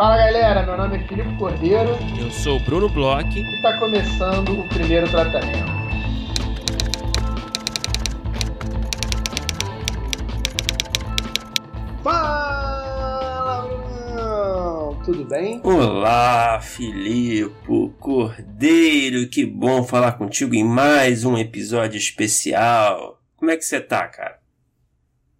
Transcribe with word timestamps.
Fala 0.00 0.16
galera, 0.16 0.62
meu 0.62 0.78
nome 0.78 0.96
é 0.96 1.06
Filipe 1.06 1.36
Cordeiro. 1.36 1.90
Eu 2.18 2.30
sou 2.30 2.56
o 2.56 2.60
Bruno 2.60 2.88
Bloch. 2.88 3.38
E 3.38 3.56
está 3.56 3.76
começando 3.78 4.58
o 4.58 4.66
primeiro 4.66 5.06
tratamento. 5.10 5.70
Fala, 12.02 13.68
Bruno! 13.68 15.04
Tudo 15.04 15.26
bem? 15.26 15.60
Olá, 15.62 16.58
Filipe 16.62 17.92
Cordeiro. 18.00 19.28
Que 19.28 19.44
bom 19.44 19.82
falar 19.82 20.12
contigo 20.12 20.54
em 20.54 20.64
mais 20.64 21.26
um 21.26 21.36
episódio 21.36 21.98
especial. 21.98 23.20
Como 23.36 23.50
é 23.50 23.56
que 23.58 23.66
você 23.66 23.78
tá, 23.78 24.08
cara? 24.08 24.39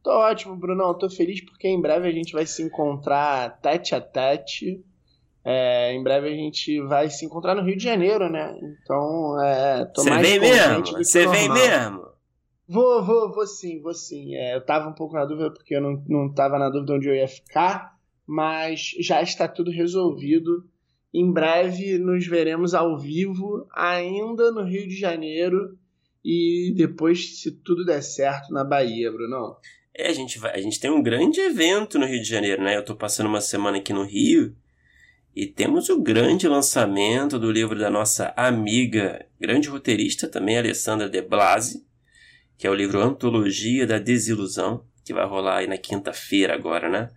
Tô 0.02 0.10
ótimo, 0.10 0.56
Brunão. 0.56 0.96
Tô 0.96 1.10
feliz 1.10 1.45
porque 1.45 1.68
em 1.68 1.80
breve 1.80 2.09
a 2.09 2.12
gente 2.12 2.32
vai 2.32 2.46
se 2.46 2.62
encontrar 2.62 3.60
tete 3.60 3.95
a 3.95 4.00
tete. 4.00 4.84
É, 5.45 5.92
em 5.95 6.02
breve 6.02 6.28
a 6.28 6.34
gente 6.34 6.80
vai 6.82 7.09
se 7.09 7.24
encontrar 7.24 7.54
no 7.54 7.62
Rio 7.62 7.76
de 7.76 7.84
Janeiro, 7.84 8.28
né? 8.30 8.54
Então, 8.62 9.40
é, 9.42 9.84
tô 9.86 10.02
Você 10.02 10.10
mais 10.10 10.28
vem 10.28 10.40
mesmo? 10.40 10.84
Você 10.98 11.26
vem 11.26 11.48
mesmo? 11.50 12.09
Vou, 12.68 13.04
vou, 13.04 13.32
vou 13.32 13.46
sim, 13.46 13.80
vou 13.80 13.95
sim. 13.95 14.34
É, 14.36 14.54
eu 14.54 14.64
tava 14.64 14.88
um 14.88 14.95
pouco 14.95 15.14
na 15.14 15.24
dúvida 15.24 15.50
porque 15.50 15.74
eu 15.74 15.80
não, 15.80 16.02
não 16.09 16.32
tava 16.32 16.59
na 16.59 16.70
dúvida 16.70 16.95
onde 16.95 17.09
eu 17.09 17.14
ia 17.14 17.26
ficar, 17.26 17.96
mas 18.26 18.95
já 19.01 19.20
está 19.20 19.48
tudo 19.48 19.70
resolvido. 19.70 20.64
Em 21.12 21.32
breve 21.32 21.98
nos 21.98 22.26
veremos 22.26 22.73
ao 22.73 22.96
vivo, 22.96 23.66
ainda 23.74 24.52
no 24.52 24.62
Rio 24.62 24.87
de 24.87 24.96
Janeiro, 24.96 25.76
e 26.24 26.73
depois, 26.76 27.40
se 27.40 27.51
tudo 27.51 27.84
der 27.84 28.02
certo, 28.02 28.52
na 28.52 28.62
Bahia, 28.62 29.10
Brunão. 29.10 29.57
É, 29.95 30.09
a 30.09 30.13
gente, 30.13 30.38
vai, 30.38 30.55
a 30.55 30.60
gente 30.60 30.79
tem 30.79 30.91
um 30.91 31.02
grande 31.02 31.41
evento 31.41 31.99
no 31.99 32.07
Rio 32.07 32.23
de 32.23 32.29
Janeiro, 32.29 32.63
né? 32.63 32.77
Eu 32.77 32.85
tô 32.85 32.95
passando 32.95 33.27
uma 33.27 33.41
semana 33.41 33.79
aqui 33.79 33.93
no 33.93 34.05
Rio 34.05 34.55
e 35.35 35.47
temos 35.47 35.88
o 35.88 36.01
grande 36.01 36.49
lançamento 36.49 37.38
do 37.38 37.51
livro 37.51 37.79
da 37.79 37.91
nossa 37.91 38.32
amiga, 38.37 39.27
grande 39.38 39.69
roteirista 39.69 40.29
também, 40.29 40.59
Alessandra 40.59 41.09
De 41.09 41.23
Blasi, 41.23 41.87
que 42.59 42.66
é 42.66 42.71
o 42.71 42.74
livro 42.74 43.01
Antologia 43.01 43.87
da 43.87 43.99
Desilusão, 43.99 44.85
que 45.05 45.15
vai 45.15 45.27
rolar 45.27 45.59
aí 45.59 45.66
na 45.66 45.79
quinta-feira 45.79 46.54
agora, 46.54 46.88
né? 46.88 47.10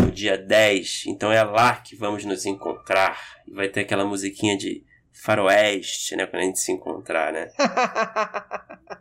No 0.00 0.10
dia 0.10 0.36
10. 0.36 1.04
Então 1.06 1.32
é 1.32 1.42
lá 1.42 1.76
que 1.76 1.96
vamos 1.96 2.24
nos 2.24 2.46
encontrar. 2.46 3.18
E 3.46 3.52
vai 3.52 3.68
ter 3.68 3.80
aquela 3.80 4.04
musiquinha 4.04 4.56
de 4.56 4.84
faroeste, 5.12 6.16
né? 6.16 6.26
Quando 6.26 6.42
a 6.42 6.46
gente 6.46 6.58
se 6.58 6.72
encontrar, 6.72 7.32
né? 7.32 7.48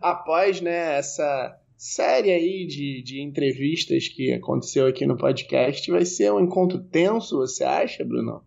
Após, 0.00 0.60
né, 0.60 0.98
essa 0.98 1.58
série 1.76 2.30
aí 2.30 2.66
de, 2.66 3.02
de 3.02 3.20
entrevistas 3.20 4.08
que 4.08 4.32
aconteceu 4.32 4.86
aqui 4.86 5.06
no 5.06 5.16
podcast. 5.16 5.90
Vai 5.90 6.04
ser 6.04 6.32
um 6.32 6.40
encontro 6.40 6.78
tenso, 6.78 7.38
você 7.38 7.64
acha, 7.64 8.04
Bruno? 8.04 8.42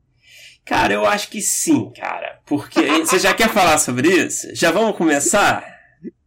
Cara, 0.65 0.93
eu 0.93 1.05
acho 1.05 1.29
que 1.29 1.41
sim, 1.41 1.91
cara. 1.91 2.41
Porque 2.45 2.81
você 2.99 3.19
já 3.19 3.33
quer 3.33 3.49
falar 3.49 3.77
sobre 3.77 4.09
isso? 4.09 4.53
Já 4.53 4.69
vamos 4.69 4.97
começar? 4.97 5.65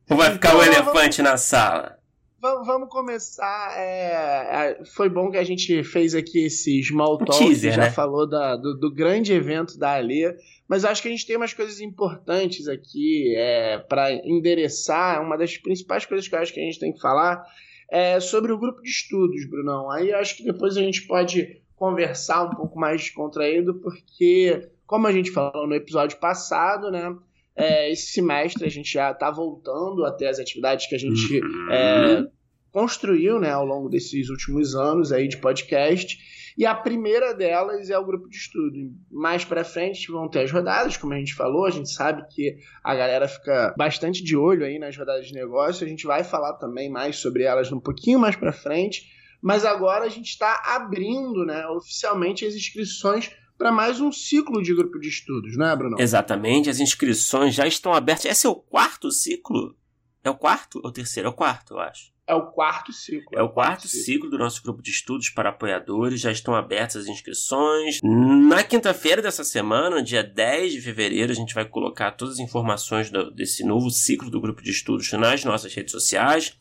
Ou 0.09 0.17
vai 0.17 0.33
ficar 0.33 0.55
então, 0.55 0.61
o 0.61 0.65
elefante 0.65 1.19
vamos... 1.19 1.31
na 1.33 1.37
sala? 1.37 2.00
Vamos 2.41 2.89
começar. 2.89 3.75
É, 3.77 4.79
é, 4.81 4.85
foi 4.87 5.11
bom 5.11 5.31
que 5.31 5.37
a 5.37 5.45
gente 5.45 5.85
fez 5.85 6.15
aqui 6.15 6.47
esse 6.47 6.83
small 6.83 7.19
talk, 7.19 7.39
teaser, 7.39 7.75
já 7.75 7.83
né? 7.83 7.91
falou 7.91 8.27
da, 8.27 8.57
do, 8.57 8.79
do, 8.79 8.91
grande 8.91 9.31
evento 9.31 9.79
da 9.79 9.97
Alê, 9.97 10.35
mas 10.67 10.87
acho 10.87 11.03
que 11.03 11.09
a 11.09 11.11
gente 11.11 11.27
tem 11.27 11.37
umas 11.37 11.53
coisas 11.53 11.83
importantes 11.83 12.67
aqui 12.67 13.35
é, 13.37 13.79
para 13.79 14.11
endereçar. 14.27 15.23
Uma 15.23 15.37
das 15.37 15.59
principais 15.59 16.07
coisas 16.07 16.27
que 16.27 16.35
eu 16.35 16.39
acho 16.39 16.55
que 16.55 16.61
a 16.61 16.65
gente 16.65 16.79
tem 16.79 16.95
que 16.95 17.01
falar 17.01 17.45
é 17.91 18.19
sobre 18.21 18.53
o 18.53 18.59
grupo 18.59 18.81
de 18.81 18.89
estudos, 18.89 19.45
Brunão. 19.45 19.91
Aí 19.91 20.11
acho 20.11 20.39
que 20.39 20.45
depois 20.45 20.79
a 20.79 20.81
gente 20.81 21.07
pode 21.07 21.61
conversar 21.77 22.45
um 22.45 22.51
pouco 22.51 22.79
mais 22.79 23.03
descontraído, 23.03 23.75
porque, 23.81 24.71
como 24.87 25.07
a 25.07 25.13
gente 25.13 25.31
falou 25.31 25.67
no 25.67 25.75
episódio 25.75 26.19
passado, 26.19 26.91
né? 26.91 27.15
É, 27.61 27.91
esse 27.91 28.13
semestre 28.13 28.65
a 28.65 28.71
gente 28.71 28.93
já 28.93 29.11
está 29.11 29.31
voltando 29.31 30.05
até 30.05 30.29
as 30.29 30.39
atividades 30.39 30.87
que 30.87 30.95
a 30.95 30.99
gente 30.99 31.41
uhum. 31.41 31.73
é, 31.73 32.27
construiu 32.73 33.39
né, 33.39 33.51
ao 33.51 33.65
longo 33.65 33.89
desses 33.89 34.29
últimos 34.29 34.75
anos 34.75 35.13
aí 35.13 35.29
de 35.29 35.39
podcast. 35.39 36.19
E 36.59 36.67
a 36.67 36.75
primeira 36.75 37.33
delas 37.33 37.91
é 37.91 37.99
o 37.99 38.05
grupo 38.05 38.29
de 38.29 38.37
estudo. 38.37 38.77
Mais 39.11 39.45
para 39.45 39.65
frente 39.65 40.11
vão 40.11 40.29
ter 40.29 40.41
as 40.41 40.51
rodadas, 40.51 40.97
como 40.97 41.15
a 41.15 41.19
gente 41.19 41.35
falou. 41.35 41.65
A 41.65 41.71
gente 41.71 41.91
sabe 41.91 42.23
que 42.29 42.57
a 42.85 42.95
galera 42.95 43.29
fica 43.29 43.75
bastante 43.79 44.23
de 44.23 44.37
olho 44.37 44.65
aí 44.65 44.79
nas 44.79 44.97
rodadas 44.97 45.27
de 45.27 45.33
negócio. 45.33 45.87
A 45.87 45.89
gente 45.89 46.07
vai 46.07 46.25
falar 46.25 46.55
também 46.55 46.91
mais 46.91 47.17
sobre 47.17 47.45
elas 47.45 47.73
um 47.73 47.81
pouquinho 47.81 48.19
mais 48.19 48.37
para 48.37 48.53
frente. 48.53 49.09
Mas 49.41 49.65
agora 49.65 50.05
a 50.05 50.09
gente 50.09 50.29
está 50.29 50.63
abrindo 50.67 51.47
né, 51.47 51.67
oficialmente 51.69 52.45
as 52.45 52.55
inscrições 52.55 53.31
para 53.61 53.71
mais 53.71 54.01
um 54.01 54.11
ciclo 54.11 54.63
de 54.63 54.75
grupo 54.75 54.99
de 54.99 55.11
estudos, 55.11 55.55
não 55.55 55.67
é, 55.67 55.77
Bruno? 55.77 56.01
Exatamente, 56.01 56.71
as 56.71 56.81
inscrições 56.81 57.55
já 57.55 57.67
estão 57.67 57.93
abertas. 57.93 58.25
Esse 58.25 58.47
é 58.47 58.51
o 58.51 58.55
quarto 58.55 59.11
ciclo? 59.11 59.77
É 60.25 60.31
o 60.31 60.35
quarto 60.35 60.81
ou 60.83 60.89
o 60.89 60.93
terceiro? 60.93 61.29
É 61.29 61.31
o 61.31 61.35
quarto, 61.35 61.75
eu 61.75 61.81
acho. 61.81 62.11
É 62.27 62.35
o 62.35 62.47
quarto 62.47 62.91
ciclo. 62.91 63.39
É 63.39 63.43
o 63.43 63.51
quarto 63.51 63.87
ciclo. 63.87 64.05
ciclo 64.05 64.31
do 64.31 64.39
nosso 64.39 64.63
grupo 64.63 64.81
de 64.81 64.91
estudos 64.91 65.29
para 65.29 65.51
apoiadores. 65.51 66.23
Já 66.23 66.33
estão 66.33 66.55
abertas 66.55 67.03
as 67.03 67.07
inscrições. 67.07 67.99
Na 68.03 68.63
quinta-feira 68.63 69.21
dessa 69.21 69.45
semana, 69.45 70.03
dia 70.03 70.23
10 70.23 70.73
de 70.73 70.81
fevereiro, 70.81 71.31
a 71.31 71.35
gente 71.35 71.53
vai 71.53 71.67
colocar 71.67 72.13
todas 72.13 72.35
as 72.35 72.41
informações 72.41 73.11
do, 73.11 73.31
desse 73.31 73.63
novo 73.63 73.91
ciclo 73.91 74.31
do 74.31 74.41
grupo 74.41 74.63
de 74.63 74.71
estudos 74.71 75.13
nas 75.13 75.45
nossas 75.45 75.75
redes 75.75 75.93
sociais. 75.93 76.57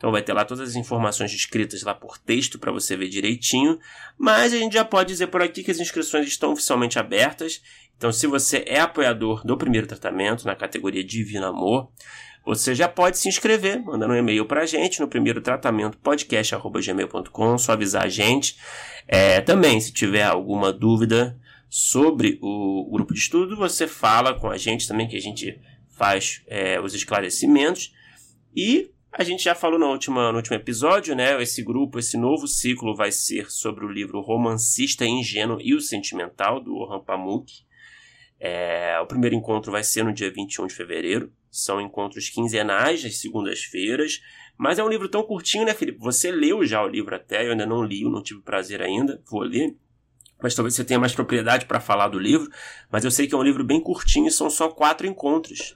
Então 0.00 0.10
vai 0.10 0.22
ter 0.22 0.32
lá 0.32 0.46
todas 0.46 0.66
as 0.66 0.76
informações 0.76 1.30
escritas 1.30 1.82
lá 1.82 1.94
por 1.94 2.16
texto 2.16 2.58
para 2.58 2.72
você 2.72 2.96
ver 2.96 3.10
direitinho. 3.10 3.78
Mas 4.16 4.54
a 4.54 4.56
gente 4.56 4.72
já 4.72 4.82
pode 4.82 5.10
dizer 5.10 5.26
por 5.26 5.42
aqui 5.42 5.62
que 5.62 5.70
as 5.70 5.78
inscrições 5.78 6.26
estão 6.26 6.52
oficialmente 6.52 6.98
abertas. 6.98 7.60
Então, 7.98 8.10
se 8.10 8.26
você 8.26 8.64
é 8.66 8.80
apoiador 8.80 9.44
do 9.44 9.58
primeiro 9.58 9.86
tratamento 9.86 10.46
na 10.46 10.56
categoria 10.56 11.04
Divino 11.04 11.44
Amor, 11.44 11.92
você 12.46 12.74
já 12.74 12.88
pode 12.88 13.18
se 13.18 13.28
inscrever, 13.28 13.78
mandando 13.84 14.14
um 14.14 14.16
e-mail 14.16 14.46
para 14.46 14.62
a 14.62 14.66
gente 14.66 15.00
no 15.00 15.06
primeiro 15.06 15.42
tratamento 15.42 15.98
podcast.gmail.com, 15.98 17.58
só 17.58 17.72
avisar 17.72 18.06
a 18.06 18.08
gente. 18.08 18.56
É, 19.06 19.42
também, 19.42 19.78
se 19.82 19.92
tiver 19.92 20.24
alguma 20.24 20.72
dúvida 20.72 21.38
sobre 21.68 22.38
o 22.40 22.88
grupo 22.90 23.12
de 23.12 23.20
estudo, 23.20 23.54
você 23.54 23.86
fala 23.86 24.32
com 24.32 24.48
a 24.48 24.56
gente 24.56 24.88
também, 24.88 25.06
que 25.06 25.16
a 25.16 25.20
gente 25.20 25.60
faz 25.90 26.40
é, 26.46 26.80
os 26.80 26.94
esclarecimentos. 26.94 27.92
E 28.56 28.90
a 29.12 29.24
gente 29.24 29.42
já 29.42 29.54
falou 29.54 29.78
no 29.78 29.90
último, 29.90 30.20
no 30.20 30.36
último 30.36 30.56
episódio, 30.56 31.16
né? 31.16 31.40
Esse 31.42 31.62
grupo, 31.62 31.98
esse 31.98 32.16
novo 32.16 32.46
ciclo 32.46 32.94
vai 32.94 33.10
ser 33.10 33.50
sobre 33.50 33.84
o 33.84 33.88
livro 33.88 34.20
Romancista 34.20 35.04
Ingênuo 35.04 35.58
e 35.60 35.74
o 35.74 35.80
Sentimental, 35.80 36.60
do 36.60 36.76
Orhan 36.76 37.00
Pamuk. 37.00 37.52
É, 38.38 38.98
o 39.00 39.06
primeiro 39.06 39.34
encontro 39.34 39.72
vai 39.72 39.82
ser 39.82 40.04
no 40.04 40.12
dia 40.12 40.30
21 40.32 40.68
de 40.68 40.74
fevereiro. 40.74 41.32
São 41.50 41.80
encontros 41.80 42.30
quinzenais, 42.30 43.04
às 43.04 43.20
segundas-feiras. 43.20 44.20
Mas 44.56 44.78
é 44.78 44.84
um 44.84 44.88
livro 44.88 45.08
tão 45.08 45.22
curtinho, 45.24 45.64
né, 45.64 45.74
Felipe? 45.74 45.98
Você 45.98 46.30
leu 46.30 46.64
já 46.64 46.82
o 46.82 46.88
livro 46.88 47.14
até, 47.14 47.46
eu 47.46 47.50
ainda 47.50 47.66
não 47.66 47.82
li, 47.82 48.04
não 48.04 48.22
tive 48.22 48.40
prazer 48.42 48.80
ainda, 48.80 49.20
vou 49.28 49.42
ler. 49.42 49.76
Mas 50.40 50.54
talvez 50.54 50.74
você 50.74 50.84
tenha 50.84 51.00
mais 51.00 51.12
propriedade 51.12 51.66
para 51.66 51.80
falar 51.80 52.08
do 52.08 52.18
livro. 52.18 52.48
Mas 52.90 53.04
eu 53.04 53.10
sei 53.10 53.26
que 53.26 53.34
é 53.34 53.38
um 53.38 53.42
livro 53.42 53.64
bem 53.64 53.80
curtinho 53.80 54.28
e 54.28 54.30
são 54.30 54.48
só 54.48 54.68
quatro 54.68 55.06
encontros. 55.06 55.74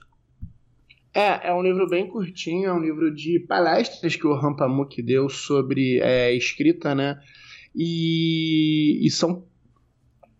É, 1.15 1.47
é 1.47 1.53
um 1.53 1.61
livro 1.61 1.87
bem 1.87 2.09
curtinho, 2.09 2.67
é 2.67 2.73
um 2.73 2.81
livro 2.81 3.09
de 3.09 3.39
palestras 3.39 4.17
que 4.17 4.27
o 4.27 4.35
Rampamuk 4.35 5.01
deu 5.01 5.29
sobre 5.29 6.01
é, 6.01 6.35
escrita, 6.35 6.93
né? 6.93 7.17
E, 7.73 8.99
e, 9.01 9.09
são 9.09 9.45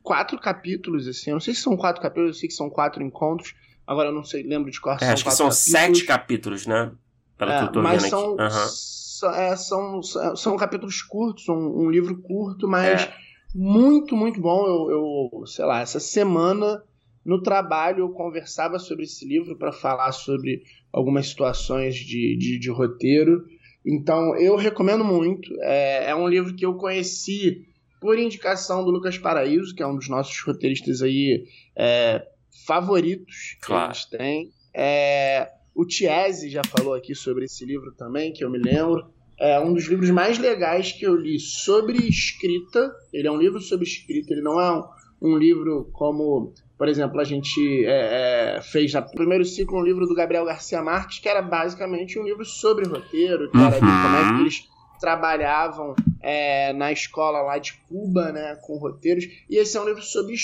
quatro 0.04 0.38
capítulos, 0.38 1.08
assim. 1.08 1.30
Eu 1.30 1.36
não 1.36 1.40
sei 1.40 1.54
se 1.54 1.62
são 1.62 1.78
quatro 1.78 2.02
capítulos, 2.02 2.36
eu 2.36 2.40
sei 2.42 2.50
que 2.50 2.56
são 2.56 2.70
quatro 2.70 3.02
encontros. 3.02 3.56
Agora 3.88 4.10
eu 4.10 4.14
não 4.14 4.26
sei, 4.26 4.44
lembro 4.44 4.70
de 4.70 4.82
qual 4.82 4.98
é, 5.00 5.06
Acho 5.06 5.24
que 5.24 5.32
são 5.32 5.48
capítulos. 5.48 5.58
sete 5.58 6.04
capítulos, 6.04 6.68
né? 6.68 6.92
Pelo 7.38 7.52
é, 7.52 7.58
que 7.58 7.64
eu 7.64 7.72
tô 7.72 7.82
mas 7.82 8.04
vendo 8.04 8.10
são, 8.10 8.34
aqui. 8.34 8.44
Uhum. 8.44 9.34
É, 9.34 9.56
são, 9.56 10.04
são 10.36 10.58
capítulos 10.58 11.02
curtos, 11.02 11.48
um, 11.48 11.86
um 11.86 11.90
livro 11.90 12.22
curto, 12.22 12.68
mas 12.68 13.04
é. 13.04 13.14
muito, 13.56 14.14
muito 14.14 14.42
bom. 14.42 14.66
Eu, 14.68 15.32
eu, 15.32 15.48
sei 15.48 15.64
lá, 15.64 15.80
essa 15.80 16.02
semana 16.02 16.84
no 17.26 17.42
trabalho, 17.42 18.02
eu 18.02 18.10
conversava 18.10 18.78
sobre 18.78 19.06
esse 19.06 19.26
livro 19.28 19.58
para 19.58 19.72
falar 19.72 20.12
sobre 20.12 20.62
algumas 20.94 21.28
situações 21.28 21.96
de, 21.96 22.38
de, 22.38 22.60
de, 22.60 22.70
roteiro. 22.70 23.44
Então, 23.84 24.36
eu 24.38 24.56
recomendo 24.56 25.04
muito. 25.04 25.52
É, 25.62 26.12
é, 26.12 26.16
um 26.16 26.28
livro 26.28 26.56
que 26.56 26.66
eu 26.66 26.76
conheci 26.76 27.66
por 28.00 28.20
indicação 28.20 28.86
do 28.86 28.92
Lucas 28.92 29.18
Paraíso, 29.18 29.74
que 29.74 29.82
é 29.82 29.88
um 29.88 29.96
dos 29.96 30.08
nossos 30.08 30.40
roteiristas 30.42 31.02
aí 31.02 31.48
é, 31.76 32.24
favoritos 32.68 33.58
que 33.60 33.66
claro. 33.66 33.88
eles 33.88 34.06
têm. 34.06 34.52
É, 34.72 35.50
o 35.74 35.84
Tiese 35.84 36.50
já 36.50 36.62
falou 36.64 36.94
aqui 36.94 37.16
sobre 37.16 37.46
esse 37.46 37.66
livro 37.66 37.92
também, 37.94 38.32
que 38.32 38.46
eu 38.46 38.52
me 38.52 38.60
lembro. 38.60 39.08
É 39.38 39.60
um 39.60 39.74
dos 39.74 39.86
livros 39.86 40.12
mais 40.12 40.38
legais 40.38 40.92
que 40.92 41.06
eu 41.06 41.16
li 41.16 41.40
sobre 41.40 41.98
escrita. 42.08 42.94
Ele 43.12 43.28
é 43.28 43.32
um 43.32 43.38
livro 43.38 43.60
sobre 43.60 43.86
escrita, 43.86 44.32
ele 44.32 44.42
não 44.42 44.62
é 44.62 44.72
um, 44.72 44.84
um 45.22 45.38
livro 45.38 45.90
como 45.92 46.54
por 46.78 46.90
exemplo, 46.90 47.20
a 47.22 47.24
gente 47.24 47.86
é, 47.86 48.58
é, 48.58 48.62
fez 48.62 48.94
no 48.94 49.02
primeiro 49.04 49.46
ciclo 49.46 49.80
um 49.80 49.84
livro 49.84 50.06
do 50.06 50.14
Gabriel 50.14 50.46
Garcia 50.46 50.82
Marques, 50.82 51.20
que 51.20 51.30
era 51.30 51.42
basicamente 51.42 52.20
um 52.20 52.24
livro 52.24 52.44
sobre 52.44 52.86
roteiro, 52.86 53.50
que 53.50 53.58
era 53.58 53.76
de 53.76 53.80
como 53.80 54.16
é 54.18 54.24
que 54.24 54.34
uhum. 54.34 54.42
eles 54.42 54.68
trabalhavam 55.00 55.96
é, 56.22 56.74
na 56.74 56.92
escola 56.92 57.42
lá 57.42 57.58
de 57.58 57.74
Cuba, 57.88 58.32
né, 58.32 58.58
com 58.62 58.78
roteiros. 58.78 59.26
E 59.50 59.58
esse 59.58 59.78
é 59.78 59.82
um 59.82 59.86
livro 59.86 60.02
sobre 60.02 60.36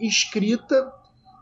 escrita 0.00 0.92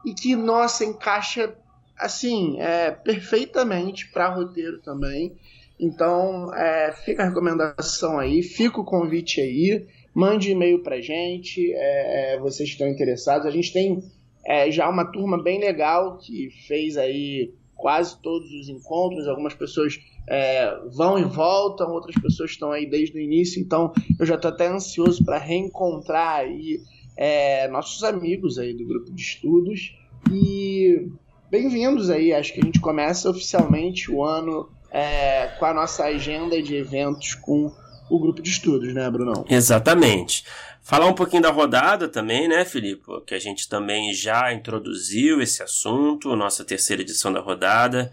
e 0.04 0.14
que, 0.14 0.34
nossa, 0.34 0.84
encaixa 0.84 1.54
assim, 1.98 2.58
é, 2.60 2.90
perfeitamente 2.90 4.08
para 4.08 4.28
roteiro 4.28 4.78
também. 4.78 5.36
Então, 5.78 6.52
é, 6.54 6.92
fica 6.92 7.22
a 7.22 7.26
recomendação 7.26 8.18
aí, 8.18 8.42
fica 8.42 8.80
o 8.80 8.84
convite 8.84 9.40
aí, 9.40 9.86
mande 10.14 10.50
e-mail 10.50 10.82
para 10.82 11.00
gente, 11.00 11.72
é, 11.74 12.34
é, 12.34 12.38
vocês 12.38 12.70
estão 12.70 12.88
interessados. 12.88 13.46
A 13.46 13.50
gente 13.50 13.72
tem 13.72 14.02
é, 14.44 14.70
já 14.70 14.88
uma 14.88 15.04
turma 15.04 15.42
bem 15.42 15.60
legal 15.60 16.16
que 16.18 16.50
fez 16.66 16.96
aí 16.96 17.52
quase 17.76 18.20
todos 18.20 18.50
os 18.52 18.68
encontros, 18.68 19.26
algumas 19.26 19.54
pessoas 19.54 19.98
é, 20.28 20.78
vão 20.92 21.18
e 21.18 21.24
voltam, 21.24 21.90
outras 21.90 22.14
pessoas 22.20 22.50
estão 22.50 22.70
aí 22.70 22.88
desde 22.88 23.16
o 23.16 23.20
início, 23.20 23.60
então 23.60 23.92
eu 24.18 24.26
já 24.26 24.34
estou 24.34 24.50
até 24.50 24.66
ansioso 24.66 25.24
para 25.24 25.38
reencontrar 25.38 26.40
aí 26.40 26.80
é, 27.16 27.68
nossos 27.68 28.04
amigos 28.04 28.58
aí 28.58 28.74
do 28.74 28.86
grupo 28.86 29.12
de 29.12 29.22
estudos. 29.22 29.96
E 30.30 31.08
bem-vindos 31.50 32.10
aí, 32.10 32.32
acho 32.32 32.52
que 32.52 32.60
a 32.60 32.64
gente 32.64 32.80
começa 32.80 33.30
oficialmente 33.30 34.10
o 34.10 34.22
ano 34.22 34.68
é, 34.90 35.48
com 35.58 35.64
a 35.64 35.74
nossa 35.74 36.04
agenda 36.04 36.62
de 36.62 36.76
eventos 36.76 37.34
com 37.34 37.72
o 38.10 38.18
grupo 38.18 38.42
de 38.42 38.50
estudos, 38.50 38.92
né, 38.92 39.08
Brunão? 39.08 39.44
Exatamente. 39.48 40.44
Falar 40.82 41.06
um 41.06 41.14
pouquinho 41.14 41.42
da 41.42 41.50
rodada 41.50 42.08
também, 42.08 42.48
né, 42.48 42.64
Felipe? 42.64 43.02
Que 43.26 43.34
a 43.34 43.38
gente 43.38 43.68
também 43.68 44.12
já 44.12 44.52
introduziu 44.52 45.40
esse 45.40 45.62
assunto, 45.62 46.34
nossa 46.34 46.64
terceira 46.64 47.02
edição 47.02 47.32
da 47.32 47.40
rodada. 47.40 48.10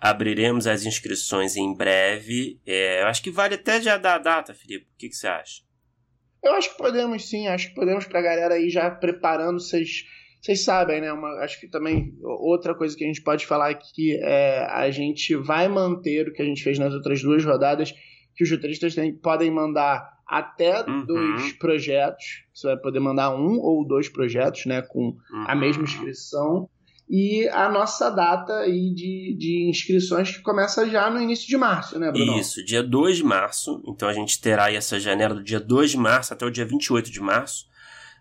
Abriremos 0.00 0.66
as 0.66 0.84
inscrições 0.84 1.56
em 1.56 1.74
breve. 1.74 2.58
É, 2.66 3.02
eu 3.02 3.06
acho 3.06 3.22
que 3.22 3.30
vale 3.30 3.54
até 3.54 3.80
já 3.80 3.96
dar 3.96 4.14
a 4.14 4.18
data, 4.18 4.54
Felipe. 4.54 4.86
O 4.86 4.98
que, 4.98 5.08
que 5.08 5.16
você 5.16 5.28
acha? 5.28 5.62
Eu 6.42 6.54
acho 6.54 6.70
que 6.70 6.78
podemos 6.78 7.28
sim, 7.28 7.48
acho 7.48 7.68
que 7.68 7.74
podemos 7.74 8.06
para 8.06 8.18
a 8.18 8.22
galera 8.22 8.54
aí 8.54 8.70
já 8.70 8.90
preparando 8.90 9.60
vocês. 9.60 10.04
Vocês 10.40 10.64
sabem, 10.64 11.02
né? 11.02 11.12
Uma, 11.12 11.28
acho 11.44 11.60
que 11.60 11.68
também 11.68 12.14
outra 12.22 12.74
coisa 12.74 12.96
que 12.96 13.04
a 13.04 13.06
gente 13.06 13.20
pode 13.22 13.44
falar 13.44 13.68
aqui 13.68 14.16
é 14.22 14.64
a 14.70 14.90
gente 14.90 15.36
vai 15.36 15.68
manter 15.68 16.28
o 16.28 16.32
que 16.32 16.40
a 16.40 16.46
gente 16.46 16.62
fez 16.62 16.78
nas 16.78 16.94
outras 16.94 17.20
duas 17.20 17.44
rodadas, 17.44 17.94
que 18.34 18.44
os 18.44 18.50
roteiristas 18.50 18.94
podem 19.22 19.50
mandar 19.50 20.20
até 20.26 20.82
uhum. 20.88 21.04
dois 21.04 21.52
projetos. 21.54 22.44
Você 22.54 22.68
vai 22.68 22.76
poder 22.76 23.00
mandar 23.00 23.34
um 23.34 23.58
ou 23.58 23.86
dois 23.86 24.08
projetos, 24.08 24.64
né, 24.66 24.80
com 24.80 25.08
uhum. 25.08 25.44
a 25.46 25.54
mesma 25.54 25.82
inscrição. 25.82 26.68
E 27.12 27.48
a 27.48 27.68
nossa 27.68 28.08
data 28.08 28.60
aí 28.60 28.94
de, 28.94 29.36
de 29.36 29.68
inscrições 29.68 30.30
que 30.30 30.42
começa 30.42 30.88
já 30.88 31.10
no 31.10 31.20
início 31.20 31.48
de 31.48 31.56
março, 31.56 31.98
né, 31.98 32.12
Bruno? 32.12 32.38
Isso, 32.38 32.64
dia 32.64 32.84
2 32.84 33.16
de 33.16 33.24
março. 33.24 33.82
Então 33.84 34.08
a 34.08 34.12
gente 34.12 34.40
terá 34.40 34.66
aí 34.66 34.76
essa 34.76 35.00
janela 35.00 35.34
do 35.34 35.42
dia 35.42 35.58
2 35.58 35.90
de 35.90 35.96
março 35.96 36.32
até 36.32 36.46
o 36.46 36.50
dia 36.50 36.64
28 36.64 37.10
de 37.10 37.20
março. 37.20 37.68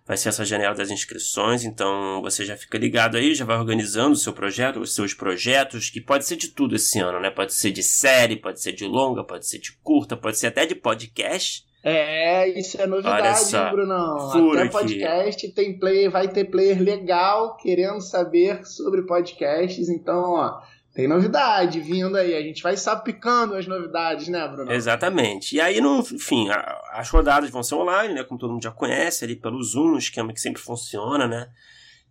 Vai 0.09 0.17
ser 0.17 0.29
essa 0.29 0.43
janela 0.43 0.73
das 0.73 0.89
inscrições, 0.89 1.63
então 1.63 2.19
você 2.23 2.43
já 2.43 2.57
fica 2.57 2.79
ligado 2.79 3.15
aí, 3.15 3.35
já 3.35 3.45
vai 3.45 3.55
organizando 3.55 4.13
o 4.13 4.15
seu 4.15 4.33
projeto, 4.33 4.79
os 4.79 4.95
seus 4.95 5.13
projetos, 5.13 5.91
que 5.91 6.01
pode 6.01 6.25
ser 6.25 6.35
de 6.35 6.47
tudo 6.47 6.75
esse 6.75 6.97
ano, 6.97 7.19
né? 7.19 7.29
Pode 7.29 7.53
ser 7.53 7.69
de 7.69 7.83
série, 7.83 8.35
pode 8.35 8.59
ser 8.59 8.71
de 8.71 8.85
longa, 8.85 9.23
pode 9.23 9.47
ser 9.47 9.59
de 9.59 9.71
curta, 9.83 10.17
pode 10.17 10.39
ser 10.39 10.47
até 10.47 10.65
de 10.65 10.73
podcast. 10.73 11.63
É, 11.83 12.49
isso 12.59 12.81
é 12.81 12.87
novidade, 12.87 13.55
hein, 13.55 13.71
Brunão? 13.71 14.31
Fura 14.31 14.61
Até 14.61 14.71
podcast 14.71 15.45
aqui. 15.45 15.55
tem 15.55 15.77
player, 15.77 16.09
vai 16.09 16.27
ter 16.27 16.45
player 16.45 16.81
legal 16.81 17.55
querendo 17.57 18.01
saber 18.01 18.65
sobre 18.65 19.03
podcasts, 19.03 19.89
então, 19.89 20.31
ó, 20.31 20.59
tem 20.93 21.07
novidade 21.07 21.79
vindo 21.79 22.17
aí. 22.17 22.33
A 22.35 22.41
gente 22.41 22.63
vai 22.63 22.75
sapicando 22.75 23.55
as 23.55 23.67
novidades, 23.67 24.27
né, 24.27 24.47
Bruno? 24.47 24.71
Exatamente. 24.71 25.55
E 25.55 25.61
aí, 25.61 25.79
no 25.79 26.03
fim, 26.03 26.49
as 26.91 27.09
rodadas 27.09 27.49
vão 27.49 27.63
ser 27.63 27.75
online, 27.75 28.13
né? 28.13 28.23
Como 28.23 28.39
todo 28.39 28.51
mundo 28.51 28.63
já 28.63 28.71
conhece, 28.71 29.23
ali 29.23 29.35
pelo 29.35 29.61
Zoom, 29.63 29.93
um 29.93 29.97
esquema 29.97 30.33
que 30.33 30.41
sempre 30.41 30.61
funciona, 30.61 31.27
né? 31.27 31.49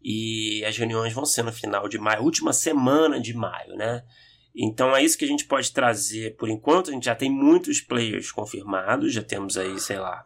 E 0.02 0.64
as 0.64 0.76
reuniões 0.76 1.12
vão 1.12 1.24
ser 1.26 1.42
no 1.42 1.52
final 1.52 1.88
de 1.88 1.98
maio, 1.98 2.22
última 2.22 2.52
semana 2.52 3.20
de 3.20 3.34
maio, 3.34 3.74
né? 3.74 4.04
Então 4.54 4.94
é 4.94 5.02
isso 5.02 5.18
que 5.18 5.24
a 5.24 5.28
gente 5.28 5.44
pode 5.44 5.72
trazer 5.72 6.36
por 6.36 6.48
enquanto. 6.48 6.90
A 6.90 6.92
gente 6.92 7.04
já 7.06 7.14
tem 7.14 7.30
muitos 7.30 7.80
players 7.80 8.30
confirmados, 8.32 9.12
já 9.12 9.22
temos 9.22 9.56
aí, 9.56 9.78
sei 9.80 9.98
lá, 9.98 10.24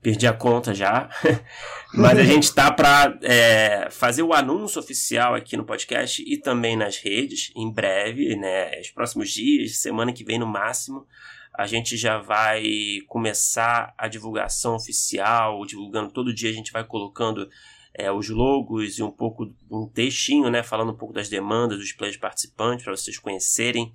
perdi 0.00 0.26
a 0.26 0.32
conta 0.32 0.74
já. 0.74 1.08
Mas 1.94 2.18
a 2.18 2.22
gente 2.22 2.44
está 2.44 2.70
para 2.70 3.18
é, 3.22 3.88
fazer 3.90 4.22
o 4.22 4.32
anúncio 4.32 4.80
oficial 4.80 5.34
aqui 5.34 5.56
no 5.56 5.64
podcast 5.64 6.22
e 6.26 6.36
também 6.36 6.76
nas 6.76 6.98
redes 6.98 7.50
em 7.56 7.72
breve, 7.72 8.36
né? 8.36 8.78
Os 8.80 8.90
próximos 8.90 9.30
dias, 9.30 9.78
semana 9.78 10.12
que 10.12 10.24
vem 10.24 10.38
no 10.38 10.46
máximo. 10.46 11.06
A 11.54 11.66
gente 11.66 11.96
já 11.96 12.18
vai 12.18 12.62
começar 13.08 13.92
a 13.98 14.06
divulgação 14.06 14.76
oficial, 14.76 15.64
divulgando 15.66 16.12
todo 16.12 16.32
dia, 16.32 16.50
a 16.50 16.54
gente 16.54 16.70
vai 16.70 16.84
colocando 16.84 17.48
é, 17.94 18.12
os 18.12 18.28
logos 18.28 18.98
e 18.98 19.02
um 19.02 19.10
pouco 19.10 19.52
um 19.68 19.88
textinho, 19.88 20.48
né, 20.50 20.62
falando 20.62 20.92
um 20.92 20.96
pouco 20.96 21.12
das 21.12 21.28
demandas 21.28 21.78
dos 21.78 21.92
players 21.92 22.16
participantes 22.16 22.84
para 22.84 22.94
vocês 22.94 23.18
conhecerem 23.18 23.92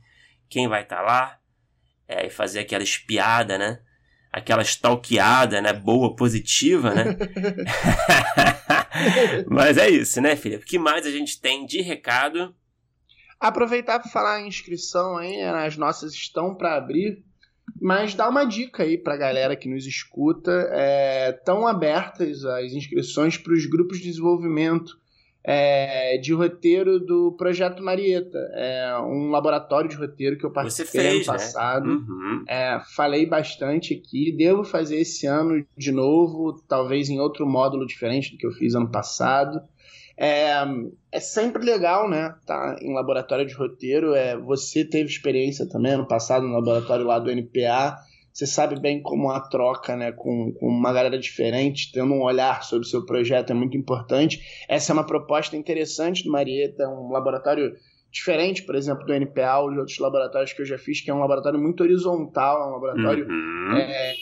quem 0.49 0.67
vai 0.67 0.83
estar 0.83 0.97
tá 0.97 1.01
lá 1.03 1.39
é, 2.05 2.27
e 2.27 2.29
fazer 2.29 2.59
aquela 2.59 2.83
espiada, 2.83 3.57
né? 3.57 3.79
Aquela 4.33 4.63
stalkeada, 4.63 5.61
né? 5.61 5.71
Boa, 5.71 6.15
positiva, 6.15 6.91
né? 6.91 7.15
Mas 9.47 9.77
é 9.77 9.87
isso, 9.87 10.19
né, 10.19 10.35
Felipe? 10.35 10.63
O 10.63 10.67
que 10.67 10.79
mais 10.79 11.05
a 11.05 11.11
gente 11.11 11.39
tem 11.39 11.67
de 11.67 11.81
recado? 11.81 12.55
Aproveitar 13.39 13.99
para 13.99 14.09
falar 14.09 14.41
em 14.41 14.47
inscrição 14.47 15.17
aí, 15.17 15.37
né? 15.37 15.67
as 15.67 15.77
nossas 15.77 16.13
estão 16.13 16.55
para 16.55 16.75
abrir. 16.75 17.23
Mas 17.79 18.15
dá 18.15 18.27
uma 18.27 18.43
dica 18.43 18.81
aí 18.81 18.97
para 18.97 19.13
a 19.13 19.17
galera 19.17 19.55
que 19.55 19.69
nos 19.69 19.85
escuta. 19.85 20.67
Estão 21.29 21.67
é, 21.67 21.71
abertas 21.71 22.43
as 22.43 22.73
inscrições 22.73 23.37
para 23.37 23.53
os 23.53 23.67
grupos 23.67 23.99
de 23.99 24.05
desenvolvimento 24.05 24.97
é, 25.43 26.17
de 26.17 26.33
roteiro 26.33 26.99
do 26.99 27.33
Projeto 27.33 27.83
Marieta. 27.83 28.37
É 28.53 28.97
um 28.99 29.29
laboratório 29.29 29.89
de 29.89 29.95
roteiro 29.95 30.37
que 30.37 30.45
eu 30.45 30.51
participei 30.51 31.01
fez, 31.01 31.13
ano 31.13 31.19
né? 31.19 31.25
passado. 31.25 31.87
Né? 31.87 31.93
Uhum. 31.95 32.45
É, 32.47 32.81
falei 32.95 33.25
bastante 33.25 33.93
aqui. 33.93 34.31
Devo 34.31 34.63
fazer 34.63 34.99
esse 34.99 35.27
ano 35.27 35.65
de 35.77 35.91
novo, 35.91 36.61
talvez 36.67 37.09
em 37.09 37.19
outro 37.19 37.45
módulo 37.45 37.85
diferente 37.85 38.31
do 38.31 38.37
que 38.37 38.47
eu 38.47 38.51
fiz 38.51 38.73
ano 38.73 38.89
passado. 38.89 39.61
É, 40.15 40.53
é 41.11 41.19
sempre 41.19 41.65
legal, 41.65 42.09
né? 42.09 42.35
Tá 42.45 42.77
em 42.81 42.93
laboratório 42.93 43.45
de 43.45 43.53
roteiro. 43.53 44.13
É, 44.13 44.37
você 44.37 44.85
teve 44.85 45.09
experiência 45.09 45.67
também 45.67 45.97
no 45.97 46.07
passado 46.07 46.47
no 46.47 46.53
laboratório 46.53 47.05
lá 47.05 47.19
do 47.19 47.31
NPA. 47.31 47.97
Você 48.33 48.47
sabe 48.47 48.79
bem 48.79 49.01
como 49.01 49.29
a 49.29 49.39
troca 49.39 49.95
né, 49.95 50.11
com, 50.11 50.51
com 50.53 50.67
uma 50.67 50.91
galera 50.91 51.19
diferente, 51.19 51.91
tendo 51.91 52.13
um 52.13 52.23
olhar 52.23 52.63
sobre 52.63 52.87
o 52.87 52.89
seu 52.89 53.05
projeto 53.05 53.51
é 53.51 53.53
muito 53.53 53.77
importante. 53.77 54.41
Essa 54.67 54.91
é 54.91 54.93
uma 54.93 55.05
proposta 55.05 55.55
interessante 55.55 56.23
do 56.23 56.31
Marieta, 56.31 56.89
um 56.89 57.11
laboratório 57.11 57.75
diferente, 58.11 58.63
por 58.63 58.75
exemplo, 58.75 59.05
do 59.05 59.13
NPA 59.13 59.59
ou 59.59 59.71
de 59.71 59.79
outros 59.79 59.99
laboratórios 59.99 60.51
que 60.51 60.61
eu 60.61 60.65
já 60.65 60.77
fiz, 60.77 61.01
que 61.01 61.11
é 61.11 61.13
um 61.13 61.19
laboratório 61.19 61.59
muito 61.59 61.81
horizontal, 61.81 62.61
é 62.61 62.67
um 62.67 62.71
laboratório 62.71 63.27
uhum. 63.27 63.77
é, 63.77 64.15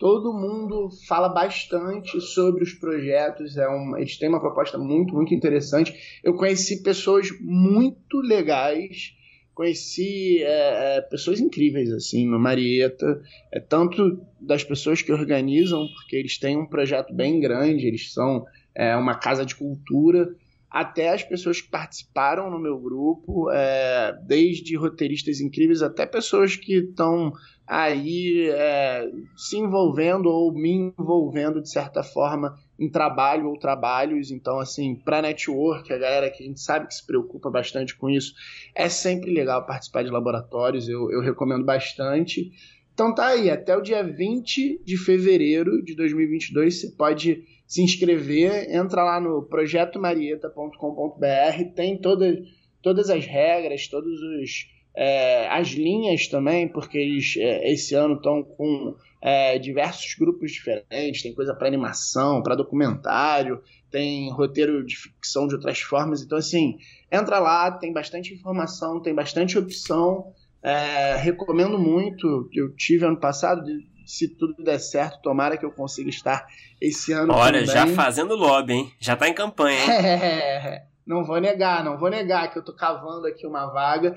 todo 0.00 0.32
mundo 0.32 0.88
fala 1.06 1.28
bastante 1.28 2.18
sobre 2.22 2.64
os 2.64 2.72
projetos, 2.72 3.58
é 3.58 3.68
um, 3.68 3.96
eles 3.98 4.18
têm 4.18 4.30
uma 4.30 4.40
proposta 4.40 4.78
muito, 4.78 5.14
muito 5.14 5.34
interessante. 5.34 5.94
Eu 6.24 6.34
conheci 6.34 6.82
pessoas 6.82 7.28
muito 7.40 8.16
legais, 8.18 9.14
conheci 9.60 10.42
é, 10.42 10.96
é, 10.96 11.00
pessoas 11.02 11.38
incríveis 11.38 11.92
assim 11.92 12.26
no 12.26 12.38
Marieta, 12.38 13.22
é, 13.52 13.60
tanto 13.60 14.18
das 14.40 14.64
pessoas 14.64 15.02
que 15.02 15.12
organizam, 15.12 15.86
porque 15.86 16.16
eles 16.16 16.38
têm 16.38 16.56
um 16.56 16.64
projeto 16.64 17.12
bem 17.12 17.38
grande, 17.38 17.86
eles 17.86 18.10
são 18.10 18.46
é, 18.74 18.96
uma 18.96 19.14
casa 19.14 19.44
de 19.44 19.54
cultura, 19.54 20.34
até 20.70 21.10
as 21.10 21.22
pessoas 21.22 21.60
que 21.60 21.68
participaram 21.68 22.50
no 22.50 22.58
meu 22.58 22.78
grupo, 22.78 23.50
é, 23.50 24.18
desde 24.26 24.76
roteiristas 24.76 25.42
incríveis 25.42 25.82
até 25.82 26.06
pessoas 26.06 26.56
que 26.56 26.76
estão 26.76 27.30
aí 27.66 28.48
é, 28.48 29.10
se 29.36 29.58
envolvendo 29.58 30.30
ou 30.30 30.54
me 30.54 30.94
envolvendo 30.98 31.60
de 31.60 31.68
certa 31.68 32.02
forma 32.02 32.56
em 32.80 32.88
trabalho 32.88 33.48
ou 33.48 33.58
trabalhos. 33.58 34.30
Então, 34.30 34.58
assim, 34.58 34.94
para 34.94 35.20
network, 35.20 35.92
a 35.92 35.98
galera 35.98 36.30
que 36.30 36.42
a 36.42 36.46
gente 36.46 36.60
sabe 36.60 36.86
que 36.86 36.94
se 36.94 37.06
preocupa 37.06 37.50
bastante 37.50 37.94
com 37.94 38.08
isso, 38.08 38.32
é 38.74 38.88
sempre 38.88 39.30
legal 39.30 39.66
participar 39.66 40.02
de 40.02 40.08
laboratórios, 40.10 40.88
eu, 40.88 41.12
eu 41.12 41.20
recomendo 41.20 41.64
bastante. 41.64 42.50
Então 42.94 43.14
tá 43.14 43.26
aí, 43.26 43.50
até 43.50 43.76
o 43.76 43.82
dia 43.82 44.02
20 44.02 44.80
de 44.84 44.96
fevereiro 44.96 45.82
de 45.82 45.94
2022 45.94 46.80
você 46.80 46.90
pode 46.90 47.44
se 47.66 47.82
inscrever, 47.82 48.74
entra 48.74 49.04
lá 49.04 49.20
no 49.20 49.42
projetomarieta.com.br, 49.42 51.74
tem 51.74 51.98
toda, 51.98 52.42
todas 52.82 53.10
as 53.10 53.26
regras, 53.26 53.88
todos 53.88 54.18
os 54.20 54.70
é, 54.94 55.46
as 55.48 55.68
linhas 55.68 56.26
também, 56.26 56.66
porque 56.66 56.98
eles 56.98 57.36
é, 57.38 57.72
esse 57.72 57.94
ano 57.94 58.16
estão 58.16 58.42
com 58.42 58.96
é, 59.20 59.58
diversos 59.58 60.14
grupos 60.14 60.52
diferentes, 60.52 61.22
tem 61.22 61.34
coisa 61.34 61.54
para 61.54 61.68
animação, 61.68 62.42
para 62.42 62.54
documentário, 62.54 63.62
tem 63.90 64.30
roteiro 64.32 64.84
de 64.84 64.96
ficção 64.96 65.46
de 65.46 65.54
outras 65.54 65.80
formas. 65.80 66.22
Então, 66.22 66.38
assim, 66.38 66.78
entra 67.12 67.38
lá, 67.38 67.70
tem 67.70 67.92
bastante 67.92 68.32
informação, 68.32 69.00
tem 69.00 69.14
bastante 69.14 69.58
opção. 69.58 70.32
É, 70.62 71.16
recomendo 71.16 71.78
muito, 71.78 72.48
eu 72.54 72.74
tive 72.74 73.04
ano 73.04 73.18
passado, 73.18 73.62
se 74.06 74.28
tudo 74.28 74.62
der 74.62 74.78
certo, 74.78 75.20
tomara 75.22 75.56
que 75.56 75.64
eu 75.64 75.70
consiga 75.70 76.08
estar 76.08 76.46
esse 76.80 77.12
ano 77.12 77.32
Olha, 77.34 77.64
também. 77.64 77.66
já 77.66 77.86
fazendo 77.88 78.34
lobby, 78.34 78.72
hein? 78.72 78.92
Já 78.98 79.16
tá 79.16 79.28
em 79.28 79.34
campanha, 79.34 79.78
hein? 79.84 79.90
É, 79.90 80.82
não 81.06 81.24
vou 81.24 81.40
negar, 81.40 81.84
não 81.84 81.98
vou 81.98 82.08
negar 82.08 82.50
que 82.50 82.58
eu 82.58 82.64
tô 82.64 82.74
cavando 82.74 83.26
aqui 83.26 83.46
uma 83.46 83.66
vaga. 83.66 84.14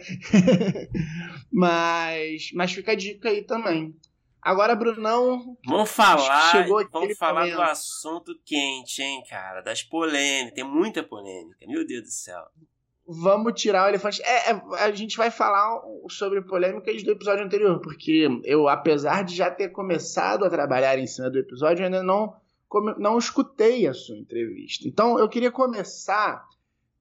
mas, 1.52 2.52
mas 2.54 2.72
fica 2.72 2.94
a 2.94 2.96
dica 2.96 3.30
aí 3.30 3.42
também. 3.44 3.94
Agora, 4.44 4.76
Brunão. 4.76 5.58
Vamos 5.66 5.90
falar, 5.90 6.68
vamos 6.92 7.18
falar 7.18 7.50
do 7.50 7.62
assunto 7.62 8.38
quente, 8.46 9.02
hein, 9.02 9.24
cara? 9.30 9.62
Das 9.62 9.82
polêmicas. 9.82 10.54
Tem 10.54 10.64
muita 10.66 11.02
polêmica, 11.02 11.66
meu 11.66 11.88
Deus 11.88 12.04
do 12.04 12.12
céu. 12.12 12.44
Vamos 13.08 13.60
tirar 13.60 13.86
o 13.86 13.90
elefante. 13.90 14.22
É, 14.24 14.52
é, 14.52 14.62
a 14.80 14.92
gente 14.92 15.16
vai 15.16 15.32
falar 15.32 15.82
sobre 16.10 16.42
polêmicas 16.42 17.04
do 17.04 17.12
episódio 17.12 17.46
anterior, 17.46 17.80
porque 17.80 18.28
eu, 18.44 18.68
apesar 18.68 19.24
de 19.24 19.36
já 19.36 19.50
ter 19.50 19.70
começado 19.70 20.44
a 20.46 20.50
trabalhar 20.50 20.98
em 20.98 21.08
cima 21.08 21.30
do 21.30 21.40
episódio, 21.40 21.86
ainda 21.86 22.04
não, 22.04 22.34
não 22.98 23.18
escutei 23.18 23.88
a 23.88 23.94
sua 23.94 24.18
entrevista. 24.18 24.88
Então, 24.88 25.18
eu 25.20 25.30
queria 25.30 25.52
começar 25.52 26.46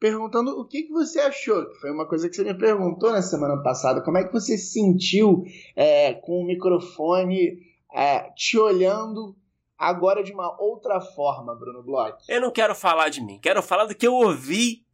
perguntando 0.02 0.58
o 0.58 0.66
que, 0.66 0.82
que 0.82 0.92
você 0.92 1.20
achou. 1.20 1.64
Que 1.64 1.76
foi 1.76 1.92
uma 1.92 2.08
coisa 2.08 2.28
que 2.28 2.34
você 2.34 2.42
me 2.42 2.58
perguntou 2.58 3.12
na 3.12 3.22
semana 3.22 3.62
passada. 3.62 4.02
Como 4.02 4.18
é 4.18 4.24
que 4.24 4.32
você 4.32 4.58
se 4.58 4.72
sentiu 4.72 5.44
é, 5.76 6.12
com 6.14 6.40
o 6.40 6.44
microfone 6.44 7.60
é, 7.94 8.28
te 8.34 8.58
olhando 8.58 9.36
agora 9.78 10.24
de 10.24 10.32
uma 10.32 10.60
outra 10.60 11.00
forma, 11.00 11.54
Bruno 11.54 11.84
Bloch? 11.84 12.16
Eu 12.28 12.40
não 12.40 12.50
quero 12.50 12.74
falar 12.74 13.10
de 13.10 13.22
mim, 13.22 13.38
quero 13.40 13.62
falar 13.62 13.84
do 13.84 13.94
que 13.94 14.04
eu 14.04 14.12
ouvi 14.12 14.84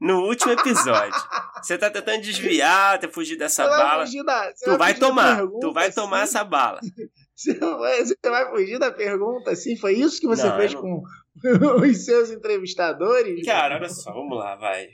no 0.00 0.22
último 0.22 0.52
episódio. 0.52 1.12
Você 1.62 1.76
tá 1.76 1.90
tentando 1.90 2.22
desviar, 2.22 2.98
ter 2.98 3.12
fugido 3.12 3.40
dessa 3.40 3.64
você 3.64 3.76
bala. 3.76 4.04
Vai 4.04 4.24
da, 4.24 4.52
tu 4.52 4.78
vai 4.78 4.94
tomar, 4.94 5.46
tu 5.60 5.72
vai 5.72 5.92
tomar 5.92 6.22
essa 6.22 6.44
bala. 6.44 6.80
Você 7.34 7.52
vai, 7.52 8.02
você 8.02 8.16
vai 8.24 8.50
fugir 8.50 8.78
da 8.78 8.90
pergunta, 8.90 9.50
assim? 9.50 9.76
Foi 9.76 9.92
isso 9.92 10.18
que 10.18 10.26
você 10.26 10.48
não, 10.48 10.56
fez 10.56 10.72
não... 10.72 10.80
com 10.80 11.02
os 11.82 12.04
seus 12.04 12.30
entrevistadores? 12.30 13.44
Cara, 13.44 13.76
olha 13.76 13.88
só, 13.88 14.12
vamos 14.12 14.38
lá, 14.38 14.56
vai. 14.56 14.88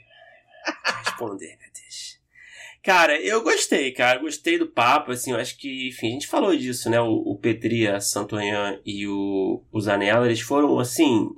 Responder, 1.03 1.57
meu 1.57 1.69
Deus. 1.73 2.19
Cara, 2.83 3.19
eu 3.19 3.41
gostei, 3.41 3.91
cara. 3.91 4.19
Gostei 4.19 4.57
do 4.57 4.67
papo, 4.67 5.11
assim, 5.11 5.31
eu 5.31 5.37
acho 5.37 5.57
que, 5.57 5.87
enfim, 5.87 6.09
a 6.09 6.11
gente 6.11 6.27
falou 6.27 6.55
disso, 6.55 6.89
né? 6.89 6.99
O, 6.99 7.13
o 7.13 7.37
Petri, 7.37 7.87
a 7.87 8.01
Santonhan 8.01 8.79
e 8.85 9.07
o, 9.07 9.63
o 9.71 9.81
Zanella, 9.81 10.25
eles 10.25 10.41
foram, 10.41 10.77
assim, 10.79 11.29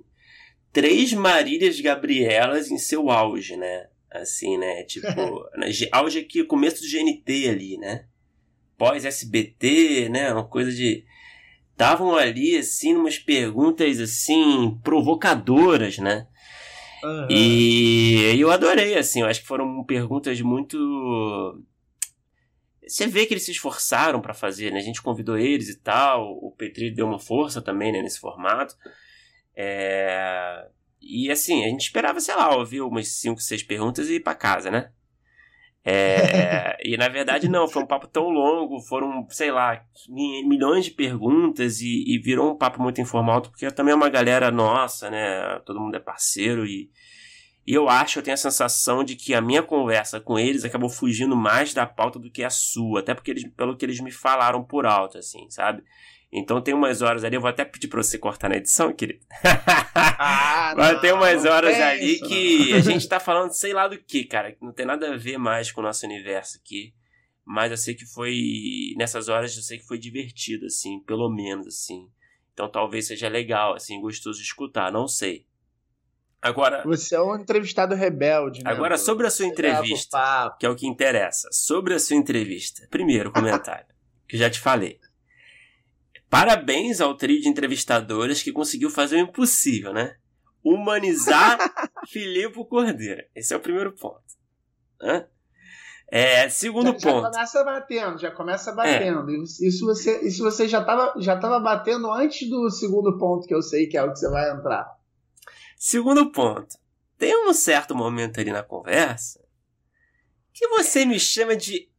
três 0.74 1.14
Marílias 1.14 1.80
Gabrielas 1.80 2.72
em 2.72 2.78
seu 2.80 3.12
auge, 3.12 3.56
né? 3.56 3.88
Assim, 4.12 4.58
né? 4.58 4.84
Tipo, 4.84 5.08
auge 5.92 6.20
aqui, 6.20 6.44
começo 6.44 6.82
do 6.82 6.90
GNT 6.90 7.48
ali, 7.48 7.78
né? 7.78 8.06
Pós-SBT, 8.78 10.10
né? 10.10 10.34
Uma 10.34 10.48
coisa 10.48 10.72
de. 10.72 11.05
Estavam 11.76 12.16
ali, 12.16 12.56
assim, 12.56 12.96
umas 12.96 13.20
perguntas, 13.20 14.00
assim, 14.00 14.80
provocadoras, 14.82 15.98
né? 15.98 16.26
Uhum. 17.04 17.28
E 17.30 18.40
eu 18.40 18.50
adorei, 18.50 18.98
assim, 18.98 19.20
eu 19.20 19.28
acho 19.28 19.42
que 19.42 19.48
foram 19.48 19.84
perguntas 19.84 20.40
muito. 20.40 21.62
Você 22.88 23.06
vê 23.08 23.26
que 23.26 23.34
eles 23.34 23.44
se 23.44 23.52
esforçaram 23.52 24.22
para 24.22 24.34
fazer, 24.34 24.72
né? 24.72 24.80
A 24.80 24.84
gente 24.84 25.02
convidou 25.02 25.38
eles 25.38 25.68
e 25.68 25.78
tal, 25.78 26.32
o 26.42 26.50
Petri 26.58 26.90
deu 26.92 27.08
uma 27.08 27.20
força 27.20 27.62
também, 27.62 27.92
né, 27.92 28.02
nesse 28.02 28.22
formato. 28.22 28.74
É... 29.54 30.66
E 31.02 31.30
assim, 31.30 31.66
a 31.66 31.68
gente 31.68 31.82
esperava, 31.82 32.22
sei 32.22 32.36
lá, 32.36 32.56
ouvir 32.56 32.80
umas 32.80 33.10
5, 33.10 33.42
6 33.42 33.64
perguntas 33.64 34.08
e 34.08 34.14
ir 34.14 34.22
pra 34.22 34.34
casa, 34.34 34.72
né? 34.72 34.92
É... 35.86 36.76
e 36.84 36.98
na 36.98 37.08
verdade 37.08 37.48
não, 37.48 37.68
foi 37.68 37.84
um 37.84 37.88
papo 37.88 38.08
tão 38.08 38.30
longo, 38.30 38.80
foram, 38.82 39.28
sei 39.30 39.52
lá, 39.52 39.86
milhões 40.10 40.86
de 40.86 40.92
perguntas 40.92 41.80
e, 41.80 42.04
e, 42.08 42.18
virou 42.18 42.52
um 42.52 42.58
papo 42.58 42.82
muito 42.82 43.00
informal, 43.00 43.44
porque 43.44 43.70
também 43.70 43.92
é 43.92 43.96
uma 43.96 44.10
galera 44.10 44.50
nossa, 44.50 45.12
né? 45.12 45.60
Todo 45.66 45.80
mundo 45.80 45.96
é 45.96 46.00
parceiro 46.00 46.66
e, 46.66 46.90
e 47.68 47.74
eu 47.74 47.88
acho, 47.88 48.18
eu 48.18 48.24
tenho 48.24 48.34
a 48.34 48.38
sensação 48.38 49.04
de 49.04 49.16
que 49.16 49.36
a 49.36 49.42
minha 49.42 49.62
conversa 49.62 50.20
com 50.20 50.40
eles 50.40 50.66
acabou 50.66 50.90
fugindo 50.90 51.36
mais 51.36 51.74
da 51.74 51.86
pauta 51.86 52.18
do 52.18 52.32
que 52.32 52.44
a 52.44 52.50
sua, 52.50 53.02
até 53.02 53.14
porque 53.14 53.32
eles, 53.32 53.48
pelo 53.56 53.78
que 53.78 53.86
eles 53.86 54.00
me 54.00 54.12
falaram 54.12 54.64
por 54.64 54.88
alto, 54.88 55.20
assim, 55.20 55.48
sabe? 55.50 55.84
Então 56.38 56.62
tem 56.62 56.74
umas 56.74 57.02
horas 57.02 57.24
ali, 57.24 57.38
eu 57.38 57.42
vou 57.42 57.50
até 57.50 57.64
pedir 57.64 57.88
pra 57.88 58.04
você 58.04 58.18
cortar 58.18 58.50
na 58.50 58.58
edição, 58.58 58.94
querido. 58.94 59.26
Ah, 60.18 60.74
Mas 60.78 61.00
tem 61.00 61.14
umas 61.14 61.46
horas 61.46 61.76
ali 61.80 62.20
que 62.20 62.74
a 62.74 62.80
gente 62.80 63.08
tá 63.08 63.20
falando 63.20 63.52
sei 63.52 63.74
lá 63.74 63.88
do 63.88 63.98
que, 63.98 64.24
cara, 64.26 64.52
que 64.52 64.64
não 64.64 64.74
tem 64.74 64.86
nada 64.86 65.14
a 65.14 65.18
ver 65.18 65.38
mais 65.38 65.72
com 65.72 65.82
o 65.82 65.84
nosso 65.84 66.06
universo 66.06 66.58
aqui. 66.58 66.94
Mas 67.46 67.72
eu 67.72 67.78
sei 67.78 67.94
que 67.94 68.06
foi. 68.06 68.94
Nessas 68.98 69.30
horas 69.30 69.56
eu 69.56 69.62
sei 69.62 69.78
que 69.78 69.86
foi 69.86 69.98
divertido, 69.98 70.66
assim, 70.66 71.00
pelo 71.02 71.30
menos, 71.30 71.68
assim. 71.68 72.10
Então 72.54 72.70
talvez 72.70 73.08
seja 73.08 73.28
legal, 73.30 73.76
assim, 73.76 74.02
gostoso 74.02 74.40
de 74.40 74.46
escutar, 74.46 74.92
não 74.92 75.08
sei. 75.08 75.46
Agora. 76.42 76.84
Você 76.84 77.16
é 77.16 77.22
um 77.22 77.36
entrevistado 77.36 77.96
rebelde, 77.96 78.64
né? 78.64 78.72
Agora, 78.72 78.98
sobre 78.98 79.28
a 79.28 79.30
sua 79.30 79.46
entrevista, 79.46 80.56
que 80.60 80.66
é 80.66 80.70
o 80.70 80.76
que 80.76 80.88
interessa. 80.88 81.50
Sobre 81.52 81.94
a 81.94 82.00
sua 82.00 82.16
entrevista. 82.16 82.88
Primeiro 82.90 83.32
comentário, 83.32 83.88
que 84.28 84.38
já 84.38 84.50
te 84.50 84.60
falei. 84.60 85.00
Parabéns 86.30 87.00
ao 87.00 87.16
trio 87.16 87.40
de 87.42 87.48
entrevistadores 87.48 88.42
que 88.42 88.52
conseguiu 88.52 88.90
fazer 88.90 89.18
o 89.18 89.20
impossível, 89.20 89.94
né? 89.94 90.16
Humanizar 90.64 91.58
Filipe 92.10 92.66
Cordeiro. 92.68 93.24
Esse 93.36 93.54
é 93.54 93.58
o 93.58 93.62
primeiro 93.62 93.94
ponto. 93.94 94.24
Hã? 95.02 95.28
É, 96.08 96.48
segundo 96.50 96.88
já, 96.88 96.94
ponto. 96.94 97.24
Já 97.24 97.32
começa 97.32 97.64
batendo, 97.64 98.18
já 98.20 98.32
começa 98.32 98.72
batendo. 98.72 99.30
É. 99.30 99.38
Isso, 99.38 99.86
você, 99.86 100.22
isso 100.26 100.44
você 100.44 100.68
já 100.68 100.82
estava 100.82 101.14
já 101.20 101.38
tava 101.38 101.60
batendo 101.60 102.12
antes 102.12 102.50
do 102.50 102.70
segundo 102.70 103.18
ponto, 103.18 103.48
que 103.48 103.54
eu 103.54 103.62
sei 103.62 103.88
que 103.88 103.98
é 103.98 104.04
o 104.04 104.12
que 104.12 104.20
você 104.20 104.30
vai 104.30 104.52
entrar. 104.52 104.88
Segundo 105.78 106.32
ponto. 106.32 106.78
Tem 107.18 107.48
um 107.48 107.54
certo 107.54 107.96
momento 107.96 108.40
ali 108.40 108.52
na 108.52 108.62
conversa 108.62 109.44
que 110.54 110.68
você 110.70 111.06
me 111.06 111.20
chama 111.20 111.56
de 111.56 111.90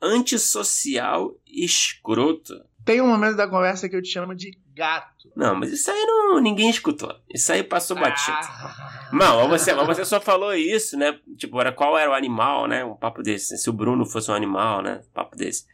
antissocial 0.00 1.36
escroto. 1.46 2.54
Tem 2.84 3.00
um 3.00 3.06
momento 3.06 3.36
da 3.36 3.48
conversa 3.48 3.88
que 3.88 3.96
eu 3.96 4.02
te 4.02 4.08
chamo 4.08 4.34
de 4.34 4.58
gato. 4.74 5.30
Não, 5.34 5.54
mas 5.54 5.72
isso 5.72 5.90
aí 5.90 6.04
não, 6.04 6.38
ninguém 6.40 6.68
escutou. 6.68 7.14
Isso 7.32 7.50
aí 7.50 7.62
passou 7.62 7.96
batido. 7.96 8.36
Ah. 8.36 9.08
Não, 9.12 9.48
você, 9.48 9.72
você 9.72 10.04
só 10.04 10.20
falou 10.20 10.54
isso, 10.54 10.96
né? 10.96 11.18
Tipo, 11.36 11.60
era 11.60 11.72
qual 11.72 11.96
era 11.96 12.10
o 12.10 12.14
animal, 12.14 12.68
né? 12.68 12.84
Um 12.84 12.94
papo 12.94 13.22
desse. 13.22 13.56
Se 13.56 13.70
o 13.70 13.72
Bruno 13.72 14.04
fosse 14.04 14.30
um 14.30 14.34
animal, 14.34 14.82
né? 14.82 15.00
Um 15.08 15.12
papo 15.12 15.34
desse. 15.34 15.64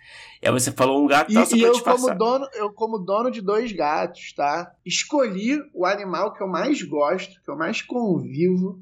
E 0.40 0.46
aí 0.46 0.52
você 0.52 0.70
falou 0.70 1.02
um 1.02 1.06
gato, 1.06 1.30
e, 1.30 1.34
tal, 1.34 1.46
só 1.46 1.56
e 1.56 1.60
pra 1.60 1.68
eu 1.68 1.82
como 1.82 2.14
dono, 2.14 2.48
eu 2.54 2.72
como 2.72 2.98
dono 2.98 3.30
de 3.30 3.42
dois 3.42 3.72
gatos, 3.72 4.32
tá? 4.32 4.72
Escolhi 4.86 5.58
o 5.74 5.84
animal 5.84 6.32
que 6.32 6.42
eu 6.42 6.48
mais 6.48 6.80
gosto, 6.82 7.42
que 7.42 7.50
eu 7.50 7.56
mais 7.56 7.82
convivo, 7.82 8.80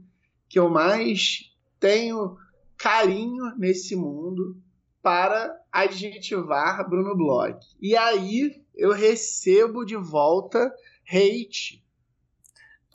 que 0.48 0.58
eu 0.58 0.68
mais 0.68 1.50
tenho 1.80 2.36
carinho 2.76 3.56
nesse 3.56 3.96
mundo 3.96 4.56
para 5.02 5.57
adjetivar 5.72 6.88
Bruno 6.88 7.16
Bloch. 7.16 7.58
E 7.80 7.96
aí 7.96 8.62
eu 8.74 8.92
recebo 8.92 9.84
de 9.84 9.96
volta 9.96 10.72
hate. 11.10 11.84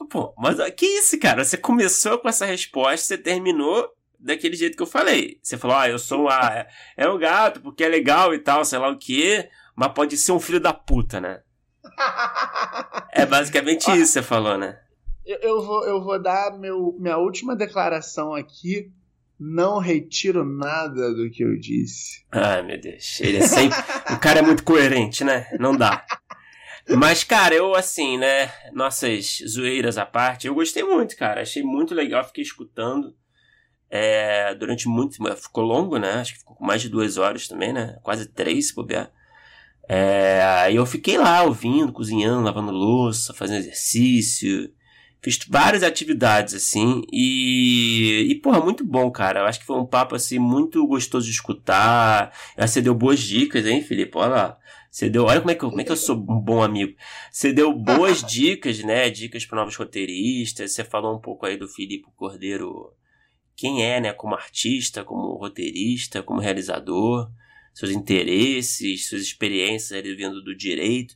Pô, 0.09 0.33
mas 0.37 0.57
que 0.75 0.85
isso, 0.85 1.17
cara? 1.19 1.43
Você 1.43 1.57
começou 1.57 2.19
com 2.19 2.27
essa 2.27 2.45
resposta, 2.45 3.05
você 3.05 3.17
terminou 3.17 3.89
daquele 4.19 4.55
jeito 4.55 4.75
que 4.75 4.83
eu 4.83 4.87
falei. 4.87 5.39
Você 5.41 5.57
falou, 5.57 5.77
ah, 5.77 5.89
eu 5.89 5.99
sou 5.99 6.29
a, 6.29 6.67
é 6.97 7.07
um 7.07 7.17
gato 7.17 7.61
porque 7.61 7.83
é 7.83 7.87
legal 7.87 8.33
e 8.33 8.39
tal, 8.39 8.65
sei 8.65 8.79
lá 8.79 8.89
o 8.89 8.97
que, 8.97 9.47
mas 9.75 9.93
pode 9.93 10.17
ser 10.17 10.31
um 10.31 10.39
filho 10.39 10.59
da 10.59 10.73
puta, 10.73 11.21
né? 11.21 11.41
é 13.11 13.25
basicamente 13.25 13.83
isso 13.83 13.91
que 13.91 14.05
você 14.07 14.21
falou, 14.21 14.57
né? 14.57 14.79
Eu, 15.25 15.37
eu, 15.39 15.61
vou, 15.61 15.85
eu 15.85 16.03
vou 16.03 16.21
dar 16.21 16.57
meu, 16.57 16.95
minha 16.99 17.17
última 17.17 17.55
declaração 17.55 18.33
aqui 18.33 18.91
não 19.43 19.77
retiro 19.77 20.45
nada 20.45 21.13
do 21.13 21.29
que 21.29 21.43
eu 21.43 21.59
disse. 21.59 22.23
Ai, 22.31 22.63
meu 22.63 22.79
Deus. 22.79 23.19
Ele 23.19 23.37
é 23.37 23.41
sempre. 23.41 23.77
o 24.09 24.17
cara 24.17 24.39
é 24.39 24.41
muito 24.41 24.63
coerente, 24.63 25.25
né? 25.25 25.47
Não 25.59 25.75
dá. 25.75 26.05
Mas, 26.87 27.25
cara, 27.25 27.53
eu, 27.53 27.75
assim, 27.75 28.17
né? 28.17 28.49
Nossas 28.71 29.43
zoeiras 29.45 29.97
à 29.97 30.05
parte, 30.05 30.47
eu 30.47 30.55
gostei 30.55 30.83
muito, 30.83 31.17
cara. 31.17 31.41
Achei 31.41 31.61
muito 31.61 31.93
legal, 31.93 32.23
fiquei 32.23 32.43
escutando. 32.43 33.13
É, 33.89 34.55
durante 34.55 34.87
muito. 34.87 35.17
Ficou 35.35 35.63
longo, 35.65 35.97
né? 35.97 36.13
Acho 36.13 36.33
que 36.33 36.39
ficou 36.39 36.57
mais 36.61 36.81
de 36.81 36.87
duas 36.87 37.17
horas 37.17 37.47
também, 37.47 37.73
né? 37.73 37.97
Quase 38.01 38.27
três, 38.27 38.69
se 38.69 38.75
bobear. 38.75 39.11
É, 39.89 40.41
aí 40.41 40.77
eu 40.77 40.85
fiquei 40.85 41.17
lá 41.17 41.43
ouvindo, 41.43 41.91
cozinhando, 41.91 42.45
lavando 42.45 42.71
louça, 42.71 43.33
fazendo 43.33 43.59
exercício. 43.59 44.71
Fiz 45.23 45.39
várias 45.47 45.83
atividades, 45.83 46.53
assim, 46.53 47.01
e, 47.09 48.27
e, 48.29 48.35
porra, 48.35 48.59
muito 48.59 48.85
bom, 48.85 49.09
cara. 49.09 49.39
Eu 49.39 49.45
acho 49.45 49.61
que 49.61 49.65
foi 49.65 49.77
um 49.77 49.85
papo, 49.85 50.15
assim, 50.15 50.37
muito 50.37 50.85
gostoso 50.85 51.25
de 51.25 51.31
escutar. 51.31 52.37
Você 52.57 52.81
deu 52.81 52.93
boas 52.93 53.21
dicas, 53.21 53.65
hein, 53.65 53.81
Felipe? 53.81 54.17
Olha 54.17 54.27
lá. 54.27 54.59
Você 54.91 55.09
deu, 55.09 55.23
olha 55.23 55.39
como 55.39 55.51
é, 55.51 55.55
que 55.55 55.63
eu, 55.63 55.69
como 55.69 55.81
é 55.81 55.85
que 55.85 55.91
eu 55.93 55.95
sou 55.95 56.17
um 56.17 56.41
bom 56.41 56.61
amigo. 56.61 56.93
Você 57.31 57.53
deu 57.53 57.73
boas 57.73 58.21
dicas, 58.29 58.83
né? 58.83 59.09
Dicas 59.09 59.45
para 59.45 59.59
novos 59.59 59.77
roteiristas. 59.77 60.73
Você 60.73 60.83
falou 60.83 61.15
um 61.15 61.21
pouco 61.21 61.45
aí 61.45 61.55
do 61.55 61.69
Felipe 61.69 62.09
Cordeiro, 62.17 62.93
quem 63.55 63.81
é, 63.81 64.01
né? 64.01 64.11
Como 64.11 64.35
artista, 64.35 65.05
como 65.05 65.37
roteirista, 65.37 66.21
como 66.21 66.41
realizador. 66.41 67.31
seus 67.73 67.91
interesses, 67.91 69.07
suas 69.07 69.21
experiências 69.21 69.97
ali 69.97 70.13
vindo 70.15 70.43
do 70.43 70.53
direito. 70.53 71.15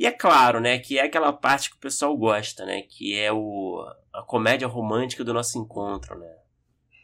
E 0.00 0.06
é 0.06 0.10
claro, 0.10 0.60
né, 0.60 0.78
que 0.78 0.98
é 0.98 1.02
aquela 1.02 1.30
parte 1.30 1.68
que 1.68 1.76
o 1.76 1.78
pessoal 1.78 2.16
gosta, 2.16 2.64
né, 2.64 2.80
que 2.88 3.14
é 3.14 3.30
o, 3.30 3.86
a 4.14 4.22
comédia 4.22 4.66
romântica 4.66 5.22
do 5.22 5.34
nosso 5.34 5.58
encontro, 5.58 6.18
né. 6.18 6.36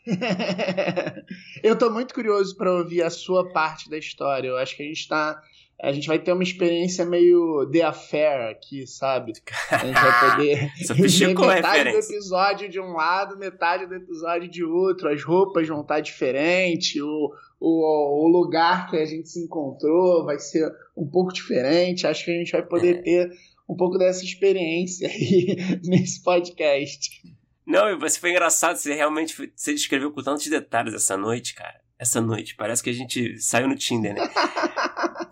eu 1.63 1.77
tô 1.77 1.91
muito 1.91 2.15
curioso 2.15 2.57
para 2.57 2.73
ouvir 2.73 3.03
a 3.03 3.11
sua 3.11 3.53
parte 3.53 3.91
da 3.91 3.99
história. 3.99 4.49
Eu 4.49 4.57
acho 4.57 4.75
que 4.75 4.83
a 4.83 4.87
gente 4.87 5.07
tá 5.07 5.39
a 5.83 5.93
gente 5.93 6.09
vai 6.09 6.19
ter 6.19 6.33
uma 6.33 6.43
experiência 6.43 7.05
meio 7.05 7.69
The 7.71 7.83
Affair 7.83 8.51
aqui, 8.51 8.87
sabe? 8.87 9.33
A 9.71 9.79
gente 9.79 9.95
vai 9.95 10.31
poder 10.31 10.73
ver 10.95 11.35
metade 11.35 11.91
do 11.91 11.99
episódio 11.99 12.69
de 12.69 12.81
um 12.81 12.93
lado, 12.93 13.39
metade 13.39 13.87
do 13.87 13.95
episódio 13.95 14.49
de 14.49 14.65
outro, 14.65 15.09
as 15.09 15.23
roupas 15.23 15.69
vão 15.69 15.83
estar 15.83 16.01
diferentes, 16.01 17.01
o, 17.01 17.33
o, 17.61 18.25
o 18.25 18.29
lugar 18.29 18.89
que 18.89 18.97
a 18.97 19.05
gente 19.05 19.29
se 19.29 19.41
encontrou 19.45 20.25
vai 20.25 20.39
ser 20.39 20.67
um 20.97 21.07
pouco 21.07 21.33
diferente. 21.33 22.07
Acho 22.07 22.25
que 22.25 22.31
a 22.31 22.39
gente 22.39 22.53
vai 22.53 22.63
poder 22.63 22.99
é. 22.99 23.03
ter 23.03 23.31
um 23.69 23.77
pouco 23.77 23.99
dessa 23.99 24.25
experiência 24.25 25.09
aí 25.09 25.57
nesse 25.85 26.23
podcast. 26.23 27.23
Não, 27.67 27.91
e 27.91 27.99
você 27.99 28.19
foi 28.19 28.31
engraçado, 28.31 28.77
você 28.77 28.95
realmente 28.95 29.53
você 29.55 29.75
descreveu 29.75 30.13
com 30.13 30.23
tantos 30.23 30.47
detalhes 30.47 30.95
essa 30.95 31.17
noite, 31.17 31.55
cara. 31.55 31.85
Essa 31.99 32.21
noite, 32.21 32.55
parece 32.55 32.83
que 32.83 32.91
a 32.91 32.93
gente 32.93 33.41
saiu 33.41 33.67
no 33.67 33.75
Tinder, 33.75 34.15
né? 34.15 34.21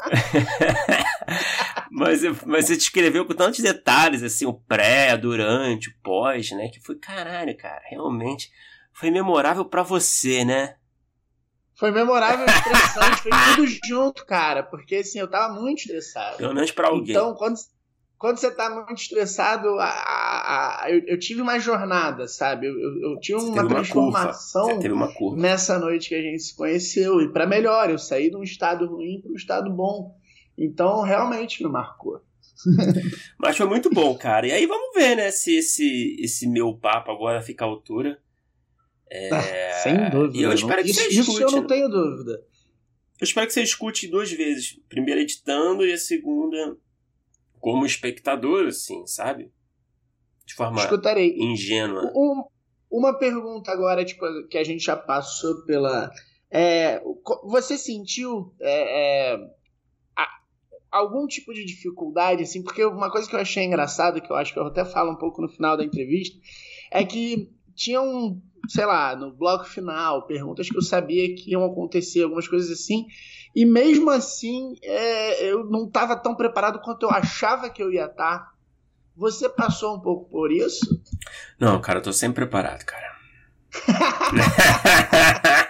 mas, 1.91 2.23
mas 2.45 2.67
você 2.67 2.77
descreveu 2.77 3.25
com 3.27 3.35
tantos 3.35 3.61
detalhes, 3.61 4.23
assim, 4.23 4.47
o 4.47 4.55
pré, 4.55 5.17
durante, 5.17 5.89
o 5.89 5.95
pós, 6.03 6.51
né? 6.53 6.69
Que 6.69 6.81
foi, 6.81 6.97
caralho, 6.97 7.57
cara, 7.57 7.83
realmente 7.91 8.51
foi 8.93 9.11
memorável 9.11 9.65
para 9.65 9.83
você, 9.83 10.45
né? 10.45 10.77
Foi 11.77 11.91
memorável, 11.91 12.47
estressante, 12.47 13.23
foi 13.23 13.33
tudo 13.57 13.67
junto, 13.87 14.25
cara, 14.25 14.63
porque 14.63 14.97
assim, 14.97 15.19
eu 15.19 15.29
tava 15.29 15.53
muito 15.53 15.81
estressado. 15.81 16.37
Pelo 16.37 16.55
menos 16.55 16.71
pra 16.71 16.89
alguém. 16.89 17.11
Então, 17.11 17.35
quando, 17.35 17.57
quando 18.25 18.39
você 18.39 18.51
tá 18.51 18.71
muito 18.71 18.95
estressado, 18.95 19.79
a, 19.79 19.85
a, 19.85 20.85
a 20.85 20.91
eu, 20.91 21.03
eu, 21.09 21.19
tive 21.19 21.43
uma 21.43 21.59
jornada, 21.59 22.27
sabe? 22.27 22.67
Eu, 22.67 22.73
eu, 22.73 23.11
eu 23.11 23.21
tive 23.21 23.39
uma 23.39 23.69
transformação 23.69 24.79
uma 24.79 25.13
uma 25.19 25.37
nessa 25.37 25.79
noite 25.79 26.09
que 26.09 26.15
a 26.15 26.23
gente 26.23 26.43
se 26.43 26.57
conheceu. 26.57 27.21
E 27.21 27.31
para 27.31 27.47
melhor, 27.47 27.91
eu 27.91 27.99
saí 27.99 28.31
de 28.31 28.37
um 28.39 28.43
estado 28.43 28.87
ruim 28.87 29.21
para 29.21 29.31
um 29.31 29.35
estado 29.35 29.71
bom. 29.71 30.17
Então, 30.57 31.03
realmente 31.03 31.63
me 31.63 31.69
marcou. 31.69 32.23
Mas 33.39 33.59
foi 33.59 33.67
muito 33.67 33.91
bom, 33.91 34.17
cara. 34.17 34.47
E 34.47 34.53
aí 34.53 34.65
vamos 34.65 34.95
ver, 34.95 35.17
né, 35.17 35.31
se 35.31 35.57
esse, 35.57 36.17
esse 36.19 36.49
meu 36.49 36.73
papo 36.73 37.11
agora 37.11 37.43
fica 37.43 37.67
à 37.67 37.69
altura. 37.69 38.19
É... 39.11 39.29
Ah, 39.35 39.73
sem 39.83 40.09
dúvida. 40.09 40.39
E 40.39 40.43
eu 40.45 40.53
espero 40.55 40.83
que 40.83 40.93
isso, 40.93 41.01
você 41.01 41.09
escute. 41.09 41.31
Isso 41.31 41.43
eu 41.43 41.51
não 41.51 41.61
né? 41.61 41.69
tenho 41.69 41.91
dúvida. 41.91 42.43
Eu 43.21 43.25
espero 43.25 43.47
que 43.47 43.53
você 43.53 43.63
escute 43.63 44.09
duas 44.09 44.33
vezes. 44.33 44.81
Primeira 44.89 45.21
editando 45.21 45.87
e 45.87 45.93
a 45.93 45.99
segunda 45.99 46.75
como 47.65 47.87
espectador, 47.87 48.67
assim, 48.67 49.07
sabe? 49.07 49.51
De 50.45 50.53
forma 50.53 50.83
Escutarei. 50.83 51.35
ingênua. 51.39 52.13
Um, 52.15 52.45
uma 52.91 53.19
pergunta 53.19 53.73
agora, 53.73 54.05
tipo, 54.05 54.27
que 54.49 54.59
a 54.59 54.63
gente 54.63 54.85
já 54.85 54.95
passou 54.95 55.65
pela. 55.65 56.11
É, 56.51 57.03
você 57.43 57.79
sentiu 57.79 58.55
é, 58.61 59.33
é, 59.33 59.37
a, 60.15 60.29
algum 60.93 61.27
tipo 61.27 61.55
de 61.55 61.65
dificuldade, 61.65 62.43
assim? 62.43 62.63
Porque 62.63 62.85
uma 62.85 63.11
coisa 63.11 63.27
que 63.27 63.35
eu 63.35 63.41
achei 63.41 63.65
engraçado, 63.65 64.21
que 64.21 64.31
eu 64.31 64.37
acho 64.37 64.53
que 64.53 64.59
eu 64.59 64.67
até 64.67 64.85
falo 64.85 65.13
um 65.13 65.17
pouco 65.17 65.41
no 65.41 65.49
final 65.49 65.75
da 65.75 65.85
entrevista, 65.85 66.39
é 66.91 67.03
que 67.03 67.51
tinha 67.75 68.03
um, 68.03 68.43
sei 68.69 68.85
lá, 68.85 69.17
no 69.17 69.33
bloco 69.35 69.65
final, 69.65 70.27
perguntas 70.27 70.69
que 70.69 70.77
eu 70.77 70.83
sabia 70.83 71.35
que 71.35 71.53
iam 71.53 71.65
acontecer, 71.65 72.25
algumas 72.25 72.47
coisas 72.47 72.71
assim, 72.71 73.07
e 73.55 73.65
mesmo 73.65 74.11
assim, 74.11 74.77
é, 74.83 75.45
eu 75.45 75.65
não 75.65 75.87
estava 75.87 76.17
tão 76.17 76.35
preparado 76.35 76.81
quanto 76.81 77.05
eu 77.05 77.11
achava 77.11 77.71
que 77.71 77.83
eu 77.83 77.93
ia 77.93 78.07
estar. 78.07 78.39
Tá. 78.39 78.53
Você 79.17 79.49
passou 79.49 79.97
um 79.97 80.01
pouco 80.01 80.29
por 80.29 80.51
isso? 80.51 81.01
Não, 81.59 81.81
cara, 81.81 82.01
eu 82.01 82.03
tô 82.03 82.13
sempre 82.13 82.45
preparado, 82.45 82.85
cara. 82.85 83.15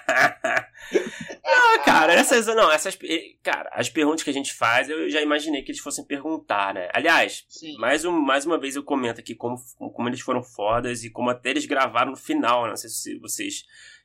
não, 1.45 1.85
cara, 1.85 2.15
essas 2.15 2.47
não, 2.47 2.71
essas 2.71 2.99
cara, 3.43 3.71
as 3.73 3.91
perguntas 3.91 4.23
que 4.23 4.31
a 4.31 4.35
gente 4.35 4.55
faz, 4.55 4.89
eu 4.89 5.11
já 5.11 5.21
imaginei 5.21 5.63
que 5.63 5.71
eles 5.71 5.81
fossem 5.81 6.07
perguntar, 6.07 6.73
né? 6.73 6.89
Aliás, 6.95 7.45
mais, 7.79 8.05
um, 8.05 8.13
mais 8.13 8.47
uma 8.47 8.59
vez 8.59 8.77
eu 8.77 8.83
comento 8.83 9.21
aqui 9.21 9.35
como, 9.35 9.57
como 9.77 10.09
eles 10.09 10.21
foram 10.21 10.43
fodas 10.43 11.05
e 11.05 11.11
como 11.11 11.29
até 11.29 11.51
eles 11.51 11.67
gravaram 11.67 12.13
no 12.13 12.17
final, 12.17 12.65
né? 12.65 12.71
não 12.71 12.77
sei 12.77 12.89
se 12.89 13.19
vocês 13.19 13.65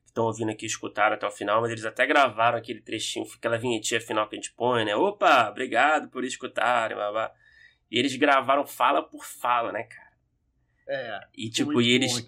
estão 0.10 0.26
ouvindo 0.26 0.52
aqui 0.52 0.66
escutaram 0.66 1.16
até 1.16 1.26
o 1.26 1.32
final, 1.32 1.62
mas 1.62 1.72
eles 1.72 1.86
até 1.86 2.06
gravaram 2.06 2.58
aquele 2.58 2.82
trechinho, 2.82 3.26
aquela 3.38 3.58
vinhetinha 3.58 4.02
final 4.02 4.28
que 4.28 4.36
a 4.36 4.40
gente 4.40 4.54
põe, 4.54 4.86
né? 4.86 4.96
Opa, 4.96 5.50
obrigado 5.50 6.10
por 6.10 6.24
escutarem, 6.24 6.96
blá, 6.96 7.12
blá. 7.12 7.32
E 7.92 7.98
eles 7.98 8.16
gravaram 8.16 8.66
fala 8.66 9.02
por 9.02 9.26
fala, 9.26 9.72
né, 9.72 9.84
cara? 9.84 10.10
É. 10.88 11.20
E 11.38 11.50
tipo, 11.50 11.82
e 11.82 11.92
eles. 11.92 12.26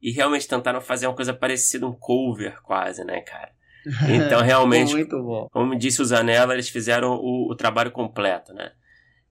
E 0.00 0.12
realmente 0.12 0.46
tentaram 0.46 0.80
fazer 0.80 1.06
uma 1.06 1.16
coisa 1.16 1.34
parecida, 1.34 1.86
um 1.86 1.92
cover 1.92 2.60
quase, 2.62 3.04
né, 3.04 3.20
cara? 3.20 3.54
Então, 4.08 4.42
realmente, 4.42 4.92
muito 4.92 5.22
bom. 5.22 5.48
como 5.52 5.76
disse 5.78 6.02
o 6.02 6.04
Zanella, 6.04 6.54
eles 6.54 6.68
fizeram 6.68 7.14
o, 7.14 7.48
o 7.50 7.54
trabalho 7.54 7.92
completo, 7.92 8.52
né? 8.52 8.72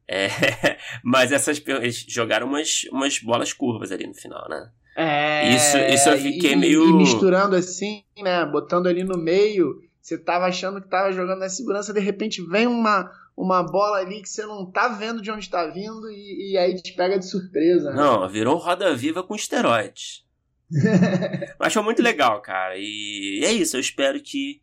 É, 0.07 0.27
mas 1.03 1.31
essas 1.31 1.61
eles 1.65 2.05
jogaram 2.07 2.47
umas, 2.47 2.83
umas 2.91 3.19
bolas 3.19 3.51
curvas 3.51 3.91
ali 3.91 4.07
no 4.07 4.13
final, 4.13 4.47
né? 4.47 4.71
É, 4.95 5.53
isso, 5.53 5.77
isso 5.77 6.09
eu 6.09 6.17
fiquei 6.17 6.53
e, 6.53 6.55
meio. 6.55 6.89
E 6.89 6.93
misturando 6.93 7.55
assim, 7.55 8.03
né? 8.17 8.45
Botando 8.45 8.87
ali 8.87 9.03
no 9.03 9.17
meio, 9.17 9.81
você 10.01 10.17
tava 10.17 10.45
achando 10.45 10.81
que 10.81 10.87
tava 10.87 11.11
jogando 11.11 11.39
na 11.39 11.49
segurança, 11.49 11.93
de 11.93 11.99
repente 11.99 12.41
vem 12.41 12.65
uma, 12.65 13.11
uma 13.35 13.61
bola 13.61 13.97
ali 13.97 14.21
que 14.21 14.29
você 14.29 14.45
não 14.45 14.71
tá 14.71 14.87
vendo 14.87 15.21
de 15.21 15.29
onde 15.29 15.49
tá 15.49 15.67
vindo 15.67 16.09
e, 16.09 16.51
e 16.51 16.57
aí 16.57 16.75
te 16.81 16.93
pega 16.93 17.19
de 17.19 17.27
surpresa. 17.27 17.89
Né? 17.89 17.97
Não, 17.97 18.29
virou 18.29 18.57
roda 18.57 18.95
viva 18.95 19.21
com 19.21 19.35
esteroides. 19.35 20.23
Mas 21.59 21.73
foi 21.73 21.83
muito 21.83 22.01
legal, 22.01 22.41
cara. 22.41 22.75
E 22.77 23.41
é 23.43 23.51
isso, 23.51 23.75
eu 23.75 23.81
espero 23.81 24.21
que, 24.21 24.61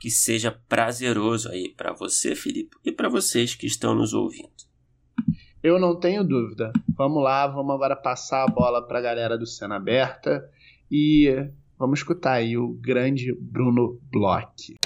que 0.00 0.10
seja 0.10 0.52
prazeroso 0.68 1.50
aí 1.50 1.68
para 1.70 1.92
você, 1.92 2.36
Felipe, 2.36 2.76
e 2.84 2.92
para 2.92 3.08
vocês 3.08 3.54
que 3.54 3.66
estão 3.66 3.94
nos 3.94 4.14
ouvindo. 4.14 4.67
Eu 5.60 5.76
não 5.80 5.98
tenho 5.98 6.22
dúvida. 6.22 6.72
Vamos 6.96 7.20
lá, 7.20 7.44
vamos 7.48 7.74
agora 7.74 7.96
passar 7.96 8.44
a 8.44 8.46
bola 8.46 8.86
para 8.86 9.00
a 9.00 9.02
galera 9.02 9.36
do 9.36 9.44
Cena 9.44 9.74
Aberta 9.74 10.48
e 10.88 11.50
vamos 11.76 11.98
escutar 11.98 12.34
aí 12.34 12.56
o 12.56 12.74
grande 12.74 13.36
Bruno 13.40 13.98
Bloch. 14.08 14.76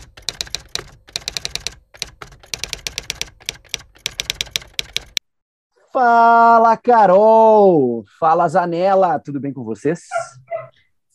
Fala, 5.93 6.75
Carol! 6.79 8.03
Fala, 8.19 8.49
Zanella! 8.49 9.19
Tudo 9.19 9.39
bem 9.39 9.53
com 9.53 9.63
vocês? 9.63 10.01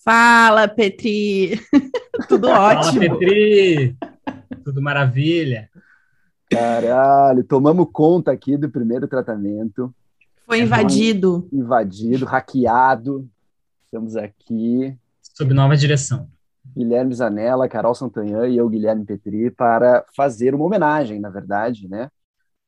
Fala, 0.06 0.68
Petri! 0.68 1.60
Tudo 2.30 2.48
ótimo! 2.48 3.08
Fala, 3.08 3.18
Petri! 3.18 3.98
Tudo 4.64 4.84
maravilha! 4.84 5.68
Caralho, 6.50 7.44
tomamos 7.44 7.88
conta 7.92 8.32
aqui 8.32 8.58
do 8.58 8.70
primeiro 8.70 9.08
tratamento. 9.08 9.94
Foi 10.46 10.62
invadido. 10.62 11.48
Invadido, 11.52 12.26
hackeado. 12.26 13.28
Estamos 13.86 14.16
aqui. 14.16 14.98
Sob 15.22 15.54
nova 15.54 15.76
direção. 15.76 16.30
Guilherme 16.76 17.14
Zanella, 17.14 17.68
Carol 17.68 17.96
Santanhan 17.96 18.48
e 18.48 18.58
eu, 18.58 18.70
Guilherme 18.70 19.06
Petri, 19.06 19.52
para 19.52 20.06
fazer 20.16 20.54
uma 20.54 20.66
homenagem, 20.66 21.20
na 21.20 21.30
verdade, 21.30 21.88
né, 21.88 22.10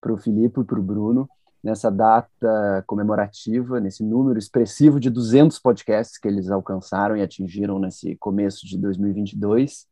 para 0.02 0.14
o 0.14 0.18
Filipe 0.18 0.62
e 0.62 0.64
para 0.64 0.80
o 0.80 0.84
Bruno, 0.84 1.30
nessa 1.64 1.92
data 1.92 2.84
comemorativa, 2.88 3.80
nesse 3.80 4.04
número 4.04 4.40
expressivo 4.40 5.00
de 5.00 5.10
200 5.10 5.60
podcasts 5.60 6.18
que 6.18 6.28
eles 6.28 6.50
alcançaram 6.50 7.16
e 7.16 7.22
atingiram 7.22 7.80
nesse 7.80 8.16
começo 8.16 8.66
de 8.66 8.78
2022. 8.78 9.86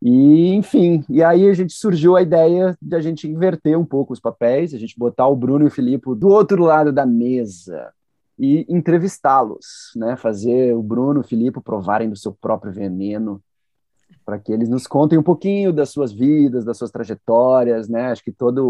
E, 0.00 0.54
enfim, 0.54 1.04
e 1.08 1.22
aí 1.22 1.48
a 1.48 1.54
gente 1.54 1.72
surgiu 1.72 2.16
a 2.16 2.22
ideia 2.22 2.76
de 2.80 2.94
a 2.94 3.00
gente 3.00 3.28
inverter 3.28 3.78
um 3.78 3.84
pouco 3.84 4.12
os 4.12 4.20
papéis, 4.20 4.72
a 4.72 4.78
gente 4.78 4.96
botar 4.96 5.26
o 5.26 5.34
Bruno 5.34 5.64
e 5.64 5.68
o 5.68 5.70
Filipe 5.70 6.14
do 6.14 6.28
outro 6.28 6.62
lado 6.62 6.92
da 6.92 7.04
mesa 7.04 7.92
e 8.38 8.64
entrevistá-los, 8.68 9.90
né? 9.96 10.16
Fazer 10.16 10.72
o 10.74 10.82
Bruno 10.82 11.20
e 11.20 11.22
o 11.22 11.24
Filipe 11.24 11.60
provarem 11.60 12.08
do 12.08 12.16
seu 12.16 12.32
próprio 12.32 12.72
veneno, 12.72 13.42
para 14.24 14.38
que 14.38 14.52
eles 14.52 14.68
nos 14.68 14.86
contem 14.86 15.18
um 15.18 15.22
pouquinho 15.22 15.72
das 15.72 15.90
suas 15.90 16.12
vidas, 16.12 16.64
das 16.64 16.76
suas 16.76 16.92
trajetórias, 16.92 17.88
né? 17.88 18.12
Acho 18.12 18.22
que 18.22 18.30
toda 18.30 18.60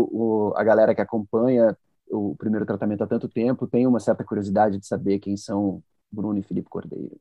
a 0.56 0.64
galera 0.64 0.94
que 0.94 1.02
acompanha 1.02 1.76
o 2.10 2.34
primeiro 2.36 2.64
tratamento 2.64 3.04
há 3.04 3.06
tanto 3.06 3.28
tempo 3.28 3.66
tem 3.66 3.86
uma 3.86 4.00
certa 4.00 4.24
curiosidade 4.24 4.78
de 4.78 4.86
saber 4.86 5.18
quem 5.18 5.36
são 5.36 5.82
Bruno 6.10 6.38
e 6.38 6.42
Felipe 6.42 6.70
Cordeiro. 6.70 7.18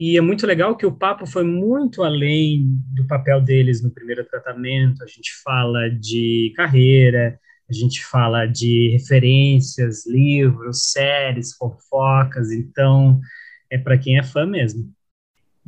E 0.00 0.16
é 0.16 0.20
muito 0.20 0.46
legal 0.46 0.76
que 0.76 0.86
o 0.86 0.92
papo 0.92 1.26
foi 1.26 1.42
muito 1.42 2.04
além 2.04 2.64
do 2.94 3.06
papel 3.06 3.40
deles 3.40 3.82
no 3.82 3.90
primeiro 3.90 4.24
tratamento. 4.24 5.02
A 5.02 5.06
gente 5.06 5.32
fala 5.42 5.88
de 5.88 6.52
carreira, 6.56 7.38
a 7.68 7.72
gente 7.72 8.04
fala 8.04 8.46
de 8.46 8.90
referências, 8.90 10.06
livros, 10.06 10.92
séries, 10.92 11.54
fofocas. 11.54 12.52
Então, 12.52 13.20
é 13.68 13.76
para 13.76 13.98
quem 13.98 14.18
é 14.18 14.22
fã 14.22 14.46
mesmo. 14.46 14.88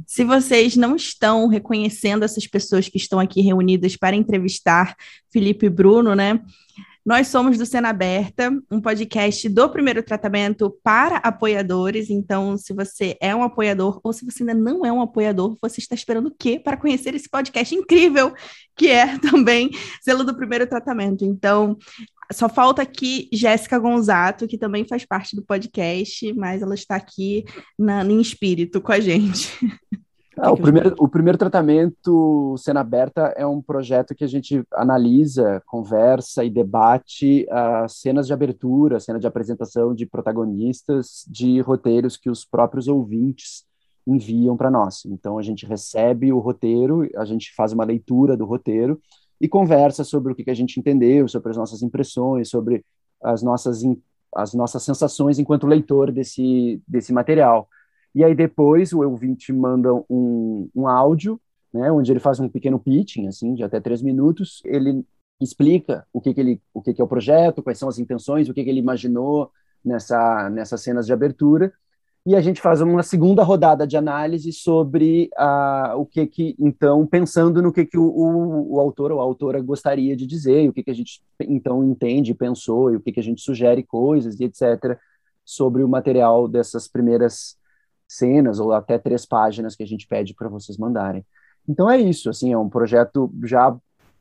Se 0.07 0.25
vocês 0.25 0.77
não 0.77 0.97
estão 0.97 1.47
reconhecendo 1.49 2.25
essas 2.25 2.47
pessoas 2.47 2.88
que 2.88 2.97
estão 2.97 3.19
aqui 3.19 3.43
reunidas 3.43 3.97
para 3.97 4.16
entrevistar 4.16 4.95
Felipe 5.31 5.66
e 5.66 5.71
Bruno, 5.71 6.14
né? 6.14 6.40
Nós 7.05 7.29
somos 7.29 7.57
do 7.57 7.65
Cena 7.65 7.89
Aberta, 7.89 8.51
um 8.71 8.81
podcast 8.81 9.49
do 9.49 9.71
primeiro 9.71 10.03
tratamento 10.03 10.71
para 10.83 11.17
apoiadores. 11.17 12.11
Então, 12.11 12.59
se 12.59 12.75
você 12.75 13.17
é 13.21 13.35
um 13.35 13.43
apoiador 13.43 14.01
ou 14.05 14.13
se 14.13 14.25
você 14.25 14.43
ainda 14.43 14.55
não 14.55 14.85
é 14.85 14.93
um 14.93 15.01
apoiador, 15.01 15.57
você 15.63 15.81
está 15.81 15.95
esperando 15.95 16.27
o 16.27 16.35
quê 16.39 16.61
para 16.63 16.77
conhecer 16.77 17.15
esse 17.15 17.29
podcast 17.29 17.75
incrível 17.75 18.35
que 18.77 18.89
é 18.89 19.17
também 19.19 19.71
selo 20.03 20.25
do 20.25 20.37
primeiro 20.37 20.67
tratamento? 20.67 21.25
Então, 21.25 21.79
só 22.33 22.49
falta 22.49 22.83
aqui 22.83 23.29
Jéssica 23.33 23.79
Gonzato, 23.79 24.47
que 24.47 24.59
também 24.59 24.87
faz 24.87 25.05
parte 25.07 25.35
do 25.35 25.43
podcast, 25.43 26.33
mas 26.35 26.61
ela 26.61 26.75
está 26.75 26.97
aqui 26.97 27.45
na, 27.79 28.05
em 28.05 28.21
espírito 28.21 28.81
com 28.81 28.93
a 28.93 29.01
gente. 29.01 29.49
Ah, 30.37 30.53
o, 30.53 30.57
primeiro, 30.57 30.95
o 30.99 31.09
primeiro 31.09 31.37
tratamento 31.37 32.55
Cena 32.59 32.81
Aberta 32.81 33.35
é 33.37 33.45
um 33.45 33.61
projeto 33.61 34.14
que 34.14 34.23
a 34.23 34.29
gente 34.29 34.62
analisa, 34.73 35.61
conversa 35.66 36.45
e 36.45 36.51
debate 36.51 37.47
as 37.51 37.97
cenas 38.01 38.27
de 38.27 38.33
abertura, 38.33 39.01
cena 39.01 39.19
de 39.19 39.27
apresentação 39.27 39.95
de 39.95 40.07
protagonistas 40.07 41.25
de 41.29 41.61
roteiros 41.61 42.16
que 42.16 42.31
os 42.31 42.45
próprios 42.45 42.87
ouvintes 42.87 43.64
enviam 44.07 44.57
para 44.57 44.71
nós. 44.71 45.05
Então 45.05 45.37
a 45.37 45.43
gente 45.43 45.66
recebe 45.66 46.33
o 46.33 46.38
roteiro, 46.38 47.09
a 47.16 47.25
gente 47.25 47.53
faz 47.55 47.73
uma 47.73 47.85
leitura 47.85 48.37
do 48.37 48.45
roteiro 48.45 49.01
e 49.40 49.49
conversa 49.49 50.05
sobre 50.05 50.33
o 50.33 50.37
que, 50.37 50.45
que 50.45 50.51
a 50.51 50.55
gente 50.55 50.79
entendeu, 50.79 51.27
sobre 51.27 51.51
as 51.51 51.57
nossas 51.57 51.83
impressões, 51.83 52.49
sobre 52.49 52.85
as 53.23 53.43
nossas, 53.43 53.83
as 54.35 54.55
nossas 54.55 54.83
sensações 54.83 55.38
enquanto 55.38 55.66
leitor 55.66 56.12
desse, 56.12 56.81
desse 56.87 57.12
material. 57.12 57.69
E 58.14 58.25
aí 58.25 58.35
depois 58.35 58.92
o 58.92 59.01
ouvinte 59.01 59.53
manda 59.53 59.92
um, 60.09 60.68
um 60.75 60.88
áudio, 60.88 61.40
né, 61.73 61.90
onde 61.92 62.11
ele 62.11 62.20
faz 62.20 62.40
um 62.40 62.49
pequeno 62.49 62.79
pitching, 62.79 63.29
assim, 63.29 63.55
de 63.55 63.62
até 63.62 63.81
três 63.81 64.03
minutos. 64.03 64.61
Ele 64.64 65.05
explica 65.40 66.07
o 66.12 66.20
que, 66.20 66.35
que 66.35 66.40
ele, 66.40 66.61
o 66.75 66.83
que, 66.83 66.92
que 66.92 67.01
é 67.01 67.05
o 67.05 67.09
projeto, 67.09 67.62
quais 67.62 67.79
são 67.79 67.88
as 67.88 67.99
intenções, 67.99 68.49
o 68.49 68.55
que, 68.55 68.64
que 68.64 68.70
ele 68.70 68.81
imaginou 68.81 69.51
nessa 69.85 70.51
nessas 70.51 70.83
cenas 70.83 71.07
de 71.07 71.12
abertura. 71.12 71.73
E 72.27 72.37
a 72.37 72.40
gente 72.40 72.61
faz 72.61 72.83
uma 72.83 73.03
segunda 73.03 73.42
rodada 73.42 73.87
de 73.87 73.96
análise 73.96 74.53
sobre 74.53 75.31
uh, 75.38 75.96
o 75.96 76.05
que 76.05 76.27
que, 76.27 76.55
então, 76.59 77.07
pensando 77.07 77.62
no 77.62 77.73
que 77.73 77.87
que 77.87 77.96
o, 77.96 78.05
o, 78.05 78.75
o 78.75 78.81
autor 78.81 79.11
ou 79.11 79.20
a 79.20 79.23
autora 79.23 79.59
gostaria 79.62 80.14
de 80.14 80.27
dizer, 80.27 80.68
o 80.68 80.73
que 80.73 80.83
que 80.83 80.90
a 80.90 80.94
gente, 80.94 81.23
então, 81.40 81.83
entende, 81.83 82.35
pensou, 82.35 82.92
e 82.92 82.96
o 82.96 83.01
que 83.01 83.11
que 83.11 83.20
a 83.20 83.23
gente 83.23 83.40
sugere 83.40 83.83
coisas 83.83 84.38
e 84.38 84.44
etc., 84.44 84.99
sobre 85.44 85.83
o 85.83 85.88
material 85.88 86.46
dessas 86.46 86.87
primeiras 86.87 87.57
cenas 88.11 88.59
ou 88.59 88.73
até 88.73 88.99
três 88.99 89.25
páginas 89.25 89.77
que 89.77 89.85
a 89.85 89.87
gente 89.87 90.07
pede 90.07 90.35
para 90.35 90.49
vocês 90.49 90.77
mandarem. 90.77 91.25
Então 91.68 91.88
é 91.88 91.99
isso, 91.99 92.29
assim, 92.29 92.53
é 92.53 92.59
um 92.59 92.68
projeto 92.68 93.33
já 93.44 93.77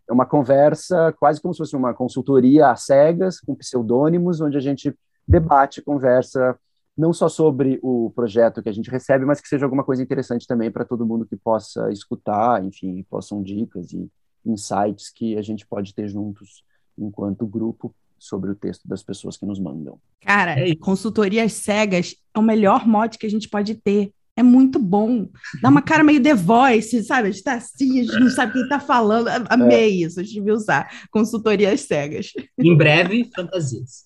é 0.07 0.13
uma 0.13 0.25
conversa 0.25 1.13
quase 1.19 1.41
como 1.41 1.53
se 1.53 1.59
fosse 1.59 1.75
uma 1.75 1.93
consultoria 1.93 2.69
às 2.69 2.83
cegas 2.83 3.39
com 3.39 3.55
pseudônimos, 3.55 4.41
onde 4.41 4.57
a 4.57 4.59
gente 4.59 4.95
debate, 5.27 5.81
conversa 5.81 6.57
não 6.97 7.13
só 7.13 7.29
sobre 7.29 7.79
o 7.81 8.11
projeto 8.13 8.61
que 8.61 8.69
a 8.69 8.71
gente 8.71 8.91
recebe, 8.91 9.23
mas 9.23 9.39
que 9.39 9.47
seja 9.47 9.65
alguma 9.65 9.83
coisa 9.83 10.03
interessante 10.03 10.45
também 10.45 10.69
para 10.69 10.83
todo 10.83 11.05
mundo 11.05 11.25
que 11.25 11.35
possa 11.35 11.91
escutar, 11.91 12.63
enfim, 12.63 13.05
possam 13.09 13.41
dicas 13.41 13.93
e 13.93 14.11
insights 14.45 15.09
que 15.09 15.37
a 15.37 15.41
gente 15.41 15.65
pode 15.65 15.95
ter 15.95 16.07
juntos 16.07 16.63
enquanto 16.97 17.47
grupo 17.47 17.95
sobre 18.19 18.51
o 18.51 18.55
texto 18.55 18.87
das 18.87 19.01
pessoas 19.01 19.37
que 19.37 19.45
nos 19.45 19.59
mandam. 19.59 19.99
Cara, 20.21 20.59
é 20.59 20.75
consultorias 20.75 21.53
cegas 21.53 22.15
é 22.35 22.39
o 22.39 22.43
melhor 22.43 22.87
mote 22.87 23.17
que 23.17 23.25
a 23.25 23.29
gente 23.29 23.49
pode 23.49 23.75
ter. 23.75 24.11
É 24.35 24.43
muito 24.43 24.79
bom. 24.79 25.27
Dá 25.61 25.67
uma 25.67 25.81
cara 25.81 26.03
meio 26.03 26.23
The 26.23 26.33
Voice, 26.33 27.03
sabe? 27.03 27.27
A 27.27 27.31
gente 27.31 27.43
tá 27.43 27.55
assim, 27.55 27.99
a 27.99 28.03
gente 28.03 28.19
não 28.19 28.29
sabe 28.29 28.53
quem 28.53 28.69
tá 28.69 28.79
falando. 28.79 29.27
Amei 29.49 30.03
é. 30.03 30.05
isso, 30.05 30.19
a 30.19 30.23
gente 30.23 30.35
devia 30.35 30.53
usar. 30.53 30.89
Consultorias 31.11 31.81
cegas. 31.81 32.31
Em 32.57 32.75
breve, 32.75 33.29
fantasias. 33.35 34.05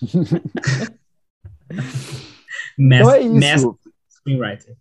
então 2.78 3.10
é 3.10 3.20
isso. 3.20 3.78
Screenwriter. 4.08 4.76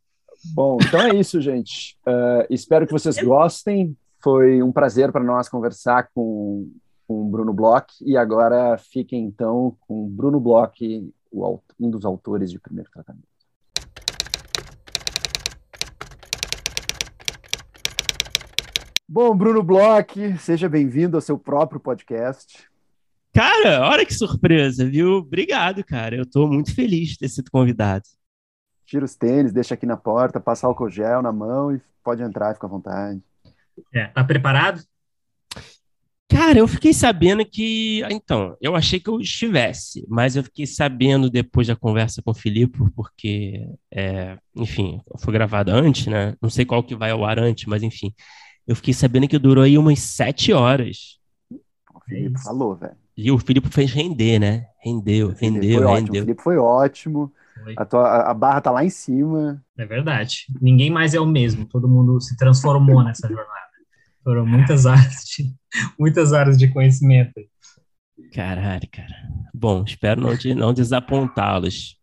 Bom, 0.53 0.77
então 0.81 1.01
é 1.01 1.15
isso, 1.15 1.39
gente. 1.41 1.97
Uh, 2.07 2.45
espero 2.49 2.85
que 2.85 2.91
vocês 2.91 3.17
gostem. 3.17 3.95
Foi 4.21 4.61
um 4.63 4.71
prazer 4.71 5.11
para 5.11 5.23
nós 5.23 5.49
conversar 5.49 6.09
com 6.13 6.69
com 7.07 7.29
Bruno 7.29 7.53
Bloch, 7.53 7.87
e 8.01 8.17
agora 8.17 8.77
fiquem 8.77 9.25
então 9.25 9.75
com 9.81 10.07
Bruno 10.07 10.39
Bloch, 10.39 11.13
o, 11.31 11.59
um 11.79 11.89
dos 11.89 12.05
autores 12.05 12.51
de 12.51 12.59
Primeiro 12.59 12.89
Tratamento. 12.91 13.27
Bom, 19.07 19.35
Bruno 19.35 19.61
Bloch, 19.61 20.37
seja 20.39 20.67
bem-vindo 20.67 21.17
ao 21.17 21.21
seu 21.21 21.37
próprio 21.37 21.79
podcast. 21.79 22.67
Cara, 23.33 23.87
olha 23.87 24.05
que 24.05 24.13
surpresa, 24.13 24.85
viu? 24.85 25.17
Obrigado, 25.17 25.83
cara. 25.83 26.15
Eu 26.15 26.23
estou 26.23 26.47
muito 26.47 26.73
feliz 26.73 27.09
de 27.09 27.19
ter 27.19 27.29
sido 27.29 27.51
convidado. 27.51 28.05
Tira 28.85 29.05
os 29.05 29.15
tênis, 29.15 29.51
deixa 29.51 29.73
aqui 29.73 29.85
na 29.85 29.97
porta, 29.97 30.39
passa 30.39 30.67
álcool 30.67 30.89
gel 30.89 31.21
na 31.21 31.31
mão 31.31 31.75
e 31.75 31.81
pode 32.03 32.21
entrar, 32.21 32.53
fica 32.53 32.67
à 32.67 32.69
vontade. 32.69 33.21
É, 33.93 34.07
tá 34.07 34.23
preparado? 34.23 34.83
Cara, 36.45 36.59
eu 36.59 36.67
fiquei 36.67 36.91
sabendo 36.91 37.45
que. 37.45 38.03
Então, 38.11 38.57
eu 38.59 38.75
achei 38.75 38.99
que 38.99 39.09
eu 39.09 39.17
estivesse, 39.17 40.05
mas 40.09 40.35
eu 40.35 40.43
fiquei 40.43 40.67
sabendo 40.67 41.29
depois 41.29 41.67
da 41.67 41.75
conversa 41.75 42.21
com 42.21 42.31
o 42.31 42.35
Filipe, 42.35 42.79
porque, 42.93 43.65
é, 43.89 44.37
enfim, 44.53 44.99
foi 45.19 45.31
gravado 45.31 45.71
antes, 45.71 46.07
né? 46.07 46.35
Não 46.41 46.49
sei 46.49 46.65
qual 46.65 46.83
que 46.83 46.97
vai 46.97 47.11
ao 47.11 47.23
ar 47.23 47.39
antes, 47.39 47.65
mas 47.65 47.81
enfim. 47.81 48.13
Eu 48.67 48.75
fiquei 48.75 48.93
sabendo 48.93 49.25
que 49.25 49.39
durou 49.39 49.63
aí 49.63 49.77
umas 49.77 49.99
sete 49.99 50.51
horas. 50.51 51.17
O 51.49 52.01
Filipe 52.05 52.43
falou, 52.43 52.75
velho. 52.75 52.97
E 53.15 53.31
o 53.31 53.39
Filipe 53.39 53.69
fez 53.69 53.93
render, 53.93 54.37
né? 54.37 54.65
Rendeu, 54.83 55.29
rendeu, 55.29 55.81
foi 55.81 55.93
rendeu. 55.95 56.11
Ótimo. 56.11 56.17
O 56.17 56.21
Filipe 56.23 56.43
foi 56.43 56.57
ótimo. 56.57 57.33
Foi. 57.63 57.73
A, 57.77 57.85
tua, 57.85 58.29
a 58.29 58.33
barra 58.33 58.59
tá 58.59 58.69
lá 58.69 58.83
em 58.83 58.89
cima. 58.89 59.63
É 59.77 59.85
verdade. 59.85 60.47
Ninguém 60.61 60.91
mais 60.91 61.13
é 61.13 61.21
o 61.21 61.25
mesmo. 61.25 61.65
Todo 61.65 61.87
mundo 61.87 62.19
se 62.19 62.35
transformou 62.35 63.01
nessa 63.01 63.29
jornada. 63.29 63.62
Foram 64.23 64.45
muitas 64.45 64.85
áreas 64.87 65.23
de, 65.25 65.53
muitas 65.99 66.33
áreas 66.33 66.57
de 66.57 66.71
conhecimento. 66.71 67.33
Caralho, 68.33 68.87
cara. 68.91 69.13
Bom, 69.53 69.83
espero 69.85 70.21
não, 70.21 70.35
de, 70.35 70.55
não 70.55 70.73
desapontá-los. 70.73 71.97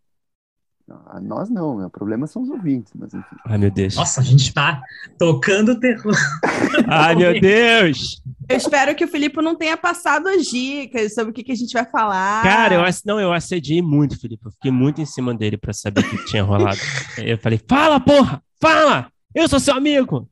A 1.06 1.20
nós 1.20 1.48
não, 1.48 1.87
o 1.87 1.90
problema 1.90 2.26
são 2.26 2.42
os 2.42 2.48
ouvintes, 2.48 2.92
mas 2.96 3.14
enfim. 3.14 3.37
Ai, 3.46 3.59
meu 3.59 3.70
Deus. 3.70 3.94
Nossa, 3.94 4.20
a 4.20 4.24
gente 4.24 4.52
tá 4.52 4.83
tocando 5.16 5.78
terror. 5.78 6.14
Ai, 6.88 7.14
meu 7.14 7.40
Deus! 7.40 8.20
Eu 8.48 8.56
espero 8.56 8.94
que 8.96 9.04
o 9.04 9.09
Felipe 9.09 9.40
não 9.40 9.54
tenha 9.54 9.76
passado 9.76 10.26
as 10.26 10.46
dicas 10.46 11.14
sobre 11.14 11.30
o 11.30 11.35
que, 11.35 11.44
que 11.44 11.52
a 11.52 11.56
gente 11.56 11.72
vai 11.72 11.85
falar. 11.88 12.42
Cara, 12.42 12.74
eu, 12.74 12.83
não, 13.06 13.20
eu 13.20 13.33
assediei 13.33 13.80
muito, 13.80 14.18
Felipe. 14.18 14.44
Eu 14.46 14.50
fiquei 14.50 14.72
muito 14.72 15.00
em 15.00 15.06
cima 15.06 15.33
dele 15.33 15.56
para 15.56 15.72
saber 15.72 16.00
o 16.00 16.11
que 16.11 16.24
tinha 16.24 16.42
rolado. 16.42 16.80
eu 17.18 17.38
falei, 17.38 17.61
fala, 17.68 18.00
porra! 18.00 18.42
Fala! 18.61 19.12
Eu 19.33 19.48
sou 19.48 19.61
seu 19.61 19.74
amigo! 19.74 20.28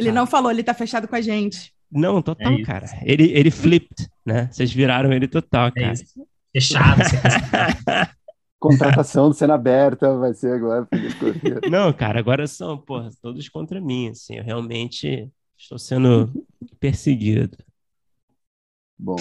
Ele 0.00 0.10
ah. 0.10 0.12
não 0.12 0.26
falou, 0.26 0.50
ele 0.50 0.62
tá 0.62 0.74
fechado 0.74 1.06
com 1.06 1.16
a 1.16 1.20
gente. 1.20 1.72
Não, 1.90 2.22
total, 2.22 2.52
é 2.52 2.62
cara. 2.62 2.86
Ele, 3.02 3.30
ele 3.32 3.50
flipped, 3.50 4.08
né? 4.24 4.48
Vocês 4.50 4.72
viraram 4.72 5.12
ele 5.12 5.26
total, 5.26 5.68
é 5.68 5.70
cara. 5.72 5.92
É 5.92 6.60
Fechado. 6.60 7.02
Contratação 8.58 9.28
do 9.28 9.34
cena 9.34 9.54
aberta 9.54 10.16
vai 10.18 10.34
ser 10.34 10.54
agora. 10.54 10.86
Não, 11.70 11.92
cara, 11.92 12.18
agora 12.18 12.46
são, 12.46 12.76
porra, 12.76 13.08
todos 13.22 13.48
contra 13.48 13.80
mim, 13.80 14.10
assim. 14.10 14.36
Eu 14.36 14.44
realmente 14.44 15.30
estou 15.58 15.78
sendo 15.78 16.30
perseguido. 16.78 17.56
Bom, 19.02 19.16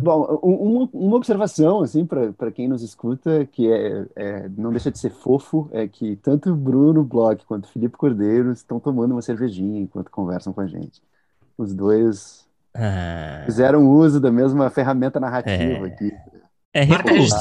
bom 0.00 0.38
uma, 0.42 0.88
uma 0.92 1.16
observação, 1.16 1.80
assim, 1.80 2.04
para 2.04 2.52
quem 2.52 2.68
nos 2.68 2.82
escuta, 2.82 3.48
que 3.50 3.66
é, 3.66 4.06
é, 4.14 4.48
não 4.58 4.70
deixa 4.70 4.90
de 4.90 4.98
ser 4.98 5.10
fofo, 5.10 5.70
é 5.72 5.88
que 5.88 6.16
tanto 6.16 6.54
Bruno 6.54 7.02
Bloch 7.02 7.42
quanto 7.46 7.68
Felipe 7.68 7.96
Cordeiro 7.96 8.52
estão 8.52 8.78
tomando 8.78 9.12
uma 9.12 9.22
cervejinha 9.22 9.80
enquanto 9.80 10.10
conversam 10.10 10.52
com 10.52 10.60
a 10.60 10.66
gente. 10.66 11.00
Os 11.56 11.72
dois 11.72 12.46
ah. 12.74 13.42
fizeram 13.46 13.90
uso 13.90 14.20
da 14.20 14.30
mesma 14.30 14.68
ferramenta 14.68 15.18
narrativa 15.18 15.62
é, 15.62 15.84
aqui. 15.86 16.12
É 16.74 16.84
recurso. 16.84 17.36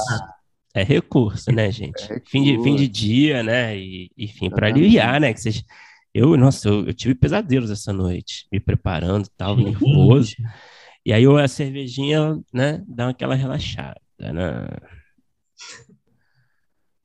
É 0.73 0.84
recurso, 0.84 1.51
né, 1.51 1.69
gente? 1.69 2.01
É 2.10 2.21
fim, 2.25 2.41
de, 2.41 2.63
fim 2.63 2.77
de 2.77 2.88
dia, 2.88 3.43
né? 3.43 3.77
E, 3.77 4.10
enfim, 4.17 4.49
para 4.49 4.67
aliviar, 4.67 5.19
né? 5.19 5.34
Que 5.34 5.41
vocês... 5.41 5.65
Eu, 6.13 6.38
nossa, 6.38 6.69
eu, 6.69 6.88
eu, 6.88 6.93
tive 6.93 7.15
pesadelos 7.15 7.69
essa 7.69 7.91
noite, 7.91 8.45
me 8.51 8.60
preparando 8.60 9.25
e 9.25 9.32
tal, 9.38 9.56
nervoso. 9.58 10.36
E 11.05 11.11
aí 11.11 11.25
a 11.25 11.47
cervejinha, 11.47 12.39
né, 12.53 12.83
dá 12.87 13.09
aquela 13.09 13.35
relaxada, 13.35 13.99
né? 14.19 14.67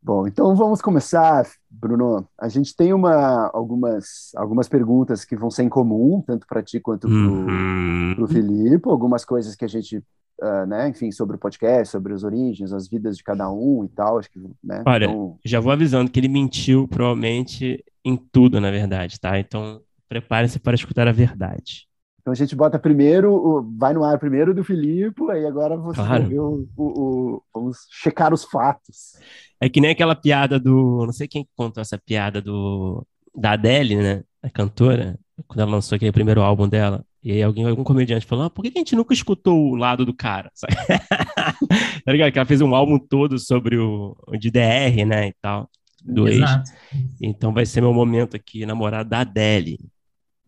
Bom, 0.07 0.29
então 0.29 0.55
vamos 0.55 0.81
começar, 0.81 1.45
Bruno. 1.69 2.29
A 2.39 2.49
gente 2.49 2.77
tem 2.77 2.93
uma, 2.93 3.51
algumas, 3.53 4.31
algumas 4.37 4.69
perguntas 4.69 5.25
que 5.25 5.35
vão 5.35 5.51
ser 5.51 5.65
em 5.65 5.69
comum, 5.69 6.23
tanto 6.25 6.47
para 6.47 6.63
ti 6.63 6.79
quanto 6.79 7.09
para 7.09 7.17
o 7.17 8.21
uhum. 8.21 8.27
Filipe, 8.29 8.89
algumas 8.89 9.25
coisas 9.25 9.57
que 9.57 9.65
a 9.65 9.69
gente, 9.69 9.97
uh, 9.97 10.65
né, 10.69 10.89
enfim, 10.91 11.11
sobre 11.11 11.35
o 11.35 11.41
podcast, 11.41 11.91
sobre 11.91 12.13
as 12.13 12.23
origens, 12.23 12.73
as 12.73 12.89
vidas 12.89 13.17
de 13.17 13.25
cada 13.25 13.51
um 13.51 13.85
e 13.85 13.89
tal, 13.89 14.21
acho 14.21 14.31
que, 14.31 14.39
né? 14.63 14.85
Olha, 14.87 15.07
então... 15.07 15.41
já 15.45 15.59
vou 15.59 15.73
avisando 15.73 16.09
que 16.09 16.21
ele 16.21 16.29
mentiu, 16.29 16.87
provavelmente, 16.87 17.85
em 18.05 18.17
tudo, 18.17 18.61
na 18.61 18.71
verdade, 18.71 19.19
tá? 19.19 19.41
Então, 19.41 19.81
prepare-se 20.09 20.61
para 20.61 20.77
escutar 20.77 21.09
a 21.09 21.13
verdade. 21.13 21.89
Então 22.27 22.33
a 22.33 22.35
gente 22.37 22.57
bota 22.57 22.77
primeiro, 22.77 23.73
vai 23.79 23.95
no 23.95 24.03
ar 24.03 24.19
primeiro 24.19 24.53
do 24.53 24.65
Filipe, 24.65 25.31
aí 25.31 25.47
agora 25.47 25.77
você 25.77 26.03
claro. 26.03 26.27
vê 26.27 26.37
o, 26.41 26.67
o, 26.77 26.85
o, 26.85 27.43
vamos 27.55 27.87
checar 27.89 28.35
os 28.35 28.43
fatos. 28.43 29.13
É 29.61 29.69
que 29.69 29.81
nem 29.81 29.93
aquela 29.93 30.17
piada 30.17 30.59
do, 30.59 31.07
não 31.07 31.13
sei 31.13 31.29
quem 31.29 31.47
contou 31.55 31.81
essa 31.81 31.97
piada 31.97 32.43
do 32.43 33.07
da 33.33 33.53
Adele, 33.53 33.95
né, 33.95 34.25
a 34.43 34.51
cantora, 34.51 35.17
quando 35.47 35.61
ela 35.61 35.71
lançou 35.71 35.95
aquele 35.95 36.11
primeiro 36.11 36.43
álbum 36.43 36.69
dela. 36.69 37.05
E 37.23 37.31
aí 37.31 37.41
alguém, 37.45 37.65
algum 37.65 37.85
comediante 37.85 38.27
falou, 38.27 38.47
ah, 38.47 38.51
por 38.51 38.63
que 38.63 38.73
a 38.75 38.79
gente 38.81 38.97
nunca 38.97 39.15
escutou 39.15 39.71
o 39.71 39.77
lado 39.77 40.05
do 40.05 40.13
cara? 40.13 40.51
tá 42.05 42.11
ligado? 42.11 42.33
Que 42.33 42.41
ela 42.41 42.47
fez 42.47 42.61
um 42.61 42.75
álbum 42.75 42.99
todo 42.99 43.39
sobre 43.39 43.79
o, 43.79 44.17
o 44.27 44.37
DDR, 44.37 45.05
né, 45.07 45.29
e 45.29 45.35
tal, 45.41 45.71
do 46.05 46.27
Exato. 46.27 46.73
ex. 46.93 47.07
Então 47.23 47.55
vai 47.55 47.65
ser 47.65 47.83
meu 47.83 47.95
momento 47.95 48.35
aqui, 48.35 48.67
namorado 48.67 49.11
da 49.11 49.21
Adele. 49.21 49.79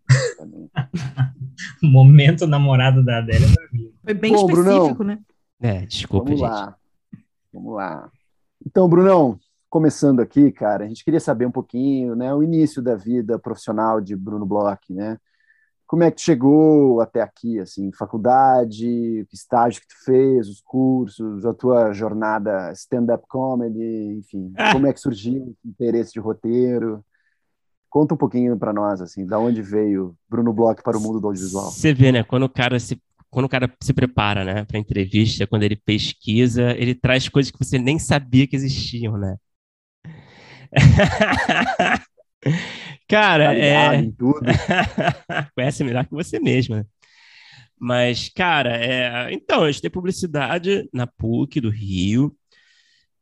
Momento 1.82 2.46
namorado 2.46 3.04
da 3.04 3.18
Adélia 3.18 3.48
Foi 4.02 4.14
bem 4.14 4.32
Bom, 4.32 4.48
específico, 4.48 4.94
Brunão, 4.94 5.04
né? 5.04 5.18
É, 5.60 5.86
desculpa, 5.86 6.26
Vamos 6.26 6.40
gente. 6.40 6.50
Lá. 6.50 6.76
Vamos 7.52 7.74
lá. 7.74 8.10
Então, 8.64 8.88
Brunão, 8.88 9.38
começando 9.68 10.20
aqui, 10.20 10.50
cara, 10.50 10.84
a 10.84 10.88
gente 10.88 11.04
queria 11.04 11.20
saber 11.20 11.46
um 11.46 11.50
pouquinho, 11.50 12.14
né, 12.14 12.32
o 12.34 12.42
início 12.42 12.82
da 12.82 12.94
vida 12.94 13.38
profissional 13.38 14.00
de 14.00 14.16
Bruno 14.16 14.46
Bloch, 14.46 14.92
né? 14.92 15.18
Como 15.86 16.02
é 16.02 16.10
que 16.10 16.18
tu 16.18 16.22
chegou 16.22 17.00
até 17.00 17.22
aqui, 17.22 17.58
assim, 17.58 17.90
faculdade, 17.92 19.26
que 19.26 19.34
estágio 19.34 19.80
que 19.80 19.88
tu 19.88 20.04
fez, 20.04 20.46
os 20.46 20.60
cursos, 20.60 21.46
a 21.46 21.54
tua 21.54 21.92
jornada 21.94 22.70
stand-up 22.72 23.24
comedy, 23.26 24.18
enfim, 24.18 24.52
como 24.72 24.86
é 24.86 24.92
que 24.92 25.00
surgiu 25.00 25.56
o 25.64 25.68
interesse 25.68 26.12
de 26.12 26.20
roteiro? 26.20 27.02
Conta 27.90 28.14
um 28.14 28.18
pouquinho 28.18 28.56
para 28.58 28.72
nós, 28.72 29.00
assim, 29.00 29.26
da 29.26 29.38
onde 29.38 29.62
veio 29.62 30.14
Bruno 30.28 30.52
Bloch 30.52 30.82
para 30.82 30.98
o 30.98 31.00
mundo 31.00 31.20
do 31.20 31.28
audiovisual. 31.28 31.70
Você 31.70 31.94
vê, 31.94 32.12
né, 32.12 32.22
quando 32.22 32.42
o 32.44 32.48
cara 32.48 32.78
se 32.78 33.00
quando 33.30 33.44
o 33.44 33.48
cara 33.48 33.70
se 33.82 33.92
prepara, 33.92 34.44
né, 34.44 34.64
para 34.64 34.78
entrevista, 34.78 35.46
quando 35.46 35.62
ele 35.62 35.76
pesquisa, 35.76 36.72
ele 36.76 36.94
traz 36.94 37.28
coisas 37.28 37.50
que 37.50 37.58
você 37.58 37.78
nem 37.78 37.98
sabia 37.98 38.46
que 38.46 38.56
existiam, 38.56 39.18
né? 39.18 39.36
cara, 43.08 43.46
tá 43.46 43.54
é... 43.54 44.02
conhece 45.54 45.84
melhor 45.84 46.06
que 46.06 46.12
você 46.12 46.40
mesmo. 46.40 46.76
Né? 46.76 46.84
Mas, 47.78 48.28
cara, 48.28 48.76
é... 48.76 49.32
então, 49.32 49.62
eu 49.64 49.70
estudei 49.70 49.90
publicidade 49.90 50.88
na 50.92 51.06
PUC 51.06 51.60
do 51.60 51.70
Rio. 51.70 52.34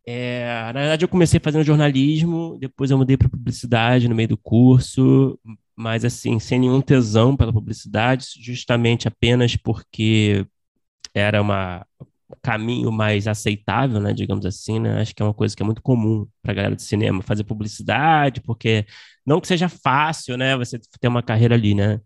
É, 0.08 0.44
na 0.72 0.80
verdade, 0.80 1.04
eu 1.04 1.08
comecei 1.08 1.40
fazendo 1.40 1.64
jornalismo, 1.64 2.56
depois 2.60 2.90
eu 2.90 2.98
mudei 2.98 3.16
para 3.16 3.28
publicidade 3.28 4.08
no 4.08 4.14
meio 4.14 4.28
do 4.28 4.36
curso, 4.38 5.38
mas 5.74 6.04
assim, 6.04 6.38
sem 6.38 6.60
nenhum 6.60 6.80
tesão 6.80 7.36
pela 7.36 7.52
publicidade, 7.52 8.24
justamente 8.40 9.08
apenas 9.08 9.56
porque 9.56 10.46
era 11.14 11.42
uma, 11.42 11.86
um 12.00 12.36
caminho 12.42 12.92
mais 12.92 13.28
aceitável, 13.28 14.00
né, 14.00 14.12
digamos 14.14 14.46
assim, 14.46 14.80
né? 14.80 15.00
Acho 15.00 15.14
que 15.14 15.22
é 15.22 15.26
uma 15.26 15.34
coisa 15.34 15.56
que 15.56 15.62
é 15.62 15.66
muito 15.66 15.82
comum 15.82 16.28
para 16.42 16.52
a 16.52 16.54
galera 16.56 16.76
de 16.76 16.82
cinema, 16.84 17.22
fazer 17.22 17.44
publicidade, 17.44 18.40
porque 18.42 18.86
não 19.26 19.40
que 19.40 19.48
seja 19.48 19.68
fácil, 19.68 20.36
né, 20.38 20.56
você 20.56 20.78
ter 21.00 21.08
uma 21.08 21.22
carreira 21.22 21.54
ali, 21.56 21.74
né? 21.74 22.00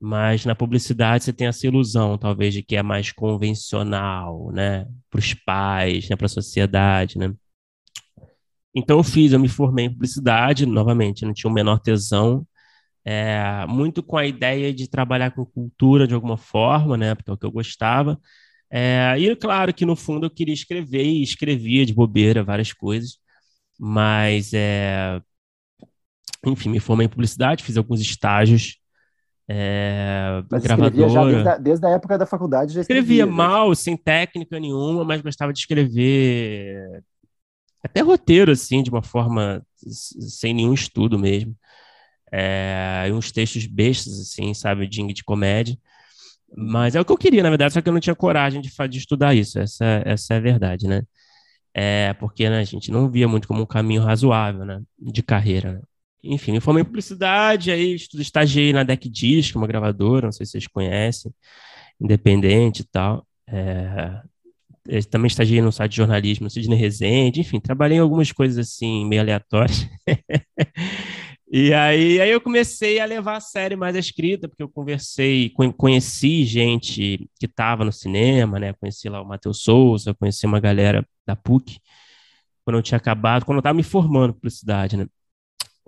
Mas 0.00 0.44
na 0.44 0.54
publicidade 0.54 1.24
você 1.24 1.32
tem 1.32 1.48
essa 1.48 1.66
ilusão, 1.66 2.16
talvez, 2.18 2.54
de 2.54 2.62
que 2.62 2.76
é 2.76 2.82
mais 2.82 3.12
convencional, 3.12 4.50
né? 4.52 4.86
Para 5.10 5.18
os 5.18 5.34
pais, 5.34 6.08
né? 6.08 6.16
para 6.16 6.26
a 6.26 6.28
sociedade, 6.28 7.18
né? 7.18 7.34
Então 8.74 8.98
eu 8.98 9.02
fiz, 9.02 9.32
eu 9.32 9.40
me 9.40 9.48
formei 9.48 9.86
em 9.86 9.92
publicidade, 9.92 10.66
novamente, 10.66 11.24
não 11.24 11.34
tinha 11.34 11.50
o 11.50 11.54
menor 11.54 11.80
tesão, 11.80 12.46
é, 13.04 13.66
muito 13.68 14.02
com 14.02 14.16
a 14.16 14.26
ideia 14.26 14.72
de 14.72 14.88
trabalhar 14.88 15.30
com 15.32 15.44
cultura 15.46 16.06
de 16.06 16.14
alguma 16.14 16.36
forma, 16.36 16.96
né? 16.96 17.14
Porque 17.14 17.30
é 17.30 17.34
o 17.34 17.38
que 17.38 17.46
eu 17.46 17.50
gostava. 17.52 18.20
É, 18.70 19.14
e 19.18 19.34
claro 19.36 19.72
que 19.74 19.86
no 19.86 19.96
fundo 19.96 20.26
eu 20.26 20.30
queria 20.30 20.54
escrever 20.54 21.04
e 21.04 21.22
escrevia 21.22 21.86
de 21.86 21.94
bobeira 21.94 22.44
várias 22.44 22.72
coisas, 22.72 23.18
mas 23.78 24.52
é, 24.54 25.20
enfim, 26.44 26.68
me 26.70 26.80
formei 26.80 27.06
em 27.06 27.08
publicidade, 27.10 27.64
fiz 27.64 27.76
alguns 27.76 28.00
estágios 28.00 28.76
é, 29.50 30.44
mas 30.50 30.62
gravadora. 30.62 30.90
Desde 30.90 31.48
a, 31.48 31.56
desde, 31.56 31.86
a, 31.86 31.90
época 31.90 32.18
da 32.18 32.26
faculdade 32.26 32.74
já 32.74 32.82
escrevia. 32.82 33.02
Escrevia 33.02 33.26
né? 33.26 33.32
mal, 33.32 33.74
sem 33.74 33.96
técnica 33.96 34.60
nenhuma, 34.60 35.04
mas 35.04 35.22
gostava 35.22 35.52
de 35.52 35.60
escrever 35.60 37.02
até 37.82 38.00
roteiro, 38.02 38.52
assim, 38.52 38.82
de 38.82 38.90
uma 38.90 39.02
forma 39.02 39.64
sem 39.76 40.52
nenhum 40.52 40.74
estudo 40.74 41.18
mesmo. 41.18 41.56
É, 42.30 43.08
uns 43.12 43.32
textos 43.32 43.66
bestas, 43.66 44.20
assim, 44.20 44.52
sabe, 44.52 44.86
de, 44.86 45.12
de 45.14 45.24
comédia. 45.24 45.78
Mas 46.54 46.94
é 46.94 47.00
o 47.00 47.04
que 47.04 47.12
eu 47.12 47.16
queria, 47.18 47.42
na 47.42 47.48
verdade, 47.48 47.72
só 47.72 47.80
que 47.80 47.88
eu 47.88 47.92
não 47.92 48.00
tinha 48.00 48.14
coragem 48.14 48.60
de, 48.60 48.70
de 48.88 48.98
estudar 48.98 49.34
isso. 49.34 49.58
Essa, 49.58 50.02
essa 50.04 50.34
é 50.34 50.36
a 50.36 50.40
verdade, 50.40 50.86
né? 50.86 51.02
É, 51.74 52.12
porque 52.14 52.48
né, 52.50 52.60
a 52.60 52.64
gente 52.64 52.90
não 52.90 53.10
via 53.10 53.28
muito 53.28 53.48
como 53.48 53.62
um 53.62 53.66
caminho 53.66 54.02
razoável, 54.02 54.64
né, 54.64 54.82
de 54.98 55.22
carreira. 55.22 55.82
Enfim, 56.22 56.52
me 56.52 56.60
formei 56.60 56.82
em 56.82 56.84
publicidade, 56.84 57.70
aí 57.70 57.94
estagiei 57.94 58.72
na 58.72 58.82
Deck 58.82 59.08
Disc, 59.08 59.54
uma 59.54 59.66
gravadora, 59.66 60.26
não 60.26 60.32
sei 60.32 60.44
se 60.44 60.52
vocês 60.52 60.66
conhecem, 60.66 61.32
independente 62.00 62.80
e 62.80 62.84
tal. 62.84 63.26
É, 63.46 64.20
também 65.10 65.28
estagiei 65.28 65.60
no 65.60 65.70
site 65.70 65.92
de 65.92 65.96
jornalismo, 65.98 66.50
Sidney 66.50 66.78
Rezende, 66.78 67.40
enfim, 67.40 67.60
trabalhei 67.60 67.98
em 67.98 68.00
algumas 68.00 68.32
coisas 68.32 68.58
assim, 68.58 69.06
meio 69.06 69.20
aleatórias. 69.20 69.88
e 71.50 71.72
aí, 71.74 72.20
aí 72.20 72.30
eu 72.30 72.40
comecei 72.40 72.98
a 72.98 73.04
levar 73.04 73.36
a 73.36 73.40
sério 73.40 73.76
mais 73.76 73.94
a 73.94 73.98
escrita, 73.98 74.48
porque 74.48 74.62
eu 74.62 74.68
conversei, 74.68 75.52
conheci 75.76 76.44
gente 76.44 77.28
que 77.38 77.46
estava 77.46 77.84
no 77.84 77.92
cinema, 77.92 78.58
né? 78.58 78.72
Conheci 78.72 79.08
lá 79.08 79.20
o 79.20 79.26
Matheus 79.28 79.62
Souza, 79.62 80.14
conheci 80.14 80.46
uma 80.46 80.60
galera 80.60 81.06
da 81.26 81.36
PUC, 81.36 81.78
quando 82.64 82.76
eu 82.76 82.82
tinha 82.82 82.98
acabado, 82.98 83.44
quando 83.44 83.56
eu 83.56 83.60
estava 83.60 83.76
me 83.76 83.82
formando 83.82 84.34
publicidade, 84.34 84.96
né? 84.96 85.06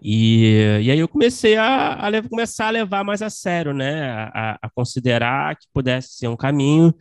E, 0.03 0.81
e 0.83 0.91
aí 0.91 0.99
eu 0.99 1.09
comecei 1.09 1.57
a, 1.57 1.93
a 1.93 2.23
começar 2.29 2.69
a 2.69 2.71
levar 2.71 3.05
mais 3.05 3.21
a 3.21 3.29
sério, 3.29 3.75
né? 3.75 4.11
A, 4.33 4.59
a, 4.63 4.71
considerar 4.71 5.57
que 5.57 5.67
pudesse 5.73 6.15
ser 6.15 6.29
um 6.29 6.37
caminho. 6.37 6.95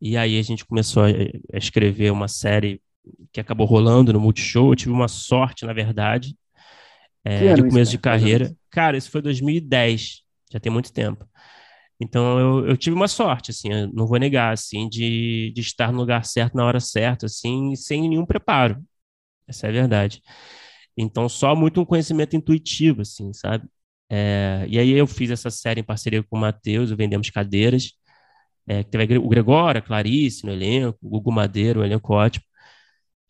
E 0.00 0.16
aí 0.16 0.38
a 0.38 0.42
gente 0.42 0.64
começou 0.64 1.04
a, 1.04 1.08
a 1.08 1.58
escrever 1.58 2.10
uma 2.10 2.28
série 2.28 2.80
que 3.32 3.40
acabou 3.40 3.66
rolando 3.66 4.12
no 4.12 4.20
Multishow. 4.20 4.72
Eu 4.72 4.76
tive 4.76 4.90
uma 4.90 5.08
sorte, 5.08 5.64
na 5.64 5.72
verdade, 5.72 6.36
é, 7.24 7.54
de 7.54 7.62
começo 7.62 7.92
de 7.92 7.98
carreira. 7.98 8.54
Cara, 8.70 8.96
isso 8.96 9.10
foi 9.10 9.22
2010, 9.22 10.22
já 10.52 10.58
tem 10.58 10.72
muito 10.72 10.92
tempo. 10.92 11.24
Então 12.00 12.38
eu, 12.38 12.68
eu 12.68 12.76
tive 12.76 12.96
uma 12.96 13.06
sorte, 13.06 13.52
assim, 13.52 13.68
não 13.92 14.06
vou 14.06 14.18
negar, 14.18 14.52
assim, 14.52 14.88
de, 14.88 15.52
de 15.54 15.60
estar 15.60 15.92
no 15.92 15.98
lugar 15.98 16.24
certo 16.24 16.56
na 16.56 16.64
hora 16.64 16.80
certa, 16.80 17.26
assim, 17.26 17.76
sem 17.76 18.08
nenhum 18.08 18.26
preparo. 18.26 18.82
Essa 19.46 19.66
é 19.66 19.70
a 19.70 19.72
verdade. 19.72 20.20
Então, 20.96 21.28
só 21.28 21.54
muito 21.56 21.80
um 21.80 21.84
conhecimento 21.84 22.36
intuitivo, 22.36 23.02
assim, 23.02 23.32
sabe? 23.32 23.68
É, 24.10 24.66
e 24.68 24.78
aí 24.78 24.90
eu 24.92 25.06
fiz 25.06 25.30
essa 25.30 25.50
série 25.50 25.80
em 25.80 25.84
parceria 25.84 26.22
com 26.22 26.36
o 26.36 26.40
Matheus, 26.40 26.90
Vendemos 26.92 27.30
Cadeiras, 27.30 27.92
é, 28.66 28.84
que 28.84 28.90
teve 28.90 29.18
o 29.18 29.28
Gregório, 29.28 29.80
a 29.80 29.82
Clarice 29.82 30.46
no 30.46 30.52
elenco, 30.52 30.98
o 31.02 31.08
Gugu 31.10 31.32
Madeiro, 31.32 31.80
um 31.80 31.84
elenco 31.84 32.14
ótimo. 32.14 32.44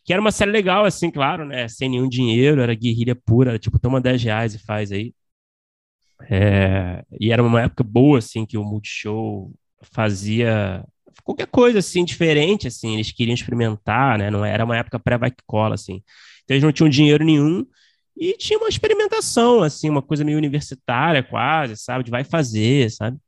Que 0.04 0.12
era 0.12 0.20
uma 0.20 0.32
série 0.32 0.50
legal, 0.50 0.84
assim, 0.84 1.10
claro, 1.10 1.44
né? 1.46 1.68
Sem 1.68 1.88
nenhum 1.90 2.08
dinheiro, 2.08 2.60
era 2.62 2.74
guerrilha 2.74 3.14
pura, 3.16 3.58
tipo, 3.58 3.78
toma 3.78 4.00
10 4.00 4.22
reais 4.22 4.54
e 4.54 4.58
faz 4.58 4.92
aí. 4.92 5.14
É, 6.30 7.04
e 7.20 7.32
era 7.32 7.42
uma 7.42 7.62
época 7.62 7.84
boa, 7.84 8.18
assim, 8.18 8.46
que 8.46 8.56
o 8.56 8.64
Multishow 8.64 9.52
fazia 9.82 10.84
qualquer 11.22 11.46
coisa, 11.46 11.78
assim, 11.78 12.04
diferente, 12.04 12.66
assim, 12.68 12.94
eles 12.94 13.12
queriam 13.12 13.34
experimentar, 13.34 14.18
né? 14.18 14.30
Não 14.30 14.44
era 14.44 14.64
uma 14.64 14.76
época 14.76 14.98
pré-vai 14.98 15.32
cola, 15.46 15.74
assim. 15.74 16.02
Então 16.44 16.54
eles 16.54 16.64
não 16.64 16.72
tinham 16.72 16.88
dinheiro 16.88 17.24
nenhum 17.24 17.66
e 18.16 18.36
tinha 18.36 18.58
uma 18.58 18.68
experimentação, 18.68 19.62
assim, 19.62 19.90
uma 19.90 20.02
coisa 20.02 20.24
meio 20.24 20.38
universitária 20.38 21.22
quase, 21.22 21.76
sabe? 21.76 22.04
De 22.04 22.10
vai 22.10 22.24
fazer, 22.24 22.90
sabe? 22.90 23.18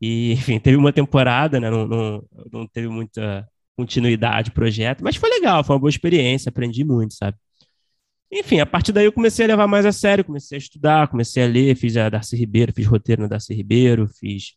E, 0.00 0.32
enfim, 0.32 0.58
teve 0.58 0.76
uma 0.76 0.92
temporada, 0.92 1.60
né? 1.60 1.70
Não, 1.70 1.86
não, 1.86 2.24
não 2.52 2.66
teve 2.66 2.88
muita 2.88 3.46
continuidade 3.76 4.50
projeto, 4.52 5.04
mas 5.04 5.16
foi 5.16 5.28
legal, 5.30 5.62
foi 5.62 5.74
uma 5.74 5.80
boa 5.80 5.90
experiência, 5.90 6.48
aprendi 6.48 6.84
muito, 6.84 7.14
sabe? 7.14 7.36
Enfim, 8.32 8.58
a 8.60 8.66
partir 8.66 8.92
daí 8.92 9.04
eu 9.04 9.12
comecei 9.12 9.44
a 9.44 9.48
levar 9.48 9.66
mais 9.68 9.86
a 9.86 9.92
sério, 9.92 10.24
comecei 10.24 10.56
a 10.56 10.58
estudar, 10.58 11.08
comecei 11.08 11.44
a 11.44 11.46
ler, 11.46 11.76
fiz 11.76 11.96
a 11.96 12.08
Darcy 12.08 12.36
Ribeiro, 12.36 12.72
fiz 12.72 12.86
roteiro 12.86 13.22
na 13.22 13.28
Darcy 13.28 13.54
Ribeiro, 13.54 14.08
fiz. 14.08 14.54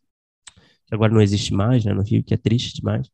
Que 0.89 0.95
agora 0.95 1.13
não 1.13 1.21
existe 1.21 1.53
mais, 1.53 1.85
né, 1.85 1.93
no 1.93 2.01
Rio, 2.01 2.23
que 2.23 2.33
é 2.33 2.37
triste 2.37 2.75
demais. 2.75 3.09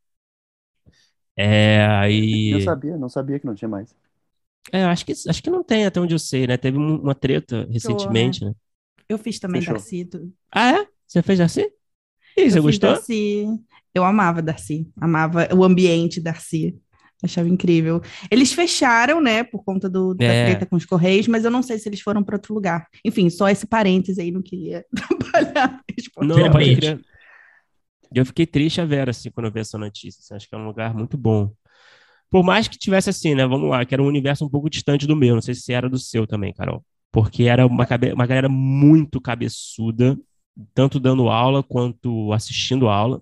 É, 1.37 1.85
aí. 1.89 2.51
Não 2.51 2.61
sabia, 2.61 2.97
não 2.97 3.09
sabia 3.09 3.39
que 3.39 3.45
não 3.45 3.53
tinha 3.53 3.67
mais. 3.67 3.93
É, 4.71 4.83
acho 4.85 5.05
que, 5.05 5.11
acho 5.11 5.43
que 5.43 5.49
não 5.49 5.63
tem, 5.63 5.85
até 5.85 5.99
onde 5.99 6.15
eu 6.15 6.19
sei, 6.19 6.47
né? 6.47 6.57
Teve 6.57 6.77
uma 6.77 7.13
treta 7.13 7.67
recentemente, 7.69 8.43
né? 8.43 8.53
Eu 9.07 9.17
fiz 9.17 9.37
também 9.37 9.61
Fechou. 9.61 9.75
Darcy. 9.75 10.09
Ah, 10.51 10.79
é? 10.79 10.87
Você 11.05 11.21
fez 11.21 11.37
Darcy? 11.37 11.71
E 12.35 12.49
você 12.49 12.59
gostou? 12.59 12.91
Darcy. 12.91 13.45
Eu 13.93 14.03
amava 14.03 14.41
Darcy. 14.41 14.89
Amava 14.99 15.47
o 15.53 15.63
ambiente 15.63 16.19
Darcy. 16.19 16.75
Achava 17.23 17.47
incrível. 17.47 18.01
Eles 18.29 18.51
fecharam, 18.53 19.21
né, 19.21 19.43
por 19.43 19.63
conta 19.63 19.89
do, 19.89 20.13
da 20.13 20.25
É. 20.25 20.45
treta 20.45 20.65
com 20.65 20.75
os 20.75 20.85
Correios, 20.85 21.27
mas 21.27 21.45
eu 21.45 21.51
não 21.51 21.63
sei 21.63 21.77
se 21.77 21.87
eles 21.87 22.01
foram 22.01 22.23
para 22.23 22.35
outro 22.35 22.53
lugar. 22.53 22.87
Enfim, 23.03 23.29
só 23.29 23.47
esse 23.49 23.65
parêntese 23.65 24.21
aí, 24.21 24.31
não 24.31 24.41
queria 24.41 24.85
trabalhar. 24.93 25.81
Não, 26.19 26.51
pode 26.51 26.75
crer. 26.75 27.01
Eu 28.19 28.25
fiquei 28.25 28.45
triste 28.45 28.81
a 28.81 28.85
Vera, 28.85 29.11
assim, 29.11 29.29
quando 29.31 29.47
eu 29.47 29.51
vi 29.51 29.59
essa 29.61 29.77
notícia. 29.77 30.19
assim, 30.21 30.35
acho 30.35 30.49
que 30.49 30.55
é 30.55 30.57
um 30.57 30.65
lugar 30.65 30.93
muito 30.93 31.17
bom. 31.17 31.51
Por 32.31 32.43
mais 32.43 32.67
que 32.67 32.77
tivesse 32.77 33.09
assim, 33.09 33.35
né? 33.35 33.47
Vamos 33.47 33.69
lá, 33.69 33.85
que 33.85 33.93
era 33.95 34.03
um 34.03 34.07
universo 34.07 34.45
um 34.45 34.49
pouco 34.49 34.69
distante 34.69 35.07
do 35.07 35.15
meu. 35.15 35.35
Não 35.35 35.41
sei 35.41 35.55
se 35.55 35.73
era 35.73 35.89
do 35.89 35.97
seu 35.99 36.27
também, 36.27 36.53
Carol. 36.53 36.83
Porque 37.11 37.43
era 37.45 37.65
uma, 37.67 37.85
cabe- 37.85 38.13
uma 38.13 38.25
galera 38.27 38.49
muito 38.49 39.21
cabeçuda, 39.21 40.17
tanto 40.73 40.99
dando 40.99 41.29
aula 41.29 41.63
quanto 41.63 42.33
assistindo 42.33 42.89
aula. 42.89 43.21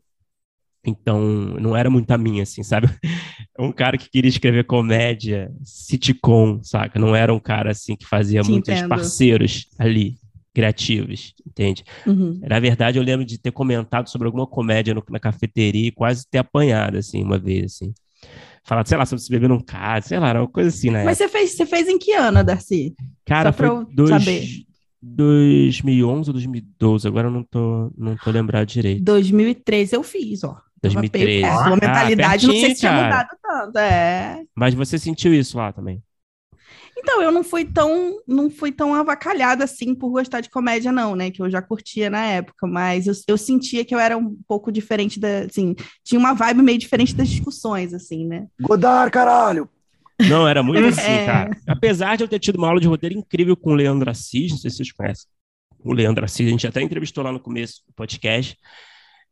Então, 0.86 1.22
não 1.62 1.76
era 1.78 1.90
muito 1.90 2.12
a 2.12 2.18
minha, 2.18 2.44
assim, 2.44 2.64
sabe? 2.64 2.88
Um 3.60 3.72
cara 3.72 3.98
que 3.98 4.10
queria 4.10 4.30
escrever 4.30 4.66
comédia, 4.66 5.52
sitcom, 5.64 6.62
saca? 6.64 7.00
Não 7.00 7.16
era 7.16 7.34
um 7.34 7.40
cara, 7.40 7.72
assim, 7.72 7.96
que 7.96 8.06
fazia 8.06 8.44
Te 8.44 8.52
muitos 8.52 8.82
entendo. 8.82 8.84
parceiros 8.84 9.68
ali, 9.80 10.18
criativos, 10.54 11.34
entende? 11.46 11.84
Uhum. 12.06 12.40
Na 12.44 12.60
verdade, 12.60 12.98
eu 13.00 13.04
lembro 13.04 13.26
de 13.26 13.38
ter 13.38 13.52
comentado 13.52 14.08
sobre 14.10 14.28
alguma 14.28 14.46
comédia 14.48 14.94
no- 14.94 15.04
na 15.10 15.20
cafeteria 15.20 15.88
e 15.88 15.92
quase 15.92 16.28
ter 16.30 16.38
apanhado, 16.38 16.98
assim, 16.98 17.24
uma 17.24 17.40
vez, 17.40 17.66
assim. 17.74 17.94
Falado, 18.64 18.88
sei 18.88 18.98
lá, 18.98 19.06
sobre 19.06 19.22
se 19.24 19.30
beber 19.30 19.50
num 19.50 19.60
caso, 19.60 20.08
sei 20.08 20.20
lá, 20.20 20.30
era 20.30 20.42
uma 20.42 20.48
coisa 20.48 20.70
assim, 20.70 20.90
né? 20.90 21.04
Mas 21.04 21.18
você 21.18 21.28
fez, 21.28 21.52
você 21.52 21.66
fez 21.66 21.88
em 21.88 21.98
que 22.00 22.14
ano, 22.14 22.44
Darcy? 22.44 22.94
Cara, 23.26 23.52
só 23.52 23.58
pra 23.58 23.68
foi 23.68 23.78
eu 23.78 23.86
dois, 23.94 24.10
saber. 24.10 24.48
2011 25.02 26.30
ou 26.30 26.34
2012, 26.34 27.08
agora 27.08 27.28
eu 27.28 27.32
não 27.32 27.44
tô, 27.44 27.92
não 27.98 28.16
tô 28.16 28.32
lembrado 28.32 28.66
direito. 28.68 29.04
2013 29.04 29.96
eu 29.96 30.04
fiz, 30.04 30.44
ó. 30.44 30.54
Tava 30.82 30.96
2013. 31.02 31.26
bem 31.26 31.42
perto. 31.42 31.54
Ah, 31.60 31.64
Sua 31.64 31.76
mentalidade, 31.76 32.48
não 32.48 32.54
sei 32.54 32.62
pertinho, 32.62 32.76
se 32.76 32.80
tinha 32.80 32.92
cara. 32.92 33.04
mudado 33.06 33.28
tanto. 33.42 33.78
É. 33.80 34.44
Mas 34.56 34.74
você 34.74 34.98
sentiu 34.98 35.34
isso 35.34 35.58
lá 35.58 35.72
também? 35.74 36.02
Então, 37.04 37.22
eu 37.22 37.34
não 37.34 37.44
fui 37.44 37.66
tão, 37.66 38.18
não 38.26 38.50
fui 38.50 38.72
tão 38.72 38.96
avacalhada 38.96 39.66
assim 39.66 39.94
por 39.94 40.10
gostar 40.10 40.40
de 40.40 40.50
comédia, 40.50 40.90
não, 40.90 41.18
né? 41.18 41.30
Que 41.30 41.42
eu 41.42 41.52
já 41.52 41.62
curtia 41.62 42.10
na 42.10 42.26
época, 42.26 42.66
mas 42.66 43.08
eu, 43.08 43.14
eu 43.28 43.38
sentia 43.38 43.84
que 43.84 43.94
eu 43.94 44.00
era 44.00 44.18
um 44.18 44.38
pouco 44.48 44.72
diferente 44.72 45.20
da, 45.20 45.40
assim, 45.40 45.76
tinha 46.02 46.18
uma 46.18 46.34
vibe 46.34 46.62
meio 46.62 46.78
diferente 46.78 47.14
das 47.14 47.28
discussões, 47.28 47.94
assim, 47.94 48.26
né? 48.26 48.48
Godard, 48.62 49.12
caralho! 49.12 49.70
Não, 50.30 50.48
era 50.48 50.64
muito 50.64 50.80
assim, 50.88 51.02
É. 51.02 51.26
cara. 51.26 51.58
Apesar 51.68 52.16
de 52.16 52.24
eu 52.24 52.28
ter 52.28 52.40
tido 52.40 52.56
uma 52.56 52.70
aula 52.70 52.80
de 52.80 52.88
roteiro 52.88 53.18
incrível 53.18 53.58
com 53.58 53.72
o 53.74 53.76
Leandro 53.76 54.10
Assis, 54.10 54.52
não 54.52 54.58
sei 54.58 54.70
se 54.70 54.78
vocês 54.78 54.92
conhecem. 54.94 55.28
O 55.84 55.92
Leandro 55.92 56.24
Assis, 56.24 56.48
a 56.48 56.52
gente 56.52 56.66
até 56.66 56.82
entrevistou 56.82 57.22
lá 57.22 57.34
no 57.34 57.40
começo 57.40 57.82
do 57.86 57.94
podcast. 57.94 58.58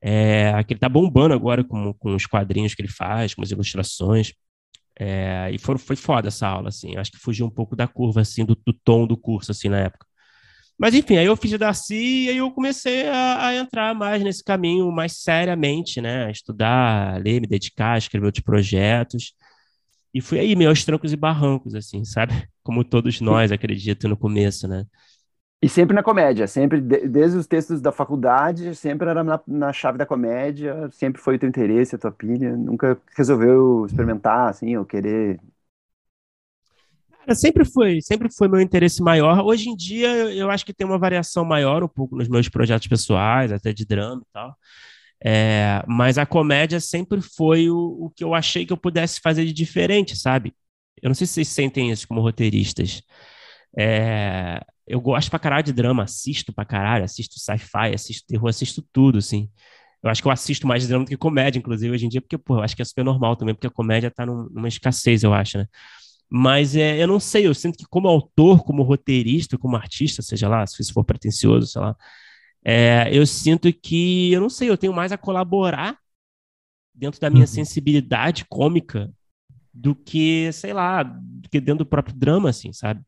É, 0.04 0.62
que 0.68 0.74
ele 0.74 0.80
tá 0.80 0.90
bombando 0.90 1.34
agora 1.34 1.64
com, 1.64 1.94
com 1.94 2.16
os 2.16 2.26
quadrinhos 2.26 2.76
que 2.76 2.82
ele 2.82 2.92
faz, 2.92 3.34
com 3.34 3.42
as 3.44 3.52
ilustrações. 3.52 4.34
É, 5.04 5.50
e 5.52 5.58
foi, 5.58 5.80
foi 5.80 5.96
foda 5.96 6.28
essa 6.28 6.48
aula, 6.48 6.70
assim. 6.70 6.96
Acho 6.96 7.12
que 7.12 7.18
fugiu 7.18 7.48
um 7.48 7.50
pouco 7.50 7.76
da 7.76 7.88
curva, 7.88 8.22
assim, 8.22 8.46
do, 8.46 8.56
do 8.56 8.72
tom 8.72 9.08
do 9.08 9.18
curso, 9.18 9.52
assim, 9.52 9.68
na 9.68 9.80
época. 9.80 10.06
Mas, 10.78 10.94
enfim, 10.94 11.18
aí 11.18 11.26
eu 11.26 11.36
fiz 11.36 11.52
a 11.56 11.58
Darcy 11.58 11.96
e 11.96 12.30
aí 12.30 12.38
eu 12.38 12.52
comecei 12.52 13.08
a, 13.08 13.48
a 13.48 13.56
entrar 13.56 13.96
mais 13.96 14.24
nesse 14.24 14.44
caminho, 14.44 14.92
mais 14.92 15.14
seriamente, 15.24 16.00
né? 16.00 16.30
Estudar, 16.30 17.20
ler, 17.20 17.42
me 17.42 17.48
dedicar, 17.48 17.98
escrever 17.98 18.28
outros 18.28 18.44
projetos. 18.44 19.34
E 20.14 20.22
fui 20.22 20.38
aí, 20.40 20.54
aos 20.68 20.86
trancos 20.86 21.12
e 21.12 21.16
barrancos, 21.16 21.74
assim, 21.74 22.06
sabe? 22.06 22.34
Como 22.64 22.84
todos 22.84 23.20
nós, 23.22 23.52
acredito, 23.52 24.08
no 24.08 24.16
começo, 24.16 24.68
né? 24.68 24.86
E 25.64 25.70
sempre 25.70 25.94
na 25.96 26.02
comédia, 26.02 26.48
sempre, 26.48 26.82
de- 26.82 27.08
desde 27.08 27.38
os 27.38 27.46
textos 27.46 27.80
da 27.82 27.92
faculdade, 27.92 28.74
sempre 28.76 29.08
era 29.10 29.24
na, 29.24 29.40
na 29.48 29.72
chave 29.72 29.98
da 29.98 30.06
comédia, 30.08 30.90
sempre 30.92 31.22
foi 31.22 31.36
o 31.36 31.40
teu 31.40 31.48
interesse, 31.50 31.96
a 31.96 32.00
tua 32.00 32.12
pilha, 32.12 32.58
nunca 32.58 33.00
resolveu 33.16 33.86
experimentar, 33.86 34.50
assim, 34.50 34.76
ou 34.76 34.86
querer... 34.86 35.40
Cara, 37.20 37.36
sempre 37.36 37.64
foi, 37.66 38.02
sempre 38.02 38.30
foi 38.34 38.48
meu 38.48 38.60
interesse 38.60 39.02
maior. 39.02 39.40
Hoje 39.46 39.70
em 39.70 39.76
dia, 39.76 40.10
eu 40.34 40.50
acho 40.50 40.66
que 40.66 40.74
tem 40.74 40.86
uma 40.88 40.98
variação 40.98 41.46
maior 41.46 41.84
um 41.84 41.88
pouco 41.88 42.16
nos 42.16 42.28
meus 42.28 42.50
projetos 42.50 42.88
pessoais, 42.88 43.52
até 43.52 43.72
de 43.72 43.86
drama 43.86 44.22
e 44.24 44.34
tal. 44.34 44.56
É, 45.24 45.84
mas 45.88 46.18
a 46.18 46.26
comédia 46.26 46.80
sempre 46.80 47.22
foi 47.22 47.70
o, 47.70 47.78
o 48.06 48.12
que 48.16 48.24
eu 48.24 48.34
achei 48.34 48.66
que 48.66 48.74
eu 48.74 48.78
pudesse 48.78 49.20
fazer 49.22 49.46
de 49.46 49.54
diferente, 49.54 50.16
sabe? 50.18 50.54
Eu 51.02 51.10
não 51.10 51.16
sei 51.16 51.28
se 51.28 51.34
vocês 51.34 51.48
sentem 51.50 51.92
isso 51.92 52.08
como 52.08 52.22
roteiristas. 52.22 53.04
É, 53.78 54.62
eu 54.92 55.02
gosto 55.02 55.30
pra 55.30 55.40
caralho 55.40 55.64
de 55.64 55.74
drama, 55.74 56.04
assisto 56.04 56.54
pra 56.54 56.66
caralho, 56.66 57.04
assisto 57.06 57.40
sci-fi, 57.40 57.94
assisto 57.96 58.28
terror, 58.28 58.50
assisto 58.50 58.84
tudo, 58.94 59.18
assim. 59.20 59.50
Eu 60.04 60.10
acho 60.10 60.22
que 60.22 60.28
eu 60.28 60.32
assisto 60.32 60.68
mais 60.68 60.88
drama 60.88 61.06
do 61.06 61.10
que 61.10 61.18
comédia, 61.18 61.60
inclusive, 61.60 61.94
hoje 61.94 62.06
em 62.06 62.10
dia, 62.10 62.22
porque, 62.22 62.38
pô, 62.38 62.56
eu 62.58 62.62
acho 62.62 62.76
que 62.76 62.82
é 62.82 62.86
super 62.86 63.04
normal 63.06 63.36
também, 63.36 63.54
porque 63.56 63.68
a 63.68 63.72
comédia 63.72 64.12
tá 64.12 64.26
num- 64.26 64.50
numa 64.52 64.68
escassez, 64.68 65.24
eu 65.24 65.34
acho, 65.34 65.60
né? 65.60 65.68
Mas 66.30 66.76
é, 66.76 67.02
eu 67.04 67.08
não 67.08 67.20
sei, 67.20 67.48
eu 67.48 67.54
sinto 67.54 67.78
que 67.78 67.86
como 67.90 68.08
autor, 68.08 68.64
como 68.64 68.84
roteirista, 68.84 69.58
como 69.58 69.76
artista, 69.76 70.22
seja 70.22 70.48
lá, 70.50 70.66
se 70.68 70.82
isso 70.82 70.94
for 70.94 71.04
pretencioso, 71.06 71.68
sei 71.68 71.82
lá, 71.82 71.96
é, 72.66 73.10
eu 73.14 73.26
sinto 73.28 73.72
que, 73.74 74.32
eu 74.34 74.42
não 74.42 74.50
sei, 74.50 74.70
eu 74.70 74.78
tenho 74.78 74.94
mais 74.94 75.12
a 75.12 75.18
colaborar 75.18 75.98
dentro 76.94 77.20
da 77.20 77.30
minha 77.30 77.48
Uhum. 77.48 77.48
sensibilidade 77.48 78.46
cômica 78.50 79.12
do 79.74 79.96
que, 79.96 80.52
sei 80.54 80.74
lá, 80.74 81.04
do 81.04 81.50
que 81.50 81.62
dentro 81.62 81.86
do 81.86 81.90
próprio 81.90 82.16
drama, 82.16 82.50
assim, 82.50 82.74
sabe? 82.74 83.02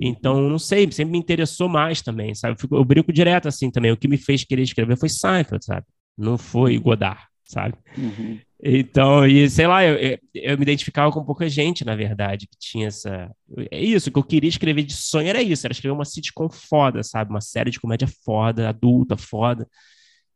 Então, 0.00 0.48
não 0.48 0.58
sei, 0.58 0.90
sempre 0.92 1.12
me 1.12 1.18
interessou 1.18 1.68
mais 1.68 2.02
também, 2.02 2.34
sabe? 2.34 2.54
Eu, 2.54 2.58
fico- 2.60 2.76
eu 2.76 2.84
brinco 2.84 3.12
direto 3.12 3.48
assim 3.48 3.70
também. 3.70 3.90
O 3.92 3.96
que 3.96 4.08
me 4.08 4.16
fez 4.16 4.44
querer 4.44 4.62
escrever 4.62 4.96
foi 4.98 5.08
Seinfeld, 5.08 5.64
sabe? 5.64 5.86
Não 6.16 6.36
foi 6.38 6.78
Godard, 6.78 7.20
sabe? 7.44 7.74
Uhum. 7.96 8.38
Então, 8.62 9.26
e 9.26 9.48
sei 9.48 9.66
lá, 9.66 9.82
eu, 9.84 10.18
eu, 10.34 10.56
me 10.58 10.62
identificava 10.62 11.10
com 11.10 11.24
pouca 11.24 11.48
gente, 11.48 11.84
na 11.84 11.96
verdade, 11.96 12.46
que 12.46 12.56
tinha 12.58 12.88
essa. 12.88 13.30
É 13.70 13.82
isso, 13.82 14.10
que 14.12 14.18
eu 14.18 14.22
queria 14.24 14.48
escrever 14.50 14.82
de 14.82 14.94
sonho 14.94 15.28
era 15.28 15.42
isso, 15.42 15.66
era 15.66 15.72
escrever 15.72 15.94
uma 15.94 16.04
sitcom 16.04 16.48
foda, 16.50 17.02
sabe? 17.02 17.30
Uma 17.30 17.40
série 17.40 17.70
de 17.70 17.80
comédia 17.80 18.08
foda, 18.24 18.68
adulta, 18.68 19.16
foda, 19.16 19.66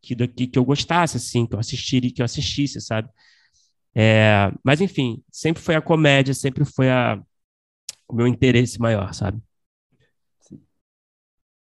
que, 0.03 0.14
que, 0.29 0.47
que 0.49 0.59
eu 0.59 0.64
gostasse, 0.64 1.17
assim, 1.19 1.47
que 1.47 1.55
eu 1.55 1.61
assistiria, 1.61 2.12
que 2.12 2.23
eu 2.23 2.25
assistisse, 2.27 2.81
sabe? 2.81 3.09
É, 3.95 4.51
mas 4.64 4.81
enfim, 4.81 5.23
sempre 5.31 5.62
foi 5.62 5.75
a 5.77 5.81
comédia, 5.83 6.35
sempre 6.35 6.64
foi 6.64 6.90
a, 6.90 7.21
o 8.09 8.14
meu 8.14 8.27
interesse 8.27 8.79
maior, 8.81 9.12
sabe? 9.14 9.40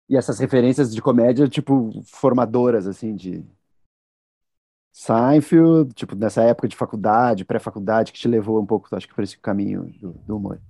E 0.08 0.16
essas 0.16 0.40
referências 0.40 0.94
de 0.94 1.02
comédia, 1.02 1.48
tipo, 1.48 1.90
formadoras, 2.06 2.86
assim, 2.86 3.16
de 3.16 3.44
Seinfeld, 4.92 5.94
tipo, 5.94 6.16
nessa 6.16 6.44
época 6.44 6.68
de 6.68 6.76
faculdade, 6.76 7.44
pré-faculdade, 7.44 8.12
que 8.12 8.20
te 8.20 8.28
levou 8.28 8.62
um 8.62 8.66
pouco, 8.66 8.96
acho 8.96 9.08
que, 9.08 9.14
por 9.16 9.24
esse 9.24 9.38
caminho 9.38 9.92
do, 10.00 10.14
do 10.14 10.38
humor. 10.38 10.62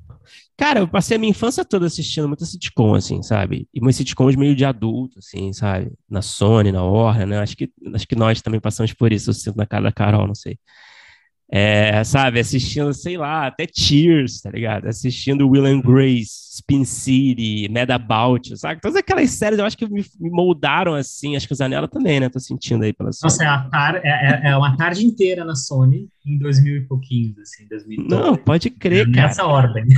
Cara, 0.57 0.79
eu 0.79 0.87
passei 0.87 1.17
a 1.17 1.19
minha 1.19 1.29
infância 1.29 1.63
toda 1.63 1.85
assistindo 1.85 2.27
muita 2.27 2.45
sitcom, 2.45 2.95
assim, 2.95 3.21
sabe? 3.21 3.67
E 3.73 3.79
umas 3.79 3.95
sitcoms 3.95 4.35
meio 4.35 4.55
de 4.55 4.65
adulto, 4.65 5.19
assim, 5.19 5.53
sabe? 5.53 5.91
Na 6.09 6.21
Sony, 6.21 6.71
na 6.71 6.83
Warner, 6.83 7.27
né? 7.27 7.39
Acho 7.39 7.55
que, 7.55 7.71
acho 7.93 8.07
que 8.07 8.15
nós 8.15 8.41
também 8.41 8.59
passamos 8.59 8.93
por 8.93 9.13
isso, 9.13 9.29
eu 9.29 9.33
sinto 9.33 9.57
na 9.57 9.67
cara 9.67 9.83
da 9.83 9.91
Carol, 9.91 10.25
não 10.25 10.33
sei. 10.33 10.57
É, 11.51 12.03
sabe? 12.03 12.39
Assistindo, 12.39 12.91
sei 12.93 13.17
lá, 13.17 13.45
até 13.47 13.67
Cheers, 13.71 14.41
tá 14.41 14.49
ligado? 14.49 14.87
Assistindo 14.87 15.47
Will 15.47 15.65
and 15.65 15.81
Grace, 15.81 16.55
Spin 16.55 16.83
City, 16.83 17.69
Mad 17.71 17.91
About, 17.91 18.57
sabe? 18.57 18.81
Todas 18.81 18.95
aquelas 18.97 19.29
séries 19.29 19.59
eu 19.59 19.65
acho 19.65 19.77
que 19.77 19.87
me, 19.87 20.03
me 20.19 20.29
moldaram, 20.31 20.95
assim. 20.95 21.35
Acho 21.35 21.45
que 21.47 21.53
o 21.53 21.55
Zanella 21.55 21.87
também, 21.87 22.19
né? 22.19 22.29
Tô 22.29 22.39
sentindo 22.39 22.83
aí 22.83 22.91
pela 22.93 23.11
Sony. 23.11 23.31
Nossa, 23.31 23.43
é, 23.43 23.47
a 23.47 23.59
tar 23.69 23.95
é, 23.97 24.01
é- 24.07 24.51
é 24.51 24.57
uma 24.57 24.75
tarde 24.75 25.05
inteira 25.05 25.45
na 25.45 25.55
Sony 25.55 26.07
em 26.25 26.37
2000 26.39 26.77
e 26.77 26.81
pouquinhos, 26.87 27.37
assim, 27.37 27.67
2012. 27.67 28.09
Não, 28.09 28.35
pode 28.35 28.71
crer, 28.71 29.05
cara. 29.11 29.27
Nessa 29.27 29.45
ordem. 29.45 29.85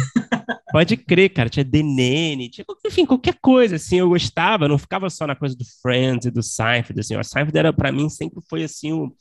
Pode 0.69 0.97
crer, 0.97 1.29
cara. 1.29 1.47
Tinha 1.49 1.63
Nanny, 1.63 2.49
tinha, 2.49 2.65
enfim, 2.85 3.05
qualquer 3.05 3.35
coisa, 3.41 3.77
assim, 3.77 3.99
eu 3.99 4.09
gostava, 4.09 4.67
não 4.67 4.77
ficava 4.77 5.09
só 5.09 5.25
na 5.25 5.33
coisa 5.33 5.55
do 5.55 5.63
Friends 5.81 6.25
e 6.25 6.31
do 6.31 6.43
Seinfeld, 6.43 6.99
assim. 6.99 7.15
O 7.15 7.23
Seinfeld 7.23 7.57
era, 7.57 7.71
pra 7.71 7.89
mim, 7.89 8.09
sempre 8.09 8.41
foi, 8.49 8.63
assim, 8.65 8.91
o, 8.91 9.13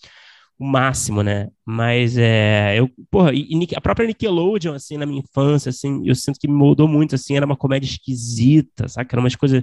o 0.58 0.66
máximo, 0.66 1.22
né? 1.22 1.48
Mas, 1.64 2.16
é, 2.16 2.78
eu, 2.78 2.90
porra, 3.10 3.32
e, 3.34 3.48
e 3.52 3.68
a 3.74 3.80
própria 3.80 4.06
Nickelodeon, 4.06 4.74
assim, 4.74 4.96
na 4.96 5.06
minha 5.06 5.20
infância, 5.20 5.70
assim, 5.70 6.02
eu 6.06 6.14
sinto 6.14 6.38
que 6.38 6.48
me 6.48 6.54
moldou 6.54 6.88
muito, 6.88 7.14
assim, 7.14 7.36
era 7.36 7.46
uma 7.46 7.56
comédia 7.56 7.86
esquisita, 7.88 8.88
sabe? 8.88 9.08
Era 9.10 9.20
umas 9.20 9.36
coisas... 9.36 9.62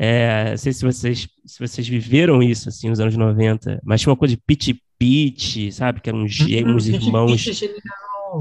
É, 0.00 0.50
não 0.50 0.56
sei 0.56 0.72
se 0.72 0.84
vocês, 0.84 1.28
se 1.44 1.58
vocês 1.58 1.88
viveram 1.88 2.40
isso, 2.40 2.68
assim, 2.68 2.88
nos 2.88 3.00
anos 3.00 3.16
90, 3.16 3.80
mas 3.84 4.00
tinha 4.00 4.10
uma 4.10 4.16
coisa 4.16 4.36
de 4.36 4.42
Pit 4.46 4.80
Pit, 4.96 5.72
sabe? 5.72 6.00
Que 6.00 6.08
eram 6.08 6.22
uns, 6.22 6.40
Hum, 6.40 6.74
uns 6.74 6.86
Pitch 6.86 7.02
irmãos 7.02 7.44
Pitch 7.44 7.62
é 7.62 7.68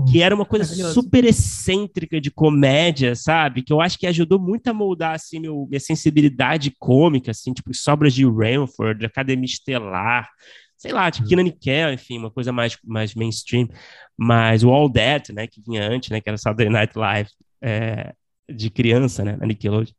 que 0.10 0.22
era 0.22 0.36
uma 0.36 0.46
coisa 0.46 0.66
super 0.92 1.24
excêntrica 1.24 2.20
de 2.20 2.30
comédia, 2.30 3.16
sabe? 3.16 3.62
Que 3.62 3.72
eu 3.72 3.80
acho 3.80 3.98
que 3.98 4.08
ajudou 4.08 4.40
muito 4.40 4.68
a 4.68 4.74
moldar, 4.74 5.16
assim, 5.16 5.40
meu, 5.40 5.66
minha 5.70 5.80
sensibilidade 5.80 6.74
cômica, 6.78 7.32
assim, 7.32 7.54
tipo, 7.54 7.74
Sobras 7.74 8.14
de 8.14 8.26
Ranford, 8.26 9.06
Academia 9.06 9.46
Estelar, 9.46 10.30
sei 10.78 10.92
lá, 10.92 11.10
tipo, 11.10 11.28
Keenan 11.28 11.48
e 11.48 11.52
Kel, 11.52 11.94
enfim, 11.94 12.20
uma 12.20 12.32
coisa 12.32 12.52
mais, 12.52 12.78
mais 12.84 13.16
mainstream. 13.16 13.68
Mas 14.16 14.64
o 14.64 14.70
All 14.70 14.92
That, 14.92 15.34
né, 15.34 15.48
que 15.48 15.62
vinha 15.62 15.88
antes, 15.90 16.10
né, 16.10 16.22
que 16.22 16.30
era 16.30 16.38
Saturday 16.38 16.70
Night 16.70 16.98
Live, 16.98 17.30
é, 17.62 18.14
de 18.50 18.70
criança, 18.70 19.24
né, 19.24 19.36
na 19.40 19.46
Nickelodeon. 19.46 19.94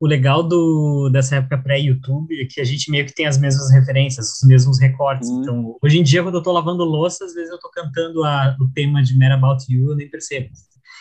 o 0.00 0.06
legal 0.06 0.42
do, 0.42 1.08
dessa 1.10 1.36
época 1.36 1.58
pré-YouTube 1.58 2.40
é 2.40 2.44
que 2.44 2.60
a 2.60 2.64
gente 2.64 2.90
meio 2.90 3.06
que 3.06 3.14
tem 3.14 3.26
as 3.26 3.38
mesmas 3.38 3.70
referências, 3.70 4.40
os 4.40 4.48
mesmos 4.48 4.80
recortes. 4.80 5.28
Hum. 5.28 5.42
Então, 5.42 5.78
hoje 5.82 5.98
em 5.98 6.02
dia, 6.02 6.22
quando 6.22 6.36
eu 6.36 6.42
tô 6.42 6.52
lavando 6.52 6.84
louça, 6.84 7.24
às 7.24 7.34
vezes 7.34 7.50
eu 7.50 7.58
tô 7.58 7.70
cantando 7.70 8.24
a, 8.24 8.56
o 8.60 8.68
tema 8.72 9.02
de 9.02 9.16
Mad 9.16 9.32
About 9.32 9.64
You, 9.72 9.90
eu 9.90 9.96
nem 9.96 10.08
percebo. 10.08 10.50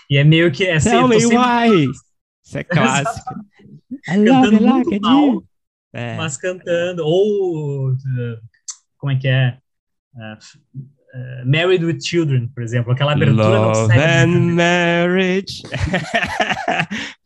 E 0.09 0.17
é 0.17 0.23
meio 0.23 0.51
que... 0.51 0.65
É, 0.65 0.75
assim, 0.75 0.89
Tell 0.91 1.07
me 1.07 1.19
sempre... 1.19 1.37
why! 1.37 1.91
Isso 2.45 2.57
é 2.57 2.63
clássico. 2.63 3.35
cantando 4.05 4.61
muito 4.61 5.01
mal, 5.01 5.43
é. 5.93 6.17
mas 6.17 6.37
cantando. 6.37 7.05
Ou, 7.05 7.95
como 8.99 9.11
é 9.11 9.15
que 9.15 9.27
é? 9.27 9.57
Uh, 10.13 10.37
uh, 11.15 11.45
Married 11.45 11.83
with 11.83 12.01
Children, 12.01 12.49
por 12.49 12.61
exemplo. 12.61 12.91
Aquela 12.91 13.13
abertura 13.13 13.59
Love 13.59 13.87
não 13.95 13.95
and 13.95 14.55
Marriage. 14.55 15.63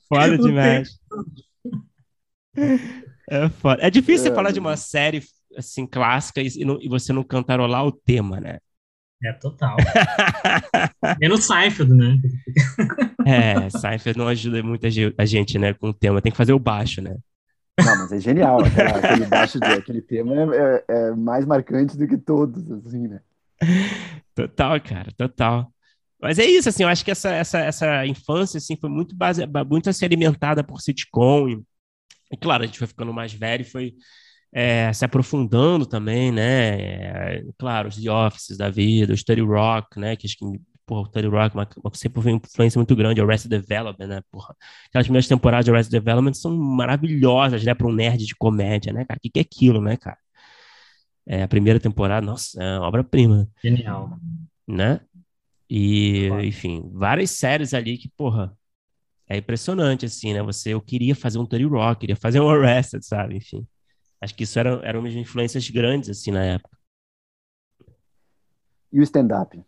Foda 0.08 0.38
demais. 0.38 0.98
É 3.30 3.50
foda. 3.50 3.82
É 3.82 3.90
difícil 3.90 4.32
é, 4.32 4.36
falar 4.36 4.52
de 4.52 4.60
uma 4.60 4.78
série 4.78 5.24
assim 5.58 5.86
clássica 5.86 6.42
e, 6.42 6.64
não, 6.64 6.80
e, 6.82 6.88
você 6.88 7.12
não 7.12 7.24
cantarolar 7.24 7.86
o 7.86 7.92
tema, 7.92 8.40
né? 8.40 8.60
É 9.24 9.34
total. 9.34 9.78
Menos 11.20 11.46
Seinfeld, 11.46 11.94
né? 11.94 12.20
é, 13.26 13.70
Seinfeld 13.70 14.18
não 14.18 14.28
ajuda 14.28 14.62
muito 14.62 14.86
a 14.86 15.26
gente, 15.26 15.58
né, 15.58 15.74
com 15.74 15.90
o 15.90 15.94
tema. 15.94 16.22
Tem 16.22 16.32
que 16.32 16.38
fazer 16.38 16.54
o 16.54 16.60
baixo, 16.60 17.02
né? 17.02 17.16
Não, 17.80 17.98
mas 17.98 18.12
é 18.12 18.20
genial. 18.20 18.60
Aquele 18.62 19.26
baixo, 19.26 19.60
de, 19.60 19.66
aquele 19.66 20.02
tema 20.02 20.34
é, 20.36 20.46
é, 20.46 20.86
é, 20.88 21.12
mais 21.12 21.46
marcante 21.46 21.98
do 21.98 22.08
que 22.08 22.18
todos, 22.18 22.70
assim, 22.86 23.08
né? 23.08 23.22
Total, 24.36 24.80
cara, 24.82 25.12
total. 25.18 25.72
Mas 26.22 26.40
é 26.40 26.46
isso, 26.46 26.70
assim, 26.70 26.84
eu 26.84 26.90
acho 26.90 27.04
que 27.04 27.12
essa, 27.12 27.30
essa, 27.32 27.60
essa 27.60 28.06
infância, 28.06 28.58
assim, 28.58 28.78
foi 28.78 28.90
muito, 28.90 29.16
base, 29.16 29.46
muito 29.68 29.90
assim, 29.90 30.06
alimentada 30.06 30.64
por 30.64 30.82
sitcom. 30.82 31.50
E, 31.50 31.62
e, 32.32 32.38
claro, 32.38 32.64
a 32.64 32.66
gente 32.66 32.80
foi 32.80 32.88
ficando 32.88 33.14
mais 33.14 33.34
velho 33.34 33.62
e 33.62 33.70
foi 33.70 33.94
é, 34.54 34.94
se 34.94 35.04
aprofundando 35.04 35.86
também, 35.86 36.32
né? 36.32 37.38
É, 37.38 37.44
claro, 37.58 37.90
os 37.90 37.98
The 37.98 38.10
Offices 38.10 38.58
da 38.58 38.70
vida, 38.70 39.14
o 39.14 39.18
Study 39.18 39.42
Rock, 39.42 40.00
né? 40.00 40.16
Que 40.16 40.28
acho 40.28 40.38
que, 40.38 40.46
porra, 40.86 41.02
o 41.02 41.06
Study 41.06 41.28
Rock 41.28 41.56
uma, 41.56 41.68
uma, 41.84 41.92
sempre 41.94 42.22
foi 42.22 42.32
uma 42.32 42.42
influência 42.44 42.80
muito 42.80 42.96
grande, 42.96 43.22
o 43.22 43.24
Arrested 43.26 43.50
Development, 43.50 44.08
né? 44.08 44.22
Porra, 44.32 44.56
aquelas 44.88 45.08
primeiras 45.08 45.28
temporadas 45.28 45.66
de 45.66 45.72
Arrested 45.72 46.00
Development 46.00 46.34
são 46.34 46.56
maravilhosas, 46.56 47.64
né? 47.64 47.74
Para 47.74 47.88
um 47.88 47.94
nerd 47.94 48.26
de 48.26 48.36
comédia, 48.36 48.94
né, 48.94 49.06
cara? 49.06 49.18
O 49.18 49.22
que, 49.22 49.30
que 49.30 49.40
é 49.40 49.42
aquilo, 49.42 49.82
né, 49.82 49.98
cara? 49.98 50.18
É, 51.26 51.44
a 51.44 51.48
primeira 51.48 51.80
temporada, 51.80 52.26
nossa, 52.26 52.62
é 52.62 52.80
obra-prima. 52.80 53.48
Genial. 53.64 54.18
Né? 54.68 55.00
E, 55.70 56.28
enfim, 56.44 56.90
várias 56.94 57.32
séries 57.32 57.74
ali 57.74 57.98
que, 57.98 58.10
porra, 58.10 58.56
é 59.28 59.38
impressionante, 59.38 60.06
assim, 60.06 60.34
né? 60.34 60.44
Você, 60.44 60.74
eu 60.74 60.82
queria 60.82 61.16
fazer 61.16 61.40
um 61.40 61.46
Tony 61.46 61.64
Rock, 61.64 62.02
queria 62.02 62.16
fazer 62.16 62.40
um 62.40 62.50
Arrested, 62.50 63.04
sabe? 63.04 63.38
Enfim, 63.38 63.66
acho 64.22 64.36
que 64.36 64.44
isso 64.44 64.60
era, 64.60 64.80
era 64.84 65.00
uma 65.00 65.10
influências 65.10 65.68
grandes, 65.70 66.10
assim, 66.10 66.32
na 66.32 66.44
época. 66.44 66.78
E 68.92 69.00
o 69.00 69.04
stand-up? 69.04 69.60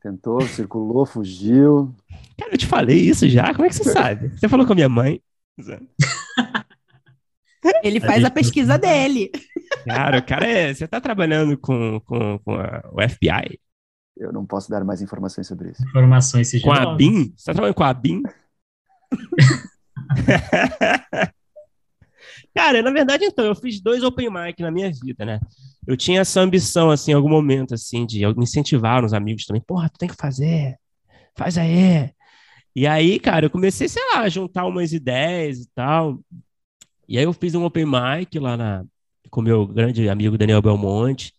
Tentou, 0.00 0.40
circulou, 0.42 1.04
fugiu. 1.04 1.94
Cara, 2.38 2.52
eu 2.52 2.58
te 2.58 2.66
falei 2.66 2.98
isso 2.98 3.28
já? 3.28 3.52
Como 3.52 3.66
é 3.66 3.68
que 3.68 3.74
você 3.74 3.90
sabe? 3.90 4.28
Você 4.38 4.48
falou 4.48 4.64
com 4.64 4.72
a 4.72 4.76
minha 4.76 4.88
mãe. 4.88 5.20
Ele 7.82 8.00
faz 8.00 8.24
a 8.24 8.30
pesquisa 8.30 8.78
dele. 8.78 9.30
Cara, 9.84 10.18
o 10.18 10.22
cara 10.24 10.46
é. 10.46 10.72
Você 10.72 10.86
tá 10.86 11.00
trabalhando 11.00 11.58
com, 11.58 12.00
com, 12.00 12.38
com 12.38 12.54
a, 12.54 12.82
o 12.92 13.08
FBI? 13.08 13.58
Eu 14.16 14.32
não 14.32 14.46
posso 14.46 14.70
dar 14.70 14.84
mais 14.84 15.02
informações 15.02 15.46
sobre 15.46 15.70
isso. 15.70 15.82
Informações 15.88 16.48
sigilosas. 16.48 16.84
Com 16.84 16.90
a 16.90 16.94
BIM? 16.94 17.32
Você 17.36 17.44
tá 17.46 17.52
trabalhando 17.52 17.74
com 17.74 17.84
a 17.84 17.94
BIM? 17.94 18.22
Cara, 22.54 22.82
na 22.82 22.90
verdade, 22.90 23.24
então, 23.24 23.44
eu 23.44 23.54
fiz 23.54 23.80
dois 23.80 24.02
open 24.02 24.30
mic 24.30 24.60
na 24.60 24.70
minha 24.70 24.90
vida, 24.90 25.24
né? 25.24 25.40
Eu 25.86 25.96
tinha 25.96 26.20
essa 26.20 26.40
ambição, 26.40 26.90
assim, 26.90 27.12
em 27.12 27.14
algum 27.14 27.28
momento, 27.28 27.74
assim, 27.74 28.04
de 28.04 28.26
me 28.34 28.44
incentivar 28.44 29.02
nos 29.02 29.14
amigos 29.14 29.46
também. 29.46 29.62
Porra, 29.62 29.88
tu 29.88 29.98
tem 29.98 30.08
que 30.08 30.16
fazer, 30.16 30.76
faz 31.36 31.56
aí. 31.56 32.10
E 32.74 32.86
aí, 32.86 33.18
cara, 33.18 33.46
eu 33.46 33.50
comecei, 33.50 33.88
sei 33.88 34.02
lá, 34.12 34.20
a 34.20 34.28
juntar 34.28 34.66
umas 34.66 34.92
ideias 34.92 35.60
e 35.60 35.68
tal. 35.74 36.20
E 37.08 37.18
aí 37.18 37.24
eu 37.24 37.32
fiz 37.32 37.54
um 37.54 37.64
open 37.64 37.86
mic 37.86 38.38
lá 38.38 38.56
na, 38.56 38.84
com 39.30 39.40
meu 39.42 39.66
grande 39.66 40.08
amigo 40.08 40.38
Daniel 40.38 40.62
Belmonte. 40.62 41.32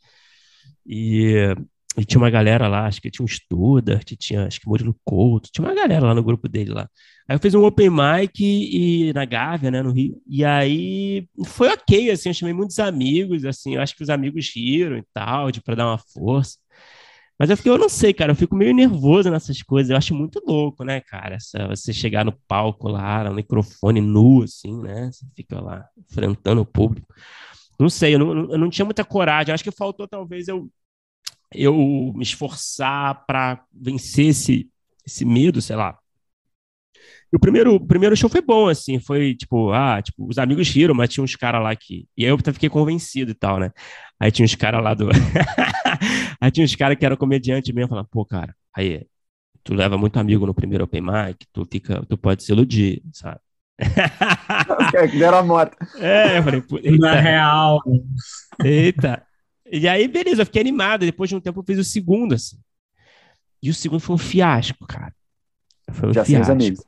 E 0.85 1.55
e 1.97 2.05
tinha 2.05 2.21
uma 2.21 2.29
galera 2.29 2.67
lá, 2.67 2.85
acho 2.85 3.01
que 3.01 3.09
tinha 3.09 3.23
um 3.23 3.27
Studart, 3.27 4.13
tinha, 4.17 4.45
acho 4.45 4.59
que 4.59 4.67
Murilo 4.67 4.95
Couto, 5.03 5.49
tinha 5.51 5.65
uma 5.65 5.73
galera 5.73 6.05
lá 6.07 6.13
no 6.13 6.23
grupo 6.23 6.47
dele 6.47 6.71
lá. 6.71 6.87
Aí 7.27 7.35
eu 7.35 7.39
fiz 7.39 7.53
um 7.53 7.63
open 7.65 7.89
mic 7.89 8.39
e, 8.39 9.11
na 9.13 9.25
Gávea, 9.25 9.71
né, 9.71 9.81
no 9.81 9.91
Rio. 9.91 10.21
E 10.27 10.45
aí 10.45 11.27
foi 11.45 11.69
ok, 11.69 12.11
assim, 12.11 12.29
eu 12.29 12.33
chamei 12.33 12.53
muitos 12.53 12.79
amigos, 12.79 13.43
assim, 13.45 13.75
eu 13.75 13.81
acho 13.81 13.95
que 13.95 14.03
os 14.03 14.09
amigos 14.09 14.51
riram 14.55 14.97
e 14.97 15.03
tal, 15.13 15.51
de 15.51 15.61
para 15.61 15.75
dar 15.75 15.87
uma 15.87 15.97
força. 15.97 16.57
Mas 17.39 17.49
eu 17.49 17.55
fiquei, 17.55 17.71
eu 17.71 17.77
não 17.77 17.87
sei, 17.87 18.13
cara, 18.13 18.33
eu 18.33 18.35
fico 18.35 18.55
meio 18.55 18.73
nervoso 18.73 19.29
nessas 19.31 19.61
coisas. 19.63 19.89
Eu 19.89 19.97
acho 19.97 20.13
muito 20.13 20.43
louco, 20.45 20.83
né, 20.83 20.99
cara? 20.99 21.35
Essa, 21.35 21.67
você 21.69 21.93
chegar 21.93 22.25
no 22.25 22.33
palco 22.47 22.89
lá, 22.89 23.23
no 23.23 23.33
microfone 23.33 24.01
nu, 24.01 24.43
assim, 24.43 24.77
né? 24.81 25.09
Você 25.09 25.25
fica 25.35 25.61
lá 25.61 25.85
enfrentando 25.97 26.61
o 26.61 26.65
público. 26.65 27.07
Não 27.79 27.89
sei, 27.89 28.15
eu 28.15 28.19
não, 28.19 28.51
eu 28.51 28.57
não 28.57 28.69
tinha 28.69 28.83
muita 28.83 29.05
coragem. 29.05 29.51
Eu 29.51 29.55
acho 29.55 29.63
que 29.63 29.71
faltou 29.71 30.05
talvez 30.05 30.49
eu 30.49 30.69
eu 31.53 32.13
me 32.15 32.23
esforçar 32.23 33.25
para 33.25 33.63
vencer 33.73 34.27
esse, 34.27 34.69
esse 35.05 35.25
medo, 35.25 35.61
sei 35.61 35.75
lá. 35.75 35.97
E 37.31 37.35
o 37.35 37.39
primeiro, 37.39 37.75
o 37.75 37.79
primeiro 37.79 38.15
show 38.17 38.29
foi 38.29 38.41
bom, 38.41 38.67
assim, 38.67 38.99
foi 38.99 39.35
tipo, 39.35 39.71
ah, 39.71 40.01
tipo, 40.01 40.27
os 40.27 40.37
amigos 40.39 40.67
riram, 40.69 40.95
mas 40.95 41.09
tinha 41.09 41.23
uns 41.23 41.35
caras 41.35 41.61
lá 41.61 41.75
que. 41.75 42.07
E 42.17 42.25
aí 42.25 42.31
eu 42.31 42.37
fiquei 42.37 42.69
convencido 42.69 43.31
e 43.31 43.35
tal, 43.35 43.59
né? 43.59 43.71
Aí 44.19 44.31
tinha 44.31 44.43
uns 44.43 44.55
caras 44.55 44.83
lá 44.83 44.93
do. 44.95 45.09
aí 46.41 46.51
tinha 46.51 46.65
uns 46.65 46.75
caras 46.75 46.97
que 46.97 47.05
eram 47.05 47.15
comediante 47.15 47.71
mesmo, 47.71 47.89
falando, 47.89 48.07
pô, 48.09 48.25
cara, 48.25 48.55
aí, 48.75 49.05
tu 49.63 49.75
leva 49.75 49.97
muito 49.97 50.17
amigo 50.17 50.45
no 50.45 50.53
primeiro 50.55 50.85
open 50.85 51.01
mic, 51.01 51.45
tu 51.53 51.67
fica, 51.71 52.03
tu 52.07 52.17
pode 52.17 52.43
se 52.43 52.51
iludir, 52.51 53.03
sabe? 53.13 53.39
que 55.11 55.17
deram 55.17 55.37
a 55.37 55.43
moto. 55.43 55.77
É, 55.97 56.39
eu 56.39 56.43
falei, 56.43 56.63
eita. 56.83 56.97
Na 56.97 57.13
real. 57.19 57.79
Eita. 58.63 59.23
E 59.71 59.87
aí, 59.87 60.07
beleza, 60.07 60.41
eu 60.41 60.45
fiquei 60.45 60.61
animado. 60.61 61.05
Depois 61.05 61.29
de 61.29 61.35
um 61.35 61.39
tempo, 61.39 61.59
eu 61.59 61.63
fiz 61.63 61.77
o 61.79 61.83
segundo, 61.83 62.35
assim. 62.35 62.57
E 63.61 63.69
o 63.69 63.73
segundo 63.73 63.99
foi 63.99 64.15
um 64.15 64.19
fiasco, 64.19 64.85
cara. 64.87 65.13
Foi 65.91 66.09
um 66.09 66.13
Já 66.13 66.23
fiasco. 66.23 66.31
sem 66.31 66.41
os 66.41 66.49
amigos. 66.49 66.85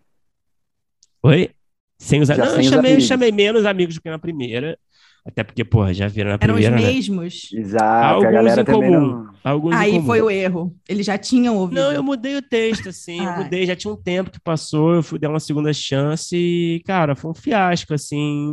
Oi? 1.23 1.51
Sem 1.97 2.21
os, 2.21 2.27
Já 2.27 2.37
não, 2.37 2.45
sem 2.47 2.65
eu 2.65 2.71
chamei, 2.71 2.91
amigos. 2.91 3.07
chamei 3.07 3.31
menos 3.31 3.65
amigos 3.65 3.95
do 3.95 4.01
que 4.01 4.09
na 4.09 4.17
primeira. 4.19 4.77
Até 5.23 5.43
porque, 5.43 5.63
porra, 5.63 5.93
já 5.93 6.07
viram 6.07 6.29
na 6.29 6.37
Eram 6.41 6.55
primeira. 6.55 6.75
Eram 6.75 6.77
os 6.77 6.83
né? 6.83 6.93
mesmos. 6.93 7.49
Exato. 7.53 8.05
Alguns 8.15 8.25
a 8.27 8.31
galera 8.31 8.61
em 8.61 8.65
comum. 8.65 8.89
Não... 8.91 9.33
Alguns 9.43 9.75
Aí 9.75 9.91
comum. 9.93 10.05
foi 10.05 10.21
o 10.21 10.29
erro. 10.31 10.75
Eles 10.89 11.05
já 11.05 11.17
tinham 11.17 11.57
ouvido. 11.57 11.79
Não, 11.79 11.91
eu 11.91 12.01
mudei 12.01 12.35
o 12.37 12.41
texto, 12.41 12.89
assim. 12.89 13.23
eu 13.23 13.31
mudei, 13.37 13.65
já 13.67 13.75
tinha 13.75 13.93
um 13.93 13.97
tempo 13.97 14.31
que 14.31 14.39
passou, 14.39 14.95
eu 14.95 15.03
fui 15.03 15.19
dar 15.19 15.29
uma 15.29 15.39
segunda 15.39 15.71
chance 15.73 16.35
e, 16.35 16.81
cara, 16.85 17.15
foi 17.15 17.29
um 17.29 17.35
fiasco, 17.35 17.93
assim. 17.93 18.51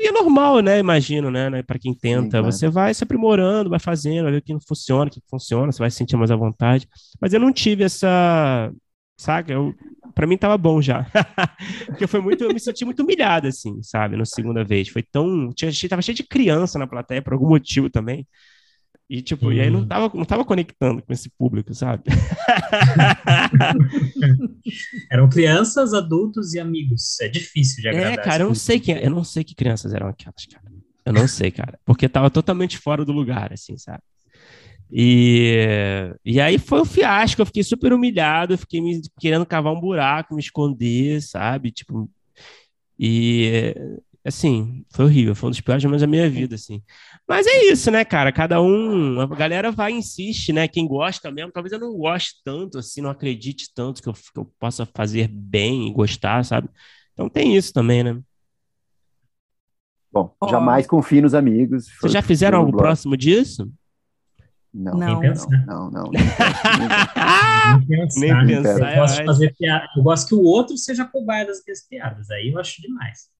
E 0.00 0.08
é 0.08 0.12
normal, 0.12 0.60
né? 0.60 0.78
Imagino, 0.78 1.30
né? 1.30 1.50
né? 1.50 1.62
Para 1.62 1.78
quem 1.78 1.94
tenta, 1.94 2.38
Sim, 2.38 2.42
você 2.42 2.68
vai 2.70 2.94
se 2.94 3.04
aprimorando, 3.04 3.68
vai 3.68 3.78
fazendo, 3.78 4.22
vai 4.24 4.32
ver 4.32 4.38
o 4.38 4.42
que 4.42 4.54
não 4.54 4.60
funciona, 4.66 5.10
o 5.10 5.12
que 5.12 5.20
funciona, 5.28 5.70
você 5.70 5.78
vai 5.78 5.90
se 5.90 5.98
sentir 5.98 6.16
mais 6.16 6.30
à 6.30 6.36
vontade. 6.36 6.88
Mas 7.20 7.34
eu 7.34 7.40
não 7.40 7.52
tive 7.52 7.84
essa, 7.84 8.72
sabe? 9.18 9.52
Eu, 9.52 9.74
para 10.14 10.26
mim 10.26 10.38
tava 10.38 10.56
bom 10.56 10.80
já. 10.80 11.06
Porque 11.84 12.06
foi 12.06 12.20
muito, 12.22 12.44
eu 12.44 12.54
me 12.54 12.58
senti 12.58 12.82
muito 12.82 13.02
humilhado, 13.02 13.46
assim, 13.46 13.82
sabe? 13.82 14.16
Na 14.16 14.24
segunda 14.24 14.64
vez. 14.64 14.88
Foi 14.88 15.02
tão. 15.02 15.50
Tinha, 15.54 15.70
tava 15.90 16.00
cheio 16.00 16.16
de 16.16 16.24
criança 16.24 16.78
na 16.78 16.86
plateia, 16.86 17.20
por 17.20 17.34
algum 17.34 17.48
motivo 17.48 17.90
também. 17.90 18.26
E, 19.10 19.20
tipo, 19.20 19.48
hum. 19.48 19.52
e 19.52 19.60
aí 19.60 19.68
não 19.68 19.84
tava, 19.84 20.08
não 20.14 20.24
tava 20.24 20.44
conectando 20.44 21.02
com 21.02 21.12
esse 21.12 21.28
público, 21.30 21.74
sabe? 21.74 22.04
eram 25.10 25.28
crianças, 25.28 25.92
adultos 25.92 26.54
e 26.54 26.60
amigos. 26.60 27.18
É 27.20 27.26
difícil 27.26 27.82
de 27.82 27.88
é, 27.88 27.90
agradar. 27.90 28.12
É, 28.12 28.16
cara, 28.18 28.44
eu 28.44 28.46
não 28.46 28.54
sei 28.54 28.78
quem, 28.78 28.96
eu 28.98 29.10
não 29.10 29.24
sei 29.24 29.42
que 29.42 29.52
crianças 29.52 29.92
eram 29.92 30.06
aquelas, 30.06 30.46
cara. 30.46 30.64
Eu 31.04 31.12
não 31.12 31.26
sei, 31.26 31.50
cara. 31.50 31.76
Porque 31.84 32.08
tava 32.08 32.30
totalmente 32.30 32.78
fora 32.78 33.04
do 33.04 33.10
lugar, 33.10 33.52
assim, 33.52 33.76
sabe? 33.76 34.04
E, 34.92 36.14
e 36.24 36.40
aí 36.40 36.56
foi 36.56 36.80
um 36.80 36.84
fiasco, 36.84 37.42
eu 37.42 37.46
fiquei 37.46 37.64
super 37.64 37.92
humilhado, 37.92 38.54
eu 38.54 38.58
fiquei 38.58 38.80
me, 38.80 39.02
querendo 39.18 39.44
cavar 39.44 39.72
um 39.72 39.80
buraco, 39.80 40.36
me 40.36 40.40
esconder, 40.40 41.20
sabe? 41.20 41.72
Tipo, 41.72 42.08
e 42.96 43.74
assim, 44.24 44.84
foi 44.90 45.06
horrível, 45.06 45.34
foi 45.34 45.48
um 45.48 45.50
dos 45.50 45.60
piores 45.60 45.84
momentos 45.84 46.02
da 46.02 46.06
minha 46.06 46.30
vida, 46.30 46.54
assim. 46.54 46.80
Mas 47.30 47.46
é 47.46 47.66
isso, 47.66 47.92
né, 47.92 48.04
cara? 48.04 48.32
Cada 48.32 48.60
um, 48.60 49.20
a 49.20 49.26
galera 49.28 49.70
vai 49.70 49.92
e 49.92 49.94
insiste, 49.94 50.52
né? 50.52 50.66
Quem 50.66 50.84
gosta 50.84 51.30
mesmo, 51.30 51.52
talvez 51.52 51.72
eu 51.72 51.78
não 51.78 51.96
goste 51.96 52.40
tanto, 52.44 52.78
assim, 52.78 53.00
não 53.00 53.08
acredite 53.08 53.72
tanto 53.72 54.02
que 54.02 54.08
eu, 54.08 54.12
que 54.12 54.36
eu 54.36 54.52
possa 54.58 54.84
fazer 54.84 55.28
bem 55.28 55.86
e 55.86 55.92
gostar, 55.92 56.44
sabe? 56.44 56.68
Então 57.12 57.28
tem 57.28 57.56
isso 57.56 57.72
também, 57.72 58.02
né? 58.02 58.20
Bom, 60.12 60.34
jamais 60.50 60.88
confie 60.88 61.20
nos 61.20 61.32
amigos. 61.32 61.86
Vocês 62.00 62.12
já 62.12 62.20
fizeram 62.20 62.58
algo 62.58 62.72
blog. 62.72 62.82
próximo 62.82 63.16
disso? 63.16 63.72
Não, 64.74 64.94
não, 64.94 65.20
não, 65.20 65.30
não, 65.66 65.90
não, 65.90 66.10
nem 67.78 67.86
pensar. 67.86 68.44
nem 68.44 68.56
pensar. 68.60 68.92
Eu 68.92 68.96
gosto 69.02 69.18
de 69.18 69.24
fazer 69.24 69.54
piada. 69.56 69.88
Eu 69.96 70.02
gosto 70.02 70.26
que 70.26 70.34
o 70.34 70.42
outro 70.42 70.76
seja 70.76 71.04
cobaia 71.04 71.46
das 71.46 71.62
minhas 71.64 71.86
piadas. 71.86 72.28
Aí 72.28 72.50
eu 72.50 72.58
acho 72.58 72.82
demais. 72.82 73.30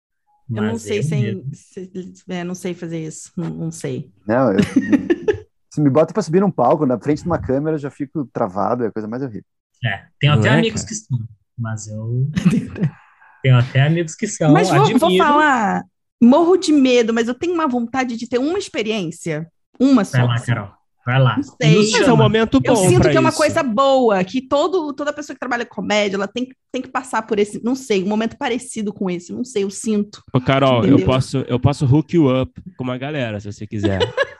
Eu 0.50 0.62
não 0.62 0.72
Mas 0.72 0.82
sei 0.82 0.98
eu 0.98 1.02
sem. 1.02 1.22
mesmo. 1.22 1.44
se- 1.54 1.90
é, 2.28 2.42
não 2.44 2.54
sei 2.54 2.74
fazer 2.74 2.98
isso. 2.98 3.30
Não, 3.36 3.50
não 3.50 3.70
sei. 3.70 4.10
Não, 4.26 4.52
eu, 4.52 4.58
se 5.70 5.80
me 5.80 5.88
bota 5.88 6.12
pra 6.12 6.22
subir 6.22 6.40
num 6.40 6.50
palco, 6.50 6.84
na 6.84 6.98
frente 6.98 7.22
de 7.22 7.26
uma 7.26 7.38
câmera, 7.40 7.76
eu 7.76 7.80
já 7.80 7.90
fico 7.90 8.28
travado, 8.32 8.84
é 8.84 8.88
a 8.88 8.92
coisa 8.92 9.06
mais 9.06 9.22
horrível. 9.22 9.44
É, 9.84 10.06
tenho 10.18 10.32
até 10.32 10.48
é, 10.48 10.52
amigos 10.52 10.82
cara? 10.82 10.88
que 10.88 10.94
são, 10.94 11.18
mas 11.56 11.86
eu 11.88 12.28
tenho 13.42 13.56
até 13.56 13.82
amigos 13.86 14.14
que 14.14 14.26
são. 14.26 14.52
mas 14.52 14.68
vou, 14.68 14.98
vou 14.98 15.16
falar. 15.16 15.84
Morro 16.22 16.56
de 16.58 16.72
medo, 16.72 17.14
mas 17.14 17.28
eu 17.28 17.34
tenho 17.34 17.54
uma 17.54 17.66
vontade 17.66 18.16
de 18.16 18.28
ter 18.28 18.38
uma 18.38 18.58
experiência. 18.58 19.50
Uma 19.78 20.04
só. 20.04 20.18
Vai 20.18 20.26
lá, 20.26 20.40
Carol. 20.40 20.79
Vai 21.06 21.18
lá. 21.20 21.36
Não 21.36 21.42
sei. 21.42 21.76
Mas 21.76 22.08
é 22.08 22.12
um 22.12 22.16
momento 22.16 22.60
bom 22.60 22.70
Eu 22.72 22.76
sinto 22.76 23.08
que 23.08 23.16
é 23.16 23.20
uma 23.20 23.30
isso. 23.30 23.38
coisa 23.38 23.62
boa, 23.62 24.22
que 24.22 24.40
todo, 24.42 24.92
toda 24.92 25.12
pessoa 25.12 25.34
que 25.34 25.40
trabalha 25.40 25.64
com 25.64 25.76
comédia, 25.76 26.16
ela 26.16 26.28
tem, 26.28 26.44
que- 26.46 26.54
tem 26.70 26.82
que 26.82 26.88
passar 26.90 27.22
por 27.26 27.38
esse, 27.38 27.62
não 27.64 27.74
sei, 27.74 28.02
um 28.04 28.08
momento 28.08 28.36
parecido 28.36 28.92
com 28.92 29.08
esse, 29.10 29.32
não 29.32 29.42
sei, 29.44 29.64
eu 29.64 29.70
sinto. 29.70 30.22
Ô, 30.32 30.40
Carol, 30.40 30.82
eu 30.84 30.88
Entendeu? 30.90 31.06
posso, 31.06 31.38
eu 31.48 31.58
posso 31.58 31.84
hook 31.86 32.14
you 32.14 32.28
up 32.28 32.52
com 32.76 32.84
uma 32.84 32.98
galera, 32.98 33.40
se 33.40 33.50
você 33.50 33.66
quiser. 33.66 33.98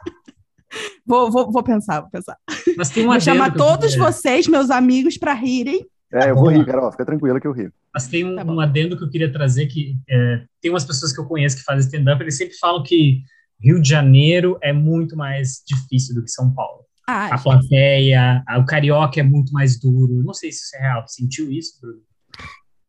Vou, 1.07 1.29
vou, 1.31 1.51
vou 1.51 1.63
pensar, 1.65 2.03
vou 2.03 2.11
pensar. 2.11 2.37
Mas 2.77 2.91
tem 2.91 3.05
um 3.05 3.09
Vou 3.11 3.21
chamar 3.21 3.49
eu 3.49 3.57
todos 3.57 3.97
vocês, 3.97 4.47
meus 4.47 4.71
amigos, 4.71 5.17
para 5.19 5.35
rirem. 5.35 5.85
É, 6.13 6.31
eu 6.31 6.37
vou 6.37 6.49
rir, 6.49 6.65
Carol, 6.65 6.91
fica 6.93 7.05
tranquila 7.05 7.41
que 7.41 7.47
eu 7.49 7.53
rio. 7.53 7.73
Mas 7.93 8.07
tem 8.07 8.25
um, 8.25 8.37
Tá 8.37 8.45
um 8.45 8.61
adendo 8.61 8.97
que 8.97 9.03
eu 9.03 9.11
queria 9.11 9.33
trazer 9.33 9.67
que 9.67 9.97
é, 10.09 10.45
tem 10.61 10.71
umas 10.71 10.85
pessoas 10.85 11.13
que 11.13 11.21
eu 11.21 11.25
conheço 11.25 11.57
que 11.57 11.63
fazem 11.65 11.81
stand-up, 11.85 12.23
eles 12.23 12.37
sempre 12.37 12.55
falam 12.59 12.83
que 12.85 13.23
Rio 13.61 13.81
de 13.81 13.89
Janeiro 13.89 14.59
é 14.63 14.73
muito 14.73 15.17
mais 15.17 15.63
difícil 15.67 16.15
do 16.15 16.23
que 16.23 16.31
São 16.31 16.53
Paulo. 16.55 16.85
Ah, 17.09 17.35
A 17.35 17.39
plateia, 17.39 18.43
a- 18.47 18.59
o 18.59 18.65
carioca 18.65 19.19
é 19.21 19.23
muito 19.23 19.53
mais 19.53 19.79
duro. 19.81 20.23
Não 20.25 20.33
sei 20.33 20.51
se 20.53 20.59
isso 20.65 20.77
é 20.77 20.81
real. 20.81 21.05
Sentiu 21.09 21.51
isso, 21.51 21.79
Bruno? 21.81 21.99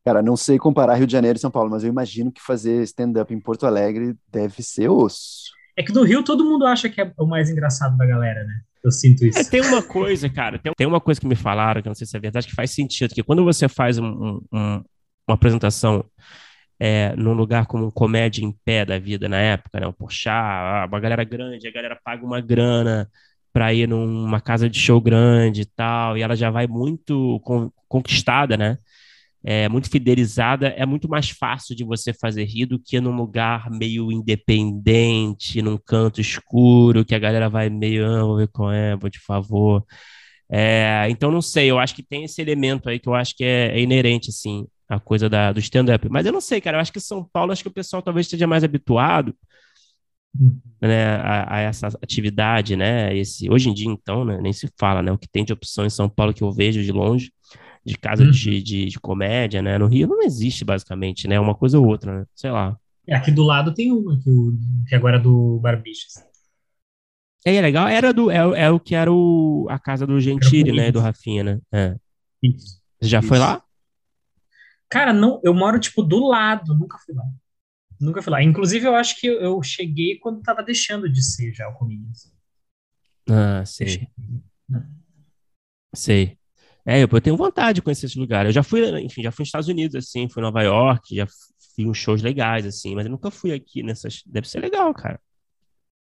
Cara, 0.06 0.22
não 0.22 0.36
sei 0.36 0.58
comparar 0.58 0.96
Rio 0.96 1.06
de 1.08 1.12
Janeiro 1.14 1.38
e 1.38 1.40
São 1.42 1.52
Paulo, 1.52 1.70
mas 1.70 1.84
eu 1.84 1.90
imagino 1.90 2.32
que 2.32 2.42
fazer 2.42 2.82
stand-up 2.84 3.34
em 3.34 3.40
Porto 3.40 3.66
Alegre 3.68 4.16
deve 4.32 4.64
ser 4.64 4.90
osso. 4.90 5.52
É 5.78 5.84
que 5.84 5.94
no 5.94 6.04
Rio 6.04 6.24
todo 6.24 6.44
mundo 6.44 6.66
acha 6.66 6.90
que 6.90 7.00
é 7.02 7.12
o 7.18 7.26
mais 7.26 7.50
engraçado 7.50 7.96
da 7.98 8.06
galera, 8.06 8.44
né? 8.44 8.54
Eu 8.84 8.92
sinto 8.92 9.26
isso. 9.26 9.38
É, 9.40 9.44
tem 9.44 9.62
uma 9.62 9.82
coisa, 9.84 10.28
cara, 10.28 10.58
tem, 10.58 10.72
tem 10.76 10.88
uma 10.88 11.00
coisa 11.00 11.22
que 11.22 11.28
me 11.28 11.36
falaram, 11.36 11.82
que 11.82 11.88
eu 11.88 11.92
não 11.92 11.96
sei 11.96 12.08
se 12.08 12.18
é 12.18 12.20
verdade, 12.20 12.48
que 12.48 12.56
faz 12.56 12.72
sentido, 12.72 13.14
que 13.14 13.22
quando 13.24 13.44
você 13.44 13.68
faz 13.70 14.00
um- 14.00 14.42
um- 14.52 14.84
uma 15.28 15.36
apresentação 15.36 16.04
é, 16.82 17.16
num 17.18 17.34
lugar 17.34 17.68
como 17.68 17.88
um 17.88 17.92
comédia 17.92 18.44
em 18.46 18.52
pé 18.66 18.86
da 18.86 19.00
vida 19.00 19.30
na 19.30 19.38
época, 19.40 19.80
né, 19.80 19.88
o 19.88 19.94
Porchat, 19.94 20.88
uma 20.90 21.00
galera 21.00 21.24
grande, 21.24 21.68
a 21.68 21.72
galera 21.72 22.00
paga 22.04 22.26
uma 22.26 22.42
grana 22.42 23.10
pra 23.54 23.74
ir 23.74 23.88
numa 23.88 24.42
casa 24.42 24.70
de 24.70 24.80
show 24.80 25.02
grande 25.02 25.62
e 25.62 25.66
tal, 25.66 26.18
e 26.18 26.22
ela 26.24 26.36
já 26.36 26.50
vai 26.50 26.68
muito 26.68 27.40
con- 27.44 27.72
conquistada, 27.88 28.58
né? 28.58 28.78
É, 29.44 29.68
muito 29.70 29.90
fidelizada, 29.90 30.68
é 30.70 30.86
muito 30.86 31.10
mais 31.10 31.30
fácil 31.32 31.76
de 31.76 31.84
você 31.84 32.14
fazer 32.14 32.44
rir 32.46 32.68
do 32.68 32.80
que 32.80 33.02
num 33.02 33.16
lugar 33.16 33.72
meio 33.72 34.12
independente, 34.12 35.62
num 35.64 35.78
canto 35.80 36.22
escuro, 36.22 37.04
que 37.04 37.16
a 37.16 37.20
galera 37.20 37.50
vai 37.50 37.68
meio, 37.70 38.06
ah, 38.06 38.24
vou 38.24 38.38
ver 38.38 38.48
qual 38.50 38.72
é, 38.72 38.96
vou 38.96 39.10
de 39.10 39.20
favor. 39.20 39.84
É, 40.50 41.08
então, 41.10 41.32
não 41.32 41.42
sei, 41.42 41.72
eu 41.72 41.80
acho 41.80 41.96
que 41.96 42.04
tem 42.04 42.24
esse 42.26 42.42
elemento 42.42 42.90
aí 42.90 43.00
que 43.00 43.08
eu 43.10 43.16
acho 43.16 43.36
que 43.36 43.44
é, 43.44 43.70
é 43.78 43.82
inerente, 43.82 44.30
assim, 44.30 44.68
a 44.92 45.00
coisa 45.00 45.30
da, 45.30 45.54
do 45.54 45.60
stand-up. 45.60 46.10
Mas 46.10 46.26
eu 46.26 46.34
não 46.34 46.42
sei, 46.42 46.60
cara, 46.60 46.78
eu 46.78 46.82
acho 46.82 46.92
que 46.92 47.00
São 47.00 47.24
Paulo, 47.32 47.54
acho 47.54 47.64
que 47.64 47.70
o 47.70 47.74
pessoal 47.74 48.02
talvez 48.02 48.26
esteja 48.26 48.46
mais 48.46 48.64
habituado, 48.64 49.34
Hum. 50.39 50.58
né, 50.82 51.16
a, 51.16 51.56
a 51.56 51.60
essa 51.60 51.88
atividade, 52.02 52.78
né, 52.78 53.14
esse, 53.18 53.50
hoje 53.50 53.70
em 53.70 53.74
dia, 53.74 53.89
então, 53.89 54.24
né, 54.24 54.39
nem 54.42 54.54
se 54.54 54.70
fala, 54.80 55.02
né, 55.02 55.12
o 55.12 55.18
que 55.18 55.28
tem 55.28 55.44
de 55.44 55.52
opção 55.52 55.86
em 55.86 55.89
São 55.89 56.08
Paulo 56.08 56.34
que 56.34 56.42
eu 56.42 56.52
vejo 56.54 56.82
de 56.82 56.92
longe, 56.92 57.34
de 57.86 57.98
casa 57.98 58.24
Uhum. 58.24 58.32
de, 58.32 58.64
de, 58.64 58.86
de 58.86 59.00
comédia, 59.00 59.62
né, 59.62 59.78
no 59.78 59.88
Rio 59.88 60.08
não 60.08 60.22
existe, 60.24 60.64
basicamente, 60.64 61.28
né, 61.28 61.38
uma 61.38 61.54
coisa 61.54 61.78
ou 61.80 61.86
outra, 61.86 62.20
né, 62.20 62.26
sei 62.34 62.50
lá. 62.50 62.78
É, 63.06 63.14
aqui 63.14 63.30
do 63.30 63.44
lado 63.44 63.74
tem 63.74 63.92
uma, 63.92 64.18
que, 64.22 64.30
o, 64.30 64.54
que 64.88 64.96
agora 64.96 65.18
é 65.18 65.20
do 65.20 65.60
Barbichas. 65.60 66.14
É, 67.46 67.56
é 67.56 67.62
legal, 67.62 67.88
era 67.89 68.14
do, 68.14 68.32
é, 68.32 68.38
é 68.38 68.70
o 68.70 68.80
que 68.80 68.96
era 68.96 69.12
o, 69.12 69.68
a 69.70 69.78
casa 69.78 70.08
do 70.08 70.18
Gentili, 70.20 70.72
né, 70.72 70.88
e 70.88 70.92
do. 70.94 71.02
Rafinha, 71.02 71.44
né, 71.44 71.60
é. 71.74 71.96
Isso. 72.42 72.80
Você 73.02 73.10
já 73.10 73.22
foi 73.22 73.38
Isso. 73.38 73.46
lá? 73.46 73.62
Cara, 74.92 75.14
não, 75.14 75.39
eu 75.42 75.54
moro, 75.54 75.80
tipo, 75.80 76.04
do 76.04 76.28
lado, 76.28 76.78
nunca 76.78 76.98
fui 76.98 77.16
lá. 77.16 77.24
Nunca 78.00 78.22
fui 78.22 78.30
lá. 78.30 78.44
Inclusive, 78.44 78.86
eu 78.86 78.94
acho 78.94 79.18
que 79.20 79.26
eu, 79.26 79.64
cheguei 79.64 80.20
quando 80.20 80.42
tava 80.42 80.62
deixando 80.62 81.10
de 81.10 81.24
ser 81.24 81.54
já 81.54 81.70
o 81.70 81.74
Corinthians. 81.76 82.34
Ah, 83.30 83.64
sei. 83.66 84.10
Sei. 85.96 86.38
É, 86.86 86.98
eu, 87.04 87.08
eu 87.10 87.22
tenho 87.22 87.38
vontade 87.38 87.76
de 87.76 87.82
conhecer 87.82 88.08
esse 88.08 88.20
lugar. 88.20 88.46
Eu 88.46 88.52
já 88.52 88.64
fui, 88.64 88.82
enfim, 89.02 89.22
já 89.24 89.32
fui 89.32 89.44
nos 89.44 89.48
Estados 89.48 89.70
Unidos, 89.70 89.96
assim, 89.96 90.28
fui 90.28 90.42
em 90.42 90.46
Nova 90.46 90.62
York, 90.62 91.16
já 91.16 91.28
fui 91.74 91.86
uns 91.86 91.98
shows 91.98 92.22
legais, 92.22 92.66
assim, 92.66 92.94
mas 92.94 93.06
eu 93.06 93.12
nunca 93.12 93.32
fui 93.32 93.54
aqui 93.54 93.84
nessas. 93.84 94.24
Deve 94.26 94.50
ser 94.50 94.60
legal, 94.60 94.94
cara. 94.94 95.22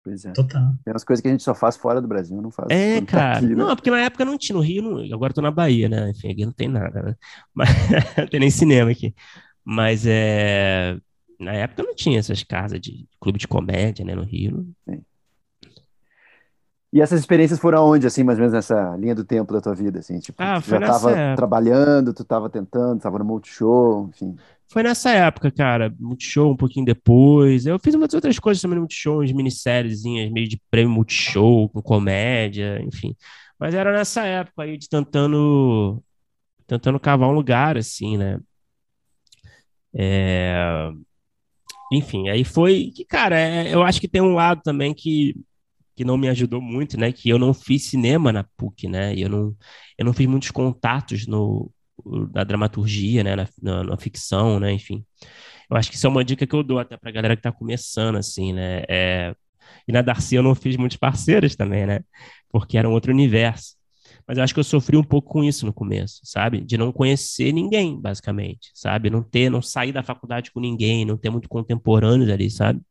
Pois 0.04 0.26
é. 0.26 0.34
Total. 0.34 0.74
Tem 0.84 0.94
umas 0.94 1.04
coisas 1.04 1.22
que 1.22 1.28
a 1.28 1.32
gente 1.32 1.44
só 1.44 1.56
faz 1.56 1.78
fora 1.78 2.02
do 2.02 2.08
Brasil, 2.08 2.42
não 2.42 2.52
faz 2.52 2.68
É, 2.72 3.00
tá 3.02 3.08
cara. 3.08 3.38
aqui, 3.38 3.46
né? 3.48 3.56
Não, 3.56 3.76
porque 3.76 3.90
na 3.90 4.00
época 4.02 4.26
não 4.26 4.38
tinha 4.38 4.56
no 4.56 4.62
Rio, 4.62 4.82
não- 4.84 5.14
agora 5.14 5.32
eu 5.32 5.36
tô 5.36 5.42
na 5.42 5.52
Bahia, 5.52 5.88
né? 5.88 6.10
Enfim, 6.10 6.30
aqui 6.32 6.46
não 6.46 6.52
tem 6.52 6.68
nada, 6.68 7.02
né? 7.02 7.16
Mas 7.54 7.70
não 8.18 8.28
tem 8.28 8.40
nem 8.40 8.50
cinema 8.52 8.92
aqui. 8.92 9.14
Mas 9.64 10.06
é. 10.06 10.98
Na 11.40 11.54
época 11.54 11.84
não 11.84 11.96
tinha 11.96 12.20
essas 12.20 12.44
casas 12.44 12.80
de 12.80 13.08
clube 13.20 13.40
de 13.40 13.48
comédia, 13.48 14.06
né, 14.06 14.16
no 14.16 14.24
Rio. 14.24 14.52
não- 14.86 15.04
E 16.92 17.02
essas 17.02 17.20
experiências 17.20 17.60
foram 17.60 17.80
aonde, 17.80 18.06
assim, 18.06 18.24
mais 18.24 18.38
ou 18.38 18.42
menos 18.42 18.54
nessa 18.54 18.96
linha 18.98 19.16
do 19.16 19.26
tempo 19.26 19.52
da 19.52 19.60
tua 19.60 19.74
vida, 19.74 20.00
assim? 20.00 20.20
Tipo, 20.20 20.38
Ah, 20.44 20.62
tu 20.62 20.70
já 20.70 20.80
nessa 20.80 21.10
tava 21.10 21.12
época. 21.12 21.36
trabalhando, 21.36 22.14
tu 22.14 22.24
tava 22.24 22.50
tentando, 22.50 23.02
tava 23.02 23.18
no 23.18 23.26
Multishow, 23.26 24.08
enfim. 24.10 24.36
Foi 24.74 24.82
nessa 24.82 25.12
época, 25.12 25.52
cara. 25.52 25.96
Multishow 26.00 26.52
um 26.52 26.58
pouquinho 26.58 26.84
depois. 26.86 27.68
Eu 27.68 27.78
fiz 27.80 27.94
umas 27.94 28.12
outras 28.16 28.40
coisas 28.40 28.60
também 28.60 28.76
no 28.76 28.82
Multishow, 28.82 29.20
umas 29.20 29.32
minissériezinhas 29.32 30.32
meio 30.32 30.48
de 30.48 30.60
prêmio 30.72 30.92
Multishow, 30.92 31.70
com 31.70 31.80
comédia, 31.82 32.82
enfim. 32.82 33.16
Mas 33.60 33.76
era 33.76 33.94
nessa 33.94 34.26
época 34.26 34.64
aí 34.64 34.76
de 34.78 34.90
tentando, 34.90 36.04
tentando 36.68 37.00
cavar 37.00 37.30
um 37.30 37.34
lugar, 37.34 37.78
assim, 37.78 38.18
né? 38.18 38.40
É, 39.96 40.92
Enfim, 41.92 42.30
aí 42.30 42.44
foi 42.44 42.92
que, 42.96 43.06
cara, 43.06 43.40
é, 43.40 43.74
eu 43.74 43.84
acho 43.84 44.02
que 44.02 44.08
tem 44.08 44.22
um 44.22 44.34
lado 44.34 44.62
também 44.64 44.94
que, 44.94 45.36
que 45.96 46.04
não 46.06 46.18
me 46.18 46.30
ajudou 46.30 46.62
muito, 46.62 46.98
né? 47.00 47.12
Que 47.12 47.30
eu 47.30 47.40
não 47.40 47.54
fiz 47.54 47.86
cinema 47.90 48.32
na 48.32 48.44
PUC, 48.58 48.88
né? 48.88 49.16
Eu 49.18 49.30
não, 49.30 49.56
eu 49.98 50.06
não 50.06 50.14
fiz 50.14 50.28
muitos 50.28 50.52
contatos 50.52 51.28
no, 51.28 51.72
na 52.34 52.44
dramaturgia, 52.44 53.24
né? 53.24 53.36
Na, 53.36 53.48
na, 53.62 53.84
na 53.84 53.98
ficção, 53.98 54.60
né? 54.60 54.72
Enfim. 54.72 55.06
Eu 55.70 55.78
acho 55.78 55.90
que 55.90 55.96
isso 55.98 56.08
é 56.08 56.10
uma 56.10 56.24
dica 56.24 56.46
que 56.48 56.56
eu 56.56 56.64
dou 56.64 56.80
até 56.80 56.98
pra 56.98 57.12
galera 57.12 57.36
que 57.36 57.42
tá 57.42 57.52
começando, 57.52 58.18
assim, 58.18 58.54
né? 58.54 58.84
É, 58.90 59.36
E 59.88 59.92
na 59.92 60.02
Darcy 60.02 60.36
eu 60.36 60.44
não 60.44 60.56
fiz 60.56 60.78
muitos 60.78 60.98
parceiros 60.98 61.56
também, 61.56 61.86
né? 61.86 62.02
Porque 62.50 62.78
era 62.78 62.90
um 62.90 62.94
outro 62.94 63.12
universo. 63.12 63.76
Mas 64.28 64.38
eu 64.38 64.44
acho 64.44 64.54
que 64.54 64.60
eu 64.60 64.64
sofri 64.64 64.96
um 64.98 65.04
pouco 65.04 65.30
com 65.32 65.44
isso 65.44 65.66
no 65.66 65.74
começo, 65.74 66.22
sabe? 66.24 66.62
De 66.62 66.78
não 66.78 66.92
conhecer 66.92 67.52
ninguém, 67.54 68.00
basicamente, 68.00 68.72
sabe? 68.74 69.10
Não 69.10 69.22
ter, 69.24 69.50
não 69.50 69.62
sair 69.62 69.92
da 69.92 70.04
faculdade 70.04 70.52
com 70.52 70.60
ninguém, 70.60 71.06
não 71.06 71.18
ter 71.18 71.30
muito 71.30 71.50
contemporâneos 71.50 72.30
ali, 72.30 72.50
sabe? 72.50 72.82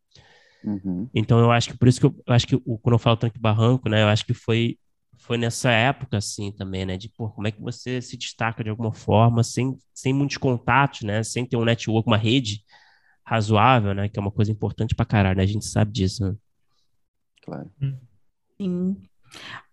Uhum. 0.64 1.08
Então 1.14 1.40
eu 1.40 1.50
acho 1.50 1.70
que 1.70 1.78
por 1.78 1.88
isso 1.88 2.00
que 2.00 2.06
eu, 2.06 2.14
eu 2.26 2.34
acho 2.34 2.46
que 2.46 2.56
o, 2.64 2.78
quando 2.78 2.94
eu 2.94 2.98
falo 2.98 3.16
tranque 3.16 3.38
barranco, 3.38 3.88
né? 3.88 4.02
Eu 4.02 4.08
acho 4.08 4.24
que 4.24 4.34
foi 4.34 4.78
foi 5.22 5.38
nessa 5.38 5.70
época 5.70 6.16
assim 6.18 6.50
também, 6.50 6.84
né? 6.84 6.96
De 6.96 7.08
pô, 7.08 7.30
como 7.30 7.46
é 7.46 7.52
que 7.52 7.62
você 7.62 8.02
se 8.02 8.16
destaca 8.16 8.62
de 8.62 8.70
alguma 8.70 8.92
forma 8.92 9.44
sem, 9.44 9.76
sem 9.94 10.12
muitos 10.12 10.36
contatos, 10.36 11.02
né? 11.02 11.22
Sem 11.22 11.46
ter 11.46 11.56
um 11.56 11.64
network, 11.64 12.08
uma 12.08 12.16
rede 12.16 12.64
razoável, 13.24 13.94
né? 13.94 14.08
Que 14.08 14.18
é 14.18 14.22
uma 14.22 14.32
coisa 14.32 14.50
importante 14.50 14.94
pra 14.94 15.06
caralho, 15.06 15.36
né? 15.36 15.44
A 15.44 15.46
gente 15.46 15.64
sabe 15.64 15.92
disso, 15.92 16.24
né? 16.24 16.34
Claro. 17.42 17.70
Sim. 18.60 18.96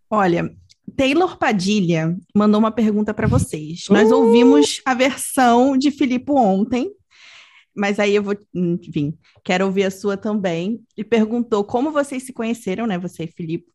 Olha, 0.09 0.55
Taylor 0.95 1.37
Padilha 1.37 2.15
mandou 2.35 2.59
uma 2.59 2.71
pergunta 2.71 3.13
para 3.13 3.27
vocês. 3.27 3.85
Nós 3.89 4.11
ouvimos 4.11 4.81
a 4.85 4.93
versão 4.93 5.75
de 5.77 5.89
Filipe 5.89 6.31
ontem, 6.31 6.91
mas 7.75 7.99
aí 7.99 8.13
eu 8.13 8.23
vou, 8.23 8.37
enfim, 8.53 9.17
quero 9.43 9.65
ouvir 9.65 9.85
a 9.85 9.91
sua 9.91 10.15
também. 10.15 10.79
E 10.95 11.03
perguntou 11.03 11.63
como 11.63 11.91
vocês 11.91 12.23
se 12.23 12.33
conheceram, 12.33 12.85
né, 12.85 12.97
você 12.97 13.23
e 13.23 13.31
Filipe, 13.31 13.71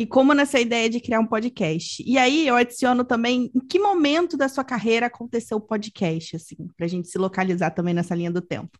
e 0.00 0.06
como 0.06 0.32
nessa 0.32 0.58
ideia 0.58 0.88
de 0.88 0.98
criar 0.98 1.20
um 1.20 1.26
podcast. 1.26 2.02
E 2.06 2.16
aí 2.16 2.46
eu 2.48 2.56
adiciono 2.56 3.04
também 3.04 3.50
em 3.54 3.60
que 3.60 3.78
momento 3.78 4.34
da 4.34 4.48
sua 4.48 4.64
carreira 4.64 5.06
aconteceu 5.06 5.58
o 5.58 5.60
podcast, 5.60 6.36
assim, 6.36 6.56
para 6.74 6.86
a 6.86 6.88
gente 6.88 7.06
se 7.08 7.18
localizar 7.18 7.70
também 7.72 7.92
nessa 7.92 8.14
linha 8.14 8.30
do 8.30 8.40
tempo. 8.40 8.70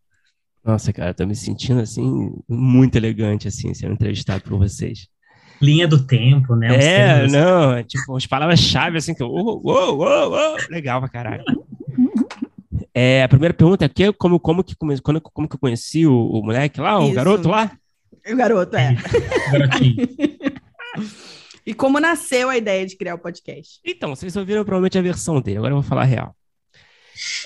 Nossa, 0.64 0.92
cara, 0.94 1.12
tô 1.12 1.26
me 1.26 1.34
sentindo 1.36 1.80
assim 1.80 2.30
muito 2.48 2.96
elegante 2.96 3.46
assim, 3.48 3.74
sendo 3.74 3.92
entrevistado 3.92 4.42
por 4.42 4.56
vocês. 4.58 5.08
Linha 5.60 5.86
do 5.86 6.06
tempo, 6.06 6.56
né? 6.56 6.70
Os 6.70 6.84
É, 6.84 7.14
termos- 7.14 7.32
não, 7.32 7.72
é 7.74 7.82
tipo, 7.84 8.16
as 8.16 8.26
palavras-chave 8.26 8.96
assim 8.96 9.12
que 9.14 9.22
eu, 9.22 9.28
uou, 9.28 9.60
uou, 9.62 9.98
uou, 9.98 10.30
uou, 10.30 10.56
legal 10.70 11.00
pra 11.00 11.08
caralho. 11.10 11.44
É, 12.94 13.22
a 13.22 13.28
primeira 13.28 13.52
pergunta 13.54 13.84
é 13.84 13.88
que, 13.90 14.10
como, 14.14 14.40
como, 14.40 14.64
que, 14.64 14.74
come- 14.74 14.98
quando, 15.00 15.20
como 15.20 15.46
que 15.48 15.54
eu 15.56 15.60
conheci 15.60 16.06
o, 16.06 16.14
o 16.14 16.42
moleque 16.42 16.80
lá, 16.80 16.98
o 16.98 17.04
Isso. 17.04 17.14
garoto 17.14 17.48
lá? 17.48 17.70
O 18.30 18.36
garoto, 18.36 18.76
é. 18.76 18.96
Garotinho. 19.52 19.96
E 21.64 21.74
como 21.74 22.00
nasceu 22.00 22.48
a 22.48 22.56
ideia 22.56 22.86
de 22.86 22.96
criar 22.96 23.14
o 23.14 23.18
podcast? 23.18 23.80
Então, 23.84 24.14
vocês 24.14 24.34
ouviram 24.36 24.64
provavelmente 24.64 24.98
a 24.98 25.02
versão 25.02 25.40
dele, 25.40 25.58
agora 25.58 25.72
eu 25.72 25.80
vou 25.80 25.88
falar 25.88 26.02
a 26.02 26.06
real. 26.06 26.36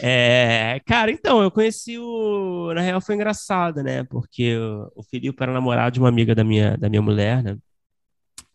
É, 0.01 0.81
cara, 0.87 1.11
então, 1.11 1.43
eu 1.43 1.51
conheci 1.51 1.99
o. 1.99 2.73
Na 2.75 2.81
real, 2.81 3.01
foi 3.01 3.15
engraçado, 3.17 3.83
né? 3.83 4.05
Porque 4.05 4.57
o, 4.95 5.03
Felipe 5.03 5.43
era 5.43 5.53
namorado 5.53 5.95
de 5.95 6.01
uma 6.01 6.09
amiga 6.09 6.35
da 6.35 6.45
minha, 6.45 6.77
da 6.77 6.89
minha 6.89 7.03
mulher, 7.03 7.43
né? 7.43 7.59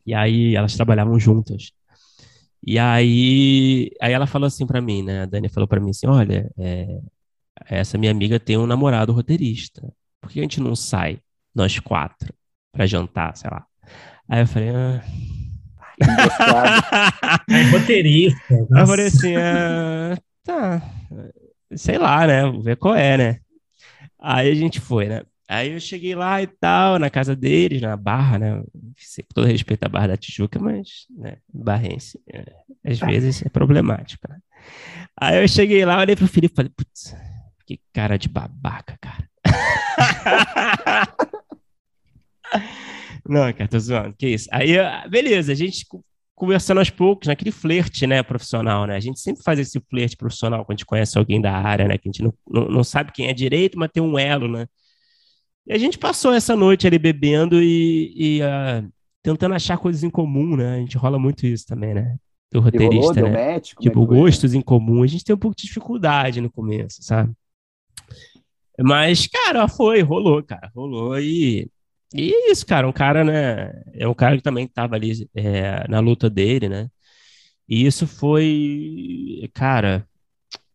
E 0.06 0.14
aí 0.14 0.56
elas 0.56 0.76
trabalhavam 0.76 1.20
juntas. 1.20 1.72
E 2.66 2.78
aí, 2.80 3.92
aí 4.02 4.14
ela 4.14 4.28
falou 4.28 4.48
assim 4.48 4.66
para 4.66 4.82
mim, 4.82 5.04
né? 5.04 5.24
A 5.24 5.26
Dani 5.26 5.50
falou 5.50 5.68
para 5.68 5.80
mim 5.80 5.92
assim: 5.92 6.08
olha, 6.08 6.52
é, 6.58 7.00
essa 7.66 7.98
minha 7.98 8.12
amiga 8.12 8.40
tem 8.40 8.58
um 8.58 8.68
namorado 8.68 9.14
roteirista. 9.14 9.82
Por 10.22 10.32
que 10.32 10.40
a 10.40 10.44
gente 10.44 10.62
não 10.62 10.76
sai, 10.76 11.20
nós 11.54 11.80
quatro, 11.80 12.34
para 12.72 12.86
jantar, 12.86 13.36
sei 13.38 13.50
lá? 13.50 13.66
Aí 14.30 14.42
eu 14.42 14.48
falei, 14.48 14.70
ah. 14.70 15.02
é 17.50 17.62
roteirista. 17.72 18.56
Nossa. 18.70 18.80
Eu 18.80 18.88
falei 18.88 19.08
assim, 19.08 19.36
ah, 19.36 20.16
tá, 20.44 20.82
sei 21.76 21.98
lá, 21.98 22.28
né? 22.28 22.46
Vou 22.46 22.62
ver 22.62 22.78
qual 22.78 22.96
é, 22.96 23.18
né? 23.18 23.40
Aí 24.20 24.52
a 24.52 24.56
gente 24.56 24.80
foi, 24.80 25.08
né? 25.08 25.24
Aí 25.48 25.72
eu 25.72 25.80
cheguei 25.80 26.14
lá 26.14 26.40
e 26.44 26.46
tal, 26.46 27.00
na 27.00 27.10
casa 27.10 27.36
deles, 27.36 27.82
na 27.82 27.98
Barra, 27.98 28.38
né? 28.38 28.62
Com 28.62 28.94
todo 29.34 29.48
respeito 29.48 29.84
à 29.84 29.90
Barra 29.90 30.10
da 30.10 30.18
Tijuca, 30.18 30.60
mas, 30.60 31.08
né, 31.10 31.38
barrense, 31.52 32.22
é, 32.32 32.46
às 32.86 33.00
vezes 33.00 33.44
é 33.44 33.50
problemático, 33.50 34.28
né? 34.30 34.38
Aí 35.20 35.42
eu 35.42 35.48
cheguei 35.48 35.84
lá, 35.84 36.00
olhei 36.00 36.16
pro 36.16 36.28
Felipe 36.28 36.54
e 36.54 36.56
falei, 36.56 36.72
putz, 36.76 37.16
que 37.66 37.80
cara 37.92 38.16
de 38.18 38.30
babaca, 38.30 38.96
cara. 39.02 39.28
Não, 43.28 43.52
cara, 43.54 43.68
tô 43.68 43.80
zoando, 43.80 44.16
que 44.18 44.28
isso. 44.28 44.48
Aí, 44.52 44.76
beleza, 45.10 45.52
a 45.52 45.56
gente 45.56 45.86
conversando 46.36 46.78
aos 46.78 46.90
poucos, 46.90 47.28
naquele 47.28 47.52
flerte, 47.52 48.08
né, 48.08 48.24
profissional, 48.24 48.86
né? 48.88 48.96
A 48.96 49.00
gente 49.00 49.20
sempre 49.20 49.44
faz 49.44 49.60
esse 49.60 49.78
flerte 49.90 50.16
profissional 50.16 50.64
quando 50.64 50.72
a 50.72 50.78
gente 50.78 50.86
conhece 50.86 51.18
alguém 51.18 51.42
da 51.42 51.52
área, 51.52 51.86
né? 51.86 51.98
Que 51.98 52.08
a 52.08 52.12
gente 52.12 52.24
não, 52.24 52.34
não, 52.50 52.70
não 52.70 52.84
sabe 52.84 53.12
quem 53.12 53.28
é 53.28 53.34
direito, 53.34 53.78
mas 53.78 53.92
tem 53.92 54.02
um 54.02 54.18
elo, 54.18 54.48
né? 54.48 54.66
E 55.68 55.74
a 55.74 55.78
gente 55.78 55.98
passou 55.98 56.34
essa 56.34 56.56
noite 56.56 56.88
ali 56.88 56.98
bebendo 56.98 57.62
e, 57.62 58.14
e 58.16 58.42
uh, 58.42 58.90
tentando 59.22 59.54
achar 59.54 59.78
coisas 59.78 60.02
em 60.02 60.10
comum, 60.10 60.56
né? 60.56 60.76
A 60.76 60.80
gente 60.80 60.98
rola 60.98 61.20
muito 61.20 61.46
isso 61.46 61.66
também, 61.68 61.94
né? 61.94 62.16
Do 62.52 62.62
roteirista, 62.62 63.20
rolou, 63.20 63.30
né? 63.30 63.54
Match, 63.54 63.74
tipo, 63.80 64.02
é 64.02 64.06
gostos 64.06 64.54
em 64.54 64.62
comum. 64.62 65.04
A 65.04 65.08
gente 65.08 65.24
tem 65.26 65.36
um 65.36 65.40
pouco 65.40 65.58
de 65.58 65.68
dificuldade 65.68 66.42
no 66.42 66.50
começo, 66.50 67.04
sabe? 67.04 67.34
Mas, 68.82 69.28
cara, 69.28 69.68
foi, 69.68 70.02
rolou, 70.02 70.42
cara. 70.42 70.72
Rolou 70.74 71.20
e. 71.20 71.70
E 72.14 72.34
é 72.34 72.52
isso, 72.52 72.66
cara. 72.66 72.88
Um 72.88 72.92
cara, 72.92 73.24
né? 73.24 73.72
É 73.94 74.08
um 74.08 74.14
cara 74.14 74.36
que 74.38 74.44
também 74.44 74.68
tava 74.68 74.96
ali 74.96 75.30
é, 75.36 75.88
na 75.88 76.00
luta 76.00 76.30
dele, 76.30 76.68
né? 76.70 76.90
E 77.68 77.86
isso 77.86 78.08
foi, 78.08 79.50
cara, 79.54 80.08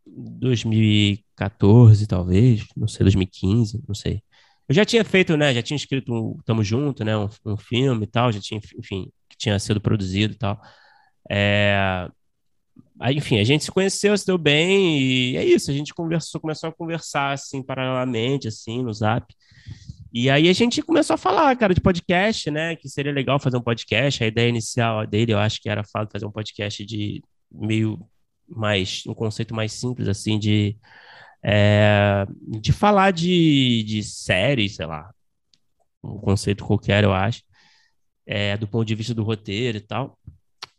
2014, 0.07 2.07
talvez, 2.07 2.65
não 2.77 2.89
sei, 2.89 3.05
2015, 3.05 3.83
não 3.89 3.95
sei. 3.95 4.23
Eu 4.69 4.75
já 4.75 4.85
tinha 4.85 5.05
feito, 5.05 5.37
né? 5.37 5.53
Já 5.55 5.63
tinha 5.63 5.77
escrito 5.77 6.13
um 6.13 6.39
Tamo 6.45 6.63
Junto, 6.65 7.05
né? 7.05 7.17
Um, 7.17 7.29
um 7.47 7.57
filme 7.57 8.05
e 8.05 8.07
tal, 8.07 8.33
já 8.33 8.41
tinha, 8.41 8.61
enfim, 8.79 9.11
que 9.29 9.37
tinha 9.37 9.59
sido 9.59 9.81
produzido 9.81 10.35
e 10.35 10.39
tal. 10.39 10.61
É... 11.31 12.09
Enfim, 13.13 13.39
a 13.39 13.45
gente 13.45 13.65
se 13.65 13.71
conheceu, 13.73 14.17
se 14.17 14.27
deu 14.27 14.39
bem 14.39 14.99
e 15.01 15.37
é 15.37 15.45
isso. 15.45 15.71
A 15.71 15.75
gente 15.75 15.93
conversou, 15.95 16.41
começou 16.41 16.69
a 16.71 16.73
conversar 16.73 17.33
assim 17.33 17.63
paralelamente, 17.63 18.49
assim, 18.49 18.83
no 18.83 18.93
Zap. 18.93 19.27
E 20.17 20.31
aí 20.31 20.49
a 20.49 20.53
gente 20.53 20.81
começou 20.81 21.15
a 21.15 21.19
falar, 21.19 21.57
cara, 21.57 21.75
de 21.75 21.81
podcast, 21.81 22.49
né? 22.49 22.77
Que 22.77 22.89
seria 22.89 23.13
legal 23.13 23.41
fazer 23.41 23.57
um 23.57 23.61
podcast. 23.61 24.23
A 24.23 24.29
ideia 24.29 24.49
inicial 24.49 25.05
dele, 25.09 25.33
eu 25.33 25.39
acho 25.41 25.61
que 25.61 25.69
era 25.69 25.83
fazer 25.83 26.25
um 26.25 26.31
podcast 26.31 26.87
de 26.87 27.21
meio 27.51 27.99
mais 28.49 29.03
um 29.09 29.15
conceito 29.15 29.53
mais 29.53 29.73
simples, 29.73 30.07
assim, 30.07 30.39
de 30.39 30.77
é, 31.43 32.27
de 32.61 32.73
falar 32.73 33.11
de, 33.11 33.83
de 33.85 34.05
série, 34.05 34.69
sei 34.69 34.87
lá, 34.87 35.11
um 36.03 36.19
conceito 36.19 36.65
qualquer, 36.65 37.05
eu 37.05 37.13
acho, 37.13 37.43
é, 38.27 38.57
do 38.57 38.69
ponto 38.69 38.87
de 38.87 38.95
vista 38.95 39.15
do 39.15 39.25
roteiro 39.25 39.79
e 39.79 39.81
tal, 39.81 40.19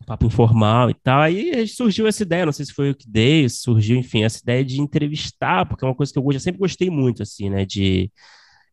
papo 0.07 0.27
informal 0.27 0.89
e 0.89 0.93
tal. 0.95 1.21
Aí 1.21 1.67
surgiu 1.67 2.07
essa 2.07 2.23
ideia, 2.23 2.45
não 2.45 2.53
sei 2.53 2.65
se 2.65 2.73
foi 2.73 2.91
o 2.91 2.95
que 2.95 3.09
dei, 3.09 3.49
surgiu, 3.49 3.97
enfim, 3.97 4.23
essa 4.23 4.39
ideia 4.41 4.63
de 4.63 4.81
entrevistar, 4.81 5.65
porque 5.67 5.83
é 5.85 5.87
uma 5.87 5.95
coisa 5.95 6.13
que 6.13 6.19
eu, 6.19 6.31
eu 6.31 6.39
sempre 6.39 6.59
gostei 6.59 6.89
muito, 6.89 7.21
assim, 7.23 7.49
né, 7.49 7.65
de 7.65 8.11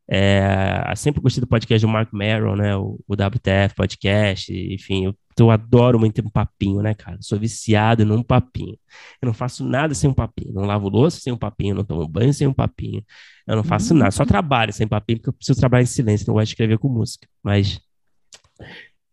é, 0.09 0.93
sempre 0.97 1.21
gostei 1.21 1.41
do 1.41 1.47
podcast 1.47 1.87
do 1.87 1.91
Mark 1.91 2.13
Merrill, 2.13 2.57
né? 2.57 2.77
O, 2.77 2.99
o 3.07 3.15
WTF 3.15 3.75
Podcast, 3.77 4.53
enfim, 4.53 5.07
eu, 5.07 5.17
eu 5.39 5.51
adoro 5.51 5.99
muito 5.99 6.21
um 6.21 6.29
papinho, 6.29 6.83
né, 6.83 6.95
cara? 6.95 7.19
Sou 7.21 7.39
viciado 7.39 8.05
num 8.05 8.23
papinho. 8.23 8.79
Eu 9.21 9.27
não 9.27 9.35
faço 9.35 9.65
nada 9.65 9.95
sem 9.95 10.11
um 10.11 10.15
papinho. 10.15 10.53
Não 10.53 10.65
lavo 10.65 10.89
louça 10.89 11.21
sem 11.21 11.33
um 11.33 11.39
papinho, 11.39 11.75
não 11.75 11.85
tomo 11.85 12.07
banho 12.07 12.33
sem 12.35 12.47
um 12.47 12.53
papinho. 12.53 13.05
Eu 13.47 13.57
não 13.57 13.65
faço 13.65 13.95
nada, 13.95 14.11
só 14.11 14.25
trabalho 14.25 14.73
sem 14.73 14.87
papinho, 14.87 15.19
porque 15.19 15.31
eu 15.31 15.35
preciso 15.35 15.61
trabalhar 15.61 15.83
em 15.83 15.87
silêncio, 15.87 16.27
não 16.27 16.35
gosto 16.35 16.47
de 16.47 16.53
escrever 16.53 16.79
com 16.79 16.89
música. 16.89 17.27
Mas 17.43 17.81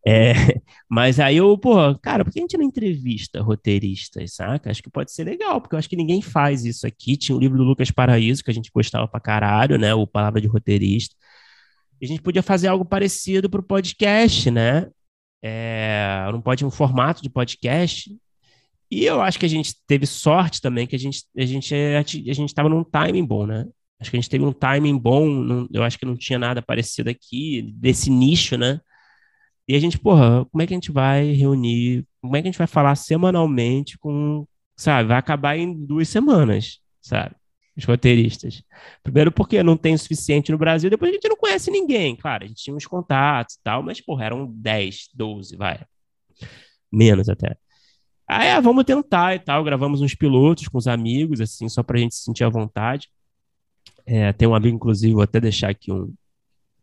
é, 0.06 0.34
mas 0.90 1.20
aí 1.20 1.38
eu, 1.38 1.58
pô, 1.58 1.96
cara, 2.00 2.24
por 2.24 2.32
que 2.32 2.40
a 2.40 2.42
gente 2.42 2.58
não 2.58 2.66
entrevista 2.66 3.42
roteiristas, 3.42 4.36
saca? 4.36 4.72
Acho 4.72 4.82
que 4.84 4.90
pode 4.90 5.12
ser 5.12 5.24
legal, 5.24 5.60
porque 5.62 5.76
eu 5.76 5.80
acho 5.80 5.90
que 5.90 5.96
ninguém 5.96 6.22
faz 6.22 6.66
isso 6.66 6.88
aqui. 6.88 7.18
Tinha 7.18 7.36
o 7.36 7.40
livro 7.40 7.58
do 7.58 7.64
Lucas 7.64 7.92
Paraíso, 7.92 8.44
que 8.44 8.52
a 8.52 8.54
gente 8.54 8.72
gostava 8.74 9.08
pra 9.08 9.20
caralho, 9.20 9.78
né? 9.78 9.94
O 9.94 10.08
Palavra 10.08 10.42
de 10.42 10.48
Roteirista. 10.48 11.16
E 12.02 12.06
a 12.06 12.08
gente 12.08 12.22
podia 12.22 12.44
fazer 12.44 12.68
algo 12.68 12.86
parecido 12.86 13.50
pro 13.50 13.64
podcast, 13.64 14.50
né? 14.52 14.90
É, 15.44 16.28
não 16.32 16.42
pode 16.42 16.66
um 16.66 16.72
formato 16.72 17.22
de 17.22 17.30
podcast. 17.30 18.10
E 18.92 19.06
eu 19.06 19.22
acho 19.22 19.40
que 19.40 19.46
a 19.46 19.50
gente 19.50 19.76
teve 19.88 20.06
sorte 20.06 20.62
também, 20.62 20.88
que 20.88 20.96
a 20.96 21.00
gente 21.00 21.24
a 21.38 21.46
gente 21.46 21.76
a 21.76 22.02
gente 22.34 22.50
estava 22.50 22.70
num 22.70 22.84
timing 22.84 23.26
bom, 23.26 23.46
né? 23.46 23.66
Acho 24.00 24.10
que 24.12 24.18
a 24.18 24.20
gente 24.20 24.30
teve 24.30 24.46
um 24.46 24.54
timing 24.54 24.98
bom, 24.98 25.28
não, 25.28 25.68
eu 25.74 25.84
acho 25.84 26.00
que 26.00 26.06
não 26.06 26.16
tinha 26.18 26.40
nada 26.40 26.62
parecido 26.62 27.10
aqui, 27.10 27.62
desse 27.74 28.10
nicho, 28.10 28.58
né? 28.58 28.80
E 29.70 29.76
a 29.76 29.80
gente, 29.80 30.00
porra, 30.00 30.46
como 30.46 30.64
é 30.64 30.66
que 30.66 30.74
a 30.74 30.78
gente 30.78 30.92
vai 30.92 31.32
reunir? 31.32 32.04
Como 32.20 32.36
é 32.36 32.42
que 32.42 32.48
a 32.48 32.52
gente 32.52 32.58
vai 32.58 32.66
falar 32.66 32.96
semanalmente 32.96 34.00
com, 34.00 34.48
sabe? 34.76 35.10
Vai 35.10 35.18
acabar 35.20 35.56
em 35.58 35.72
duas 35.86 36.10
semanas, 36.10 36.80
sabe? 37.00 37.36
Os 37.78 37.86
roteiristas. 37.86 38.64
Primeiro 39.04 39.32
porque 39.32 39.62
não 39.62 39.78
tem 39.78 39.94
o 39.94 40.00
suficiente 40.00 40.52
no 40.52 40.58
Brasil, 40.58 40.90
depois 40.90 41.12
a 41.12 41.14
gente 41.14 41.30
não 41.30 41.38
conhece 41.38 41.70
ninguém. 41.70 42.16
Claro, 42.16 42.46
a 42.46 42.48
gente 42.48 42.64
tinha 42.64 42.76
uns 42.76 42.88
contatos 42.88 43.58
e 43.58 43.64
tal, 43.64 43.84
mas, 43.84 44.02
porra, 44.02 44.26
eram 44.26 44.48
10, 44.52 45.10
12, 45.14 45.56
vai. 45.56 45.86
Menos 46.92 47.30
até. 47.30 47.56
Aí, 48.28 48.50
ah, 48.50 48.60
vamos 48.60 48.84
tentar 48.86 49.36
e 49.36 49.40
tal. 49.40 49.64
Gravamos 49.64 50.02
uns 50.02 50.16
pilotos 50.16 50.68
com 50.68 50.80
os 50.80 50.88
amigos, 50.88 51.42
assim, 51.42 51.70
só 51.70 51.84
pra 51.84 52.00
gente 52.00 52.16
se 52.16 52.24
sentir 52.24 52.44
à 52.44 52.50
vontade. 52.50 53.08
É, 54.04 54.34
tem 54.34 54.48
um 54.48 54.56
amigo, 54.56 54.76
inclusive, 54.76 55.14
vou 55.14 55.22
até 55.22 55.40
deixar 55.40 55.70
aqui 55.70 55.92
um, 55.92 56.12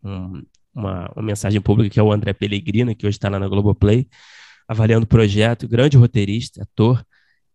um, 0.04 0.42
uma, 0.76 1.10
uma 1.16 1.22
mensagem 1.22 1.60
pública, 1.60 1.90
que 1.90 1.98
é 1.98 2.02
o 2.02 2.12
André 2.12 2.32
Pellegrino, 2.34 2.94
que 2.94 3.06
hoje 3.06 3.16
está 3.16 3.28
lá 3.28 3.38
na 3.38 3.48
Globoplay, 3.48 4.06
avaliando 4.68 5.04
o 5.04 5.08
projeto, 5.08 5.66
grande 5.66 5.96
roteirista, 5.96 6.62
ator, 6.62 7.02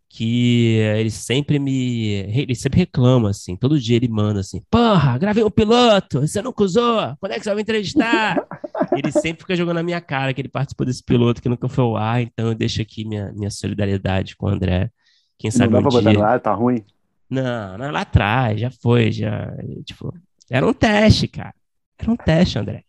que 0.09 0.77
ele 0.97 1.09
sempre 1.09 1.57
me. 1.57 2.25
Ele 2.35 2.55
sempre 2.55 2.79
reclama, 2.79 3.29
assim, 3.29 3.55
todo 3.55 3.79
dia 3.79 3.95
ele 3.95 4.09
manda 4.09 4.41
assim: 4.41 4.61
Porra, 4.69 5.17
gravei 5.17 5.43
um 5.43 5.51
piloto, 5.51 6.21
você 6.21 6.41
nunca 6.41 6.63
usou, 6.63 7.15
quando 7.19 7.31
é 7.31 7.37
que 7.37 7.43
você 7.43 7.49
vai 7.49 7.55
me 7.57 7.61
entrevistar? 7.61 8.37
ele 8.97 9.11
sempre 9.11 9.41
fica 9.41 9.55
jogando 9.55 9.75
na 9.75 9.83
minha 9.83 10.01
cara 10.01 10.33
que 10.33 10.41
ele 10.41 10.49
participou 10.49 10.85
desse 10.85 11.03
piloto 11.03 11.41
que 11.41 11.47
nunca 11.47 11.69
foi 11.69 11.83
ao 11.83 11.95
ar, 11.95 12.21
então 12.21 12.47
eu 12.47 12.55
deixo 12.55 12.81
aqui 12.81 13.05
minha, 13.05 13.31
minha 13.33 13.49
solidariedade 13.49 14.35
com 14.35 14.47
o 14.47 14.49
André. 14.49 14.89
Quem 15.37 15.49
sabe 15.49 15.73
não 15.73 15.81
dá 15.81 15.87
um 15.87 15.91
pra 15.91 16.01
dia... 16.01 16.13
botar 16.19 16.33
ar, 16.33 16.39
tá 16.39 16.53
ruim? 16.53 16.83
Não, 17.29 17.77
não, 17.77 17.91
lá 17.91 18.01
atrás, 18.01 18.59
já 18.59 18.69
foi, 18.69 19.11
já. 19.11 19.55
Tipo, 19.85 20.13
era 20.49 20.67
um 20.67 20.73
teste, 20.73 21.29
cara. 21.29 21.55
Era 21.97 22.11
um 22.11 22.17
teste, 22.17 22.59
André. 22.59 22.83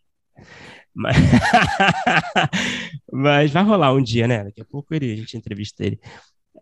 Mas... 0.95 1.16
Mas 3.12 3.51
vai 3.51 3.62
rolar 3.62 3.93
um 3.93 4.03
dia, 4.03 4.26
né? 4.26 4.45
Daqui 4.45 4.61
a 4.61 4.64
pouco 4.64 4.95
ele, 4.95 5.12
a 5.12 5.16
gente 5.16 5.36
entrevista 5.36 5.84
ele. 5.84 6.01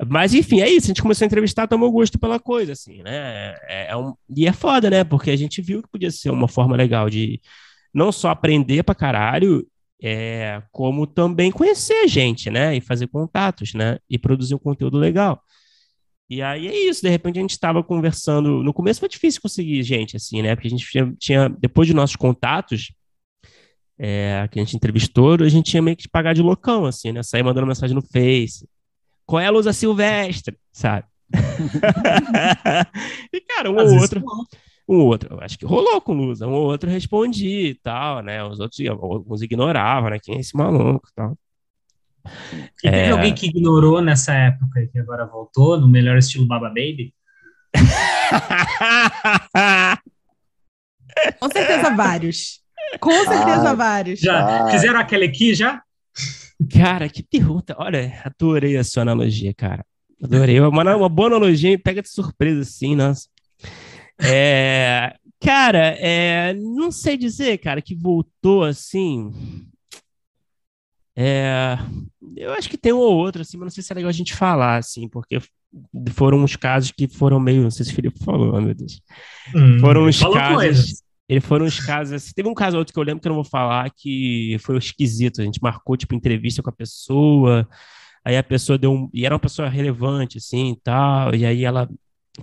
Mas 0.08 0.34
enfim, 0.34 0.60
é 0.60 0.68
isso. 0.68 0.86
A 0.86 0.88
gente 0.88 1.02
começou 1.02 1.24
a 1.24 1.26
entrevistar, 1.26 1.66
tomou 1.66 1.90
gosto 1.92 2.18
pela 2.18 2.38
coisa, 2.38 2.72
assim, 2.72 3.02
né? 3.02 3.54
É, 3.68 3.88
é 3.90 3.96
um... 3.96 4.14
E 4.34 4.46
é 4.46 4.52
foda, 4.52 4.88
né? 4.90 5.04
Porque 5.04 5.30
a 5.30 5.36
gente 5.36 5.60
viu 5.60 5.82
que 5.82 5.88
podia 5.88 6.10
ser 6.10 6.30
uma 6.30 6.48
forma 6.48 6.76
legal 6.76 7.10
de 7.10 7.40
não 7.92 8.12
só 8.12 8.30
aprender 8.30 8.82
pra 8.82 8.94
caralho, 8.94 9.66
é, 10.02 10.62
como 10.72 11.06
também 11.06 11.50
conhecer 11.50 12.08
gente, 12.08 12.50
né? 12.50 12.76
E 12.76 12.80
fazer 12.80 13.06
contatos, 13.08 13.74
né? 13.74 13.98
E 14.08 14.18
produzir 14.18 14.54
um 14.54 14.58
conteúdo 14.58 14.96
legal. 14.98 15.42
E 16.28 16.40
aí 16.42 16.68
é 16.68 16.88
isso, 16.88 17.02
de 17.02 17.08
repente 17.08 17.38
a 17.38 17.42
gente 17.42 17.50
estava 17.50 17.82
conversando. 17.82 18.62
No 18.62 18.72
começo 18.72 19.00
foi 19.00 19.08
difícil 19.08 19.42
conseguir 19.42 19.82
gente, 19.82 20.16
assim, 20.16 20.42
né? 20.42 20.54
Porque 20.54 20.68
a 20.68 20.70
gente 20.70 20.86
tinha, 20.88 21.12
tinha 21.18 21.48
depois 21.48 21.88
de 21.88 21.94
nossos 21.94 22.16
contatos, 22.16 22.92
é, 24.02 24.48
que 24.50 24.58
a 24.58 24.64
gente 24.64 24.76
entrevistou, 24.76 25.34
a 25.34 25.48
gente 25.48 25.70
tinha 25.70 25.82
meio 25.82 25.94
que 25.94 26.08
pagar 26.08 26.32
de 26.32 26.40
loucão, 26.40 26.86
assim, 26.86 27.12
né? 27.12 27.22
Sair 27.22 27.42
mandando 27.42 27.66
mensagem 27.66 27.94
no 27.94 28.00
Face. 28.00 28.66
Qual 29.26 29.38
é 29.38 29.46
a 29.46 29.50
Lusa 29.50 29.74
Silvestre? 29.74 30.56
Sabe? 30.72 31.04
e, 33.30 33.40
cara, 33.42 33.70
um 33.70 33.76
ou 33.76 34.00
outro. 34.00 34.24
Um 34.88 35.04
outro, 35.04 35.38
acho 35.40 35.58
que 35.58 35.66
rolou 35.66 36.00
com 36.00 36.14
Lusa, 36.14 36.48
um 36.48 36.52
ou 36.52 36.64
outro 36.64 36.88
respondia 36.90 37.68
e 37.68 37.74
tal, 37.74 38.22
né? 38.22 38.42
Os 38.42 38.58
outros 38.58 38.80
alguns 38.88 39.42
ignoravam, 39.42 40.08
né? 40.10 40.18
Quem 40.18 40.36
é 40.36 40.40
esse 40.40 40.56
maluco 40.56 41.06
e 41.06 41.14
tal. 41.14 41.36
E 42.82 42.90
teve 42.90 42.96
é... 42.96 43.10
alguém 43.10 43.34
que 43.34 43.48
ignorou 43.48 44.00
nessa 44.00 44.32
época 44.32 44.80
e 44.80 44.88
que 44.88 44.98
agora 44.98 45.26
voltou, 45.26 45.78
no 45.78 45.86
melhor 45.86 46.16
estilo 46.16 46.46
Baba 46.46 46.68
Baby? 46.68 47.14
Com 51.38 51.50
certeza 51.50 51.94
vários. 51.94 52.59
Com 53.00 53.12
certeza 53.12 53.70
Ah, 53.70 53.74
vários. 53.74 54.20
Já 54.20 54.66
Ah. 54.66 54.70
fizeram 54.70 54.98
aquele 55.00 55.24
aqui 55.24 55.54
já? 55.54 55.82
Cara, 56.72 57.08
que 57.08 57.22
pergunta. 57.22 57.74
Olha, 57.78 58.20
adorei 58.24 58.76
a 58.76 58.84
sua 58.84 59.02
analogia, 59.02 59.54
cara. 59.54 59.84
Adorei. 60.22 60.60
Uma, 60.60 60.96
uma 60.96 61.08
boa 61.08 61.28
analogia 61.28 61.72
e 61.72 61.78
pega 61.78 62.02
de 62.02 62.10
surpresa, 62.10 62.60
assim, 62.62 62.94
nossa. 62.94 63.26
É, 64.22 65.14
cara, 65.40 65.96
é, 65.98 66.52
não 66.54 66.90
sei 66.90 67.16
dizer, 67.16 67.56
cara, 67.58 67.80
que 67.80 67.94
voltou 67.94 68.64
assim. 68.64 69.30
É, 71.16 71.76
eu 72.36 72.52
acho 72.52 72.68
que 72.68 72.76
tem 72.78 72.92
um 72.92 72.98
ou 72.98 73.16
outro, 73.16 73.42
assim, 73.42 73.56
mas 73.56 73.64
não 73.66 73.70
sei 73.70 73.82
se 73.82 73.92
é 73.92 73.96
legal 73.96 74.08
a 74.08 74.12
gente 74.12 74.34
falar, 74.34 74.76
assim, 74.76 75.08
porque 75.08 75.38
foram 76.12 76.38
uns 76.42 76.56
casos 76.56 76.90
que 76.90 77.08
foram 77.08 77.40
meio. 77.40 77.62
Não 77.62 77.70
sei 77.70 77.84
se 77.86 77.92
o 77.92 77.94
Felipe 77.94 78.22
falou, 78.24 78.60
meu 78.60 78.74
Deus. 78.74 79.00
Hum, 79.54 79.78
Foram 79.80 80.06
uns 80.06 80.18
falou 80.18 80.36
casos. 80.36 80.54
coisas. 80.56 81.02
Ele 81.30 81.40
foram 81.40 81.64
uns 81.64 81.78
casos. 81.78 82.12
assim, 82.12 82.32
teve 82.34 82.48
um 82.48 82.54
caso 82.54 82.76
ou 82.76 82.80
outro 82.80 82.92
que 82.92 82.98
eu 82.98 83.04
lembro 83.04 83.20
que 83.20 83.28
eu 83.28 83.30
não 83.30 83.36
vou 83.36 83.44
falar, 83.44 83.88
que 83.90 84.56
foi 84.60 84.76
esquisito. 84.78 85.40
A 85.40 85.44
gente 85.44 85.62
marcou, 85.62 85.96
tipo, 85.96 86.12
entrevista 86.12 86.60
com 86.60 86.70
a 86.70 86.72
pessoa, 86.72 87.68
aí 88.24 88.36
a 88.36 88.42
pessoa 88.42 88.76
deu 88.76 88.92
um. 88.92 89.08
E 89.14 89.24
era 89.24 89.34
uma 89.34 89.38
pessoa 89.38 89.68
relevante, 89.68 90.38
assim, 90.38 90.72
e 90.72 90.80
tal. 90.80 91.32
E 91.32 91.46
aí 91.46 91.64
ela. 91.64 91.88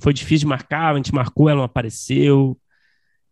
Foi 0.02 0.14
difícil 0.14 0.46
de 0.46 0.48
marcar, 0.48 0.94
a 0.94 0.98
gente 0.98 1.14
marcou, 1.14 1.50
ela 1.50 1.58
não 1.58 1.66
apareceu. 1.66 2.58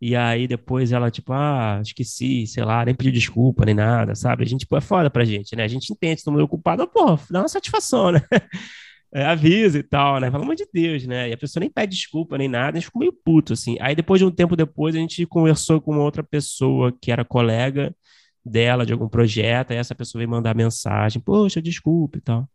E 0.01 0.16
aí 0.16 0.47
depois 0.47 0.91
ela, 0.91 1.10
tipo, 1.10 1.32
ah, 1.34 1.80
esqueci, 1.82 2.45
sei 2.47 2.64
lá, 2.66 2.84
nem 2.86 2.93
pediu 2.95 3.14
desculpa, 3.14 3.66
nem 3.66 3.76
nada, 3.76 4.14
sabe? 4.14 4.43
A 4.43 4.47
gente, 4.47 4.66
pô, 4.68 4.78
é 4.78 4.82
foda 4.82 5.10
pra 5.10 5.24
gente, 5.26 5.56
né? 5.56 5.64
A 5.64 5.68
gente 5.70 5.91
entende, 5.91 6.24
todo 6.24 6.34
mundo 6.34 6.43
ocupado, 6.43 6.84
mas, 6.84 6.91
pô, 6.91 7.18
dá 7.32 7.41
uma 7.41 7.47
satisfação, 7.47 8.12
né? 8.12 8.22
É, 9.16 9.24
avisa 9.28 9.80
e 9.80 9.84
tal, 9.84 10.20
né? 10.20 10.30
Pelo 10.30 10.43
amor 10.43 10.55
de 10.55 10.68
Deus, 10.74 11.07
né? 11.07 11.30
E 11.30 11.34
a 11.34 11.38
pessoa 11.38 11.61
nem 11.61 11.70
pede 11.70 11.95
desculpa 11.95 12.38
nem 12.38 12.49
nada, 12.49 12.72
a 12.78 12.82
gente 12.82 12.88
ficou 12.88 12.99
meio 12.99 13.13
puto, 13.13 13.53
assim. 13.53 13.78
Aí 13.80 13.95
depois 13.95 14.20
de 14.20 14.26
um 14.26 14.30
tempo 14.30 14.57
depois, 14.57 14.93
a 14.93 14.99
gente 14.99 15.26
conversou 15.26 15.80
com 15.80 15.97
outra 15.99 16.22
pessoa 16.22 16.91
que 17.01 17.13
era 17.13 17.24
colega 17.24 17.95
dela 18.45 18.86
de 18.86 18.91
algum 18.91 19.07
projeto, 19.07 19.72
aí 19.72 19.78
essa 19.78 19.95
pessoa 19.95 20.20
veio 20.20 20.30
mandar 20.30 20.53
mensagem, 20.53 21.22
poxa, 21.22 21.61
desculpa 21.61 22.18
e 22.18 22.22
tal. 22.22 22.45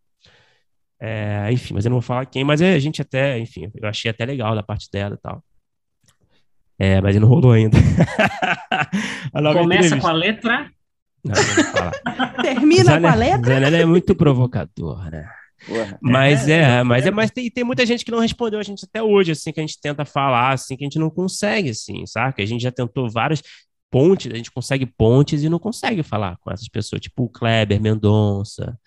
É, 1.00 1.50
enfim, 1.50 1.72
mas 1.72 1.86
eu 1.86 1.88
não 1.88 1.96
vou 1.96 2.02
falar 2.02 2.26
quem, 2.26 2.44
mas 2.44 2.60
é, 2.60 2.74
a 2.74 2.78
gente 2.78 3.00
até, 3.00 3.38
enfim, 3.38 3.70
eu 3.74 3.88
achei 3.88 4.10
até 4.10 4.26
legal 4.26 4.54
da 4.54 4.62
parte 4.62 4.90
dela 4.92 5.14
e 5.14 5.18
tal. 5.18 5.42
É, 6.78 7.00
mas 7.00 7.16
não 7.16 7.26
rolou 7.26 7.52
ainda. 7.52 7.78
Começa 9.32 9.96
com 9.98 10.08
a 10.08 10.12
letra. 10.12 10.70
Não, 11.24 11.34
não 11.34 11.42
vou 11.42 11.64
falar. 11.64 12.34
Termina 12.42 12.84
com 12.84 12.90
a 12.90 13.12
Zanella- 13.12 13.14
letra. 13.14 13.54
Zanella 13.54 13.76
é 13.78 13.84
muito 13.86 14.14
provocador, 14.14 15.10
né? 15.10 15.26
Porra. 15.66 16.02
Mas 16.02 16.48
É, 16.48 16.48
é, 16.48 16.80
é, 16.80 16.82
mas 16.82 17.06
é, 17.06 17.10
é. 17.10 17.10
mas 17.10 17.30
tem, 17.30 17.50
tem 17.50 17.64
muita 17.64 17.84
gente 17.86 18.04
que 18.04 18.10
não 18.10 18.18
respondeu 18.20 18.58
a 18.58 18.62
gente 18.62 18.84
até 18.84 19.02
hoje, 19.02 19.32
assim, 19.32 19.52
que 19.52 19.60
a 19.60 19.62
gente 19.62 19.80
tenta 19.80 20.04
falar, 20.04 20.52
assim, 20.52 20.76
que 20.76 20.84
a 20.84 20.86
gente 20.86 20.98
não 20.98 21.10
consegue, 21.10 21.70
assim, 21.70 22.06
saca? 22.06 22.42
A 22.42 22.46
gente 22.46 22.62
já 22.62 22.72
tentou 22.72 23.10
várias 23.10 23.42
pontes, 23.90 24.32
a 24.32 24.36
gente 24.36 24.50
consegue 24.50 24.86
pontes 24.86 25.42
e 25.42 25.48
não 25.48 25.58
consegue 25.58 26.02
falar 26.02 26.36
com 26.38 26.50
essas 26.50 26.68
pessoas, 26.68 27.00
tipo 27.02 27.24
o 27.24 27.28
Kleber 27.28 27.80
Mendonça. 27.80 28.78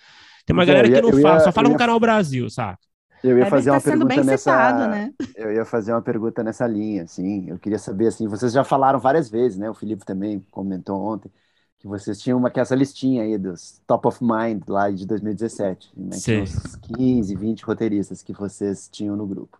Tem 0.46 0.54
uma 0.54 0.64
é, 0.64 0.66
galera 0.66 0.88
eu 0.88 0.92
que 0.92 0.98
ia- 0.98 1.02
não 1.02 1.12
eu 1.12 1.22
fala, 1.22 1.36
ia- 1.36 1.40
só 1.42 1.52
fala 1.52 1.68
eu 1.68 1.70
no 1.70 1.74
ia- 1.74 1.80
canal 1.80 2.00
Brasil, 2.00 2.50
saca? 2.50 2.80
Eu 3.24 3.38
ia 3.38 3.46
fazer 3.46 3.70
tá 3.70 3.76
uma 3.78 3.82
pergunta 3.82 4.06
bem 4.06 4.24
nessa. 4.24 4.38
citado, 4.38 4.88
né? 4.90 5.14
Eu 5.36 5.54
ia 5.54 5.64
fazer 5.66 5.94
uma 5.94 6.02
pergunta 6.02 6.44
nessa 6.44 6.68
linha, 6.68 7.04
assim. 7.04 7.50
Eu 7.50 7.58
queria 7.58 7.80
saber, 7.80 8.08
assim, 8.08 8.28
vocês 8.28 8.52
já 8.52 8.64
falaram 8.66 9.00
várias 9.00 9.30
vezes, 9.30 9.58
né? 9.58 9.70
O 9.70 9.74
Felipe 9.74 10.04
também 10.06 10.42
comentou 10.52 11.00
ontem 11.02 11.32
que 11.84 11.88
vocês 11.90 12.18
tinham 12.18 12.40
uma 12.40 12.50
que 12.50 12.60
é 12.60 12.62
essa 12.62 12.74
listinha 12.74 13.24
aí 13.24 13.38
dos 13.38 13.82
top 13.86 14.08
of 14.08 14.20
mind 14.24 14.64
lá 14.70 14.90
de 14.90 15.06
2017, 15.06 15.92
né? 15.98 16.16
Sim. 16.16 16.22
Tinha 16.22 16.44
uns 16.44 16.76
15, 16.98 17.36
20 17.36 17.62
roteiristas 17.66 18.24
que 18.24 18.32
vocês 18.32 18.88
tinham 18.90 19.18
no 19.18 19.28
grupo. 19.28 19.60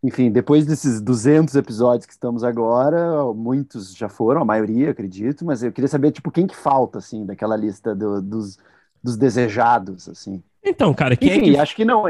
Enfim, 0.00 0.30
depois 0.30 0.64
desses 0.64 1.00
200 1.00 1.56
episódios 1.56 2.06
que 2.06 2.12
estamos 2.12 2.44
agora, 2.44 3.24
muitos 3.34 3.92
já 3.96 4.08
foram, 4.08 4.40
a 4.42 4.44
maioria, 4.44 4.92
acredito, 4.92 5.44
mas 5.44 5.60
eu 5.64 5.72
queria 5.72 5.88
saber, 5.88 6.12
tipo, 6.12 6.30
quem 6.30 6.46
que 6.46 6.54
falta, 6.54 6.98
assim, 6.98 7.26
daquela 7.26 7.56
lista 7.56 7.96
do- 7.96 8.22
dos, 8.22 8.56
dos 9.02 9.16
desejados, 9.16 10.08
assim. 10.08 10.40
Então, 10.64 10.94
cara, 10.94 11.16
quem 11.16 11.30
Enfim, 11.30 11.50
é 11.50 11.54
que 11.54 11.58
acho 11.58 11.74
que 11.74 11.84
não, 11.84 12.04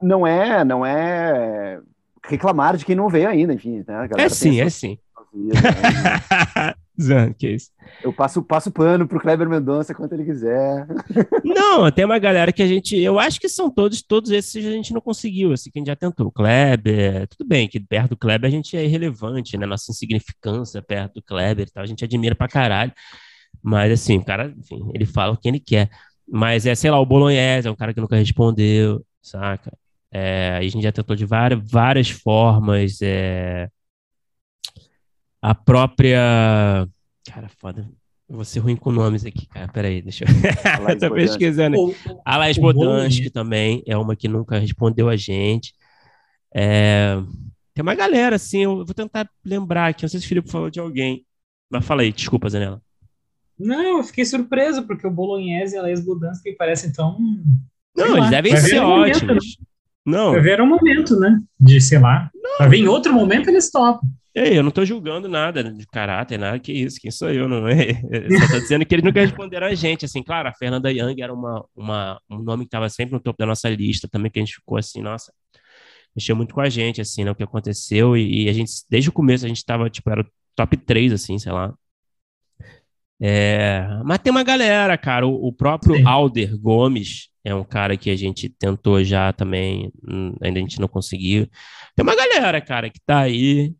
não 0.00 0.24
é, 0.24 0.64
não 0.64 0.86
é 0.86 1.80
reclamar 2.24 2.76
de 2.76 2.84
quem 2.84 2.94
não 2.94 3.08
veio 3.08 3.28
ainda, 3.28 3.52
enfim, 3.52 3.84
né? 3.86 4.08
É 4.16 4.28
sim, 4.28 4.60
é 4.60 4.70
sim. 4.70 4.98
vida, 5.34 5.60
né? 5.60 6.74
Que 7.36 7.50
isso. 7.50 7.70
Eu 8.02 8.12
passo, 8.12 8.42
passo 8.42 8.70
pano 8.70 9.06
pro 9.06 9.20
Kleber 9.20 9.48
Mendonça 9.48 9.94
quanto 9.94 10.12
ele 10.12 10.24
quiser. 10.24 10.86
Não, 11.44 11.90
tem 11.90 12.04
uma 12.04 12.18
galera 12.18 12.52
que 12.52 12.62
a 12.62 12.66
gente. 12.66 12.96
Eu 12.96 13.18
acho 13.18 13.40
que 13.40 13.48
são 13.48 13.68
todos, 13.68 14.00
todos 14.02 14.30
esses 14.30 14.64
a 14.64 14.70
gente 14.70 14.92
não 14.92 15.00
conseguiu, 15.00 15.52
assim, 15.52 15.70
que 15.70 15.78
a 15.78 15.80
gente 15.80 15.88
já 15.88 15.96
tentou. 15.96 16.30
Kleber, 16.30 17.26
tudo 17.28 17.46
bem, 17.46 17.68
que 17.68 17.80
perto 17.80 18.10
do 18.10 18.16
Kleber 18.16 18.48
a 18.48 18.50
gente 18.50 18.76
é 18.76 18.84
irrelevante, 18.84 19.56
né? 19.56 19.66
Nossa 19.66 19.90
insignificância 19.90 20.80
perto 20.80 21.14
do 21.14 21.22
Kleber 21.22 21.66
e 21.66 21.70
tal, 21.70 21.82
a 21.82 21.86
gente 21.86 22.04
admira 22.04 22.34
pra 22.34 22.48
caralho. 22.48 22.92
Mas 23.62 23.92
assim, 23.92 24.18
o 24.18 24.24
cara, 24.24 24.54
enfim, 24.56 24.90
ele 24.94 25.06
fala 25.06 25.32
o 25.32 25.36
que 25.36 25.48
ele 25.48 25.60
quer. 25.60 25.90
Mas 26.30 26.66
é, 26.66 26.74
sei 26.74 26.90
lá, 26.90 27.00
o 27.00 27.06
Bolognese 27.06 27.68
é 27.68 27.70
um 27.70 27.76
cara 27.76 27.92
que 27.92 28.00
nunca 28.00 28.16
respondeu, 28.16 29.04
saca? 29.20 29.72
É, 30.12 30.56
a 30.56 30.62
gente 30.62 30.82
já 30.82 30.92
tentou 30.92 31.16
de 31.16 31.26
várias, 31.26 31.60
várias 31.68 32.08
formas. 32.10 33.00
É... 33.02 33.68
A 35.46 35.54
própria. 35.54 36.88
Cara, 37.30 37.50
foda. 37.60 37.86
Eu 38.26 38.36
vou 38.36 38.44
ser 38.46 38.60
ruim 38.60 38.74
com 38.76 38.90
nomes 38.90 39.26
aqui, 39.26 39.46
cara. 39.46 39.68
Peraí, 39.68 40.00
deixa 40.00 40.24
eu. 40.24 40.28
Tô 40.98 41.08
Bodansky. 41.10 41.14
pesquisando. 41.14 41.76
O- 41.78 41.94
A 42.24 42.38
Laís 42.38 42.56
O 42.56 42.62
Bodansky 42.62 43.24
Bolo, 43.24 43.30
também 43.32 43.82
é 43.86 43.94
uma 43.94 44.16
que 44.16 44.26
nunca 44.26 44.58
respondeu 44.58 45.06
a 45.10 45.16
gente. 45.16 45.74
É, 46.54 47.16
Tem 47.74 47.82
uma 47.82 47.94
galera, 47.94 48.36
assim, 48.36 48.62
eu 48.62 48.76
vou 48.86 48.94
tentar 48.94 49.28
lembrar 49.44 49.88
aqui. 49.88 50.04
Não 50.04 50.08
sei 50.08 50.18
se 50.20 50.24
o 50.24 50.28
Felipe 50.30 50.50
falou 50.50 50.70
de 50.70 50.80
alguém. 50.80 51.26
Mas 51.70 51.84
fala 51.84 52.00
aí, 52.00 52.10
desculpa, 52.10 52.48
Zanella. 52.48 52.80
Não, 53.58 53.98
eu 53.98 54.02
fiquei 54.02 54.24
surpreso, 54.24 54.86
porque 54.86 55.06
o 55.06 55.10
Bolognese 55.10 55.74
e 55.74 55.78
a 55.78 55.82
Laís 55.82 56.00
Budansky 56.02 56.52
parecem 56.56 56.90
tão. 56.90 57.18
Não, 57.94 58.04
Sei 58.06 58.12
eles 58.14 58.24
lá, 58.24 58.30
devem 58.30 58.52
vai 58.52 58.60
ser 58.62 58.80
um 58.80 58.88
momento, 58.88 59.16
ótimos. 59.16 59.58
Não, 60.06 60.32
Vai 60.32 60.40
ver 60.40 60.60
um 60.62 60.66
momento, 60.66 61.20
né? 61.20 61.38
De, 61.60 61.80
sei 61.82 61.98
lá. 61.98 62.30
Vai 62.58 62.68
ver 62.70 62.76
em 62.78 62.88
outro 62.88 63.12
momento 63.12 63.48
eles 63.48 63.70
topam. 63.70 64.08
Ei, 64.34 64.58
eu 64.58 64.62
não 64.62 64.70
tô 64.70 64.84
julgando 64.84 65.28
nada 65.28 65.62
de 65.64 65.86
caráter, 65.86 66.38
nada 66.38 66.58
que 66.58 66.72
isso. 66.72 66.98
Quem 67.00 67.10
sou 67.10 67.30
eu? 67.30 67.48
Não 67.48 67.68
é? 67.68 67.90
Eu 68.10 68.40
só 68.40 68.48
tô 68.54 68.60
dizendo 68.60 68.84
que 68.84 68.94
eles 68.94 69.04
nunca 69.04 69.20
responderam 69.20 69.66
a 69.66 69.74
gente. 69.74 70.04
Assim, 70.04 70.22
claro, 70.22 70.48
a 70.48 70.54
Fernanda 70.54 70.90
Young 70.92 71.20
era 71.20 71.32
uma, 71.32 71.64
uma, 71.74 72.20
um 72.28 72.38
nome 72.38 72.64
que 72.64 72.68
estava 72.68 72.88
sempre 72.88 73.14
no 73.14 73.20
topo 73.20 73.38
da 73.38 73.46
nossa 73.46 73.68
lista 73.70 74.08
também, 74.08 74.30
que 74.30 74.38
a 74.38 74.42
gente 74.42 74.56
ficou 74.56 74.76
assim, 74.78 75.00
nossa, 75.00 75.32
mexeu 76.14 76.36
muito 76.36 76.54
com 76.54 76.60
a 76.60 76.68
gente, 76.68 77.00
assim, 77.00 77.24
né? 77.24 77.30
O 77.30 77.34
que 77.34 77.42
aconteceu. 77.42 78.16
E, 78.16 78.44
e 78.44 78.48
a 78.48 78.52
gente, 78.52 78.72
desde 78.90 79.08
o 79.08 79.12
começo, 79.12 79.44
a 79.44 79.48
gente 79.48 79.64
tava, 79.64 79.88
tipo, 79.88 80.10
era 80.10 80.22
o 80.22 80.26
top 80.56 80.76
3, 80.76 81.12
assim, 81.12 81.38
sei 81.38 81.52
lá. 81.52 81.74
É, 83.20 83.86
mas 84.04 84.18
tem 84.18 84.30
uma 84.30 84.42
galera, 84.42 84.98
cara. 84.98 85.26
O, 85.26 85.48
o 85.48 85.52
próprio 85.52 85.96
Sim. 85.96 86.06
Alder 86.06 86.58
Gomes 86.58 87.28
é 87.44 87.54
um 87.54 87.64
cara 87.64 87.96
que 87.96 88.10
a 88.10 88.16
gente 88.16 88.48
tentou 88.48 89.04
já 89.04 89.32
também, 89.32 89.92
hum, 90.08 90.34
ainda 90.42 90.58
a 90.58 90.62
gente 90.62 90.80
não 90.80 90.88
conseguiu. 90.88 91.46
Tem 91.94 92.02
uma 92.02 92.16
galera, 92.16 92.60
cara, 92.60 92.90
que 92.90 93.00
tá 93.00 93.20
aí. 93.20 93.74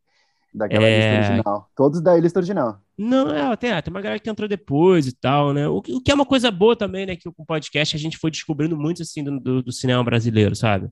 Daquela 0.54 0.86
É. 0.86 0.96
lista 1.16 1.32
original. 1.32 1.68
Todos 1.76 2.00
da 2.00 2.16
lista 2.16 2.38
original. 2.38 2.78
Não, 2.96 3.28
é, 3.34 3.56
tem, 3.56 3.72
ah, 3.72 3.82
tem 3.82 3.92
uma 3.92 4.00
galera 4.00 4.20
que 4.20 4.30
entrou 4.30 4.48
depois 4.48 5.06
e 5.08 5.12
tal, 5.12 5.52
né? 5.52 5.66
O, 5.66 5.82
que- 5.82 5.92
o 5.92 6.00
que 6.00 6.12
é 6.12 6.14
uma 6.14 6.24
coisa 6.24 6.50
boa 6.50 6.76
também, 6.76 7.04
né? 7.06 7.16
Que 7.16 7.24
com 7.30 7.42
o 7.42 7.46
podcast 7.46 7.96
a 7.96 7.98
gente 7.98 8.16
foi 8.16 8.30
descobrindo 8.30 8.76
muito, 8.76 9.02
assim, 9.02 9.24
do, 9.24 9.40
do, 9.40 9.62
do 9.64 9.72
cinema 9.72 10.04
brasileiro, 10.04 10.54
sabe? 10.54 10.88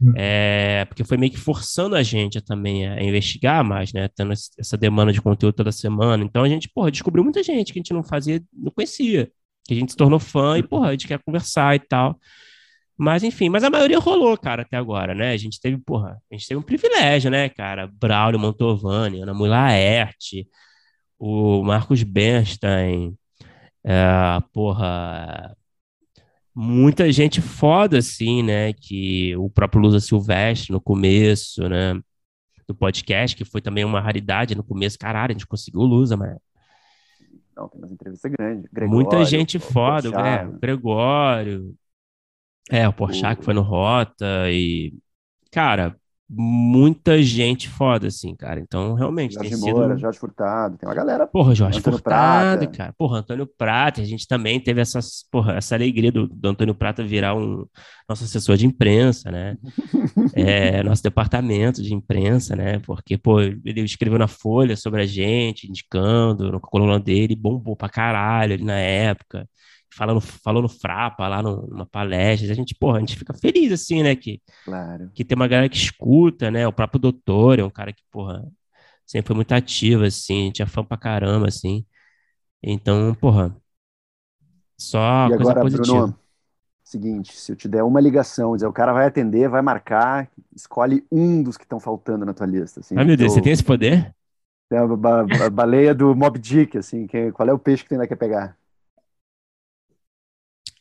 Hum. 0.00 0.12
É, 0.16 0.84
porque 0.86 1.02
foi 1.04 1.16
meio 1.16 1.32
que 1.32 1.38
forçando 1.38 1.96
a 1.96 2.02
gente 2.02 2.38
a, 2.38 2.40
também 2.40 2.86
a 2.88 3.02
investigar 3.02 3.64
mais, 3.64 3.92
né? 3.92 4.08
Tendo 4.14 4.32
essa 4.32 4.76
demanda 4.76 5.12
de 5.12 5.20
conteúdo 5.20 5.54
toda 5.54 5.72
semana. 5.72 6.22
Então 6.22 6.44
a 6.44 6.48
gente, 6.48 6.68
porra, 6.68 6.90
descobriu 6.90 7.24
muita 7.24 7.42
gente 7.42 7.72
que 7.72 7.78
a 7.78 7.82
gente 7.82 7.92
não 7.92 8.04
fazia, 8.04 8.40
não 8.52 8.70
conhecia. 8.70 9.28
Que 9.66 9.74
a 9.74 9.76
gente 9.76 9.90
se 9.92 9.96
tornou 9.96 10.20
fã 10.20 10.56
e, 10.58 10.62
porra, 10.62 10.88
a 10.88 10.90
gente 10.92 11.08
quer 11.08 11.18
conversar 11.24 11.74
e 11.74 11.80
tal. 11.80 12.16
Mas, 12.96 13.24
enfim, 13.24 13.48
mas 13.48 13.64
a 13.64 13.70
maioria 13.70 13.98
rolou, 13.98 14.36
cara, 14.38 14.62
até 14.62 14.76
agora, 14.76 15.14
né? 15.14 15.32
A 15.32 15.36
gente 15.36 15.60
teve, 15.60 15.76
porra, 15.78 16.20
a 16.30 16.34
gente 16.34 16.46
teve 16.46 16.58
um 16.58 16.62
privilégio, 16.62 17.30
né, 17.30 17.48
cara? 17.48 17.90
Braulio 17.92 18.38
Mantovani, 18.38 19.20
Ana 19.20 19.34
Mula 19.34 19.50
Laerte, 19.50 20.48
o 21.18 21.62
Marcos 21.64 22.02
Bernstein, 22.04 23.16
é, 23.84 24.40
porra, 24.52 25.56
muita 26.54 27.10
gente 27.10 27.42
foda, 27.42 27.98
assim, 27.98 28.42
né? 28.42 28.72
Que 28.72 29.36
o 29.36 29.50
próprio 29.50 29.82
Lusa 29.82 29.98
Silvestre 30.00 30.72
no 30.72 30.80
começo, 30.80 31.68
né? 31.68 32.00
Do 32.66 32.74
podcast, 32.74 33.36
que 33.36 33.44
foi 33.44 33.60
também 33.60 33.84
uma 33.84 34.00
raridade 34.00 34.54
no 34.54 34.62
começo. 34.62 34.98
Caralho, 34.98 35.32
a 35.32 35.34
gente 35.34 35.46
conseguiu 35.46 35.80
o 35.80 35.86
Lusa, 35.86 36.16
mas 36.16 36.38
Não, 37.56 37.68
tem 37.68 37.80
umas 37.80 37.90
entrevistas 37.90 38.30
grandes. 38.30 38.70
muita 38.72 39.10
Gregório, 39.10 39.26
gente 39.26 39.56
o 39.56 39.60
foda, 39.60 40.10
Porchat, 40.10 40.22
né? 40.22 40.46
O 40.46 40.60
Gregório, 40.60 41.74
é, 42.70 42.88
o 42.88 42.92
Porchat 42.92 43.34
O- 43.34 43.36
que 43.38 43.44
foi 43.44 43.54
no 43.54 43.62
Rota 43.62 44.50
e, 44.50 44.94
cara, 45.52 45.96
muita 46.28 47.22
gente 47.22 47.68
foda, 47.68 48.06
assim, 48.08 48.34
cara. 48.34 48.58
Então, 48.60 48.94
realmente, 48.94 49.34
Jorge 49.34 49.50
tem 49.50 49.58
Moura, 49.58 49.88
sido... 49.90 50.00
Jorge 50.00 50.18
Furtado, 50.18 50.78
tem 50.78 50.88
uma 50.88 50.94
galera. 50.94 51.26
Porra, 51.26 51.54
Jorge 51.54 51.78
Antônio 51.78 51.98
Furtado, 51.98 52.58
Prata. 52.60 52.76
cara. 52.76 52.94
Porra, 52.96 53.18
Antônio 53.18 53.46
Prata. 53.46 54.00
A 54.00 54.04
gente 54.04 54.26
também 54.26 54.58
teve 54.60 54.80
essas, 54.80 55.24
porra, 55.30 55.54
essa 55.54 55.74
alegria 55.74 56.10
do, 56.10 56.26
do 56.26 56.48
Antônio 56.48 56.74
Prata 56.74 57.04
virar 57.04 57.34
um 57.36 57.66
nosso 58.08 58.24
assessor 58.24 58.56
de 58.56 58.66
imprensa, 58.66 59.30
né? 59.30 59.56
É, 60.36 60.82
nosso 60.82 61.02
departamento 61.02 61.82
de 61.82 61.94
imprensa, 61.94 62.56
né? 62.56 62.78
Porque, 62.80 63.16
pô, 63.18 63.40
ele 63.40 63.82
escreveu 63.82 64.18
na 64.18 64.26
Folha 64.28 64.76
sobre 64.76 65.02
a 65.02 65.06
gente, 65.06 65.68
indicando, 65.68 66.50
no 66.52 66.60
coluna 66.60 66.98
dele, 66.98 67.36
bombou 67.36 67.76
pra 67.76 67.88
caralho 67.88 68.54
ali 68.54 68.64
na 68.64 68.78
época. 68.78 69.48
Falando, 69.96 70.20
falou 70.20 70.62
no 70.62 70.68
Frapa 70.68 71.28
lá 71.28 71.42
no- 71.42 71.66
numa 71.68 71.86
palestra. 71.86 72.50
A 72.52 72.54
gente, 72.54 72.74
porra, 72.74 72.98
a 72.98 73.00
gente 73.00 73.16
fica 73.16 73.34
feliz 73.34 73.72
assim, 73.72 74.02
né? 74.02 74.16
Que, 74.16 74.40
Claro. 74.64 75.12
que 75.14 75.24
tem 75.24 75.36
uma 75.36 75.48
galera 75.48 75.68
que 75.68 75.76
escuta, 75.76 76.50
né? 76.50 76.66
O 76.68 76.72
próprio 76.72 77.00
doutor 77.00 77.58
é 77.60 77.64
um 77.64 77.70
cara 77.70 77.92
que, 77.92 78.02
porra, 78.10 78.44
sempre 79.06 79.28
foi 79.28 79.36
muito 79.36 79.52
ativo, 79.54 80.04
assim, 80.04 80.50
tinha 80.52 80.66
fã 80.66 80.84
pra 80.84 80.96
caramba, 80.98 81.48
assim. 81.48 81.86
Então, 82.62 83.14
porra, 83.16 83.56
só 84.78 84.98
e 85.24 85.32
coisa 85.32 85.54
agora, 85.54 85.56
positiva. 85.56 86.06
Bruno, 86.06 86.18
seguinte, 86.84 87.34
se 87.38 87.52
eu 87.52 87.56
te 87.56 87.68
der 87.68 87.82
uma 87.84 88.00
ligação, 88.00 88.54
dizer, 88.56 88.66
o 88.68 88.72
cara 88.72 88.92
vai 88.92 89.06
atender, 89.06 89.48
vai 89.48 89.62
marcar, 89.62 90.30
escolhe 90.54 91.06
um 91.12 91.42
dos 91.42 91.56
que 91.56 91.64
estão 91.64 91.80
faltando 91.80 92.26
na 92.26 92.34
tua 92.34 92.46
lista. 92.46 92.80
Assim, 92.80 92.96
Ai, 92.96 93.04
meu 93.04 93.16
Deus, 93.16 93.32
Ou- 93.32 93.34
você 93.34 93.40
tem 93.42 93.52
esse 93.52 93.62
poder? 93.64 94.14
tem 94.68 94.78
a, 94.78 94.86
ba- 94.86 95.20
a 95.46 95.50
baleia 95.50 95.94
do 95.94 96.14
Mob 96.14 96.38
Dick, 96.38 96.76
assim, 96.78 97.06
que, 97.06 97.32
qual 97.32 97.48
é 97.48 97.52
o 97.52 97.58
peixe 97.58 97.82
que 97.82 97.88
tu 97.90 97.92
ainda 97.94 98.06
quer 98.08 98.16
pegar? 98.16 98.56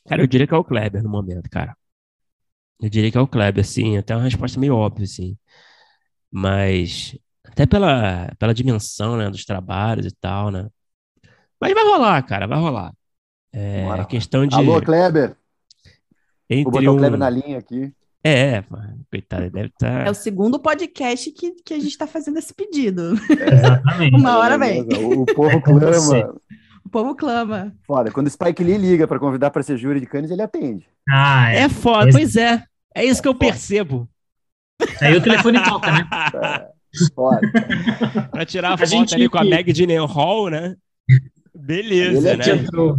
Cara, 0.08 0.22
eu 0.22 0.28
diria 0.28 0.46
que 0.48 0.54
é 0.54 0.58
o 0.58 0.64
Kleber 0.64 1.02
no 1.02 1.10
momento, 1.10 1.50
cara. 1.50 1.76
Eu 2.82 2.90
diria 2.90 3.12
que 3.12 3.18
é 3.18 3.22
o 3.22 3.28
Kleber, 3.28 3.64
assim, 3.64 3.98
até 3.98 4.16
uma 4.16 4.24
resposta 4.24 4.60
meio 4.60 4.76
óbvia, 4.76 5.06
assim. 5.06 5.38
Mas, 6.32 7.18
até 7.46 7.66
pela, 7.66 8.34
pela 8.38 8.54
dimensão, 8.54 9.16
né, 9.18 9.30
dos 9.30 9.46
trabalhos 9.46 10.06
e 10.06 10.12
tal, 10.12 10.52
né? 10.52 10.68
Mas 11.60 11.74
vai 11.74 11.84
rolar, 11.84 12.22
cara, 12.24 12.48
vai 12.48 12.60
rolar. 12.60 12.94
É 13.54 13.84
Bora. 13.84 14.06
questão 14.06 14.46
de. 14.46 14.56
Alô, 14.56 14.82
Kleber? 14.82 15.30
Vou 15.30 15.38
entre 16.50 16.72
botar 16.72 16.92
o 16.92 16.96
um- 16.96 16.98
Kleber 16.98 17.20
na 17.20 17.30
linha 17.30 17.58
aqui. 17.60 17.94
É, 18.26 18.62
pô, 18.62 18.78
coitado, 19.12 19.44
ele 19.44 19.50
deve 19.52 19.68
estar. 19.68 20.08
É 20.08 20.10
o 20.10 20.14
segundo 20.14 20.58
podcast 20.58 21.30
que, 21.32 21.52
que 21.62 21.74
a 21.74 21.78
gente 21.78 21.90
está 21.90 22.08
fazendo 22.08 22.40
esse 22.40 22.54
pedido. 22.54 23.14
Exatamente. 23.30 24.16
Uma 24.16 24.38
hora 24.38 24.58
vem. 24.58 24.82
O, 24.82 25.22
o 25.22 25.26
povo 25.26 25.62
clama. 25.62 26.40
O 26.94 27.02
povo 27.02 27.16
clama. 27.16 27.74
Foda, 27.88 28.12
quando 28.12 28.28
o 28.28 28.30
Spike 28.30 28.64
Lee 28.64 28.78
liga 28.78 29.08
pra 29.08 29.18
convidar 29.18 29.50
pra 29.50 29.64
ser 29.64 29.78
júri 29.80 30.00
de 30.00 30.06
Cannes, 30.06 30.30
ele 30.30 30.44
atende. 30.44 30.86
Ah, 31.10 31.52
é. 31.52 31.62
É 31.62 31.70
foda, 31.70 32.08
Esse- 32.10 32.18
pois 32.20 32.36
é. 32.36 32.64
É 32.96 33.04
isso 33.04 33.20
que 33.20 33.28
eu 33.28 33.34
foda. 33.34 33.46
percebo. 33.48 34.08
Aí 35.02 35.18
o 35.18 35.22
telefone 35.24 35.60
toca, 35.64 35.92
né? 35.92 36.08
É, 36.36 36.68
foda. 37.16 37.42
Pra 38.30 38.46
tirar 38.46 38.70
a, 38.70 38.74
A 38.76 38.78
foto 38.78 38.90
gente- 38.90 39.16
ali 39.16 39.28
com 39.28 39.40
a 39.40 39.44
Meg 39.44 39.74
Hall, 40.08 40.52
né? 40.52 40.76
Beleza, 41.56 42.20
Ele 42.20 42.28
é 42.28 42.32
A 42.32 42.36
gente, 42.36 42.50
né? 42.58 42.64
entrou, 42.68 42.98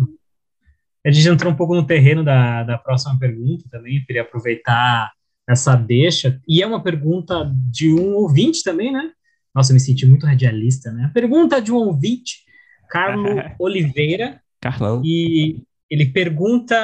a 1.06 1.10
gente 1.12 1.28
entrou 1.28 1.52
um 1.52 1.56
pouco 1.56 1.76
no 1.76 1.86
terreno 1.86 2.24
da, 2.24 2.64
da 2.64 2.76
próxima 2.76 3.16
pergunta 3.16 3.64
também, 3.70 4.04
queria 4.04 4.22
aproveitar 4.22 5.12
essa 5.48 5.76
deixa. 5.76 6.40
E 6.48 6.60
é 6.60 6.66
uma 6.66 6.82
pergunta 6.82 7.48
de 7.70 7.92
um 7.94 8.14
ouvinte 8.14 8.64
também, 8.64 8.90
né? 8.92 9.12
Nossa, 9.54 9.70
eu 9.70 9.74
me 9.74 9.80
senti 9.80 10.04
muito 10.04 10.26
radialista, 10.26 10.90
né? 10.90 11.04
A 11.04 11.10
pergunta 11.10 11.62
de 11.62 11.70
um 11.70 11.76
ouvinte, 11.76 12.38
Carlo 12.88 13.26
Oliveira, 13.58 14.40
Carlão. 14.60 15.02
e 15.04 15.62
ele 15.90 16.06
pergunta 16.06 16.76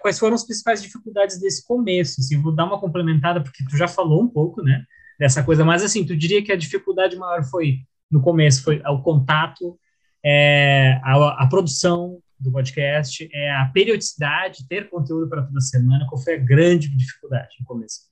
quais 0.00 0.18
foram 0.18 0.34
as 0.34 0.44
principais 0.44 0.82
dificuldades 0.82 1.40
desse 1.40 1.66
começo. 1.66 2.20
Assim, 2.20 2.40
vou 2.40 2.54
dar 2.54 2.64
uma 2.64 2.78
complementada, 2.78 3.42
porque 3.42 3.64
tu 3.64 3.76
já 3.76 3.88
falou 3.88 4.22
um 4.22 4.28
pouco, 4.28 4.62
né? 4.62 4.84
Dessa 5.18 5.42
coisa, 5.42 5.64
mas 5.64 5.82
assim, 5.82 6.04
tu 6.04 6.16
diria 6.16 6.42
que 6.42 6.52
a 6.52 6.56
dificuldade 6.56 7.16
maior 7.16 7.44
foi, 7.44 7.80
no 8.10 8.20
começo, 8.20 8.62
foi 8.62 8.80
o 8.86 9.02
contato, 9.02 9.78
é, 10.24 11.00
a, 11.02 11.44
a 11.44 11.46
produção 11.48 12.18
do 12.38 12.50
podcast, 12.50 13.28
é 13.32 13.50
a 13.52 13.66
periodicidade, 13.66 14.66
ter 14.68 14.88
conteúdo 14.88 15.28
para 15.28 15.42
toda 15.42 15.60
semana. 15.60 16.06
Qual 16.08 16.20
foi 16.20 16.34
a 16.34 16.38
grande 16.38 16.88
dificuldade 16.88 17.54
no 17.60 17.66
começo? 17.66 18.11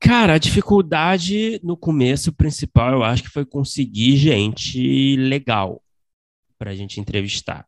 Cara, 0.00 0.34
a 0.34 0.38
dificuldade 0.38 1.60
no 1.62 1.76
começo 1.76 2.32
principal, 2.32 2.92
eu 2.94 3.04
acho 3.04 3.22
que 3.22 3.28
foi 3.28 3.44
conseguir 3.44 4.16
gente 4.16 5.14
legal 5.16 5.82
pra 6.58 6.74
gente 6.74 6.98
entrevistar. 6.98 7.66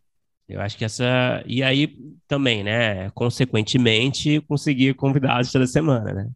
Eu 0.49 0.61
acho 0.61 0.77
que 0.77 0.85
essa. 0.85 1.43
E 1.47 1.63
aí 1.63 1.97
também, 2.27 2.65
né? 2.65 3.11
Consequentemente, 3.11 4.41
conseguir 4.43 4.95
convidados 4.95 5.53
toda 5.53 5.67
semana, 5.67 6.13
né? 6.13 6.31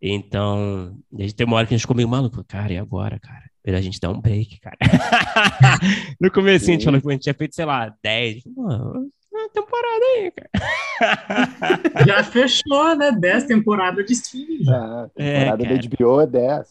Então, 0.00 0.96
a 1.18 1.22
gente 1.22 1.34
tem 1.34 1.46
uma 1.46 1.56
hora 1.56 1.66
que 1.66 1.74
a 1.74 1.76
gente 1.76 1.82
ficou 1.82 1.96
meio 1.96 2.08
maluco. 2.08 2.44
Cara, 2.44 2.72
e 2.72 2.78
agora, 2.78 3.18
cara? 3.18 3.50
A 3.66 3.80
gente 3.80 3.98
dar 3.98 4.10
um 4.10 4.20
break, 4.20 4.60
cara. 4.60 4.76
no 6.20 6.30
começo 6.30 6.68
a 6.68 6.72
gente 6.72 6.84
falou 6.84 7.00
que 7.00 7.08
a 7.08 7.12
gente 7.12 7.22
tinha 7.22 7.34
feito, 7.34 7.54
sei 7.54 7.64
lá, 7.64 7.94
10. 8.02 8.44
Mano, 8.54 8.92
uma 8.92 9.06
temporada 9.54 10.04
aí, 10.16 10.30
cara. 10.32 12.04
Já 12.06 12.24
fechou, 12.24 12.96
né? 12.96 13.12
10 13.12 13.44
temporadas 13.44 14.04
de 14.04 14.12
streaming 14.12 14.64
já. 14.64 14.76
Ah, 14.76 15.10
É, 15.16 15.38
temporada 15.40 15.64
cara. 15.64 15.78
da 15.78 15.88
HBO 15.96 16.20
é 16.20 16.26
10. 16.26 16.68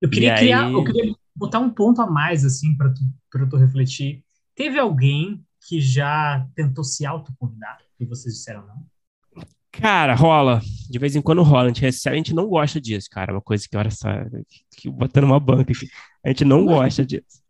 Eu 0.00 0.10
queria 0.10 0.34
E 0.34 0.38
criar, 0.38 0.66
aí- 0.66 0.72
eu 0.72 0.84
queria 0.84 1.14
botar 1.34 1.58
um 1.58 1.70
ponto 1.70 2.00
a 2.00 2.06
mais, 2.06 2.44
assim, 2.44 2.76
para 2.76 2.90
tu, 2.90 3.00
pra 3.30 3.46
tu 3.46 3.56
refletir. 3.56 4.22
Teve 4.54 4.78
alguém 4.78 5.42
que 5.68 5.80
já 5.80 6.46
tentou 6.54 6.84
se 6.84 7.04
autoconvidar 7.06 7.78
e 7.98 8.04
vocês 8.04 8.34
disseram 8.34 8.66
não? 8.66 9.44
Cara, 9.72 10.14
rola. 10.14 10.60
De 10.88 10.98
vez 11.00 11.16
em 11.16 11.22
quando 11.22 11.42
rola. 11.42 11.64
A 11.64 11.68
gente 11.68 11.80
recebe, 11.80 12.14
a 12.14 12.16
gente 12.18 12.32
não 12.34 12.46
gosta 12.46 12.80
disso, 12.80 13.08
cara. 13.10 13.32
Uma 13.32 13.40
coisa 13.40 13.66
que, 13.68 13.76
olha 13.76 13.90
só, 13.90 14.08
que 14.76 14.88
botando 14.88 15.24
uma 15.24 15.40
banca 15.40 15.72
aqui. 15.72 15.88
A 16.24 16.28
gente 16.28 16.44
não 16.44 16.64
gosta 16.64 17.04
disso. 17.04 17.42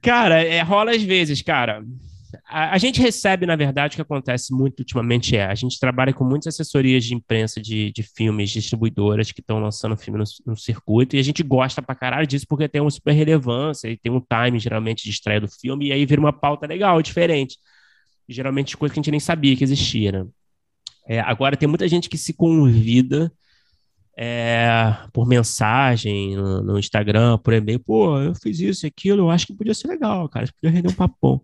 Cara, 0.00 0.42
é, 0.42 0.60
rola 0.62 0.90
às 0.90 1.02
vezes, 1.02 1.40
cara. 1.42 1.84
A, 2.46 2.74
a 2.74 2.78
gente 2.78 3.00
recebe, 3.00 3.46
na 3.46 3.56
verdade, 3.56 3.94
o 3.94 3.96
que 3.96 4.02
acontece 4.02 4.52
muito 4.52 4.80
ultimamente 4.80 5.36
é, 5.36 5.46
a 5.46 5.54
gente 5.54 5.78
trabalha 5.78 6.12
com 6.12 6.24
muitas 6.24 6.54
assessorias 6.54 7.04
de 7.04 7.14
imprensa 7.14 7.60
de, 7.60 7.92
de 7.92 8.02
filmes, 8.02 8.50
distribuidoras 8.50 9.32
que 9.32 9.40
estão 9.40 9.58
lançando 9.58 9.96
filme 9.96 10.18
no, 10.18 10.24
no 10.46 10.56
circuito, 10.56 11.16
e 11.16 11.18
a 11.18 11.22
gente 11.22 11.42
gosta 11.42 11.82
pra 11.82 11.94
caralho 11.94 12.26
disso 12.26 12.46
porque 12.48 12.68
tem 12.68 12.80
uma 12.80 12.90
super 12.90 13.12
relevância 13.12 13.88
e 13.88 13.96
tem 13.96 14.10
um 14.10 14.20
time, 14.20 14.58
geralmente, 14.58 15.04
de 15.04 15.10
estreia 15.10 15.40
do 15.40 15.48
filme, 15.48 15.88
e 15.88 15.92
aí 15.92 16.06
vira 16.06 16.20
uma 16.20 16.32
pauta 16.32 16.66
legal, 16.66 17.00
diferente. 17.02 17.58
Geralmente 18.28 18.76
coisa 18.76 18.92
que 18.92 19.00
a 19.00 19.02
gente 19.02 19.10
nem 19.10 19.20
sabia 19.20 19.56
que 19.56 19.64
existia, 19.64 20.12
né? 20.12 20.26
É, 21.06 21.20
agora 21.20 21.56
tem 21.56 21.68
muita 21.68 21.88
gente 21.88 22.08
que 22.08 22.16
se 22.16 22.32
convida 22.32 23.32
é, 24.16 24.96
por 25.12 25.26
mensagem 25.26 26.36
no, 26.36 26.62
no 26.62 26.78
Instagram, 26.78 27.38
por 27.38 27.52
e-mail, 27.52 27.80
pô, 27.80 28.18
eu 28.20 28.34
fiz 28.34 28.60
isso 28.60 28.86
e 28.86 28.88
aquilo, 28.88 29.22
eu 29.22 29.30
acho 29.30 29.46
que 29.46 29.54
podia 29.54 29.74
ser 29.74 29.88
legal, 29.88 30.28
cara, 30.28 30.46
podia 30.60 30.74
render 30.74 30.88
um 30.88 30.94
papão. 30.94 31.42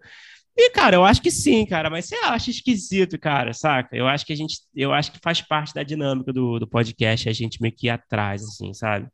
E, 0.60 0.70
cara, 0.70 0.96
eu 0.96 1.04
acho 1.04 1.22
que 1.22 1.30
sim, 1.30 1.64
cara, 1.64 1.88
mas 1.88 2.06
você 2.06 2.16
acha 2.16 2.50
esquisito, 2.50 3.16
cara, 3.16 3.52
saca? 3.52 3.96
Eu 3.96 4.08
acho 4.08 4.26
que 4.26 4.32
a 4.32 4.36
gente, 4.36 4.58
eu 4.74 4.92
acho 4.92 5.12
que 5.12 5.20
faz 5.22 5.40
parte 5.40 5.72
da 5.72 5.84
dinâmica 5.84 6.32
do, 6.32 6.58
do 6.58 6.66
podcast 6.66 7.28
a 7.28 7.32
gente 7.32 7.62
meio 7.62 7.72
que 7.72 7.86
ir 7.86 7.90
atrás, 7.90 8.42
assim, 8.42 8.74
sabe? 8.74 9.06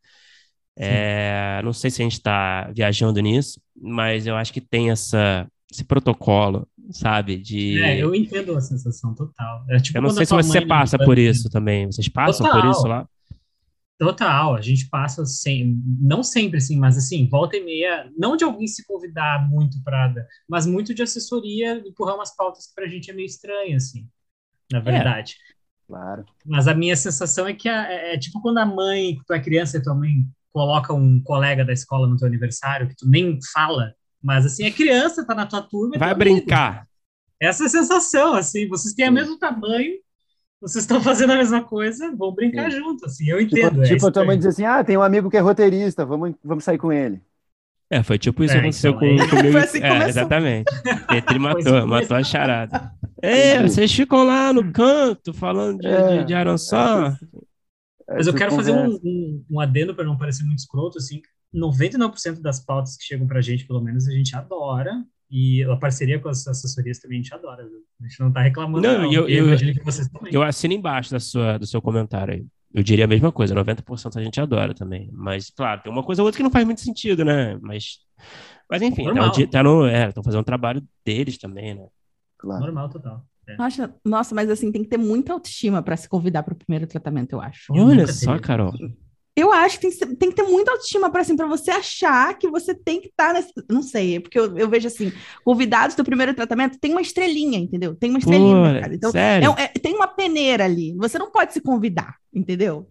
É, 0.75 1.61
não 1.63 1.75
sei 1.75 1.91
se 1.91 2.01
a 2.01 2.05
gente 2.05 2.21
tá 2.23 2.71
viajando 2.75 3.21
nisso, 3.21 3.61
mas 3.79 4.27
eu 4.27 4.35
acho 4.37 4.55
que 4.55 4.61
tem 4.61 4.91
essa, 4.91 5.47
esse 5.71 5.85
protocolo, 5.85 6.67
sabe? 6.91 7.37
De... 7.37 7.79
É, 7.83 7.99
eu 7.99 8.15
entendo 8.15 8.57
a 8.57 8.61
sensação 8.63 9.15
total. 9.15 9.67
É 9.69 9.77
tipo 9.79 9.99
Eu 9.99 10.03
não 10.03 10.11
sei 10.11 10.25
se 10.25 10.33
você 10.33 10.65
passa 10.65 10.97
por 10.97 11.19
isso 11.19 11.51
também. 11.51 11.85
Vocês 11.87 12.09
passam 12.09 12.47
por 12.47 12.55
Total. 12.55 12.71
isso 12.71 12.87
lá? 12.87 13.07
Total, 13.99 14.55
a 14.57 14.61
gente 14.61 14.89
passa 14.89 15.25
sem, 15.25 15.81
não 16.01 16.23
sempre 16.23 16.59
assim, 16.59 16.77
mas 16.77 16.97
assim, 16.99 17.29
volta 17.29 17.57
e 17.57 17.65
meia, 17.65 18.11
não 18.19 18.37
de 18.37 18.43
alguém 18.43 18.67
se 18.67 18.85
convidar 18.85 19.49
muito 19.49 19.81
para, 19.85 20.13
mas 20.49 20.67
muito 20.67 20.93
de 20.93 21.03
assessoria 21.03 21.81
empurrar 21.87 22.17
umas 22.17 22.35
pautas 22.35 22.67
que 22.67 22.75
pra 22.75 22.89
gente 22.89 23.09
é 23.11 23.15
meio 23.15 23.27
estranha, 23.27 23.77
assim, 23.77 24.09
na 24.71 24.81
verdade. 24.81 25.37
Claro. 25.87 26.25
Mas 26.45 26.67
a 26.67 26.75
minha 26.75 26.97
sensação 26.97 27.47
é 27.47 27.55
que 27.55 27.69
a- 27.69 27.91
é, 27.93 28.15
é 28.15 28.19
tipo 28.19 28.41
quando 28.43 28.59
a 28.59 28.67
mãe, 28.67 29.17
tu 29.27 29.33
é 29.33 29.41
criança 29.41 29.77
e 29.77 29.83
tua 29.83 29.95
mãe 29.95 30.27
coloca 30.53 30.93
um 30.93 31.21
colega 31.23 31.65
da 31.65 31.73
escola 31.73 32.09
no 32.09 32.17
teu 32.17 32.27
aniversário, 32.27 32.89
que 32.89 32.97
tu 32.97 33.09
nem 33.09 33.39
fala, 33.53 33.95
mas 34.23 34.45
assim, 34.45 34.65
é 34.65 34.71
criança, 34.73 35.25
tá 35.27 35.35
na 35.37 35.47
tua 35.47 35.63
turma. 35.63 35.95
é 35.95 35.99
Vai 36.01 36.11
amigo. 36.11 36.19
brincar. 36.37 36.87
Essa 37.41 37.65
é 37.65 37.67
a 37.67 37.71
sensação, 37.71 38.35
assim, 38.35 38.67
vocês 38.69 38.95
têm 38.95 39.09
o 39.09 39.13
mesmo 39.13 39.39
tamanho, 39.39 39.93
vocês 40.65 40.85
estão 40.85 41.01
fazendo 41.03 41.33
a 41.33 41.37
mesma 41.37 41.63
coisa, 41.63 42.15
vão 42.17 42.33
brincar 42.35 42.71
Sim. 42.71 42.79
junto, 42.79 43.07
assim, 43.07 43.29
eu 43.29 43.39
Tipo, 43.47 43.59
entendo. 43.59 43.83
é 43.83 43.87
tipo 43.87 44.07
a 44.07 44.13
tua 44.13 44.25
mãe 44.25 44.37
diz 44.37 44.47
assim: 44.47 44.65
ah, 44.65 44.83
tem 44.83 44.97
um 44.97 45.03
amigo 45.03 45.31
que 45.31 45.37
é 45.37 45.41
roteirista, 45.41 46.05
vamos, 46.05 46.35
vamos 46.43 46.65
sair 46.65 46.79
com 46.79 46.93
ele. 46.93 47.21
É, 47.91 48.03
foi 48.03 48.19
tipo 48.19 48.43
isso 48.43 48.53
que 48.55 48.59
É, 48.59 48.61
aconteceu 48.63 48.91
então, 48.93 49.01
com, 49.01 49.23
aí- 49.23 49.29
comigo. 49.29 49.53
Foi 49.53 49.61
assim 49.61 49.79
que 49.81 49.87
é, 49.87 49.89
começou. 49.91 50.09
exatamente. 50.09 50.73
Petri 51.07 51.39
matou, 51.39 51.77
assim 51.79 51.87
matou 51.87 52.17
a 52.17 52.23
charada. 52.25 52.93
É, 53.23 53.63
vocês 53.63 53.91
ficam 53.91 54.23
lá 54.23 54.53
no 54.53 54.71
canto 54.71 55.33
falando 55.33 55.81
de, 55.81 55.87
É, 55.87 56.25
de, 56.25 56.25
de. 56.27 56.35
Mas 58.07 58.27
eu 58.27 58.35
quero 58.35 58.53
fazer 58.55 58.73
um, 58.73 58.99
um, 59.03 59.45
um 59.53 59.61
adendo 59.61 59.95
para 59.95 60.05
não 60.05 60.19
parecer 60.19 60.45
muito 60.45 60.59
escroto, 60.59 60.99
assim, 60.99 61.23
99% 61.55 62.41
das 62.43 62.61
pautas 62.61 62.97
que 62.99 63.05
chegam 63.05 63.27
pra 63.27 63.41
gente, 63.41 63.67
pelo 63.67 63.81
menos, 63.81 64.07
a 64.07 64.13
gente 64.13 64.37
adora, 64.37 65.03
e 65.37 65.65
a 65.65 65.77
parceria 65.77 66.21
com 66.21 66.29
as 66.29 66.47
assessorias 66.47 67.01
também 67.01 67.19
a 67.19 67.23
gente 67.23 67.35
adora, 67.35 67.65
viu? 67.67 67.81
A 68.01 68.07
gente 68.07 68.21
não 68.21 68.33
tá 68.33 68.41
reclamando, 68.41 68.87
Não, 68.87 69.03
não, 69.03 69.13
eu- 69.13 69.29
e 69.29 69.35
eu- 69.37 69.47
imagino 69.49 69.73
que 69.75 69.83
vocês 69.85 70.09
também. 70.09 70.33
Eu 70.33 70.43
assino 70.43 70.75
embaixo 70.75 71.11
da 71.11 71.19
sua, 71.19 71.59
do 71.59 71.67
seu 71.67 71.83
comentário 71.83 72.35
aí. 72.35 72.47
Eu 72.73 72.83
diria 72.85 73.05
a 73.05 73.09
mesma 73.09 73.33
coisa, 73.33 73.55
90% 73.55 74.17
a 74.19 74.23
gente 74.23 74.41
adora 74.41 74.73
também. 74.75 75.09
Mas, 75.13 75.51
claro, 75.51 75.83
tem 75.83 75.93
uma 75.93 76.03
coisa 76.05 76.23
ou 76.23 76.27
outra 76.27 76.37
que 76.37 76.43
não 76.43 76.51
faz 76.51 76.65
muito 76.65 76.81
sentido, 76.81 77.25
né? 77.25 77.59
Mas, 77.61 77.99
mas 78.71 78.81
enfim, 78.83 79.05
tá, 79.13 79.31
tá 79.51 79.63
no, 79.63 79.87
é, 79.87 80.09
estão 80.09 80.23
fazendo 80.23 80.41
um 80.41 80.45
trabalho 80.45 80.83
deles 81.05 81.37
também, 81.39 81.75
né? 81.75 81.87
Claro. 82.39 82.61
Normal, 82.67 82.89
total. 82.89 83.27
É. 83.49 83.57
Nossa, 83.57 83.95
nossa, 84.05 84.35
mas 84.35 84.49
assim, 84.51 84.73
tem 84.73 84.83
que 84.83 84.89
ter 84.89 84.97
muita 84.97 85.33
autoestima 85.33 85.83
para 85.83 85.97
se 85.97 86.09
convidar 86.09 86.43
para 86.45 86.55
o 86.55 86.57
primeiro 86.57 86.87
tratamento, 86.87 87.33
eu 87.35 87.41
acho. 87.41 87.73
Olha 87.75 88.07
só, 88.07 88.39
Carol. 88.39 88.73
Eu 89.37 89.53
acho 89.53 89.81
que 89.81 89.91
tem, 89.91 90.15
tem 90.15 90.31
que 90.31 90.37
ter 90.37 90.45
muita 90.45 90.71
autoestima 90.71 91.11
para 91.11 91.23
assim, 91.23 91.35
você 91.35 91.73
achar 91.73 92.39
que 92.39 92.49
você 92.49 92.73
tem 92.73 93.01
que 93.01 93.09
estar 93.09 93.29
tá 93.29 93.33
nesse. 93.33 93.53
Não 93.69 93.83
sei, 93.83 94.17
é 94.17 94.21
porque 94.21 94.39
eu, 94.39 94.57
eu, 94.57 94.69
vejo 94.69 94.87
assim: 94.87 95.13
convidados 95.45 95.97
do 95.97 96.05
primeiro 96.05 96.33
tratamento 96.35 96.79
tem 96.79 96.93
uma 96.93 97.01
estrelinha, 97.01 97.59
entendeu? 97.59 97.97
Tem 97.97 98.11
uma 98.11 98.21
estrelinha 98.21 98.55
mercado. 98.55 98.95
Então, 98.95 99.11
é, 99.13 99.65
é, 99.65 99.69
tem 99.69 99.95
uma 99.95 100.07
peneira 100.07 100.65
ali. 100.65 100.95
Você 100.99 101.19
não 101.19 101.33
pode 101.33 101.53
se 101.53 101.61
convidar, 101.61 102.15
entendeu? 102.33 102.87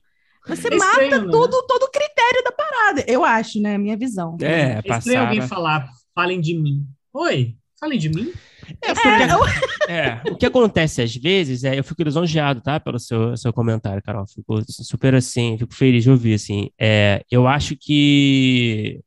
Você 0.46 0.68
é 0.68 0.76
mata 0.76 1.02
estranho, 1.04 1.32
todo, 1.32 1.56
né? 1.56 1.64
todo 1.66 1.84
o 1.84 1.92
critério 1.92 2.44
da 2.44 2.52
parada, 2.52 3.06
eu 3.08 3.24
acho, 3.24 3.62
né? 3.62 3.78
Minha 3.78 3.96
visão. 3.96 4.38
É, 4.42 4.82
é 4.84 4.98
estranho 4.98 5.22
alguém 5.22 5.42
falar, 5.42 5.88
falem 6.14 6.42
de 6.42 6.58
mim. 6.58 6.86
Oi, 7.14 7.56
falem 7.80 7.98
de 7.98 8.10
mim? 8.10 8.34
É, 8.82 8.94
porque, 8.94 9.92
é, 9.92 9.96
é, 9.96 10.22
o 10.32 10.36
que 10.36 10.46
acontece 10.46 11.02
às 11.02 11.16
vezes 11.16 11.64
é, 11.64 11.78
eu 11.78 11.84
fico 11.84 12.04
lisonjeado, 12.04 12.62
tá, 12.62 12.80
pelo 12.80 13.00
seu, 13.00 13.36
seu 13.38 13.52
comentário, 13.54 14.02
Carol, 14.02 14.26
fico 14.28 14.64
super 14.68 15.16
assim, 15.16 15.58
fico 15.58 15.74
feliz 15.74 16.04
de 16.04 16.10
ouvir, 16.12 16.36
assim, 16.36 16.70
é, 16.80 17.24
eu 17.30 17.48
acho 17.48 17.76
que, 17.76 19.02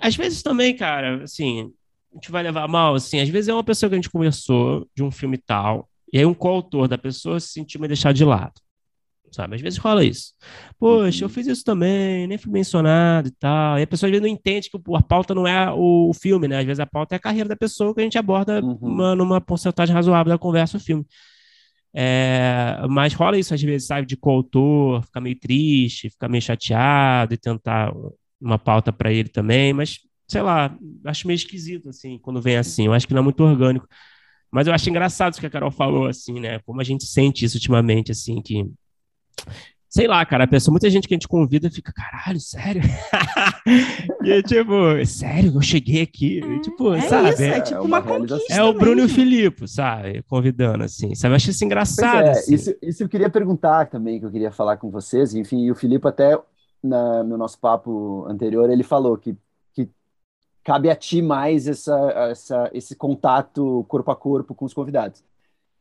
às 0.00 0.16
vezes 0.16 0.42
também, 0.42 0.76
cara, 0.76 1.22
assim, 1.24 1.72
a 2.12 2.14
gente 2.16 2.30
vai 2.30 2.42
levar 2.42 2.68
mal, 2.68 2.94
assim, 2.94 3.20
às 3.20 3.28
vezes 3.28 3.48
é 3.48 3.54
uma 3.54 3.64
pessoa 3.64 3.88
que 3.88 3.94
a 3.94 3.98
gente 3.98 4.10
conversou 4.10 4.86
de 4.94 5.02
um 5.02 5.10
filme 5.10 5.38
tal, 5.38 5.88
e 6.12 6.18
aí 6.18 6.26
um 6.26 6.34
coautor 6.34 6.88
da 6.88 6.98
pessoa 6.98 7.38
se 7.38 7.48
sentiu 7.48 7.80
me 7.80 7.88
deixar 7.88 8.12
de 8.12 8.24
lado 8.24 8.60
sabe? 9.32 9.56
Às 9.56 9.60
vezes 9.60 9.78
rola 9.78 10.04
isso. 10.04 10.32
Poxa, 10.78 11.24
eu 11.24 11.28
uhum. 11.28 11.34
fiz 11.34 11.46
isso 11.46 11.64
também, 11.64 12.26
nem 12.26 12.38
fui 12.38 12.52
mencionado 12.52 13.28
e 13.28 13.30
tal. 13.32 13.78
E 13.78 13.82
a 13.82 13.86
pessoa 13.86 14.08
às 14.08 14.10
vezes 14.10 14.22
não 14.22 14.28
entende 14.28 14.70
que 14.70 14.78
a 14.94 15.02
pauta 15.02 15.34
não 15.34 15.46
é 15.46 15.70
o 15.72 16.12
filme, 16.14 16.48
né? 16.48 16.58
Às 16.58 16.66
vezes 16.66 16.80
a 16.80 16.86
pauta 16.86 17.14
é 17.14 17.16
a 17.16 17.20
carreira 17.20 17.48
da 17.48 17.56
pessoa 17.56 17.94
que 17.94 18.00
a 18.00 18.04
gente 18.04 18.18
aborda 18.18 18.60
uhum. 18.64 18.78
uma, 18.80 19.14
numa 19.14 19.40
porcentagem 19.40 19.94
razoável 19.94 20.30
da 20.30 20.38
conversa 20.38 20.76
o 20.76 20.80
filme. 20.80 21.04
É, 21.92 22.76
mas 22.88 23.14
rola 23.14 23.38
isso 23.38 23.52
às 23.52 23.62
vezes, 23.62 23.86
sabe? 23.86 24.06
De 24.06 24.16
coautor, 24.16 25.02
ficar 25.04 25.20
meio 25.20 25.38
triste, 25.38 26.10
ficar 26.10 26.28
meio 26.28 26.42
chateado 26.42 27.34
e 27.34 27.36
tentar 27.36 27.92
uma 28.40 28.58
pauta 28.58 28.92
para 28.92 29.12
ele 29.12 29.28
também, 29.28 29.72
mas 29.72 29.98
sei 30.26 30.42
lá, 30.42 30.74
acho 31.04 31.26
meio 31.26 31.34
esquisito 31.34 31.88
assim, 31.88 32.18
quando 32.18 32.40
vem 32.40 32.56
assim. 32.56 32.86
Eu 32.86 32.92
acho 32.92 33.06
que 33.06 33.12
não 33.12 33.20
é 33.20 33.24
muito 33.24 33.42
orgânico. 33.42 33.86
Mas 34.50 34.66
eu 34.66 34.72
acho 34.74 34.88
engraçado 34.90 35.32
isso 35.32 35.40
que 35.40 35.46
a 35.46 35.50
Carol 35.50 35.70
falou, 35.70 36.06
assim, 36.06 36.40
né? 36.40 36.58
Como 36.60 36.80
a 36.80 36.84
gente 36.84 37.04
sente 37.04 37.44
isso 37.44 37.56
ultimamente, 37.56 38.10
assim, 38.10 38.42
que 38.42 38.64
sei 39.90 40.06
lá, 40.06 40.24
cara, 40.24 40.44
a 40.44 40.46
pessoa, 40.46 40.72
muita 40.72 40.88
gente 40.88 41.08
que 41.08 41.14
a 41.14 41.16
gente 41.16 41.26
convida 41.26 41.68
fica, 41.68 41.92
caralho, 41.92 42.38
sério? 42.38 42.80
e 44.22 44.30
é 44.30 44.40
tipo, 44.40 44.72
sério, 45.04 45.52
eu 45.52 45.60
cheguei 45.60 46.02
aqui, 46.02 46.40
é, 46.40 46.60
tipo, 46.60 46.94
é 46.94 47.00
sabe? 47.00 47.30
Isso, 47.30 47.42
é, 47.42 47.60
tipo 47.60 47.80
uma, 47.80 47.98
uma 47.98 48.02
conquista. 48.02 48.54
É 48.54 48.62
o 48.62 48.72
Bruno 48.72 49.00
e 49.00 49.04
o 49.06 49.08
Filipe, 49.08 49.66
sabe? 49.66 50.22
Convidando, 50.22 50.84
assim, 50.84 51.12
sabe? 51.16 51.32
Eu 51.32 51.36
acho 51.36 51.50
isso 51.50 51.64
engraçado. 51.64 52.26
É, 52.26 52.30
assim. 52.30 52.54
isso, 52.54 52.74
isso 52.80 53.02
eu 53.02 53.08
queria 53.08 53.28
perguntar 53.28 53.86
também, 53.86 54.20
que 54.20 54.24
eu 54.24 54.30
queria 54.30 54.52
falar 54.52 54.76
com 54.76 54.90
vocês, 54.90 55.34
enfim, 55.34 55.64
e 55.64 55.72
o 55.72 55.74
Filipe 55.74 56.06
até 56.06 56.38
na, 56.80 57.24
no 57.24 57.36
nosso 57.36 57.58
papo 57.58 58.24
anterior, 58.28 58.70
ele 58.70 58.84
falou 58.84 59.18
que, 59.18 59.36
que 59.74 59.88
cabe 60.62 60.88
a 60.88 60.94
ti 60.94 61.20
mais 61.20 61.66
essa, 61.66 61.98
essa, 62.30 62.70
esse 62.72 62.94
contato 62.94 63.84
corpo 63.88 64.12
a 64.12 64.16
corpo 64.16 64.54
com 64.54 64.64
os 64.64 64.72
convidados. 64.72 65.24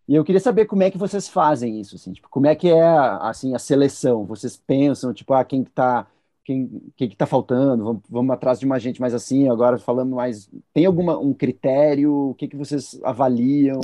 E 0.09 0.15
eu 0.15 0.23
queria 0.23 0.41
saber 0.41 0.65
como 0.65 0.81
é 0.81 0.89
que 0.89 0.97
vocês 0.97 1.29
fazem 1.29 1.79
isso, 1.79 1.95
assim, 1.95 2.11
tipo, 2.11 2.27
como 2.29 2.47
é 2.47 2.55
que 2.55 2.67
é 2.67 2.83
assim 3.21 3.53
a 3.53 3.59
seleção? 3.59 4.25
Vocês 4.25 4.57
pensam, 4.57 5.13
tipo, 5.13 5.31
ah, 5.35 5.45
quem 5.45 5.63
que 5.63 5.69
tá, 5.69 6.07
quem, 6.43 6.81
quem 6.97 7.07
que 7.07 7.15
tá 7.15 7.27
faltando? 7.27 7.83
Vamos, 7.83 8.01
vamos 8.09 8.33
atrás 8.33 8.59
de 8.59 8.65
uma 8.65 8.79
gente 8.79 8.99
mais 8.99 9.13
assim, 9.13 9.47
agora 9.47 9.77
falando 9.77 10.15
mais, 10.15 10.49
tem 10.73 10.87
alguma 10.87 11.15
um 11.19 11.31
critério? 11.31 12.31
O 12.31 12.33
que 12.33 12.47
que 12.47 12.57
vocês 12.57 12.99
avaliam? 13.03 13.79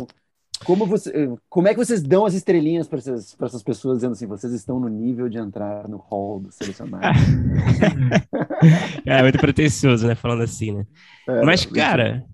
Como 0.65 0.88
você, 0.88 1.11
como 1.47 1.67
é 1.67 1.76
que 1.76 1.86
vocês 1.86 2.01
dão 2.01 2.26
as 2.26 2.34
estrelinhas 2.34 2.88
para 2.88 2.97
essas, 2.97 3.38
essas 3.39 3.61
pessoas 3.61 3.99
dizendo 3.99 4.13
assim, 4.13 4.26
vocês 4.26 4.51
estão 4.51 4.80
no 4.80 4.89
nível 4.89 5.30
de 5.30 5.38
entrar 5.38 5.88
no 5.88 5.97
hall 5.97 6.39
do 6.39 6.51
selecionado? 6.51 7.05
é 9.05 9.21
muito 9.21 9.38
pretensioso, 9.38 10.07
né, 10.07 10.15
falando 10.15 10.41
assim, 10.41 10.71
né? 10.71 10.88
É, 11.28 11.43
Mas 11.43 11.67
cara, 11.67 12.26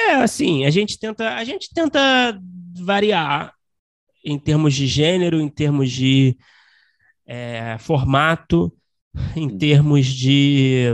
é 0.00 0.14
assim, 0.16 0.64
a 0.64 0.70
gente 0.70 0.98
tenta, 0.98 1.34
a 1.34 1.44
gente 1.44 1.68
tenta 1.72 2.38
variar 2.78 3.54
em 4.24 4.38
termos 4.38 4.74
de 4.74 4.86
gênero, 4.86 5.40
em 5.40 5.48
termos 5.48 5.90
de 5.90 6.36
é, 7.26 7.76
formato, 7.78 8.72
em 9.36 9.56
termos 9.56 10.06
de, 10.06 10.86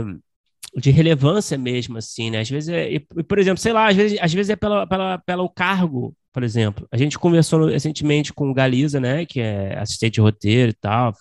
de 0.75 0.91
relevância 0.91 1.57
mesmo, 1.57 1.97
assim, 1.97 2.29
né? 2.29 2.41
Às 2.41 2.49
vezes, 2.49 2.69
é, 2.69 2.91
e, 2.93 2.99
por 2.99 3.39
exemplo, 3.39 3.59
sei 3.59 3.73
lá, 3.73 3.87
às 3.89 3.95
vezes, 3.95 4.19
às 4.21 4.33
vezes 4.33 4.49
é 4.49 4.55
pela, 4.55 4.87
pela, 4.87 5.17
pelo 5.19 5.49
cargo, 5.49 6.15
por 6.31 6.43
exemplo. 6.43 6.87
A 6.91 6.97
gente 6.97 7.17
conversou 7.17 7.65
recentemente 7.67 8.31
com 8.33 8.49
o 8.49 8.53
Galiza, 8.53 8.99
né, 8.99 9.25
que 9.25 9.39
é 9.39 9.77
assistente 9.79 10.15
de 10.15 10.21
roteiro 10.21 10.71
e 10.71 10.75
tal, 10.75 11.13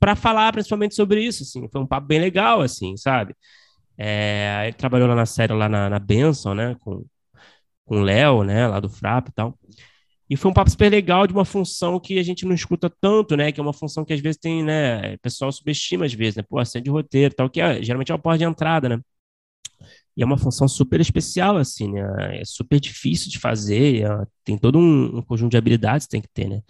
para 0.00 0.16
falar 0.16 0.52
principalmente 0.52 0.94
sobre 0.94 1.22
isso, 1.22 1.42
assim. 1.42 1.68
Foi 1.70 1.80
um 1.80 1.86
papo 1.86 2.06
bem 2.06 2.20
legal, 2.20 2.62
assim, 2.62 2.96
sabe? 2.96 3.34
É, 3.98 4.64
ele 4.66 4.74
trabalhou 4.74 5.08
lá 5.08 5.14
na 5.14 5.26
série, 5.26 5.52
lá 5.52 5.68
na, 5.68 5.90
na 5.90 5.98
Benson, 5.98 6.54
né, 6.54 6.76
com, 6.80 7.04
com 7.86 7.96
o 7.98 8.02
Léo, 8.02 8.44
né, 8.44 8.66
lá 8.68 8.80
do 8.80 8.88
Frap 8.90 9.28
e 9.28 9.32
tal. 9.32 9.58
E 10.30 10.36
foi 10.36 10.50
um 10.50 10.54
papo 10.54 10.70
super 10.70 10.90
legal 10.90 11.26
de 11.26 11.32
uma 11.32 11.44
função 11.44 11.98
que 11.98 12.18
a 12.18 12.22
gente 12.22 12.44
não 12.44 12.54
escuta 12.54 12.90
tanto, 13.00 13.34
né? 13.36 13.50
Que 13.50 13.60
é 13.60 13.62
uma 13.62 13.72
função 13.72 14.04
que 14.04 14.12
às 14.12 14.20
vezes 14.20 14.38
tem, 14.38 14.62
né? 14.62 15.14
O 15.14 15.18
pessoal 15.20 15.50
subestima 15.50 16.04
às 16.04 16.12
vezes, 16.12 16.36
né? 16.36 16.42
Pô, 16.46 16.58
assistente 16.58 16.84
de 16.84 16.90
roteiro 16.90 17.34
tal, 17.34 17.48
que 17.48 17.60
é, 17.60 17.82
geralmente 17.82 18.12
é 18.12 18.14
uma 18.14 18.20
porta 18.20 18.38
de 18.38 18.44
entrada, 18.44 18.88
né? 18.90 19.00
E 20.18 20.22
é 20.22 20.26
uma 20.26 20.36
função 20.36 20.66
super 20.66 21.00
especial, 21.00 21.56
assim, 21.56 21.92
né? 21.92 22.40
É 22.40 22.44
super 22.44 22.80
difícil 22.80 23.30
de 23.30 23.38
fazer, 23.38 24.02
é, 24.02 24.26
tem 24.44 24.58
todo 24.58 24.76
um, 24.76 25.18
um, 25.18 25.22
conjunto 25.22 25.52
de 25.52 25.56
habilidades 25.56 26.08
que 26.08 26.10
tem 26.10 26.20
que 26.20 26.28
ter, 26.34 26.48
né? 26.48 26.60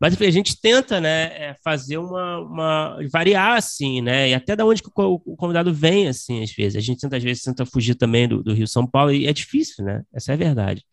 Mas 0.00 0.12
enfim, 0.12 0.26
a 0.26 0.30
gente 0.32 0.60
tenta, 0.60 1.00
né, 1.00 1.26
é, 1.50 1.56
fazer 1.62 1.98
uma, 1.98 2.40
uma, 2.40 2.98
variar, 3.12 3.56
assim, 3.56 4.00
né, 4.00 4.30
e 4.30 4.34
até 4.34 4.56
da 4.56 4.64
onde 4.64 4.82
o, 4.84 5.22
o 5.24 5.36
convidado 5.36 5.72
vem, 5.72 6.08
assim, 6.08 6.42
às 6.42 6.50
vezes. 6.50 6.76
A 6.76 6.80
gente 6.80 6.98
tenta, 6.98 7.16
às 7.16 7.22
vezes, 7.22 7.44
tenta 7.44 7.64
fugir 7.64 7.94
também 7.94 8.26
do, 8.26 8.42
do 8.42 8.52
Rio 8.52 8.66
São 8.66 8.84
Paulo, 8.84 9.12
e 9.12 9.28
é 9.28 9.32
difícil, 9.32 9.84
né, 9.84 10.02
essa 10.12 10.32
é 10.32 10.34
a 10.34 10.38
verdade. 10.38 10.84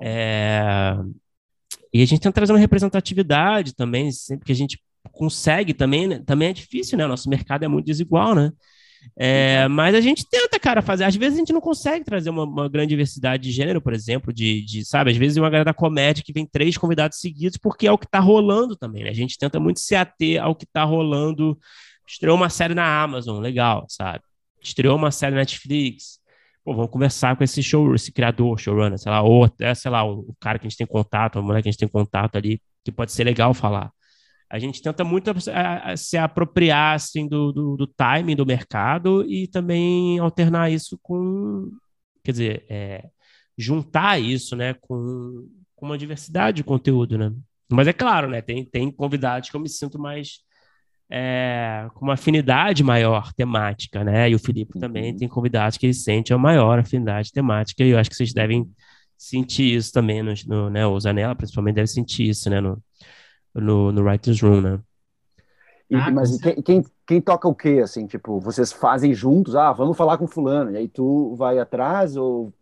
É... 0.00 0.94
E 1.92 2.02
a 2.02 2.06
gente 2.06 2.20
tenta 2.20 2.34
trazer 2.34 2.52
uma 2.52 2.58
representatividade 2.60 3.74
também, 3.74 4.12
sempre 4.12 4.46
que 4.46 4.52
a 4.52 4.54
gente 4.54 4.80
consegue 5.10 5.74
também, 5.74 6.06
né? 6.06 6.22
também 6.24 6.50
é 6.50 6.52
difícil, 6.52 6.96
né, 6.96 7.04
nosso 7.04 7.28
mercado 7.28 7.64
é 7.64 7.68
muito 7.68 7.86
desigual, 7.86 8.32
né, 8.32 8.52
é, 9.16 9.68
mas 9.68 9.94
a 9.94 10.00
gente 10.00 10.26
tenta, 10.28 10.58
cara, 10.58 10.80
fazer. 10.80 11.04
Às 11.04 11.14
vezes 11.16 11.36
a 11.36 11.40
gente 11.40 11.52
não 11.52 11.60
consegue 11.60 12.04
trazer 12.04 12.30
uma, 12.30 12.44
uma 12.44 12.68
grande 12.68 12.88
diversidade 12.88 13.42
de 13.42 13.50
gênero, 13.50 13.80
por 13.80 13.92
exemplo, 13.92 14.32
de, 14.32 14.64
de, 14.64 14.84
sabe? 14.84 15.10
Às 15.10 15.16
vezes 15.16 15.36
uma 15.36 15.50
galera 15.50 15.66
da 15.66 15.74
comédia 15.74 16.24
que 16.24 16.32
vem 16.32 16.46
três 16.46 16.76
convidados 16.76 17.18
seguidos, 17.18 17.58
porque 17.58 17.86
é 17.86 17.92
o 17.92 17.98
que 17.98 18.08
tá 18.08 18.18
rolando 18.18 18.76
também, 18.76 19.04
né? 19.04 19.10
A 19.10 19.14
gente 19.14 19.38
tenta 19.38 19.60
muito 19.60 19.80
se 19.80 19.94
ater 19.94 20.42
ao 20.42 20.54
que 20.54 20.66
tá 20.66 20.84
rolando. 20.84 21.58
Estreou 22.06 22.36
uma 22.36 22.48
série 22.48 22.74
na 22.74 23.02
Amazon, 23.02 23.40
legal, 23.40 23.86
sabe? 23.88 24.22
Estreou 24.62 24.96
uma 24.96 25.10
série 25.10 25.34
na 25.34 25.40
Netflix. 25.40 26.18
Pô, 26.64 26.74
vamos 26.74 26.90
conversar 26.90 27.36
com 27.36 27.44
esse 27.44 27.62
show, 27.62 27.94
esse 27.94 28.12
criador, 28.12 28.58
showrunner, 28.58 28.98
sei 28.98 29.10
lá, 29.10 29.22
ou 29.22 29.44
até, 29.44 29.74
sei 29.74 29.90
lá, 29.90 30.04
o, 30.04 30.20
o 30.20 30.34
cara 30.40 30.58
que 30.58 30.66
a 30.66 30.68
gente 30.68 30.78
tem 30.78 30.86
contato, 30.86 31.38
a 31.38 31.42
mulher 31.42 31.62
que 31.62 31.68
a 31.68 31.72
gente 31.72 31.78
tem 31.80 31.88
contato 31.88 32.36
ali, 32.36 32.60
que 32.84 32.92
pode 32.92 33.12
ser 33.12 33.24
legal 33.24 33.54
falar 33.54 33.90
a 34.50 34.58
gente 34.58 34.82
tenta 34.82 35.04
muito 35.04 35.30
a, 35.30 35.92
a, 35.92 35.96
se 35.96 36.18
apropriar 36.18 36.96
assim, 36.96 37.28
do, 37.28 37.52
do, 37.52 37.76
do, 37.76 37.86
timing 37.86 38.34
do 38.34 38.44
mercado 38.44 39.24
e 39.30 39.46
também 39.46 40.18
alternar 40.18 40.70
isso 40.70 40.98
com, 41.00 41.70
quer 42.24 42.32
dizer, 42.32 42.66
é, 42.68 43.08
juntar 43.56 44.20
isso 44.20 44.56
né, 44.56 44.74
com, 44.74 45.48
com 45.76 45.86
uma 45.86 45.96
diversidade 45.96 46.56
de 46.56 46.64
conteúdo. 46.64 47.16
Né? 47.16 47.32
Mas 47.70 47.86
é 47.86 47.92
claro, 47.92 48.28
né, 48.28 48.42
tem, 48.42 48.64
tem 48.64 48.90
convidados 48.90 49.48
que 49.48 49.56
eu 49.56 49.60
me 49.60 49.68
sinto 49.68 50.00
mais 50.00 50.40
é, 51.08 51.88
com 51.94 52.04
uma 52.04 52.14
afinidade 52.14 52.84
maior 52.84 53.32
temática, 53.32 54.04
né? 54.04 54.30
E 54.30 54.34
o 54.34 54.38
Felipe 54.38 54.74
uhum. 54.76 54.80
também 54.80 55.16
tem 55.16 55.26
convidados 55.26 55.76
que 55.76 55.86
ele 55.86 55.94
sente 55.94 56.32
a 56.32 56.38
maior 56.38 56.78
afinidade 56.78 57.32
temática, 57.32 57.82
e 57.82 57.90
eu 57.90 57.98
acho 57.98 58.08
que 58.08 58.14
vocês 58.14 58.32
devem 58.32 58.70
sentir 59.18 59.74
isso 59.74 59.92
também, 59.92 60.22
no, 60.22 60.32
no 60.46 60.70
né? 60.70 60.86
O 60.86 60.98
Zanella, 61.00 61.34
principalmente, 61.34 61.74
deve 61.74 61.88
sentir 61.88 62.28
isso, 62.28 62.48
né? 62.48 62.60
No, 62.60 62.80
no, 63.54 63.92
no 63.92 64.02
Writer's 64.02 64.40
Room, 64.40 64.60
né? 64.60 64.80
E, 65.90 65.96
ah, 65.96 66.10
mas 66.10 66.40
quem, 66.40 66.62
quem, 66.62 66.84
quem, 67.04 67.20
toca 67.20 67.48
o 67.48 67.54
quê, 67.54 67.80
assim, 67.82 68.06
tipo, 68.06 68.38
vocês 68.38 68.70
fazem 68.70 69.12
juntos, 69.12 69.56
ah, 69.56 69.72
vamos 69.72 69.96
falar 69.96 70.16
com 70.18 70.26
fulano, 70.26 70.70
e 70.70 70.76
aí 70.76 70.88
tu 70.88 71.34
vai 71.34 71.58
atrás, 71.58 72.16
ou 72.16 72.52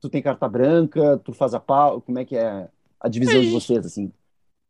tu 0.00 0.08
tem 0.08 0.22
carta 0.22 0.48
branca, 0.48 1.20
tu 1.24 1.32
faz 1.32 1.52
a 1.52 1.58
pau, 1.58 2.00
como 2.00 2.18
é 2.20 2.24
que 2.24 2.36
é 2.36 2.68
a 3.00 3.08
divisão 3.08 3.40
de 3.40 3.50
vocês, 3.50 3.84
assim? 3.84 4.12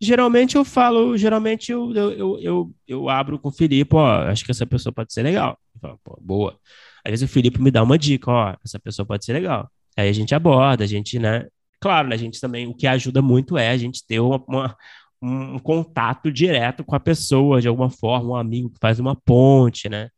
Geralmente 0.01 0.57
eu 0.57 0.65
falo, 0.65 1.15
geralmente 1.19 1.71
eu, 1.71 1.93
eu, 1.95 2.13
eu, 2.13 2.39
eu, 2.41 2.75
eu 2.89 3.09
abro 3.11 3.39
com 3.39 3.51
o 3.51 3.53
Felipe, 3.53 3.95
ó, 3.95 4.23
acho 4.23 4.47
que 4.47 4.51
essa 4.51 4.67
pessoa 4.67 4.93
pode 4.95 5.13
ser 5.13 5.23
legal. 5.23 5.59
Falo, 5.79 6.01
Pô, 6.03 6.19
boa. 6.23 6.59
Às 7.05 7.11
vezes 7.11 7.29
o 7.29 7.33
Felipe 7.33 7.61
me 7.61 7.71
dá 7.71 7.83
uma 7.83 7.99
dica, 7.99 8.31
ó, 8.31 8.57
essa 8.65 8.79
pessoa 8.79 9.05
pode 9.05 9.27
ser 9.27 9.35
legal. 9.35 9.71
Aí 9.95 10.09
a 10.09 10.13
gente 10.13 10.35
aborda, 10.35 10.85
a 10.85 10.87
gente, 10.87 11.19
né, 11.19 11.47
claro, 11.79 12.09
né, 12.09 12.15
a 12.15 12.19
gente 12.19 12.41
também, 12.41 12.67
o 12.67 12.75
que 12.75 12.87
ajuda 12.87 13.21
muito 13.21 13.59
é 13.59 13.69
a 13.69 13.77
gente 13.77 14.07
ter 14.07 14.21
uma, 14.21 14.43
uma 14.49 14.77
um, 15.23 15.55
um 15.55 15.59
contato 15.59 16.31
direto 16.33 16.85
com 16.85 16.95
a 16.95 17.01
pessoa, 17.01 17.61
de 17.61 17.69
alguma 17.69 17.91
forma, 17.91 18.31
um 18.31 18.37
amigo 18.37 18.71
que 18.71 18.79
faz 18.81 18.99
uma 18.99 19.15
ponte, 19.15 19.89
né? 19.89 20.09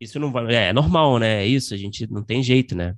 Isso 0.00 0.18
não 0.18 0.30
vai. 0.30 0.54
É, 0.54 0.68
é 0.68 0.72
normal, 0.72 1.18
né? 1.18 1.42
É 1.42 1.46
isso, 1.46 1.74
a 1.74 1.76
gente 1.76 2.10
não 2.10 2.22
tem 2.22 2.42
jeito, 2.42 2.74
né? 2.76 2.94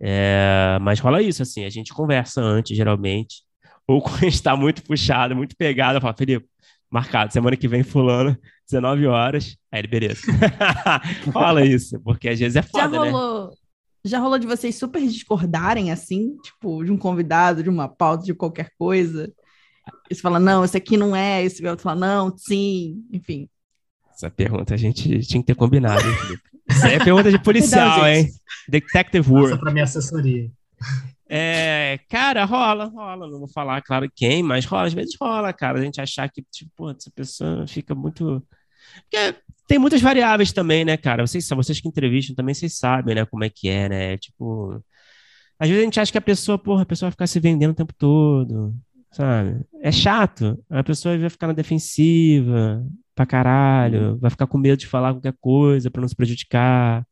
É, 0.00 0.78
mas 0.80 1.00
rola 1.00 1.22
isso, 1.22 1.42
assim, 1.42 1.64
a 1.64 1.70
gente 1.70 1.92
conversa 1.92 2.40
antes, 2.40 2.76
geralmente. 2.76 3.42
Ou 3.86 4.00
quando 4.02 4.24
a 4.24 4.28
gente 4.30 4.42
tá 4.42 4.56
muito 4.56 4.82
puxado, 4.82 5.36
muito 5.36 5.56
pegado, 5.56 5.98
eu 5.98 6.00
falo, 6.02 6.16
Felipe, 6.16 6.46
marcado, 6.90 7.32
semana 7.32 7.56
que 7.56 7.68
vem, 7.68 7.82
fulano, 7.82 8.36
19 8.68 9.06
horas. 9.06 9.56
Aí 9.70 9.80
ele, 9.80 9.88
beleza. 9.88 10.22
rola 11.32 11.64
isso, 11.64 12.00
porque 12.00 12.28
às 12.28 12.38
vezes 12.38 12.56
é 12.56 12.62
foda, 12.62 12.84
já 12.84 12.90
né? 12.90 13.10
rolou, 13.10 13.48
né? 13.48 13.56
Já 14.04 14.18
rolou 14.20 14.38
de 14.38 14.46
vocês 14.46 14.76
super 14.76 15.02
discordarem, 15.02 15.90
assim, 15.90 16.36
tipo, 16.38 16.84
de 16.84 16.92
um 16.92 16.96
convidado, 16.96 17.62
de 17.62 17.68
uma 17.68 17.88
pauta, 17.88 18.24
de 18.24 18.34
qualquer 18.34 18.70
coisa? 18.78 19.32
E 20.10 20.14
você 20.14 20.20
fala, 20.20 20.38
não, 20.38 20.64
esse 20.64 20.76
aqui 20.76 20.96
não 20.96 21.14
é, 21.14 21.44
esse 21.44 21.66
outro 21.66 21.82
fala, 21.82 22.00
não, 22.00 22.36
sim, 22.36 23.04
enfim. 23.12 23.48
Essa 24.14 24.30
pergunta 24.30 24.74
a 24.74 24.76
gente 24.76 25.20
tinha 25.20 25.42
que 25.42 25.46
ter 25.46 25.54
combinado, 25.54 26.06
hein, 26.06 26.14
Felipe? 26.14 26.42
Isso 26.68 26.84
aí 26.84 26.94
é 26.94 27.04
pergunta 27.04 27.30
de 27.30 27.38
policial, 27.38 27.98
não, 27.98 28.08
hein? 28.08 28.28
Detective 28.68 29.30
Work. 29.30 29.50
Passa 29.50 29.60
pra 29.60 29.72
minha 29.72 29.84
assessoria. 29.84 30.50
É, 31.28 31.98
cara, 32.08 32.44
rola, 32.44 32.86
rola. 32.86 33.28
Não 33.28 33.38
vou 33.38 33.48
falar, 33.48 33.82
claro, 33.82 34.10
quem, 34.14 34.42
mas 34.42 34.64
rola, 34.64 34.86
às 34.86 34.92
vezes 34.92 35.16
rola, 35.20 35.52
cara. 35.52 35.78
A 35.78 35.82
gente 35.82 36.00
achar 36.00 36.28
que, 36.28 36.42
tipo, 36.50 36.90
essa 36.90 37.10
pessoa 37.14 37.66
fica 37.66 37.94
muito. 37.94 38.42
Porque 39.02 39.34
tem 39.66 39.78
muitas 39.78 40.00
variáveis 40.00 40.52
também, 40.52 40.84
né, 40.84 40.96
cara? 40.96 41.26
Vocês, 41.26 41.48
vocês 41.48 41.80
que 41.80 41.88
entrevistam 41.88 42.34
também, 42.34 42.54
vocês 42.54 42.76
sabem, 42.78 43.14
né, 43.14 43.26
como 43.26 43.44
é 43.44 43.50
que 43.50 43.68
é, 43.68 43.88
né? 43.88 44.18
Tipo. 44.18 44.82
Às 45.58 45.68
vezes 45.68 45.82
a 45.82 45.84
gente 45.84 46.00
acha 46.00 46.12
que 46.12 46.18
a 46.18 46.22
pessoa, 46.22 46.58
porra, 46.58 46.82
a 46.82 46.86
pessoa 46.86 47.08
vai 47.08 47.12
ficar 47.12 47.26
se 47.26 47.40
vendendo 47.40 47.70
o 47.70 47.74
tempo 47.74 47.94
todo, 47.96 48.74
sabe? 49.16 49.64
É 49.80 49.90
chato. 49.90 50.62
A 50.68 50.84
pessoa 50.84 51.16
vai 51.16 51.30
ficar 51.30 51.46
na 51.46 51.52
defensiva, 51.52 52.84
pra 53.14 53.24
caralho, 53.26 54.18
vai 54.18 54.30
ficar 54.30 54.46
com 54.46 54.58
medo 54.58 54.76
de 54.76 54.86
falar 54.86 55.14
qualquer 55.14 55.34
coisa 55.40 55.90
para 55.90 56.00
não 56.02 56.08
se 56.08 56.14
prejudicar. 56.14 57.06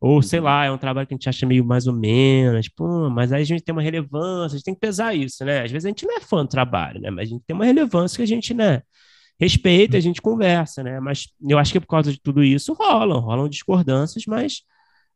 Ou, 0.00 0.22
sei 0.22 0.40
lá, 0.40 0.64
é 0.64 0.70
um 0.70 0.78
trabalho 0.78 1.06
que 1.06 1.12
a 1.12 1.16
gente 1.16 1.28
acha 1.28 1.44
meio 1.44 1.64
mais 1.64 1.86
ou 1.86 1.92
menos, 1.92 2.68
pô, 2.68 3.10
mas 3.10 3.32
aí 3.32 3.42
a 3.42 3.44
gente 3.44 3.62
tem 3.62 3.72
uma 3.72 3.82
relevância, 3.82 4.54
a 4.54 4.58
gente 4.58 4.64
tem 4.64 4.74
que 4.74 4.80
pesar 4.80 5.14
isso, 5.14 5.44
né? 5.44 5.62
Às 5.62 5.70
vezes 5.70 5.84
a 5.84 5.88
gente 5.88 6.06
não 6.06 6.16
é 6.16 6.20
fã 6.20 6.42
do 6.42 6.48
trabalho, 6.48 7.00
né? 7.00 7.10
Mas 7.10 7.28
a 7.28 7.32
gente 7.32 7.44
tem 7.46 7.54
uma 7.54 7.66
relevância 7.66 8.16
que 8.16 8.22
a 8.22 8.26
gente, 8.26 8.54
né, 8.54 8.82
respeita, 9.38 9.96
a 9.98 10.00
gente 10.00 10.22
conversa, 10.22 10.82
né? 10.82 11.00
Mas 11.00 11.28
eu 11.46 11.58
acho 11.58 11.72
que 11.72 11.80
por 11.80 11.86
causa 11.88 12.12
de 12.12 12.20
tudo 12.20 12.42
isso 12.42 12.72
rolam, 12.72 13.20
rolam 13.20 13.48
discordâncias, 13.48 14.24
mas 14.26 14.62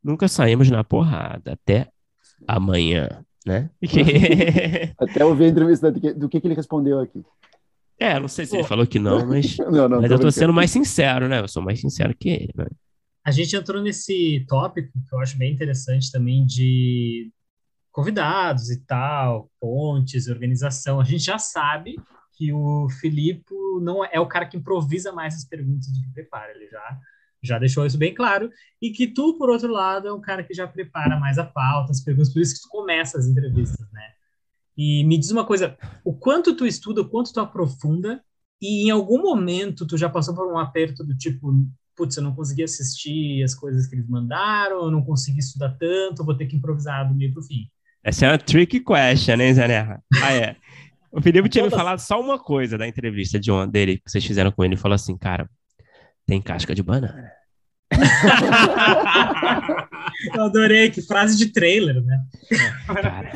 nunca 0.03 0.29
saímos 0.29 0.69
na 0.71 0.85
porrada. 0.85 1.53
Até 1.53 1.89
amanhã, 2.47 3.25
né? 3.45 3.71
Até 4.99 5.25
ouvir 5.25 5.45
a 5.45 5.49
entrevista 5.49 5.93
do 5.93 6.01
que, 6.01 6.13
do 6.13 6.29
que 6.29 6.41
ele 6.43 6.55
respondeu 6.55 7.01
aqui. 7.01 7.23
É, 7.99 8.19
não 8.19 8.29
sei 8.29 8.47
se 8.47 8.57
ele 8.57 8.65
falou 8.65 8.87
que 8.87 8.99
não, 8.99 9.27
mas, 9.27 9.57
não, 9.71 9.89
não, 9.89 10.01
mas 10.01 10.11
eu 10.11 10.19
tô 10.19 10.31
sendo 10.31 10.53
mais 10.53 10.71
sincero, 10.71 11.29
né? 11.29 11.41
Eu 11.41 11.49
sou 11.49 11.63
mais 11.63 11.81
sincero 11.81 12.15
que 12.19 12.29
ele. 12.29 12.53
Né? 12.57 12.67
A 13.25 13.31
gente 13.31 13.55
entrou 13.55 13.83
nesse 13.83 14.45
tópico 14.49 14.93
que 15.09 15.15
eu 15.15 15.21
acho 15.21 15.39
bem 15.39 15.53
interessante 15.53 16.11
também 16.11 16.45
de 16.45 17.31
convidados 17.93 18.71
e 18.71 18.81
tal, 18.85 19.49
pontes, 19.61 20.27
organização. 20.27 21.01
A 21.01 21.05
gente 21.05 21.25
já 21.25 21.39
sabe 21.39 21.97
que 22.37 22.53
o 22.53 22.89
Filipe 23.01 23.55
não 23.81 24.05
é 24.05 24.19
o 24.19 24.27
cara 24.27 24.47
que 24.47 24.57
improvisa 24.57 25.13
mais 25.13 25.35
as 25.37 25.45
perguntas 25.45 25.87
do 25.87 26.03
que 26.03 26.13
prepara, 26.13 26.51
ele 26.51 26.69
já 26.69 26.99
já 27.47 27.59
deixou 27.59 27.85
isso 27.87 27.99
bem 27.99 28.15
claro, 28.15 28.51
e 28.81 28.91
que 28.91 29.07
tu, 29.07 29.37
por 29.39 29.51
outro 29.51 29.71
lado, 29.71 30.09
é 30.09 30.13
um 30.13 30.21
cara 30.21 30.43
que 30.43 30.55
já 30.55 30.67
prepara 30.67 31.19
mais 31.19 31.39
a 31.39 31.45
pauta, 31.45 31.93
as 31.93 32.01
perguntas, 32.01 32.33
por 32.33 32.41
isso 32.41 32.55
que 32.55 32.63
tu 32.63 32.69
começa 32.69 33.19
as 33.19 33.27
entrevistas, 33.27 33.87
né? 33.93 34.13
E 34.77 35.05
me 35.05 35.17
diz 35.17 35.31
uma 35.31 35.45
coisa, 35.45 35.77
o 36.05 36.13
quanto 36.13 36.57
tu 36.57 36.67
estuda, 36.67 37.01
o 37.01 37.09
quanto 37.09 37.33
tu 37.33 37.41
aprofunda, 37.41 38.23
e 38.61 38.87
em 38.87 38.91
algum 38.91 39.23
momento 39.23 39.87
tu 39.87 39.97
já 39.97 40.09
passou 40.09 40.35
por 40.35 40.53
um 40.53 40.59
aperto 40.59 41.05
do 41.05 41.17
tipo, 41.17 41.53
putz, 41.97 42.17
eu 42.17 42.23
não 42.23 42.35
consegui 42.35 42.63
assistir 42.65 43.43
as 43.43 43.55
coisas 43.55 43.87
que 43.87 43.95
eles 43.95 44.09
mandaram, 44.09 44.85
eu 44.85 44.91
não 44.91 45.03
consegui 45.03 45.39
estudar 45.39 45.77
tanto, 45.79 46.25
vou 46.25 46.37
ter 46.37 46.47
que 46.47 46.57
improvisar 46.57 47.09
do 47.09 47.15
meio 47.15 47.33
pro 47.33 47.43
fim. 47.43 47.69
Essa 48.03 48.27
é 48.27 48.31
uma 48.31 48.39
tricky 48.39 48.81
question, 48.81 49.41
hein, 49.41 49.55
Zé 49.55 50.01
Ah, 50.23 50.33
é. 50.33 50.57
O 51.11 51.23
Felipe 51.23 51.49
tinha 51.49 51.65
me 51.65 51.71
falado 51.71 52.01
só 52.01 52.21
uma 52.21 52.39
coisa 52.39 52.77
da 52.77 52.89
entrevista 52.89 53.39
de 53.39 53.51
ontem 53.51 53.71
dele, 53.71 53.99
que 53.99 54.11
vocês 54.11 54.25
fizeram 54.25 54.51
com 54.51 54.65
ele, 54.65 54.75
e 54.75 54.77
falou 54.77 54.95
assim, 54.95 55.17
cara, 55.17 55.49
tem 56.27 56.41
casca 56.41 56.75
de 56.75 56.83
banana. 56.83 57.31
eu 60.35 60.45
adorei, 60.45 60.91
que 60.91 61.03
frase 61.03 61.37
de 61.37 61.53
trailer, 61.53 62.03
né? 62.03 62.25
É, 62.51 63.03
cara. 63.03 63.33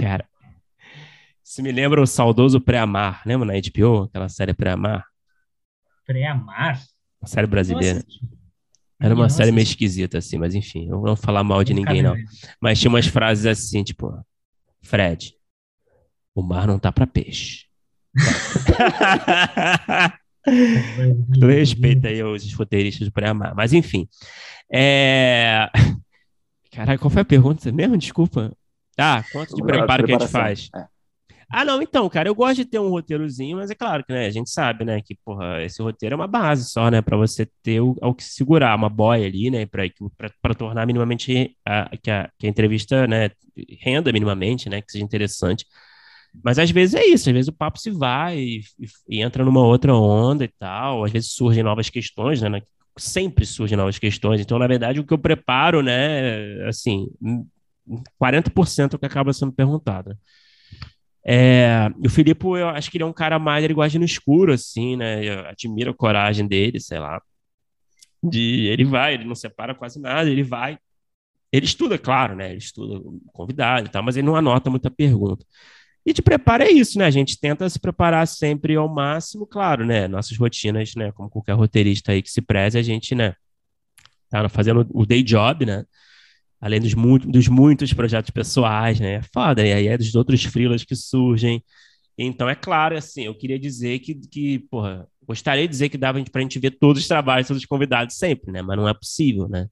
Cara, 0.00 0.28
isso 1.44 1.62
me 1.62 1.72
lembra 1.72 2.00
o 2.00 2.06
saudoso 2.06 2.60
Pré-Amar. 2.60 3.22
Lembra 3.26 3.46
na 3.46 3.54
HBO, 3.54 4.04
aquela 4.04 4.28
série 4.28 4.54
Pré-Amar? 4.54 5.04
Pré-Amar? 6.06 6.80
Uma 7.20 7.28
série 7.28 7.46
brasileira. 7.46 7.96
Nossa. 7.96 8.06
Era 9.00 9.14
uma 9.14 9.24
Nossa. 9.24 9.36
série 9.36 9.52
meio 9.52 9.64
esquisita, 9.64 10.18
assim, 10.18 10.38
mas 10.38 10.54
enfim, 10.54 10.84
eu 10.84 10.92
não 10.92 11.02
vou 11.02 11.16
falar 11.16 11.42
mal 11.42 11.64
de 11.64 11.74
ninguém, 11.74 12.02
não. 12.02 12.14
Mas 12.60 12.78
tinha 12.78 12.88
umas 12.88 13.06
frases 13.06 13.46
assim, 13.46 13.82
tipo, 13.82 14.14
Fred, 14.80 15.34
o 16.34 16.42
mar 16.42 16.66
não 16.66 16.78
tá 16.78 16.92
para 16.92 17.06
peixe. 17.06 17.66
respeita 21.40 22.08
aí 22.08 22.22
os 22.22 22.52
roteiristas 22.54 23.08
do 23.08 23.12
Pré-Amar. 23.12 23.54
Mas 23.54 23.72
enfim. 23.72 24.08
É... 24.72 25.68
Caraca, 26.72 26.98
qual 26.98 27.10
foi 27.10 27.22
a 27.22 27.24
pergunta 27.24 27.70
mesmo? 27.70 27.96
Desculpa. 27.96 28.52
Ah, 28.98 29.24
quanto 29.32 29.54
de 29.54 29.62
preparo 29.62 30.04
que 30.04 30.12
a 30.12 30.18
gente 30.18 30.30
faz? 30.30 30.68
É. 30.74 30.92
Ah, 31.54 31.66
não, 31.66 31.82
então, 31.82 32.08
cara, 32.08 32.30
eu 32.30 32.34
gosto 32.34 32.56
de 32.56 32.64
ter 32.64 32.78
um 32.78 32.88
roteirozinho, 32.88 33.58
mas 33.58 33.70
é 33.70 33.74
claro 33.74 34.02
que, 34.02 34.10
né, 34.10 34.24
a 34.24 34.30
gente 34.30 34.48
sabe, 34.48 34.86
né, 34.86 35.02
que, 35.02 35.14
porra, 35.22 35.62
esse 35.62 35.82
roteiro 35.82 36.14
é 36.14 36.16
uma 36.16 36.26
base 36.26 36.64
só, 36.70 36.90
né, 36.90 37.02
para 37.02 37.14
você 37.14 37.46
ter 37.62 37.78
o, 37.78 37.94
ao 38.00 38.14
que 38.14 38.24
segurar, 38.24 38.74
uma 38.74 38.88
boia 38.88 39.26
ali, 39.26 39.50
né, 39.50 39.66
para 39.66 40.54
tornar 40.54 40.86
minimamente 40.86 41.54
a, 41.62 41.94
que, 41.98 42.10
a, 42.10 42.30
que 42.38 42.46
a 42.46 42.50
entrevista, 42.50 43.06
né, 43.06 43.30
renda 43.82 44.10
minimamente, 44.10 44.70
né, 44.70 44.80
que 44.80 44.90
seja 44.90 45.04
interessante. 45.04 45.66
Mas 46.42 46.58
às 46.58 46.70
vezes 46.70 46.94
é 46.94 47.04
isso, 47.04 47.28
às 47.28 47.34
vezes 47.34 47.48
o 47.48 47.52
papo 47.52 47.78
se 47.78 47.90
vai 47.90 48.38
e, 48.38 48.62
e, 49.08 49.22
entra 49.22 49.44
numa 49.44 49.60
outra 49.60 49.94
onda 49.94 50.44
e 50.44 50.48
tal, 50.48 51.04
às 51.04 51.12
vezes 51.12 51.32
surgem 51.32 51.62
novas 51.62 51.90
questões, 51.90 52.40
né, 52.40 52.62
sempre 52.96 53.44
surgem 53.44 53.76
novas 53.76 53.98
questões. 53.98 54.40
Então, 54.40 54.58
na 54.58 54.66
verdade, 54.66 55.00
o 55.00 55.04
que 55.04 55.12
eu 55.12 55.18
preparo, 55.18 55.82
né, 55.82 56.66
assim, 56.66 57.08
40% 58.18 58.94
é 58.94 58.96
o 58.96 58.98
que 58.98 59.06
acaba 59.06 59.32
sendo 59.32 59.52
perguntado. 59.52 60.16
É, 61.24 61.88
o 62.04 62.08
Filipe, 62.10 62.44
eu 62.44 62.68
acho 62.68 62.90
que 62.90 62.96
ele 62.96 63.04
é 63.04 63.06
um 63.06 63.12
cara 63.12 63.38
mais, 63.38 63.64
ele 63.64 63.74
gosta 63.74 63.98
no 63.98 64.04
escuro, 64.04 64.52
assim, 64.52 64.96
né? 64.96 65.24
Eu 65.24 65.46
admiro 65.46 65.90
a 65.92 65.94
coragem 65.94 66.46
dele, 66.46 66.80
sei 66.80 66.98
lá. 66.98 67.22
De, 68.22 68.66
ele 68.66 68.84
vai, 68.84 69.14
ele 69.14 69.24
não 69.24 69.34
separa 69.34 69.74
quase 69.74 70.00
nada, 70.00 70.28
ele 70.28 70.42
vai. 70.42 70.78
Ele 71.52 71.66
estuda, 71.66 71.98
claro, 71.98 72.34
né? 72.36 72.50
Ele 72.50 72.58
estuda 72.58 73.00
convidado 73.32 73.86
e 73.86 73.90
tal, 73.90 74.02
mas 74.02 74.16
ele 74.16 74.26
não 74.26 74.36
anota 74.36 74.70
muita 74.70 74.90
pergunta. 74.90 75.44
E 76.04 76.12
de 76.12 76.20
preparo 76.20 76.64
é 76.64 76.70
isso, 76.70 76.98
né? 76.98 77.06
A 77.06 77.10
gente 77.10 77.38
tenta 77.38 77.68
se 77.68 77.78
preparar 77.78 78.26
sempre 78.26 78.74
ao 78.74 78.88
máximo, 78.88 79.46
claro, 79.46 79.86
né? 79.86 80.08
Nossas 80.08 80.36
rotinas, 80.36 80.94
né? 80.96 81.12
Como 81.12 81.30
qualquer 81.30 81.52
roteirista 81.52 82.12
aí 82.12 82.22
que 82.22 82.30
se 82.30 82.42
preze, 82.42 82.78
a 82.78 82.82
gente, 82.82 83.14
né? 83.14 83.34
Tá 84.28 84.48
fazendo 84.48 84.86
o 84.90 85.06
day 85.06 85.22
job, 85.22 85.66
né? 85.66 85.84
além 86.62 86.80
dos, 86.80 86.94
mu 86.94 87.18
dos 87.18 87.48
muitos 87.48 87.92
projetos 87.92 88.30
pessoais, 88.30 89.00
né? 89.00 89.14
É 89.14 89.22
foda, 89.34 89.66
e 89.66 89.72
aí 89.72 89.88
é 89.88 89.98
dos 89.98 90.14
outros 90.14 90.44
freelas 90.44 90.84
que 90.84 90.94
surgem. 90.94 91.62
Então, 92.16 92.48
é 92.48 92.54
claro, 92.54 92.96
assim, 92.96 93.22
eu 93.22 93.34
queria 93.34 93.58
dizer 93.58 93.98
que, 93.98 94.14
que 94.14 94.60
porra, 94.70 95.08
gostaria 95.26 95.64
de 95.66 95.70
dizer 95.70 95.88
que 95.88 95.98
dava 95.98 96.22
pra 96.30 96.40
gente 96.42 96.60
ver 96.60 96.70
todos 96.72 97.02
os 97.02 97.08
trabalhos, 97.08 97.48
todos 97.48 97.62
os 97.62 97.66
convidados 97.66 98.16
sempre, 98.16 98.52
né? 98.52 98.62
Mas 98.62 98.76
não 98.76 98.88
é 98.88 98.94
possível, 98.94 99.48
né? 99.48 99.66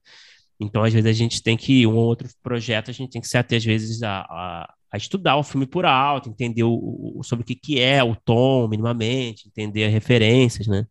Então, 0.59 0.83
às 0.83 0.93
vezes, 0.93 1.09
a 1.09 1.13
gente 1.13 1.41
tem 1.41 1.55
que, 1.55 1.87
um 1.87 1.95
ou 1.95 2.05
outro 2.05 2.27
projeto, 2.43 2.91
a 2.91 2.93
gente 2.93 3.11
tem 3.11 3.21
que 3.21 3.27
ser 3.27 3.37
até, 3.37 3.55
às 3.55 3.63
vezes, 3.63 4.03
a, 4.03 4.71
a 4.91 4.97
estudar 4.97 5.37
o 5.37 5.43
filme 5.43 5.65
por 5.65 5.85
alto, 5.85 6.29
entender 6.29 6.63
o, 6.63 6.73
o, 7.17 7.23
sobre 7.23 7.43
o 7.43 7.45
que, 7.45 7.55
que 7.55 7.79
é 7.79 8.03
o 8.03 8.15
tom, 8.15 8.67
minimamente, 8.67 9.47
entender 9.47 9.85
as 9.85 9.93
referências, 9.93 10.67
né? 10.67 10.85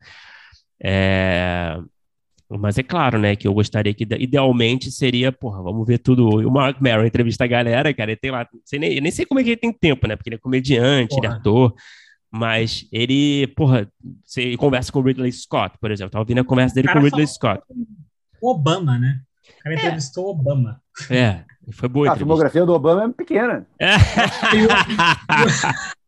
É, 0.82 1.78
mas 2.58 2.78
é 2.78 2.82
claro, 2.82 3.18
né, 3.18 3.36
que 3.36 3.46
eu 3.46 3.54
gostaria 3.54 3.94
que 3.94 4.04
idealmente 4.18 4.90
seria, 4.90 5.30
porra, 5.30 5.62
vamos 5.62 5.86
ver 5.86 5.98
tudo. 5.98 6.26
O 6.26 6.50
Mark 6.50 6.80
Maron 6.80 7.04
entrevista 7.04 7.44
a 7.44 7.46
galera, 7.46 7.92
cara, 7.94 8.10
ele 8.10 8.20
tem 8.20 8.30
lá, 8.30 8.48
nem, 8.72 8.94
eu 8.94 9.02
nem 9.02 9.12
sei 9.12 9.26
como 9.26 9.38
é 9.38 9.44
que 9.44 9.50
ele 9.50 9.56
tem 9.56 9.72
tempo, 9.72 10.08
né, 10.08 10.16
porque 10.16 10.30
ele 10.30 10.36
é 10.36 10.40
comediante, 10.40 11.10
porra. 11.14 11.26
ele 11.26 11.34
é 11.34 11.36
ator, 11.36 11.74
mas 12.30 12.88
ele, 12.90 13.46
porra, 13.48 13.88
você 14.24 14.56
conversa 14.56 14.90
com 14.90 15.00
o 15.00 15.02
Ridley 15.02 15.32
Scott, 15.32 15.76
por 15.78 15.90
exemplo, 15.90 16.10
tá 16.10 16.18
ouvindo 16.18 16.40
a 16.40 16.44
conversa 16.44 16.74
dele 16.74 16.88
com 16.88 16.98
o 16.98 17.02
Ridley 17.02 17.26
Scott. 17.26 17.62
Obama, 18.40 18.98
né? 18.98 19.20
O 19.58 19.62
cara 19.62 19.74
entrevistou 19.74 20.26
é. 20.26 20.30
Obama. 20.30 20.82
É, 21.10 21.44
foi 21.72 21.88
boa. 21.88 22.12
A 22.12 22.16
filmografia 22.16 22.64
do 22.64 22.72
Obama 22.72 23.04
é 23.04 23.08
pequena. 23.08 23.66
É. 23.78 23.96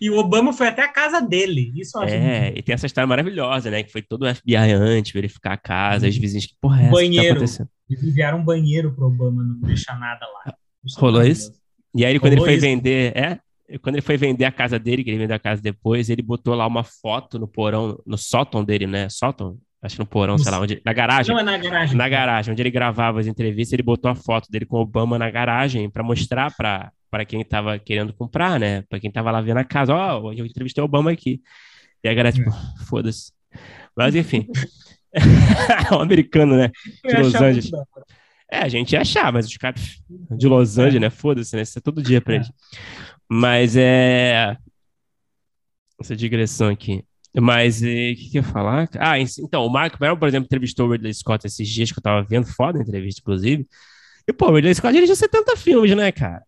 E 0.00 0.10
o 0.10 0.18
Obama 0.18 0.52
foi 0.52 0.68
até 0.68 0.82
a 0.82 0.88
casa 0.88 1.20
dele. 1.20 1.72
Isso 1.74 2.00
É, 2.02 2.52
e 2.56 2.62
tem 2.62 2.74
essa 2.74 2.86
história 2.86 3.06
maravilhosa, 3.06 3.70
né? 3.70 3.82
Que 3.82 3.90
foi 3.90 4.02
todo 4.02 4.24
o 4.24 4.34
FBI 4.34 4.56
antes 4.56 5.12
verificar 5.12 5.54
a 5.54 5.56
casa, 5.56 6.08
os 6.08 6.16
vizinhos 6.16 6.46
que, 6.46 6.54
porra, 6.60 6.80
é 6.80 6.84
essa 6.84 6.92
banheiro. 6.92 7.40
que 7.40 7.58
tá 7.58 7.66
Eles 7.88 8.04
enviaram 8.04 8.38
um 8.38 8.44
banheiro 8.44 8.92
pro 8.92 9.06
Obama 9.06 9.42
não 9.42 9.60
deixar 9.60 9.98
nada 9.98 10.26
lá. 10.26 10.54
Isso 10.84 11.00
Rolou 11.00 11.22
isso? 11.22 11.52
E 11.94 12.04
aí, 12.04 12.18
quando 12.18 12.34
Rolou 12.34 12.48
ele 12.48 12.60
foi 12.60 12.64
isso. 12.68 12.76
vender, 12.76 13.16
é? 13.16 13.78
quando 13.78 13.96
ele 13.96 14.02
foi 14.02 14.16
vender 14.16 14.44
a 14.44 14.52
casa 14.52 14.78
dele, 14.78 15.02
que 15.02 15.10
ele 15.10 15.18
vendeu 15.18 15.36
a 15.36 15.40
casa 15.40 15.62
depois, 15.62 16.10
ele 16.10 16.22
botou 16.22 16.54
lá 16.54 16.66
uma 16.66 16.84
foto 16.84 17.38
no 17.38 17.48
porão, 17.48 17.98
no 18.06 18.18
sótão 18.18 18.64
dele, 18.64 18.86
né? 18.86 19.08
Sótão? 19.08 19.58
Acho 19.82 19.96
que 19.96 20.00
no 20.00 20.06
porão, 20.06 20.38
sei 20.38 20.50
lá, 20.52 20.60
onde, 20.60 20.80
na 20.84 20.92
garagem. 20.92 21.34
Não 21.34 21.40
é 21.40 21.44
na 21.44 21.58
garagem. 21.58 21.96
Na 21.96 22.08
garagem, 22.08 22.52
onde 22.52 22.62
ele 22.62 22.70
gravava 22.70 23.18
as 23.18 23.26
entrevistas, 23.26 23.72
ele 23.72 23.82
botou 23.82 24.08
a 24.08 24.14
foto 24.14 24.48
dele 24.48 24.64
com 24.64 24.76
o 24.76 24.80
Obama 24.80 25.18
na 25.18 25.28
garagem 25.28 25.90
para 25.90 26.04
mostrar 26.04 26.54
para 26.56 26.92
para 27.10 27.26
quem 27.26 27.42
estava 27.42 27.78
querendo 27.78 28.14
comprar, 28.14 28.58
né? 28.58 28.82
Para 28.88 28.98
quem 28.98 29.08
estava 29.08 29.30
lá 29.30 29.42
vendo 29.42 29.58
a 29.58 29.64
casa, 29.64 29.94
ó, 29.94 30.18
oh, 30.18 30.32
eu 30.32 30.46
entrevistei 30.46 30.80
o 30.80 30.86
Obama 30.86 31.10
aqui. 31.10 31.42
E 32.02 32.08
a 32.08 32.14
galera, 32.14 32.34
tipo, 32.34 32.48
é. 32.48 32.52
foda-se. 32.88 33.32
Mas 33.94 34.14
enfim. 34.14 34.46
o 35.92 35.96
americano, 36.00 36.56
né? 36.56 36.70
De 37.04 37.16
Los 37.18 37.34
Angeles. 37.34 37.70
É, 38.50 38.60
a 38.60 38.68
gente 38.68 38.92
ia 38.92 39.02
achar, 39.02 39.30
mas 39.30 39.46
os 39.46 39.56
caras 39.58 40.02
de 40.08 40.48
Los 40.48 40.78
Angeles, 40.78 40.96
é. 40.96 41.00
né? 41.00 41.10
Foda-se, 41.10 41.54
né? 41.54 41.62
Isso 41.62 41.78
é 41.78 41.82
todo 41.82 42.02
dia 42.02 42.20
pra 42.22 42.32
é. 42.32 42.36
eles. 42.36 42.50
Mas 43.30 43.76
é. 43.76 44.56
Essa 46.00 46.16
digressão 46.16 46.70
aqui. 46.70 47.04
Mas 47.40 47.78
o 47.80 47.84
que, 47.84 48.28
que 48.30 48.38
eu 48.38 48.42
ia 48.42 48.48
falar? 48.48 48.88
Ah, 48.98 49.18
então, 49.18 49.64
o 49.64 49.70
Mark 49.70 49.98
Merrill, 49.98 50.18
por 50.18 50.28
exemplo, 50.28 50.44
entrevistou 50.44 50.86
o 50.86 50.92
Ridley 50.92 51.14
Scott 51.14 51.46
esses 51.46 51.66
dias 51.66 51.90
que 51.90 51.98
eu 51.98 52.02
tava 52.02 52.22
vendo, 52.22 52.46
foda 52.46 52.78
a 52.78 52.82
entrevista, 52.82 53.20
inclusive. 53.22 53.66
E, 54.28 54.32
pô, 54.32 54.50
o 54.50 54.54
Ridley 54.54 54.74
Scott 54.74 54.92
dirigiu 54.92 55.16
70 55.16 55.56
filmes, 55.56 55.96
né, 55.96 56.12
cara? 56.12 56.42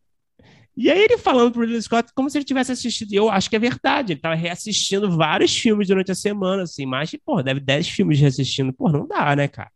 E 0.77 0.91
aí 0.91 1.03
ele 1.05 1.17
falando 1.17 1.53
pro 1.53 1.63
Ridley 1.63 1.81
Scott 1.81 2.13
como 2.15 2.29
se 2.29 2.37
ele 2.37 2.45
tivesse 2.45 2.73
assistido. 2.73 3.13
E 3.13 3.17
eu 3.17 3.31
acho 3.31 3.49
que 3.49 3.57
é 3.57 3.59
verdade. 3.59 4.13
Ele 4.13 4.21
tava 4.21 4.35
reassistindo 4.35 5.17
vários 5.17 5.57
filmes 5.57 5.89
durante 5.89 6.11
a 6.11 6.15
semana, 6.15 6.65
assim. 6.65 6.85
Mas, 6.85 7.15
pô, 7.25 7.43
deve 7.43 7.61
10 7.61 7.89
filmes 7.89 8.21
reassistindo. 8.21 8.73
Pô, 8.73 8.91
não 8.91 9.07
dá, 9.07 9.35
né, 9.37 9.49
cara? 9.49 9.71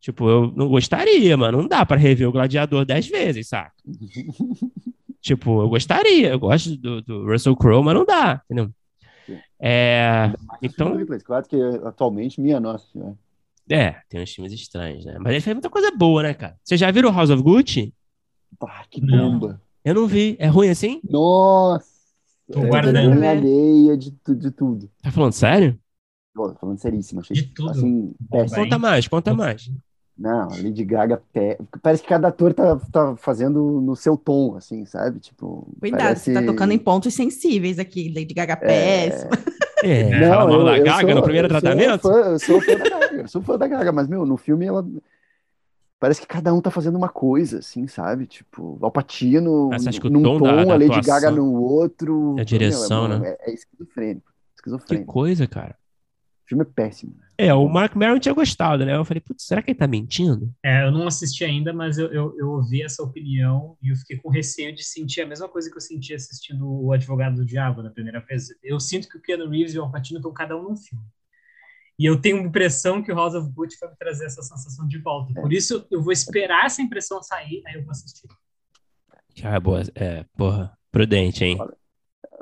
Tipo, 0.00 0.28
eu 0.28 0.52
não 0.54 0.68
gostaria, 0.68 1.36
mano. 1.36 1.62
Não 1.62 1.68
dá 1.68 1.86
para 1.86 1.96
rever 1.96 2.28
o 2.28 2.32
Gladiador 2.32 2.84
10 2.84 3.06
vezes, 3.08 3.48
saca? 3.48 3.72
tipo, 5.22 5.62
eu 5.62 5.68
gostaria. 5.68 6.28
Eu 6.30 6.38
gosto 6.38 6.76
do, 6.76 7.00
do 7.00 7.24
Russell 7.24 7.56
Crowe, 7.56 7.82
mas 7.82 7.94
não 7.94 8.04
dá, 8.04 8.42
entendeu? 8.44 8.70
É, 9.60 10.32
então... 10.62 10.94
Claro 11.24 11.46
que 11.46 11.56
atualmente, 11.84 12.40
minha 12.40 12.60
nossa 12.60 12.86
senhora. 12.92 13.16
É, 13.70 13.96
tem 14.08 14.22
uns 14.22 14.32
filmes 14.32 14.52
estranhos, 14.52 15.04
né? 15.04 15.16
Mas 15.18 15.32
ele 15.32 15.40
fez 15.40 15.54
muita 15.54 15.70
coisa 15.70 15.90
boa, 15.90 16.22
né, 16.22 16.34
cara? 16.34 16.56
Você 16.62 16.76
já 16.76 16.90
viu 16.90 17.08
o 17.08 17.12
House 17.12 17.30
of 17.30 17.42
Gucci? 17.42 17.94
Ah, 18.62 18.84
que 18.90 19.00
bomba. 19.00 19.60
Eu 19.84 19.94
não 19.94 20.06
vi. 20.06 20.36
É 20.38 20.46
ruim 20.46 20.68
assim? 20.68 21.00
Nossa! 21.02 21.86
Tô 22.50 22.60
é, 22.60 22.68
guardando. 22.68 23.24
alheia 23.24 23.96
de, 23.96 24.10
de 24.10 24.50
tudo. 24.50 24.90
Tá 25.02 25.10
falando 25.10 25.32
sério? 25.32 25.78
Tô 26.34 26.54
falando 26.56 26.78
seríssimo. 26.78 27.20
Achei, 27.20 27.36
de 27.36 27.44
tudo. 27.54 27.70
Assim, 27.70 28.14
conta 28.28 28.78
mais, 28.78 29.08
conta 29.08 29.34
mais. 29.34 29.70
Não, 30.16 30.42
a 30.42 30.56
Lady 30.56 30.84
Gaga 30.84 31.20
parece 31.82 32.02
que 32.02 32.08
cada 32.08 32.28
ator 32.28 32.54
tá, 32.54 32.76
tá 32.92 33.16
fazendo 33.16 33.80
no 33.80 33.96
seu 33.96 34.16
tom, 34.16 34.54
assim, 34.56 34.84
sabe? 34.86 35.18
Tipo, 35.18 35.68
Cuidado, 35.80 36.02
parece... 36.02 36.24
você 36.24 36.34
tá 36.34 36.42
tocando 36.42 36.72
em 36.72 36.78
pontos 36.78 37.12
sensíveis 37.14 37.80
aqui. 37.80 38.12
Lady 38.14 38.32
Gaga 38.32 38.52
é. 38.52 38.56
péssima. 38.56 39.30
É, 39.82 40.00
é 40.00 40.20
não, 40.20 40.28
fala 40.28 40.50
mal 40.50 40.64
da 40.64 40.78
Gaga 40.78 41.08
sou, 41.08 41.14
no 41.16 41.22
primeiro 41.22 41.46
eu 41.46 41.50
tratamento? 41.50 42.00
Sou 42.00 42.12
fã, 42.12 42.30
eu 42.30 42.38
sou 42.38 42.60
fã 42.60 42.76
da 42.76 42.88
Gaga, 42.88 43.16
eu 43.16 43.28
sou 43.28 43.42
fã 43.42 43.58
da 43.58 43.66
Gaga, 43.68 43.92
mas, 43.92 44.08
meu, 44.08 44.24
no 44.24 44.36
filme 44.36 44.64
ela. 44.64 44.86
Parece 45.98 46.20
que 46.20 46.26
cada 46.26 46.54
um 46.54 46.60
tá 46.60 46.70
fazendo 46.70 46.96
uma 46.96 47.08
coisa, 47.08 47.58
assim, 47.58 47.86
sabe? 47.86 48.26
Tipo, 48.26 48.78
Alpatino 48.80 49.70
num 50.10 50.22
tom, 50.22 50.40
da, 50.40 50.64
da 50.64 50.74
a 50.74 50.78
Lady 50.78 51.00
Gaga 51.00 51.30
no 51.30 51.60
outro. 51.60 52.36
A 52.38 52.44
direção, 52.44 53.08
meu, 53.08 53.16
é, 53.16 53.20
né? 53.20 53.36
É, 53.40 53.50
é 53.50 53.54
esquizofrênico, 53.54 54.32
esquizofrênico. 54.54 55.06
Que 55.06 55.12
coisa, 55.12 55.46
cara. 55.46 55.76
O 56.44 56.48
filme 56.48 56.62
é 56.62 56.66
péssimo. 56.66 57.16
É, 57.38 57.52
o 57.54 57.66
Mark 57.68 57.96
Maron 57.96 58.18
tinha 58.18 58.34
gostado, 58.34 58.84
né? 58.84 58.94
Eu 58.94 59.04
falei, 59.04 59.20
putz, 59.20 59.44
será 59.44 59.62
que 59.62 59.70
ele 59.70 59.78
tá 59.78 59.86
mentindo? 59.86 60.54
É, 60.62 60.84
eu 60.84 60.92
não 60.92 61.06
assisti 61.06 61.44
ainda, 61.44 61.72
mas 61.72 61.96
eu, 61.98 62.12
eu, 62.12 62.34
eu, 62.38 62.50
ouvi 62.50 62.82
essa 62.82 63.02
opinião 63.02 63.76
e 63.82 63.88
eu 63.88 63.96
fiquei 63.96 64.18
com 64.18 64.28
receio 64.28 64.74
de 64.74 64.84
sentir 64.84 65.22
a 65.22 65.26
mesma 65.26 65.48
coisa 65.48 65.70
que 65.70 65.76
eu 65.76 65.80
senti 65.80 66.14
assistindo 66.14 66.68
O 66.68 66.92
Advogado 66.92 67.36
do 67.36 67.46
Diabo 67.46 67.82
na 67.82 67.90
primeira 67.90 68.20
vez. 68.20 68.48
Eu 68.62 68.78
sinto 68.78 69.08
que 69.08 69.16
o 69.16 69.22
Keanu 69.22 69.48
Reeves 69.48 69.74
e 69.74 69.78
o 69.78 69.82
Al 69.82 69.90
Pacino 69.90 70.18
estão 70.18 70.32
cada 70.32 70.56
um 70.56 70.62
num 70.62 70.76
filme. 70.76 71.04
E 71.98 72.04
eu 72.04 72.20
tenho 72.20 72.38
a 72.38 72.42
impressão 72.42 73.02
que 73.02 73.10
o 73.10 73.14
House 73.14 73.34
of 73.34 73.50
Gucci 73.50 73.78
vai 73.80 73.90
me 73.90 73.96
trazer 73.96 74.26
essa 74.26 74.42
sensação 74.42 74.86
de 74.86 74.98
volta. 74.98 75.32
Por 75.32 75.52
isso, 75.52 75.86
eu 75.90 76.02
vou 76.02 76.12
esperar 76.12 76.66
essa 76.66 76.82
impressão 76.82 77.22
sair, 77.22 77.62
aí 77.66 77.74
eu 77.74 77.82
vou 77.82 77.92
assistir. 77.92 78.28
Ah, 79.42 79.58
boa. 79.58 79.82
É, 79.94 80.24
porra, 80.36 80.76
prudente, 80.90 81.44
hein? 81.44 81.56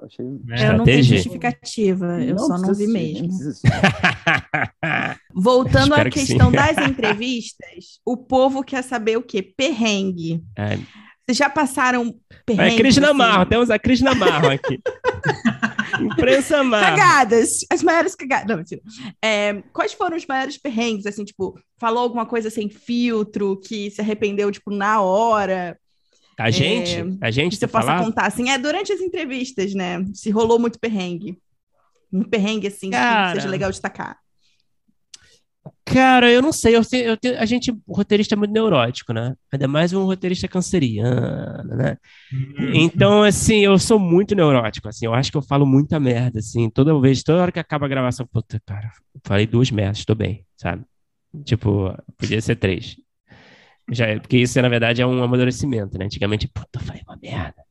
Achei... 0.02 0.26
É, 0.50 0.68
eu 0.68 0.78
não 0.78 0.84
tenho 0.84 1.02
justificativa, 1.02 2.22
eu 2.22 2.34
não 2.34 2.46
só 2.46 2.58
não 2.58 2.74
vi 2.74 2.86
mesmo. 2.86 3.28
Voltando 5.34 5.94
à 5.94 6.08
questão 6.08 6.50
das 6.50 6.76
entrevistas, 6.88 8.00
o 8.04 8.16
povo 8.16 8.62
quer 8.62 8.82
saber 8.82 9.16
o 9.16 9.22
quê? 9.22 9.42
Perrengue. 9.42 10.42
É. 10.56 10.78
Vocês 11.24 11.38
já 11.38 11.48
passaram 11.48 12.14
perrengue? 12.44 12.74
É 12.74 12.76
Cris 12.76 12.96
Namarro, 12.96 13.42
assim? 13.42 13.50
temos 13.50 13.70
a 13.70 13.78
Cris 13.78 14.00
Namarro 14.00 14.50
aqui. 14.50 14.80
Imprensa 16.00 16.64
Marro. 16.64 16.96
Cagadas, 16.96 17.58
as 17.70 17.82
maiores 17.82 18.14
cagadas. 18.14 18.48
Não, 18.48 18.56
mentira. 18.56 18.80
É, 19.22 19.62
quais 19.72 19.92
foram 19.92 20.16
os 20.16 20.26
maiores 20.26 20.58
perrengues, 20.58 21.06
assim, 21.06 21.24
tipo, 21.24 21.58
falou 21.78 22.02
alguma 22.02 22.26
coisa 22.26 22.50
sem 22.50 22.68
filtro, 22.68 23.60
que 23.60 23.90
se 23.90 24.00
arrependeu, 24.00 24.50
tipo, 24.50 24.70
na 24.70 25.00
hora? 25.00 25.78
A 26.38 26.50
gente? 26.50 26.96
É, 26.96 27.26
a 27.26 27.30
gente? 27.30 27.56
Você 27.56 27.66
possa 27.66 27.86
falar? 27.86 28.04
contar, 28.04 28.26
assim, 28.26 28.50
é 28.50 28.58
durante 28.58 28.92
as 28.92 29.00
entrevistas, 29.00 29.74
né? 29.74 30.04
Se 30.14 30.30
rolou 30.30 30.58
muito 30.58 30.78
perrengue. 30.78 31.38
Um 32.12 32.22
perrengue, 32.22 32.66
assim, 32.66 32.90
Cara... 32.90 33.32
que 33.32 33.36
seja 33.36 33.48
legal 33.48 33.70
destacar. 33.70 34.18
Cara, 35.84 36.30
eu 36.30 36.40
não 36.40 36.52
sei, 36.52 36.76
eu, 36.76 36.82
eu, 37.02 37.38
a 37.38 37.44
gente, 37.44 37.70
o 37.86 37.94
roteirista 37.94 38.34
é 38.34 38.36
muito 38.36 38.52
neurótico, 38.52 39.12
né? 39.12 39.34
Ainda 39.52 39.68
mais 39.68 39.92
um 39.92 40.04
roteirista 40.04 40.48
canceriano, 40.48 41.76
né? 41.76 41.96
Uhum. 42.32 42.74
Então, 42.74 43.22
assim, 43.22 43.58
eu 43.58 43.78
sou 43.78 43.98
muito 43.98 44.34
neurótico, 44.34 44.88
assim, 44.88 45.06
eu 45.06 45.14
acho 45.14 45.30
que 45.30 45.36
eu 45.36 45.42
falo 45.42 45.66
muita 45.66 46.00
merda, 46.00 46.38
assim, 46.38 46.70
toda 46.70 46.98
vez, 47.00 47.22
toda 47.22 47.42
hora 47.42 47.52
que 47.52 47.58
acaba 47.58 47.86
a 47.86 47.88
gravação, 47.88 48.26
puta, 48.26 48.60
cara, 48.64 48.90
falei 49.24 49.46
duas 49.46 49.70
merdas, 49.70 50.04
tô 50.04 50.14
bem, 50.14 50.44
sabe? 50.56 50.84
Tipo, 51.44 51.94
podia 52.16 52.40
ser 52.40 52.56
três. 52.56 52.96
Já, 53.90 54.18
porque 54.20 54.38
isso, 54.38 54.60
na 54.60 54.68
verdade, 54.68 55.02
é 55.02 55.06
um 55.06 55.22
amadurecimento, 55.22 55.98
né? 55.98 56.04
Antigamente, 56.04 56.48
puta, 56.48 56.80
falei 56.80 57.02
uma 57.06 57.18
merda. 57.20 57.62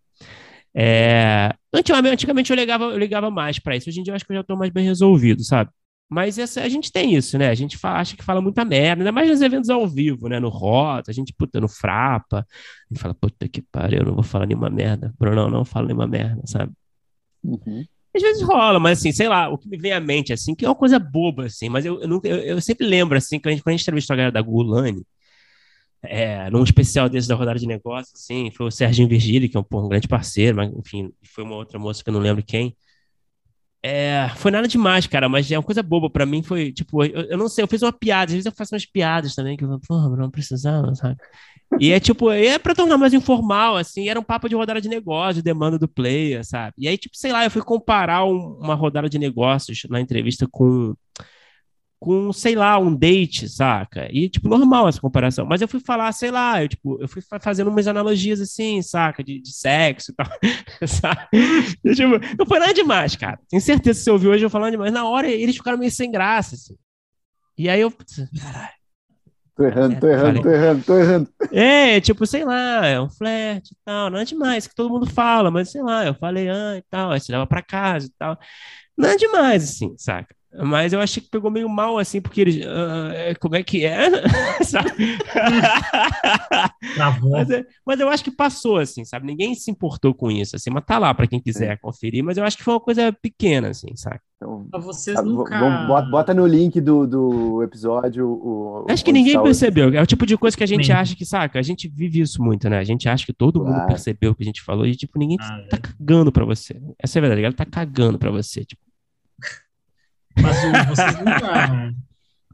É... 0.74 1.54
Antigamente, 1.74 2.14
antigamente 2.14 2.52
eu 2.52 2.56
ligava, 2.56 2.86
eu 2.86 2.98
ligava 2.98 3.30
mais 3.30 3.60
para 3.60 3.76
isso. 3.76 3.90
Hoje 3.90 4.00
em 4.00 4.04
dia 4.04 4.12
eu 4.12 4.16
acho 4.16 4.26
que 4.26 4.32
eu 4.32 4.38
já 4.38 4.44
tô 4.44 4.56
mais 4.56 4.72
bem 4.72 4.86
resolvido, 4.86 5.44
sabe? 5.44 5.70
Mas 6.10 6.38
essa, 6.38 6.62
a 6.62 6.68
gente 6.68 6.92
tem 6.92 7.16
isso, 7.16 7.38
né? 7.38 7.48
A 7.50 7.56
gente 7.56 7.78
fala, 7.78 8.00
acha 8.00 8.18
que 8.18 8.24
fala 8.24 8.42
muita 8.42 8.66
merda, 8.66 9.02
ainda 9.02 9.14
mais 9.14 9.30
nos 9.30 9.42
eventos 9.42 9.70
ao 9.70 9.88
vivo, 9.88 10.28
né? 10.28 10.40
No 10.40 10.50
Rota, 10.50 11.10
a 11.10 11.14
gente, 11.14 11.34
puta, 11.34 11.60
no 11.62 11.70
Frapa. 11.70 12.40
A 12.40 12.94
gente 12.94 13.02
fala, 13.02 13.14
puta 13.14 13.48
que 13.48 13.62
pariu, 13.62 14.00
eu 14.00 14.06
não 14.06 14.16
vou 14.16 14.24
falar 14.24 14.46
nenhuma 14.46 14.70
merda. 14.70 15.14
Bruno, 15.18 15.44
não, 15.44 15.50
não 15.50 15.66
falo 15.66 15.88
nenhuma 15.88 16.08
merda, 16.08 16.42
sabe? 16.46 16.74
Uhum. 17.42 17.86
Às 18.14 18.22
vezes 18.22 18.42
rola, 18.44 18.78
mas 18.78 19.00
assim, 19.00 19.14
sei 19.14 19.30
lá, 19.30 19.48
o 19.48 19.58
que 19.58 19.70
me 19.70 19.78
vem 19.78 19.94
à 19.94 20.00
mente, 20.02 20.34
assim, 20.34 20.54
que 20.54 20.66
é 20.66 20.68
uma 20.68 20.76
coisa 20.76 21.00
boba, 21.00 21.46
assim, 21.46 21.70
mas 21.70 21.86
eu, 21.86 22.02
eu, 22.02 22.08
nunca, 22.10 22.28
eu, 22.28 22.38
eu 22.40 22.62
sempre 22.62 22.86
lembro, 22.86 23.18
assim, 23.18 23.40
que 23.40 23.48
a 23.48 23.52
gente, 23.52 23.64
quando 23.64 23.74
a 23.74 23.78
gente 23.78 23.84
entrevistou 23.84 24.14
a 24.14 24.18
galera 24.18 24.34
da 24.34 24.42
Gulani, 24.42 25.02
é, 26.04 26.50
num 26.50 26.64
especial 26.64 27.08
desse 27.08 27.28
da 27.28 27.36
rodada 27.36 27.60
de 27.60 27.68
negócios, 27.68 28.14
assim, 28.16 28.52
foi 28.52 28.68
o 28.68 28.72
Serginho 28.72 29.08
Virgílio, 29.08 29.50
que 29.50 29.58
é 29.58 29.60
um, 29.60 29.66
um 29.72 29.90
grande 29.90 30.08
parceiro, 30.08 30.58
mas 30.58 30.72
enfim, 30.74 31.12
foi 31.24 31.44
uma 31.44 31.56
outra 31.56 31.78
moça 31.78 32.04
que 32.04 32.10
eu 32.10 32.14
não 32.14 32.20
lembro 32.20 32.44
quem. 32.44 32.76
É, 33.84 34.30
foi 34.36 34.52
nada 34.52 34.68
demais, 34.68 35.08
cara, 35.08 35.28
mas 35.28 35.52
é 35.52 35.58
uma 35.58 35.64
coisa 35.64 35.82
boba 35.82 36.10
para 36.10 36.26
mim. 36.26 36.44
Foi 36.44 36.72
tipo, 36.72 37.04
eu, 37.04 37.22
eu, 37.32 37.38
não 37.38 37.50
sei, 37.50 37.64
eu 37.64 37.68
fiz 37.68 37.82
uma 37.82 37.92
piada, 37.92 38.26
às 38.26 38.34
vezes 38.34 38.46
eu 38.46 38.52
faço 38.52 38.76
umas 38.76 38.86
piadas 38.86 39.34
também, 39.34 39.58
que 39.58 39.64
eu 39.64 39.80
porra, 39.88 40.16
não 40.16 40.30
precisava, 40.30 40.94
sabe? 40.94 41.18
E 41.80 41.92
é 41.92 42.00
tipo, 42.00 42.30
é 42.30 42.60
pra 42.60 42.76
tornar 42.76 42.98
mais 42.98 43.14
informal, 43.14 43.78
assim, 43.78 44.10
era 44.10 44.20
um 44.20 44.24
papo 44.24 44.50
de 44.50 44.56
rodada 44.56 44.82
de 44.82 44.90
negócio, 44.90 45.36
de 45.36 45.42
demanda 45.42 45.80
do 45.80 45.88
player, 45.88 46.46
sabe? 46.46 46.74
E 46.78 46.88
aí, 46.88 46.98
tipo, 46.98 47.16
sei 47.18 47.32
lá, 47.32 47.44
eu 47.44 47.52
fui 47.52 47.62
comparar 47.62 48.26
um, 48.26 48.58
uma 48.60 48.76
rodada 48.76 49.10
de 49.10 49.18
negócios 49.18 49.84
na 49.90 50.00
entrevista 50.02 50.48
com 50.52 50.94
com, 52.02 52.34
sei 52.34 52.56
lá, 52.56 52.80
um 52.80 52.96
date, 52.96 53.48
saca? 53.48 54.10
E, 54.12 54.28
tipo, 54.28 54.50
normal 54.50 54.88
essa 54.88 55.00
comparação. 55.00 55.46
Mas 55.46 55.62
eu 55.62 55.68
fui 55.68 55.80
falar, 55.80 56.12
sei 56.14 56.32
lá, 56.32 56.64
eu, 56.64 56.68
tipo, 56.68 57.00
eu 57.00 57.08
fui 57.08 57.22
fazendo 57.40 57.70
umas 57.70 57.86
analogias 57.86 58.42
assim, 58.42 58.82
saca? 58.82 59.24
De, 59.24 59.40
de 59.40 59.54
sexo 59.54 60.12
e 60.12 60.16
tal? 60.16 60.28
E, 61.86 61.94
tipo, 61.94 62.14
não 62.40 62.46
foi 62.48 62.58
nada 62.58 62.74
demais, 62.74 63.16
cara. 63.16 63.40
Tenho 63.48 63.62
certeza 63.62 64.00
que 64.00 64.04
você 64.04 64.10
ouviu 64.10 64.32
hoje 64.32 64.44
eu 64.44 64.50
falando 64.50 64.72
demais. 64.72 64.92
Na 64.92 65.08
hora, 65.08 65.30
eles 65.30 65.56
ficaram 65.56 65.78
meio 65.78 65.92
sem 65.92 66.12
graça, 66.12 66.56
assim. 66.56 66.76
E 67.56 67.70
aí 67.70 67.80
eu, 67.82 67.92
caralho. 67.92 68.74
Tô 69.56 69.64
errando, 69.66 70.00
tô 70.00 70.08
errando, 70.08 70.26
falei, 70.26 70.42
tô 70.42 70.50
errando, 70.50 70.84
tô 70.84 70.98
errando. 70.98 71.30
É, 71.52 72.02
tipo, 72.02 72.26
sei 72.26 72.44
lá, 72.44 72.84
é 72.84 73.00
um 73.00 73.10
flerte 73.10 73.74
e 73.74 73.78
tal, 73.86 74.10
não 74.10 74.18
é 74.18 74.26
demais, 74.26 74.66
que 74.66 74.74
todo 74.74 74.90
mundo 74.90 75.06
fala, 75.06 75.52
mas 75.52 75.70
sei 75.70 75.84
lá, 75.84 76.04
eu 76.06 76.16
falei, 76.16 76.50
ah, 76.50 76.78
e 76.78 76.82
tal, 76.90 77.12
aí 77.12 77.20
você 77.20 77.32
leva 77.32 77.46
pra 77.46 77.62
casa 77.62 78.08
e 78.08 78.12
tal. 78.18 78.40
Não 78.98 79.10
é 79.10 79.16
demais, 79.18 79.64
assim, 79.64 79.94
saca? 79.98 80.36
Mas 80.54 80.92
eu 80.92 81.00
achei 81.00 81.24
que 81.24 81.30
pegou 81.30 81.50
meio 81.50 81.70
mal, 81.70 81.98
assim, 81.98 82.20
porque 82.20 82.42
eles. 82.42 82.58
Uh, 82.58 83.40
como 83.40 83.56
é 83.56 83.64
que 83.64 83.86
é? 83.86 84.10
mas, 87.24 87.50
é, 87.50 87.66
mas, 87.86 88.00
eu 88.02 88.10
acho 88.10 88.24
que 88.24 88.32
passou, 88.32 88.78
assim, 88.78 89.06
sabe? 89.06 89.26
Ninguém 89.26 89.56
se 89.56 89.72
importou 89.72 90.14
com 90.14 90.30
isso, 90.30 90.58
assim, 90.58 90.70
mas 90.70 90.84
tá 90.84 90.98
lá 90.98 91.14
para 91.14 91.26
quem 91.26 91.40
quiser 91.40 91.80
conferir, 91.80 92.22
mas 92.22 92.38
eu 92.38 92.44
acho 92.44 92.58
que 92.58 92.64
foi 92.64 92.74
uma 92.74 92.82
coisa 92.82 93.14
pequena, 93.14 93.70
assim, 93.70 93.96
sabe? 93.96 94.20
Então, 94.36 94.82
vocês 94.82 95.16
sabe, 95.16 95.30
nunca... 95.30 95.88
bota, 95.88 96.10
bota, 96.10 96.34
no 96.34 96.46
link 96.46 96.82
do, 96.82 97.08
do 97.08 97.64
episódio. 97.64 98.28
O, 98.28 98.86
acho 98.90 99.06
que 99.06 99.14
ninguém 99.14 99.42
percebeu. 99.42 99.94
É 99.94 100.02
o 100.02 100.06
tipo 100.06 100.26
de 100.26 100.36
coisa 100.36 100.58
que 100.58 100.64
a 100.64 100.68
gente 100.68 100.92
acha 100.92 101.16
que, 101.16 101.26
saca? 101.26 101.60
A 101.60 101.62
gente 101.62 101.88
vive 101.88 102.20
isso 102.20 102.44
muito, 102.44 102.68
né? 102.70 102.80
A 102.80 102.84
gente 102.84 103.08
acha 103.08 103.26
que 103.26 103.34
todo 103.34 103.62
claro. 103.62 103.78
mundo 103.78 103.88
percebeu 103.88 104.32
o 104.32 104.36
que 104.36 104.44
a 104.44 104.46
gente 104.46 104.62
falou 104.62 104.86
e, 104.86 104.96
tipo, 104.96 105.18
ninguém 105.18 105.38
ah, 105.40 105.64
tá 105.70 105.78
é. 105.78 105.80
cagando 105.80 106.32
pra 106.32 106.44
você. 106.44 106.82
Essa 107.00 107.18
é 107.18 107.20
a 107.20 107.22
verdade, 107.22 107.40
a 107.40 107.44
galera 107.44 107.58
tá 107.58 107.66
cagando 107.66 108.18
pra 108.18 108.32
você, 108.32 108.66
tipo. 108.66 108.82
Mas 110.40 110.88
vocês 110.88 111.16
nunca, 111.18 111.94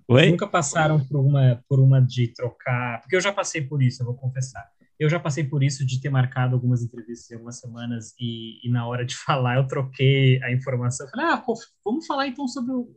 nunca 0.31 0.47
passaram 0.47 0.99
por 1.05 1.19
uma, 1.19 1.63
por 1.67 1.79
uma 1.79 2.01
de 2.01 2.27
trocar. 2.29 3.01
Porque 3.01 3.15
eu 3.15 3.21
já 3.21 3.33
passei 3.33 3.61
por 3.61 3.81
isso, 3.81 4.01
eu 4.01 4.05
vou 4.05 4.15
confessar. 4.15 4.65
Eu 4.99 5.09
já 5.09 5.19
passei 5.19 5.43
por 5.43 5.63
isso 5.63 5.85
de 5.85 6.01
ter 6.01 6.09
marcado 6.09 6.55
algumas 6.55 6.81
entrevistas 6.81 7.29
em 7.29 7.35
algumas 7.35 7.59
semanas 7.59 8.15
e, 8.19 8.65
e 8.67 8.71
na 8.71 8.87
hora 8.87 9.05
de 9.05 9.15
falar 9.17 9.57
eu 9.57 9.67
troquei 9.67 10.41
a 10.43 10.51
informação. 10.51 11.05
Eu 11.05 11.11
falei, 11.11 11.25
ah, 11.27 11.43
vamos 11.85 12.05
falar 12.05 12.27
então 12.27 12.47
sobre 12.47 12.73
o, 12.73 12.89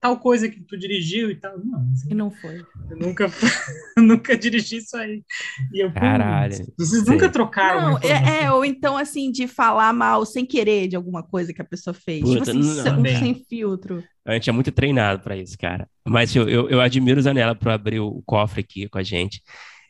tal 0.00 0.18
coisa 0.18 0.48
que 0.48 0.60
tu 0.60 0.78
dirigiu 0.78 1.30
e 1.30 1.36
tal. 1.36 1.58
Não, 1.58 1.90
assim, 1.92 2.08
e 2.10 2.14
não 2.14 2.30
foi. 2.30 2.64
Eu 2.90 2.96
nunca, 2.96 3.26
nunca 3.98 4.36
dirigi 4.36 4.76
isso 4.76 4.96
aí. 4.96 5.22
E 5.72 5.84
eu, 5.84 5.92
Caralho. 5.92 6.54
Vocês 6.78 7.04
Sim. 7.04 7.10
nunca 7.10 7.28
trocaram. 7.28 7.92
Não, 7.92 7.98
é, 7.98 8.44
é, 8.44 8.52
ou 8.52 8.64
então 8.64 8.96
assim, 8.96 9.30
de 9.30 9.46
falar 9.46 9.92
mal 9.92 10.24
sem 10.24 10.46
querer 10.46 10.88
de 10.88 10.96
alguma 10.96 11.22
coisa 11.22 11.52
que 11.52 11.62
a 11.62 11.64
pessoa 11.64 11.94
fez. 11.94 12.20
Tipo 12.20 12.38
Puta, 12.38 12.52
tipo 12.52 12.58
assim, 12.58 12.76
não, 12.76 13.04
sem, 13.04 13.16
sem 13.18 13.44
filtro. 13.48 14.04
A 14.24 14.34
gente 14.34 14.50
é 14.50 14.52
muito 14.52 14.70
treinado 14.70 15.22
para 15.22 15.36
isso, 15.36 15.56
cara. 15.58 15.88
Mas 16.06 16.34
eu, 16.34 16.48
eu, 16.48 16.68
eu 16.68 16.80
admiro 16.80 17.18
o 17.18 17.22
Zanella 17.22 17.54
por 17.54 17.70
abrir 17.70 18.00
o 18.00 18.22
cofre 18.24 18.60
aqui 18.60 18.88
com 18.88 18.98
a 18.98 19.02
gente. 19.02 19.42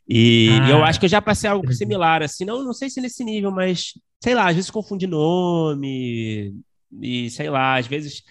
E 0.09 0.49
ah, 0.63 0.71
eu 0.71 0.85
acho 0.85 0.99
que 0.99 1.05
eu 1.05 1.11
já 1.11 1.21
passei 1.21 1.51
algo 1.51 1.71
similar, 1.71 2.23
assim, 2.23 2.47
não, 2.47 2.65
não 2.65 2.73
sei 2.73 2.89
se 2.89 2.99
nesse 2.99 3.23
nível, 3.23 3.51
mas 3.51 3.93
sei 4.23 4.35
lá, 4.35 4.49
às 4.49 4.55
vezes 4.55 4.71
confunde 4.71 5.07
nome, 5.07 6.55
e 7.03 7.29
sei 7.29 7.51
lá, 7.51 7.77
às 7.77 7.87
vezes 7.87 8.23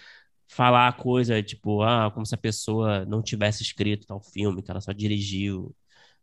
falar 0.48 0.96
coisa 0.96 1.42
tipo, 1.42 1.82
ah, 1.82 2.10
como 2.12 2.26
se 2.26 2.34
a 2.34 2.38
pessoa 2.38 3.04
não 3.04 3.22
tivesse 3.22 3.62
escrito 3.62 4.06
tal 4.06 4.20
filme, 4.20 4.62
que 4.62 4.70
ela 4.70 4.80
só 4.80 4.92
dirigiu. 4.92 5.74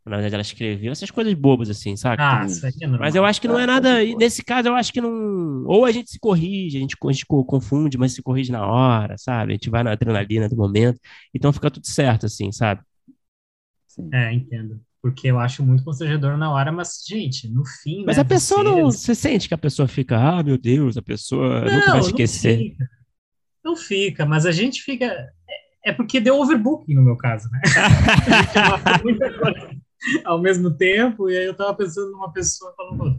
Na 0.04 0.16
verdade, 0.16 0.34
ela 0.34 0.42
escreveu 0.42 0.92
essas 0.92 1.10
coisas 1.10 1.34
bobas, 1.34 1.68
assim, 1.68 1.96
sabe? 1.96 2.22
Ah, 2.22 2.46
isso 2.46 2.64
é 2.64 2.86
Mas 2.86 3.16
eu 3.16 3.24
acho 3.24 3.40
que 3.40 3.48
não 3.48 3.58
é 3.58 3.66
nada. 3.66 4.04
Nesse 4.16 4.44
caso, 4.44 4.68
eu 4.68 4.74
acho 4.76 4.92
que 4.92 5.00
não. 5.00 5.64
Ou 5.66 5.84
a 5.84 5.90
gente 5.90 6.10
se 6.10 6.18
corrige, 6.20 6.76
a 6.76 6.80
gente, 6.80 6.96
a 7.02 7.12
gente 7.12 7.26
confunde, 7.26 7.98
mas 7.98 8.12
se 8.12 8.22
corrige 8.22 8.52
na 8.52 8.64
hora, 8.64 9.18
sabe? 9.18 9.52
A 9.52 9.54
gente 9.54 9.68
vai 9.68 9.82
na 9.82 9.92
adrenalina 9.92 10.48
do 10.48 10.56
momento. 10.56 11.00
Então 11.34 11.52
fica 11.52 11.72
tudo 11.72 11.88
certo, 11.88 12.26
assim, 12.26 12.52
sabe? 12.52 12.82
Sim. 13.88 14.08
É, 14.12 14.32
entendo. 14.32 14.80
Porque 15.02 15.26
eu 15.28 15.40
acho 15.40 15.64
muito 15.64 15.82
constrangedor 15.82 16.36
na 16.36 16.52
hora, 16.52 16.70
mas, 16.70 17.04
gente, 17.06 17.48
no 17.48 17.64
fim. 17.64 18.04
Mas 18.04 18.16
né, 18.16 18.22
a 18.22 18.24
pessoa 18.24 18.62
você... 18.62 18.70
não. 18.70 18.84
Você 18.84 19.14
sente 19.14 19.48
que 19.48 19.54
a 19.54 19.58
pessoa 19.58 19.88
fica, 19.88 20.16
ah, 20.18 20.42
meu 20.42 20.56
Deus, 20.56 20.96
a 20.96 21.02
pessoa 21.02 21.64
não, 21.64 21.72
nunca 21.72 21.90
vai 21.92 22.00
esquecer. 22.00 22.58
Fica. 22.58 22.88
Não 23.66 23.74
fica, 23.74 24.24
mas 24.24 24.46
a 24.46 24.52
gente 24.52 24.80
fica. 24.80 25.06
É, 25.06 25.90
é 25.90 25.92
porque 25.92 26.20
deu 26.20 26.38
overbooking 26.40 26.94
no 26.94 27.02
meu 27.02 27.16
caso, 27.16 27.50
né? 27.50 27.60
a 28.84 28.92
gente 28.92 29.02
muita 29.02 29.32
coisa 29.36 29.76
ao 30.24 30.40
mesmo 30.40 30.70
tempo, 30.70 31.28
e 31.28 31.36
aí 31.36 31.46
eu 31.46 31.54
tava 31.54 31.74
pensando 31.74 32.12
numa 32.12 32.32
pessoa 32.32 32.72
falando 32.76 33.18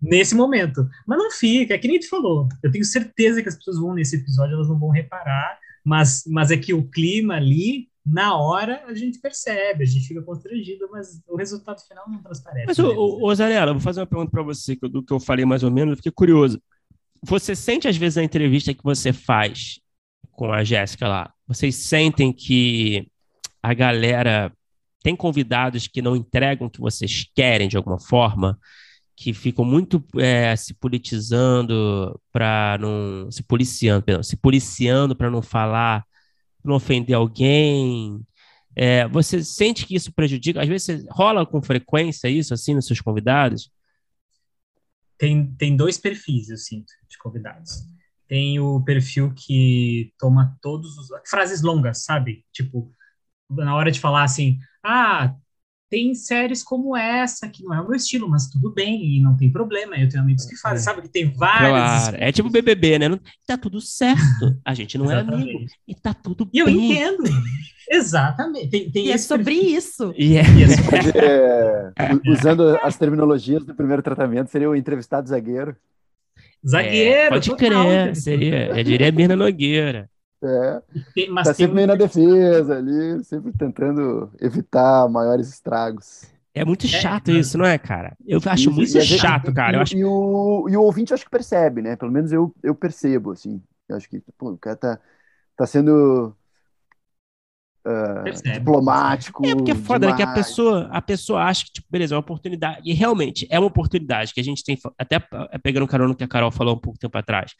nesse 0.00 0.34
momento. 0.34 0.88
Mas 1.06 1.18
não 1.18 1.30
fica, 1.30 1.74
é 1.74 1.78
que 1.78 1.88
nem 1.88 2.00
tu 2.00 2.08
falou. 2.08 2.48
Eu 2.62 2.70
tenho 2.70 2.84
certeza 2.84 3.42
que 3.42 3.48
as 3.48 3.56
pessoas 3.56 3.78
vão 3.78 3.92
nesse 3.92 4.16
episódio, 4.16 4.54
elas 4.54 4.68
não 4.68 4.78
vão 4.78 4.88
reparar, 4.88 5.58
mas, 5.84 6.24
mas 6.26 6.50
é 6.50 6.56
que 6.56 6.72
o 6.72 6.88
clima 6.88 7.34
ali, 7.34 7.88
na 8.04 8.34
hora, 8.34 8.82
a 8.86 8.94
gente 8.94 9.20
percebe, 9.20 9.84
a 9.84 9.86
gente 9.86 10.08
fica 10.08 10.22
constrangido, 10.22 10.88
mas 10.90 11.20
o 11.28 11.36
resultado 11.36 11.80
final 11.86 12.08
não 12.08 12.22
transparece. 12.22 12.66
Mas, 12.66 12.78
ô 12.78 13.34
Zanella, 13.34 13.72
vou 13.72 13.82
fazer 13.82 14.00
uma 14.00 14.06
pergunta 14.06 14.30
para 14.30 14.42
você, 14.42 14.74
do 14.76 15.02
que 15.02 15.12
eu 15.12 15.20
falei 15.20 15.44
mais 15.44 15.62
ou 15.62 15.70
menos, 15.70 15.92
eu 15.92 15.96
fiquei 15.96 16.12
curioso. 16.12 16.60
Você 17.24 17.54
sente, 17.54 17.86
às 17.86 17.96
vezes, 17.96 18.16
na 18.16 18.24
entrevista 18.24 18.74
que 18.74 18.82
você 18.82 19.12
faz 19.12 19.81
com 20.30 20.52
a 20.52 20.64
Jéssica 20.64 21.08
lá, 21.08 21.32
vocês 21.46 21.76
sentem 21.76 22.32
que 22.32 23.08
a 23.62 23.74
galera 23.74 24.52
tem 25.02 25.14
convidados 25.14 25.86
que 25.86 26.00
não 26.00 26.16
entregam 26.16 26.66
o 26.66 26.70
que 26.70 26.80
vocês 26.80 27.26
querem 27.34 27.68
de 27.68 27.76
alguma 27.76 27.98
forma, 27.98 28.58
que 29.16 29.34
ficam 29.34 29.64
muito 29.64 30.04
é, 30.16 30.54
se 30.56 30.74
politizando 30.74 32.20
para 32.32 32.78
não 32.80 33.30
se 33.30 33.42
policiando, 33.42 34.02
perdão, 34.02 34.22
se 34.22 34.36
policiando 34.36 35.14
para 35.14 35.30
não 35.30 35.42
falar, 35.42 36.04
não 36.64 36.74
ofender 36.74 37.14
alguém. 37.14 38.20
É, 38.74 39.06
você 39.08 39.44
sente 39.44 39.84
que 39.84 39.94
isso 39.94 40.12
prejudica? 40.12 40.62
Às 40.62 40.68
vezes 40.68 41.04
rola 41.10 41.44
com 41.44 41.60
frequência 41.60 42.28
isso 42.28 42.54
assim 42.54 42.74
nos 42.74 42.86
seus 42.86 43.00
convidados? 43.00 43.70
Tem, 45.18 45.54
tem 45.54 45.76
dois 45.76 45.98
perfis, 45.98 46.48
eu 46.48 46.56
sinto, 46.56 46.92
de 47.08 47.18
convidados 47.18 47.91
tem 48.32 48.58
o 48.58 48.80
perfil 48.80 49.30
que 49.36 50.10
toma 50.18 50.56
todos 50.62 50.96
os 50.96 51.10
frases 51.28 51.60
longas, 51.60 52.02
sabe? 52.02 52.46
Tipo, 52.50 52.90
na 53.50 53.76
hora 53.76 53.90
de 53.90 54.00
falar 54.00 54.24
assim, 54.24 54.58
ah, 54.82 55.34
tem 55.90 56.14
séries 56.14 56.62
como 56.62 56.96
essa 56.96 57.46
que 57.46 57.62
não 57.62 57.74
é 57.74 57.80
o 57.82 57.86
meu 57.86 57.94
estilo, 57.94 58.26
mas 58.26 58.48
tudo 58.48 58.72
bem 58.72 59.04
e 59.04 59.20
não 59.20 59.36
tem 59.36 59.52
problema. 59.52 59.98
Eu 59.98 60.08
tenho 60.08 60.22
amigos 60.22 60.46
que 60.46 60.56
fazem, 60.56 60.78
é. 60.78 60.80
sabe? 60.80 61.02
Que 61.02 61.10
tem 61.10 61.30
várias. 61.30 62.08
Claro. 62.08 62.16
É 62.18 62.32
tipo 62.32 62.48
BBB, 62.48 63.00
né? 63.00 63.08
Não, 63.10 63.20
tá 63.46 63.58
tudo 63.58 63.82
certo. 63.82 64.22
A 64.64 64.72
gente 64.72 64.96
não 64.96 65.10
é 65.10 65.20
amigo 65.20 65.66
e 65.86 65.94
tá 65.94 66.14
tudo 66.14 66.48
e 66.54 66.64
bem. 66.64 66.74
E 66.74 67.00
eu 67.02 67.04
entendo. 67.04 67.24
Exatamente. 67.90 68.70
Tem, 68.70 68.90
tem 68.90 69.06
e 69.08 69.12
é 69.12 69.18
sobre 69.18 69.44
perfil. 69.44 69.76
isso. 69.76 70.14
E 70.16 70.38
é... 70.38 70.42
é, 71.98 72.14
usando 72.32 72.78
as 72.82 72.96
terminologias 72.96 73.62
do 73.62 73.74
primeiro 73.74 74.02
tratamento, 74.02 74.50
seria 74.50 74.70
o 74.70 74.74
entrevistado 74.74 75.28
zagueiro. 75.28 75.76
Zagueiro. 76.66 77.14
É, 77.14 77.28
pode 77.28 77.56
crer, 77.56 78.16
seria. 78.16 78.68
Eu 78.68 78.84
diria 78.84 79.12
Mirna 79.12 79.36
Nogueira. 79.36 80.08
É. 80.44 80.82
Tem, 81.14 81.30
mas 81.30 81.46
tá 81.46 81.54
sempre 81.54 81.74
meio 81.74 81.86
na 81.86 81.94
defesa 81.94 82.76
ali, 82.76 83.22
sempre 83.24 83.52
tentando 83.52 84.30
evitar 84.40 85.08
maiores 85.08 85.48
estragos. 85.48 86.24
É 86.54 86.64
muito 86.64 86.84
é, 86.86 86.88
chato 86.88 87.30
é, 87.30 87.34
isso, 87.34 87.56
não 87.56 87.64
é, 87.64 87.78
cara? 87.78 88.16
Eu 88.26 88.38
acho 88.44 88.62
isso, 88.62 88.72
muito 88.72 89.00
chato, 89.02 89.46
gente, 89.46 89.54
cara. 89.54 89.78
E, 89.78 89.80
acho... 89.80 89.96
e, 89.96 90.04
o, 90.04 90.66
e 90.68 90.76
o 90.76 90.82
ouvinte 90.82 91.14
acho 91.14 91.24
que 91.24 91.30
percebe, 91.30 91.80
né? 91.80 91.96
Pelo 91.96 92.10
menos 92.10 92.32
eu, 92.32 92.54
eu 92.62 92.74
percebo, 92.74 93.30
assim. 93.30 93.62
Eu 93.88 93.96
acho 93.96 94.08
que 94.08 94.20
pô, 94.36 94.50
o 94.50 94.58
cara 94.58 94.76
tá, 94.76 94.98
tá 95.56 95.66
sendo 95.66 96.36
uh, 97.86 98.52
diplomático. 98.52 99.46
É 99.46 99.54
porque 99.54 99.72
é 99.72 99.74
foda, 99.74 100.08
né? 100.08 100.16
Que 100.16 100.22
a 100.22 100.32
pessoa, 100.32 100.88
a 100.90 101.02
pessoa 101.02 101.42
acha 101.42 101.64
que, 101.64 101.72
tipo, 101.72 101.86
beleza, 101.90 102.14
é 102.14 102.16
uma 102.16 102.20
oportunidade. 102.20 102.80
E 102.84 102.92
realmente 102.92 103.46
é 103.50 103.58
uma 103.58 103.68
oportunidade 103.68 104.32
que 104.32 104.40
a 104.40 104.44
gente 104.44 104.64
tem, 104.64 104.78
até 104.98 105.18
pegando 105.62 105.84
o 105.84 105.88
carona 105.88 106.14
que 106.14 106.24
a 106.24 106.28
Carol 106.28 106.50
falou 106.50 106.74
um 106.74 106.78
pouco 106.78 106.98
tempo 106.98 107.16
atrás. 107.16 107.52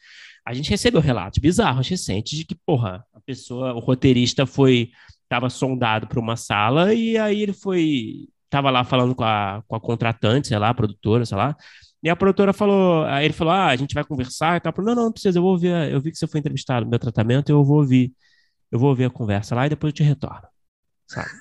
A 0.45 0.53
gente 0.53 0.69
recebeu 0.69 1.01
relatos 1.01 1.39
bizarros 1.39 1.87
recentes 1.87 2.37
de 2.37 2.45
que, 2.45 2.55
porra, 2.55 3.03
a 3.13 3.19
pessoa, 3.21 3.73
o 3.73 3.79
roteirista 3.79 4.45
foi, 4.45 4.91
tava 5.29 5.49
sondado 5.49 6.07
para 6.07 6.19
uma 6.19 6.35
sala 6.35 6.93
e 6.93 7.17
aí 7.17 7.41
ele 7.41 7.53
foi, 7.53 8.27
tava 8.49 8.69
lá 8.69 8.83
falando 8.83 9.15
com 9.15 9.23
a, 9.23 9.63
com 9.67 9.75
a 9.75 9.79
contratante, 9.79 10.49
sei 10.49 10.57
lá, 10.57 10.69
a 10.69 10.73
produtora, 10.73 11.25
sei 11.25 11.37
lá, 11.37 11.55
e 12.03 12.09
a 12.09 12.15
produtora 12.17 12.51
falou, 12.51 13.05
aí 13.05 13.23
ele 13.23 13.33
falou, 13.33 13.53
ah, 13.53 13.67
a 13.67 13.75
gente 13.77 13.93
vai 13.95 14.03
conversar 14.03 14.57
e 14.57 14.59
tal. 14.59 14.73
Não, 14.79 14.93
não, 14.93 15.03
não 15.05 15.11
precisa, 15.11 15.39
eu 15.39 15.41
vou 15.41 15.51
ouvir, 15.51 15.69
eu 15.89 16.01
vi 16.01 16.11
que 16.11 16.17
você 16.17 16.27
foi 16.27 16.41
entrevistado 16.41 16.83
no 16.83 16.89
meu 16.89 16.99
tratamento, 16.99 17.49
eu 17.49 17.63
vou 17.63 17.77
ouvir 17.77 18.11
eu 18.73 18.79
vou 18.79 18.89
ouvir 18.89 19.05
a 19.05 19.09
conversa 19.09 19.53
lá 19.53 19.67
e 19.67 19.69
depois 19.69 19.91
eu 19.91 19.95
te 19.95 20.03
retorno. 20.03 20.47
Sabe? 21.07 21.29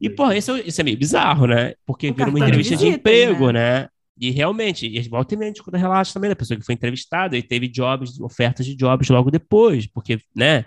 E, 0.00 0.08
pô, 0.08 0.30
isso, 0.30 0.56
isso 0.58 0.80
é 0.80 0.84
meio 0.84 0.96
bizarro, 0.96 1.48
né? 1.48 1.74
Porque 1.84 2.12
vira 2.12 2.30
uma 2.30 2.38
entrevista 2.38 2.76
de, 2.76 2.84
visita, 2.84 2.92
de 2.92 3.00
emprego, 3.00 3.50
né? 3.50 3.80
né? 3.80 3.88
E 4.16 4.30
realmente, 4.30 4.86
e 4.86 5.08
volta 5.08 5.34
e 5.34 5.36
meia 5.36 5.52
quando 5.60 5.74
relaxa 5.74 6.14
também 6.14 6.30
da 6.30 6.36
pessoa 6.36 6.56
que 6.56 6.64
foi 6.64 6.76
entrevistada 6.76 7.36
e 7.36 7.42
teve 7.42 7.66
jobs, 7.66 8.20
ofertas 8.20 8.64
de 8.64 8.76
jobs 8.76 9.08
logo 9.08 9.28
depois, 9.28 9.88
porque, 9.88 10.20
né? 10.36 10.64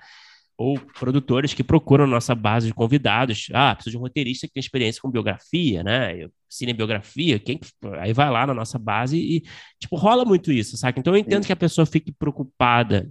Ou 0.57 0.77
produtores 0.99 1.53
que 1.53 1.63
procuram 1.63 2.05
nossa 2.05 2.35
base 2.35 2.67
de 2.67 2.73
convidados. 2.73 3.47
Ah, 3.53 3.73
preciso 3.73 3.91
de 3.91 3.97
um 3.99 4.01
roteirista 4.01 4.47
que 4.47 4.53
tem 4.53 4.59
experiência 4.59 5.01
com 5.01 5.09
biografia, 5.09 5.81
né? 5.81 6.27
Cinebiografia, 6.49 7.39
quem 7.39 7.57
aí 8.01 8.11
vai 8.11 8.29
lá 8.29 8.45
na 8.45 8.53
nossa 8.53 8.77
base 8.77 9.17
e, 9.17 9.43
tipo, 9.79 9.95
rola 9.95 10.25
muito 10.25 10.51
isso, 10.51 10.75
saca? 10.75 10.99
Então 10.99 11.13
eu 11.13 11.19
entendo 11.19 11.43
Sim. 11.43 11.47
que 11.47 11.53
a 11.53 11.55
pessoa 11.55 11.85
fique 11.85 12.11
preocupada 12.11 13.09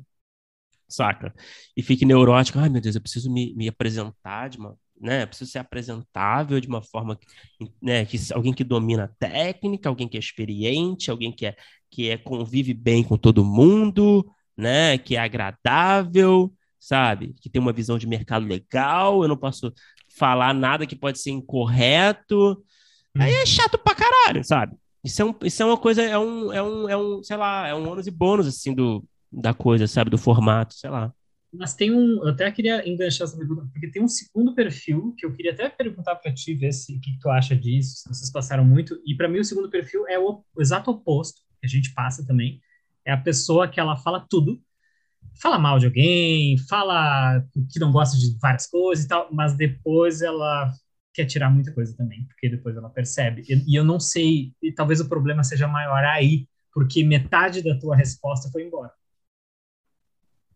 saca? 0.91 1.35
E 1.77 1.83
fique 1.83 2.05
neurótico, 2.05 2.59
ai 2.59 2.69
meu 2.69 2.81
Deus, 2.81 2.95
eu 2.95 3.01
preciso 3.01 3.33
me, 3.33 3.55
me 3.55 3.69
apresentar 3.69 4.49
de 4.49 4.59
uma, 4.59 4.77
né? 5.01 5.23
Eu 5.23 5.29
preciso 5.29 5.51
ser 5.51 5.59
apresentável 5.59 6.61
de 6.61 6.69
uma 6.69 6.83
forma, 6.83 7.19
né? 7.83 8.05
Que 8.05 8.19
alguém 8.35 8.53
que 8.53 8.65
domina 8.65 9.05
a 9.05 9.09
técnica, 9.09 9.89
alguém 9.89 10.09
que 10.09 10.17
é 10.17 10.21
experiente, 10.21 11.11
alguém 11.11 11.33
que 11.33 11.47
é 11.47 11.57
que 11.91 12.09
é 12.09 12.17
convive 12.17 12.73
bem 12.73 13.03
com 13.03 13.17
todo 13.17 13.45
mundo, 13.45 14.25
né? 14.57 14.99
Que 14.99 15.17
é 15.17 15.19
agradável, 15.19 16.53
sabe? 16.79 17.35
Que 17.41 17.51
tem 17.51 17.61
uma 17.61 17.73
visão 17.73 17.99
de 17.99 18.07
mercado 18.07 18.47
legal. 18.47 19.23
Eu 19.23 19.29
não 19.29 19.37
posso 19.37 19.73
falar 20.17 20.55
nada 20.55 20.87
que 20.87 20.95
pode 20.97 21.19
ser 21.19 21.31
incorreto. 21.31 22.63
Aí 23.19 23.33
é 23.33 23.47
chato 23.47 23.79
pra 23.79 23.95
caralho, 23.95 24.45
sabe? 24.45 24.77
Isso 25.03 25.23
é, 25.23 25.25
um, 25.25 25.35
isso 25.43 25.63
é 25.63 25.67
uma 25.67 25.79
coisa, 25.79 26.03
é 26.03 26.19
um, 26.19 26.53
é 26.53 26.63
um, 26.63 26.89
é 26.89 26.97
um, 26.97 27.23
sei 27.23 27.37
lá, 27.37 27.67
é 27.67 27.75
um 27.75 27.91
ônus 27.91 28.07
e 28.07 28.11
bônus, 28.11 28.47
assim, 28.47 28.75
do, 28.75 29.03
da 29.31 29.55
coisa, 29.55 29.87
sabe? 29.87 30.11
Do 30.11 30.19
formato, 30.19 30.75
sei 30.75 30.91
lá. 30.91 31.13
Mas 31.53 31.75
tem 31.75 31.91
um, 31.91 32.23
eu 32.23 32.29
até 32.29 32.51
queria 32.53 32.89
enganchar 32.89 33.27
essa 33.27 33.37
pergunta, 33.37 33.69
porque 33.73 33.91
tem 33.91 34.03
um 34.03 34.09
segundo 34.09 34.55
perfil 34.55 35.15
que 35.19 35.27
eu 35.27 35.33
queria 35.33 35.53
até 35.53 35.69
perguntar 35.69 36.15
para 36.17 36.33
ti, 36.33 36.55
ver 36.55 36.73
se 36.73 36.97
o 36.97 37.01
que, 37.01 37.19
tu 37.19 37.29
acha 37.29 37.57
disso, 37.57 37.97
se 37.97 38.09
vocês 38.09 38.31
passaram 38.31 38.65
muito. 38.65 39.01
E 39.05 39.17
para 39.17 39.29
mim 39.29 39.41
o 39.41 39.45
segundo 39.45 39.69
perfil 39.69 40.07
é 40.07 40.19
o, 40.19 40.45
o, 40.55 40.63
exato 40.63 40.91
oposto 40.91 41.43
que 41.61 41.67
a 41.67 41.69
gente 41.69 41.93
passa 41.93 42.25
também. 42.25 42.61
É 43.05 43.13
a 43.13 43.17
pessoa 43.17 43.67
que 43.67 43.81
ela 43.81 43.97
fala 43.97 44.25
tudo, 44.31 44.61
fala 45.41 45.59
mal 45.59 45.79
de 45.81 45.87
alguém, 45.87 46.57
fala 46.69 47.45
que 47.69 47.81
não 47.81 47.91
gosta 47.91 48.17
de 48.17 48.39
várias 48.39 48.69
coisas 48.69 49.05
e 49.05 49.09
tal, 49.09 49.29
mas 49.33 49.57
depois 49.57 50.23
ela 50.23 50.73
quer 51.13 51.25
tirar 51.25 51.51
muita 51.51 51.73
coisa 51.73 51.97
também, 51.97 52.25
porque 52.27 52.49
depois 52.49 52.77
ela 52.77 52.91
percebe. 52.91 53.43
E, 53.49 53.73
e 53.73 53.75
eu 53.75 53.85
não 53.85 53.99
sei, 53.99 54.53
e 54.63 54.73
talvez 54.73 55.01
o 55.01 55.09
problema 55.09 55.43
seja 55.43 55.67
maior 55.67 56.05
aí, 56.05 56.47
porque 56.73 57.03
metade 57.03 57.61
da 57.61 57.77
tua 57.77 57.97
resposta 57.97 58.49
foi 58.53 58.65
embora. 58.65 58.93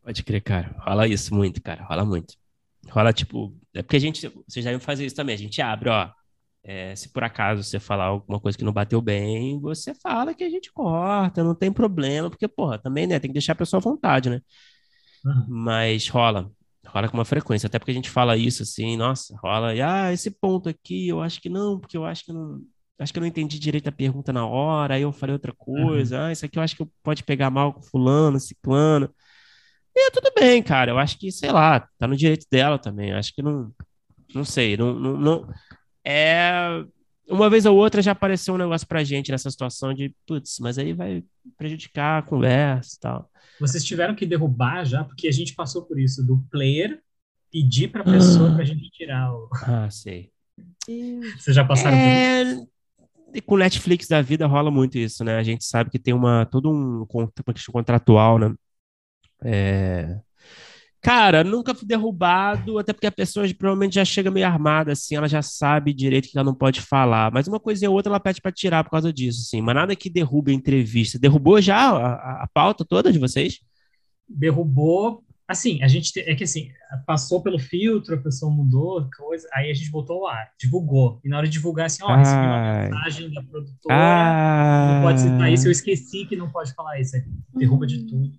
Pode 0.05 0.23
crer, 0.23 0.43
cara. 0.43 0.77
Rola 0.81 1.09
isso 1.09 1.35
muito, 1.35 1.63
cara. 1.63 1.83
Rola 1.83 2.05
muito. 2.05 2.35
Rola, 2.91 3.13
tipo. 3.13 3.57
É 3.73 3.83
porque 3.83 3.97
a 3.97 4.01
gente. 4.01 4.29
Vocês 4.47 4.65
devem 4.65 4.79
fazer 4.79 5.07
isso 5.07 5.17
também. 5.17 5.35
A 5.35 5.39
gente 5.39 5.63
abre, 5.63 5.89
ó. 5.89 6.11
É, 6.63 6.95
se 6.97 7.11
por 7.11 7.23
acaso 7.25 7.63
você 7.63 7.79
falar 7.79 8.07
alguma 8.07 8.41
coisa 8.41 8.57
que 8.57 8.65
não 8.65 8.73
bateu 8.73 9.01
bem, 9.01 9.61
você 9.61 9.95
fala 9.95 10.33
que 10.33 10.43
a 10.43 10.49
gente 10.49 10.73
corta, 10.73 11.45
não 11.45 11.55
tem 11.55 11.71
problema, 11.71 12.31
porque, 12.31 12.49
porra, 12.49 12.79
também, 12.79 13.07
né? 13.07 13.19
Tem 13.19 13.29
que 13.29 13.35
deixar 13.35 13.53
a 13.53 13.57
pessoa 13.57 13.79
à 13.81 13.83
vontade, 13.83 14.31
né? 14.31 14.41
Uhum. 15.25 15.47
Mas 15.49 16.09
rola. 16.09 16.51
Rola 16.87 17.09
com 17.09 17.17
uma 17.17 17.25
frequência. 17.25 17.67
Até 17.67 17.79
porque 17.79 17.91
a 17.91 17.95
gente 17.95 18.11
fala 18.11 18.37
isso 18.37 18.63
assim, 18.63 18.97
nossa, 18.97 19.37
rola. 19.43 19.75
E, 19.75 19.81
ah, 19.81 20.13
esse 20.13 20.31
ponto 20.31 20.69
aqui, 20.69 21.09
eu 21.09 21.23
acho 21.23 21.41
que 21.41 21.49
não, 21.49 21.79
porque 21.79 21.97
eu 21.97 22.05
acho 22.05 22.25
que 22.25 22.33
não. 22.33 22.61
Acho 22.99 23.13
que 23.13 23.19
eu 23.19 23.23
não 23.23 23.29
entendi 23.29 23.59
direito 23.59 23.89
a 23.89 23.93
pergunta 23.93 24.33
na 24.33 24.47
hora, 24.47 24.95
aí 24.95 25.03
eu 25.03 25.13
falei 25.13 25.33
outra 25.33 25.53
coisa. 25.53 26.19
Uhum. 26.19 26.25
Ah, 26.27 26.33
isso 26.33 26.45
aqui 26.45 26.59
eu 26.59 26.63
acho 26.63 26.77
que 26.77 26.87
pode 27.03 27.25
pegar 27.25 27.51
mal 27.51 27.73
com 27.73 27.83
fulano, 27.83 28.39
ciclano. 28.39 29.11
E 29.97 30.11
tudo 30.11 30.33
bem, 30.35 30.63
cara. 30.63 30.91
Eu 30.91 30.99
acho 30.99 31.19
que, 31.19 31.31
sei 31.31 31.53
lá, 31.53 31.89
tá 31.99 32.07
no 32.07 32.17
direito 32.17 32.47
dela 32.51 32.79
também. 32.79 33.11
Eu 33.11 33.17
acho 33.17 33.33
que 33.35 33.43
não. 33.43 33.73
Não 34.35 34.45
sei. 34.45 34.77
Não, 34.77 34.93
não, 34.95 35.17
não, 35.17 35.55
é. 36.05 36.85
Uma 37.29 37.49
vez 37.49 37.65
ou 37.65 37.77
outra 37.77 38.03
já 38.03 38.13
apareceu 38.13 38.55
um 38.55 38.59
negócio 38.59 38.87
pra 38.87 39.03
gente 39.03 39.31
nessa 39.31 39.51
situação 39.51 39.95
de, 39.95 40.15
putz, 40.27 40.59
mas 40.61 40.77
aí 40.77 40.93
vai 40.93 41.25
prejudicar 41.57 42.19
a 42.19 42.23
conversa 42.23 42.97
e 42.97 43.01
tal. 43.01 43.31
Vocês 43.59 43.83
tiveram 43.83 44.15
que 44.15 44.27
derrubar 44.27 44.85
já, 44.85 45.03
porque 45.05 45.29
a 45.29 45.33
gente 45.33 45.55
passou 45.55 45.85
por 45.85 45.99
isso, 45.99 46.27
do 46.27 46.45
player 46.51 47.01
pedir 47.51 47.89
pra 47.89 48.03
pessoa 48.03 48.51
ah. 48.51 48.55
pra 48.57 48.65
gente 48.65 48.91
tirar 48.91 49.33
o. 49.33 49.49
Ah, 49.63 49.89
sei. 49.93 50.31
Vocês 51.39 51.55
já 51.55 51.65
passaram 51.65 51.97
é... 51.97 52.45
por 52.45 52.53
isso? 52.53 52.69
E 53.35 53.41
com 53.41 53.57
Netflix 53.57 54.07
da 54.07 54.23
vida 54.23 54.47
rola 54.47 54.71
muito 54.71 54.97
isso, 54.97 55.25
né? 55.25 55.37
A 55.37 55.43
gente 55.43 55.65
sabe 55.65 55.91
que 55.91 55.99
tem 55.99 56.15
uma 56.15 56.47
todo 56.47 56.71
um 56.71 57.05
questão 57.53 57.73
contratual, 57.73 58.39
né? 58.39 58.55
É... 59.43 60.21
Cara, 61.05 61.45
nunca 61.45 61.75
fui 61.75 61.87
derrubado, 61.87 62.79
até 62.79 62.91
porque 62.91 63.07
a 63.07 63.13
pessoa 63.13 63.47
provavelmente 63.59 63.97
já 63.97 64.07
chega 64.07 64.31
meio 64.31 64.47
armada, 64.47 64.93
assim, 64.93 65.15
ela 65.15 65.29
já 65.29 65.43
sabe 65.43 65.93
direito 65.93 66.31
que 66.31 66.39
ela 66.39 66.47
não 66.47 66.55
pode 66.55 66.81
falar. 66.81 67.31
Mas 67.31 67.47
uma 67.47 67.61
coisa 67.61 67.87
ou 67.91 67.95
outra 67.95 68.11
ela 68.11 68.19
pede 68.19 68.41
para 68.41 68.51
tirar 68.51 68.83
por 68.83 68.91
causa 68.91 69.13
disso, 69.13 69.43
assim. 69.43 69.61
Mas 69.61 69.75
nada 69.75 69.95
que 69.95 70.09
derrube 70.09 70.51
a 70.51 70.55
entrevista. 70.55 71.19
Derrubou 71.19 71.61
já 71.61 71.91
a, 71.91 72.45
a 72.45 72.49
pauta 72.55 72.87
toda 72.87 73.13
de 73.13 73.19
vocês? 73.19 73.61
Derrubou. 74.27 75.23
Assim, 75.47 75.83
a 75.83 75.89
gente. 75.89 76.19
É 76.21 76.35
que 76.35 76.45
assim, 76.45 76.71
passou 77.07 77.43
pelo 77.43 77.59
filtro, 77.59 78.15
a 78.15 78.23
pessoa 78.23 78.51
mudou, 78.51 79.07
coisa, 79.15 79.47
aí 79.53 79.71
a 79.71 79.75
gente 79.75 79.91
botou 79.91 80.23
o 80.23 80.27
ar, 80.27 80.53
divulgou. 80.59 81.21
E 81.23 81.29
na 81.29 81.37
hora 81.37 81.47
de 81.47 81.53
divulgar, 81.53 81.85
assim, 81.85 82.03
ó, 82.03 82.17
recebi 82.17 82.47
uma 82.47 82.81
mensagem 82.81 83.31
da 83.31 83.43
produtora, 83.43 83.95
Ai. 83.95 84.95
não 84.95 85.03
pode 85.03 85.21
citar 85.21 85.53
isso, 85.53 85.69
eu 85.69 85.73
esqueci 85.73 86.25
que 86.25 86.35
não 86.35 86.51
pode 86.51 86.73
falar 86.73 86.99
isso. 86.99 87.15
Derruba 87.55 87.87
de 87.87 88.07
tudo. 88.07 88.33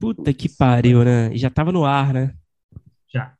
Puta 0.00 0.32
que 0.32 0.48
pariu, 0.48 1.04
né? 1.04 1.30
E 1.32 1.36
já 1.36 1.50
tava 1.50 1.70
no 1.70 1.84
ar, 1.84 2.14
né? 2.14 2.34
Já. 3.12 3.34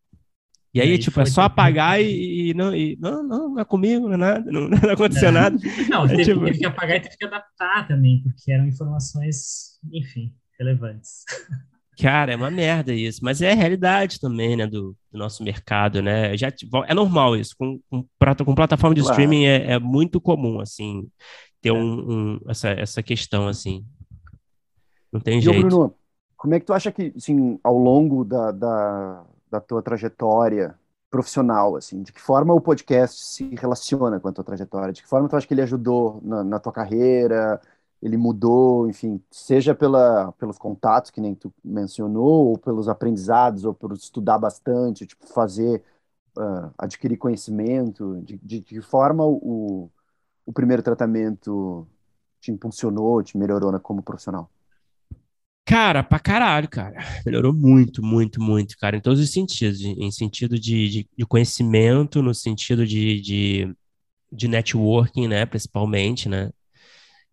E 0.75 0.81
aí, 0.81 0.89
e 0.89 0.93
aí 0.93 0.99
tipo, 0.99 1.19
é 1.21 1.25
só 1.25 1.43
apagar 1.43 2.01
e, 2.01 2.51
e, 2.51 2.55
não, 2.55 2.75
e 2.77 2.97
não, 3.01 3.23
não, 3.23 3.49
não 3.49 3.59
é 3.59 3.65
comigo, 3.65 4.07
não 4.07 4.15
é 4.15 4.17
nada, 4.19 4.53
não, 4.53 4.69
não 4.69 4.91
aconteceu 4.91 5.33
nada. 5.33 5.59
Não, 5.89 6.07
teve, 6.07 6.25
tipo... 6.25 6.45
teve, 6.45 6.59
que 6.59 6.67
apagar 6.67 6.99
e 6.99 7.01
teve 7.01 7.17
que 7.17 7.25
adaptar 7.25 7.89
também, 7.89 8.23
porque 8.23 8.53
eram 8.53 8.67
informações, 8.67 9.81
enfim, 9.91 10.33
relevantes. 10.59 11.25
Cara, 12.01 12.33
é 12.33 12.37
uma 12.37 12.51
merda 12.51 12.95
isso, 12.95 13.21
mas 13.23 13.43
é 13.43 13.53
a 13.53 13.55
realidade 13.55 14.21
também, 14.21 14.57
né, 14.57 14.67
do, 14.67 14.97
do 15.13 15.19
nosso 15.19 15.43
mercado, 15.43 16.01
né? 16.01 16.35
Já, 16.37 16.49
é 16.87 16.95
normal 16.95 17.37
isso, 17.37 17.55
com, 17.59 17.79
com, 17.91 18.07
com 18.45 18.55
plataforma 18.55 18.95
de 18.95 19.03
claro. 19.03 19.21
streaming 19.21 19.45
é, 19.45 19.73
é, 19.73 19.79
muito 19.79 20.19
comum, 20.19 20.61
assim, 20.61 21.07
ter 21.61 21.71
é. 21.71 21.73
um, 21.73 22.11
um, 22.11 22.41
essa, 22.49 22.71
essa 22.71 23.03
questão, 23.03 23.49
assim. 23.49 23.85
Não 25.13 25.21
tem 25.21 25.39
e 25.39 25.43
jeito. 25.43 25.67
Bruno, 25.67 25.95
como 26.41 26.55
é 26.55 26.61
que 26.61 26.65
tu 26.65 26.73
acha 26.73 26.91
que, 26.91 27.13
assim, 27.15 27.61
ao 27.63 27.77
longo 27.77 28.25
da, 28.25 28.51
da, 28.51 29.25
da 29.51 29.61
tua 29.61 29.83
trajetória 29.83 30.75
profissional, 31.11 31.77
assim, 31.77 32.03
de 32.03 32.13
que 32.15 32.21
forma 32.21 32.55
o 32.55 32.61
podcast 32.63 33.23
se 33.27 33.55
relaciona 33.57 34.19
com 34.19 34.29
a 34.29 34.33
tua 34.33 34.43
trajetória? 34.45 34.91
De 34.95 35.03
que 35.03 35.09
forma 35.09 35.29
tu 35.29 35.37
acha 35.37 35.47
que 35.47 35.53
ele 35.53 35.61
ajudou 35.61 36.19
na, 36.25 36.43
na 36.43 36.59
tua 36.59 36.73
carreira? 36.73 37.61
Ele 38.03 38.17
mudou, 38.17 38.89
enfim, 38.89 39.23
seja 39.31 39.75
pela, 39.75 40.33
pelos 40.33 40.57
contatos 40.57 41.11
que 41.11 41.21
nem 41.21 41.35
tu 41.35 41.53
mencionou, 41.63 42.49
ou 42.49 42.59
pelos 42.59 42.89
aprendizados, 42.89 43.67
ou 43.67 43.75
por 43.75 43.93
estudar 43.93 44.39
bastante, 44.39 45.07
tipo, 45.07 45.27
fazer, 45.27 45.85
uh, 46.39 46.73
adquirir 46.79 47.19
conhecimento? 47.19 48.19
De, 48.23 48.39
de, 48.39 48.63
que 48.63 48.81
forma 48.81 49.27
o, 49.27 49.91
o 50.47 50.53
primeiro 50.55 50.83
tratamento 50.83 51.87
te 52.41 52.51
impulsionou, 52.51 53.23
te 53.23 53.37
melhorou 53.37 53.79
como 53.81 54.03
profissional? 54.03 54.51
Cara, 55.71 56.03
pra 56.03 56.19
caralho, 56.19 56.69
cara. 56.69 56.97
Melhorou 57.25 57.53
muito, 57.53 58.05
muito, 58.05 58.43
muito, 58.43 58.77
cara, 58.77 58.97
em 58.97 59.01
todos 59.01 59.21
os 59.21 59.31
sentidos. 59.31 59.81
Em 59.81 60.11
sentido 60.11 60.59
de, 60.59 60.89
de, 60.89 61.09
de 61.17 61.25
conhecimento, 61.25 62.21
no 62.21 62.35
sentido 62.35 62.85
de, 62.85 63.21
de, 63.21 63.73
de, 64.33 64.49
networking, 64.49 65.29
né, 65.29 65.47
principalmente, 65.47 66.29
né. 66.29 66.51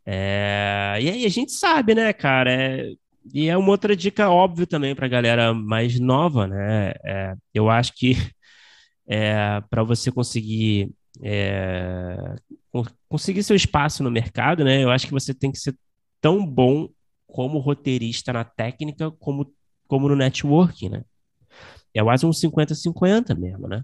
É, 0.05 0.99
e 1.01 1.09
aí 1.09 1.26
a 1.26 1.30
gente 1.30 1.51
sabe, 1.51 1.95
né, 1.95 2.14
cara, 2.14 2.53
é, 2.53 2.93
e 3.34 3.49
é 3.49 3.57
uma 3.57 3.69
outra 3.69 3.95
dica 3.95 4.30
óbvia 4.30 4.68
também 4.68 4.93
pra 4.93 5.07
galera 5.07 5.51
mais 5.51 5.99
nova, 5.99 6.45
né. 6.45 6.93
É, 7.03 7.34
eu 7.55 7.72
acho 7.72 7.91
que 7.95 8.11
é, 9.09 9.64
para 9.68 9.81
você 9.81 10.11
conseguir 10.11 10.91
é, 11.23 12.35
conseguir 13.09 13.41
seu 13.41 13.55
espaço 13.55 14.03
no 14.03 14.11
mercado, 14.11 14.64
né, 14.64 14.84
eu 14.84 14.91
acho 14.91 15.07
que 15.07 15.14
você 15.14 15.34
tem 15.34 15.51
que 15.51 15.57
ser 15.57 15.76
tão 16.22 16.45
bom 16.45 16.88
como 17.27 17.59
roteirista 17.59 18.33
na 18.33 18.43
técnica, 18.43 19.11
como, 19.11 19.53
como 19.87 20.09
no 20.09 20.15
networking, 20.15 20.89
né? 20.89 21.03
É 21.93 22.03
quase 22.03 22.25
um 22.25 22.31
50-50 22.31 23.37
mesmo, 23.37 23.67
né? 23.67 23.83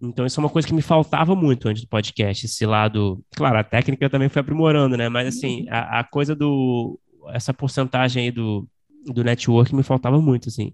Então, 0.00 0.24
isso 0.24 0.38
é 0.38 0.42
uma 0.42 0.50
coisa 0.50 0.66
que 0.66 0.74
me 0.74 0.82
faltava 0.82 1.34
muito 1.34 1.68
antes 1.68 1.82
do 1.82 1.88
podcast, 1.88 2.46
esse 2.46 2.64
lado. 2.64 3.24
Claro, 3.34 3.58
a 3.58 3.64
técnica 3.64 4.08
também 4.08 4.28
foi 4.28 4.40
aprimorando, 4.40 4.96
né? 4.96 5.08
Mas, 5.08 5.28
assim, 5.36 5.62
uhum. 5.62 5.68
a, 5.70 6.00
a 6.00 6.04
coisa 6.04 6.34
do. 6.34 6.98
Essa 7.30 7.52
porcentagem 7.52 8.24
aí 8.24 8.30
do, 8.30 8.68
do 9.06 9.24
network 9.24 9.74
me 9.74 9.82
faltava 9.82 10.20
muito, 10.20 10.48
assim. 10.48 10.72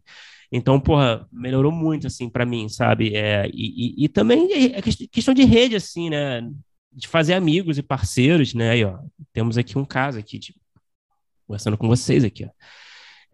Então, 0.53 0.79
porra, 0.79 1.27
melhorou 1.33 1.73
muito, 1.73 2.07
assim, 2.07 2.29
para 2.29 2.45
mim, 2.45 2.69
sabe? 2.69 3.15
É, 3.15 3.49
e, 3.53 4.03
e, 4.03 4.05
e, 4.05 4.09
também 4.09 4.49
é 4.53 4.81
questão 4.83 5.35
de 5.35 5.45
rede, 5.45 5.75
assim, 5.75 6.11
né? 6.11 6.43
De 6.93 7.09
fazer 7.09 7.35
amigos 7.35 7.79
e 7.79 7.83
parceiros, 7.83 8.55
né? 8.55 8.71
Aí, 8.71 8.85
ó, 8.85 8.99
temos 9.33 9.59
aqui 9.59 9.79
um 9.79 9.85
caso 9.85 10.19
aqui 10.19 10.39
de 10.39 10.55
conversando 11.47 11.79
com 11.79 11.89
vocês 11.89 12.25
aqui, 12.25 12.45
ó. 12.45 12.49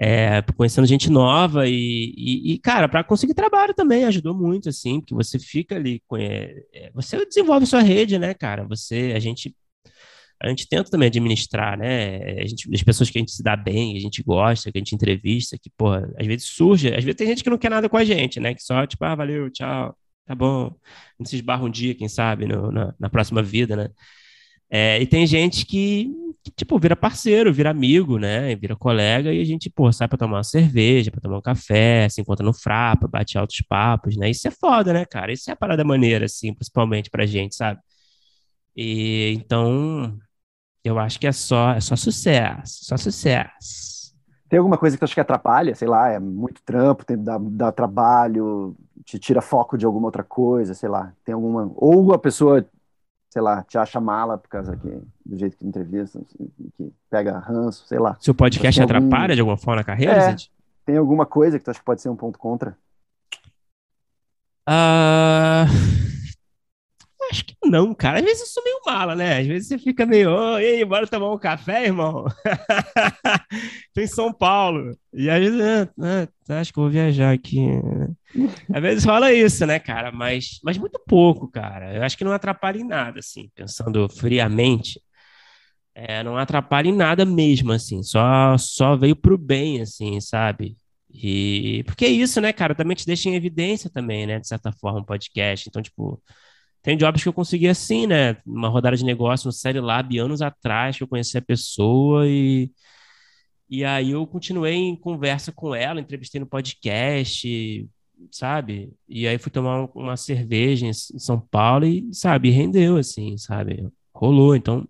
É, 0.02 0.40
conhecendo 0.56 0.86
gente 0.86 1.10
nova 1.10 1.68
e, 1.68 2.14
e, 2.16 2.52
e 2.54 2.58
cara, 2.58 2.88
para 2.88 3.04
conseguir 3.04 3.34
trabalho 3.34 3.74
também 3.74 4.04
ajudou 4.06 4.34
muito, 4.34 4.70
assim, 4.70 4.98
porque 4.98 5.14
você 5.14 5.38
fica 5.38 5.76
ali, 5.76 6.02
é, 6.14 6.64
é, 6.72 6.90
você 6.94 7.22
desenvolve 7.26 7.66
sua 7.66 7.82
rede, 7.82 8.18
né, 8.18 8.32
cara? 8.32 8.66
Você, 8.66 9.12
a 9.14 9.18
gente, 9.20 9.54
a 10.42 10.48
gente 10.48 10.66
tenta 10.66 10.90
também 10.90 11.08
administrar, 11.08 11.76
né? 11.78 12.40
A 12.40 12.46
gente, 12.46 12.66
as 12.74 12.82
pessoas 12.82 13.10
que 13.10 13.18
a 13.18 13.20
gente 13.20 13.32
se 13.32 13.42
dá 13.42 13.54
bem, 13.54 13.94
a 13.94 14.00
gente 14.00 14.22
gosta, 14.22 14.72
que 14.72 14.78
a 14.78 14.80
gente 14.80 14.94
entrevista, 14.94 15.58
que, 15.60 15.70
pô, 15.76 15.92
às 15.92 16.26
vezes 16.26 16.48
surge, 16.48 16.88
às 16.88 17.04
vezes 17.04 17.16
tem 17.16 17.26
gente 17.26 17.44
que 17.44 17.50
não 17.50 17.58
quer 17.58 17.70
nada 17.70 17.88
com 17.88 17.96
a 17.98 18.04
gente, 18.04 18.40
né? 18.40 18.54
Que 18.54 18.62
só, 18.62 18.86
tipo, 18.86 19.04
ah, 19.04 19.14
valeu, 19.14 19.50
tchau, 19.50 19.94
tá 20.24 20.34
bom. 20.34 20.68
A 20.68 21.22
gente 21.22 21.28
se 21.30 21.36
esbarra 21.36 21.64
um 21.64 21.70
dia, 21.70 21.94
quem 21.94 22.08
sabe, 22.08 22.46
no, 22.46 22.72
na, 22.72 22.94
na 22.98 23.10
próxima 23.10 23.42
vida, 23.42 23.76
né? 23.76 23.90
É, 24.70 25.00
e 25.02 25.06
tem 25.06 25.26
gente 25.26 25.66
que, 25.66 26.12
que, 26.44 26.50
tipo, 26.52 26.78
vira 26.78 26.94
parceiro, 26.94 27.52
vira 27.52 27.70
amigo, 27.70 28.18
né? 28.18 28.54
Vira 28.54 28.76
colega 28.76 29.32
e 29.32 29.40
a 29.40 29.44
gente, 29.44 29.68
pô, 29.68 29.90
sai 29.92 30.06
pra 30.06 30.16
tomar 30.16 30.36
uma 30.38 30.44
cerveja, 30.44 31.10
pra 31.10 31.20
tomar 31.20 31.38
um 31.38 31.42
café, 31.42 32.08
se 32.08 32.20
encontra 32.20 32.46
no 32.46 32.54
frapa, 32.54 33.08
bate 33.08 33.36
altos 33.36 33.60
papos, 33.68 34.16
né? 34.16 34.30
Isso 34.30 34.46
é 34.46 34.50
foda, 34.50 34.92
né, 34.92 35.04
cara? 35.04 35.32
Isso 35.32 35.50
é 35.50 35.52
a 35.52 35.56
parada 35.56 35.84
maneira, 35.84 36.26
assim, 36.26 36.54
principalmente 36.54 37.10
pra 37.10 37.26
gente, 37.26 37.56
sabe? 37.56 37.80
E 38.76 39.32
então, 39.36 40.16
eu 40.84 40.98
acho 40.98 41.18
que 41.20 41.26
é 41.26 41.32
só, 41.32 41.72
é 41.72 41.80
só 41.80 41.96
sucesso, 41.96 42.84
só 42.84 42.96
sucesso. 42.96 44.14
Tem 44.48 44.58
alguma 44.58 44.78
coisa 44.78 44.96
que 44.96 45.00
tu 45.00 45.04
acha 45.04 45.14
que 45.14 45.20
atrapalha? 45.20 45.74
Sei 45.74 45.86
lá, 45.86 46.08
é 46.10 46.18
muito 46.18 46.62
trampo, 46.64 47.04
tem, 47.04 47.16
dá, 47.22 47.38
dá 47.40 47.72
trabalho, 47.72 48.76
te 49.04 49.18
tira 49.18 49.40
foco 49.40 49.78
de 49.78 49.86
alguma 49.86 50.06
outra 50.06 50.24
coisa, 50.24 50.74
sei 50.74 50.88
lá. 50.88 51.12
Tem 51.24 51.34
alguma. 51.34 51.70
Ou 51.76 52.12
a 52.12 52.18
pessoa 52.18 52.64
sei 53.30 53.40
lá, 53.40 53.62
te 53.62 53.78
acha 53.78 54.00
mala 54.00 54.36
por 54.36 54.48
causa 54.48 54.76
que, 54.76 54.88
do 55.24 55.38
jeito 55.38 55.56
que 55.56 55.64
entrevista, 55.66 56.20
que 56.76 56.92
pega 57.08 57.38
ranço, 57.38 57.86
sei 57.86 57.98
lá. 57.98 58.16
Seu 58.20 58.34
podcast 58.34 58.80
algum... 58.80 58.96
atrapalha 58.96 59.34
de 59.34 59.40
alguma 59.40 59.56
forma 59.56 59.76
na 59.76 59.84
carreira, 59.84 60.14
é, 60.14 60.30
gente? 60.30 60.52
Tem 60.84 60.96
alguma 60.96 61.24
coisa 61.24 61.56
que 61.56 61.64
tu 61.64 61.70
acha 61.70 61.78
que 61.78 61.84
pode 61.84 62.02
ser 62.02 62.08
um 62.08 62.16
ponto 62.16 62.38
contra? 62.38 62.76
Ah, 64.66 65.66
acho 67.30 67.44
que 67.44 67.54
não, 67.64 67.94
cara. 67.94 68.18
Às 68.18 68.24
vezes 68.24 68.40
eu 68.40 68.46
sou 68.46 68.64
meio 68.64 68.80
mala, 68.84 69.14
né? 69.14 69.38
Às 69.38 69.46
vezes 69.46 69.68
você 69.68 69.78
fica 69.78 70.04
meio, 70.04 70.30
oh, 70.30 70.58
e 70.58 70.64
aí, 70.64 70.84
bora 70.84 71.06
tomar 71.06 71.32
um 71.32 71.38
café, 71.38 71.84
irmão? 71.84 72.24
Tô 73.94 74.00
em 74.00 74.06
São 74.06 74.32
Paulo. 74.32 74.96
E 75.12 75.30
às 75.30 75.40
vezes, 75.40 75.60
ah, 75.60 76.28
ah, 76.48 76.60
acho 76.60 76.72
que 76.72 76.80
vou 76.80 76.90
viajar 76.90 77.32
aqui. 77.32 77.60
Às 78.72 78.82
vezes 78.82 79.04
fala 79.04 79.32
isso, 79.32 79.64
né, 79.66 79.78
cara? 79.78 80.10
Mas, 80.12 80.60
mas 80.64 80.76
muito 80.78 81.00
pouco, 81.06 81.48
cara. 81.50 81.94
Eu 81.94 82.02
acho 82.02 82.18
que 82.18 82.24
não 82.24 82.32
atrapalha 82.32 82.78
em 82.78 82.86
nada, 82.86 83.20
assim, 83.20 83.50
pensando 83.54 84.08
friamente. 84.08 85.00
É, 85.94 86.22
não 86.22 86.36
atrapalha 86.36 86.88
em 86.88 86.96
nada 86.96 87.24
mesmo, 87.24 87.72
assim. 87.72 88.02
Só, 88.02 88.56
só 88.58 88.96
veio 88.96 89.16
pro 89.16 89.36
bem, 89.38 89.80
assim, 89.82 90.20
sabe? 90.20 90.76
E 91.12 91.82
porque 91.84 92.04
é 92.04 92.08
isso, 92.08 92.40
né, 92.40 92.52
cara? 92.52 92.74
Também 92.74 92.96
te 92.96 93.06
deixa 93.06 93.28
em 93.28 93.34
evidência 93.34 93.90
também, 93.90 94.26
né? 94.26 94.38
De 94.38 94.46
certa 94.46 94.72
forma, 94.72 95.00
um 95.00 95.04
podcast. 95.04 95.68
Então, 95.68 95.82
tipo, 95.82 96.22
tem 96.82 96.96
jobs 96.96 97.22
que 97.22 97.28
eu 97.28 97.32
consegui 97.32 97.68
assim, 97.68 98.06
né? 98.06 98.36
Uma 98.46 98.68
rodada 98.68 98.96
de 98.96 99.04
negócio 99.04 99.46
no 99.46 99.52
Série 99.52 99.80
Lab 99.80 100.18
anos 100.18 100.40
atrás, 100.42 100.96
que 100.96 101.02
eu 101.02 101.08
conheci 101.08 101.36
a 101.36 101.42
pessoa 101.42 102.26
e. 102.26 102.70
E 103.68 103.84
aí 103.84 104.10
eu 104.10 104.26
continuei 104.26 104.74
em 104.74 104.96
conversa 104.96 105.52
com 105.52 105.74
ela, 105.74 106.00
entrevistei 106.00 106.40
no 106.40 106.46
podcast, 106.46 107.88
sabe? 108.32 108.92
E 109.08 109.28
aí 109.28 109.38
fui 109.38 109.50
tomar 109.52 109.88
uma 109.94 110.16
cerveja 110.16 110.86
em 110.86 110.92
São 110.92 111.40
Paulo 111.40 111.86
e, 111.86 112.12
sabe, 112.12 112.50
rendeu, 112.50 112.96
assim, 112.96 113.36
sabe? 113.38 113.88
Rolou. 114.12 114.56
Então, 114.56 114.88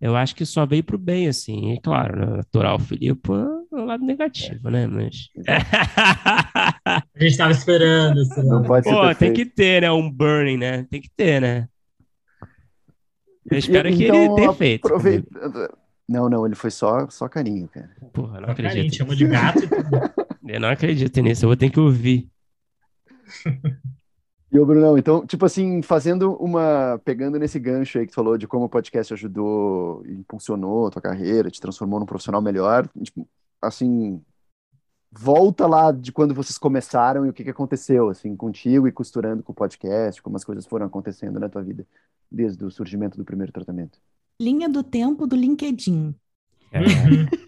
eu 0.00 0.16
acho 0.16 0.34
que 0.34 0.44
só 0.46 0.66
veio 0.66 0.84
pro 0.84 0.98
bem, 0.98 1.28
assim. 1.28 1.72
E 1.72 1.80
claro, 1.80 2.36
né? 2.36 2.40
aturar 2.40 2.74
o 2.74 2.78
Filipe 2.78 3.30
lado 3.84 4.04
negativo, 4.04 4.70
né? 4.70 4.86
Mas. 4.86 5.28
A 6.86 7.02
gente 7.18 7.36
tava 7.36 7.52
esperando. 7.52 8.22
Não 8.44 8.62
pode 8.62 8.88
ser 8.88 8.94
Pô, 8.94 9.14
tem 9.14 9.32
que 9.32 9.46
ter, 9.46 9.82
né? 9.82 9.90
Um 9.90 10.10
burning, 10.10 10.56
né? 10.56 10.84
Tem 10.90 11.00
que 11.00 11.10
ter, 11.16 11.40
né? 11.40 11.68
Eu 13.50 13.58
espero 13.58 13.88
que 13.94 14.04
Então, 14.04 14.16
ele 14.16 14.34
tenha 14.34 14.52
feito. 14.52 14.86
aproveita- 14.86 15.70
Não, 16.08 16.28
não, 16.28 16.46
ele 16.46 16.54
foi 16.54 16.70
só, 16.70 17.08
só 17.08 17.28
carinho, 17.28 17.68
cara. 17.68 17.90
Porra, 18.12 18.40
não 18.40 18.48
A 18.48 18.54
gente 18.54 18.66
acredito. 18.66 18.96
chama 18.96 19.14
de 19.16 19.26
gato 19.26 19.58
e 19.64 19.68
tudo. 19.68 19.88
Eu 20.48 20.60
não 20.60 20.68
acredito 20.68 21.20
nisso. 21.22 21.44
Eu 21.44 21.48
vou 21.48 21.56
ter 21.56 21.70
que 21.70 21.80
ouvir. 21.80 22.28
E 24.52 24.58
o 24.60 24.64
Brunão, 24.64 24.96
então, 24.96 25.26
tipo 25.26 25.44
assim, 25.44 25.82
fazendo 25.82 26.36
uma. 26.36 27.00
Pegando 27.04 27.40
nesse 27.40 27.58
gancho 27.58 27.98
aí 27.98 28.04
que 28.06 28.12
tu 28.12 28.14
falou 28.14 28.38
de 28.38 28.46
como 28.46 28.66
o 28.66 28.68
podcast 28.68 29.12
ajudou, 29.12 30.06
impulsionou 30.06 30.86
a 30.86 30.90
tua 30.92 31.02
carreira, 31.02 31.50
te 31.50 31.60
transformou 31.60 31.98
num 31.98 32.06
profissional 32.06 32.40
melhor, 32.40 32.88
tipo, 33.02 33.28
assim, 33.66 34.22
volta 35.10 35.66
lá 35.66 35.92
de 35.92 36.12
quando 36.12 36.34
vocês 36.34 36.58
começaram 36.58 37.24
e 37.24 37.28
o 37.28 37.32
que 37.32 37.44
que 37.44 37.50
aconteceu, 37.50 38.08
assim, 38.08 38.34
contigo 38.36 38.88
e 38.88 38.92
costurando 38.92 39.42
com 39.42 39.52
o 39.52 39.54
podcast, 39.54 40.20
como 40.22 40.36
as 40.36 40.44
coisas 40.44 40.66
foram 40.66 40.86
acontecendo 40.86 41.38
na 41.38 41.48
tua 41.48 41.62
vida, 41.62 41.86
desde 42.30 42.64
o 42.64 42.70
surgimento 42.70 43.16
do 43.16 43.24
primeiro 43.24 43.52
tratamento. 43.52 43.98
Linha 44.40 44.68
do 44.68 44.82
tempo 44.82 45.26
do 45.26 45.36
LinkedIn. 45.36 46.14
Cara, 46.72 46.86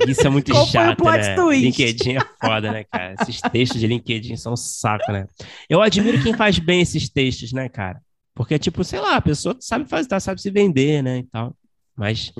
isso 0.06 0.24
é 0.24 0.30
muito 0.30 0.52
Qual 0.52 0.64
foi 0.64 0.80
o 0.80 0.84
chato, 0.84 0.96
plot 0.98 1.18
né? 1.18 1.34
twist? 1.34 1.64
LinkedIn 1.64 2.16
é 2.16 2.20
foda, 2.40 2.70
né, 2.70 2.84
cara? 2.84 3.14
Esses 3.20 3.40
textos 3.40 3.80
de 3.80 3.86
LinkedIn 3.88 4.36
são 4.36 4.52
um 4.52 4.56
saco, 4.56 5.10
né? 5.10 5.26
Eu 5.68 5.82
admiro 5.82 6.22
quem 6.22 6.32
faz 6.32 6.60
bem 6.60 6.80
esses 6.80 7.08
textos, 7.08 7.52
né, 7.52 7.68
cara? 7.68 8.00
Porque, 8.32 8.56
tipo, 8.58 8.84
sei 8.84 9.00
lá, 9.00 9.16
a 9.16 9.20
pessoa 9.20 9.56
sabe 9.58 9.88
fazer, 9.88 10.08
tá, 10.08 10.20
sabe 10.20 10.40
se 10.40 10.50
vender, 10.50 11.02
né, 11.02 11.18
e 11.18 11.22
tal. 11.24 11.56
Mas. 11.96 12.32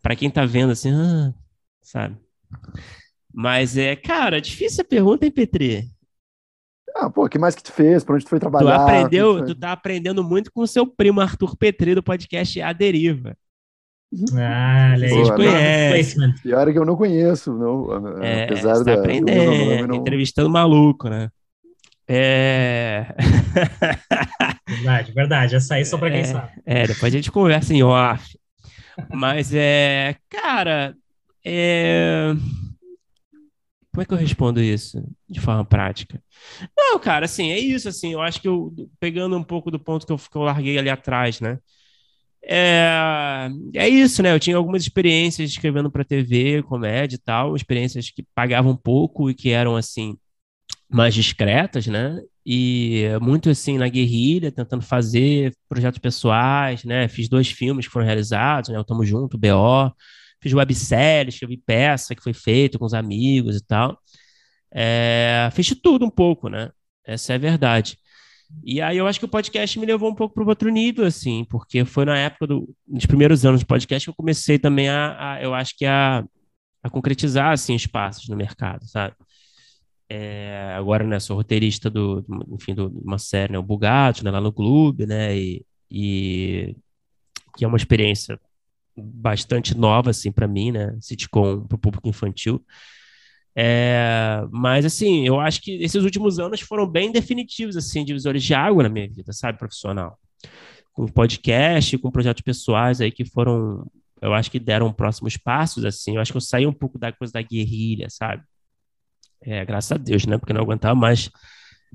Pra 0.00 0.16
quem 0.16 0.30
tá 0.30 0.46
vendo 0.46 0.70
assim, 0.70 0.90
ah, 0.92 1.34
sabe? 1.82 2.16
Mas 3.32 3.76
é, 3.76 3.96
cara, 3.96 4.40
difícil 4.40 4.82
a 4.82 4.88
pergunta, 4.88 5.24
hein, 5.24 5.30
Petri? 5.30 5.88
Ah, 6.94 7.08
pô, 7.08 7.24
o 7.24 7.28
que 7.28 7.38
mais 7.38 7.54
que 7.54 7.62
tu 7.62 7.72
fez? 7.72 8.04
Pra 8.04 8.14
onde 8.14 8.24
tu 8.24 8.28
foi 8.28 8.38
Tu 8.38 8.42
trabalhar? 8.42 8.76
Que 8.84 8.90
aprendeu, 8.90 9.38
foi? 9.38 9.46
tu 9.46 9.54
tá 9.54 9.72
aprendendo 9.72 10.22
muito 10.22 10.52
com 10.52 10.60
o 10.60 10.66
seu 10.66 10.86
primo 10.86 11.20
Arthur 11.20 11.56
Petri 11.56 11.94
do 11.94 12.02
podcast 12.02 12.60
A 12.60 12.72
Deriva. 12.72 13.34
Ah. 14.36 14.94
Vocês 14.98 15.10
Product 15.12 15.36
conhecem. 15.36 15.90
placement. 16.18 16.34
Pior 16.42 16.68
é 16.68 16.72
que 16.72 16.78
eu 16.78 16.84
não 16.84 16.96
conheço, 16.96 17.54
não, 17.56 18.22
É, 18.22 18.44
apesar 18.44 18.74
você 18.74 18.84
tá 18.84 18.90
da, 18.90 18.94
do 18.96 19.00
aprendendo, 19.00 19.86
não- 19.88 19.96
entrevistando 19.96 20.50
maluco, 20.50 21.08
né? 21.08 21.30
É... 22.06 23.06
Verdade, 24.68 25.12
verdade. 25.12 25.56
Essa 25.56 25.76
aí 25.76 25.84
só 25.86 25.96
pra 25.96 26.10
quem 26.10 26.20
É. 26.20 26.24
sabe. 26.24 26.50
É, 26.66 26.86
depois 26.86 27.12
a 27.12 27.16
gente 27.16 27.30
conversa 27.32 27.72
em 27.72 27.82
off. 27.82 28.38
Mas 29.10 29.52
é, 29.54 30.16
cara, 30.28 30.94
é... 31.42 32.34
como 33.92 34.02
é 34.02 34.06
que 34.06 34.12
eu 34.14 34.18
respondo 34.18 34.60
isso 34.62 35.04
de 35.28 35.40
forma 35.40 35.64
prática? 35.64 36.22
Não, 36.76 36.98
cara, 36.98 37.26
assim, 37.26 37.50
é 37.52 37.58
isso, 37.58 37.88
assim, 37.88 38.12
eu 38.12 38.22
acho 38.22 38.40
que 38.40 38.48
eu, 38.48 38.74
pegando 38.98 39.36
um 39.36 39.44
pouco 39.44 39.70
do 39.70 39.78
ponto 39.78 40.06
que 40.06 40.12
eu, 40.12 40.18
que 40.18 40.36
eu 40.36 40.42
larguei 40.42 40.78
ali 40.78 40.88
atrás, 40.90 41.40
né? 41.40 41.58
É, 42.44 43.48
é 43.74 43.88
isso, 43.88 44.22
né? 44.22 44.34
Eu 44.34 44.40
tinha 44.40 44.56
algumas 44.56 44.82
experiências 44.82 45.50
escrevendo 45.50 45.90
para 45.90 46.04
TV, 46.04 46.62
comédia 46.64 47.16
e 47.16 47.18
tal, 47.18 47.54
experiências 47.56 48.10
que 48.10 48.24
pagavam 48.34 48.76
pouco 48.76 49.30
e 49.30 49.34
que 49.34 49.50
eram, 49.50 49.76
assim, 49.76 50.16
mais 50.90 51.14
discretas, 51.14 51.86
né? 51.86 52.20
E 52.44 53.04
muito 53.20 53.50
assim 53.50 53.78
na 53.78 53.88
guerrilha, 53.88 54.52
tentando 54.52 54.82
fazer 54.82 55.54
projetos 55.68 55.98
pessoais, 55.98 56.84
né? 56.84 57.08
Fiz 57.08 57.28
dois 57.28 57.48
filmes 57.50 57.86
que 57.86 57.92
foram 57.92 58.06
realizados, 58.06 58.70
né? 58.70 58.78
O 58.78 58.84
Tamo 58.84 59.04
Junto, 59.04 59.38
BO. 59.38 59.92
Fiz 60.42 60.52
websérie, 60.52 61.30
escrevi 61.30 61.56
peça 61.56 62.14
que 62.14 62.22
foi 62.22 62.32
feita 62.32 62.78
com 62.78 62.84
os 62.84 62.94
amigos 62.94 63.56
e 63.56 63.64
tal. 63.64 63.98
É, 64.74 65.48
fiz 65.52 65.66
de 65.66 65.76
tudo 65.76 66.04
um 66.04 66.10
pouco, 66.10 66.48
né? 66.48 66.70
Essa 67.04 67.34
é 67.34 67.36
a 67.36 67.38
verdade. 67.38 67.98
E 68.64 68.80
aí 68.80 68.98
eu 68.98 69.06
acho 69.06 69.18
que 69.18 69.24
o 69.24 69.28
podcast 69.28 69.78
me 69.78 69.86
levou 69.86 70.10
um 70.10 70.14
pouco 70.14 70.34
para 70.34 70.44
outro 70.44 70.70
nível, 70.70 71.06
assim, 71.06 71.44
porque 71.44 71.84
foi 71.84 72.04
na 72.04 72.18
época 72.18 72.46
do, 72.46 72.74
dos 72.86 73.06
primeiros 73.06 73.44
anos 73.46 73.60
do 73.60 73.66
podcast 73.66 74.06
que 74.06 74.10
eu 74.10 74.14
comecei 74.14 74.58
também 74.58 74.88
a, 74.88 75.34
a 75.34 75.42
eu 75.42 75.54
acho 75.54 75.76
que 75.76 75.86
a, 75.86 76.24
a 76.82 76.90
concretizar, 76.90 77.52
assim, 77.52 77.74
espaços 77.74 78.28
no 78.28 78.36
mercado, 78.36 78.86
sabe? 78.86 79.14
É, 80.08 80.74
agora, 80.76 81.04
né, 81.06 81.18
sou 81.18 81.36
roteirista 81.36 81.88
do, 81.88 82.24
enfim, 82.52 82.74
de 82.74 82.82
uma 82.82 83.18
série, 83.18 83.52
né, 83.52 83.58
o 83.58 83.62
Bugato, 83.62 84.24
né, 84.24 84.30
lá 84.30 84.40
no 84.40 84.52
clube, 84.52 85.06
né, 85.06 85.36
e, 85.36 85.64
e 85.90 86.76
que 87.56 87.64
é 87.64 87.68
uma 87.68 87.78
experiência 87.78 88.38
bastante 88.96 89.76
nova, 89.76 90.10
assim, 90.10 90.30
para 90.30 90.48
mim, 90.48 90.72
né, 90.72 90.96
sitcom 91.00 91.66
para 91.66 91.76
o 91.76 91.78
público 91.78 92.08
infantil. 92.08 92.64
É, 93.54 94.42
mas, 94.50 94.84
assim, 94.84 95.26
eu 95.26 95.38
acho 95.40 95.60
que 95.60 95.82
esses 95.82 96.02
últimos 96.04 96.38
anos 96.38 96.60
foram 96.60 96.86
bem 96.86 97.12
definitivos, 97.12 97.76
assim, 97.76 98.04
divisores 98.04 98.42
de 98.42 98.54
água 98.54 98.82
na 98.82 98.88
minha 98.88 99.08
vida, 99.08 99.32
sabe, 99.32 99.58
profissional. 99.58 100.18
Com 100.92 101.06
podcast, 101.06 101.96
com 101.98 102.10
projetos 102.10 102.42
pessoais 102.42 103.00
aí 103.00 103.10
que 103.10 103.24
foram, 103.24 103.86
eu 104.20 104.34
acho 104.34 104.50
que 104.50 104.58
deram 104.58 104.92
próximos 104.92 105.36
passos, 105.36 105.84
assim, 105.84 106.16
eu 106.16 106.20
acho 106.20 106.32
que 106.32 106.36
eu 106.36 106.42
saí 106.42 106.66
um 106.66 106.72
pouco 106.72 106.98
da 106.98 107.12
coisa 107.12 107.32
da 107.32 107.42
guerrilha, 107.42 108.08
sabe? 108.10 108.42
É, 109.42 109.64
graças 109.64 109.92
a 109.92 109.96
Deus, 109.96 110.24
né? 110.26 110.38
Porque 110.38 110.52
não 110.52 110.62
aguentava 110.62 110.94
mais 110.94 111.30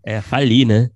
é, 0.04 0.22
falir, 0.22 0.68
né? 0.68 0.90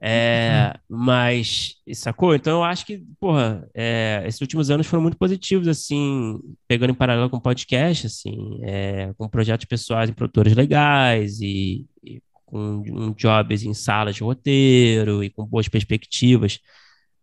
É, 0.00 0.78
mas, 0.88 1.76
sacou? 1.94 2.34
Então 2.34 2.58
eu 2.58 2.64
acho 2.64 2.84
que, 2.84 3.02
porra, 3.18 3.66
é, 3.74 4.22
esses 4.26 4.40
últimos 4.40 4.70
anos 4.70 4.86
foram 4.86 5.02
muito 5.02 5.16
positivos, 5.16 5.66
assim, 5.68 6.38
pegando 6.68 6.90
em 6.90 6.94
paralelo 6.94 7.30
com 7.30 7.40
podcast, 7.40 8.06
assim, 8.06 8.58
é, 8.62 9.12
com 9.16 9.28
projetos 9.28 9.64
pessoais 9.64 10.10
em 10.10 10.12
produtores 10.12 10.54
legais 10.54 11.40
e, 11.40 11.86
e 12.04 12.20
com 12.44 12.82
um 12.86 13.12
jobs 13.12 13.62
em 13.62 13.74
salas 13.74 14.14
de 14.14 14.22
roteiro 14.22 15.24
e 15.24 15.30
com 15.30 15.44
boas 15.46 15.68
perspectivas 15.68 16.60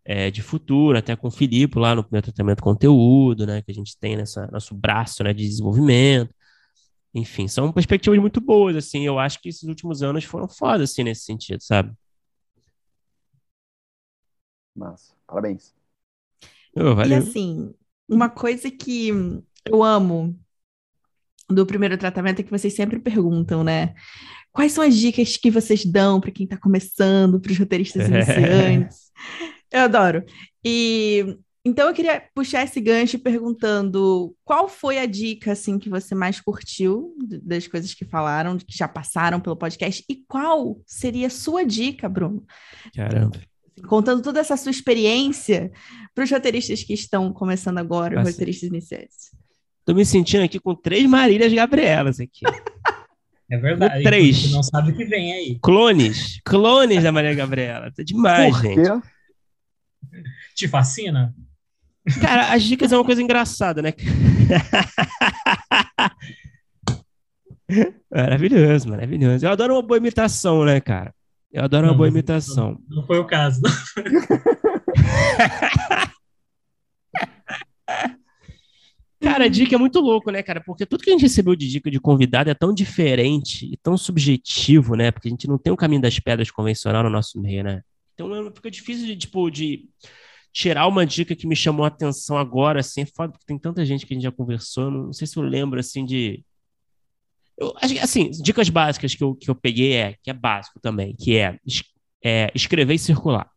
é, 0.05 0.29
de 0.31 0.41
futuro, 0.41 0.97
até 0.97 1.15
com 1.15 1.27
o 1.27 1.31
Filipe 1.31 1.79
lá 1.79 1.95
no 1.95 2.03
primeiro 2.03 2.25
tratamento 2.25 2.57
de 2.57 2.63
conteúdo, 2.63 3.45
né? 3.45 3.61
Que 3.61 3.71
a 3.71 3.73
gente 3.73 3.97
tem 3.97 4.17
nessa 4.17 4.47
nosso 4.47 4.75
braço, 4.75 5.23
né, 5.23 5.33
de 5.33 5.47
desenvolvimento. 5.47 6.33
Enfim, 7.13 7.47
são 7.47 7.71
perspectivas 7.71 8.19
muito 8.19 8.41
boas, 8.41 8.75
assim. 8.75 9.05
Eu 9.05 9.19
acho 9.19 9.39
que 9.41 9.49
esses 9.49 9.63
últimos 9.63 10.01
anos 10.03 10.23
foram 10.25 10.47
foda, 10.49 10.83
assim, 10.83 11.03
nesse 11.03 11.23
sentido, 11.23 11.61
sabe? 11.61 11.93
Massa. 14.75 15.13
Parabéns. 15.27 15.73
Ô, 16.75 17.01
E 17.05 17.13
assim, 17.13 17.73
uma 18.07 18.29
coisa 18.29 18.69
que 18.71 19.09
eu 19.65 19.83
amo 19.83 20.37
do 21.49 21.65
primeiro 21.65 21.97
tratamento 21.97 22.39
é 22.39 22.43
que 22.43 22.51
vocês 22.51 22.73
sempre 22.73 22.99
perguntam, 22.99 23.63
né? 23.63 23.93
Quais 24.51 24.71
são 24.71 24.83
as 24.83 24.95
dicas 24.95 25.37
que 25.37 25.51
vocês 25.51 25.85
dão 25.85 26.19
para 26.19 26.31
quem 26.31 26.43
está 26.45 26.57
começando, 26.57 27.39
para 27.39 27.51
os 27.51 27.57
roteiristas 27.57 28.07
iniciantes? 28.09 29.11
Eu 29.71 29.81
adoro. 29.81 30.23
E 30.63 31.37
então 31.65 31.87
eu 31.87 31.93
queria 31.93 32.21
puxar 32.35 32.63
esse 32.63 32.79
gancho 32.81 33.17
perguntando 33.17 34.35
qual 34.43 34.67
foi 34.67 34.99
a 34.99 35.05
dica 35.05 35.53
assim 35.53 35.79
que 35.79 35.89
você 35.89 36.13
mais 36.13 36.41
curtiu 36.41 37.15
das 37.41 37.67
coisas 37.67 37.93
que 37.93 38.03
falaram, 38.03 38.57
que 38.57 38.77
já 38.77 38.87
passaram 38.87 39.39
pelo 39.39 39.55
podcast, 39.55 40.03
e 40.09 40.23
qual 40.27 40.81
seria 40.85 41.27
a 41.27 41.31
sua 41.31 41.65
dica, 41.65 42.09
Bruno? 42.09 42.45
Caramba. 42.93 43.39
Contando 43.87 44.21
toda 44.21 44.39
essa 44.39 44.55
sua 44.55 44.71
experiência 44.71 45.71
para 46.13 46.23
os 46.23 46.31
roteiristas 46.31 46.83
que 46.83 46.93
estão 46.93 47.33
começando 47.33 47.79
agora, 47.79 48.15
os 48.15 48.19
Nossa. 48.19 48.31
roteiristas 48.31 48.69
iniciantes. 48.69 49.31
Tô 49.85 49.93
me 49.93 50.05
sentindo 50.05 50.43
aqui 50.43 50.59
com 50.59 50.75
três 50.75 51.05
Marílias 51.05 51.51
Gabrielas 51.51 52.19
aqui. 52.19 52.45
É 53.49 53.57
verdade. 53.57 54.03
Três. 54.03 54.51
Não 54.51 54.63
sabe 54.63 54.91
o 54.91 54.95
que 54.95 55.05
vem 55.05 55.33
aí. 55.33 55.59
Clones. 55.61 56.39
Clones 56.45 57.03
da 57.03 57.11
Maria 57.11 57.33
Gabriela. 57.33 57.91
Tá 57.91 58.01
demais, 58.03 58.55
Por 58.55 58.61
gente. 58.63 58.81
quê? 58.81 58.89
Te 60.55 60.67
fascina? 60.67 61.35
Cara, 62.21 62.53
as 62.53 62.63
dicas 62.63 62.91
é 62.91 62.97
uma 62.97 63.05
coisa 63.05 63.21
engraçada, 63.21 63.81
né? 63.81 63.93
maravilhoso, 68.11 68.89
maravilhoso. 68.89 69.45
Eu 69.45 69.51
adoro 69.51 69.75
uma 69.75 69.81
boa 69.81 69.97
imitação, 69.97 70.65
né, 70.65 70.81
cara? 70.81 71.13
Eu 71.53 71.63
adoro 71.63 71.85
uma 71.85 71.91
Não, 71.91 71.97
boa 71.97 72.09
não- 72.09 72.13
imitação. 72.15 72.79
Não 72.89 73.05
foi 73.05 73.19
o 73.19 73.25
caso. 73.25 73.61
Cara, 79.19 79.45
a 79.45 79.47
dica 79.47 79.75
é 79.75 79.77
muito 79.77 79.99
louco, 80.01 80.29
né, 80.31 80.43
cara? 80.43 80.61
Porque 80.61 80.85
tudo 80.85 81.01
que 81.03 81.09
a 81.09 81.13
gente 81.13 81.21
recebeu 81.21 81.55
de 81.55 81.69
dica 81.69 81.89
de 81.89 81.99
convidado 81.99 82.49
é 82.49 82.53
tão 82.53 82.73
diferente 82.73 83.65
e 83.71 83.77
tão 83.77 83.95
subjetivo, 83.95 84.95
né? 84.95 85.11
Porque 85.11 85.29
a 85.29 85.31
gente 85.31 85.47
não 85.47 85.57
tem 85.57 85.71
o 85.71 85.77
caminho 85.77 86.01
das 86.01 86.19
pedras 86.19 86.51
convencional 86.51 87.03
no 87.03 87.09
nosso 87.09 87.39
meio, 87.39 87.63
né? 87.63 87.81
Então 88.13 88.29
fica 88.53 88.69
difícil 88.69 89.05
de, 89.05 89.15
tipo, 89.15 89.49
de 89.49 89.87
tirar 90.51 90.87
uma 90.87 91.05
dica 91.05 91.35
que 91.35 91.47
me 91.47 91.55
chamou 91.55 91.85
a 91.85 91.87
atenção 91.87 92.37
agora, 92.37 92.81
assim, 92.81 93.01
é 93.01 93.05
foda, 93.05 93.31
porque 93.31 93.45
tem 93.45 93.57
tanta 93.57 93.85
gente 93.85 94.05
que 94.05 94.13
a 94.13 94.15
gente 94.15 94.23
já 94.23 94.31
conversou, 94.31 94.91
não 94.91 95.13
sei 95.13 95.25
se 95.25 95.37
eu 95.37 95.43
lembro, 95.43 95.79
assim, 95.79 96.03
de... 96.05 96.43
Eu, 97.57 97.73
assim, 98.01 98.31
dicas 98.31 98.69
básicas 98.69 99.15
que 99.15 99.23
eu, 99.23 99.35
que 99.35 99.49
eu 99.49 99.55
peguei 99.55 99.93
é, 99.93 100.15
que 100.21 100.29
é 100.29 100.33
básico 100.33 100.79
também, 100.79 101.15
que 101.15 101.37
é, 101.37 101.59
é 102.23 102.51
escrever 102.55 102.95
e 102.95 102.99
circular, 102.99 103.49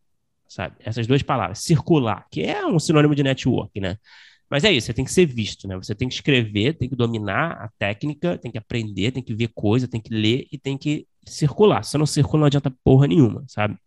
sabe? 0.47 0.75
Essas 0.79 1.07
duas 1.07 1.23
palavras, 1.23 1.59
circular, 1.59 2.27
que 2.31 2.43
é 2.43 2.65
um 2.65 2.79
sinônimo 2.79 3.15
de 3.15 3.23
network, 3.23 3.79
né? 3.79 3.97
Mas 4.49 4.63
é 4.63 4.71
isso, 4.71 4.87
você 4.87 4.93
tem 4.93 5.03
que 5.03 5.11
ser 5.11 5.25
visto, 5.25 5.67
né? 5.67 5.75
Você 5.75 5.93
tem 5.93 6.07
que 6.07 6.13
escrever, 6.13 6.73
tem 6.77 6.87
que 6.87 6.95
dominar 6.95 7.51
a 7.53 7.69
técnica, 7.77 8.37
tem 8.37 8.51
que 8.51 8.57
aprender, 8.57 9.11
tem 9.11 9.23
que 9.23 9.35
ver 9.35 9.49
coisa, 9.49 9.87
tem 9.87 9.99
que 9.99 10.13
ler 10.13 10.47
e 10.51 10.57
tem 10.57 10.77
que 10.77 11.05
circular. 11.25 11.83
Se 11.83 11.91
você 11.91 11.97
não 11.97 12.05
circula, 12.05 12.41
não 12.41 12.47
adianta 12.47 12.73
porra 12.83 13.07
nenhuma, 13.07 13.43
sabe? 13.47 13.77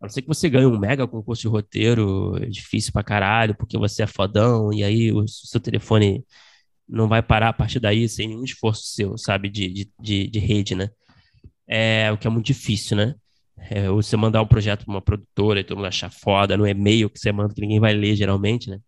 A 0.00 0.06
não 0.06 0.08
ser 0.10 0.22
que 0.22 0.28
você 0.28 0.48
ganhe 0.48 0.66
um 0.66 0.78
mega 0.78 1.06
concurso 1.06 1.42
de 1.42 1.48
roteiro, 1.48 2.38
difícil 2.48 2.92
pra 2.92 3.02
caralho, 3.02 3.54
porque 3.54 3.78
você 3.78 4.02
é 4.02 4.06
fodão, 4.06 4.72
e 4.72 4.84
aí 4.84 5.12
o 5.12 5.26
seu 5.26 5.60
telefone 5.60 6.24
não 6.88 7.08
vai 7.08 7.22
parar 7.22 7.48
a 7.48 7.52
partir 7.52 7.80
daí 7.80 8.08
sem 8.08 8.28
nenhum 8.28 8.44
esforço 8.44 8.82
seu, 8.86 9.18
sabe? 9.18 9.48
De, 9.48 9.68
de, 9.68 9.90
de, 10.00 10.26
de 10.28 10.38
rede, 10.38 10.74
né? 10.74 10.88
É, 11.68 12.10
o 12.12 12.18
que 12.18 12.26
é 12.26 12.30
muito 12.30 12.46
difícil, 12.46 12.96
né? 12.96 13.14
É, 13.70 13.90
ou 13.90 14.02
você 14.02 14.16
mandar 14.16 14.42
um 14.42 14.46
projeto 14.46 14.84
pra 14.84 14.94
uma 14.94 15.02
produtora 15.02 15.60
e 15.60 15.64
todo 15.64 15.78
mundo 15.78 15.86
achar 15.86 16.10
foda, 16.10 16.56
no 16.56 16.66
e-mail 16.66 17.10
que 17.10 17.18
você 17.18 17.32
manda 17.32 17.54
que 17.54 17.60
ninguém 17.60 17.80
vai 17.80 17.94
ler 17.94 18.14
geralmente, 18.14 18.70
né? 18.70 18.78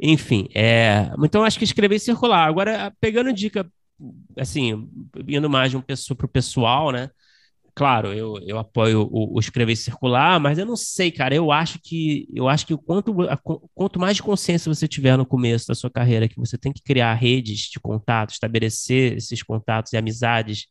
Enfim, 0.00 0.48
é, 0.54 1.10
então 1.22 1.44
acho 1.44 1.58
que 1.58 1.64
escrever 1.64 1.96
e 1.96 2.00
circular. 2.00 2.48
Agora, 2.48 2.92
pegando 3.00 3.32
dica, 3.32 3.70
assim, 4.36 4.88
indo 5.28 5.48
mais 5.48 5.70
de 5.70 5.76
um 5.76 5.80
pessoa 5.80 6.16
para 6.16 6.26
o 6.26 6.28
pessoal, 6.28 6.90
né? 6.90 7.10
Claro, 7.76 8.12
eu, 8.12 8.36
eu 8.46 8.56
apoio 8.56 9.02
o, 9.10 9.34
o 9.36 9.40
escrever 9.40 9.74
circular, 9.74 10.38
mas 10.38 10.58
eu 10.58 10.64
não 10.66 10.76
sei, 10.76 11.10
cara. 11.10 11.34
Eu 11.34 11.50
acho 11.50 11.80
que 11.82 12.28
eu 12.32 12.48
acho 12.48 12.64
que 12.66 12.76
quanto, 12.76 13.22
a- 13.22 13.36
quanto 13.74 13.98
mais 13.98 14.20
consciência 14.20 14.72
você 14.72 14.86
tiver 14.86 15.16
no 15.16 15.26
começo 15.26 15.66
da 15.66 15.74
sua 15.74 15.90
carreira, 15.90 16.28
que 16.28 16.36
você 16.38 16.56
tem 16.56 16.72
que 16.72 16.82
criar 16.82 17.14
redes 17.14 17.62
de 17.70 17.80
contato, 17.80 18.30
estabelecer 18.30 19.14
esses 19.16 19.42
contatos 19.42 19.92
e 19.92 19.96
amizades 19.96 20.66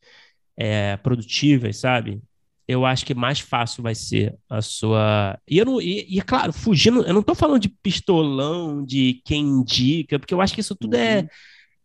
é, 0.58 0.98
produtivas, 0.98 1.78
sabe? 1.78 2.22
eu 2.68 2.86
acho 2.86 3.06
que 3.06 3.14
mais 3.14 3.40
fácil 3.42 3.84
vai 3.84 3.94
ser 3.94 4.36
a 4.50 4.62
sua. 4.62 5.38
E, 5.50 5.58
eu 5.58 5.66
não, 5.66 5.82
e, 5.82 6.06
e, 6.10 6.20
é 6.20 6.24
claro, 6.24 6.54
fugindo, 6.54 7.04
eu 7.06 7.14
não 7.14 7.22
tô 7.22 7.36
falando 7.36 7.60
de 7.62 7.68
pistolão, 7.70 8.84
de 8.86 9.22
quem 9.26 9.42
indica, 9.46 10.18
porque 10.18 10.34
eu 10.34 10.40
acho 10.42 10.54
que 10.54 10.62
isso 10.62 10.76
tudo 10.76 10.96
é, 10.96 11.26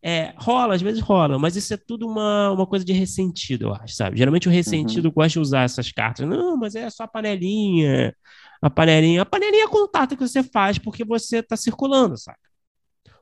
é. 0.03 0.35
rola, 0.37 0.75
às 0.75 0.83
vezes 0.83 1.01
rola, 1.01 1.39
mas 1.39 1.57
isso 1.57 1.75
é 1.75 1.77
tudo 1.77 2.07
uma, 2.07 2.51
uma 2.51 2.67
coisa 2.67 2.85
de 2.85 2.93
ressentido, 2.93 3.67
eu 3.67 3.75
acho, 3.75 3.95
sabe? 3.95 4.17
Geralmente 4.17 4.49
o 4.49 4.51
ressentido 4.51 5.11
gosta 5.11 5.31
de 5.31 5.39
usar 5.41 5.63
essas 5.63 5.91
cartas. 5.91 6.27
Não, 6.29 6.57
mas 6.57 6.75
é 6.75 6.89
só 6.91 7.05
a 7.05 7.09
panelinha. 7.09 8.15
A 8.63 8.71
panelinha. 8.71 9.23
A 9.23 9.27
panelinha 9.27 9.65
é 9.65 9.69
contato 9.69 10.17
que 10.17 10.27
você 10.27 10.43
faz 10.43 10.79
porque 10.79 11.05
você 11.05 11.43
tá 11.43 11.57
circulando, 11.57 12.17
sabe? 12.17 12.39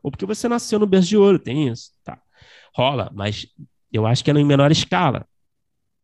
Ou 0.02 0.10
porque 0.10 0.26
você 0.26 0.48
nasceu 0.48 0.78
no 0.78 0.86
berço 0.86 1.08
de 1.08 1.16
ouro, 1.16 1.38
tem 1.38 1.68
isso. 1.68 1.90
Tá. 2.04 2.18
Rola, 2.74 3.10
mas 3.14 3.46
eu 3.92 4.06
acho 4.06 4.22
que 4.22 4.30
é 4.30 4.34
em 4.34 4.44
menor 4.44 4.70
escala. 4.70 5.26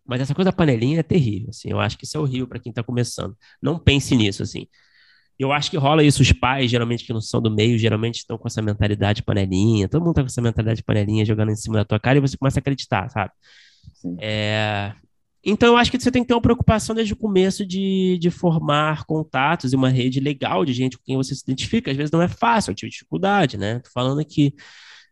Mas 0.05 0.21
essa 0.21 0.35
coisa 0.35 0.51
da 0.51 0.57
panelinha 0.57 1.01
é 1.01 1.03
terrível, 1.03 1.51
assim. 1.51 1.71
Eu 1.71 1.79
acho 1.79 1.97
que 1.97 2.05
isso 2.05 2.17
é 2.17 2.21
horrível 2.21 2.49
para 2.49 2.59
quem 2.59 2.71
está 2.71 2.83
começando. 2.83 3.37
Não 3.61 3.79
pense 3.79 4.17
nisso, 4.17 4.43
assim. 4.43 4.67
Eu 5.39 5.53
acho 5.53 5.71
que 5.71 5.77
rola 5.77 6.05
isso. 6.05 6.23
Os 6.23 6.33
pais, 6.33 6.71
geralmente, 6.71 7.05
que 7.05 7.13
não 7.13 7.21
são 7.21 7.41
do 7.41 7.51
meio, 7.51 7.79
geralmente 7.79 8.17
estão 8.17 8.39
com 8.39 8.47
essa 8.47 8.63
mentalidade 8.63 9.17
de 9.17 9.23
panelinha. 9.23 9.89
Todo 9.89 10.05
mundo 10.05 10.15
tá 10.15 10.23
com 10.23 10.27
essa 10.27 10.43
mentalidade 10.43 10.79
de 10.79 10.85
panelinha 10.85 11.25
jogando 11.25 11.51
em 11.51 11.57
cima 11.57 11.77
da 11.77 11.85
tua 11.85 11.99
cara 11.99 12.19
e 12.19 12.21
você 12.21 12.37
começa 12.37 12.59
a 12.59 12.61
acreditar, 12.61 13.09
sabe? 13.11 13.33
É... 14.21 14.93
Então, 15.45 15.71
eu 15.71 15.77
acho 15.77 15.91
que 15.91 15.99
você 15.99 16.11
tem 16.11 16.23
que 16.23 16.29
ter 16.29 16.35
uma 16.35 16.41
preocupação 16.41 16.95
desde 16.95 17.15
o 17.15 17.17
começo 17.17 17.67
de, 17.67 18.17
de 18.21 18.31
formar 18.31 19.05
contatos 19.05 19.73
e 19.73 19.77
uma 19.77 19.89
rede 19.89 20.21
legal 20.21 20.65
de 20.65 20.73
gente 20.73 20.97
com 20.97 21.05
quem 21.05 21.17
você 21.17 21.35
se 21.35 21.43
identifica. 21.43 21.91
Às 21.91 21.97
vezes 21.97 22.13
não 22.13 22.23
é 22.23 22.29
fácil, 22.29 22.71
eu 22.71 22.77
tive 22.77 22.91
dificuldade, 22.91 23.59
né? 23.59 23.81
Tô 23.81 23.91
falando 23.91 24.21
aqui 24.21 24.55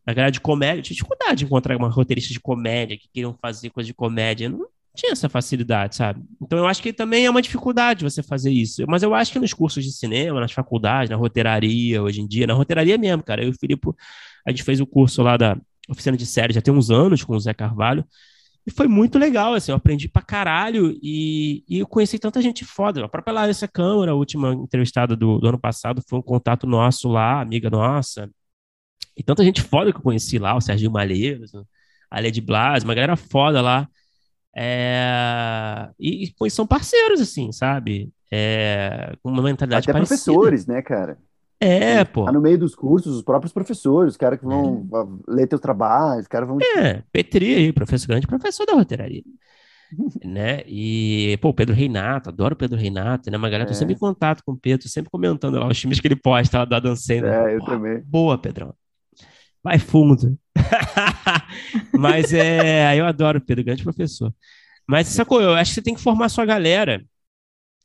na 0.06 0.14
galera 0.14 0.30
de 0.30 0.40
comédia, 0.40 0.78
eu 0.80 0.84
tive 0.84 0.94
dificuldade 0.96 1.38
de 1.38 1.44
encontrar 1.46 1.76
uma 1.76 1.88
roteirista 1.88 2.32
de 2.32 2.38
comédia 2.38 2.96
que 2.96 3.08
queriam 3.12 3.36
fazer 3.42 3.70
coisa 3.70 3.88
de 3.88 3.94
comédia. 3.94 4.48
Não 4.48 4.66
tinha 4.94 5.12
essa 5.12 5.28
facilidade, 5.28 5.96
sabe? 5.96 6.22
Então 6.42 6.58
eu 6.58 6.66
acho 6.66 6.82
que 6.82 6.92
também 6.92 7.24
é 7.26 7.30
uma 7.30 7.42
dificuldade 7.42 8.04
você 8.04 8.22
fazer 8.22 8.50
isso. 8.50 8.84
Mas 8.88 9.02
eu 9.02 9.14
acho 9.14 9.32
que 9.32 9.38
nos 9.38 9.54
cursos 9.54 9.84
de 9.84 9.92
cinema, 9.92 10.40
nas 10.40 10.52
faculdades, 10.52 11.10
na 11.10 11.16
roteiraria, 11.16 12.02
hoje 12.02 12.20
em 12.20 12.26
dia, 12.26 12.46
na 12.46 12.54
roteiraria 12.54 12.98
mesmo, 12.98 13.22
cara. 13.22 13.42
Eu 13.42 13.48
e 13.48 13.50
o 13.50 13.58
Filipe, 13.58 13.88
a 14.46 14.50
gente 14.50 14.62
fez 14.62 14.80
o 14.80 14.86
curso 14.86 15.22
lá 15.22 15.36
da 15.36 15.56
oficina 15.88 16.16
de 16.16 16.26
série 16.26 16.52
já 16.52 16.60
tem 16.60 16.72
uns 16.72 16.90
anos 16.90 17.24
com 17.24 17.34
o 17.34 17.40
Zé 17.40 17.54
Carvalho. 17.54 18.04
E 18.66 18.70
foi 18.70 18.86
muito 18.86 19.18
legal, 19.18 19.54
assim, 19.54 19.72
eu 19.72 19.76
aprendi 19.76 20.08
pra 20.08 20.22
caralho 20.22 20.96
e, 21.02 21.64
e 21.66 21.78
eu 21.78 21.86
conheci 21.86 22.18
tanta 22.18 22.42
gente 22.42 22.64
foda. 22.64 23.04
A 23.04 23.08
própria 23.08 23.32
Larissa 23.32 23.66
Câmara, 23.66 24.12
a 24.12 24.14
última 24.14 24.52
entrevistada 24.52 25.16
do, 25.16 25.38
do 25.38 25.48
ano 25.48 25.58
passado, 25.58 26.02
foi 26.08 26.18
um 26.18 26.22
contato 26.22 26.66
nosso 26.66 27.08
lá, 27.08 27.40
amiga 27.40 27.70
nossa. 27.70 28.30
E 29.16 29.22
tanta 29.22 29.44
gente 29.44 29.62
foda 29.62 29.92
que 29.92 29.98
eu 29.98 30.02
conheci 30.02 30.38
lá, 30.38 30.54
o 30.54 30.60
Serginho 30.60 30.90
Malheiros, 30.90 31.52
a 32.10 32.20
Lady 32.20 32.40
Blas, 32.40 32.84
uma 32.84 32.94
galera 32.94 33.16
foda 33.16 33.62
lá. 33.62 33.88
É... 34.54 35.88
E, 35.98 36.32
e 36.44 36.50
são 36.50 36.66
parceiros, 36.66 37.20
assim, 37.20 37.52
sabe? 37.52 38.12
É... 38.30 39.14
Com 39.22 39.30
uma 39.30 39.42
mentalidade 39.42 39.84
Até 39.84 39.92
parecida. 39.92 40.16
professores, 40.16 40.66
né, 40.66 40.82
cara? 40.82 41.18
É, 41.62 42.04
pô. 42.04 42.24
Tá 42.24 42.32
no 42.32 42.40
meio 42.40 42.58
dos 42.58 42.74
cursos, 42.74 43.16
os 43.16 43.22
próprios 43.22 43.52
professores, 43.52 44.14
os 44.14 44.16
caras 44.16 44.38
que 44.38 44.46
vão 44.46 44.88
é. 45.28 45.32
ler 45.32 45.46
teus 45.46 45.60
trabalhos, 45.60 46.22
os 46.22 46.28
caras 46.28 46.48
vão. 46.48 46.58
É, 46.76 47.02
Petri 47.12 47.54
aí, 47.54 47.72
professor, 47.72 48.08
grande 48.08 48.26
professor 48.26 48.64
da 48.64 48.72
roteiraria. 48.72 49.22
né? 50.24 50.62
E, 50.66 51.36
pô, 51.42 51.52
Pedro 51.52 51.74
Reinato, 51.74 52.30
adoro 52.30 52.54
o 52.54 52.56
Pedro 52.56 52.78
Reinato, 52.78 53.30
né? 53.30 53.36
Uma 53.36 53.50
galera, 53.50 53.66
tô 53.66 53.72
É. 53.72 53.76
sempre 53.76 53.94
em 53.94 53.98
contato 53.98 54.42
com 54.44 54.52
o 54.52 54.56
Pedro, 54.56 54.88
sempre 54.88 55.10
comentando 55.10 55.58
lá 55.58 55.68
os 55.68 55.78
filmes 55.78 56.00
que 56.00 56.08
ele 56.08 56.16
posta 56.16 56.58
lá 56.58 56.64
da 56.64 56.80
Dancena. 56.80 57.50
É, 57.50 57.56
eu 57.56 57.58
Pô, 57.58 57.66
também. 57.66 58.00
Boa, 58.06 58.38
Pedrão. 58.38 58.74
Vai 59.62 59.78
fundo. 59.78 60.38
Mas 61.98 62.32
é, 62.32 62.98
eu 62.98 63.06
adoro 63.06 63.40
Pedro, 63.40 63.64
grande 63.64 63.82
professor. 63.82 64.34
Mas 64.86 65.08
sacou, 65.08 65.40
eu 65.40 65.54
acho 65.54 65.70
que 65.70 65.74
você 65.76 65.82
tem 65.82 65.94
que 65.94 66.00
formar 66.00 66.28
sua 66.28 66.44
galera. 66.44 67.04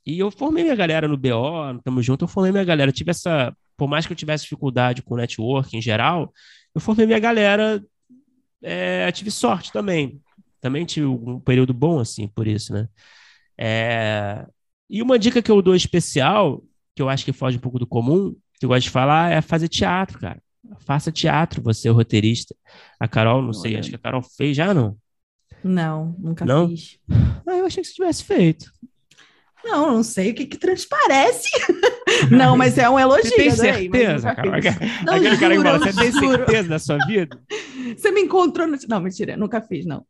E 0.06 0.20
eu 0.20 0.32
formei 0.32 0.64
minha 0.64 0.76
galera 0.76 1.08
no 1.08 1.18
BO, 1.18 1.74
no 1.74 1.82
Tamo 1.82 2.02
Junto, 2.02 2.26
eu 2.26 2.28
formei 2.28 2.52
minha 2.52 2.64
galera. 2.64 2.90
Eu 2.90 2.94
tive 2.94 3.12
essa, 3.12 3.56
por 3.76 3.88
mais 3.88 4.06
que 4.06 4.14
eu 4.14 4.18
tivesse 4.18 4.44
dificuldade 4.44 5.02
com 5.02 5.16
network 5.16 5.76
em 5.76 5.82
geral, 5.82 6.32
eu 6.74 6.82
formei 6.82 7.06
minha 7.06 7.20
galera, 7.20 7.84
é, 8.62 9.12
tive 9.12 9.32
sorte 9.32 9.72
também. 9.72 10.22
Também 10.62 10.86
tive 10.86 11.06
um 11.08 11.40
período 11.40 11.74
bom, 11.74 12.00
assim, 12.00 12.28
por 12.28 12.48
isso, 12.48 12.74
né? 12.74 12.88
É, 13.58 14.46
e 14.90 15.02
uma 15.02 15.18
dica 15.20 15.42
que 15.42 15.52
eu 15.52 15.62
dou 15.62 15.76
especial, 15.76 16.64
que 16.96 17.02
eu 17.02 17.10
acho 17.10 17.26
que 17.26 17.34
foge 17.34 17.58
um 17.58 17.62
pouco 17.62 17.80
do 17.80 17.88
comum, 17.88 18.36
que 18.60 18.66
eu 18.66 18.70
gosto 18.70 18.84
de 18.84 18.90
falar, 18.90 19.32
é 19.32 19.42
fazer 19.42 19.68
teatro, 19.68 20.20
cara. 20.20 20.42
Faça 20.80 21.12
teatro, 21.12 21.62
você 21.62 21.88
é 21.88 21.92
roteirista. 21.92 22.56
A 23.00 23.08
Carol, 23.08 23.42
não 23.42 23.54
sei, 23.54 23.72
Olha 23.72 23.80
acho 23.80 23.90
que 23.90 23.96
a 23.96 24.00
Carol 24.00 24.22
fez 24.22 24.56
já, 24.56 24.74
não? 24.74 24.98
Não, 25.64 26.16
nunca 26.20 26.46
Não? 26.46 26.68
fiz. 26.70 27.00
Ah, 27.48 27.56
eu 27.58 27.66
achei 27.66 27.82
que 27.82 27.90
você 27.90 27.96
tivesse 27.96 28.24
feito. 28.24 28.72
Não, 29.64 29.94
não 29.96 30.04
sei 30.04 30.30
o 30.30 30.36
que, 30.36 30.46
que 30.46 30.58
transparece. 30.60 31.50
não, 32.30 32.56
mas 32.56 32.78
é 32.78 32.88
um 32.88 33.00
elogio. 33.00 33.30
Você 33.32 33.36
tem 33.36 33.50
certeza, 33.52 34.36
Carol? 34.36 34.52
Não, 35.04 35.14
Aquele 35.16 35.38
cara 35.38 35.56
juro, 35.56 35.68
fala, 35.68 35.80
você 35.80 35.94
tem 35.94 36.12
certeza 36.12 36.70
da 36.70 36.80
sua 36.80 36.98
vida? 37.08 37.40
Você 37.98 38.12
me 38.12 38.22
encontrou 38.22 38.68
no. 38.68 38.78
Não, 38.90 39.00
mentira, 39.00 39.38
nunca 39.38 39.62
fiz, 39.62 39.86
não. 39.86 40.06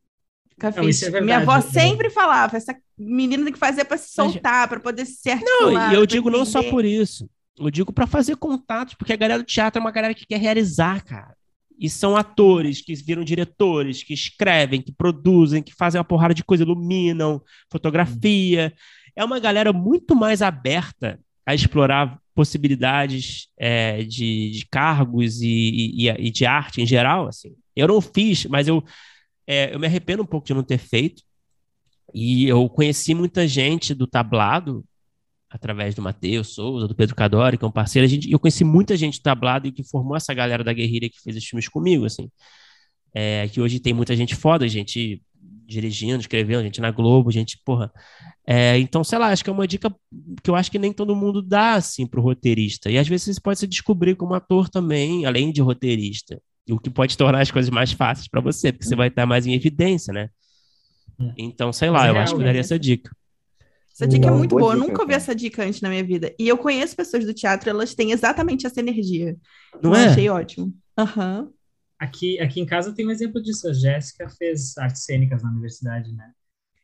Nunca 0.58 0.72
Não, 0.78 0.84
fiz. 0.86 1.02
é 1.04 1.06
verdade, 1.06 1.26
Minha 1.26 1.38
avó 1.40 1.56
né? 1.56 1.62
sempre 1.62 2.10
falava: 2.10 2.56
essa 2.58 2.76
menina 2.98 3.44
tem 3.44 3.54
que 3.54 3.60
fazer 3.60 3.84
para 3.86 3.98
se 3.98 4.14
soltar, 4.14 4.68
para 4.70 4.80
poder 4.80 5.06
se 5.06 5.30
Não, 5.30 5.36
articular. 5.36 5.92
e 5.92 5.96
eu 5.96 6.06
digo 6.06 6.30
não 6.30 6.46
só 6.46 6.60
entender. 6.60 6.72
por 6.72 6.86
isso. 6.86 7.30
Eu 7.58 7.70
digo 7.72 7.94
para 7.94 8.06
fazer 8.08 8.36
contatos, 8.36 8.94
porque 8.96 9.14
a 9.14 9.16
galera 9.16 9.42
do 9.42 9.46
teatro 9.46 9.80
é 9.80 9.82
uma 9.82 9.92
galera 9.92 10.14
que 10.14 10.26
quer 10.26 10.40
realizar, 10.40 11.04
cara. 11.04 11.36
E 11.78 11.90
são 11.90 12.16
atores 12.16 12.82
que 12.82 12.94
viram 12.96 13.24
diretores, 13.24 14.04
que 14.04 14.14
escrevem, 14.14 14.82
que 14.82 14.92
produzem, 14.94 15.62
que 15.62 15.74
fazem 15.74 16.00
uma 16.00 16.06
porrada 16.06 16.34
de 16.34 16.44
coisa, 16.44 16.64
iluminam, 16.64 17.42
fotografia. 17.70 18.74
É 19.16 19.24
uma 19.24 19.40
galera 19.40 19.74
muito 19.74 20.16
mais 20.16 20.42
aberta 20.42 21.20
a 21.46 21.54
explorar 21.54 22.18
possibilidades 22.34 23.48
é, 23.58 24.04
de, 24.04 24.52
de 24.52 24.66
cargos 24.70 25.42
e, 25.42 25.48
e- 25.48 26.10
e- 26.10 26.32
de 26.32 26.46
arte 26.46 26.82
em 26.82 26.86
geral. 26.86 27.28
Assim. 27.28 27.54
Eu 27.76 27.88
não 27.88 28.02
fiz, 28.02 28.46
mas 28.46 28.68
eu 28.68 28.84
é, 29.48 29.74
eu 29.74 29.80
me 29.80 29.86
arrependo 29.88 30.24
um 30.24 30.26
pouco 30.26 30.48
de 30.48 30.54
não 30.54 30.64
ter 30.64 30.78
feito. 30.78 31.22
E 32.14 32.48
eu 32.48 32.68
conheci 32.70 33.14
muita 33.14 33.48
gente 33.48 33.94
do 33.94 34.08
tablado, 34.08 34.84
através 35.56 35.96
do 35.96 36.02
Matheus 36.02 36.54
Souza, 36.54 36.86
do 36.86 36.94
Pedro 36.94 37.16
Cadori, 37.16 37.58
que 37.58 37.64
é 37.64 37.68
um 37.68 37.72
parceiro. 37.72 38.06
A 38.06 38.10
gente, 38.10 38.30
eu 38.30 38.38
conheci 38.38 38.66
muita 38.66 38.98
gente 38.98 39.20
do 39.20 39.24
tablado 39.24 39.68
e 39.68 39.72
que 39.72 39.84
formou 39.84 40.16
essa 40.16 40.34
galera 40.34 40.64
da 40.64 40.74
guerrilha 40.74 41.10
que 41.10 41.22
fez 41.22 41.38
os 41.38 41.46
filmes 41.46 41.70
comigo, 41.70 42.06
assim. 42.06 42.30
É, 43.14 43.48
que 43.48 43.62
hoje 43.62 43.80
tem 43.80 43.94
muita 43.94 44.14
gente 44.16 44.36
foda, 44.36 44.68
gente 44.68 45.22
dirigindo, 45.66 46.20
escrevendo, 46.20 46.64
gente 46.64 46.82
na 46.82 46.92
Globo, 46.92 47.32
gente, 47.32 47.58
porra. 47.66 47.90
É, 48.46 48.78
então, 48.78 49.02
sei 49.04 49.18
lá, 49.18 49.30
acho 49.30 49.44
que 49.44 49.50
é 49.50 49.54
uma 49.54 49.66
dica 49.66 49.90
que 50.44 50.50
eu 50.50 50.56
acho 50.56 50.70
que 50.70 50.78
nem 50.78 50.92
todo 50.92 51.16
mundo 51.16 51.42
dá, 51.42 51.76
assim, 51.76 52.06
pro 52.06 52.22
roteirista. 52.22 52.92
E 52.92 52.98
às 52.98 53.08
vezes 53.08 53.34
você 53.36 53.42
pode 53.42 53.60
se 53.60 53.66
descobrir 53.66 54.16
como 54.16 54.34
ator 54.34 54.70
também, 54.70 55.26
além 55.26 55.54
de 55.54 55.62
roteirista. 55.62 56.40
O 56.70 56.78
que 56.78 56.90
pode 56.90 57.16
tornar 57.18 57.40
as 57.40 57.50
coisas 57.50 57.70
mais 57.70 57.94
fáceis 57.94 58.28
para 58.28 58.42
você, 58.42 58.74
porque 58.74 58.86
você 58.86 58.96
vai 58.96 59.08
estar 59.08 59.26
mais 59.26 59.48
em 59.48 59.54
evidência, 59.54 60.14
né? 60.14 60.30
É. 61.18 61.34
Então, 61.38 61.72
sei 61.72 61.90
lá, 61.90 62.10
eu 62.10 62.18
acho 62.18 62.36
que 62.36 62.44
daria 62.44 62.60
essa 62.60 62.78
dica. 62.78 63.10
Essa 63.96 64.06
dica 64.06 64.28
é 64.28 64.32
muito 64.32 64.58
boa, 64.58 64.74
eu 64.74 64.80
nunca 64.80 65.02
ouvi 65.02 65.14
essa 65.14 65.34
dica 65.34 65.64
antes 65.64 65.80
na 65.80 65.88
minha 65.88 66.04
vida. 66.04 66.36
E 66.38 66.46
eu 66.46 66.58
conheço 66.58 66.98
pessoas 66.98 67.24
do 67.26 67.34
teatro, 67.34 67.70
elas 67.70 67.96
têm 67.96 68.12
exatamente 68.12 68.68
essa 68.68 68.82
energia. 68.82 69.38
Não 69.82 69.92
eu 69.92 69.96
é? 69.96 70.08
achei 70.08 70.30
ótimo. 70.30 70.74
Aham. 70.98 71.44
Uhum. 71.44 71.54
Aqui, 71.98 72.38
aqui 72.42 72.60
em 72.60 72.66
casa 72.66 72.94
tem 72.94 73.08
um 73.08 73.12
exemplo 73.12 73.42
disso. 73.42 73.70
A 73.70 73.74
Jéssica 73.74 74.28
fez 74.30 74.78
artes 74.78 75.06
cênicas 75.06 75.42
na 75.42 75.50
universidade, 75.50 76.12
né? 76.12 76.30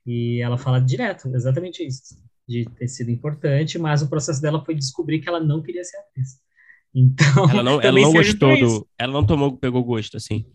E 0.08 0.42
ela 0.42 0.58
fala 0.58 0.80
direto, 0.80 1.28
exatamente 1.36 1.86
isso, 1.86 2.18
de 2.48 2.64
ter 2.78 2.88
sido 2.88 3.12
importante, 3.12 3.78
mas 3.78 4.02
o 4.02 4.10
processo 4.10 4.42
dela 4.42 4.64
foi 4.64 4.74
descobrir 4.74 5.20
que 5.20 5.28
ela 5.28 5.42
não 5.42 5.62
queria 5.62 5.84
ser 5.84 5.98
atriz. 5.98 6.40
Então, 6.94 7.50
ela 7.50 7.64
não, 7.64 7.82
ela 7.82 8.02
não 8.02 8.12
gostou 8.12 8.60
do, 8.60 8.88
ela 9.00 9.14
não 9.14 9.26
tomou, 9.26 9.56
pegou 9.56 9.82
gosto 9.82 10.18
assim. 10.18 10.46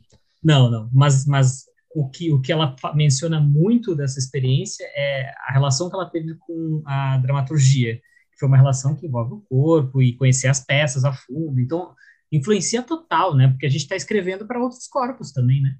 Não, 0.44 0.70
não, 0.70 0.90
mas, 0.92 1.24
mas 1.24 1.64
o 1.96 2.10
que, 2.10 2.30
o 2.30 2.38
que 2.42 2.52
ela 2.52 2.76
menciona 2.94 3.40
muito 3.40 3.96
dessa 3.96 4.18
experiência 4.18 4.84
é 4.94 5.32
a 5.48 5.52
relação 5.54 5.88
que 5.88 5.96
ela 5.96 6.10
teve 6.10 6.34
com 6.34 6.82
a 6.84 7.16
dramaturgia, 7.16 7.96
que 7.96 8.38
foi 8.38 8.48
uma 8.48 8.58
relação 8.58 8.94
que 8.94 9.06
envolve 9.06 9.32
o 9.32 9.40
corpo 9.48 10.02
e 10.02 10.14
conhecer 10.14 10.48
as 10.48 10.62
peças 10.62 11.06
a 11.06 11.12
fundo. 11.14 11.58
Então, 11.58 11.94
influencia 12.30 12.82
total, 12.82 13.34
né? 13.34 13.48
Porque 13.48 13.64
a 13.64 13.70
gente 13.70 13.80
está 13.80 13.96
escrevendo 13.96 14.46
para 14.46 14.60
outros 14.60 14.86
corpos 14.86 15.32
também, 15.32 15.62
né? 15.62 15.78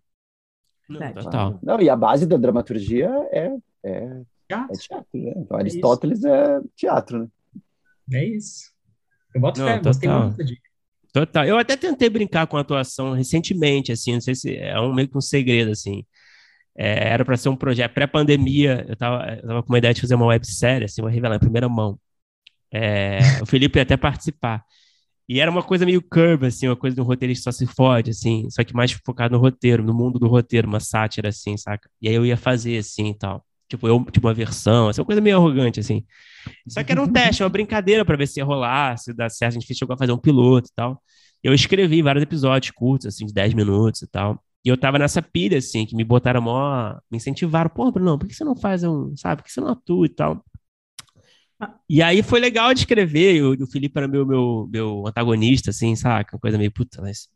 Não, 0.88 1.12
total. 1.12 1.60
Não, 1.62 1.80
e 1.82 1.90
a 1.90 1.97
base 1.97 2.24
da 2.24 2.38
dramaturgia 2.38 3.10
é, 3.30 3.55
é 3.84 4.22
teatro, 4.48 4.74
é 4.74 4.78
teatro 4.78 5.06
né? 5.12 5.34
Então, 5.36 5.59
é 5.59 5.60
Aristóteles 5.60 6.18
isso. 6.20 6.28
é 6.28 6.60
teatro, 6.74 7.18
né? 7.18 7.28
É 8.14 8.24
isso. 8.24 8.72
Eu 9.34 9.40
boto 9.43 9.60
não, 9.60 9.66
fé, 9.66 9.80
gostei 9.80 10.09
muito 10.09 10.43
dica. 10.43 10.65
Total. 11.12 11.45
Eu 11.47 11.59
até 11.59 11.77
tentei 11.77 12.11
brincar 12.11 12.47
com 12.47 12.57
a 12.57 12.61
atuação 12.61 13.12
recentemente, 13.12 13.93
assim, 13.93 14.15
não 14.15 14.20
sei 14.20 14.35
se 14.35 14.57
é 14.57 14.78
um 14.81 14.95
meio 14.95 15.09
que 15.09 15.16
um 15.16 15.20
segredo, 15.20 15.70
assim. 15.70 16.05
É, 16.77 17.11
era 17.11 17.24
para 17.24 17.37
ser 17.37 17.49
um 17.51 17.57
projeto 17.57 17.95
pré-pandemia, 17.95 18.87
eu 18.89 18.97
tava, 18.97 19.24
eu 19.37 19.49
tava 19.49 19.62
com 19.62 19.70
uma 19.73 19.78
ideia 19.78 19.95
de 19.95 20.01
fazer 20.03 20.16
uma 20.16 20.27
websérie, 20.27 20.87
assim, 20.87 21.03
vou 21.03 21.11
revelar 21.11 21.37
em 21.37 21.41
primeira 21.41 21.69
mão. 21.69 21.99
É, 22.73 23.19
o 23.43 23.47
Felipe 23.47 23.78
ia 23.78 23.85
até 23.85 23.97
participar. 23.97 24.65
E 25.28 25.41
era 25.41 25.51
uma 25.51 25.62
coisa 25.62 25.87
meio 25.87 26.03
curva, 26.03 26.49
assim, 26.49 26.69
uma 26.69 26.77
coisa 26.77 26.97
de 26.97 27.03
um 27.03 27.05
roteirista 27.05 27.53
só 27.53 27.59
se 27.59 27.66
fode, 27.66 28.11
assim, 28.12 28.51
só 28.51 28.65
que 28.65 28.74
mais 28.74 28.93
focado 28.93 29.35
no 29.37 29.41
roteiro, 29.41 29.85
no 29.85 29.95
mundo 29.95 30.19
do 30.20 30.28
roteiro, 30.28 30.69
uma 30.69 30.81
sátira, 30.81 31.31
assim, 31.31 31.57
saca? 31.57 31.91
E 32.03 32.09
aí 32.09 32.16
eu 32.16 32.27
ia 32.27 32.37
fazer, 32.37 32.78
assim, 32.78 33.11
e 33.11 33.19
tal. 33.19 33.45
Tipo, 33.68 33.88
eu, 33.88 34.05
tipo, 34.05 34.26
uma 34.26 34.34
versão, 34.34 34.86
uma 34.86 35.05
coisa 35.05 35.20
meio 35.20 35.36
arrogante, 35.36 35.80
assim. 35.80 36.05
Só 36.68 36.82
que 36.84 36.93
era 36.93 37.02
um 37.02 37.10
teste, 37.12 37.43
uma 37.43 37.48
brincadeira 37.48 38.05
para 38.05 38.16
ver 38.16 38.26
se 38.28 38.40
ia 38.40 38.44
rolar, 38.44 38.97
se 38.98 39.12
dar 39.12 39.28
certo. 39.30 39.56
A 39.56 39.60
gente 39.60 39.74
chegou 39.74 39.94
a 39.94 39.98
fazer 39.98 40.12
um 40.12 40.18
piloto 40.18 40.68
e 40.70 40.74
tal. 40.74 41.02
Eu 41.43 41.52
escrevi 41.55 42.02
vários 42.02 42.22
episódios 42.22 42.72
curtos, 42.72 43.06
assim, 43.06 43.26
de 43.26 43.32
10 43.34 43.55
minutos 43.55 44.02
e 44.02 44.06
tal. 44.09 44.43
E 44.64 44.68
eu 44.68 44.76
tava 44.76 44.98
nessa 44.98 45.22
pilha, 45.22 45.59
assim, 45.59 45.86
que 45.86 45.94
me 45.97 46.05
botaram 46.05 46.40
mó... 46.43 46.94
Me 47.10 47.18
incentivaram. 47.18 47.70
Pô, 47.70 47.90
Bruno, 47.93 48.18
por 48.18 48.28
que 48.28 48.34
você 48.34 48.44
não 48.44 48.56
faz 48.56 48.82
um... 48.84 49.14
Sabe? 49.16 49.43
Por 49.43 49.47
que 49.47 49.52
você 49.52 49.60
não 49.60 49.68
atua 49.68 50.06
e 50.06 50.09
tal? 50.09 50.44
E 51.88 52.02
aí 52.02 52.22
foi 52.22 52.40
legal 52.40 52.72
de 52.74 52.80
escrever, 52.80 53.43
o 53.43 53.66
Felipe 53.66 53.98
era 53.98 54.06
meu, 54.06 54.26
meu, 54.26 54.68
meu 54.70 55.06
antagonista, 55.06 55.70
assim, 55.70 55.97
saca? 55.97 56.36
Uma 56.36 56.40
coisa 56.40 56.59
meio, 56.59 56.70
puta, 56.70 57.01
mas. 57.01 57.28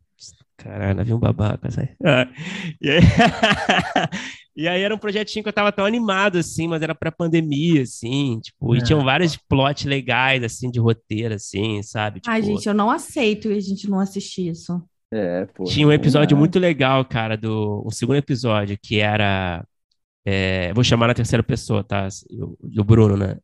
Caralho, 0.57 1.01
havia 1.01 1.17
um 1.17 1.19
babaca, 1.19 1.71
sabe? 1.71 1.91
Ah, 2.05 2.29
e, 2.81 2.91
aí... 2.91 3.01
e 4.57 4.69
aí 4.69 4.83
era 4.83 4.95
um 4.95 4.99
projetinho 4.99 5.43
que 5.43 5.49
eu 5.49 5.53
tava 5.53 5.73
tão 5.73 5.85
animado, 5.87 6.39
assim, 6.39 6.69
mas 6.69 6.83
era 6.83 6.95
pra 6.95 7.11
pandemia, 7.11 7.83
assim, 7.83 8.39
tipo, 8.41 8.75
é. 8.75 8.79
e 8.79 8.83
tinham 8.83 9.03
vários 9.03 9.37
plots 9.37 9.85
legais, 9.85 10.43
assim, 10.43 10.71
de 10.71 10.79
roteiro, 10.79 11.35
assim, 11.35 11.83
sabe? 11.83 12.21
Tipo... 12.21 12.31
Ai, 12.31 12.43
gente, 12.43 12.67
eu 12.67 12.75
não 12.75 12.91
aceito 12.91 13.51
e 13.51 13.57
a 13.57 13.61
gente 13.61 13.89
não 13.89 14.01
assistir 14.01 14.51
isso. 14.51 14.83
É, 15.13 15.47
pô. 15.47 15.65
Tinha 15.65 15.87
um 15.87 15.93
episódio 15.93 16.37
é. 16.37 16.39
muito 16.39 16.59
legal, 16.59 17.05
cara, 17.05 17.37
do 17.37 17.83
um 17.87 17.91
segundo 17.91 18.17
episódio, 18.17 18.79
que 18.81 19.01
era. 19.01 19.65
É, 20.25 20.73
vou 20.75 20.85
chamar 20.85 21.09
na 21.09 21.15
terceira 21.15 21.43
pessoa, 21.43 21.83
tá? 21.83 22.07
Do 22.61 22.85
Bruno, 22.85 23.17
né? 23.17 23.39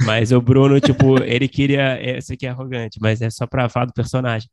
Mas 0.00 0.32
o 0.32 0.40
Bruno, 0.40 0.80
tipo, 0.80 1.18
ele 1.22 1.48
queria. 1.48 2.00
Esse 2.00 2.34
aqui 2.34 2.46
é 2.46 2.50
arrogante, 2.50 2.98
mas 3.00 3.20
é 3.20 3.28
só 3.28 3.46
pra 3.46 3.68
falar 3.68 3.86
do 3.86 3.92
personagem. 3.92 4.48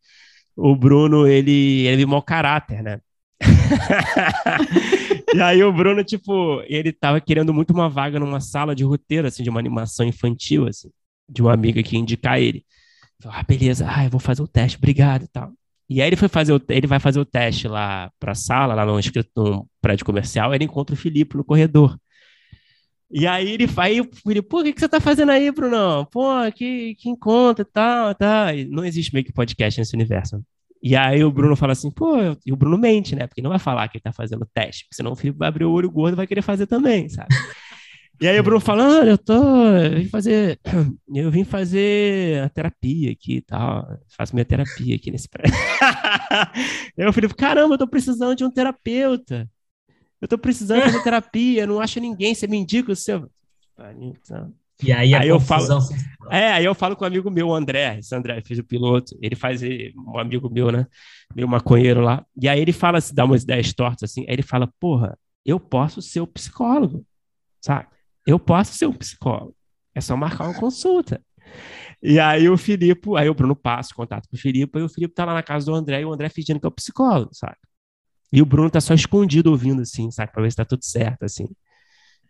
O 0.56 0.76
Bruno, 0.76 1.28
ele, 1.28 1.88
ele 1.88 2.04
é 2.04 2.06
mau 2.06 2.22
caráter, 2.22 2.84
né? 2.84 3.00
e 5.34 5.42
aí 5.42 5.64
o 5.64 5.74
Bruno, 5.74 6.04
tipo, 6.04 6.62
ele 6.68 6.92
tava 6.92 7.20
querendo 7.22 7.54
muito 7.54 7.72
uma 7.72 7.90
vaga 7.90 8.20
numa 8.20 8.40
sala 8.40 8.76
de 8.76 8.84
roteiro, 8.84 9.28
assim, 9.28 9.44
de 9.44 9.50
uma 9.50 9.60
animação 9.60 10.06
infantil, 10.06 10.68
assim, 10.68 10.90
de 11.28 11.42
uma 11.42 11.54
amiga 11.54 11.82
que 11.82 11.96
ia 11.96 12.02
indicar 12.02 12.40
ele. 12.40 12.66
Falei, 13.22 13.40
ah, 13.40 13.44
beleza, 13.44 13.86
ah, 13.88 14.04
eu 14.06 14.10
vou 14.10 14.20
fazer 14.20 14.42
o 14.42 14.48
teste, 14.48 14.78
obrigado 14.78 15.24
e 15.24 15.28
tal. 15.28 15.52
E 15.90 16.02
aí 16.02 16.08
ele 16.08 16.16
foi 16.16 16.28
fazer 16.28 16.54
o, 16.54 16.62
ele 16.70 16.88
vai 16.88 17.00
fazer 17.00 17.20
o 17.20 17.26
teste 17.26 17.68
lá 17.68 18.10
pra 18.20 18.34
sala, 18.34 18.74
lá 18.74 18.86
no, 18.86 18.98
no 19.36 19.68
prédio 19.82 20.06
comercial, 20.06 20.54
ele 20.56 20.64
encontra 20.64 20.94
o 20.94 20.98
Felipe 20.98 21.36
no 21.36 21.44
corredor. 21.44 22.00
E 23.14 23.28
aí 23.28 23.52
ele 23.52 23.68
vai, 23.68 24.00
ele, 24.26 24.42
pô, 24.42 24.62
o 24.62 24.64
que, 24.64 24.74
que 24.74 24.80
você 24.80 24.88
tá 24.88 25.02
fazendo 25.02 25.32
aí, 25.32 25.52
Bruno? 25.52 26.06
Pô, 26.06 26.30
que, 26.56 26.96
que 26.96 27.10
encontro 27.10 27.64
e 27.64 27.66
tal, 27.66 28.16
tal. 28.16 28.48
não 28.70 28.86
existe 28.86 29.14
meio 29.14 29.26
que 29.26 29.34
podcast 29.34 29.80
nesse 29.80 29.96
universo. 29.96 30.42
E 30.82 30.96
aí 30.96 31.24
o 31.24 31.32
Bruno 31.32 31.56
fala 31.56 31.74
assim, 31.74 31.92
pô, 31.92 32.16
e 32.46 32.52
o 32.52 32.56
Bruno 32.56 32.78
mente, 32.78 33.16
né? 33.16 33.28
Porque 33.28 33.42
não 33.42 33.50
vai 33.50 33.60
falar 33.60 33.88
que 33.88 33.98
ele 33.98 34.04
tá 34.04 34.14
fazendo 34.14 34.48
teste, 34.54 34.86
porque 34.86 34.96
senão 34.96 35.12
o 35.12 35.16
Felipe 35.16 35.38
vai 35.38 35.50
abrir 35.50 35.66
o 35.66 35.72
olho 35.72 35.92
gordo 35.92 36.16
e 36.16 36.18
vai 36.18 36.26
querer 36.26 36.42
fazer 36.42 36.66
também, 36.66 37.08
sabe? 37.10 37.36
E 38.20 38.28
aí 38.28 38.40
o 38.40 38.44
Bruno 38.44 38.60
fala, 38.60 39.02
ah, 39.02 39.06
eu 39.06 39.18
tô, 39.18 39.34
eu 39.34 39.98
vim 39.98 40.08
fazer, 40.08 40.60
eu 41.14 41.32
vim 41.32 41.44
fazer 41.44 42.44
a 42.44 42.50
terapia 42.50 43.12
aqui 43.12 43.38
e 43.38 43.42
tal, 43.42 43.98
faço 44.16 44.36
minha 44.36 44.46
terapia 44.46 44.96
aqui 44.96 45.12
nesse 45.12 45.28
prédio. 45.28 45.54
aí 46.98 47.06
o 47.06 47.12
Felipe, 47.14 47.34
caramba, 47.34 47.74
eu 47.74 47.80
tô 47.80 47.88
precisando 47.88 48.36
de 48.36 48.44
um 48.44 48.52
terapeuta. 48.52 49.50
Eu 50.22 50.28
tô 50.28 50.38
precisando 50.38 50.84
fazer 50.84 51.04
terapia, 51.04 51.66
não 51.66 51.82
acho 51.82 52.00
ninguém, 52.00 52.36
você 52.36 52.46
me 52.46 52.58
indica 52.58 52.92
o 52.92 52.96
seu. 52.96 53.30
E 54.84 54.92
aí, 54.92 55.14
aí 55.14 55.28
eu 55.28 55.40
falo, 55.40 55.80
é, 56.30 56.54
aí 56.54 56.66
eu 56.66 56.74
falo 56.74 56.96
com 56.96 57.04
um 57.04 57.08
amigo 57.08 57.30
meu, 57.30 57.50
o 57.50 57.54
André, 57.54 58.00
esse 58.00 58.16
André 58.16 58.42
fez 58.42 58.60
o 58.60 58.64
piloto, 58.64 59.16
ele 59.22 59.36
faz, 59.36 59.62
um 59.62 60.18
amigo 60.18 60.50
meu, 60.50 60.72
né, 60.72 60.88
meu 61.36 61.48
maconheiro 61.48 62.02
lá, 62.02 62.26
e 62.40 62.50
aí 62.50 62.60
ele 62.60 62.74
fala, 62.74 62.98
dá 63.14 63.26
umas 63.26 63.44
ideias 63.44 63.74
tortas 63.74 64.10
assim, 64.10 64.22
aí 64.22 64.34
ele 64.34 64.42
fala, 64.42 64.68
porra, 64.80 65.18
eu 65.46 65.60
posso 65.60 66.02
ser 66.02 66.22
o 66.22 66.28
psicólogo, 66.28 67.06
sabe? 67.60 67.88
Eu 68.26 68.40
posso 68.40 68.74
ser 68.74 68.88
um 68.88 68.94
psicólogo, 68.94 69.56
é 69.94 70.02
só 70.02 70.16
marcar 70.18 70.46
uma 70.46 70.60
consulta. 70.60 71.22
E 72.02 72.20
aí 72.20 72.50
o 72.50 72.58
Filipe, 72.58 73.10
aí 73.18 73.30
o 73.30 73.36
Bruno 73.36 73.56
passa 73.56 73.94
o 73.94 73.96
contato 73.96 74.28
com 74.30 74.36
o 74.36 74.40
Filipe, 74.40 74.80
e 74.80 74.82
o 74.82 74.90
Filipe 74.90 75.14
tá 75.14 75.26
lá 75.26 75.34
na 75.36 75.44
casa 75.44 75.68
do 75.68 75.76
André, 75.76 76.02
e 76.02 76.06
o 76.06 76.14
André 76.14 76.30
fingindo 76.30 76.60
que 76.60 76.66
é 76.66 76.70
o 76.70 76.72
psicólogo, 76.72 77.30
sabe? 77.34 77.58
E 78.32 78.42
o 78.42 78.46
Bruno 78.46 78.70
tá 78.70 78.80
só 78.80 78.94
escondido 78.94 79.52
ouvindo, 79.52 79.82
assim, 79.82 80.10
sabe? 80.10 80.32
Pra 80.32 80.42
ver 80.42 80.52
se 80.52 80.58
tá 80.58 80.66
tudo 80.66 80.84
certo, 80.86 81.24
assim. 81.24 81.48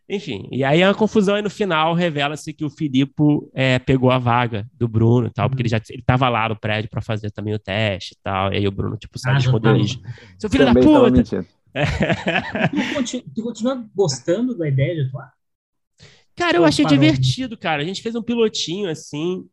Enfim, 0.10 0.48
e 0.52 0.61
aí 0.61 0.84
a 0.84 0.94
confusão 0.94 1.36
aí 1.36 1.41
no 1.41 1.49
final 1.49 1.94
revela-se 1.94 2.52
que 2.53 2.65
o 2.65 2.69
Filipe 2.69 3.14
é, 3.53 3.80
pegou 3.80 4.11
a 4.11 4.18
vaga 4.18 4.68
do 4.73 4.86
Bruno 4.86 5.28
e 5.28 5.30
tal, 5.32 5.48
porque 5.48 5.61
ele 5.61 5.69
já 5.69 5.80
ele 5.90 6.02
tava 6.02 6.28
lá 6.28 6.49
no 6.49 6.60
prédio 6.60 6.90
para 6.90 7.02
fazer 7.02 7.32
também 7.32 7.53
o 7.53 7.60
teste 7.60 8.14
e 8.14 8.18
tal. 8.22 8.52
E 8.52 8.57
aí 8.57 8.68
o 8.68 8.72
Bruno, 8.72 8.98
tipo, 8.98 9.18
sai 9.18 9.34
ah, 9.34 9.36
respondendo 9.38 9.80
isso. 9.80 10.02
Seu 10.38 10.49
filho 10.49 10.65
Também 10.65 10.84
da 10.84 10.90
puta! 10.90 11.48
É. 11.73 11.86
Tu, 13.06 13.22
tu 13.34 13.44
continua 13.44 13.88
gostando 13.95 14.57
da 14.57 14.68
ideia 14.68 14.95
de 14.95 15.07
atuar? 15.07 15.32
Cara, 16.36 16.57
eu 16.57 16.65
achei 16.65 16.86
divertido, 16.86 17.57
cara. 17.57 17.82
A 17.82 17.86
gente 17.86 18.02
fez 18.02 18.14
um 18.14 18.22
pilotinho 18.22 18.90
assim, 18.90 19.45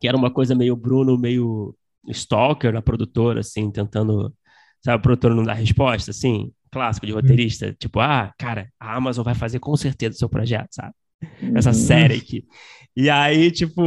que 0.00 0.08
era 0.08 0.16
uma 0.16 0.30
coisa 0.30 0.54
meio 0.54 0.74
Bruno, 0.74 1.18
meio 1.18 1.76
Stalker 2.08 2.72
na 2.72 2.80
produtora, 2.80 3.40
assim, 3.40 3.70
tentando 3.70 4.32
Sabe, 4.86 4.98
o 4.98 5.02
produtor 5.02 5.34
não 5.34 5.42
dá 5.42 5.52
resposta, 5.52 6.12
assim, 6.12 6.52
clássico 6.70 7.06
de 7.06 7.12
uhum. 7.12 7.20
roteirista, 7.20 7.74
tipo, 7.76 7.98
ah, 7.98 8.32
cara, 8.38 8.68
a 8.78 8.94
Amazon 8.94 9.24
vai 9.24 9.34
fazer 9.34 9.58
com 9.58 9.76
certeza 9.76 10.14
o 10.14 10.18
seu 10.18 10.28
projeto, 10.28 10.68
sabe? 10.70 10.94
Essa 11.56 11.70
uhum. 11.70 11.74
série 11.74 12.14
aqui. 12.14 12.44
E 12.94 13.10
aí, 13.10 13.50
tipo, 13.50 13.82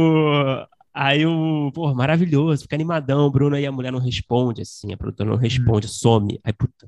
aí 0.92 1.24
o, 1.24 1.72
pô, 1.72 1.94
maravilhoso, 1.94 2.64
fica 2.64 2.76
animadão, 2.76 3.24
o 3.24 3.30
Bruno 3.30 3.56
aí 3.56 3.64
a 3.64 3.72
mulher 3.72 3.90
não 3.90 3.98
responde, 3.98 4.60
assim, 4.60 4.92
a 4.92 4.96
produtora 4.98 5.30
não 5.30 5.38
responde, 5.38 5.86
uhum. 5.86 5.92
some. 5.92 6.38
Aí, 6.44 6.52
puta, 6.52 6.86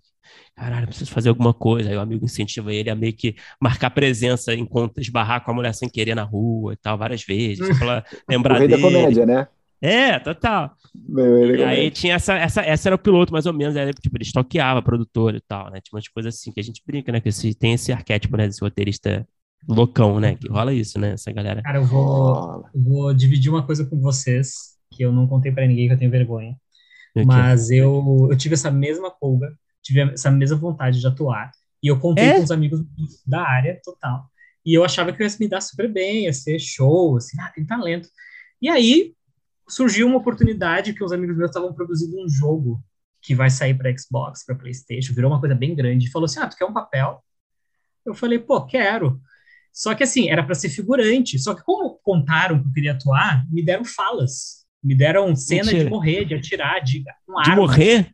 caralho, 0.55 0.89
preciso 0.89 1.11
fazer 1.11 1.31
alguma 1.31 1.55
coisa. 1.55 1.89
Aí 1.89 1.97
o 1.97 2.01
amigo 2.01 2.27
incentiva 2.27 2.71
ele 2.71 2.91
a 2.91 2.95
meio 2.95 3.15
que 3.15 3.35
marcar 3.59 3.89
presença 3.89 4.55
enquanto 4.55 5.01
esbarrar 5.01 5.43
com 5.43 5.53
a 5.53 5.55
mulher 5.55 5.73
sem 5.73 5.89
querer 5.89 6.15
na 6.15 6.23
rua 6.23 6.75
e 6.75 6.77
tal, 6.77 6.99
várias 6.99 7.25
vezes, 7.25 7.67
pra 7.81 8.05
lembrar 8.29 8.57
o 8.57 8.59
rei 8.59 8.69
dele. 8.69 8.83
da 8.83 8.89
comédia, 8.89 9.25
né? 9.25 9.49
É, 9.83 10.19
total. 10.21 10.77
Bem, 10.95 11.57
E 11.57 11.65
aí 11.65 11.91
tinha 11.91 12.15
essa, 12.15 12.35
essa, 12.35 12.63
essa 12.63 12.89
era 12.89 12.95
o 12.95 12.99
piloto, 12.99 13.33
mais 13.33 13.47
ou 13.47 13.53
menos, 13.53 13.75
era, 13.75 13.93
tipo, 13.93 14.17
ele 14.17 14.23
estoqueava 14.25 14.81
produtor 14.81 15.35
e 15.35 15.41
tal, 15.41 15.71
né? 15.71 15.81
Tinha 15.83 15.97
umas 15.99 16.07
coisas 16.09 16.35
assim 16.37 16.53
que 16.53 16.61
a 16.61 16.63
gente 16.63 16.83
brinca, 16.87 17.11
né? 17.11 17.21
Que 17.21 17.31
esse, 17.31 17.53
tem 17.55 17.73
esse 17.73 17.93
arquétipo, 17.93 18.37
né? 18.37 18.47
Desse 18.47 18.61
roteirista 18.61 19.27
loucão, 19.69 20.21
né? 20.21 20.37
Que 20.37 20.49
rola 20.49 20.73
isso, 20.73 20.99
né? 21.01 21.13
Essa 21.13 21.33
galera. 21.33 21.63
Cara, 21.63 21.79
eu 21.79 21.85
vou, 21.85 22.65
eu 22.75 22.81
vou 22.83 23.15
dividir 23.15 23.51
uma 23.51 23.67
coisa 23.67 23.85
com 23.85 24.01
vocês 24.01 24.77
que 24.93 25.03
eu 25.03 25.11
não 25.13 25.27
contei 25.27 25.51
pra 25.51 25.67
ninguém, 25.67 25.89
que 25.89 25.95
eu 25.95 25.99
tenho 25.99 26.11
vergonha. 26.11 26.55
Ok. 27.17 27.25
Mas 27.27 27.71
eu, 27.71 28.29
eu 28.31 28.37
tive 28.37 28.55
essa 28.55 28.71
mesma 28.71 29.11
polga, 29.11 29.53
tive 29.83 30.01
essa 30.13 30.31
mesma 30.31 30.57
vontade 30.57 31.01
de 31.01 31.07
atuar. 31.07 31.51
E 31.83 31.89
eu 31.89 31.99
contei 31.99 32.25
É? 32.25 32.37
com 32.37 32.45
os 32.45 32.51
amigos 32.53 32.81
da 33.27 33.43
área 33.43 33.81
total. 33.85 34.25
E 34.65 34.73
eu 34.77 34.85
achava 34.85 35.13
que 35.13 35.21
eu 35.23 35.27
ia 35.27 35.37
me 35.41 35.49
dar 35.49 35.61
super 35.61 35.93
bem, 35.93 36.25
ia 36.25 36.33
ser 36.33 36.59
show, 36.61 37.17
assim, 37.17 37.37
ah, 37.41 37.51
tem 37.53 37.67
talento. 37.67 38.09
E 38.61 38.69
aí 38.69 39.13
surgiu 39.69 40.07
uma 40.07 40.19
oportunidade 40.19 40.93
que 40.93 41.05
os 41.05 41.13
amigos 41.13 41.37
meus 41.37 41.51
estavam 41.51 41.73
produzindo 41.73 42.23
um 42.23 42.29
jogo 42.29 42.83
que 43.21 43.35
vai 43.35 43.49
sair 43.51 43.75
para 43.75 43.97
Xbox, 43.97 44.45
para 44.45 44.55
PlayStation, 44.57 45.15
virou 45.15 45.31
uma 45.31 45.41
coisa 45.41 45.55
bem 45.55 45.75
grande. 45.75 46.11
Falou 46.11 46.27
assim: 46.27 46.41
ah, 46.41 46.49
tu 46.49 46.57
quer 46.57 46.65
um 46.65 46.73
papel? 46.73 47.23
Eu 48.05 48.15
falei, 48.15 48.39
pô, 48.39 48.65
quero. 48.67 49.21
Só 49.73 49.95
que 49.95 50.03
assim, 50.03 50.29
era 50.29 50.43
para 50.45 50.55
ser 50.55 50.69
figurante. 50.69 51.39
Só 51.39 51.55
que 51.55 51.63
como 51.63 51.99
contaram 52.03 52.61
que 52.61 52.69
eu 52.69 52.73
queria 52.73 52.93
atuar, 52.93 53.47
me 53.51 53.65
deram 53.65 53.85
falas. 53.85 54.67
Me 54.83 54.95
deram 54.95 55.35
cena 55.37 55.65
Mentira. 55.65 55.85
de 55.85 55.91
morrer, 55.91 56.25
de 56.25 56.35
atirar, 56.35 56.83
de 56.83 57.01
De 57.05 57.11
arma. 57.39 57.57
morrer? 57.57 58.13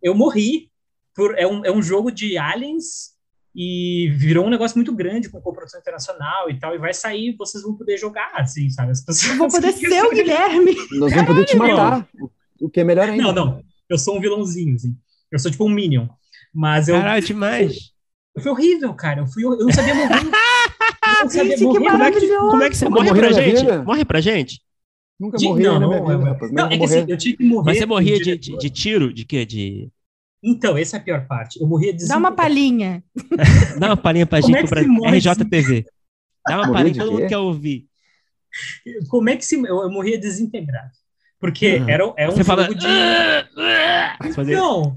Eu 0.00 0.14
morri. 0.14 0.70
Por, 1.14 1.36
é, 1.36 1.44
um, 1.44 1.64
é 1.64 1.72
um 1.72 1.82
jogo 1.82 2.12
de 2.12 2.38
aliens 2.38 3.17
e 3.60 4.08
virou 4.16 4.46
um 4.46 4.50
negócio 4.50 4.76
muito 4.78 4.94
grande 4.94 5.28
com 5.28 5.40
cooperação 5.40 5.80
internacional 5.80 6.48
e 6.48 6.56
tal. 6.60 6.76
E 6.76 6.78
vai 6.78 6.94
sair, 6.94 7.34
vocês 7.36 7.64
vão 7.64 7.74
poder 7.74 7.98
jogar, 7.98 8.30
assim, 8.36 8.70
sabe? 8.70 8.92
As 8.92 9.04
pessoas 9.04 9.32
Eu 9.32 9.36
vou 9.38 9.48
poder 9.48 9.72
ser 9.74 10.04
o 10.04 10.10
Guilherme. 10.10 10.76
Nós 10.92 11.12
vamos 11.12 11.26
poder 11.26 11.44
te 11.44 11.56
matar. 11.56 12.08
O- 12.20 12.30
O 12.60 12.70
que 12.70 12.78
é 12.80 12.84
melhor 12.84 13.08
ainda. 13.08 13.20
Não, 13.20 13.32
não. 13.34 13.62
Eu 13.90 13.98
sou 13.98 14.16
um 14.16 14.20
vilãozinho, 14.20 14.76
assim. 14.76 14.94
Eu 15.32 15.40
sou 15.40 15.50
tipo 15.50 15.64
um 15.64 15.68
Minion. 15.68 16.06
Mas 16.54 16.86
eu. 16.88 16.94
Caralho, 16.94 17.24
demais. 17.26 17.90
Foi 18.40 18.52
horrível, 18.52 18.94
cara. 18.94 19.22
Eu, 19.22 19.26
fui, 19.26 19.42
eu 19.44 19.56
não 19.58 19.72
sabia 19.72 19.94
morrer. 19.96 20.20
Eu 21.18 21.24
não 21.24 21.30
sabia 21.30 21.56
Gente, 21.56 21.58
que 21.58 21.64
morrer. 21.80 21.90
Como 21.90 22.02
é 22.04 22.10
que-. 22.12 22.28
Como 22.28 22.62
é 22.62 22.70
que 22.70 22.76
você 22.76 22.88
morre 22.88 23.10
pra 23.14 23.32
gente? 23.32 23.60
vida? 23.60 23.82
Morre 23.82 24.04
pra 24.04 24.20
gente? 24.20 24.60
Nunca 25.18 25.36
morri 25.42 25.64
não, 25.64 25.80
não, 25.80 25.90
vida, 25.90 25.96
é- 26.12 26.52
não, 26.52 26.68
é 26.68 26.74
eu 26.74 26.78
que 26.78 26.84
assim, 26.84 27.04
eu 27.08 27.16
tive 27.16 27.36
que 27.38 27.44
morrer. 27.44 27.64
Mas 27.66 27.78
você 27.78 27.86
morria 27.86 28.18
de, 28.20 28.36
de, 28.36 28.56
de 28.56 28.70
tiro? 28.70 29.12
De 29.12 29.24
quê? 29.24 29.44
De... 29.44 29.90
Então, 30.42 30.76
essa 30.78 30.96
é 30.96 31.00
a 31.00 31.02
pior 31.02 31.26
parte. 31.26 31.60
Eu 31.60 31.66
morria 31.66 31.92
de 31.92 32.06
Dá 32.06 32.16
uma 32.16 32.30
palhinha. 32.32 33.02
Dá 33.78 33.88
uma 33.88 33.96
palhinha 33.96 34.26
pra 34.26 34.40
gente 34.40 34.56
é 34.56 34.86
morre 34.86 35.18
RJTV. 35.18 35.84
Dá 36.46 36.56
uma 36.62 36.72
palhinha 36.72 36.94
todo 36.96 37.12
mundo 37.12 37.26
quer 37.26 37.38
ouvir. 37.38 37.86
Como 39.08 39.28
é 39.28 39.36
que 39.36 39.44
se. 39.44 39.56
Eu, 39.56 39.82
eu 39.82 39.90
morria 39.90 40.18
desintegrado. 40.18 40.90
Porque 41.40 41.76
Uhum. 41.78 41.88
era, 41.88 42.14
é 42.16 42.28
um 42.28 42.32
Você 42.32 42.44
fala. 42.44 42.68
de. 42.74 42.86
Fazer- 44.34 44.54
Não. 44.56 44.96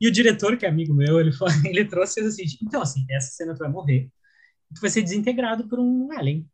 E 0.00 0.08
o 0.08 0.12
diretor, 0.12 0.56
que 0.56 0.66
é 0.66 0.68
amigo 0.68 0.92
meu, 0.94 1.20
ele, 1.20 1.32
falou, 1.32 1.52
ele 1.64 1.84
trouxe 1.84 2.20
assim: 2.20 2.44
então, 2.62 2.82
assim, 2.82 3.04
essa 3.10 3.30
cena 3.32 3.54
tu 3.54 3.58
vai 3.58 3.68
morrer. 3.70 4.08
Tu 4.74 4.80
vai 4.80 4.90
ser 4.90 5.02
desintegrado 5.02 5.68
por 5.68 5.78
um 5.78 6.08
alien. 6.16 6.46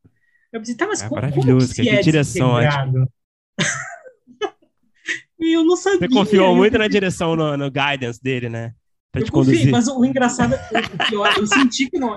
Eu 0.52 0.60
pensei, 0.60 0.74
tá, 0.74 0.86
mas 0.86 1.02
É 1.02 1.09
como, 1.09 1.20
maravilhoso, 1.20 1.66
como 1.66 1.74
que, 1.77 1.82
que 1.82 1.89
é 1.89 2.01
direção 2.01 2.55
desintegrado? 2.56 3.09
e 5.40 5.56
eu 5.56 5.65
não 5.65 5.77
sabia. 5.77 6.01
Você 6.01 6.09
confiou 6.09 6.48
eu- 6.48 6.56
muito 6.56 6.77
na 6.78 6.89
direção, 6.89 7.35
no, 7.36 7.56
no 7.56 7.70
guidance 7.70 8.20
dele, 8.23 8.48
né? 8.48 8.73
Pra 9.12 9.20
Eu 9.23 9.24
te 9.27 9.31
confiei, 9.32 9.55
conduzir. 9.56 9.73
mas 9.73 9.89
o, 9.89 10.05
engraçado 10.05 10.55
é 10.55 10.82
que 11.06 11.15
eu, 11.15 11.24
eu 11.24 11.47
senti 11.47 11.89
que 11.90 11.98
não 11.98 12.16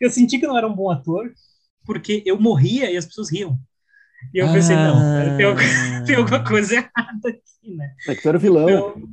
eu 0.00 0.10
senti 0.10 0.38
que 0.38 0.46
não 0.46 0.56
era 0.56 0.66
um 0.68 0.74
bom 0.74 0.90
ator 0.90 1.32
porque 1.84 2.22
eu 2.26 2.38
morria 2.40 2.90
e 2.90 2.96
as 2.96 3.06
pessoas 3.06 3.30
riam. 3.30 3.58
E 4.34 4.38
eu 4.38 4.50
pensei, 4.52 4.74
não, 4.76 4.96
Ah. 4.98 5.36
tem, 5.36 5.46
alguma- 5.46 5.62
tem 6.06 6.16
alguma 6.16 6.44
coisa 6.44 6.74
errada 6.74 7.28
aqui, 7.28 7.74
né? 7.76 7.94
É 8.08 8.14
que 8.14 8.22
tu 8.22 8.28
era 8.28 8.36
o 8.38 8.40
vilão. 8.40 8.68
Eu- 8.68 9.08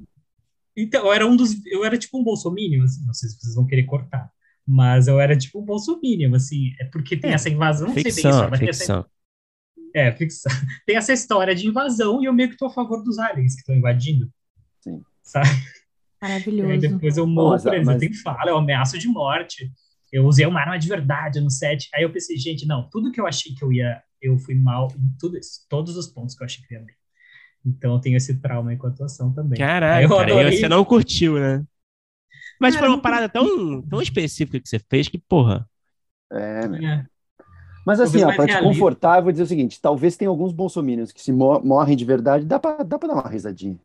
então, 0.76 1.06
eu 1.06 1.14
era 1.14 1.26
um 1.28 1.36
dos. 1.36 1.64
Eu 1.68 1.86
era 1.86 1.98
tipo 1.98 2.20
um 2.20 2.24
bolsominion, 2.24 2.84
assim, 2.84 3.06
não 3.06 3.14
sei 3.14 3.30
se 3.30 3.40
vocês 3.40 3.54
vão 3.56 3.66
querer 3.68 3.84
cortar. 3.84 4.30
Mas 4.68 5.08
eu 5.08 5.20
era 5.20 5.38
tipo 5.38 5.60
um 5.62 5.66
bolsominion, 5.66 6.34
assim, 6.36 6.72
é 6.80 6.86
porque 6.86 7.16
tem 7.18 7.32
É, 7.32 7.34
essa 7.34 7.50
invasão, 7.50 7.88
não 7.88 7.94
sei 7.94 8.04
bem 8.04 8.12
Ficção, 8.14 8.32
isso, 8.32 8.50
mas 8.50 8.60
tem 8.60 8.70
essa, 8.70 8.80
ficção. 8.80 9.06
É, 9.94 10.11
ficção. 10.11 10.52
Tem 10.86 10.95
essa 10.95 11.14
história 11.14 11.53
de 11.56 11.68
invasão 11.68 12.22
e 12.22 12.26
eu 12.26 12.34
meio 12.34 12.49
que 12.49 12.57
tô 12.57 12.65
a 12.65 12.70
favor 12.74 13.03
dos 13.03 13.20
aliens 13.20 13.53
que 13.56 13.61
estão 13.61 13.76
invadindo. 13.76 14.30
Sim. 14.82 15.02
Sabe? 15.24 15.48
E 16.24 16.26
aí 16.26 16.32
Maravilhoso. 16.32 16.80
depois 16.80 17.18
eu 17.18 17.28
morro 17.28 17.49
Mas- 17.52 17.64
por 17.64 17.74
eles. 17.74 17.86
mas- 17.86 17.95
Eu 17.95 17.99
tenho 17.99 18.22
fala, 18.22 18.49
eu 18.49 18.57
ameaço 18.57 18.98
de 18.98 19.10
morte. 19.10 19.70
Eu 20.10 20.26
usei 20.26 20.45
uma 20.45 20.61
arma 20.61 20.80
de 20.80 20.88
verdade 20.88 21.41
no 21.41 21.49
set. 21.52 21.90
Aí 21.94 22.03
eu 22.03 22.14
pensei, 22.14 22.38
gente, 22.38 22.65
não, 22.65 22.90
tudo 22.90 23.11
que 23.11 23.20
eu 23.20 23.28
achei 23.28 23.53
que 23.53 23.61
eu 23.61 23.74
ia, 23.74 24.02
eu 24.22 24.38
fui 24.38 24.56
mal 24.56 24.88
em 24.98 25.14
tudo 25.20 25.38
isso, 25.38 25.65
todos 25.68 25.98
os 25.98 26.07
pontos 26.07 26.34
que 26.34 26.41
eu 26.41 26.45
achei 26.45 26.64
que 26.65 26.74
eu 26.74 26.80
ia 26.80 26.86
bem. 26.86 26.95
Então 27.65 27.94
eu 27.95 27.99
tenho 27.99 28.15
esse 28.15 28.40
trauma 28.40 28.72
aí 28.72 28.78
com 28.78 28.88
a 28.88 28.90
atuação 28.90 29.34
também. 29.34 29.60
Caralho, 29.60 30.06
Eu 30.06 30.10
cara, 30.15 30.30
e 30.30 30.32
adorei. 30.34 30.57
você 30.60 30.70
não 30.70 30.86
curtiu, 30.86 31.38
né? 31.38 31.61
Mas 32.57 32.74
Cara, 32.76 32.86
foi 32.86 32.95
uma 32.95 33.02
parada 33.02 33.28
tão, 33.28 33.82
tão 33.82 34.02
específica 34.02 34.61
que 34.61 34.70
você 34.70 34.80
fez 34.80 35.10
que, 35.10 35.18
porra. 35.18 35.70
É, 36.32 36.68
né? 36.70 37.06
É. 37.84 37.85
Mas 37.85 37.99
assim, 37.99 38.19
pra 38.35 38.47
te 38.47 38.60
confortar, 38.61 39.18
eu 39.19 39.23
vou 39.23 39.31
dizer 39.31 39.43
o 39.43 39.47
seguinte: 39.47 39.80
talvez 39.81 40.15
tenha 40.15 40.30
alguns 40.30 40.51
bolsominions 40.53 41.11
que 41.11 41.22
se 41.22 41.31
mo- 41.31 41.60
morrem 41.64 41.95
de 41.97 42.05
verdade, 42.05 42.45
dá 42.45 42.57
pra, 42.60 42.84
dá 42.84 42.97
pra 42.97 43.07
dar 43.10 43.14
uma 43.15 43.30
risadinha. 43.30 43.77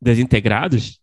Desintegrados? 0.00 1.00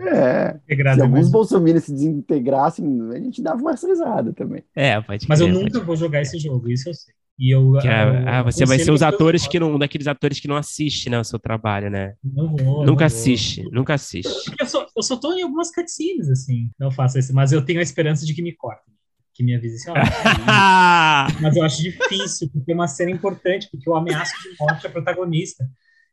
É. 0.00 0.52
Se 0.52 0.56
Integrado 0.64 1.02
alguns 1.02 1.18
mesmo. 1.18 1.32
bolsominions 1.32 1.84
se 1.84 1.92
desintegrassem, 1.92 3.10
a 3.12 3.18
gente 3.18 3.42
dava 3.42 3.60
uma 3.60 3.72
risada 3.72 4.32
também. 4.32 4.62
É, 4.74 5.00
pode 5.00 5.26
Mas 5.28 5.40
eu 5.40 5.48
crer, 5.48 5.58
nunca 5.64 5.80
vou 5.80 5.96
jogar 5.96 6.22
esse 6.22 6.38
jogo, 6.38 6.70
isso 6.70 6.88
eu 6.88 6.94
sei. 6.94 7.12
E 7.40 7.54
eu, 7.54 7.72
Que 7.80 7.86
é- 7.88 8.02
eu- 8.04 8.28
ah, 8.28 8.42
você 8.42 8.64
eu 8.64 8.66
vai 8.66 8.78
ser 8.80 8.90
os 8.90 9.00
eu- 9.00 9.08
atores 9.08 9.46
que 9.46 9.60
não, 9.60 9.78
daqueles 9.78 10.06
atores 10.08 10.40
que 10.40 10.48
não 10.48 10.56
assistem, 10.56 11.10
né, 11.12 11.20
o 11.20 11.24
seu 11.24 11.38
trabalho, 11.38 11.88
né? 11.90 12.14
Não 12.22 12.48
vou, 12.48 12.58
não 12.78 12.86
nunca 12.86 12.98
vou. 13.00 13.04
assiste, 13.06 13.62
nunca 13.70 13.94
assiste. 13.94 14.28
Eu 14.58 14.66
só, 14.66 14.86
eu 14.96 15.02
só 15.02 15.16
tô 15.16 15.32
em 15.32 15.42
algumas 15.42 15.72
cutscenes, 15.72 16.28
assim. 16.28 16.68
Não 16.78 16.90
faço 16.90 17.16
isso, 17.18 17.32
mas 17.34 17.52
eu 17.52 17.64
tenho 17.64 17.78
a 17.78 17.82
esperança 17.82 18.24
de 18.26 18.34
que 18.34 18.42
me 18.42 18.52
cortem. 18.56 18.92
Que 19.38 19.44
me 19.44 19.54
avisem 19.54 19.92
assim, 19.92 20.00
Mas 21.40 21.56
eu 21.56 21.62
acho 21.64 21.80
difícil, 21.80 22.50
porque 22.52 22.72
é 22.72 22.74
uma 22.74 22.88
cena 22.88 23.12
importante, 23.12 23.68
porque 23.70 23.88
eu 23.88 23.94
ameaço 23.94 24.32
de 24.42 24.56
morte 24.58 24.84
a 24.84 24.90
protagonista. 24.90 25.64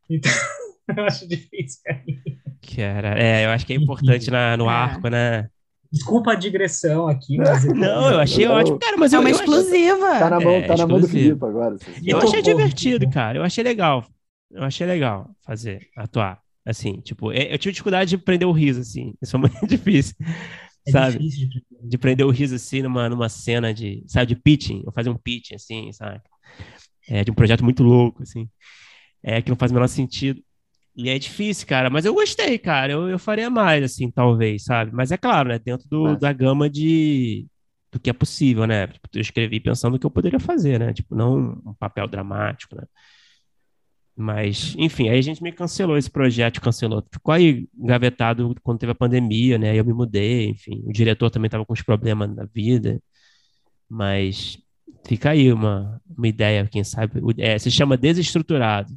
Então, 0.08 0.30
eu 0.96 1.04
acho 1.04 1.26
difícil. 1.28 1.80
cara. 1.84 2.02
Cara, 2.76 3.20
é, 3.20 3.44
eu 3.46 3.50
acho 3.50 3.66
que 3.66 3.72
é 3.72 3.76
importante 3.76 4.30
na, 4.30 4.56
no 4.56 4.66
É. 4.66 4.72
arco, 4.72 5.08
né? 5.08 5.48
Desculpa 5.90 6.32
a 6.32 6.34
digressão 6.36 7.08
aqui, 7.08 7.36
mas. 7.38 7.64
eu- 7.64 7.74
Não, 7.74 8.12
eu 8.12 8.20
achei 8.20 8.46
ótimo, 8.46 8.78
cara, 8.78 8.96
mas 8.96 9.12
É 9.12 9.18
uma 9.18 9.30
exclusiva. 9.30 10.18
Tá 10.20 10.30
na 10.30 10.38
mão, 10.40 10.52
É, 10.52 10.62
tá 10.62 10.76
na 10.76 10.86
mão 10.86 11.00
do 11.00 11.06
exclusivo. 11.06 11.24
Filipe 11.36 11.44
agora. 11.44 11.76
Eu 12.04 12.18
achei 12.18 12.42
divertido, 12.42 13.10
cara. 13.10 13.38
Eu 13.38 13.42
achei 13.42 13.64
legal. 13.64 14.06
Eu 14.52 14.62
achei 14.62 14.86
legal 14.86 15.28
fazer, 15.44 15.80
atuar. 15.96 16.38
Assim, 16.64 17.00
tipo, 17.00 17.32
eu 17.32 17.42
eu 17.42 17.58
tive 17.58 17.72
dificuldade 17.72 18.10
de 18.10 18.18
prender 18.18 18.46
o 18.46 18.52
riso, 18.52 18.80
assim. 18.80 19.14
Isso 19.20 19.34
é 19.36 19.38
muito 19.40 19.66
difícil, 19.66 20.14
É 20.86 20.90
sabe? 20.90 21.18
difícil 21.18 21.48
de 21.48 21.58
aprender. 21.58 21.88
De 21.88 21.98
prender 21.98 22.26
o 22.26 22.30
riso, 22.30 22.54
assim, 22.54 22.82
numa, 22.82 23.08
numa 23.08 23.28
cena 23.28 23.72
de, 23.74 24.02
sabe, 24.06 24.26
de 24.26 24.36
pitching. 24.36 24.82
Eu 24.86 24.92
fazer 24.92 25.10
um 25.10 25.16
pitching, 25.16 25.54
assim, 25.54 25.92
sabe? 25.92 26.20
É, 27.08 27.24
de 27.24 27.30
um 27.30 27.34
projeto 27.34 27.64
muito 27.64 27.82
louco, 27.82 28.22
assim. 28.22 28.48
É, 29.22 29.42
que 29.42 29.50
não 29.50 29.56
faz 29.56 29.70
o 29.70 29.74
menor 29.74 29.88
sentido. 29.88 30.42
E 30.94 31.08
é 31.10 31.18
difícil, 31.18 31.66
cara. 31.66 31.90
Mas 31.90 32.04
eu 32.04 32.14
gostei, 32.14 32.58
cara. 32.58 32.92
Eu, 32.92 33.08
eu 33.08 33.18
faria 33.18 33.50
mais, 33.50 33.84
assim, 33.84 34.10
talvez, 34.10 34.64
sabe? 34.64 34.92
Mas 34.94 35.12
é 35.12 35.16
claro, 35.16 35.48
né? 35.48 35.58
Dentro 35.58 35.88
do, 35.88 36.04
Massa. 36.04 36.20
da 36.20 36.32
gama 36.32 36.70
de... 36.70 37.46
Do 37.92 38.00
que 38.00 38.10
é 38.10 38.12
possível, 38.12 38.66
né? 38.66 38.86
Tipo, 38.88 39.08
eu 39.14 39.20
escrevi 39.20 39.60
pensando 39.60 39.94
o 39.94 39.98
que 39.98 40.06
eu 40.06 40.10
poderia 40.10 40.40
fazer, 40.40 40.78
né? 40.78 40.92
Tipo, 40.92 41.14
não 41.14 41.62
um 41.64 41.74
papel 41.78 42.06
dramático, 42.06 42.74
né? 42.76 42.82
Mas, 44.18 44.74
enfim, 44.78 45.10
aí 45.10 45.18
a 45.18 45.22
gente 45.22 45.42
me 45.42 45.52
cancelou 45.52 45.96
esse 45.98 46.10
projeto, 46.10 46.60
cancelou. 46.60 47.04
Ficou 47.12 47.34
aí 47.34 47.68
engavetado 47.78 48.54
quando 48.62 48.78
teve 48.78 48.92
a 48.92 48.94
pandemia, 48.94 49.58
né? 49.58 49.70
Aí 49.70 49.76
eu 49.76 49.84
me 49.84 49.92
mudei, 49.92 50.48
enfim. 50.48 50.82
O 50.86 50.92
diretor 50.92 51.30
também 51.30 51.48
estava 51.48 51.66
com 51.66 51.72
os 51.74 51.82
problemas 51.82 52.34
na 52.34 52.44
vida. 52.46 52.98
Mas 53.88 54.58
fica 55.06 55.30
aí 55.30 55.52
uma, 55.52 56.00
uma 56.16 56.26
ideia, 56.26 56.66
quem 56.66 56.82
sabe. 56.82 57.20
É, 57.38 57.58
se 57.58 57.70
chama 57.70 57.96
Desestruturado. 57.96 58.94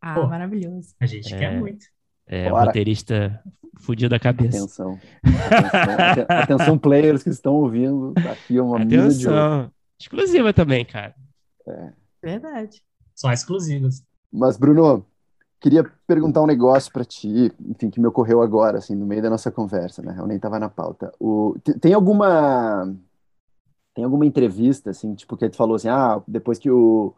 Ah, 0.00 0.14
Pô. 0.14 0.26
maravilhoso. 0.28 0.94
A 0.98 1.04
gente 1.06 1.34
É. 1.34 1.38
quer 1.38 1.58
muito. 1.58 1.86
É, 2.26 2.46
o 2.48 2.50
Bora. 2.52 2.64
roteirista 2.66 3.42
fudido 3.80 4.08
da 4.10 4.18
cabeça. 4.18 4.56
Atenção. 4.58 4.98
Atenção, 5.22 5.94
aten- 5.98 6.26
atenção, 6.28 6.78
players 6.78 7.22
que 7.22 7.28
estão 7.28 7.52
ouvindo. 7.54 8.14
Aqui 8.30 8.58
uma 8.58 8.84
de 8.84 8.96
ouro. 8.96 9.08
Atenção. 9.08 9.70
Exclusiva 10.00 10.52
também, 10.54 10.84
cara. 10.86 11.14
Verdade. 12.22 12.82
Só 13.14 13.32
exclusivas. 13.32 14.02
Mas, 14.32 14.56
Bruno, 14.56 15.04
queria 15.60 15.84
perguntar 16.06 16.42
um 16.42 16.46
negócio 16.46 16.92
pra 16.92 17.04
ti, 17.04 17.52
enfim, 17.68 17.90
que 17.90 18.00
me 18.00 18.06
ocorreu 18.08 18.42
agora, 18.42 18.78
assim, 18.78 18.94
no 18.94 19.06
meio 19.06 19.22
da 19.22 19.30
nossa 19.30 19.50
conversa, 19.50 20.02
né? 20.02 20.16
Eu 20.18 20.26
nem 20.26 20.38
tava 20.38 20.58
na 20.58 20.68
pauta. 20.68 21.12
O, 21.20 21.56
te- 21.62 21.78
tem 21.78 21.94
alguma 21.94 22.94
tem 23.94 24.04
alguma 24.04 24.26
entrevista, 24.26 24.90
assim, 24.90 25.14
tipo, 25.14 25.36
que 25.36 25.48
tu 25.48 25.56
falou 25.56 25.76
assim, 25.76 25.88
ah, 25.88 26.20
depois 26.26 26.58
que 26.58 26.70
o, 26.70 27.14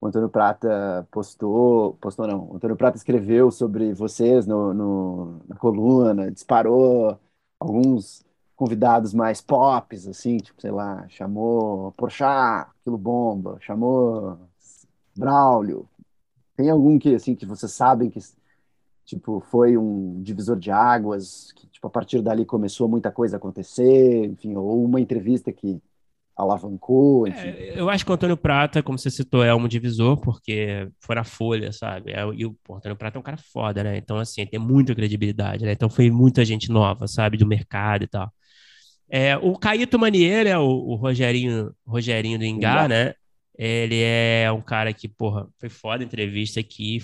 o 0.00 0.06
Antônio 0.06 0.28
Prata 0.28 1.06
postou, 1.10 1.94
postou 2.00 2.26
não, 2.26 2.50
o 2.52 2.56
Antônio 2.56 2.76
Prata 2.76 2.96
escreveu 2.96 3.50
sobre 3.50 3.94
vocês 3.94 4.46
no, 4.46 4.74
no- 4.74 5.40
na 5.48 5.56
coluna, 5.56 6.30
disparou 6.30 7.18
alguns 7.60 8.24
convidados 8.56 9.14
mais 9.14 9.40
pops, 9.40 10.08
assim, 10.08 10.38
tipo, 10.38 10.60
sei 10.60 10.70
lá, 10.72 11.06
chamou 11.08 11.92
Porchat, 11.92 12.68
aquilo 12.80 12.98
bomba, 12.98 13.58
chamou 13.60 14.38
Braulio, 15.18 15.88
Tem 16.56 16.70
algum 16.70 16.98
que, 16.98 17.14
assim, 17.14 17.34
que 17.34 17.44
vocês 17.44 17.72
sabem 17.72 18.08
que, 18.08 18.20
tipo, 19.04 19.40
foi 19.50 19.76
um 19.76 20.22
divisor 20.22 20.58
de 20.58 20.70
águas, 20.70 21.52
que, 21.56 21.66
tipo, 21.66 21.86
a 21.86 21.90
partir 21.90 22.22
dali 22.22 22.44
começou 22.44 22.88
muita 22.88 23.10
coisa 23.10 23.36
a 23.36 23.38
acontecer, 23.38 24.26
enfim, 24.26 24.54
ou 24.54 24.84
uma 24.84 25.00
entrevista 25.00 25.52
que 25.52 25.80
alavancou, 26.36 27.26
enfim. 27.26 27.48
É, 27.48 27.80
eu 27.80 27.90
acho 27.90 28.04
que 28.04 28.10
o 28.12 28.14
Antônio 28.14 28.36
Prata, 28.36 28.80
como 28.80 28.96
você 28.96 29.10
citou, 29.10 29.42
é 29.42 29.52
um 29.52 29.66
divisor, 29.66 30.16
porque 30.16 30.88
foi 31.00 31.16
na 31.16 31.24
Folha, 31.24 31.72
sabe? 31.72 32.12
É, 32.12 32.20
e 32.32 32.46
o 32.46 32.56
Antônio 32.70 32.96
Prata 32.96 33.18
é 33.18 33.20
um 33.20 33.24
cara 33.24 33.36
foda, 33.36 33.82
né? 33.82 33.96
Então, 33.96 34.18
assim, 34.18 34.46
tem 34.46 34.60
muita 34.60 34.94
credibilidade, 34.94 35.64
né? 35.64 35.72
Então 35.72 35.90
foi 35.90 36.12
muita 36.12 36.44
gente 36.44 36.70
nova, 36.70 37.08
sabe? 37.08 37.36
Do 37.36 37.46
mercado 37.46 38.04
e 38.04 38.06
tal. 38.06 38.32
É, 39.10 39.36
o 39.36 39.58
Caíto 39.58 39.98
Manier, 39.98 40.46
é 40.46 40.56
o, 40.56 40.64
o 40.64 40.94
Rogerinho, 40.94 41.72
Rogerinho 41.84 42.38
do 42.38 42.44
Ingá, 42.44 42.86
né? 42.86 43.14
Ele 43.58 44.00
é 44.00 44.50
um 44.52 44.62
cara 44.62 44.92
que, 44.92 45.08
porra, 45.08 45.48
foi 45.58 45.68
foda 45.68 46.04
a 46.04 46.06
entrevista 46.06 46.60
aqui, 46.60 47.00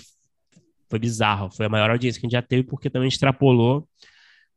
foi 0.89 0.97
bizarro, 0.97 1.51
foi 1.51 1.65
a 1.65 1.69
maior 1.69 1.89
audiência 1.89 2.19
que 2.19 2.25
a 2.25 2.29
gente 2.29 2.37
já 2.37 2.41
teve, 2.41 2.63
porque 2.63 2.89
também 2.89 3.09
extrapolou 3.09 3.87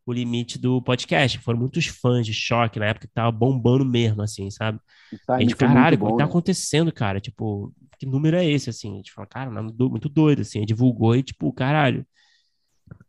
o 0.06 0.12
limite 0.12 0.58
do 0.58 0.80
podcast. 0.80 1.38
Foram 1.40 1.58
muitos 1.58 1.86
fãs 1.86 2.24
de 2.24 2.32
choque 2.32 2.78
na 2.78 2.86
época 2.86 3.08
que 3.08 3.12
tava 3.12 3.32
bombando 3.32 3.84
mesmo, 3.84 4.22
assim, 4.22 4.50
sabe? 4.50 4.78
Tá, 5.26 5.36
a 5.36 5.40
gente, 5.40 5.56
caralho, 5.56 5.96
o 6.00 6.06
que 6.06 6.12
tá 6.12 6.18
né? 6.18 6.24
acontecendo, 6.24 6.92
cara? 6.92 7.20
Tipo, 7.20 7.74
que 7.98 8.06
número 8.06 8.36
é 8.36 8.44
esse, 8.44 8.70
assim? 8.70 8.94
A 8.94 8.96
gente 8.96 9.12
fala, 9.12 9.26
cara, 9.26 9.50
muito 9.50 10.08
doido, 10.08 10.42
assim. 10.42 10.64
Divulgou 10.64 11.16
e, 11.16 11.22
tipo, 11.22 11.52
caralho. 11.52 12.06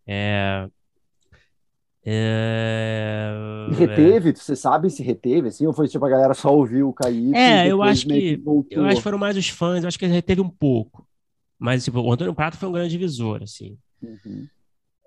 É... 0.06 0.68
É... 2.12 3.32
Reteve, 3.72 4.36
você 4.36 4.56
sabe 4.56 4.90
se 4.90 5.04
reteve, 5.04 5.50
assim, 5.50 5.68
ou 5.68 5.74
foi 5.74 5.88
tipo 5.88 6.04
a 6.06 6.10
galera 6.10 6.34
só 6.34 6.54
ouviu 6.56 6.90
o 6.90 6.94
Caíto? 6.94 7.36
É, 7.36 7.68
eu 7.68 7.84
acho 7.84 8.08
que, 8.08 8.42
eu 8.72 8.86
acho 8.86 8.98
que 8.98 9.04
foram 9.04 9.18
mais 9.18 9.38
os 9.38 9.50
fãs, 9.50 9.84
eu 9.84 9.88
acho 9.88 10.00
que 10.00 10.06
ele 10.06 10.14
reteve 10.14 10.42
um 10.42 10.50
pouco. 10.50 11.08
Mas, 11.60 11.84
tipo, 11.84 12.00
o 12.00 12.12
Antônio 12.12 12.34
Prato 12.34 12.58
foi 12.58 12.70
um 12.70 12.72
grande 12.72 12.92
divisor, 12.92 13.44
assim. 13.44 13.78
Uhum. 14.02 14.48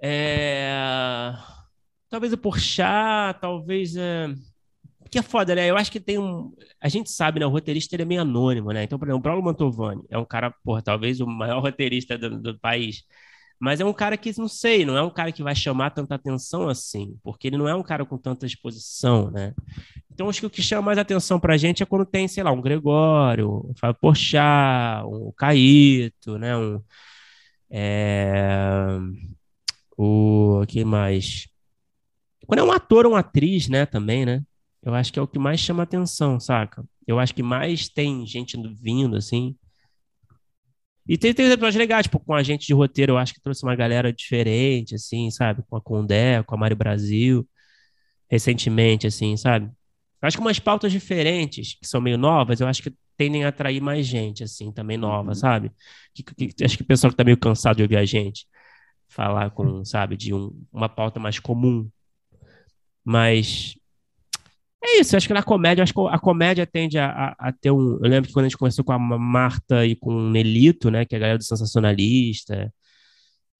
É 0.01 1.33
talvez 2.12 2.31
o 2.35 2.39
Porchat, 2.39 3.41
talvez. 3.41 3.97
É... 3.97 4.29
Que 5.11 5.19
é 5.19 5.23
foda, 5.23 5.55
né? 5.55 5.69
Eu 5.69 5.77
acho 5.77 5.91
que 5.91 6.01
tem 6.01 6.19
um. 6.19 6.55
A 6.81 6.89
gente 6.89 7.11
sabe, 7.11 7.41
né? 7.41 7.47
O 7.47 7.51
roteirista 7.51 7.97
ele 7.97 8.03
é 8.03 8.07
meio 8.07 8.20
anônimo, 8.20 8.70
né? 8.70 8.85
Então, 8.85 8.99
por 8.99 9.07
exemplo, 9.07 9.20
o 9.20 9.23
Paulo 9.23 9.43
Mantovani 9.43 10.03
é 10.09 10.16
um 10.16 10.24
cara, 10.24 10.51
porra, 10.62 10.83
talvez 10.83 11.20
o 11.20 11.27
maior 11.27 11.61
roteirista 11.61 12.16
do, 12.16 12.41
do 12.41 12.59
país. 12.59 13.05
Mas 13.63 13.79
é 13.79 13.85
um 13.85 13.93
cara 13.93 14.17
que, 14.17 14.37
não 14.37 14.49
sei, 14.49 14.85
não 14.85 14.97
é 14.97 15.03
um 15.03 15.09
cara 15.09 15.31
que 15.31 15.41
vai 15.41 15.55
chamar 15.55 15.91
tanta 15.91 16.17
atenção 16.17 16.69
assim, 16.69 17.17
porque 17.23 17.47
ele 17.47 17.57
não 17.57 17.69
é 17.69 17.75
um 17.77 17.83
cara 17.83 18.05
com 18.05 18.19
tanta 18.19 18.45
exposição, 18.45 19.31
né? 19.31 19.55
Então, 20.13 20.29
acho 20.29 20.41
que 20.41 20.47
o 20.47 20.51
que 20.51 20.61
chama 20.61 20.83
mais 20.83 20.99
atenção 20.99 21.39
pra 21.39 21.57
gente 21.57 21.81
é 21.81 21.87
quando 21.87 22.05
tem, 22.05 22.27
sei 22.27 22.43
lá, 22.43 22.51
um 22.51 22.61
Gregório, 22.61 23.65
um 23.71 23.73
Fábio 23.77 24.01
Porchat, 24.01 25.07
um 25.07 25.31
Caíto, 25.37 26.39
né? 26.39 26.57
Um, 26.57 26.83
é... 27.71 28.99
O 29.97 30.65
que 30.67 30.85
mais? 30.85 31.47
Quando 32.49 32.59
é 32.59 32.65
um 32.65 32.73
ator 32.73 33.07
ou 33.07 33.13
uma 33.13 33.21
atriz, 33.21 33.69
né, 33.69 33.87
também, 33.87 34.27
né? 34.27 34.43
Eu 34.83 34.93
acho 34.93 35.13
que 35.13 35.21
é 35.21 35.23
o 35.23 35.29
que 35.29 35.39
mais 35.39 35.61
chama 35.61 35.85
atenção, 35.85 36.41
saca? 36.41 36.85
Eu 37.07 37.21
acho 37.21 37.33
que 37.33 37.45
mais 37.45 37.89
tem 37.89 38.27
gente 38.27 38.61
vindo, 38.75 39.17
assim. 39.17 39.55
E 41.07 41.19
tem, 41.19 41.35
tem 41.35 41.47
episódios 41.47 41.77
legais, 41.77 42.05
tipo, 42.05 42.20
com 42.20 42.35
a 42.35 42.43
gente 42.43 42.66
de 42.66 42.73
roteiro, 42.73 43.12
eu 43.15 43.19
acho 43.19 43.35
que 43.35 43.41
trouxe 43.41 43.65
uma 43.65 43.74
galera 43.74 44.12
diferente, 44.12 44.95
assim, 44.95 45.31
sabe? 45.31 45.62
Com 45.69 45.77
a 45.77 45.81
Condé, 45.81 46.43
com 46.45 46.55
a 46.55 46.59
Mari 46.59 46.74
Brasil, 46.74 47.47
recentemente, 48.31 49.07
assim, 49.07 49.37
sabe? 49.37 49.70
Acho 50.23 50.37
que 50.37 50.41
umas 50.43 50.61
pautas 50.61 50.93
diferentes, 50.93 51.74
que 51.74 51.87
são 51.87 52.01
meio 52.01 52.16
novas, 52.16 52.61
eu 52.61 52.69
acho 52.69 52.83
que 52.83 52.95
tendem 53.16 53.45
a 53.45 53.49
atrair 53.49 53.81
mais 53.81 54.07
gente, 54.07 54.45
assim, 54.45 54.73
também 54.73 54.97
nova, 54.97 55.31
uhum. 55.31 55.35
sabe? 55.35 55.73
Que, 56.15 56.23
que, 56.23 56.65
acho 56.65 56.77
que 56.77 56.83
o 56.83 56.87
pessoal 56.87 57.11
que 57.11 57.16
tá 57.16 57.24
meio 57.24 57.37
cansado 57.37 57.77
de 57.77 57.83
ouvir 57.83 57.97
a 57.97 58.05
gente 58.05 58.47
falar 59.09 59.51
com, 59.51 59.85
sabe, 59.85 60.16
de 60.16 60.33
um, 60.33 60.51
uma 60.73 60.89
pauta 60.89 61.20
mais 61.20 61.39
comum, 61.39 61.91
mas 63.05 63.77
é 64.83 65.01
isso, 65.01 65.17
acho 65.17 65.29
que 65.29 65.35
na 65.35 65.43
comédia, 65.43 65.83
acho 65.83 65.95
que 65.95 66.01
a 66.09 66.19
comédia 66.19 66.67
tende 66.67 66.99
a, 66.99 67.07
a, 67.07 67.49
a, 67.49 67.53
ter 67.53 67.71
um. 67.71 67.99
Eu 68.03 68.09
lembro 68.11 68.29
que 68.29 68.35
quando 68.35 68.47
a 68.47 68.49
gente 68.49 68.59
conversou 68.59 68.85
com 68.85 68.93
a 68.93 68.99
Marta 68.99 69.87
e 69.87 69.95
com 69.95 70.15
o 70.15 70.31
Nelito, 70.31 70.91
né, 70.91 71.05
que 71.05 71.15
é 71.15 71.19
a 71.19 71.21
galera 71.21 71.39
do 71.39 71.45
Sensacionalista, 71.45 72.73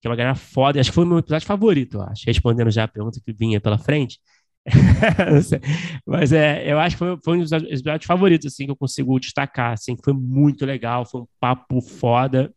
que 0.01 0.07
é 0.07 0.09
uma 0.09 0.17
galera 0.17 0.35
foda, 0.35 0.79
acho 0.79 0.89
que 0.91 0.95
foi 0.95 1.05
o 1.05 1.07
meu 1.07 1.19
episódio 1.19 1.47
favorito, 1.47 2.01
acho, 2.01 2.23
respondendo 2.27 2.69
já 2.69 2.83
a 2.83 2.87
pergunta 2.87 3.21
que 3.25 3.31
vinha 3.33 3.61
pela 3.61 3.77
frente. 3.77 4.19
Mas 6.05 6.31
é, 6.31 6.71
eu 6.71 6.79
acho 6.79 6.95
que 6.95 6.99
foi, 6.99 7.17
foi 7.23 7.37
um 7.37 7.41
dos 7.41 7.51
episódios 7.51 8.05
favoritos, 8.05 8.47
assim, 8.47 8.65
que 8.65 8.71
eu 8.71 8.75
consigo 8.75 9.17
destacar, 9.19 9.73
assim, 9.73 9.95
que 9.95 10.03
foi 10.03 10.13
muito 10.13 10.65
legal, 10.65 11.05
foi 11.05 11.21
um 11.21 11.27
papo 11.39 11.81
foda, 11.81 12.53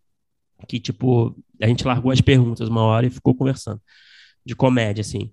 que, 0.69 0.81
tipo, 0.81 1.37
a 1.63 1.67
gente 1.67 1.87
largou 1.87 2.11
as 2.11 2.21
perguntas 2.21 2.69
uma 2.69 2.83
hora 2.83 3.07
e 3.07 3.11
ficou 3.11 3.35
conversando, 3.35 3.81
de 4.45 4.55
comédia, 4.57 5.03
assim. 5.03 5.31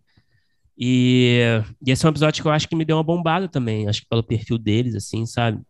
E, 0.77 1.39
e 1.85 1.91
esse 1.91 2.05
é 2.05 2.07
um 2.07 2.11
episódio 2.11 2.41
que 2.41 2.47
eu 2.47 2.51
acho 2.51 2.67
que 2.67 2.75
me 2.75 2.85
deu 2.85 2.97
uma 2.97 3.03
bombada 3.03 3.47
também, 3.47 3.87
acho 3.87 4.01
que 4.01 4.07
pelo 4.09 4.23
perfil 4.23 4.57
deles, 4.57 4.95
assim, 4.95 5.25
sabe? 5.25 5.61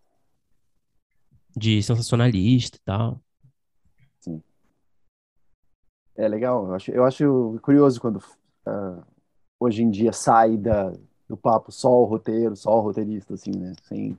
De 1.56 1.84
sensacionalista 1.84 2.78
e 2.78 2.82
tal. 2.86 3.22
Sim. 4.20 4.42
É 6.16 6.28
legal, 6.28 6.68
eu 6.68 6.74
acho, 6.74 6.92
eu 6.92 7.06
acho 7.06 7.60
curioso 7.62 8.00
quando 8.00 8.18
uh, 8.18 9.04
hoje 9.60 9.84
em 9.84 9.92
dia 9.92 10.14
sai 10.14 10.56
da, 10.56 10.94
do 11.28 11.36
papo 11.36 11.72
só 11.72 11.90
o 11.90 12.06
roteiro, 12.06 12.56
só 12.56 12.78
o 12.78 12.82
roteirista, 12.82 13.34
assim, 13.34 13.52
né? 13.52 13.74
Sem, 13.84 14.18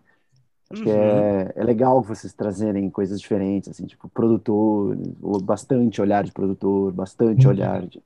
acho 0.70 0.82
uhum. 0.82 0.86
que 0.86 0.90
é, 0.90 1.52
é 1.56 1.64
legal 1.64 2.02
vocês 2.02 2.34
trazerem 2.34 2.90
coisas 2.90 3.18
diferentes, 3.18 3.70
assim, 3.70 3.86
tipo, 3.86 4.06
produtor, 4.10 4.96
bastante 5.42 6.02
olhar 6.02 6.24
de 6.24 6.32
produtor, 6.32 6.92
bastante 6.92 7.46
uhum. 7.46 7.52
olhar 7.52 7.86
de 7.86 8.02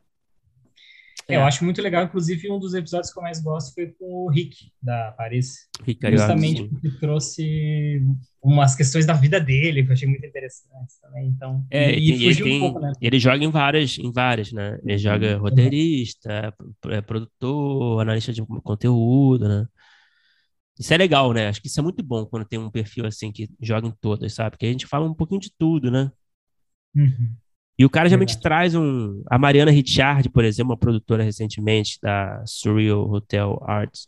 é. 1.29 1.37
Eu 1.37 1.43
acho 1.43 1.63
muito 1.63 1.83
legal, 1.83 2.05
inclusive 2.05 2.51
um 2.51 2.59
dos 2.59 2.73
episódios 2.73 3.13
que 3.13 3.19
eu 3.19 3.23
mais 3.23 3.41
gosto 3.41 3.75
foi 3.75 3.89
com 3.99 4.25
o 4.25 4.31
Rick, 4.31 4.73
da 4.83 5.13
Paris. 5.13 5.69
Rick 5.85 6.11
Justamente 6.11 6.63
sim. 6.63 6.69
porque 6.69 6.91
trouxe 6.99 8.03
umas 8.43 8.75
questões 8.75 9.05
da 9.05 9.13
vida 9.13 9.39
dele, 9.39 9.83
que 9.85 9.91
eu 9.91 9.93
achei 9.93 10.09
muito 10.09 10.25
interessantes 10.25 10.99
também. 11.01 11.29
Então, 11.29 11.67
é, 11.71 11.93
e, 11.93 12.13
e 12.13 12.27
ele, 12.29 12.57
um 12.57 12.61
pouco, 12.61 12.81
né? 12.81 12.93
ele 13.01 13.19
joga 13.19 13.45
em 13.45 13.51
várias, 13.51 13.99
em 13.99 14.11
várias, 14.11 14.53
né? 14.53 14.79
Ele 14.83 14.93
uhum. 14.93 14.99
joga 14.99 15.37
roteirista, 15.37 16.55
é 16.87 17.01
produtor, 17.03 18.01
analista 18.01 18.33
de 18.33 18.43
conteúdo, 18.63 19.47
né? 19.47 19.67
Isso 20.79 20.95
é 20.95 20.97
legal, 20.97 21.33
né? 21.33 21.49
Acho 21.49 21.61
que 21.61 21.67
isso 21.67 21.81
é 21.81 21.83
muito 21.83 22.03
bom 22.03 22.25
quando 22.25 22.47
tem 22.47 22.59
um 22.59 22.71
perfil 22.71 23.05
assim 23.05 23.31
que 23.33 23.51
joga 23.61 23.87
em 23.87 23.95
todas, 24.01 24.33
sabe? 24.33 24.51
Porque 24.51 24.67
a 24.67 24.71
gente 24.71 24.87
fala 24.87 25.05
um 25.05 25.15
pouquinho 25.15 25.41
de 25.41 25.53
tudo, 25.59 25.91
né? 25.91 26.11
Uhum. 26.95 27.37
E 27.79 27.85
o 27.85 27.91
cara 27.91 28.09
geralmente 28.09 28.41
traz 28.41 28.75
um. 28.75 29.23
A 29.31 29.39
Mariana 29.39 29.71
Richard, 29.71 30.29
por 30.31 30.45
exemplo, 30.45 30.73
uma 30.73 30.77
produtora 30.77 31.23
recentemente 31.23 31.99
da 32.03 32.43
Surreal 32.45 33.09
Hotel 33.09 33.57
Arts. 33.65 34.07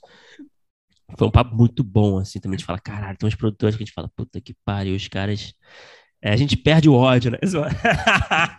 Foi 1.16 1.28
um 1.28 1.30
papo 1.30 1.54
muito 1.54 1.84
bom, 1.84 2.18
assim, 2.18 2.40
também. 2.40 2.56
A 2.56 2.58
gente 2.58 2.66
fala, 2.66 2.80
caralho, 2.80 3.16
tem 3.16 3.28
uns 3.28 3.34
produtores 3.34 3.76
que 3.76 3.82
a 3.82 3.86
gente 3.86 3.94
fala, 3.94 4.10
puta 4.14 4.40
que 4.40 4.54
pariu, 4.64 4.96
os 4.96 5.06
caras. 5.06 5.54
É, 6.22 6.32
a 6.32 6.36
gente 6.36 6.56
perde 6.56 6.88
o 6.88 6.94
ódio, 6.94 7.30
né? 7.30 7.38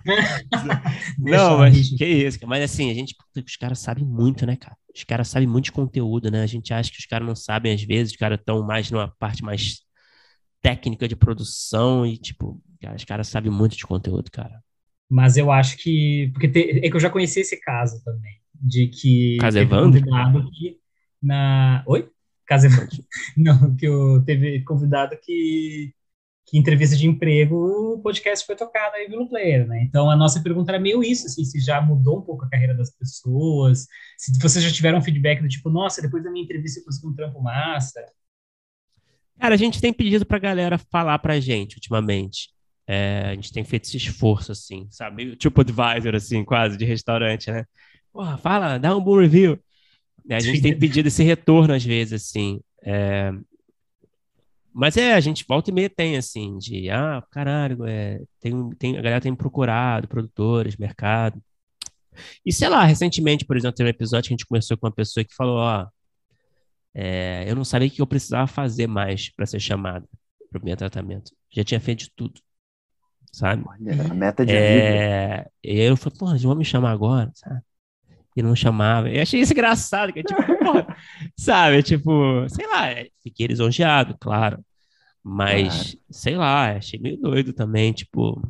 Não, 1.19 1.59
mas 1.59 1.89
que 1.89 2.05
isso, 2.05 2.39
mas 2.47 2.63
assim, 2.63 2.89
a 2.89 2.93
gente, 2.93 3.15
puta, 3.15 3.45
os 3.45 3.55
caras 3.55 3.79
sabem 3.79 4.05
muito, 4.05 4.45
né, 4.45 4.55
cara? 4.55 4.75
Os 4.95 5.03
caras 5.03 5.27
sabem 5.27 5.47
muito 5.47 5.65
de 5.65 5.71
conteúdo, 5.71 6.31
né? 6.31 6.41
A 6.41 6.47
gente 6.47 6.73
acha 6.73 6.91
que 6.91 6.99
os 6.99 7.05
caras 7.05 7.27
não 7.27 7.35
sabem 7.35 7.73
às 7.73 7.83
vezes, 7.83 8.13
os 8.13 8.17
caras 8.17 8.39
estão 8.39 8.65
mais 8.65 8.89
numa 8.89 9.09
parte 9.19 9.43
mais 9.43 9.81
técnica 10.61 11.07
de 11.07 11.15
produção 11.15 12.05
e, 12.05 12.17
tipo, 12.17 12.61
cara, 12.81 12.95
os 12.95 13.03
caras 13.03 13.27
sabem 13.27 13.51
muito 13.51 13.77
de 13.77 13.85
conteúdo, 13.85 14.31
cara. 14.31 14.61
Mas 15.11 15.35
eu 15.35 15.51
acho 15.51 15.75
que. 15.77 16.29
Porque 16.31 16.47
te, 16.47 16.79
é 16.81 16.89
que 16.89 16.95
eu 16.95 16.99
já 16.99 17.09
conheci 17.09 17.41
esse 17.41 17.59
caso 17.59 18.01
também. 18.01 18.39
De 18.55 18.87
que. 18.87 19.37
Casevando? 19.41 19.99
Convidado 19.99 20.49
que. 20.51 20.77
Na. 21.21 21.83
Oi? 21.85 22.09
Casevando. 22.45 22.87
Não, 23.35 23.75
que 23.75 23.85
eu 23.85 24.23
teve 24.23 24.63
convidado 24.63 25.17
que. 25.21 25.93
Que 26.47 26.57
entrevista 26.57 26.97
de 26.97 27.07
emprego, 27.07 27.93
o 27.93 28.01
podcast 28.01 28.45
foi 28.45 28.55
tocado 28.55 28.95
aí 28.95 29.07
pelo 29.07 29.29
player, 29.29 29.65
né? 29.65 29.83
Então 29.83 30.09
a 30.09 30.17
nossa 30.17 30.41
pergunta 30.41 30.71
era 30.71 30.79
meio 30.79 31.01
isso, 31.01 31.27
assim, 31.27 31.45
se 31.45 31.61
já 31.61 31.79
mudou 31.79 32.17
um 32.17 32.21
pouco 32.21 32.43
a 32.43 32.49
carreira 32.49 32.73
das 32.73 32.89
pessoas, 32.89 33.85
se 34.17 34.37
vocês 34.37 34.65
já 34.65 34.69
tiveram 34.69 34.97
um 34.97 35.01
feedback 35.01 35.41
do 35.41 35.47
tipo, 35.47 35.69
nossa, 35.69 36.01
depois 36.01 36.23
da 36.23 36.31
minha 36.31 36.43
entrevista 36.43 36.81
eu 36.81 36.83
consegui 36.83 37.07
um 37.07 37.13
trampo 37.13 37.41
massa. 37.41 38.03
Cara, 39.39 39.53
a 39.53 39.57
gente 39.57 39.79
tem 39.79 39.93
pedido 39.93 40.25
pra 40.25 40.39
galera 40.39 40.77
falar 40.77 41.17
pra 41.19 41.39
gente 41.39 41.75
ultimamente. 41.75 42.49
É, 42.87 43.29
a 43.29 43.35
gente 43.35 43.53
tem 43.53 43.63
feito 43.63 43.85
esse 43.85 43.97
esforço, 43.97 44.51
assim, 44.51 44.87
sabe? 44.89 45.35
Tipo 45.35 45.61
advisor, 45.61 46.15
assim, 46.15 46.43
quase, 46.43 46.77
de 46.77 46.85
restaurante, 46.85 47.49
né? 47.51 47.65
Porra, 48.11 48.37
fala, 48.37 48.77
dá 48.77 48.95
um 48.95 49.01
bom 49.01 49.19
review. 49.19 49.59
É, 50.29 50.35
a 50.35 50.39
gente 50.39 50.61
tem 50.61 50.77
pedido 50.77 51.07
esse 51.07 51.23
retorno 51.23 51.73
às 51.73 51.83
vezes, 51.83 52.13
assim. 52.13 52.59
É... 52.83 53.31
Mas 54.73 54.95
é, 54.97 55.13
a 55.13 55.19
gente 55.19 55.45
volta 55.47 55.69
e 55.69 55.73
meia 55.73 55.89
tem, 55.89 56.17
assim, 56.17 56.57
de, 56.57 56.89
ah, 56.89 57.21
caralho, 57.31 57.85
é, 57.85 58.21
tem, 58.39 58.69
tem, 58.71 58.97
a 58.97 59.01
galera 59.01 59.21
tem 59.21 59.35
procurado, 59.35 60.07
produtores, 60.07 60.77
mercado. 60.77 61.41
E 62.45 62.53
sei 62.53 62.69
lá, 62.69 62.85
recentemente, 62.85 63.45
por 63.45 63.57
exemplo, 63.57 63.75
teve 63.75 63.89
um 63.89 63.91
episódio 63.91 64.29
que 64.29 64.33
a 64.33 64.37
gente 64.37 64.45
começou 64.45 64.77
com 64.77 64.87
uma 64.87 64.93
pessoa 64.93 65.23
que 65.23 65.35
falou, 65.35 65.57
ó, 65.57 65.87
é, 66.93 67.45
eu 67.47 67.55
não 67.55 67.63
sabia 67.63 67.87
o 67.87 67.91
que 67.91 68.01
eu 68.01 68.07
precisava 68.07 68.47
fazer 68.47 68.87
mais 68.87 69.29
para 69.29 69.45
ser 69.45 69.59
chamada 69.59 70.07
para 70.49 70.61
o 70.61 70.65
meu 70.65 70.75
tratamento. 70.75 71.31
Já 71.49 71.63
tinha 71.63 71.79
feito 71.79 71.99
de 71.99 72.11
tudo. 72.15 72.41
Sabe? 73.31 73.63
Olha, 73.65 74.11
a 74.11 74.13
meta 74.13 74.45
de 74.45 74.53
é... 74.53 75.37
vida. 75.37 75.51
E 75.63 75.69
aí 75.71 75.87
eu 75.87 75.97
falei, 75.97 76.17
porra, 76.17 76.31
eles 76.33 76.43
vão 76.43 76.55
me 76.55 76.65
chamar 76.65 76.91
agora, 76.91 77.31
sabe? 77.33 77.61
E 78.35 78.41
não 78.41 78.55
chamava. 78.55 79.09
Eu 79.09 79.21
achei 79.21 79.41
isso 79.41 79.53
engraçado, 79.53 80.13
que 80.13 80.19
é 80.19 80.23
tipo, 80.23 80.41
porra, 80.59 80.95
sabe? 81.37 81.83
Tipo, 81.83 82.47
sei 82.49 82.67
lá, 82.67 82.89
é, 82.89 83.09
fiquei 83.21 83.47
lisonjeado, 83.47 84.15
claro. 84.19 84.63
Mas, 85.23 85.67
claro. 85.73 85.99
sei 86.09 86.35
lá, 86.35 86.75
achei 86.75 86.99
meio 86.99 87.17
doido 87.17 87.53
também, 87.53 87.91
tipo. 87.91 88.41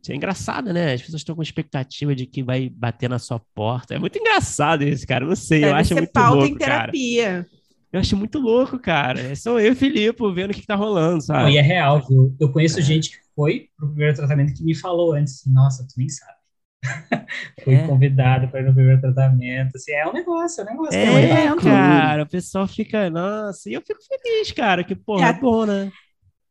Isso 0.00 0.12
é 0.12 0.14
engraçado, 0.14 0.72
né? 0.72 0.94
As 0.94 1.02
pessoas 1.02 1.20
estão 1.20 1.34
com 1.34 1.42
expectativa 1.42 2.14
de 2.14 2.26
que 2.26 2.40
vai 2.40 2.68
bater 2.68 3.10
na 3.10 3.18
sua 3.18 3.40
porta. 3.52 3.94
É 3.94 3.98
muito 3.98 4.16
engraçado 4.16 4.84
isso, 4.84 5.04
cara. 5.04 5.26
Não 5.26 5.34
sei, 5.34 5.60
Deve 5.62 5.72
eu 5.72 5.76
acho 5.76 5.94
muito 5.94 6.12
pauta 6.12 6.36
louco, 6.36 6.54
em 6.54 6.56
terapia. 6.56 7.32
Cara. 7.42 7.56
Eu 7.96 8.00
acho 8.00 8.16
muito 8.16 8.38
louco, 8.38 8.78
cara. 8.78 9.20
É 9.20 9.34
só 9.34 9.58
eu 9.58 9.68
e 9.68 9.70
o 9.70 9.76
Filipe 9.76 10.32
vendo 10.34 10.50
o 10.50 10.54
que, 10.54 10.60
que 10.60 10.66
tá 10.66 10.74
rolando, 10.74 11.22
sabe? 11.22 11.44
Não, 11.44 11.50
e 11.50 11.56
é 11.56 11.62
real, 11.62 12.06
viu? 12.06 12.36
Eu 12.38 12.52
conheço 12.52 12.78
é. 12.78 12.82
gente 12.82 13.10
que 13.10 13.16
foi 13.34 13.68
pro 13.76 13.88
primeiro 13.88 14.14
tratamento 14.14 14.52
que 14.52 14.62
me 14.62 14.74
falou 14.74 15.14
antes, 15.14 15.40
assim, 15.40 15.50
nossa, 15.50 15.82
tu 15.82 15.94
nem 15.96 16.08
sabe. 16.08 16.36
Fui 17.64 17.74
é. 17.74 17.86
convidado 17.86 18.48
para 18.48 18.60
ir 18.60 18.66
no 18.66 18.74
primeiro 18.74 19.00
tratamento. 19.00 19.76
Assim, 19.76 19.92
é 19.92 20.06
um 20.06 20.12
negócio, 20.12 20.60
é 20.60 20.64
um 20.64 20.66
negócio. 20.66 20.98
É, 20.98 21.46
é 21.46 21.56
cara, 21.56 22.22
o 22.24 22.28
pessoal 22.28 22.66
fica, 22.66 23.08
nossa, 23.08 23.70
e 23.70 23.72
eu 23.72 23.80
fico 23.80 24.00
feliz, 24.02 24.52
cara, 24.52 24.84
que 24.84 24.94
porra, 24.94 25.28
é, 25.28 25.30
é 25.30 25.32
bom, 25.32 25.64
né? 25.64 25.90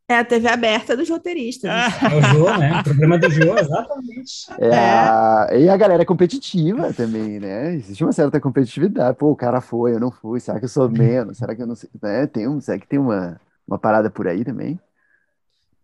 É 0.08 0.18
a 0.18 0.24
TV 0.24 0.48
aberta 0.48 0.96
dos 0.96 1.10
roteiristas. 1.10 1.68
Ah. 1.68 1.88
É 2.12 2.14
o 2.14 2.22
Jô, 2.22 2.58
né? 2.58 2.80
O 2.80 2.84
programa 2.84 3.18
do 3.18 3.28
Jô, 3.28 3.58
exatamente. 3.58 4.46
É, 4.60 4.68
é. 4.68 4.78
A... 4.78 5.48
E 5.52 5.68
a 5.68 5.76
galera 5.76 6.02
é 6.02 6.06
competitiva 6.06 6.92
também, 6.92 7.40
né? 7.40 7.74
Existe 7.74 8.04
uma 8.04 8.12
certa 8.12 8.40
competitividade. 8.40 9.18
Pô, 9.18 9.32
o 9.32 9.36
cara 9.36 9.60
foi, 9.60 9.94
eu 9.94 10.00
não 10.00 10.12
fui. 10.12 10.38
Será 10.38 10.60
que 10.60 10.66
eu 10.66 10.68
sou 10.68 10.88
menos? 10.88 11.38
Será 11.38 11.56
que 11.56 11.62
eu 11.62 11.66
não 11.66 11.74
sei? 11.74 11.90
Né? 12.00 12.26
Tem 12.28 12.46
um, 12.46 12.60
será 12.60 12.78
que 12.78 12.86
tem 12.86 13.00
uma, 13.00 13.40
uma 13.66 13.78
parada 13.78 14.08
por 14.08 14.28
aí 14.28 14.44
também? 14.44 14.78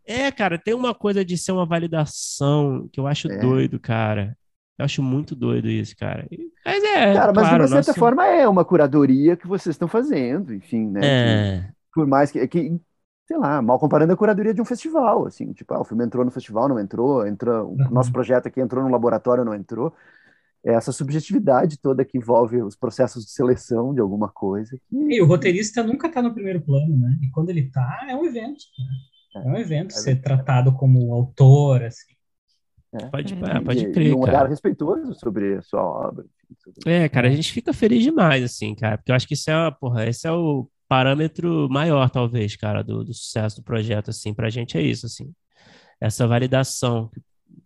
É, 0.06 0.30
cara, 0.30 0.56
tem 0.56 0.74
uma 0.74 0.94
coisa 0.94 1.24
de 1.24 1.36
ser 1.36 1.50
uma 1.50 1.66
validação 1.66 2.88
que 2.92 3.00
eu 3.00 3.08
acho 3.08 3.30
é. 3.30 3.38
doido, 3.38 3.80
cara. 3.80 4.36
Eu 4.78 4.84
acho 4.84 5.02
muito 5.02 5.34
doido 5.34 5.68
isso, 5.68 5.96
cara. 5.96 6.28
Mas 6.64 6.84
é. 6.84 7.14
Cara, 7.14 7.32
mas 7.32 7.48
claro, 7.48 7.56
de 7.56 7.62
uma 7.62 7.68
certa 7.68 7.90
nosso... 7.90 7.98
forma 7.98 8.24
é 8.24 8.46
uma 8.46 8.64
curadoria 8.64 9.36
que 9.36 9.48
vocês 9.48 9.74
estão 9.74 9.88
fazendo, 9.88 10.54
enfim, 10.54 10.86
né? 10.90 11.00
É. 11.02 11.60
Que, 11.62 11.72
por 11.94 12.06
mais 12.06 12.30
que, 12.30 12.46
que 12.46 12.80
sei 13.32 13.38
lá, 13.38 13.62
mal 13.62 13.78
comparando 13.78 14.12
a 14.12 14.16
curadoria 14.16 14.52
de 14.52 14.60
um 14.60 14.64
festival, 14.64 15.26
assim, 15.26 15.54
tipo, 15.54 15.72
ah, 15.72 15.80
o 15.80 15.84
filme 15.84 16.04
entrou 16.04 16.22
no 16.22 16.30
festival, 16.30 16.68
não 16.68 16.78
entrou, 16.78 17.26
entrou, 17.26 17.68
o 17.68 17.70
uhum. 17.70 17.90
nosso 17.90 18.12
projeto 18.12 18.46
aqui 18.46 18.60
entrou 18.60 18.84
no 18.84 18.90
laboratório, 18.90 19.44
não 19.44 19.54
entrou. 19.54 19.94
É 20.64 20.74
essa 20.74 20.92
subjetividade 20.92 21.78
toda 21.78 22.04
que 22.04 22.18
envolve 22.18 22.62
os 22.62 22.76
processos 22.76 23.24
de 23.24 23.32
seleção 23.32 23.94
de 23.94 24.00
alguma 24.00 24.28
coisa. 24.28 24.76
Que... 24.86 25.16
E 25.16 25.22
o 25.22 25.26
roteirista 25.26 25.82
nunca 25.82 26.08
está 26.08 26.20
no 26.20 26.34
primeiro 26.34 26.60
plano, 26.60 26.96
né? 26.96 27.18
E 27.22 27.30
quando 27.30 27.48
ele 27.48 27.62
está, 27.62 28.06
é 28.08 28.14
um 28.14 28.24
evento. 28.24 28.62
Né? 29.34 29.42
É 29.42 29.48
um 29.48 29.56
evento 29.56 29.92
é, 29.92 29.98
ser 29.98 30.20
tratado 30.20 30.72
como 30.74 31.12
autor, 31.12 31.82
assim. 31.82 32.12
É, 32.94 33.06
pode, 33.06 33.34
é, 33.34 33.60
pode 33.60 33.90
crer, 33.92 34.08
e 34.08 34.12
um 34.12 34.20
olhar 34.20 34.46
respeitoso 34.46 35.14
sobre 35.14 35.56
a 35.56 35.62
sua 35.62 35.82
obra. 35.82 36.26
Sobre... 36.62 36.92
É, 36.92 37.08
cara, 37.08 37.28
a 37.28 37.30
gente 37.30 37.50
fica 37.50 37.72
feliz 37.72 38.02
demais, 38.02 38.44
assim, 38.44 38.74
cara, 38.74 38.98
porque 38.98 39.10
eu 39.10 39.16
acho 39.16 39.26
que 39.26 39.34
isso 39.34 39.50
é, 39.50 39.70
porra, 39.70 40.06
esse 40.06 40.28
é 40.28 40.32
o 40.32 40.68
parâmetro 40.92 41.70
maior, 41.70 42.10
talvez, 42.10 42.54
cara, 42.54 42.84
do, 42.84 43.02
do 43.02 43.14
sucesso 43.14 43.56
do 43.56 43.62
projeto, 43.62 44.10
assim, 44.10 44.34
pra 44.34 44.50
gente 44.50 44.76
é 44.76 44.82
isso, 44.82 45.06
assim. 45.06 45.32
Essa 45.98 46.26
validação, 46.26 47.10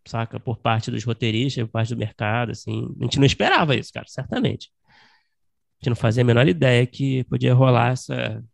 saca, 0.06 0.38
por 0.38 0.58
parte 0.58 0.92
dos 0.92 1.02
roteiristas, 1.02 1.64
por 1.64 1.72
parte 1.72 1.92
do 1.92 1.98
mercado, 1.98 2.52
assim. 2.52 2.88
A 3.00 3.02
gente 3.02 3.18
não 3.18 3.26
esperava 3.26 3.74
isso, 3.74 3.92
cara, 3.92 4.06
certamente. 4.06 4.70
A 4.86 4.92
gente 5.80 5.88
não 5.88 5.96
fazia 5.96 6.22
a 6.22 6.24
menor 6.24 6.46
ideia 6.46 6.86
que 6.86 7.24
podia 7.24 7.52
rolar 7.52 7.94
essa, 7.94 8.44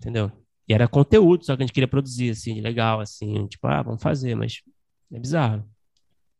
entendeu? 0.00 0.32
E 0.66 0.72
era 0.72 0.88
conteúdo, 0.88 1.44
só 1.44 1.54
que 1.54 1.62
a 1.62 1.66
gente 1.66 1.74
queria 1.74 1.86
produzir, 1.86 2.30
assim, 2.30 2.62
legal, 2.62 3.00
assim, 3.00 3.46
tipo, 3.48 3.66
ah, 3.66 3.82
vamos 3.82 4.02
fazer, 4.02 4.34
mas 4.34 4.62
é 5.12 5.20
bizarro. 5.20 5.62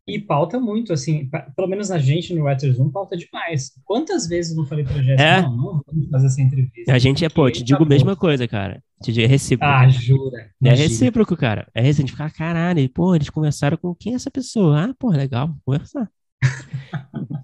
E 0.07 0.19
pauta 0.19 0.59
muito, 0.59 0.93
assim, 0.93 1.31
pelo 1.55 1.69
menos 1.69 1.91
a 1.93 1.99
gente 1.99 2.35
no 2.35 2.45
Writers 2.45 2.77
Zoom 2.77 2.91
pauta 2.91 3.17
demais. 3.17 3.71
Quantas 3.85 4.27
vezes 4.27 4.51
eu 4.51 4.57
não 4.57 4.67
falei 4.67 4.85
pra 4.85 5.01
Jéssica, 5.01 5.23
é? 5.23 5.43
não, 5.43 5.57
não 5.57 5.83
vamos 5.87 6.11
fazer 6.11 6.27
essa 6.27 6.43
entrevista. 6.43 6.93
A 6.93 6.99
gente 6.99 7.25
é, 7.25 7.29
pô, 7.29 7.49
te 7.49 7.63
digo 7.63 7.85
a 7.85 7.87
mesma 7.87 8.17
coisa, 8.17 8.49
cara. 8.49 8.83
Te 9.01 9.13
digo, 9.13 9.25
é 9.25 9.29
recíproco. 9.29 9.73
Ah, 9.73 9.89
jura. 9.89 10.51
É 10.65 10.75
recíproco, 10.75 11.37
cara. 11.37 11.69
É 11.73 11.81
recíproco. 11.81 12.21
A 12.21 12.27
gente 12.27 12.31
fica, 12.31 12.31
caralho, 12.31 12.91
pô, 12.91 13.15
eles 13.15 13.31
conversaram 13.31 13.77
com 13.77 13.95
quem 13.95 14.13
é 14.13 14.17
essa 14.17 14.31
pessoa? 14.31 14.87
Ah, 14.87 14.95
pô, 14.99 15.11
legal, 15.11 15.55
conversar. 15.65 16.11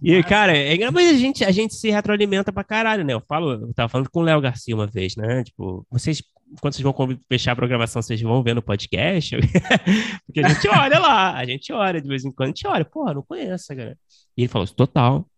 E, 0.02 0.22
cara, 0.22 0.56
é 0.56 0.74
engraçado, 0.74 0.98
a 0.98 1.12
gente, 1.14 1.44
a 1.44 1.50
gente 1.50 1.74
se 1.74 1.90
retroalimenta 1.90 2.52
pra 2.52 2.64
caralho, 2.64 3.04
né? 3.04 3.12
Eu 3.12 3.22
falo, 3.26 3.52
eu 3.52 3.74
tava 3.74 3.88
falando 3.88 4.10
com 4.10 4.20
o 4.20 4.22
Léo 4.22 4.40
Garcia 4.40 4.74
uma 4.74 4.86
vez, 4.86 5.16
né? 5.16 5.44
Tipo, 5.44 5.86
vocês 5.90 6.22
quando 6.60 6.74
vocês 6.74 6.82
vão 6.82 6.94
fechar 7.28 7.52
a 7.52 7.56
programação, 7.56 8.00
vocês 8.00 8.20
vão 8.20 8.42
ver 8.42 8.54
no 8.54 8.62
podcast? 8.62 9.36
Porque 10.26 10.40
a 10.40 10.48
gente 10.48 10.68
olha 10.68 10.98
lá, 10.98 11.36
a 11.36 11.44
gente 11.44 11.72
olha 11.72 12.00
de 12.00 12.08
vez 12.08 12.24
em 12.24 12.32
quando, 12.32 12.48
a 12.48 12.50
gente 12.50 12.66
olha, 12.66 12.84
porra, 12.84 13.14
não 13.14 13.22
conheço, 13.22 13.68
cara. 13.68 13.96
E 14.36 14.42
ele 14.42 14.48
falou, 14.48 14.66
total. 14.66 15.28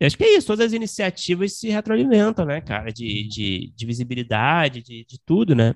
Eu 0.00 0.06
acho 0.06 0.16
que 0.16 0.24
é 0.24 0.36
isso, 0.36 0.46
todas 0.46 0.66
as 0.66 0.72
iniciativas 0.72 1.58
se 1.58 1.68
retroalimentam, 1.68 2.46
né, 2.46 2.60
cara, 2.60 2.92
de, 2.92 3.26
de, 3.28 3.72
de 3.74 3.86
visibilidade, 3.86 4.80
de, 4.80 5.04
de 5.04 5.20
tudo, 5.26 5.54
né? 5.54 5.74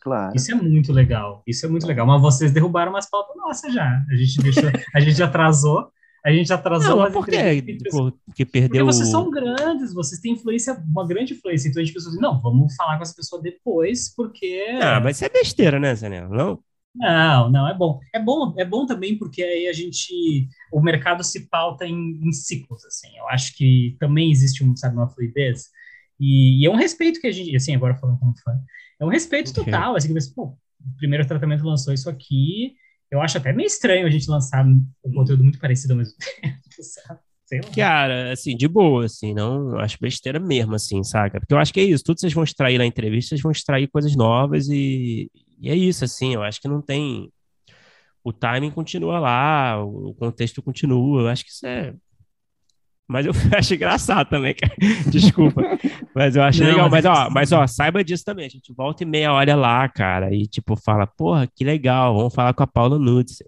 Claro. 0.00 0.32
Isso 0.34 0.52
é 0.52 0.54
muito 0.54 0.92
legal, 0.92 1.42
isso 1.46 1.66
é 1.66 1.68
muito 1.68 1.86
legal. 1.86 2.06
Mas 2.06 2.22
vocês 2.22 2.52
derrubaram 2.52 2.92
umas 2.92 3.10
pautas 3.10 3.36
nossas 3.36 3.74
já. 3.74 4.04
A 4.10 4.14
gente 4.14 4.40
deixou, 4.40 4.70
a 4.94 5.00
gente 5.00 5.20
atrasou, 5.22 5.90
a 6.24 6.32
gente 6.32 6.52
atrasou. 6.52 6.96
Não, 6.96 7.12
por 7.12 7.26
quê? 7.26 7.62
Porque 8.26 8.44
perdeu. 8.44 8.68
Porque 8.68 8.82
vocês 8.82 9.08
são 9.08 9.30
grandes, 9.30 9.94
vocês 9.94 10.20
têm 10.20 10.32
influência, 10.32 10.74
uma 10.86 11.06
grande 11.06 11.34
influência. 11.34 11.68
Então 11.68 11.80
a 11.80 11.84
gente 11.84 11.94
pensou 11.94 12.10
assim: 12.10 12.20
não, 12.20 12.40
vamos 12.40 12.74
falar 12.74 12.96
com 12.96 13.02
essa 13.02 13.14
pessoa 13.14 13.40
depois, 13.40 14.12
porque. 14.14 14.78
Ah, 14.80 15.00
mas 15.00 15.16
isso 15.16 15.24
é 15.24 15.28
besteira, 15.28 15.78
né, 15.78 15.94
Zanel? 15.94 16.28
Não? 16.28 16.58
Não, 16.94 17.50
não, 17.50 17.68
é 17.68 17.74
bom. 17.74 18.00
É 18.12 18.20
bom, 18.20 18.54
é 18.58 18.64
bom 18.64 18.84
também 18.84 19.16
porque 19.16 19.42
aí 19.42 19.68
a 19.68 19.72
gente. 19.72 20.48
O 20.72 20.80
mercado 20.80 21.22
se 21.22 21.48
pauta 21.48 21.86
em, 21.86 22.20
em 22.22 22.32
ciclos, 22.32 22.84
assim. 22.84 23.16
Eu 23.16 23.28
acho 23.28 23.56
que 23.56 23.96
também 24.00 24.30
existe 24.30 24.64
um, 24.64 24.74
sabe, 24.76 24.96
uma 24.96 25.08
fluidez. 25.08 25.68
E, 26.18 26.62
e, 26.62 26.66
é 26.66 26.70
um 26.70 26.76
respeito 26.76 27.20
que 27.20 27.28
a 27.28 27.32
gente, 27.32 27.54
assim, 27.54 27.74
agora 27.74 27.94
falando 27.94 28.18
como 28.18 28.36
fã, 28.38 28.58
é 29.00 29.04
um 29.04 29.08
respeito 29.08 29.52
okay. 29.52 29.64
total, 29.64 29.94
assim, 29.94 30.12
que, 30.12 30.34
pô, 30.34 30.46
o 30.46 30.96
primeiro 30.96 31.26
tratamento 31.26 31.64
lançou 31.64 31.94
isso 31.94 32.10
aqui, 32.10 32.74
eu 33.10 33.20
acho 33.20 33.38
até 33.38 33.52
meio 33.52 33.66
estranho 33.66 34.06
a 34.06 34.10
gente 34.10 34.30
lançar 34.30 34.64
um 34.66 34.84
conteúdo 35.14 35.42
muito 35.42 35.58
parecido 35.58 35.94
ao 35.94 35.98
mesmo 35.98 36.14
tempo, 36.18 36.58
lá. 37.08 37.20
Cara, 37.74 38.32
assim, 38.32 38.54
de 38.54 38.68
boa, 38.68 39.06
assim, 39.06 39.32
não 39.32 39.78
acho 39.78 39.96
besteira 39.98 40.38
mesmo, 40.38 40.74
assim, 40.74 41.02
saca? 41.02 41.40
Porque 41.40 41.54
eu 41.54 41.58
acho 41.58 41.72
que 41.72 41.80
é 41.80 41.84
isso, 41.84 42.04
tudo 42.04 42.20
vocês 42.20 42.32
vão 42.32 42.44
extrair 42.44 42.76
na 42.76 42.84
entrevista, 42.84 43.30
vocês 43.30 43.40
vão 43.40 43.50
extrair 43.50 43.88
coisas 43.88 44.14
novas 44.14 44.68
e, 44.68 45.30
e 45.58 45.70
é 45.70 45.74
isso, 45.74 46.04
assim, 46.04 46.34
eu 46.34 46.42
acho 46.42 46.60
que 46.60 46.68
não 46.68 46.82
tem. 46.82 47.32
O 48.22 48.32
timing 48.34 48.70
continua 48.70 49.18
lá, 49.18 49.82
o 49.82 50.12
contexto 50.14 50.60
continua, 50.60 51.22
eu 51.22 51.28
acho 51.28 51.42
que 51.44 51.50
isso 51.50 51.66
é 51.66 51.94
mas 53.08 53.24
eu 53.24 53.32
acho 53.56 53.74
engraçado 53.74 54.28
também, 54.28 54.54
cara. 54.54 54.74
Desculpa. 55.10 55.62
Mas 56.14 56.36
eu 56.36 56.42
acho 56.42 56.62
não, 56.62 56.70
legal. 56.70 56.90
Mas, 56.90 57.04
ó, 57.06 57.30
mas, 57.30 57.52
ó, 57.52 57.66
saiba 57.66 58.04
disso 58.04 58.24
também. 58.24 58.46
A 58.46 58.50
gente 58.50 58.72
volta 58.72 59.02
e 59.02 59.06
meia 59.06 59.32
olha 59.32 59.56
lá, 59.56 59.88
cara, 59.88 60.32
e 60.32 60.46
tipo, 60.46 60.76
fala, 60.76 61.06
porra, 61.06 61.46
que 61.46 61.64
legal, 61.64 62.14
vamos 62.14 62.34
falar 62.34 62.52
com 62.52 62.62
a 62.62 62.66
Paula 62.66 62.98
Nudes. 62.98 63.42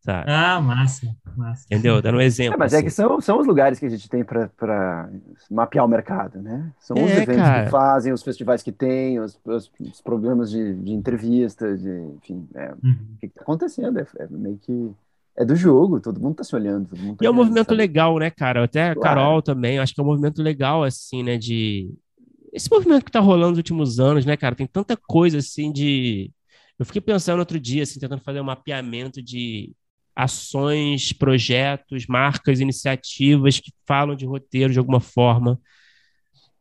Sabe? 0.00 0.30
Ah, 0.30 0.58
massa, 0.62 1.14
massa. 1.36 1.66
Entendeu? 1.66 2.00
Dando 2.00 2.16
um 2.16 2.22
exemplo. 2.22 2.54
É, 2.54 2.56
mas 2.56 2.72
assim. 2.72 2.82
é 2.82 2.84
que 2.84 2.90
são, 2.90 3.20
são 3.20 3.38
os 3.38 3.46
lugares 3.46 3.78
que 3.78 3.84
a 3.84 3.88
gente 3.88 4.08
tem 4.08 4.24
para 4.24 5.10
mapear 5.50 5.84
o 5.84 5.88
mercado, 5.88 6.40
né? 6.40 6.72
São 6.78 6.96
os 6.96 7.10
é, 7.10 7.22
eventos 7.22 7.36
cara. 7.36 7.64
que 7.64 7.70
fazem, 7.70 8.12
os 8.12 8.22
festivais 8.22 8.62
que 8.62 8.72
tem, 8.72 9.20
os, 9.20 9.38
os, 9.44 9.70
os 9.78 10.00
programas 10.00 10.50
de, 10.50 10.74
de 10.74 10.92
entrevista, 10.92 11.76
de, 11.76 11.90
enfim, 12.16 12.48
é, 12.54 12.72
uhum. 12.82 12.96
o 13.14 13.18
que 13.18 13.26
está 13.26 13.42
acontecendo? 13.42 13.98
É, 13.98 14.06
é 14.20 14.26
meio 14.30 14.56
que 14.56 14.90
é 15.36 15.44
do 15.44 15.56
jogo, 15.56 16.00
todo 16.00 16.20
mundo 16.20 16.36
tá 16.36 16.44
se 16.44 16.54
olhando. 16.54 16.88
Tá 16.88 16.96
e 17.22 17.26
é 17.26 17.30
um 17.30 17.34
movimento 17.34 17.68
sabe? 17.68 17.78
legal, 17.78 18.18
né, 18.18 18.30
cara? 18.30 18.64
Até 18.64 18.90
a 18.90 18.94
claro. 18.94 19.00
Carol 19.16 19.42
também, 19.42 19.78
acho 19.78 19.94
que 19.94 20.00
é 20.00 20.04
um 20.04 20.06
movimento 20.06 20.42
legal, 20.42 20.84
assim, 20.84 21.22
né, 21.22 21.36
de... 21.36 21.90
Esse 22.52 22.68
movimento 22.70 23.04
que 23.04 23.12
tá 23.12 23.20
rolando 23.20 23.50
nos 23.50 23.58
últimos 23.58 24.00
anos, 24.00 24.26
né, 24.26 24.36
cara? 24.36 24.56
Tem 24.56 24.66
tanta 24.66 24.96
coisa, 24.96 25.38
assim, 25.38 25.72
de... 25.72 26.30
Eu 26.78 26.84
fiquei 26.84 27.00
pensando 27.00 27.38
outro 27.38 27.60
dia, 27.60 27.82
assim, 27.82 28.00
tentando 28.00 28.22
fazer 28.22 28.40
um 28.40 28.44
mapeamento 28.44 29.22
de 29.22 29.72
ações, 30.14 31.12
projetos, 31.12 32.06
marcas, 32.06 32.60
iniciativas 32.60 33.60
que 33.60 33.72
falam 33.86 34.16
de 34.16 34.26
roteiro 34.26 34.72
de 34.72 34.78
alguma 34.78 35.00
forma. 35.00 35.60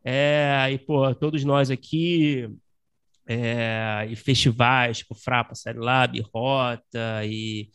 É, 0.03 0.67
e, 0.71 0.77
pô, 0.77 1.13
todos 1.15 1.43
nós 1.43 1.69
aqui, 1.69 2.49
é, 3.27 4.07
e 4.09 4.15
festivais, 4.15 4.99
tipo 4.99 5.15
Frapa, 5.15 5.55
Série 5.55 5.79
Lab, 5.79 6.19
Rota, 6.33 7.25
e 7.25 7.69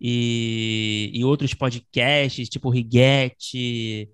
e, 0.00 1.10
e 1.14 1.24
outros 1.24 1.54
podcasts, 1.54 2.48
tipo 2.48 2.70
Riguete. 2.70 4.08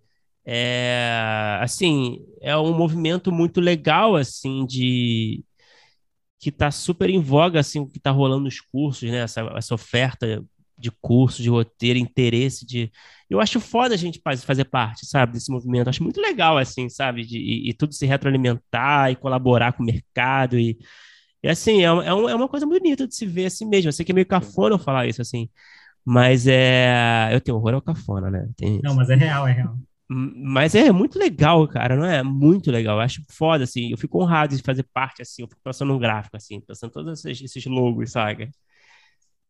É, 0.47 1.59
assim, 1.63 2.19
é 2.43 2.57
um 2.57 2.77
movimento 2.77 3.33
muito 3.33 3.61
legal, 3.61 4.17
assim, 4.17 4.67
de 4.67 5.45
que 6.41 6.51
está 6.51 6.71
super 6.71 7.09
em 7.11 7.21
voga, 7.21 7.61
assim, 7.61 7.81
o 7.81 7.87
que 7.87 7.99
está 7.99 8.11
rolando 8.11 8.45
nos 8.45 8.61
cursos, 8.61 9.11
né? 9.11 9.19
Essa, 9.19 9.41
essa 9.57 9.75
oferta 9.75 10.45
de 10.77 10.91
curso, 10.91 11.43
de 11.43 11.49
roteiro, 11.49 11.99
interesse 11.99 12.67
de... 12.67 12.91
Eu 13.31 13.41
acho 13.41 13.61
foda 13.61 13.95
a 13.95 13.97
gente 13.99 14.21
fazer 14.45 14.65
parte, 14.67 15.07
sabe, 15.07 15.33
desse 15.33 15.51
movimento. 15.51 15.89
Acho 15.89 16.03
muito 16.03 16.21
legal, 16.21 16.59
assim, 16.59 16.89
sabe, 16.89 17.25
de, 17.25 17.39
e, 17.39 17.71
e 17.71 17.75
tudo 17.75 17.95
se 17.95 18.05
retroalimentar 18.07 19.11
e 19.11 19.17
colaborar 19.17 19.73
com 19.73 19.83
o 19.83 19.87
mercado 19.87 20.59
e 20.59 20.77
E 21.43 21.49
assim, 21.49 21.81
é, 21.83 21.85
é, 21.85 22.15
um, 22.15 22.29
é 22.29 22.35
uma 22.35 22.49
coisa 22.49 22.67
bonita 22.67 23.07
de 23.07 23.15
se 23.15 23.27
ver 23.27 23.47
assim 23.47 23.67
mesmo. 23.67 23.89
Eu 23.89 23.93
sei 23.93 24.05
que 24.05 24.13
é 24.13 24.15
meio 24.15 24.27
cafona 24.27 24.75
eu 24.75 24.79
falar 24.79 25.07
isso 25.07 25.21
assim. 25.23 25.49
Mas 26.05 26.47
é. 26.47 27.31
Eu 27.33 27.41
tenho 27.41 27.57
horror 27.57 27.75
ao 27.75 27.83
cafona, 27.83 28.31
né? 28.31 28.49
Tem... 28.57 28.81
Não, 28.83 28.95
mas 28.95 29.09
é 29.11 29.15
real, 29.15 29.49
é 29.49 29.53
real. 29.53 29.77
Mas 30.07 30.75
é 30.75 30.93
muito 30.93 31.19
legal, 31.19 31.67
cara, 31.67 31.97
não 31.97 32.05
é? 32.05 32.23
Muito 32.23 32.71
legal. 32.71 32.97
Eu 32.97 33.01
acho 33.01 33.23
foda, 33.31 33.65
assim. 33.65 33.91
Eu 33.91 33.97
fico 33.97 34.23
honrado 34.23 34.55
de 34.55 34.63
fazer 34.63 34.83
parte, 34.93 35.23
assim. 35.23 35.43
Eu 35.43 35.49
fico 35.49 35.61
pensando 35.65 35.89
num 35.89 35.99
gráfico, 35.99 36.37
assim, 36.37 36.61
pensando 36.61 36.91
todos 36.93 37.25
esses, 37.25 37.43
esses 37.43 37.65
logos, 37.67 38.13
sabe? 38.13 38.51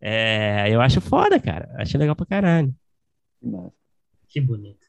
É, 0.01 0.67
eu 0.71 0.81
acho 0.81 1.01
foda, 1.01 1.41
cara. 1.41 1.75
Acho 1.79 1.99
legal 1.99 2.15
pra 2.15 2.27
caralho. 2.27 2.73
Que 4.29 4.41
bonito. 4.41 4.87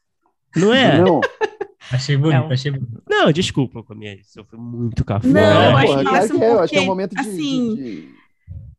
Não 0.54 0.72
é? 0.72 0.98
Não. 1.00 1.20
Achei 1.90 2.16
bonito, 2.16 2.36
É 2.36 2.40
um- 2.40 2.50
achei 2.52 2.70
bonito. 2.72 3.02
Não, 3.08 3.30
desculpa 3.30 3.80
com 3.80 3.92
a 3.92 3.96
minha. 3.96 4.18
Eu 4.36 4.44
fui 4.44 4.58
muito 4.58 5.04
cafona. 5.04 5.32
Não, 5.34 5.70
eu 5.70 5.76
acho 5.76 5.86
porra, 5.86 6.02
que 6.02 6.44
é, 6.44 6.50
eu 6.50 6.60
acho 6.60 6.72
que 6.72 6.78
é 6.78 6.80
um 6.80 6.86
momento 6.86 7.14
de. 7.14 7.22
de- 7.22 7.28
assim, 7.28 7.74
de- 7.76 8.14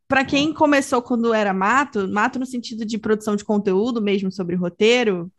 Para 0.08 0.24
quem 0.26 0.54
começou 0.54 1.02
quando 1.02 1.34
era 1.34 1.54
mato, 1.54 2.08
mato 2.08 2.40
no 2.40 2.46
sentido 2.46 2.86
de 2.86 2.98
produção 2.98 3.36
de 3.36 3.44
conteúdo 3.46 4.02
mesmo 4.02 4.32
sobre 4.32 4.56
roteiro, 4.56 5.32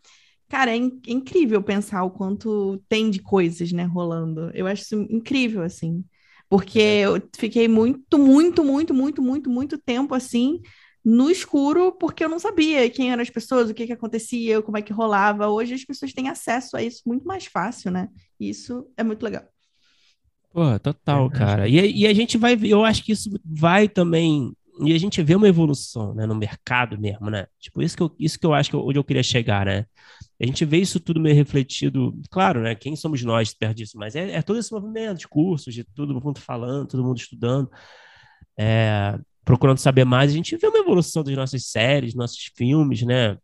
cara, 0.48 0.72
é 0.72 0.76
in- 0.76 1.00
incrível 1.06 1.62
pensar 1.62 2.04
o 2.04 2.10
quanto 2.10 2.78
tem 2.88 3.10
de 3.10 3.20
coisas, 3.20 3.72
né, 3.72 3.84
rolando. 3.84 4.50
Eu 4.54 4.66
acho 4.66 4.82
isso 4.82 4.96
incrível, 5.10 5.62
assim. 5.62 6.04
Porque 6.48 6.78
eu 6.80 7.20
fiquei 7.38 7.68
muito, 7.68 8.18
muito, 8.18 8.64
muito, 8.64 8.94
muito, 8.94 9.22
muito, 9.22 9.50
muito 9.50 9.78
tempo 9.78 10.14
assim 10.14 10.60
no 11.04 11.30
escuro, 11.30 11.92
porque 11.92 12.24
eu 12.24 12.28
não 12.28 12.38
sabia 12.38 12.90
quem 12.90 13.10
eram 13.12 13.22
as 13.22 13.30
pessoas, 13.30 13.70
o 13.70 13.74
que 13.74 13.86
que 13.86 13.92
acontecia, 13.92 14.60
como 14.62 14.76
é 14.76 14.82
que 14.82 14.92
rolava. 14.92 15.48
Hoje 15.48 15.74
as 15.74 15.84
pessoas 15.84 16.12
têm 16.12 16.28
acesso 16.28 16.76
a 16.76 16.82
isso 16.82 17.02
muito 17.06 17.26
mais 17.26 17.46
fácil, 17.46 17.90
né? 17.90 18.08
E 18.40 18.50
isso 18.50 18.86
é 18.96 19.04
muito 19.04 19.22
legal. 19.24 19.44
Pô, 20.52 20.78
total, 20.80 21.30
Verdade. 21.30 21.30
cara. 21.30 21.68
E, 21.68 21.78
a- 21.78 21.86
e 21.86 22.06
a 22.06 22.14
gente 22.14 22.38
vai 22.38 22.56
eu 22.62 22.84
acho 22.84 23.04
que 23.04 23.12
isso 23.12 23.30
vai 23.44 23.88
também. 23.88 24.52
E 24.80 24.92
a 24.94 24.98
gente 24.98 25.22
vê 25.22 25.34
uma 25.34 25.48
evolução, 25.48 26.14
né, 26.14 26.24
no 26.26 26.34
mercado 26.34 26.98
mesmo, 26.98 27.28
né? 27.30 27.46
Tipo, 27.58 27.82
isso 27.82 27.96
que 27.96 28.02
eu, 28.02 28.14
isso 28.18 28.38
que 28.38 28.46
eu 28.46 28.54
acho 28.54 28.70
que 28.70 28.76
eu- 28.76 28.86
onde 28.86 28.98
eu 28.98 29.04
queria 29.04 29.22
chegar, 29.22 29.66
né? 29.66 29.84
A 30.40 30.46
gente 30.46 30.64
vê 30.64 30.78
isso 30.78 31.00
tudo 31.00 31.20
meio 31.20 31.34
refletido, 31.34 32.16
claro, 32.30 32.60
né? 32.62 32.74
Quem 32.74 32.94
somos 32.94 33.22
nós 33.24 33.52
perto 33.52 33.76
disso? 33.76 33.98
Mas 33.98 34.14
é, 34.14 34.32
é 34.32 34.42
todo 34.42 34.58
esse 34.58 34.72
movimento 34.72 35.18
de 35.18 35.26
cursos, 35.28 35.74
de 35.74 35.82
todo 35.84 36.14
mundo 36.14 36.38
falando, 36.38 36.86
todo 36.86 37.02
mundo 37.04 37.18
estudando, 37.18 37.68
é, 38.58 39.18
procurando 39.44 39.78
saber 39.78 40.04
mais. 40.04 40.30
A 40.30 40.34
gente 40.34 40.56
vê 40.56 40.66
uma 40.68 40.78
evolução 40.78 41.24
das 41.24 41.34
nossas 41.34 41.66
séries, 41.66 42.14
nossos 42.14 42.50
filmes, 42.56 43.02
né? 43.02 43.36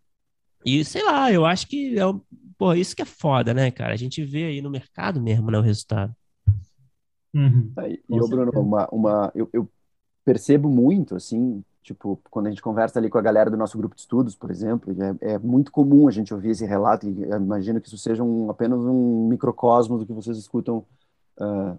E 0.64 0.84
sei 0.84 1.02
lá, 1.04 1.32
eu 1.32 1.44
acho 1.44 1.66
que 1.66 1.98
é, 1.98 2.06
o- 2.06 2.24
pô, 2.56 2.74
isso 2.74 2.94
que 2.94 3.02
é 3.02 3.06
foda, 3.06 3.52
né, 3.52 3.70
cara? 3.70 3.92
A 3.92 3.96
gente 3.96 4.24
vê 4.24 4.44
aí 4.46 4.62
no 4.62 4.70
mercado 4.70 5.20
mesmo, 5.20 5.50
né, 5.50 5.58
o 5.58 5.62
resultado. 5.62 6.14
Uhum. 7.34 7.72
E, 7.88 8.20
ô, 8.20 8.28
Bruno, 8.28 8.52
uma, 8.54 8.88
uma, 8.92 9.32
eu, 9.34 9.50
eu 9.52 9.68
percebo 10.24 10.68
muito, 10.68 11.14
assim, 11.16 11.62
tipo, 11.82 12.18
quando 12.30 12.46
a 12.46 12.50
gente 12.50 12.62
conversa 12.62 12.98
ali 12.98 13.10
com 13.10 13.18
a 13.18 13.22
galera 13.22 13.50
do 13.50 13.56
nosso 13.56 13.76
grupo 13.76 13.94
de 13.94 14.00
estudos, 14.00 14.34
por 14.34 14.50
exemplo, 14.50 14.94
é, 15.20 15.34
é 15.34 15.38
muito 15.38 15.70
comum 15.70 16.08
a 16.08 16.10
gente 16.10 16.32
ouvir 16.32 16.50
esse 16.50 16.64
relato, 16.64 17.06
e 17.06 17.10
imagino 17.10 17.80
que 17.80 17.88
isso 17.88 17.98
seja 17.98 18.24
um, 18.24 18.50
apenas 18.50 18.80
um 18.80 19.28
microcosmo 19.28 19.98
do 19.98 20.06
que 20.06 20.12
vocês 20.12 20.38
escutam 20.38 20.84
ah, 21.38 21.76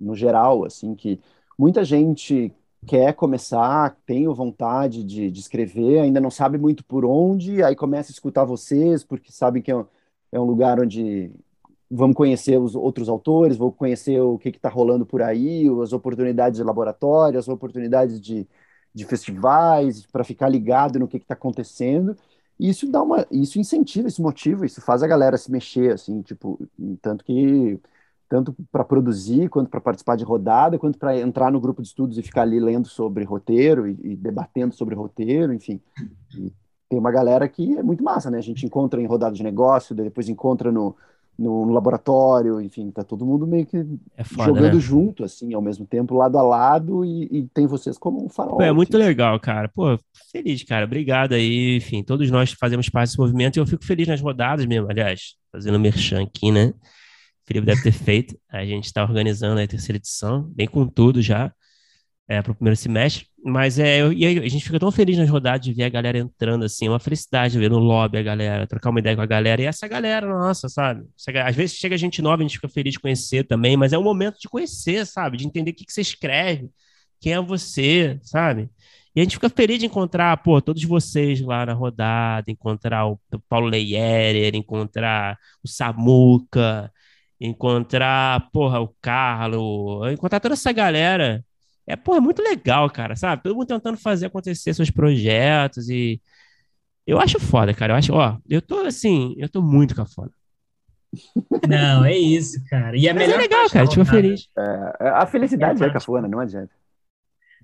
no 0.00 0.14
geral, 0.14 0.64
assim, 0.64 0.94
que 0.94 1.20
muita 1.58 1.84
gente 1.84 2.52
quer 2.86 3.14
começar, 3.14 3.96
tem 4.04 4.26
vontade 4.26 5.04
de, 5.04 5.30
de 5.30 5.40
escrever, 5.40 6.00
ainda 6.00 6.20
não 6.20 6.30
sabe 6.30 6.58
muito 6.58 6.84
por 6.84 7.04
onde, 7.04 7.62
aí 7.62 7.76
começa 7.76 8.10
a 8.10 8.14
escutar 8.14 8.44
vocês, 8.44 9.04
porque 9.04 9.30
sabe 9.30 9.62
que 9.62 9.70
é 9.70 9.76
um, 9.76 9.86
é 10.32 10.40
um 10.40 10.44
lugar 10.44 10.80
onde 10.80 11.30
vamos 11.94 12.16
conhecer 12.16 12.58
os 12.58 12.74
outros 12.74 13.08
autores, 13.08 13.56
vou 13.56 13.70
conhecer 13.70 14.18
o 14.20 14.38
que 14.38 14.48
está 14.48 14.68
rolando 14.70 15.04
por 15.04 15.20
aí, 15.20 15.68
as 15.82 15.92
oportunidades 15.92 16.58
de 16.58 16.64
laboratório, 16.64 17.38
as 17.38 17.48
oportunidades 17.48 18.18
de, 18.20 18.48
de 18.94 19.04
festivais, 19.04 20.06
para 20.06 20.24
ficar 20.24 20.48
ligado 20.48 20.98
no 20.98 21.06
que 21.06 21.18
está 21.18 21.34
acontecendo. 21.34 22.16
E 22.58 22.70
isso 22.70 22.90
dá 22.90 23.02
uma, 23.02 23.26
isso 23.30 23.58
incentiva, 23.58 24.08
isso 24.08 24.22
motiva, 24.22 24.64
isso 24.64 24.80
faz 24.80 25.02
a 25.02 25.06
galera 25.06 25.36
se 25.36 25.50
mexer, 25.50 25.92
assim, 25.92 26.22
tipo, 26.22 26.58
tanto 27.02 27.24
que 27.24 27.78
tanto 28.28 28.56
para 28.70 28.82
produzir, 28.82 29.50
quanto 29.50 29.68
para 29.68 29.80
participar 29.80 30.16
de 30.16 30.24
rodada, 30.24 30.78
quanto 30.78 30.98
para 30.98 31.18
entrar 31.18 31.52
no 31.52 31.60
grupo 31.60 31.82
de 31.82 31.88
estudos 31.88 32.16
e 32.16 32.22
ficar 32.22 32.42
ali 32.42 32.58
lendo 32.58 32.88
sobre 32.88 33.24
roteiro 33.24 33.86
e, 33.86 33.98
e 34.02 34.16
debatendo 34.16 34.74
sobre 34.74 34.94
roteiro, 34.94 35.52
enfim. 35.52 35.78
E 36.34 36.50
tem 36.88 36.98
uma 36.98 37.12
galera 37.12 37.46
que 37.46 37.76
é 37.76 37.82
muito 37.82 38.02
massa, 38.02 38.30
né? 38.30 38.38
A 38.38 38.42
gente 38.42 38.64
encontra 38.64 39.02
em 39.02 39.06
rodada 39.06 39.34
de 39.34 39.42
negócio, 39.42 39.94
depois 39.94 40.30
encontra 40.30 40.72
no, 40.72 40.96
no, 41.38 41.66
no 41.66 41.72
laboratório, 41.72 42.60
enfim, 42.60 42.90
tá 42.90 43.02
todo 43.02 43.24
mundo 43.24 43.46
meio 43.46 43.66
que 43.66 43.84
É 44.16 44.22
foda, 44.22 44.48
jogando 44.48 44.74
né? 44.74 44.80
junto, 44.80 45.24
assim, 45.24 45.54
ao 45.54 45.62
mesmo 45.62 45.86
tempo, 45.86 46.14
lado 46.14 46.38
a 46.38 46.42
lado, 46.42 47.04
e, 47.04 47.28
e 47.30 47.48
tem 47.54 47.66
vocês 47.66 47.98
como 47.98 48.24
um 48.24 48.28
farol. 48.28 48.58
Pô, 48.58 48.62
é 48.62 48.72
muito 48.72 48.96
assim. 48.96 49.06
legal, 49.06 49.38
cara. 49.40 49.68
Pô, 49.68 49.98
feliz, 50.30 50.62
cara. 50.62 50.84
Obrigado 50.84 51.32
aí. 51.32 51.76
Enfim, 51.76 52.02
todos 52.02 52.30
nós 52.30 52.52
fazemos 52.52 52.88
parte 52.88 53.08
desse 53.08 53.18
movimento 53.18 53.56
e 53.56 53.60
eu 53.60 53.66
fico 53.66 53.84
feliz 53.84 54.06
nas 54.06 54.20
rodadas 54.20 54.66
mesmo. 54.66 54.90
Aliás, 54.90 55.34
fazendo 55.50 55.80
merchan 55.80 56.22
aqui, 56.22 56.52
né? 56.52 56.68
O 56.68 57.46
Felipe 57.46 57.66
deve 57.66 57.82
ter 57.82 57.92
feito. 57.92 58.38
A 58.48 58.64
gente 58.64 58.84
está 58.84 59.02
organizando 59.02 59.60
a 59.60 59.66
terceira 59.66 59.96
edição, 59.96 60.42
bem 60.54 60.68
com 60.68 60.86
tudo 60.86 61.20
já, 61.20 61.52
é, 62.28 62.40
para 62.40 62.52
o 62.52 62.54
primeiro 62.54 62.76
semestre. 62.76 63.26
Mas 63.44 63.76
é, 63.78 64.00
eu- 64.02 64.12
e 64.12 64.24
a 64.24 64.48
gente 64.48 64.64
fica 64.64 64.78
tão 64.78 64.92
feliz 64.92 65.18
nas 65.18 65.28
rodadas 65.28 65.62
de 65.66 65.72
ver 65.72 65.82
a 65.84 65.88
galera 65.88 66.16
entrando, 66.16 66.64
assim, 66.64 66.86
é 66.86 66.90
uma 66.90 67.00
felicidade 67.00 67.58
ver 67.58 67.68
no 67.70 67.78
lobby 67.78 68.18
a 68.18 68.22
galera, 68.22 68.68
trocar 68.68 68.90
uma 68.90 69.00
ideia 69.00 69.16
com 69.16 69.22
a 69.22 69.26
galera. 69.26 69.60
E 69.60 69.64
essa 69.64 69.88
galera, 69.88 70.28
nossa, 70.28 70.68
sabe? 70.68 71.04
Essa 71.18 71.48
Às 71.48 71.56
vezes 71.56 71.76
chega 71.76 71.96
gente 71.98 72.22
nova, 72.22 72.42
a 72.42 72.46
gente 72.46 72.56
fica 72.58 72.68
feliz 72.68 72.92
de 72.94 73.00
conhecer 73.00 73.44
também, 73.44 73.76
mas 73.76 73.92
é 73.92 73.98
o 73.98 74.02
momento 74.02 74.38
de 74.38 74.48
conhecer, 74.48 75.04
sabe? 75.06 75.36
De 75.38 75.44
entender 75.46 75.72
o 75.72 75.74
que 75.74 75.84
que 75.84 75.92
você 75.92 76.00
escreve, 76.02 76.70
quem 77.20 77.32
é 77.32 77.40
você, 77.40 78.18
sabe? 78.22 78.70
E 79.14 79.20
a 79.20 79.24
gente 79.24 79.34
fica 79.36 79.50
feliz 79.50 79.78
de 79.80 79.86
encontrar, 79.86 80.36
pô, 80.42 80.60
todos 80.62 80.82
vocês 80.84 81.40
lá 81.40 81.66
na 81.66 81.72
rodada, 81.74 82.48
encontrar 82.50 83.06
o 83.08 83.18
Paulo 83.48 83.66
Leierer, 83.66 84.54
encontrar 84.54 85.36
o 85.64 85.68
Samuca, 85.68 86.90
encontrar, 87.40 88.50
porra, 88.52 88.80
o 88.80 88.88
Carlos, 89.02 90.12
encontrar 90.12 90.38
toda 90.40 90.54
essa 90.54 90.70
galera. 90.72 91.44
É, 91.86 91.96
pô, 91.96 92.14
é 92.16 92.20
muito 92.20 92.42
legal, 92.42 92.88
cara, 92.90 93.16
sabe? 93.16 93.42
Todo 93.42 93.54
mundo 93.56 93.66
tentando 93.66 93.96
fazer 93.98 94.26
acontecer 94.26 94.72
seus 94.74 94.90
projetos 94.90 95.88
e 95.88 96.20
eu 97.06 97.18
acho 97.20 97.40
foda, 97.40 97.74
cara. 97.74 97.92
Eu 97.92 97.96
acho, 97.96 98.12
ó, 98.14 98.38
eu 98.48 98.62
tô 98.62 98.80
assim, 98.80 99.34
eu 99.36 99.48
tô 99.48 99.60
muito 99.60 99.94
cafona. 99.94 100.30
Não, 101.68 102.04
é 102.04 102.16
isso, 102.16 102.62
cara. 102.70 102.96
E 102.96 103.08
a 103.08 103.12
Mas 103.14 103.24
é 103.24 103.26
melhor 103.26 103.40
legal, 103.40 103.60
parte 103.62 103.72
cara, 103.72 103.84
rodada- 103.86 104.10
feliz. 104.10 104.48
É, 104.56 105.08
a 105.08 105.26
felicidade 105.26 105.82
É 105.82 105.86
é 105.86 105.92
cafona, 105.92 106.26
não 106.28 106.38
adianta. 106.40 106.72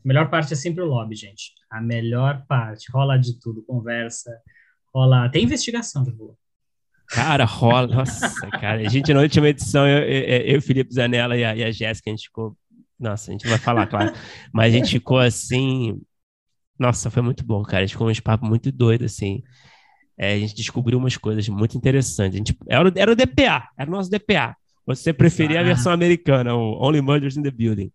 A 0.05 0.09
melhor 0.09 0.28
parte 0.31 0.53
é 0.53 0.57
sempre 0.57 0.82
o 0.82 0.86
lobby, 0.86 1.15
gente. 1.15 1.53
A 1.70 1.81
melhor 1.81 2.45
parte. 2.47 2.90
Rola 2.93 3.19
de 3.19 3.39
tudo, 3.40 3.62
conversa, 3.62 4.31
rola. 4.95 5.28
Tem 5.28 5.45
investigação, 5.45 6.05
tá 6.05 6.11
bom? 6.12 6.35
Cara, 7.09 7.45
rola. 7.45 7.86
Nossa, 7.86 8.49
cara. 8.51 8.81
A 8.81 8.89
gente, 8.89 9.12
na 9.15 9.20
última 9.20 9.49
edição, 9.49 9.86
eu, 9.89 9.99
eu, 10.01 10.40
eu, 10.57 10.62
Felipe 10.62 10.93
Zanella 10.93 11.36
e 11.36 11.45
a, 11.45 11.57
e 11.57 11.65
a 11.65 11.70
Jéssica, 11.70 12.11
a 12.11 12.12
gente 12.12 12.27
ficou. 12.27 12.57
Nossa, 12.98 13.30
a 13.30 13.32
gente 13.32 13.44
não 13.44 13.50
vai 13.50 13.58
falar, 13.58 13.86
claro. 13.86 14.12
Mas 14.52 14.74
a 14.74 14.76
gente 14.76 14.90
ficou 14.90 15.18
assim. 15.18 16.00
Nossa, 16.78 17.10
foi 17.10 17.22
muito 17.22 17.44
bom, 17.44 17.62
cara. 17.62 17.78
A 17.78 17.86
gente 17.86 17.92
ficou 17.94 18.08
uns 18.08 18.20
papos 18.20 18.48
muito 18.48 18.70
doidos, 18.72 19.12
assim. 19.12 19.42
É, 20.16 20.32
a 20.34 20.38
gente 20.38 20.54
descobriu 20.54 20.98
umas 20.98 21.16
coisas 21.16 21.48
muito 21.48 21.76
interessantes. 21.76 22.34
A 22.34 22.38
gente, 22.38 22.56
era, 22.68 22.88
o, 22.88 22.92
era 22.96 23.12
o 23.12 23.14
DPA, 23.16 23.68
era 23.78 23.88
o 23.88 23.92
nosso 23.92 24.10
DPA. 24.10 24.56
Você 24.86 25.12
preferia 25.12 25.58
a 25.58 25.62
Exato. 25.62 25.74
versão 25.74 25.92
americana, 25.92 26.54
o 26.54 26.82
Only 26.84 27.00
Murders 27.00 27.36
in 27.36 27.42
the 27.42 27.50
Building. 27.50 27.92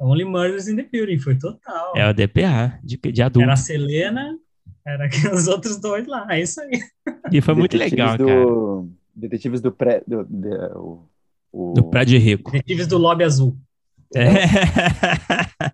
Only 0.00 0.24
Murders 0.24 0.68
in 0.68 0.76
the 0.76 0.82
Building, 0.90 1.18
foi 1.18 1.36
total. 1.36 1.92
É 1.96 2.08
o 2.08 2.14
DPA, 2.14 2.78
de, 2.82 2.96
de 2.96 3.22
adulto. 3.22 3.42
Era 3.44 3.52
a 3.52 3.56
Selena, 3.56 4.38
era 4.86 5.08
os 5.34 5.46
outros 5.48 5.78
dois 5.78 6.06
lá, 6.06 6.26
é 6.30 6.40
isso 6.40 6.60
aí. 6.60 6.80
E 7.32 7.40
foi 7.40 7.54
muito 7.54 7.72
Detetives 7.76 7.98
legal, 7.98 8.16
do, 8.18 8.26
cara. 8.26 8.94
Detetives 9.14 9.60
do 9.60 9.72
pré. 9.72 10.02
Do, 10.06 10.24
de- 10.24 10.48
o, 10.76 11.08
o- 11.52 11.72
Do 11.74 11.84
Prédio 11.84 12.18
Rico. 12.18 12.50
Detetives 12.52 12.86
do 12.86 12.96
Lobby 12.96 13.24
Azul. 13.24 13.56
É. 14.14 15.68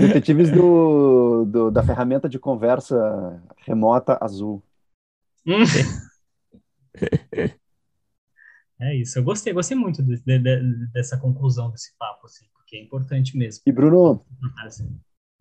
Detetives 0.00 0.50
do, 0.50 1.44
do- 1.46 1.70
da 1.70 1.82
ferramenta 1.82 2.28
de 2.28 2.38
conversa 2.38 3.42
remota 3.58 4.18
azul. 4.20 4.62
Hum. 5.46 5.62
É 8.80 8.94
isso, 8.94 9.18
eu 9.18 9.24
gostei, 9.24 9.52
gostei 9.52 9.76
muito 9.76 10.02
de- 10.02 10.20
de- 10.20 10.38
de- 10.38 10.86
dessa 10.92 11.16
conclusão 11.18 11.70
desse 11.70 11.96
papo, 11.98 12.26
assim, 12.26 12.44
porque 12.52 12.76
é 12.76 12.82
importante 12.82 13.36
mesmo. 13.36 13.62
E 13.66 13.72
Bruno, 13.72 14.22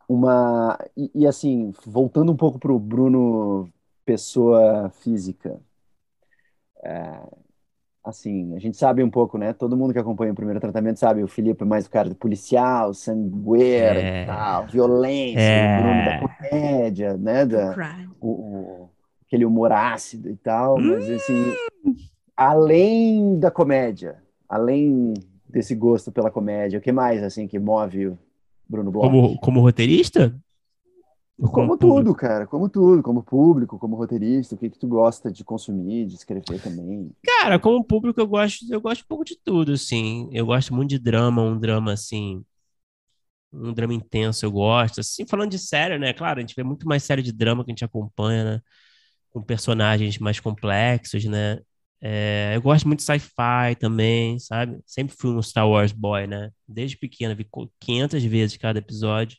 uma. 0.07 0.77
E, 0.95 1.11
e, 1.13 1.27
assim, 1.27 1.73
voltando 1.85 2.31
um 2.31 2.37
pouco 2.37 2.57
para 2.59 2.71
o 2.71 2.79
Bruno, 2.79 3.69
pessoa 4.05 4.89
física. 5.01 5.59
é, 6.83 7.19
assim, 8.05 8.55
a 8.55 8.59
gente 8.59 8.77
sabe 8.77 9.03
um 9.03 9.09
pouco, 9.09 9.37
né? 9.37 9.51
Todo 9.53 9.75
mundo 9.75 9.91
que 9.91 9.99
acompanha 9.99 10.31
o 10.31 10.35
primeiro 10.35 10.59
tratamento 10.59 10.99
sabe, 10.99 11.23
o 11.23 11.27
Felipe 11.27 11.63
é 11.63 11.65
mais 11.65 11.85
o 11.87 11.89
cara 11.89 12.07
do 12.09 12.15
policial, 12.15 12.93
sangueira 12.93 13.99
É. 13.99 14.23
e 14.23 14.25
tal, 14.27 14.67
violência, 14.67 15.39
É. 15.41 15.79
o 15.79 15.81
Bruno 15.81 16.05
da 16.05 16.19
comédia, 16.19 17.17
né? 17.17 17.45
Da, 17.45 17.75
o, 18.21 18.27
o- 18.29 18.89
aquele 19.25 19.43
humor 19.45 19.71
ácido 19.71 20.29
e 20.29 20.35
tal, 20.35 20.77
Hum. 20.77 20.81
mas 20.91 21.09
assim, 21.09 21.51
além 22.37 23.39
da 23.39 23.49
comédia, 23.51 24.17
além 24.47 25.13
desse 25.49 25.73
gosto 25.75 26.11
pela 26.11 26.29
comédia, 26.29 26.79
o 26.79 26.81
que 26.81 26.91
mais 26.91 27.23
assim 27.23 27.47
que 27.47 27.57
move 27.59 28.07
o- 28.07 28.17
Bruno 28.67 28.91
Bloch? 28.91 29.07
Como, 29.07 29.37
como 29.39 29.61
roteirista? 29.61 30.35
Como 31.41 31.77
público? 31.77 32.11
tudo, 32.11 32.13
cara, 32.15 32.45
como 32.47 32.67
tudo, 32.69 33.01
como 33.03 33.23
público, 33.23 33.77
como 33.79 33.95
roteirista, 33.95 34.55
o 34.55 34.57
que 34.57 34.69
que 34.69 34.79
tu 34.79 34.87
gosta 34.87 35.31
de 35.31 35.43
consumir, 35.43 36.05
de 36.07 36.15
escrever 36.15 36.59
também. 36.59 37.11
Cara, 37.23 37.59
como 37.59 37.83
público 37.83 38.19
eu 38.21 38.27
gosto, 38.27 38.65
eu 38.71 38.79
gosto 38.81 39.01
um 39.03 39.07
pouco 39.07 39.25
de 39.25 39.35
tudo, 39.43 39.73
assim. 39.73 40.29
Eu 40.31 40.45
gosto 40.45 40.73
muito 40.73 40.89
de 40.91 40.99
drama, 40.99 41.41
um 41.41 41.59
drama 41.59 41.93
assim, 41.93 42.45
um 43.53 43.73
drama 43.73 43.93
intenso, 43.93 44.45
eu 44.45 44.51
gosto. 44.51 44.99
Assim, 44.99 45.25
falando 45.27 45.51
de 45.51 45.59
série, 45.59 45.97
né? 45.97 46.13
Claro, 46.13 46.39
a 46.39 46.41
gente 46.41 46.55
vê 46.55 46.63
muito 46.63 46.87
mais 46.87 47.03
série 47.03 47.21
de 47.21 47.31
drama 47.31 47.63
que 47.63 47.71
a 47.71 47.73
gente 47.73 47.85
acompanha, 47.85 48.43
né? 48.55 48.61
Com 49.31 49.41
personagens 49.43 50.17
mais 50.19 50.39
complexos, 50.39 51.25
né? 51.25 51.59
É, 52.01 52.53
eu 52.55 52.61
gosto 52.61 52.87
muito 52.87 52.99
de 52.99 53.05
sci-fi 53.05 53.75
também, 53.79 54.39
sabe? 54.39 54.79
Sempre 54.85 55.15
fui 55.19 55.31
um 55.31 55.41
Star 55.41 55.69
Wars 55.69 55.91
boy, 55.93 56.27
né? 56.27 56.51
Desde 56.67 56.97
pequeno, 56.97 57.35
vi 57.35 57.45
co- 57.45 57.71
500 57.79 58.23
vezes 58.23 58.57
cada 58.57 58.79
episódio. 58.79 59.37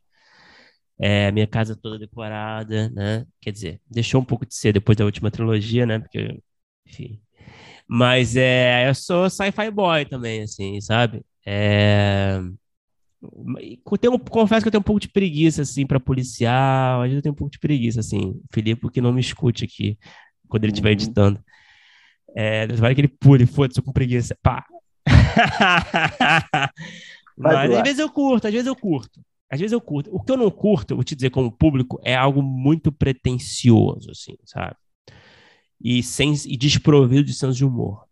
É, 0.98 1.30
minha 1.32 1.46
casa 1.46 1.76
toda 1.76 1.98
decorada, 1.98 2.88
né? 2.90 3.26
Quer 3.40 3.52
dizer, 3.52 3.80
deixou 3.90 4.20
um 4.20 4.24
pouco 4.24 4.46
de 4.46 4.54
ser 4.54 4.72
depois 4.72 4.96
da 4.96 5.04
última 5.04 5.30
trilogia, 5.30 5.84
né? 5.86 5.98
Porque, 5.98 6.40
enfim. 6.86 7.20
Mas 7.88 8.36
é, 8.36 8.88
eu 8.88 8.94
sou 8.94 9.30
sci-fi 9.30 9.70
boy 9.70 10.06
também, 10.06 10.42
assim, 10.42 10.80
sabe? 10.80 11.24
É, 11.46 12.40
tenho- 14.00 14.18
confesso 14.18 14.62
que 14.62 14.68
eu 14.68 14.72
tenho 14.72 14.80
um 14.80 14.84
pouco 14.84 15.00
de 15.00 15.08
preguiça, 15.08 15.62
assim, 15.62 15.86
para 15.86 16.00
policial. 16.00 17.00
Às 17.02 17.08
vezes 17.08 17.16
eu 17.18 17.22
tenho 17.22 17.32
um 17.32 17.36
pouco 17.36 17.52
de 17.52 17.58
preguiça, 17.58 18.00
assim. 18.00 18.40
Filipe, 18.52 18.90
que 18.90 19.00
não 19.00 19.12
me 19.12 19.20
escute 19.20 19.64
aqui 19.64 19.98
quando 20.48 20.64
ele 20.64 20.72
estiver 20.72 20.90
Uhum. 20.90 20.92
editando. 20.92 21.40
É, 22.36 22.66
vai 22.68 22.94
que 22.94 23.00
ele 23.02 23.08
pule, 23.08 23.46
foda-se, 23.46 23.82
com 23.82 23.92
preguiça. 23.92 24.36
Pá. 24.42 24.64
Mas 27.36 27.70
às 27.72 27.82
vezes 27.82 27.98
eu 27.98 28.10
curto, 28.10 28.46
às 28.46 28.52
vezes 28.52 28.66
eu 28.66 28.76
curto. 28.76 29.20
Às 29.50 29.60
vezes 29.60 29.72
eu 29.72 29.80
curto. 29.80 30.10
O 30.14 30.20
que 30.22 30.32
eu 30.32 30.36
não 30.36 30.50
curto, 30.50 30.94
vou 30.94 31.04
te 31.04 31.14
dizer 31.14 31.30
como 31.30 31.52
público, 31.52 32.00
é 32.04 32.14
algo 32.14 32.42
muito 32.42 32.90
pretensioso, 32.92 34.10
assim, 34.10 34.36
sabe? 34.44 34.76
E, 35.80 36.02
sem, 36.02 36.32
e 36.46 36.56
desprovido 36.56 37.24
de 37.24 37.34
senso 37.34 37.56
de 37.56 37.64
humor. 37.64 38.04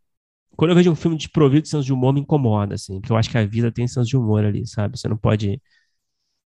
Quando 0.57 0.73
eu 0.73 0.77
vejo 0.77 0.91
um 0.93 0.97
filme 0.97 1.17
desprovido 1.19 1.63
de 1.63 1.69
senso 1.71 1.85
de 1.85 1.93
humor, 1.93 2.15
me 2.15 2.21
incomoda, 2.21 2.75
assim, 2.77 3.01
porque 3.01 3.13
eu 3.13 3.19
acho 3.19 3.31
que 3.31 3.39
a 3.39 3.47
vida 3.47 3.73
tem 3.73 3.89
senso 3.89 4.09
de 4.09 4.17
humor 4.17 4.45
ali, 4.45 4.67
sabe? 4.67 4.99
Você 4.99 5.09
não 5.09 5.17
pode. 5.17 5.61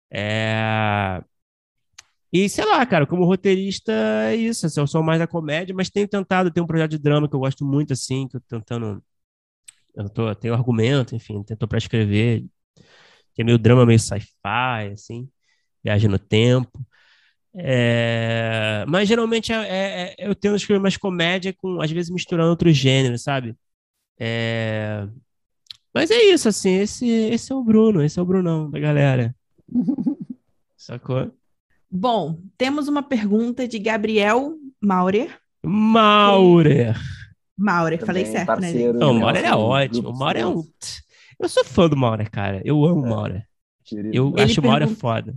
É... 0.10 1.24
E 2.32 2.50
sei 2.50 2.66
lá, 2.66 2.86
cara, 2.86 3.08
como 3.08 3.24
roteirista, 3.26 3.92
é 4.30 4.36
isso. 4.36 4.66
assim, 4.66 4.80
eu 4.82 4.88
sou 4.88 5.02
mais 5.04 5.20
da 5.20 5.28
comédia, 5.28 5.74
mas 5.76 5.90
tenho 5.90 6.08
tentado 6.08 6.52
ter 6.52 6.60
um 6.62 6.68
projeto 6.68 6.92
de 6.92 6.98
drama 7.00 7.30
que 7.30 7.36
eu 7.36 7.40
gosto 7.40 7.66
muito, 7.66 7.94
assim, 7.94 8.28
que 8.28 8.36
eu 8.38 8.42
tô 8.42 8.48
tentando. 8.60 9.02
Eu 9.96 10.10
tô, 10.10 10.34
tenho 10.36 10.54
argumento, 10.54 11.16
enfim, 11.16 11.44
tentou 11.44 11.68
para 11.68 11.78
escrever, 11.80 12.46
que 13.36 13.42
é 13.42 13.46
meio 13.46 13.58
drama, 13.60 13.86
meio 13.86 14.00
sci-fi, 14.00 14.92
assim, 14.94 15.30
viagem 15.84 16.10
no 16.10 16.18
tempo. 16.18 16.80
É, 17.58 18.84
Mas 18.88 19.08
geralmente 19.08 19.54
é, 19.54 19.56
é- 19.56 20.16
é- 20.20 20.28
eu 20.28 20.36
tento 20.36 20.56
escrever 20.56 20.82
mais 20.82 20.98
comédia, 20.98 21.54
com, 21.54 21.82
às 21.82 21.92
vezes 21.92 22.10
misturando 22.12 22.50
outros 22.50 22.76
gêneros, 22.76 23.24
sabe? 23.24 23.56
É, 24.20 25.08
Mas 25.94 26.12
é 26.12 26.22
isso, 26.26 26.50
assim, 26.50 26.76
esse, 26.76 27.08
esse 27.08 27.52
é 27.52 27.56
o 27.56 27.64
Bruno, 27.64 28.04
esse 28.04 28.20
é 28.20 28.22
o 28.22 28.26
Brunão 28.26 28.70
da 28.70 28.80
galera. 28.80 29.36
Sacou? 30.76 31.32
Bom, 31.90 32.38
temos 32.58 32.88
uma 32.88 33.02
pergunta 33.02 33.68
de 33.68 33.80
Gabriel 33.80 34.56
Maurer. 34.82 35.40
Maurer. 35.66 36.96
Maurer, 37.58 38.06
falei 38.06 38.26
certo, 38.26 38.40
né, 38.40 38.46
parceiro 38.46 39.00
Não, 39.00 39.12
o 39.12 39.14
do 39.14 39.20
Maurer 39.22 39.46
é 39.46 39.56
ótimo. 39.56 40.10
O 40.10 40.18
Maurer 40.18 40.44
é 40.44 40.48
um. 40.48 40.64
Eu 41.40 41.50
sou 41.50 41.64
fã 41.66 41.88
do 41.90 41.98
Maurer, 41.98 42.30
cara. 42.30 42.62
Eu 42.66 42.84
amo 42.86 43.02
o 43.04 43.10
Maurer. 43.10 43.46
querido. 43.84 44.16
Eu 44.16 44.34
Ele 44.36 44.42
acho 44.44 44.60
o 44.60 44.64
pergunta- 44.64 44.96
foda. 44.96 45.36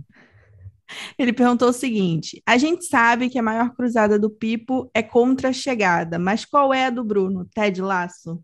Ele 1.17 1.33
perguntou 1.33 1.69
o 1.69 1.73
seguinte: 1.73 2.41
a 2.45 2.57
gente 2.57 2.85
sabe 2.85 3.29
que 3.29 3.37
a 3.37 3.43
maior 3.43 3.73
cruzada 3.75 4.17
do 4.17 4.29
Pipo 4.29 4.89
é 4.93 5.03
contra 5.03 5.49
a 5.49 5.53
chegada, 5.53 6.17
mas 6.17 6.45
qual 6.45 6.73
é 6.73 6.85
a 6.87 6.89
do 6.89 7.03
Bruno? 7.03 7.45
Ted 7.53 7.81
Laço? 7.81 8.41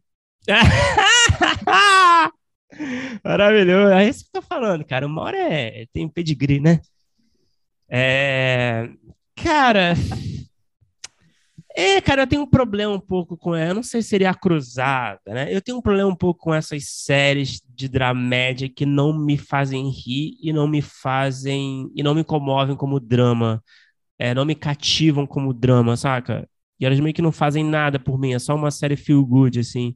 Maravilhoso. 3.24 3.94
É 3.94 4.08
isso 4.08 4.24
que 4.24 4.38
eu 4.38 4.42
tô 4.42 4.48
falando, 4.48 4.86
cara. 4.86 5.06
Uma 5.08 5.22
hora 5.24 5.38
é... 5.38 5.86
tem 5.94 6.08
pedigree, 6.08 6.60
né? 6.60 6.82
É... 7.90 8.90
Cara. 9.36 9.94
É, 11.78 12.00
cara, 12.00 12.22
eu 12.24 12.28
tenho 12.28 12.42
um 12.44 12.50
problema 12.50 12.94
um 12.94 13.00
pouco 13.00 13.36
com 13.38 13.54
ela. 13.54 13.72
Eu 13.72 13.76
não 13.76 13.84
sei 13.84 14.02
se 14.02 14.08
seria 14.10 14.30
a 14.30 14.34
cruzada, 14.34 15.20
né? 15.28 15.54
Eu 15.54 15.62
tenho 15.62 15.78
um 15.78 15.82
problema 15.82 16.10
um 16.10 16.16
pouco 16.16 16.40
com 16.42 16.54
essas 16.54 16.86
séries 16.88 17.62
de 17.68 17.90
dramédia 17.90 18.70
que 18.70 18.86
não 18.86 19.12
me 19.18 19.38
fazem 19.38 19.90
rir 19.90 20.38
e 20.42 20.54
não 20.54 20.68
me 20.68 20.82
fazem. 20.82 21.92
e 21.94 22.02
não 22.02 22.16
me 22.16 22.24
comovem 22.24 22.76
como 22.78 23.00
drama. 23.00 23.62
É, 24.20 24.34
não 24.34 24.46
me 24.46 24.56
cativam 24.56 25.28
como 25.28 25.54
drama, 25.54 25.98
saca? 25.98 26.50
E 26.80 26.86
elas 26.86 27.00
meio 27.00 27.14
que 27.16 27.22
não 27.22 27.32
fazem 27.32 27.64
nada 27.66 28.00
por 28.00 28.20
mim. 28.20 28.34
É 28.34 28.40
só 28.40 28.56
uma 28.56 28.72
série 28.72 28.98
feel 28.98 29.26
good, 29.26 29.60
assim. 29.60 29.96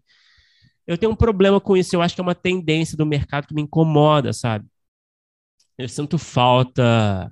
Eu 0.88 0.98
tenho 0.98 1.12
um 1.14 1.16
problema 1.16 1.62
com 1.62 1.78
isso. 1.78 1.96
Eu 1.96 2.02
acho 2.02 2.16
que 2.16 2.22
é 2.22 2.24
uma 2.24 2.36
tendência 2.36 2.98
do 2.98 3.06
mercado 3.06 3.48
que 3.48 3.56
me 3.56 3.62
incomoda, 3.64 4.34
sabe? 4.34 4.66
Eu 5.78 5.88
sinto 5.90 6.18
falta. 6.18 7.32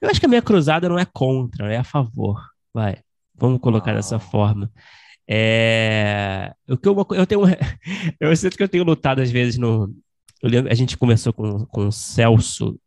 Eu 0.00 0.10
acho 0.10 0.20
que 0.20 0.26
a 0.26 0.28
minha 0.28 0.42
cruzada 0.42 0.88
não 0.88 0.98
é 0.98 1.06
contra, 1.06 1.72
é 1.72 1.78
a 1.78 1.84
favor. 1.84 2.40
Vai. 2.74 3.02
Vamos 3.40 3.60
colocar 3.60 3.94
dessa 3.94 4.18
forma. 4.18 4.70
É... 5.28 6.52
O 6.68 6.76
que 6.76 6.88
eu, 6.88 7.06
eu 7.12 7.26
tenho. 7.26 7.40
Eu 8.20 8.34
sinto 8.36 8.56
que 8.56 8.62
eu 8.62 8.68
tenho 8.68 8.84
lutado 8.84 9.20
às 9.20 9.30
vezes 9.30 9.56
no. 9.58 9.94
Eu 10.42 10.50
lembro, 10.50 10.70
a 10.72 10.74
gente 10.74 10.96
conversou 10.96 11.32
com, 11.32 11.64
com 11.66 11.86
o 11.88 11.92
Celso 11.92 12.78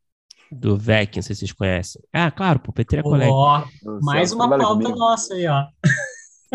do 0.52 0.78
VEC, 0.78 1.16
não 1.18 1.24
sei 1.24 1.36
se 1.36 1.40
vocês 1.40 1.52
conhecem. 1.54 2.02
Ah, 2.12 2.30
claro, 2.30 2.60
pô, 2.60 2.72
Petri 2.74 3.00
é 3.00 3.04
colega. 3.04 3.32
Mais 4.02 4.30
Celso 4.30 4.36
uma 4.36 4.50
pauta 4.50 4.66
comigo. 4.66 4.96
nossa 4.98 5.34
aí, 5.34 5.48
ó. 5.48 5.66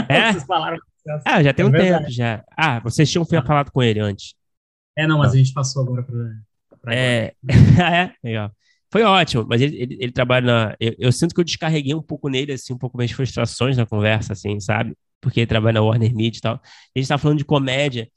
É? 0.09 0.31
Vocês 0.33 0.45
falaram. 0.45 0.79
Ah, 1.25 1.43
já 1.43 1.53
tem 1.55 1.65
É 1.65 1.69
um 1.69 1.73
verdade. 1.73 1.99
tempo 2.05 2.11
já. 2.13 2.45
Ah, 2.57 2.81
vocês 2.81 3.11
tinham 3.11 3.25
falado 3.25 3.73
com 3.73 3.83
ele 3.83 3.99
antes. 3.99 4.35
É, 4.97 5.07
não, 5.07 5.19
mas 5.19 5.33
a 5.33 5.37
gente 5.37 5.53
passou 5.55 5.83
agora 5.83 6.03
para. 6.03 6.95
É, 6.95 7.35
Ah, 7.83 7.97
é, 7.97 8.13
legal. 8.23 8.53
Foi 8.91 9.03
ótimo, 9.03 9.47
mas 9.49 9.61
ele, 9.61 9.77
ele, 9.77 9.99
ele 10.01 10.13
trabalha 10.13 10.47
na. 10.47 10.77
Eu, 10.81 10.95
eu 10.99 11.13
sinto 11.13 11.35
que 11.35 11.41
eu 11.41 11.45
descarreguei 11.45 11.95
um 11.95 12.03
pouco 12.03 12.29
nele, 12.29 12.53
assim, 12.53 12.73
um 12.73 12.79
pouco 12.79 12.97
minhas 12.97 13.13
frustrações 13.13 13.77
na 13.77 13.85
conversa, 13.87 14.33
assim, 14.33 14.59
sabe? 14.61 14.97
Porque 15.21 15.41
ele 15.41 15.47
trabalha 15.47 15.75
na 15.75 15.83
Warner 15.83 16.15
Media 16.15 16.39
e 16.39 16.41
tal. 16.41 16.55
A 16.55 16.99
gente 16.99 17.09
tá 17.09 17.19
falando 17.19 17.39
de 17.39 17.45
comédia, 17.45 18.09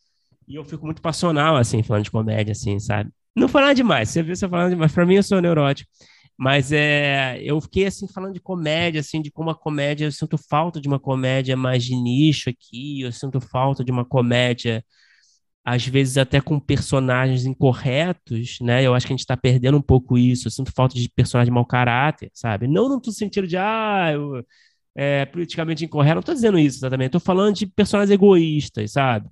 e 0.48 0.56
eu 0.56 0.64
fico 0.66 0.86
muito 0.86 1.02
passional, 1.02 1.56
assim, 1.58 1.84
falando 1.84 2.04
de 2.04 2.12
comédia, 2.12 2.52
assim, 2.54 2.80
sabe? 2.80 3.12
Não 3.36 3.48
nada 3.48 3.74
demais, 3.74 4.10
você 4.10 4.24
viu 4.24 4.36
você 4.36 4.48
falando 4.48 4.72
demais. 4.72 4.92
Pra 4.92 5.06
mim, 5.06 5.16
eu 5.16 5.24
sou 5.24 5.42
neurótico. 5.42 5.90
Mas 6.38 6.72
é, 6.72 7.40
eu 7.44 7.60
fiquei, 7.62 7.86
assim, 7.86 8.08
falando 8.08 8.34
de 8.34 8.42
comédia, 8.42 9.00
assim, 9.02 9.22
de 9.22 9.32
como 9.32 9.50
a 9.50 9.56
comédia. 9.56 10.06
Eu 10.06 10.12
sinto 10.12 10.38
falta 10.38 10.82
de 10.82 10.88
uma 10.88 11.00
comédia 11.00 11.56
mais 11.56 11.84
de 11.84 11.96
nicho 11.96 12.50
aqui, 12.50 13.02
eu 13.02 13.12
sinto 13.12 13.40
falta 13.40 13.84
de 13.84 13.92
uma 13.92 14.06
comédia 14.06 14.84
às 15.64 15.86
vezes 15.86 16.18
até 16.18 16.42
com 16.42 16.60
personagens 16.60 17.46
incorretos, 17.46 18.58
né? 18.62 18.84
Eu 18.84 18.96
acho 18.96 19.06
que 19.06 19.14
a 19.14 19.16
gente 19.16 19.22
está 19.22 19.38
perdendo 19.38 19.78
um 19.78 19.82
pouco 19.82 20.18
isso. 20.18 20.48
Eu 20.48 20.52
sinto 20.52 20.72
falta 20.74 20.96
de 20.96 21.08
personagem 21.10 21.54
mau 21.54 21.66
caráter, 21.66 22.32
sabe? 22.34 22.68
Não 22.68 22.90
no 22.90 23.12
sentido 23.12 23.48
de, 23.48 23.58
ah, 23.58 24.10
eu, 24.12 24.44
é 24.96 25.26
politicamente 25.26 25.86
incorreto. 25.86 26.16
Não 26.16 26.20
estou 26.22 26.36
dizendo 26.36 26.58
isso 26.58 26.80
exatamente. 26.80 27.08
Estou 27.08 27.22
falando 27.22 27.56
de 27.56 27.68
personagens 27.68 28.12
egoístas, 28.12 28.92
sabe? 28.92 29.30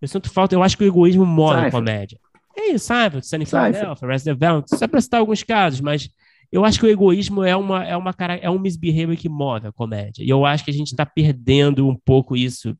Eu 0.00 0.08
sinto 0.08 0.30
falta, 0.30 0.54
eu 0.54 0.62
acho 0.62 0.76
que 0.76 0.84
o 0.84 0.86
egoísmo 0.86 1.24
mora 1.24 1.62
na 1.62 1.70
comédia. 1.70 2.18
É 2.56 2.72
isso, 2.72 2.86
sabe? 2.86 3.24
Sunny. 3.24 3.46
Philadelphia, 3.46 4.08
Resident 4.08 4.42
Evil, 4.42 4.64
só 4.66 4.88
para 4.88 5.00
citar 5.00 5.20
alguns 5.20 5.42
casos, 5.42 5.80
mas 5.80 6.08
eu 6.50 6.64
acho 6.64 6.78
que 6.78 6.86
o 6.86 6.88
egoísmo 6.88 7.44
é 7.44 7.56
uma 7.56 7.84
é 7.84 7.96
uma 7.96 8.12
cara 8.12 8.36
é 8.36 8.48
um 8.48 8.58
misbehavior 8.58 9.16
que 9.16 9.28
move 9.28 9.66
a 9.66 9.72
comédia. 9.72 10.22
E 10.24 10.28
eu 10.28 10.44
acho 10.44 10.64
que 10.64 10.70
a 10.70 10.74
gente 10.74 10.88
está 10.88 11.04
perdendo 11.04 11.86
um 11.88 11.96
pouco 11.96 12.36
isso 12.36 12.76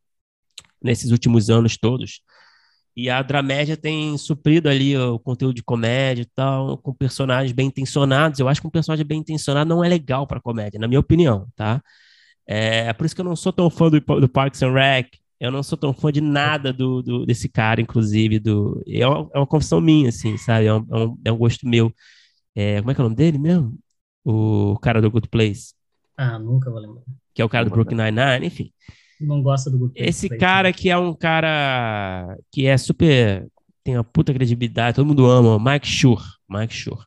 nesses 0.82 1.10
últimos 1.10 1.50
anos 1.50 1.76
todos. 1.76 2.20
E 2.96 3.10
a 3.10 3.20
Dramédia 3.22 3.76
tem 3.76 4.16
suprido 4.16 4.68
ali 4.68 4.96
o 4.96 5.18
conteúdo 5.18 5.54
de 5.54 5.62
comédia 5.62 6.22
e 6.22 6.26
tal, 6.34 6.78
com 6.78 6.94
personagens 6.94 7.52
bem 7.52 7.66
intencionados. 7.68 8.40
Eu 8.40 8.48
acho 8.48 8.60
que 8.60 8.66
um 8.66 8.70
personagem 8.70 9.04
bem 9.06 9.20
intencionado 9.20 9.68
não 9.68 9.84
é 9.84 9.88
legal 9.88 10.26
para 10.26 10.40
comédia, 10.40 10.80
na 10.80 10.88
minha 10.88 11.00
opinião, 11.00 11.46
tá? 11.54 11.82
É 12.46 12.92
por 12.92 13.04
isso 13.06 13.14
que 13.14 13.20
eu 13.20 13.24
não 13.24 13.36
sou 13.36 13.52
tão 13.52 13.68
fã 13.70 13.90
do, 13.90 14.00
do 14.00 14.28
Parks 14.28 14.62
and 14.62 14.72
Rec. 14.72 15.08
Eu 15.38 15.50
não 15.50 15.62
sou 15.62 15.76
tão 15.76 15.92
fã 15.92 16.10
de 16.10 16.20
nada 16.20 16.72
do, 16.72 17.02
do- 17.02 17.26
desse 17.26 17.48
cara, 17.48 17.80
inclusive. 17.80 18.38
Do, 18.38 18.82
é, 18.86 19.06
uma, 19.06 19.30
é 19.34 19.38
uma 19.38 19.46
confissão 19.46 19.80
minha, 19.80 20.08
assim, 20.08 20.36
sabe? 20.38 20.66
É 20.66 20.72
um, 20.74 20.86
é 20.90 20.96
um, 20.96 21.18
é 21.26 21.32
um 21.32 21.36
gosto 21.36 21.68
meu. 21.68 21.92
É, 22.54 22.78
como 22.80 22.90
é 22.90 22.94
que 22.94 23.00
é 23.00 23.04
o 23.04 23.06
nome 23.06 23.16
dele 23.16 23.38
mesmo? 23.38 23.78
O 24.24 24.78
cara 24.80 25.00
do 25.02 25.10
Good 25.10 25.28
Place, 25.28 25.74
Ah, 26.16 26.38
nunca 26.38 26.70
vou 26.70 26.80
lembrar. 26.80 27.02
que 27.34 27.42
é 27.42 27.44
o 27.44 27.48
cara 27.48 27.64
do 27.66 27.70
Brooklyn 27.70 27.96
Nine-Nine, 27.98 28.46
enfim. 28.46 28.72
Não 29.20 29.42
gosta 29.42 29.70
do 29.70 29.78
Place 29.78 29.94
Esse 29.96 30.28
cara 30.28 30.68
né? 30.68 30.72
que 30.72 30.90
é 30.90 30.96
um 30.96 31.14
cara 31.14 32.36
que 32.52 32.66
é 32.66 32.76
super. 32.76 33.46
tem 33.82 33.96
uma 33.96 34.04
puta 34.04 34.32
credibilidade, 34.32 34.96
todo 34.96 35.06
mundo 35.06 35.26
ama, 35.26 35.58
Mike 35.58 35.86
Schur. 35.86 36.22
Mike 36.48 36.74
Schur. 36.74 37.04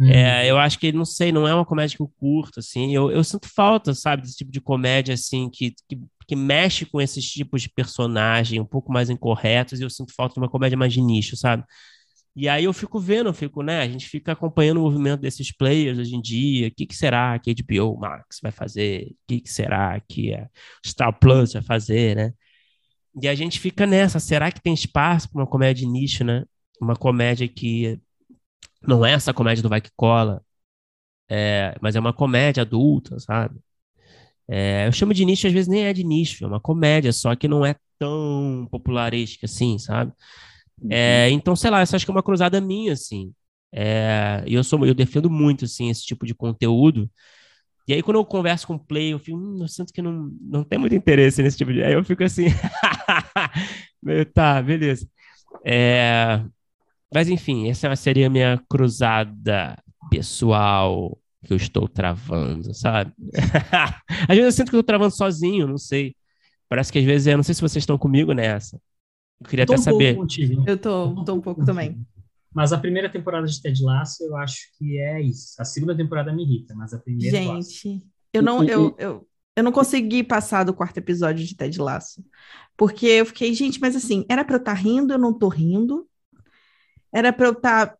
Hum. 0.00 0.08
É, 0.08 0.50
eu 0.50 0.58
acho 0.58 0.78
que, 0.78 0.90
não 0.92 1.04
sei, 1.04 1.30
não 1.30 1.46
é 1.46 1.54
uma 1.54 1.64
comédia 1.64 1.96
que 1.96 2.02
eu 2.02 2.10
curto, 2.18 2.60
assim. 2.60 2.94
Eu, 2.94 3.10
eu 3.10 3.22
sinto 3.22 3.48
falta, 3.48 3.94
sabe, 3.94 4.22
desse 4.22 4.36
tipo 4.36 4.50
de 4.50 4.60
comédia, 4.60 5.14
assim, 5.14 5.48
que, 5.50 5.74
que, 5.88 6.00
que 6.26 6.36
mexe 6.36 6.84
com 6.86 7.00
esses 7.00 7.24
tipos 7.30 7.62
de 7.62 7.68
personagem 7.68 8.60
um 8.60 8.64
pouco 8.64 8.92
mais 8.92 9.10
incorretos, 9.10 9.80
e 9.80 9.82
eu 9.82 9.90
sinto 9.90 10.14
falta 10.14 10.34
de 10.34 10.40
uma 10.40 10.48
comédia 10.48 10.76
mais 10.78 10.92
de 10.92 11.00
nicho, 11.00 11.36
sabe? 11.36 11.64
E 12.34 12.48
aí 12.48 12.64
eu 12.64 12.72
fico 12.72 12.98
vendo, 12.98 13.28
eu 13.28 13.34
fico, 13.34 13.62
né? 13.62 13.80
A 13.82 13.88
gente 13.88 14.08
fica 14.08 14.32
acompanhando 14.32 14.78
o 14.78 14.82
movimento 14.82 15.20
desses 15.20 15.52
players 15.54 15.98
hoje 15.98 16.14
em 16.16 16.20
dia. 16.20 16.68
O 16.68 16.70
que, 16.74 16.86
que 16.86 16.94
será 16.96 17.38
que 17.38 17.50
a 17.50 17.54
HBO 17.54 17.98
Max 17.98 18.38
vai 18.42 18.50
fazer? 18.50 19.08
O 19.12 19.16
que, 19.28 19.40
que 19.42 19.50
será 19.52 20.00
que 20.00 20.34
a 20.34 20.48
Star 20.84 21.18
Plus 21.18 21.52
vai 21.52 21.62
fazer, 21.62 22.16
né? 22.16 22.32
E 23.20 23.28
a 23.28 23.34
gente 23.34 23.60
fica 23.60 23.86
nessa. 23.86 24.18
Será 24.20 24.50
que 24.50 24.62
tem 24.62 24.72
espaço 24.74 25.30
para 25.30 25.40
uma 25.42 25.46
comédia 25.46 25.84
de 25.84 25.92
nicho, 25.92 26.24
né? 26.24 26.44
Uma 26.80 26.96
comédia 26.96 27.46
que 27.48 28.00
não 28.82 29.04
é 29.04 29.12
essa 29.12 29.34
comédia 29.34 29.62
do 29.62 29.68
vai 29.68 29.80
que 29.80 29.90
cola, 29.96 30.42
é, 31.28 31.76
mas 31.80 31.96
é 31.96 32.00
uma 32.00 32.12
comédia 32.12 32.62
adulta, 32.62 33.18
sabe? 33.20 33.60
É, 34.48 34.86
eu 34.86 34.92
chamo 34.92 35.14
de 35.14 35.24
nicho, 35.24 35.46
às 35.46 35.52
vezes 35.52 35.68
nem 35.68 35.84
é 35.84 35.92
de 35.92 36.04
nicho, 36.04 36.44
é 36.44 36.48
uma 36.48 36.60
comédia, 36.60 37.12
só 37.12 37.34
que 37.36 37.48
não 37.48 37.64
é 37.64 37.76
tão 37.98 38.68
popularesca 38.70 39.46
assim, 39.46 39.78
sabe? 39.78 40.12
É, 40.90 41.28
uhum. 41.28 41.34
então, 41.34 41.56
sei 41.56 41.70
lá, 41.70 41.80
essa 41.80 41.96
acho 41.96 42.04
que 42.04 42.10
é 42.10 42.14
uma 42.14 42.22
cruzada 42.22 42.60
minha, 42.60 42.92
assim. 42.92 43.32
É, 43.72 44.42
eu 44.46 44.62
sou, 44.62 44.84
eu 44.86 44.94
defendo 44.94 45.30
muito, 45.30 45.64
assim, 45.64 45.90
esse 45.90 46.04
tipo 46.04 46.26
de 46.26 46.34
conteúdo. 46.34 47.10
E 47.86 47.94
aí, 47.94 48.02
quando 48.02 48.16
eu 48.18 48.24
converso 48.24 48.66
com 48.66 48.74
o 48.74 48.78
play, 48.78 49.12
eu 49.12 49.18
fico, 49.18 49.36
hum, 49.36 49.58
eu 49.60 49.68
sinto 49.68 49.92
que 49.92 50.02
não, 50.02 50.30
não 50.40 50.64
tem 50.64 50.78
muito 50.78 50.94
interesse 50.94 51.42
nesse 51.42 51.56
tipo 51.58 51.72
de. 51.72 51.82
Aí 51.82 51.92
eu 51.94 52.04
fico 52.04 52.22
assim, 52.22 52.46
tá, 54.34 54.62
beleza. 54.62 55.08
É, 55.64 56.42
mas 57.12 57.28
enfim, 57.28 57.68
essa 57.68 57.94
seria 57.96 58.26
a 58.28 58.30
minha 58.30 58.62
cruzada 58.68 59.76
pessoal 60.10 61.18
que 61.44 61.52
eu 61.52 61.56
estou 61.56 61.88
travando, 61.88 62.72
sabe? 62.74 63.12
às 64.28 64.36
vezes 64.36 64.44
eu 64.44 64.52
sinto 64.52 64.70
que 64.70 64.76
eu 64.76 64.80
estou 64.80 64.94
travando 64.94 65.14
sozinho, 65.14 65.66
não 65.66 65.78
sei. 65.78 66.14
Parece 66.68 66.92
que 66.92 66.98
às 66.98 67.04
vezes, 67.04 67.26
eu 67.26 67.36
não 67.36 67.44
sei 67.44 67.54
se 67.54 67.60
vocês 67.60 67.82
estão 67.82 67.98
comigo 67.98 68.32
nessa. 68.32 68.80
Eu 69.42 69.48
queria 69.48 69.64
até 69.64 69.74
um 69.74 69.78
saber. 69.78 70.16
Eu 70.66 70.78
tô, 70.78 71.24
tô 71.24 71.34
um 71.34 71.40
pouco 71.40 71.64
também. 71.64 72.06
Mas 72.54 72.72
a 72.72 72.78
primeira 72.78 73.10
temporada 73.10 73.46
de 73.46 73.60
Ted 73.60 73.82
Lasso, 73.82 74.22
eu 74.24 74.36
acho 74.36 74.68
que 74.78 74.98
é 74.98 75.20
isso. 75.20 75.54
A 75.58 75.64
segunda 75.64 75.96
temporada 75.96 76.32
me 76.32 76.42
irrita, 76.42 76.74
mas 76.74 76.92
a 76.92 76.98
primeira 76.98 77.36
Gente, 77.36 78.02
eu, 78.32 78.40
eu 78.40 78.42
não, 78.42 78.62
eu, 78.62 78.94
eu, 78.98 79.28
eu 79.56 79.64
não 79.64 79.72
consegui 79.72 80.22
passar 80.22 80.64
do 80.64 80.74
quarto 80.74 80.98
episódio 80.98 81.44
de 81.44 81.56
Ted 81.56 81.80
Lasso. 81.80 82.24
Porque 82.76 83.06
eu 83.06 83.26
fiquei, 83.26 83.52
gente, 83.54 83.80
mas 83.80 83.96
assim, 83.96 84.24
era 84.28 84.44
pra 84.44 84.56
eu 84.56 84.60
estar 84.60 84.74
tá 84.74 84.78
rindo, 84.78 85.14
eu 85.14 85.18
não 85.18 85.32
tô 85.32 85.48
rindo. 85.48 86.06
Era 87.12 87.32
pra 87.32 87.46
eu 87.46 87.52
estar 87.52 87.86
tá 87.86 87.98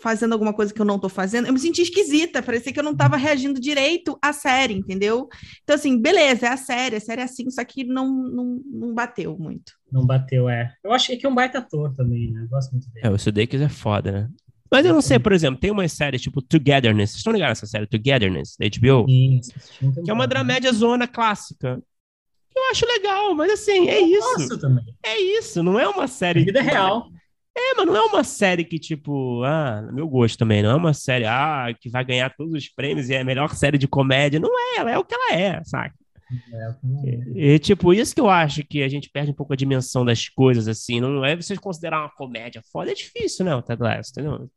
fazendo 0.00 0.32
alguma 0.32 0.52
coisa 0.52 0.72
que 0.72 0.80
eu 0.80 0.84
não 0.84 0.98
tô 0.98 1.08
fazendo, 1.08 1.46
eu 1.46 1.52
me 1.52 1.58
senti 1.58 1.82
esquisita, 1.82 2.42
parecia 2.42 2.72
que 2.72 2.78
eu 2.78 2.84
não 2.84 2.94
tava 2.94 3.16
reagindo 3.16 3.60
direito 3.60 4.18
à 4.20 4.32
série, 4.32 4.74
entendeu? 4.74 5.28
Então, 5.62 5.76
assim, 5.76 6.00
beleza, 6.00 6.46
é 6.46 6.50
a 6.50 6.56
série, 6.56 6.96
a 6.96 7.00
série 7.00 7.20
é 7.20 7.24
assim, 7.24 7.48
só 7.50 7.64
que 7.64 7.84
não, 7.84 8.10
não, 8.12 8.60
não 8.64 8.94
bateu 8.94 9.36
muito. 9.38 9.72
Não 9.90 10.04
bateu, 10.04 10.48
é. 10.48 10.74
Eu 10.82 10.92
achei 10.92 11.16
que 11.16 11.24
é 11.24 11.28
um 11.28 11.34
baita 11.34 11.58
ator 11.58 11.92
também, 11.94 12.30
né? 12.32 12.42
Eu 12.42 12.48
gosto 12.48 12.72
muito 12.72 12.90
dele. 12.90 13.06
É, 13.06 13.10
o 13.10 13.18
Sudeikis 13.18 13.60
é 13.60 13.68
foda, 13.68 14.12
né? 14.12 14.28
Mas 14.70 14.84
eu 14.84 14.92
não 14.92 15.02
sei, 15.02 15.20
por 15.20 15.32
exemplo, 15.32 15.60
tem 15.60 15.70
uma 15.70 15.86
série 15.86 16.18
tipo 16.18 16.42
Togetherness. 16.42 17.10
Vocês 17.10 17.18
estão 17.18 17.32
ligados 17.32 17.60
nessa 17.60 17.66
série, 17.66 17.86
Togetherness, 17.86 18.56
da 18.58 18.66
HBO? 18.66 19.06
Sim, 19.08 19.40
que 20.04 20.10
é 20.10 20.12
uma 20.12 20.26
dramédia 20.26 20.72
zona 20.72 21.06
clássica. 21.06 21.80
Eu 22.56 22.70
acho 22.70 22.86
legal, 22.86 23.34
mas 23.34 23.52
assim, 23.52 23.88
é 23.88 24.00
eu 24.00 24.06
isso. 24.38 24.58
também. 24.58 24.84
É 25.04 25.20
isso, 25.20 25.62
não 25.62 25.78
é 25.78 25.86
uma 25.86 26.08
série. 26.08 26.44
Vida 26.44 26.60
é 26.60 26.62
real. 26.62 27.08
É, 27.56 27.74
mas 27.74 27.86
não 27.86 27.96
é 27.96 28.02
uma 28.02 28.24
série 28.24 28.64
que, 28.64 28.78
tipo, 28.78 29.42
ah, 29.44 29.88
meu 29.92 30.08
gosto 30.08 30.36
também, 30.36 30.62
não 30.62 30.70
é 30.70 30.74
uma 30.74 30.92
série, 30.92 31.24
ah, 31.24 31.66
que 31.78 31.88
vai 31.88 32.04
ganhar 32.04 32.34
todos 32.34 32.52
os 32.52 32.68
prêmios 32.68 33.08
e 33.08 33.14
é 33.14 33.20
a 33.20 33.24
melhor 33.24 33.54
série 33.54 33.78
de 33.78 33.86
comédia. 33.86 34.40
Não 34.40 34.58
é, 34.58 34.78
ela 34.78 34.90
é 34.90 34.98
o 34.98 35.04
que 35.04 35.14
ela 35.14 35.34
é, 35.34 35.62
saca? 35.64 35.94
É, 36.52 36.74
e, 37.34 37.54
e, 37.54 37.58
tipo, 37.58 37.92
isso 37.92 38.14
que 38.14 38.20
eu 38.20 38.28
acho 38.28 38.64
que 38.64 38.82
a 38.82 38.88
gente 38.88 39.10
perde 39.10 39.30
um 39.30 39.34
pouco 39.34 39.52
a 39.52 39.56
dimensão 39.56 40.04
das 40.04 40.28
coisas, 40.28 40.66
assim. 40.66 41.00
Não 41.00 41.24
é 41.24 41.36
você 41.36 41.56
considerar 41.56 42.00
uma 42.00 42.10
comédia 42.10 42.62
foda, 42.72 42.90
é 42.90 42.94
difícil, 42.94 43.44
né, 43.44 43.54
o 43.54 43.62
Ted 43.62 43.80
Lasso, 43.80 44.10
entendeu? 44.10 44.50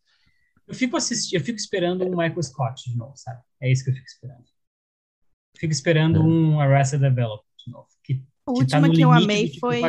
Eu 0.67 0.73
fico 0.73 0.97
assistindo, 0.97 1.39
eu 1.39 1.45
fico 1.45 1.57
esperando 1.57 2.03
um 2.03 2.09
Michael 2.09 2.43
Scott 2.43 2.89
de 2.89 2.97
novo, 2.97 3.13
sabe? 3.15 3.41
É 3.61 3.71
isso 3.71 3.83
que 3.83 3.91
eu 3.91 3.93
fico 3.93 4.07
esperando. 4.07 4.43
Eu 4.43 5.59
fico 5.59 5.71
esperando 5.71 6.19
é. 6.19 6.23
um 6.23 6.59
Arrested 6.59 7.01
Development 7.01 7.43
de 7.65 7.71
novo. 7.71 7.87
Que, 8.03 8.13
a 8.13 8.17
que 8.17 8.21
tá 8.43 8.51
última 8.51 8.89
que 8.89 9.01
eu 9.01 9.11
amei 9.11 9.53
foi. 9.59 9.81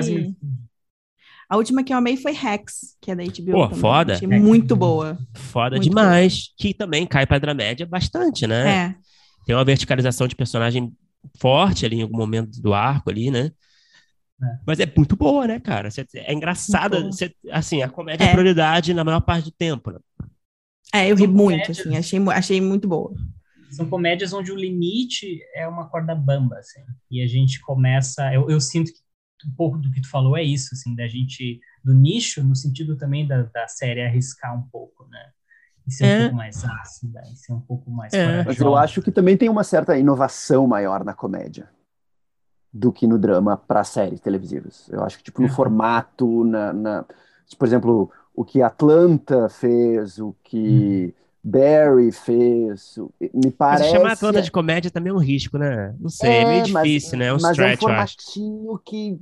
A 1.48 1.56
última 1.56 1.82
que 1.82 1.92
eu 1.92 1.96
amei 1.96 2.16
foi 2.16 2.32
Rex, 2.32 2.96
que 3.00 3.10
é 3.10 3.16
da 3.16 3.24
HBO. 3.24 3.52
Pô, 3.52 3.64
também. 3.68 3.80
foda. 3.80 4.12
Achei 4.14 4.28
muito 4.28 4.76
boa. 4.76 5.18
Foda 5.34 5.76
muito 5.76 5.88
demais. 5.88 6.48
Boa. 6.48 6.54
Que 6.58 6.74
também 6.74 7.06
cai 7.06 7.26
pra 7.26 7.38
dramédia 7.38 7.86
bastante, 7.86 8.46
né? 8.46 8.68
É. 8.68 8.94
Tem 9.46 9.54
uma 9.54 9.64
verticalização 9.64 10.28
de 10.28 10.36
personagem 10.36 10.92
forte 11.38 11.86
ali 11.86 11.96
em 11.96 12.02
algum 12.02 12.18
momento 12.18 12.60
do 12.60 12.74
arco 12.74 13.08
ali, 13.08 13.30
né? 13.30 13.50
É. 14.42 14.58
Mas 14.66 14.78
é 14.78 14.92
muito 14.94 15.16
boa, 15.16 15.46
né, 15.46 15.58
cara? 15.58 15.88
É 16.14 16.34
engraçada. 16.34 17.08
assim, 17.50 17.82
a 17.82 17.88
comédia 17.88 18.24
é. 18.24 18.28
é 18.28 18.32
prioridade 18.32 18.92
na 18.92 19.02
maior 19.02 19.20
parte 19.20 19.46
do 19.46 19.50
tempo. 19.50 19.90
Né? 19.90 19.98
É, 20.94 21.10
eu 21.10 21.16
ri 21.16 21.26
muito, 21.26 21.70
assim, 21.70 21.96
achei, 21.96 22.18
achei 22.28 22.60
muito 22.60 22.86
boa. 22.86 23.14
São 23.70 23.88
comédias 23.88 24.32
onde 24.32 24.50
o 24.50 24.56
limite 24.56 25.40
é 25.54 25.66
uma 25.68 25.88
corda 25.88 26.14
bamba, 26.14 26.56
assim. 26.56 26.80
E 27.10 27.22
a 27.22 27.26
gente 27.26 27.60
começa. 27.60 28.32
Eu, 28.32 28.48
eu 28.50 28.60
sinto 28.60 28.92
que 28.92 29.00
um 29.46 29.54
pouco 29.54 29.78
do 29.78 29.90
que 29.90 30.00
tu 30.00 30.10
falou 30.10 30.36
é 30.36 30.42
isso, 30.42 30.70
assim, 30.72 30.94
da 30.94 31.06
gente, 31.06 31.60
do 31.84 31.94
nicho, 31.94 32.42
no 32.42 32.56
sentido 32.56 32.96
também 32.96 33.26
da, 33.26 33.42
da 33.42 33.68
série 33.68 34.02
arriscar 34.02 34.56
um 34.56 34.62
pouco, 34.62 35.06
né? 35.08 35.30
E 35.86 35.92
ser 35.92 36.06
é. 36.06 36.18
um 36.18 36.22
pouco 36.22 36.36
mais 36.36 36.64
ácida, 36.64 37.22
e 37.32 37.36
ser 37.36 37.52
um 37.52 37.60
pouco 37.60 37.90
mais 37.90 38.12
é. 38.12 38.44
Mas 38.44 38.58
eu 38.58 38.76
acho 38.76 39.00
que 39.00 39.10
também 39.10 39.36
tem 39.36 39.48
uma 39.48 39.64
certa 39.64 39.96
inovação 39.96 40.66
maior 40.66 41.04
na 41.04 41.14
comédia 41.14 41.68
do 42.72 42.92
que 42.92 43.06
no 43.06 43.18
drama 43.18 43.56
para 43.56 43.84
séries 43.84 44.20
televisivas. 44.20 44.88
Eu 44.90 45.02
acho 45.02 45.18
que, 45.18 45.24
tipo, 45.24 45.40
no 45.40 45.48
uhum. 45.48 45.54
formato, 45.54 46.44
na, 46.44 46.72
na, 46.72 47.04
Por 47.58 47.66
exemplo, 47.66 48.10
o 48.34 48.44
que 48.44 48.62
Atlanta 48.62 49.48
fez, 49.48 50.18
o 50.18 50.34
que... 50.42 51.14
Uhum. 51.16 51.27
Barry 51.42 52.12
fez. 52.12 52.98
Me 53.32 53.50
parece. 53.50 53.84
Mas 53.84 53.92
chamar 53.92 54.12
Atlanta 54.12 54.42
de 54.42 54.50
comédia 54.50 54.90
também 54.90 55.10
é 55.10 55.14
um 55.14 55.18
risco, 55.18 55.58
né? 55.58 55.94
Não 56.00 56.10
sei, 56.10 56.30
é, 56.30 56.42
é 56.42 56.44
meio 56.44 56.64
difícil, 56.64 57.12
mas, 57.12 57.18
né? 57.18 57.26
É 57.26 57.32
um 57.32 57.38
mas 57.40 57.50
stretch, 57.52 57.70
é 57.70 57.74
um 57.74 57.88
formatinho 57.88 58.78
que, 58.84 59.20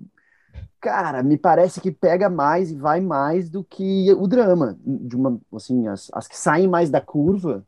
cara, 0.81 1.23
me 1.23 1.37
parece 1.37 1.81
que 1.81 1.91
pega 1.91 2.29
mais 2.29 2.71
e 2.71 2.77
vai 2.77 3.01
mais 3.01 3.49
do 3.49 3.63
que 3.63 4.13
o 4.15 4.27
drama. 4.27 4.77
De 4.85 5.15
uma, 5.17 5.39
assim, 5.55 5.87
as, 5.89 6.11
as 6.13 6.27
que 6.27 6.37
saem 6.37 6.67
mais 6.69 6.91
da 6.91 7.01
curva 7.01 7.65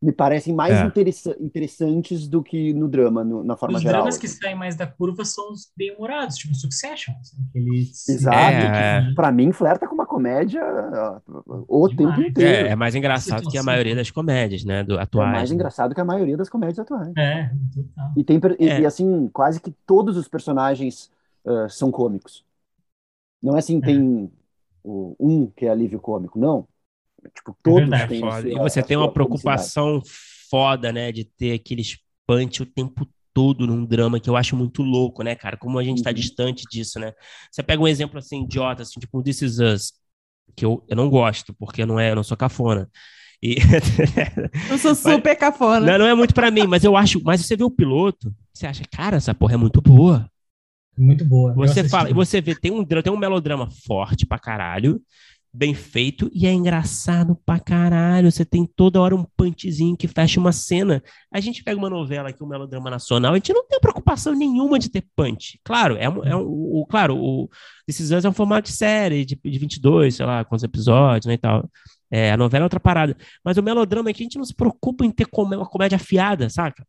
me 0.00 0.12
parecem 0.12 0.54
mais 0.54 0.74
é. 0.74 0.84
interessa 0.84 1.34
interessantes 1.40 2.28
do 2.28 2.42
que 2.42 2.72
no 2.74 2.86
drama, 2.86 3.24
no, 3.24 3.42
na 3.42 3.56
forma 3.56 3.76
os 3.76 3.82
geral. 3.82 4.00
Os 4.00 4.04
dramas 4.04 4.18
que 4.18 4.28
saem 4.28 4.54
mais 4.54 4.76
da 4.76 4.86
curva 4.86 5.24
são 5.24 5.50
os 5.52 5.70
bem-humorados, 5.76 6.36
tipo 6.36 6.54
Succession. 6.54 7.14
Assim, 7.20 7.36
eles... 7.54 8.08
Exato. 8.08 8.36
É, 8.36 9.12
pra 9.14 9.32
mim, 9.32 9.52
flerta 9.52 9.86
com 9.86 9.94
uma 9.94 10.06
comédia 10.06 10.62
o 11.46 11.88
Demais. 11.88 12.16
tempo 12.16 12.28
inteiro. 12.28 12.68
É, 12.68 12.70
é 12.72 12.76
mais 12.76 12.94
engraçado 12.94 13.48
que 13.48 13.56
a 13.56 13.62
maioria 13.62 13.96
das 13.96 14.10
comédias, 14.10 14.64
né, 14.64 14.84
do, 14.84 14.98
atuais. 14.98 15.28
É 15.28 15.32
mais 15.32 15.50
né? 15.50 15.54
engraçado 15.54 15.94
que 15.94 16.00
a 16.00 16.04
maioria 16.04 16.36
das 16.36 16.48
comédias 16.48 16.78
atuais. 16.78 17.12
É, 17.16 17.50
total. 17.74 18.12
E, 18.16 18.24
tem, 18.24 18.40
e, 18.58 18.68
é. 18.68 18.80
e 18.80 18.86
assim, 18.86 19.28
quase 19.32 19.60
que 19.60 19.70
todos 19.86 20.16
os 20.16 20.28
personagens 20.28 21.10
uh, 21.44 21.68
são 21.70 21.90
cômicos. 21.90 22.44
Não 23.42 23.56
é 23.56 23.60
assim, 23.60 23.80
tem 23.80 24.30
o, 24.84 25.16
um 25.18 25.46
que 25.46 25.66
é 25.66 25.70
alívio 25.70 26.00
cômico, 26.00 26.38
não 26.38 26.66
Tipo, 27.34 27.52
é 27.52 27.54
todos 27.62 27.92
é 27.92 28.06
têm 28.06 28.20
sua, 28.20 28.40
E 28.48 28.54
você 28.54 28.82
tem 28.82 28.96
uma 28.96 29.12
preocupação 29.12 30.02
foda, 30.50 30.92
né, 30.92 31.10
de 31.10 31.24
ter 31.24 31.54
aquele 31.54 31.82
punch 32.26 32.62
o 32.62 32.66
tempo 32.66 33.06
todo 33.34 33.66
num 33.66 33.84
drama 33.84 34.18
que 34.18 34.30
eu 34.30 34.36
acho 34.36 34.56
muito 34.56 34.82
louco, 34.82 35.22
né, 35.22 35.34
cara? 35.34 35.56
Como 35.56 35.78
a 35.78 35.84
gente 35.84 36.02
tá 36.02 36.10
uhum. 36.10 36.14
distante 36.14 36.64
disso, 36.70 36.98
né? 36.98 37.12
Você 37.50 37.62
pega 37.62 37.82
um 37.82 37.88
exemplo 37.88 38.18
assim, 38.18 38.44
idiota, 38.44 38.82
assim, 38.82 38.98
tipo 38.98 39.22
This 39.22 39.42
Is 39.42 39.58
Us, 39.58 39.92
que 40.56 40.64
eu, 40.64 40.82
eu 40.88 40.96
não 40.96 41.10
gosto, 41.10 41.54
porque 41.58 41.84
não 41.84 42.00
é, 42.00 42.10
eu 42.10 42.16
não 42.16 42.22
sou 42.22 42.36
cafona. 42.36 42.88
E... 43.42 43.56
eu 44.70 44.78
sou 44.78 44.94
super 44.94 45.32
mas, 45.32 45.38
cafona. 45.38 45.80
Não, 45.80 45.98
não 45.98 46.06
é 46.06 46.14
muito 46.14 46.32
para 46.32 46.50
mim, 46.50 46.66
mas 46.66 46.82
eu 46.82 46.96
acho, 46.96 47.20
mas 47.22 47.44
você 47.44 47.56
vê 47.56 47.64
o 47.64 47.70
piloto, 47.70 48.34
você 48.54 48.66
acha, 48.66 48.82
cara, 48.90 49.18
essa 49.18 49.34
porra 49.34 49.54
é 49.54 49.58
muito 49.58 49.82
boa. 49.82 50.30
Muito 50.96 51.24
boa. 51.24 51.52
Você 51.52 51.86
fala, 51.86 52.08
e 52.08 52.14
você 52.14 52.40
vê, 52.40 52.54
tem 52.54 52.72
um, 52.72 52.82
tem 52.82 53.12
um 53.12 53.18
melodrama 53.18 53.68
forte 53.86 54.24
pra 54.24 54.38
caralho, 54.38 54.98
bem 55.56 55.72
feito 55.72 56.30
e 56.34 56.46
é 56.46 56.52
engraçado 56.52 57.34
pra 57.46 57.58
caralho. 57.58 58.30
Você 58.30 58.44
tem 58.44 58.66
toda 58.66 59.00
hora 59.00 59.16
um 59.16 59.24
punchzinho 59.24 59.96
que 59.96 60.06
fecha 60.06 60.38
uma 60.38 60.52
cena. 60.52 61.02
A 61.32 61.40
gente 61.40 61.64
pega 61.64 61.78
uma 61.78 61.88
novela 61.88 62.28
aqui, 62.28 62.44
um 62.44 62.46
melodrama 62.46 62.90
nacional, 62.90 63.32
a 63.32 63.36
gente 63.36 63.54
não 63.54 63.66
tem 63.66 63.80
preocupação 63.80 64.34
nenhuma 64.34 64.78
de 64.78 64.90
ter 64.90 65.04
punch. 65.16 65.58
Claro, 65.64 65.96
é, 65.96 66.04
é 66.04 66.36
um, 66.36 66.42
o, 66.46 66.86
claro, 66.86 67.16
o 67.16 67.48
This 67.86 68.10
é 68.10 68.28
um 68.28 68.32
formato 68.32 68.68
de 68.70 68.76
série 68.76 69.24
de, 69.24 69.34
de 69.42 69.58
22, 69.58 70.16
sei 70.16 70.26
lá, 70.26 70.44
quantos 70.44 70.62
episódios, 70.62 71.26
né, 71.26 71.34
e 71.34 71.38
tal. 71.38 71.68
É, 72.10 72.32
a 72.32 72.36
novela 72.36 72.64
é 72.64 72.66
outra 72.66 72.80
parada. 72.80 73.16
Mas 73.42 73.56
o 73.56 73.62
melodrama 73.62 74.10
aqui, 74.10 74.22
a 74.22 74.24
gente 74.24 74.38
não 74.38 74.44
se 74.44 74.54
preocupa 74.54 75.04
em 75.06 75.10
ter 75.10 75.26
uma 75.32 75.66
comédia 75.66 75.96
afiada, 75.96 76.50
saca? 76.50 76.86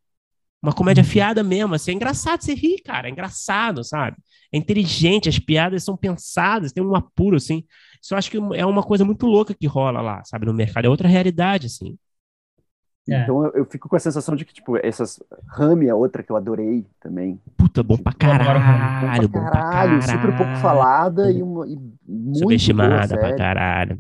Uma 0.62 0.74
comédia 0.74 1.04
uhum. 1.04 1.08
afiada 1.08 1.44
mesmo, 1.44 1.76
assim, 1.76 1.92
é 1.92 1.94
engraçado 1.94 2.42
você 2.42 2.54
rir, 2.54 2.82
cara, 2.84 3.08
é 3.08 3.12
engraçado, 3.12 3.84
sabe? 3.84 4.18
É 4.52 4.58
inteligente, 4.58 5.30
as 5.30 5.38
piadas 5.38 5.84
são 5.84 5.96
pensadas, 5.96 6.72
tem 6.72 6.84
um 6.84 6.96
apuro, 6.96 7.38
assim. 7.38 7.64
Isso 8.02 8.14
eu 8.14 8.18
acho 8.18 8.32
que 8.32 8.38
é 8.56 8.66
uma 8.66 8.84
coisa 8.84 9.06
muito 9.06 9.26
louca 9.28 9.54
que 9.54 9.68
rola 9.68 10.02
lá, 10.02 10.24
sabe, 10.24 10.46
no 10.46 10.54
mercado. 10.54 10.86
É 10.86 10.90
outra 10.90 11.08
realidade, 11.08 11.68
assim. 11.68 11.98
É. 13.10 13.24
Então 13.24 13.46
eu, 13.46 13.52
eu, 13.54 13.66
fico 13.66 13.88
com 13.88 13.96
a 13.96 14.00
sensação 14.00 14.36
de 14.36 14.44
que, 14.44 14.54
tipo, 14.54 14.78
essas. 14.78 15.22
Rami 15.48 15.88
é 15.88 15.96
outra 15.96 16.22
que 16.22 16.32
eu 16.32 16.36
adorei 16.36 16.86
também. 17.00 17.40
Puta, 17.56 17.82
bom 17.82 17.98
pra 17.98 18.12
caralho. 18.14 19.30
Bom 19.30 19.42
pra 19.42 19.52
caralho, 19.52 20.02
super 20.02 20.36
pouco 20.36 20.56
falada 20.58 21.32
e, 21.32 21.42
uma, 21.42 21.66
e 21.68 21.78
muito 22.06 22.40
Subestimada 22.40 23.18
pra 23.18 23.36
caralho. 23.36 23.98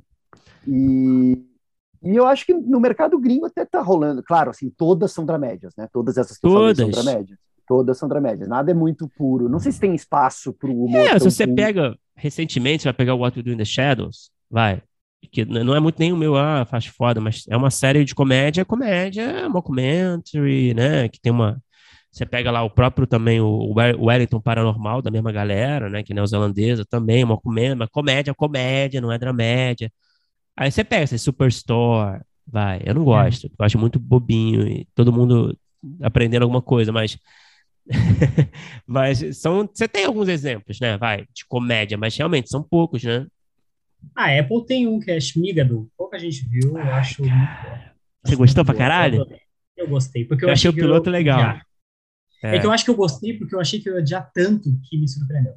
E, 0.68 1.42
e 2.04 2.16
eu 2.16 2.26
acho 2.26 2.46
que 2.46 2.54
no 2.54 2.80
mercado 2.80 3.20
gringo 3.20 3.46
até 3.46 3.66
tá 3.66 3.82
rolando. 3.82 4.24
Claro, 4.24 4.52
assim, 4.52 4.70
todas 4.70 5.12
são 5.12 5.26
dramédias, 5.26 5.74
né? 5.78 5.88
Todas 5.92 6.18
essas 6.18 6.38
que 6.38 6.42
todas. 6.42 6.78
eu 6.80 6.86
falei 6.86 6.94
são 6.94 7.04
dramédias. 7.04 7.40
Todas 7.68 7.98
são 7.98 8.08
dramédias. 8.08 8.48
Nada 8.48 8.72
é 8.72 8.74
muito 8.74 9.10
puro. 9.18 9.50
Não 9.50 9.60
sei 9.60 9.72
se 9.72 9.80
tem 9.80 9.94
espaço 9.94 10.54
para 10.54 10.70
o 10.70 10.86
humor. 10.86 11.02
É, 11.02 11.20
se 11.20 11.26
você 11.26 11.46
puro. 11.46 11.56
pega 11.56 11.98
recentemente, 12.16 12.84
você 12.84 12.88
vai 12.88 12.94
pegar 12.94 13.14
o 13.14 13.20
What 13.20 13.38
We 13.38 13.44
Do 13.44 13.52
in 13.52 13.58
the 13.58 13.66
Shadows, 13.66 14.32
vai. 14.50 14.82
Que 15.32 15.44
não 15.44 15.76
é 15.76 15.80
muito 15.80 16.00
nem 16.00 16.14
o 16.14 16.18
meu, 16.18 16.38
ah, 16.38 16.66
faz 16.66 16.86
foda, 16.86 17.20
mas 17.20 17.44
é 17.50 17.58
uma 17.58 17.72
série 17.72 18.06
de 18.06 18.16
comédia, 18.16 18.64
comédia, 18.64 19.50
mockumentary, 19.50 20.74
né? 20.74 21.10
Que 21.10 21.20
tem 21.20 21.32
uma. 21.32 21.62
Você 22.12 22.26
pega 22.26 22.50
lá 22.50 22.64
o 22.64 22.70
próprio 22.70 23.06
também, 23.06 23.42
o 23.42 23.74
Wellington 23.76 24.40
Paranormal, 24.40 25.02
da 25.02 25.12
mesma 25.12 25.32
galera, 25.32 25.90
né? 25.90 26.04
Que 26.04 26.14
é 26.14 26.16
neozelandesa 26.16 26.86
também, 26.86 27.24
uma 27.24 27.38
comédia, 27.38 27.88
comédia, 27.92 28.34
comédia, 28.34 29.02
não 29.02 29.12
é 29.12 29.18
dramédia. 29.18 29.92
Aí 30.58 30.72
você 30.72 30.84
pega 30.84 31.04
esse 31.04 31.20
Superstore, 31.20 32.22
vai. 32.46 32.82
Eu 32.84 32.96
não 32.96 33.04
gosto, 33.04 33.46
eu 33.48 33.66
acho 33.66 33.78
muito 33.78 34.00
bobinho 34.00 34.68
e 34.68 34.88
todo 34.96 35.14
mundo 35.14 35.56
aprendendo 36.02 36.44
alguma 36.44 36.62
coisa, 36.62 36.92
mas. 36.92 37.18
mas 38.86 39.38
são. 39.38 39.70
Você 39.72 39.88
tem 39.88 40.06
alguns 40.06 40.28
exemplos, 40.28 40.80
né? 40.80 40.98
Vai, 40.98 41.26
de 41.32 41.46
comédia, 41.48 41.98
mas 41.98 42.18
realmente 42.18 42.50
são 42.50 42.64
poucos, 42.64 43.04
né? 43.04 43.28
A 44.16 44.38
Apple 44.38 44.66
tem 44.66 44.88
um 44.88 45.00
que 45.00 45.12
é 45.12 45.20
Schmigado, 45.20 45.90
pouca 45.96 46.18
gente 46.18 46.48
viu, 46.48 46.78
eu 46.78 46.94
acho 46.94 47.22
muito 47.22 47.36
bom. 47.36 47.80
Você 48.24 48.36
gostou 48.36 48.66
pra 48.66 48.74
caralho? 48.74 49.26
Eu 49.76 49.88
gostei, 49.88 50.26
porque 50.26 50.44
eu, 50.44 50.50
eu 50.50 50.54
achei 50.54 50.70
o 50.70 50.74
piloto 50.74 51.10
legal. 51.10 51.60
É. 52.44 52.56
é. 52.56 52.60
que 52.60 52.66
eu 52.66 52.72
acho 52.72 52.84
que 52.84 52.90
eu 52.90 52.96
gostei 52.96 53.38
porque 53.38 53.56
eu 53.56 53.60
achei 53.60 53.80
que 53.80 53.90
eu 53.90 53.94
ia 53.94 54.00
odiar 54.00 54.30
tanto 54.34 54.70
que 54.84 54.98
me 54.98 55.08
surpreendeu. 55.08 55.54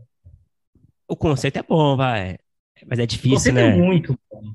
O 1.09 1.17
conceito 1.17 1.59
é 1.59 1.63
bom, 1.63 1.97
vai. 1.97 2.39
Mas 2.87 2.99
é 2.99 3.07
difícil, 3.07 3.33
o 3.33 3.35
conceito 3.35 3.59
é 3.59 3.71
né? 3.71 3.77
é 3.77 3.77
muito 3.77 4.19
bom. 4.31 4.55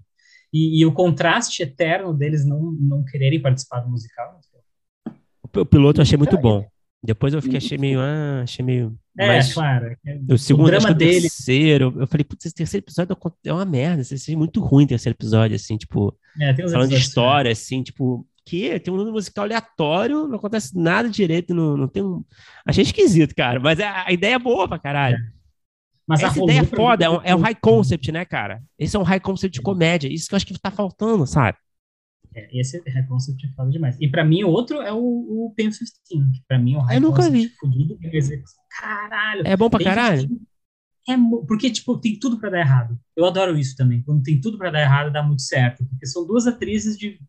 E, 0.56 0.80
e, 0.80 0.86
o 0.86 0.94
contraste 0.94 1.62
eterno 1.62 2.14
deles 2.14 2.46
não, 2.46 2.72
não 2.80 3.04
quererem 3.04 3.42
participar 3.42 3.82
do 3.82 3.90
musical. 3.90 4.40
O, 5.44 5.60
o 5.60 5.66
piloto 5.66 6.00
eu 6.00 6.04
achei 6.04 6.18
muito 6.18 6.38
bom. 6.38 6.66
Depois 7.04 7.34
eu 7.34 7.42
fiquei, 7.42 7.58
achei 7.58 7.78
meio, 7.78 8.00
ah, 8.00 8.42
achei 8.44 8.64
meio. 8.64 8.98
É, 9.18 9.28
mais... 9.28 9.54
claro. 9.54 9.96
É, 10.06 10.34
o 10.34 10.38
segundo, 10.38 10.68
o 10.68 10.72
drama 10.72 10.78
acho 10.78 10.88
que 10.88 10.94
o 10.94 10.96
dele. 10.96 11.22
terceiro, 11.22 11.94
eu 12.00 12.08
falei, 12.08 12.24
putz, 12.24 12.46
esse 12.46 12.56
terceiro 12.56 12.86
episódio 12.86 13.18
é 13.46 13.52
uma 13.52 13.66
merda, 13.66 14.02
esse 14.02 14.32
é 14.32 14.36
muito 14.36 14.62
ruim, 14.62 14.88
terceiro 14.88 15.16
episódio, 15.16 15.58
assim, 15.58 15.76
tipo. 15.76 16.18
É, 16.40 16.56
falando 16.70 16.90
de 16.90 16.96
história, 16.96 17.52
assim, 17.52 17.84
tipo, 17.84 18.26
que 18.46 18.80
tem 18.80 18.94
um 18.94 18.98
número 18.98 19.14
musical 19.14 19.44
aleatório, 19.44 20.26
não 20.26 20.38
acontece 20.38 20.78
nada 20.78 21.10
direito, 21.10 21.54
não, 21.54 21.76
não 21.76 21.88
tem 21.90 22.02
um. 22.02 22.24
Achei 22.66 22.84
esquisito, 22.84 23.36
cara, 23.36 23.60
mas 23.60 23.78
a, 23.80 24.06
a 24.08 24.14
ideia 24.14 24.36
é 24.36 24.40
boa 24.40 24.68
pra 24.68 24.80
caralho. 24.80 25.18
É. 25.18 25.35
Mas 26.08 26.22
Essa 26.22 26.44
ideia 26.44 26.60
é 26.60 26.64
foda, 26.64 27.06
é 27.06 27.10
um, 27.10 27.22
é 27.24 27.36
um 27.36 27.40
high 27.40 27.56
concept, 27.56 28.12
né, 28.12 28.26
cara? 28.26 28.62
Esse 28.78 28.96
é 28.96 29.00
um 29.00 29.04
high 29.04 29.20
concept 29.20 29.54
de 29.54 29.62
comédia, 29.62 30.08
isso 30.08 30.28
que 30.28 30.36
eu 30.36 30.38
acho 30.38 30.46
que 30.46 30.60
tá 30.60 30.70
faltando, 30.70 31.26
sabe? 31.26 31.58
É, 32.36 32.48
esse 32.60 32.78
high 32.88 33.08
concept 33.08 33.46
é 33.46 33.50
foda 33.54 33.72
demais. 33.72 33.98
E 34.00 34.08
pra 34.08 34.24
mim, 34.24 34.44
o 34.44 34.50
outro 34.50 34.82
é 34.82 34.92
o, 34.92 34.98
o 35.00 35.54
Pen 35.56 35.70
15, 35.70 35.92
que 36.08 36.44
pra 36.48 36.60
mim 36.60 36.76
é 36.76 36.78
um 36.78 36.82
high 36.82 36.98
eu 36.98 37.02
nunca 37.02 37.30
vi. 37.30 37.50
fudido. 37.60 37.98
Caralho! 38.80 39.42
É 39.46 39.58
bom 39.58 39.70
pra 39.70 39.84
caralho? 39.84 40.30
É, 41.08 41.16
porque, 41.48 41.70
tipo, 41.70 41.98
tem 41.98 42.20
tudo 42.20 42.40
pra 42.40 42.50
dar 42.50 42.60
errado. 42.60 43.00
Eu 43.16 43.26
adoro 43.26 43.58
isso 43.58 43.76
também. 43.76 44.02
Quando 44.02 44.24
tem 44.24 44.42
tudo 44.42 44.58
pra 44.58 44.72
dar 44.72 44.82
errado, 44.82 45.14
dá 45.14 45.24
muito 45.24 45.44
certo. 45.44 45.86
Porque 45.86 46.06
são 46.06 46.26
duas 46.26 46.48
atrizes 46.48 46.98
de 46.98 47.20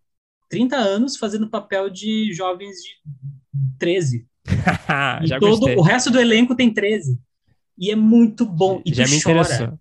30 0.49 0.77
anos 0.77 1.17
fazendo 1.17 1.51
papel 1.51 1.91
de 1.91 2.33
jovens 2.33 2.77
de 2.77 2.91
13. 3.79 4.27
e 5.25 5.29
todo 5.39 5.61
gostei. 5.61 5.77
o 5.77 5.83
resto 5.83 6.11
do 6.11 6.21
elenco 6.21 6.55
tem 6.55 6.73
13. 6.73 7.21
E 7.79 7.91
é 7.91 7.97
muito 7.97 8.47
bom. 8.47 8.81
E 8.85 8.95
Já 8.95 9.05
tu 9.05 9.11
me 9.11 9.23
chora. 9.23 9.41
Interessou. 9.41 9.79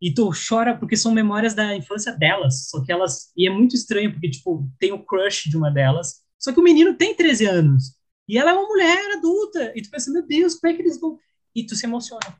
E 0.00 0.14
tu 0.14 0.30
chora 0.48 0.76
porque 0.76 0.96
são 0.96 1.12
memórias 1.12 1.54
da 1.54 1.74
infância 1.74 2.12
delas. 2.12 2.68
Só 2.68 2.82
que 2.84 2.92
elas. 2.92 3.32
E 3.36 3.48
é 3.48 3.50
muito 3.50 3.74
estranho, 3.74 4.12
porque, 4.12 4.30
tipo, 4.30 4.68
tem 4.78 4.92
o 4.92 5.04
crush 5.04 5.48
de 5.48 5.56
uma 5.56 5.70
delas. 5.70 6.22
Só 6.38 6.52
que 6.52 6.60
o 6.60 6.62
menino 6.62 6.94
tem 6.94 7.14
13 7.14 7.46
anos. 7.46 7.96
E 8.28 8.38
ela 8.38 8.50
é 8.50 8.54
uma 8.54 8.68
mulher 8.68 9.16
adulta. 9.16 9.72
E 9.74 9.82
tu 9.82 9.90
pensa, 9.90 10.12
meu 10.12 10.26
Deus, 10.26 10.54
como 10.54 10.72
é 10.72 10.76
que 10.76 10.82
eles 10.82 11.00
vão. 11.00 11.18
E 11.54 11.64
tu 11.64 11.74
se 11.74 11.86
emociona. 11.86 12.36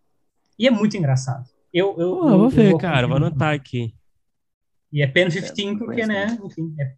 E 0.59 0.67
é 0.67 0.71
muito 0.71 0.97
engraçado. 0.97 1.49
Eu, 1.73 1.97
eu, 1.99 2.17
Pô, 2.17 2.29
eu 2.29 2.39
vou 2.39 2.49
ver, 2.49 2.73
eu 2.73 2.79
cara, 2.79 3.07
vou 3.07 3.17
anotar 3.17 3.55
aqui. 3.55 3.95
E 4.93 5.03
é 5.03 5.07
Pen 5.07 5.29
15 5.29 5.79
porque, 5.79 6.07
né, 6.07 6.39
enfim, 6.43 6.75
é 6.79 6.95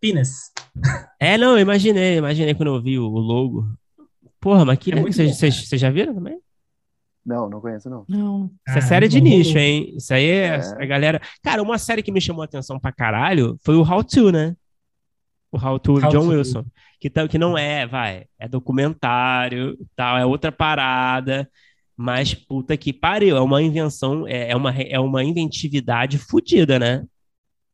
Pinas. 0.00 0.52
É, 1.20 1.36
não, 1.36 1.56
eu 1.56 1.58
imaginei, 1.58 2.18
imaginei 2.18 2.54
quando 2.54 2.72
eu 2.72 2.80
vi 2.80 2.96
o 2.96 3.08
logo. 3.08 3.66
Porra, 4.38 4.64
mas 4.64 4.78
que 4.78 4.92
é 4.92 5.02
Vocês 5.02 5.68
já 5.68 5.90
viram 5.90 6.14
também? 6.14 6.40
Não, 7.24 7.48
não 7.48 7.60
conheço, 7.60 7.90
não. 7.90 8.04
Não. 8.08 8.50
Isso 8.66 8.78
é 8.78 8.80
série 8.80 9.08
de 9.08 9.20
nicho, 9.20 9.58
hein? 9.58 9.94
Isso 9.96 10.14
aí 10.14 10.24
é, 10.24 10.46
é, 10.56 10.82
a 10.82 10.86
galera. 10.86 11.20
Cara, 11.42 11.62
uma 11.62 11.78
série 11.78 12.02
que 12.02 12.12
me 12.12 12.20
chamou 12.20 12.42
a 12.42 12.46
atenção 12.46 12.80
pra 12.80 12.92
caralho 12.92 13.58
foi 13.62 13.76
o 13.76 13.82
How 13.82 14.02
To, 14.02 14.32
né? 14.32 14.56
O 15.52 15.58
How 15.58 15.78
To, 15.78 15.92
How 15.94 16.10
John 16.10 16.22
to. 16.22 16.28
Wilson. 16.28 16.64
Que, 17.00 17.10
tá, 17.10 17.28
que 17.28 17.38
não 17.38 17.56
é, 17.56 17.86
vai, 17.86 18.26
é 18.38 18.48
documentário, 18.48 19.78
tal, 19.94 20.16
é 20.16 20.24
outra 20.24 20.50
parada. 20.50 21.48
Mas 21.96 22.32
puta 22.32 22.76
que 22.76 22.92
pariu, 22.92 23.36
é 23.36 23.40
uma 23.40 23.60
invenção, 23.60 24.26
é, 24.26 24.50
é 24.50 24.56
uma, 24.56 24.72
é 24.72 25.00
uma 25.00 25.22
inventividade 25.24 26.16
fodida, 26.16 26.78
né? 26.78 27.04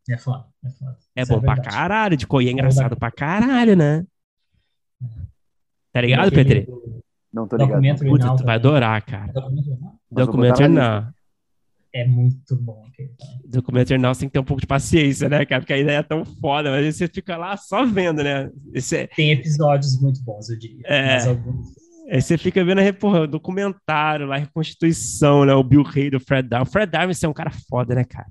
É 0.08 0.16
foda, 0.16 0.46
é 0.64 0.70
foda. 0.70 0.98
É 1.14 1.22
Isso 1.22 1.32
bom 1.32 1.38
é 1.38 1.42
pra 1.42 1.62
caralho, 1.62 2.16
de 2.16 2.26
e 2.26 2.48
é 2.48 2.50
engraçado 2.50 2.94
é 2.94 2.96
pra 2.96 3.10
caralho, 3.10 3.76
né? 3.76 4.04
Tá 5.92 6.00
ligado, 6.00 6.32
Petri? 6.32 6.66
Não 7.34 7.48
tô 7.48 7.56
ligado. 7.56 7.98
Puta, 7.98 8.36
tu 8.36 8.44
vai 8.44 8.54
adorar, 8.54 9.02
cara. 9.02 9.32
Documento 10.08 10.68
não. 10.68 11.12
É 11.92 12.06
muito 12.06 12.56
bom. 12.56 12.84
Documento 13.46 13.96
não, 13.98 14.14
você 14.14 14.20
tem 14.20 14.28
que 14.28 14.32
ter 14.32 14.38
um 14.38 14.44
pouco 14.44 14.60
de 14.60 14.66
paciência, 14.66 15.28
né, 15.28 15.44
cara? 15.44 15.60
Porque 15.60 15.72
a 15.72 15.78
ideia 15.78 15.98
é 15.98 16.02
tão 16.02 16.24
foda, 16.24 16.70
mas 16.70 16.96
você 16.96 17.06
fica 17.08 17.36
lá 17.36 17.56
só 17.56 17.84
vendo, 17.84 18.22
né? 18.22 18.50
Esse... 18.72 19.08
Tem 19.16 19.32
episódios 19.32 20.00
muito 20.00 20.22
bons, 20.22 20.48
eu 20.48 20.58
diria. 20.58 20.82
É. 20.86 21.14
Mas 21.14 21.26
alguns... 21.26 21.66
Aí 22.10 22.20
você 22.20 22.36
fica 22.36 22.64
vendo 22.64 22.80
porra, 22.94 23.26
documentário 23.26 24.26
lá, 24.26 24.36
reconstituição, 24.36 25.44
né? 25.44 25.54
O 25.54 25.62
Bill 25.62 25.84
Hay 25.94 26.10
do 26.10 26.20
Fred 26.20 26.48
Darwin. 26.48 26.68
O 26.68 26.70
Fred 26.70 26.90
Darwin 26.90 27.14
é 27.20 27.28
um 27.28 27.32
cara 27.32 27.50
foda, 27.68 27.94
né, 27.94 28.04
cara? 28.04 28.26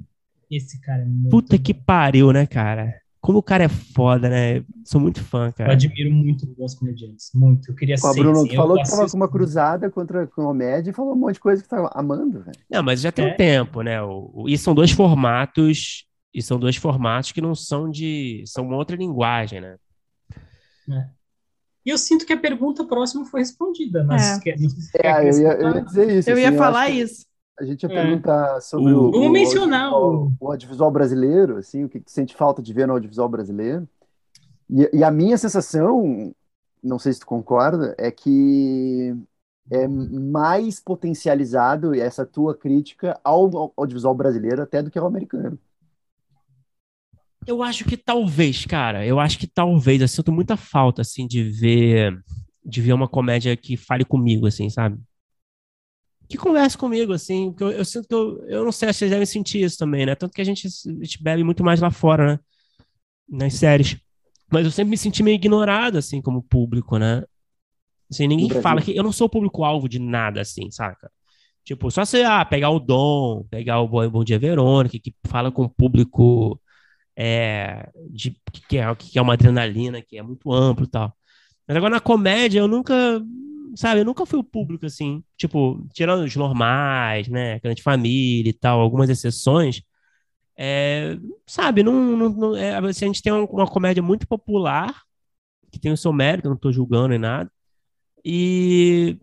Esse 0.51 0.79
cara 0.81 1.01
é 1.01 1.05
muito 1.05 1.29
Puta 1.29 1.57
bom. 1.57 1.63
que 1.63 1.73
pariu, 1.73 2.31
né, 2.31 2.45
cara? 2.45 2.93
Como 3.23 3.37
o 3.37 3.43
cara 3.43 3.63
é 3.63 3.69
foda, 3.69 4.27
né? 4.27 4.65
Sou 4.83 4.99
muito 4.99 5.23
fã, 5.23 5.49
cara. 5.49 5.69
Eu 5.69 5.75
admiro 5.75 6.11
muito 6.11 6.45
os 6.59 6.75
comediantes. 6.75 7.31
Muito. 7.33 7.71
Eu 7.71 7.75
queria 7.75 7.95
ser. 7.95 8.19
Bruno, 8.19 8.45
tu 8.45 8.53
falou 8.53 8.75
que 8.75 8.89
tava 8.89 9.09
com 9.09 9.15
uma 9.15 9.29
cruzada 9.29 9.89
contra 9.89 10.23
a 10.23 10.27
comédia 10.27 10.91
e 10.91 10.93
falou 10.93 11.13
um 11.13 11.15
monte 11.15 11.35
de 11.35 11.39
coisa 11.39 11.63
que 11.63 11.69
tava 11.69 11.89
amando, 11.95 12.43
velho. 12.43 12.57
Não, 12.69 12.83
mas 12.83 12.99
já 12.99 13.13
tem 13.13 13.25
é. 13.25 13.33
um 13.33 13.37
tempo, 13.37 13.81
né? 13.81 14.01
O, 14.01 14.29
o, 14.33 14.49
e 14.49 14.57
são 14.57 14.75
dois 14.75 14.91
formatos. 14.91 16.05
E 16.33 16.41
são 16.41 16.59
dois 16.59 16.75
formatos 16.75 17.31
que 17.31 17.39
não 17.39 17.55
são 17.55 17.89
de. 17.89 18.43
são 18.45 18.65
uma 18.65 18.75
outra 18.75 18.97
linguagem, 18.97 19.61
né? 19.61 19.77
É. 20.91 21.05
E 21.85 21.91
eu 21.91 21.97
sinto 21.97 22.25
que 22.25 22.33
a 22.33 22.37
pergunta 22.37 22.83
próxima 22.83 23.23
foi 23.23 23.39
respondida, 23.39 24.03
mas. 24.03 24.37
É, 24.45 24.49
é 24.49 25.29
eu, 25.29 25.39
ia, 25.39 25.53
eu, 25.53 25.75
ia, 25.75 25.81
dizer 25.81 26.17
isso. 26.17 26.29
Eu 26.29 26.33
assim, 26.33 26.43
ia 26.43 26.51
falar 26.57 26.89
isso. 26.89 27.25
A 27.59 27.65
gente 27.65 27.83
ia 27.83 27.91
é. 27.91 28.01
perguntar 28.01 28.61
sobre 28.61 28.91
o, 28.93 29.11
o, 29.11 29.29
mencionar 29.29 29.93
o, 29.93 30.31
o, 30.39 30.51
audiovisual 30.51 30.89
brasileiro, 30.91 31.57
assim, 31.57 31.83
o 31.83 31.89
que, 31.89 31.99
que 31.99 32.11
sente 32.11 32.35
falta 32.35 32.61
de 32.61 32.73
ver 32.73 32.87
no 32.87 32.93
audiovisual 32.93 33.29
brasileiro. 33.29 33.87
E, 34.69 34.89
e, 34.97 35.03
a 35.03 35.11
minha 35.11 35.37
sensação, 35.37 36.33
não 36.83 36.97
sei 36.97 37.13
se 37.13 37.19
tu 37.19 37.27
concorda, 37.27 37.95
é 37.97 38.09
que 38.09 39.15
é 39.69 39.87
mais 39.87 40.79
potencializado 40.79 41.93
essa 41.93 42.25
tua 42.25 42.55
crítica 42.55 43.19
ao 43.23 43.71
audiovisual 43.77 44.15
brasileiro 44.15 44.61
até 44.61 44.81
do 44.81 44.89
que 44.89 44.97
ao 44.97 45.07
americano. 45.07 45.59
Eu 47.45 47.61
acho 47.61 47.85
que 47.85 47.97
talvez, 47.97 48.65
cara, 48.65 49.05
eu 49.05 49.19
acho 49.19 49.37
que 49.37 49.47
talvez, 49.47 50.01
eu 50.01 50.07
sinto 50.07 50.31
muita 50.31 50.55
falta, 50.55 51.01
assim, 51.01 51.27
de 51.27 51.43
ver, 51.43 52.17
de 52.65 52.81
ver 52.81 52.93
uma 52.93 53.07
comédia 53.07 53.55
que 53.55 53.75
fale 53.75 54.05
comigo, 54.05 54.47
assim, 54.47 54.69
sabe? 54.69 54.97
Que 56.27 56.37
converse 56.37 56.77
comigo, 56.77 57.13
assim, 57.13 57.51
porque 57.51 57.63
eu, 57.63 57.71
eu, 57.71 57.85
sinto 57.85 58.07
que 58.07 58.13
eu, 58.15 58.45
eu 58.47 58.63
não 58.65 58.71
sei 58.71 58.91
se 58.91 58.99
vocês 58.99 59.11
devem 59.11 59.25
sentir 59.25 59.63
isso 59.63 59.77
também, 59.77 60.05
né? 60.05 60.15
Tanto 60.15 60.33
que 60.33 60.41
a 60.41 60.45
gente, 60.45 60.67
a 60.67 61.03
gente 61.03 61.21
bebe 61.21 61.43
muito 61.43 61.63
mais 61.63 61.79
lá 61.79 61.91
fora, 61.91 62.33
né? 62.33 62.39
Nas 63.29 63.53
séries. 63.55 63.97
Mas 64.51 64.65
eu 64.65 64.71
sempre 64.71 64.91
me 64.91 64.97
senti 64.97 65.23
meio 65.23 65.35
ignorado, 65.35 65.97
assim, 65.97 66.21
como 66.21 66.43
público, 66.43 66.97
né? 66.97 67.23
Assim, 68.11 68.27
ninguém 68.27 68.49
fala 68.61 68.81
que 68.81 68.95
eu 68.95 69.03
não 69.03 69.11
sou 69.11 69.27
público-alvo 69.27 69.89
de 69.89 69.99
nada, 69.99 70.41
assim, 70.41 70.69
saca? 70.69 71.11
Tipo, 71.63 71.89
só 71.89 72.05
você 72.05 72.23
ah, 72.23 72.43
pegar 72.43 72.69
o 72.69 72.79
Dom, 72.79 73.45
pegar 73.49 73.79
o 73.79 73.87
Bom, 73.87 74.23
Dia 74.23 74.37
Verônica, 74.37 74.99
que 74.99 75.15
fala 75.25 75.51
com 75.51 75.63
o 75.63 75.69
público 75.69 76.59
é, 77.15 77.89
de, 78.09 78.35
que, 78.67 78.77
é, 78.77 78.95
que 78.95 79.17
é 79.17 79.21
uma 79.21 79.33
adrenalina, 79.33 80.01
que 80.01 80.17
é 80.17 80.21
muito 80.21 80.51
amplo 80.51 80.85
e 80.85 80.89
tal. 80.89 81.15
Mas 81.67 81.77
agora 81.77 81.95
na 81.95 82.01
comédia 82.01 82.59
eu 82.59 82.67
nunca 82.67 83.21
sabe, 83.75 84.01
eu 84.01 84.05
nunca 84.05 84.25
fui 84.25 84.39
o 84.39 84.43
público, 84.43 84.85
assim, 84.85 85.23
tipo, 85.37 85.85
tirando 85.93 86.23
os 86.23 86.35
normais, 86.35 87.27
né, 87.27 87.59
grande 87.59 87.81
família 87.81 88.49
e 88.49 88.53
tal, 88.53 88.79
algumas 88.79 89.09
exceções, 89.09 89.81
é, 90.57 91.17
sabe, 91.47 91.83
não, 91.83 91.93
não, 91.93 92.29
não 92.29 92.55
é, 92.55 92.77
assim, 92.77 93.05
a 93.05 93.07
gente 93.07 93.21
tem 93.21 93.33
uma, 93.33 93.67
comédia 93.67 94.03
muito 94.03 94.27
popular, 94.27 95.01
que 95.71 95.79
tem 95.79 95.91
o 95.91 95.97
seu 95.97 96.13
mérito, 96.13 96.49
não 96.49 96.57
tô 96.57 96.71
julgando 96.71 97.09
nem 97.09 97.19
nada, 97.19 97.51
e, 98.23 99.17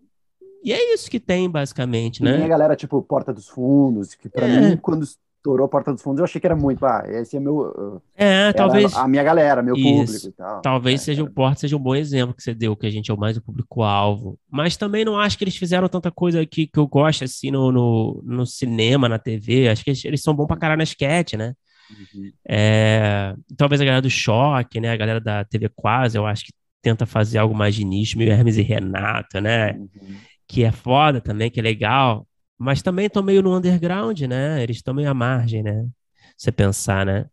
e 0.65 0.73
é 0.73 0.95
isso 0.95 1.11
que 1.11 1.21
tem, 1.21 1.49
basicamente, 1.49 2.23
né? 2.23 2.35
Tem 2.35 2.45
a 2.45 2.49
galera, 2.49 2.77
tipo, 2.77 3.01
Porta 3.03 3.33
dos 3.33 3.49
Fundos, 3.49 4.15
que 4.15 4.29
pra 4.29 4.47
é. 4.47 4.61
mim, 4.61 4.77
quando 4.77 5.07
estourou 5.41 5.65
a 5.65 5.69
Porta 5.69 5.93
dos 5.93 6.03
Fundos, 6.03 6.19
eu 6.19 6.25
achei 6.25 6.41
que 6.41 6.47
era 6.47 6.55
muito, 6.55 6.85
ah, 6.85 7.03
esse 7.07 7.37
é 7.37 7.41
meu... 7.41 8.01
É, 8.15 8.53
talvez... 8.53 8.95
A 8.95 9.09
minha 9.09 9.23
galera, 9.23 9.63
meu 9.63 9.75
Isso. 9.75 9.89
público 9.89 10.29
e 10.29 10.33
tal. 10.33 10.61
Talvez 10.61 11.01
É, 11.01 11.05
seja 11.05 11.25
o 11.25 11.31
Porta 11.31 11.61
seja 11.61 11.77
um 11.77 11.81
bom 11.81 11.95
exemplo 11.95 12.35
que 12.35 12.43
você 12.43 12.55
deu, 12.55 12.77
que 12.77 12.87
a 12.87 12.91
gente 12.91 13.11
é 13.11 13.15
o 13.15 13.19
mais 13.19 13.37
o 13.37 13.43
público-alvo. 13.43 14.39
Mas 14.49 14.77
também 14.77 15.05
não 15.05 15.19
acho 15.19 15.37
que 15.39 15.45
eles 15.45 15.57
fizeram 15.57 15.89
tanta 15.89 16.11
coisa 16.11 16.41
aqui 16.41 16.67
que 16.67 16.79
eu 16.79 16.87
gosto, 16.87 17.25
assim, 17.25 17.51
no, 17.51 17.73
no, 17.73 18.23
no 18.25 18.47
cinema, 18.47 19.09
na 19.09 19.19
TV. 19.19 19.69
Acho 19.69 19.83
que 19.83 19.91
eles, 19.91 20.05
eles 20.05 20.23
são 20.23 20.35
bons 20.35 20.47
pra 20.47 20.57
caralho 20.57 20.79
na 20.79 20.85
sketch, 20.85 21.35
né? 21.35 21.55
Uhum. 21.91 22.31
É, 22.49 23.35
talvez 23.57 23.81
a 23.81 23.85
galera 23.85 24.03
do 24.03 24.11
Choque, 24.11 24.81
né? 24.81 24.91
A 24.91 24.97
galera 24.97 25.21
da 25.21 25.45
TV 25.45 25.69
Quase, 25.75 26.17
eu 26.17 26.27
acho 26.27 26.45
que 26.45 26.53
tenta 26.83 27.07
fazer 27.07 27.39
algo 27.39 27.55
mais 27.55 27.75
de 27.75 27.85
nicho, 27.85 28.17
meio 28.19 28.31
Hermes 28.31 28.57
e 28.57 28.63
Renato, 28.63 29.41
né? 29.41 29.73
Uhum. 29.73 29.89
Que 30.47 30.65
é 30.65 30.73
foda 30.73 31.21
também, 31.21 31.51
que 31.51 31.61
é 31.61 31.63
legal. 31.63 32.27
Mas 32.61 32.83
também 32.83 33.07
estão 33.07 33.23
meio 33.23 33.43
no 33.43 33.57
underground, 33.57 34.21
né? 34.23 34.63
Eles 34.63 34.77
estão 34.77 34.93
meio 34.93 35.09
à 35.11 35.15
margem, 35.15 35.63
né? 35.63 35.87
Você 36.37 36.53
pensar, 36.53 37.07
né? 37.07 37.25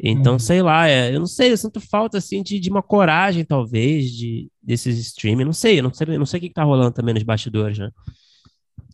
Então, 0.00 0.32
Uhum. 0.34 0.38
sei 0.38 0.62
lá, 0.62 0.88
é, 0.88 1.14
eu 1.14 1.20
não 1.20 1.26
sei, 1.26 1.52
eu 1.52 1.56
sinto 1.56 1.80
falta, 1.80 2.18
assim, 2.18 2.42
de, 2.42 2.58
de 2.58 2.68
uma 2.70 2.82
coragem, 2.82 3.44
talvez, 3.44 4.10
de, 4.10 4.50
desses 4.62 4.98
streaming. 4.98 5.44
Não 5.44 5.52
sei, 5.52 5.78
eu 5.78 5.82
não 5.84 5.92
sei, 5.92 6.18
não 6.18 6.26
sei 6.26 6.38
o 6.38 6.40
que 6.40 6.48
que 6.48 6.54
tá 6.54 6.64
rolando 6.64 6.92
também 6.92 7.14
nos 7.14 7.22
bastidores, 7.22 7.78
né? 7.78 7.90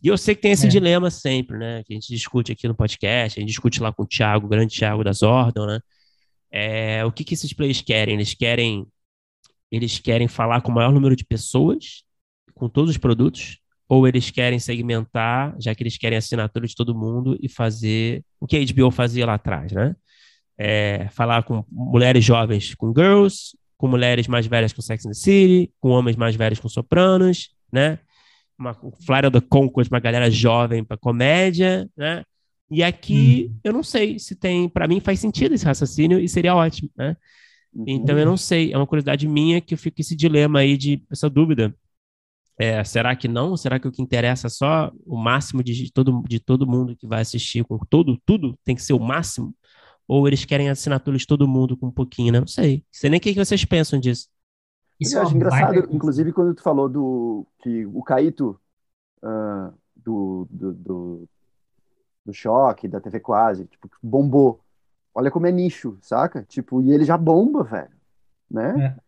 E 0.03 0.07
eu 0.07 0.17
sei 0.17 0.35
que 0.35 0.41
tem 0.41 0.51
esse 0.51 0.67
É. 0.67 0.69
dilema 0.69 1.09
sempre, 1.09 1.57
né? 1.57 1.83
Que 1.83 1.93
a 1.93 1.95
gente 1.95 2.07
discute 2.13 2.51
aqui 2.51 2.67
no 2.67 2.75
podcast, 2.75 3.39
a 3.39 3.41
gente 3.41 3.49
discute 3.49 3.81
lá 3.81 3.91
com 3.91 4.03
o 4.03 4.07
Thiago, 4.07 4.45
o 4.45 4.49
grande 4.49 4.75
Thiago 4.75 5.03
da 5.03 5.11
Zordon, 5.13 5.65
né? 5.65 5.79
É, 6.51 7.03
o 7.05 7.11
que 7.11 7.23
que 7.23 7.33
esses 7.33 7.53
players 7.53 7.81
querem? 7.81 8.13
Eles 8.15 8.33
querem 8.35 8.85
eles 9.71 9.97
querem 9.99 10.27
falar 10.27 10.61
com 10.61 10.71
o 10.71 10.75
maior 10.75 10.93
número 10.93 11.15
de 11.15 11.25
pessoas, 11.25 12.03
com 12.53 12.69
todos 12.69 12.91
os 12.91 12.97
produtos, 12.97 13.57
ou 13.87 14.07
eles 14.07 14.31
querem 14.31 14.59
segmentar, 14.59 15.55
já 15.59 15.73
que 15.75 15.83
eles 15.83 15.97
querem 15.97 16.17
assinatura 16.17 16.65
de 16.65 16.75
todo 16.75 16.95
mundo 16.95 17.37
e 17.41 17.47
fazer 17.47 18.23
o 18.39 18.47
que 18.47 18.57
a 18.57 18.65
HBO 18.65 18.91
fazia 18.91 19.25
lá 19.25 19.35
atrás, 19.35 19.71
né? 19.71 19.95
É, 20.57 21.07
falar 21.11 21.43
com 21.43 21.63
mulheres 21.69 22.23
jovens 22.23 22.73
com 22.75 22.93
Girls, 22.95 23.57
com 23.77 23.87
mulheres 23.87 24.27
mais 24.27 24.47
velhas 24.47 24.73
com 24.73 24.81
Sex 24.81 25.05
and 25.05 25.09
the 25.09 25.15
City, 25.15 25.71
com 25.79 25.89
homens 25.89 26.15
mais 26.15 26.35
velhos 26.35 26.59
com 26.59 26.69
Sopranos, 26.69 27.49
né? 27.71 27.99
Uma 28.57 28.71
um 28.83 28.91
Flyer 29.05 29.29
the 29.29 29.41
Concord, 29.41 29.89
uma 29.91 29.99
galera 29.99 30.31
jovem 30.31 30.83
para 30.83 30.97
comédia, 30.97 31.89
né? 31.95 32.23
E 32.71 32.81
aqui 32.81 33.51
eu 33.63 33.71
não 33.71 33.83
sei 33.83 34.17
se 34.17 34.35
tem, 34.35 34.67
para 34.67 34.87
mim 34.87 34.99
faz 34.99 35.19
sentido 35.19 35.53
esse 35.53 35.65
raciocínio 35.65 36.19
e 36.19 36.27
seria 36.27 36.55
ótimo, 36.55 36.89
né? 36.97 37.15
Uhum. 37.73 37.85
Então 37.87 38.17
eu 38.17 38.25
não 38.25 38.37
sei, 38.37 38.73
é 38.73 38.77
uma 38.77 38.87
curiosidade 38.87 39.27
minha 39.27 39.61
que 39.61 39.73
eu 39.73 39.77
fico 39.77 39.97
com 39.97 40.01
esse 40.01 40.15
dilema 40.15 40.59
aí 40.59 40.77
de 40.77 41.03
essa 41.11 41.29
dúvida. 41.29 41.75
É, 42.57 42.83
será 42.83 43.15
que 43.15 43.27
não? 43.27 43.57
Será 43.57 43.79
que 43.79 43.87
o 43.87 43.91
que 43.91 44.01
interessa 44.01 44.47
é 44.47 44.49
só 44.49 44.91
o 45.05 45.17
máximo 45.17 45.63
de 45.63 45.91
todo, 45.91 46.23
de 46.27 46.39
todo 46.39 46.67
mundo 46.67 46.95
que 46.95 47.05
vai 47.05 47.21
assistir 47.21 47.65
com 47.65 47.77
todo, 47.77 48.17
tudo 48.25 48.57
tem 48.63 48.75
que 48.75 48.81
ser 48.81 48.93
o 48.93 48.99
máximo? 48.99 49.53
Ou 50.07 50.27
eles 50.27 50.45
querem 50.45 50.69
assinatura 50.69 51.17
de 51.17 51.27
todo 51.27 51.47
mundo 51.47 51.75
com 51.75 51.87
um 51.87 51.91
pouquinho, 51.91 52.31
né? 52.31 52.39
Não 52.39 52.47
sei. 52.47 52.77
Não 52.77 52.83
sei 52.91 53.09
nem 53.09 53.17
o 53.17 53.21
que 53.21 53.33
vocês 53.33 53.65
pensam 53.65 53.99
disso. 53.99 54.29
Isso 54.99 55.15
eu 55.15 55.21
é 55.21 55.23
acho 55.23 55.35
engraçado, 55.35 55.93
inclusive, 55.93 56.31
quando 56.31 56.55
tu 56.55 56.61
falou 56.61 56.87
do 56.87 57.45
que 57.59 57.85
o 57.87 58.01
Caíto 58.01 58.57
ah, 59.21 59.73
do, 59.95 60.47
do, 60.49 60.73
do, 60.73 61.29
do 62.25 62.33
Choque, 62.33 62.87
da 62.87 63.01
TV 63.01 63.19
Quase, 63.19 63.65
tipo, 63.65 63.89
bombou. 64.01 64.61
Olha 65.13 65.31
como 65.31 65.47
é 65.47 65.51
nicho, 65.51 65.97
saca? 66.01 66.43
Tipo, 66.43 66.81
e 66.81 66.91
ele 66.91 67.03
já 67.03 67.17
bomba, 67.17 67.63
velho. 67.63 67.95
Né? 68.49 68.85
É. 68.85 69.04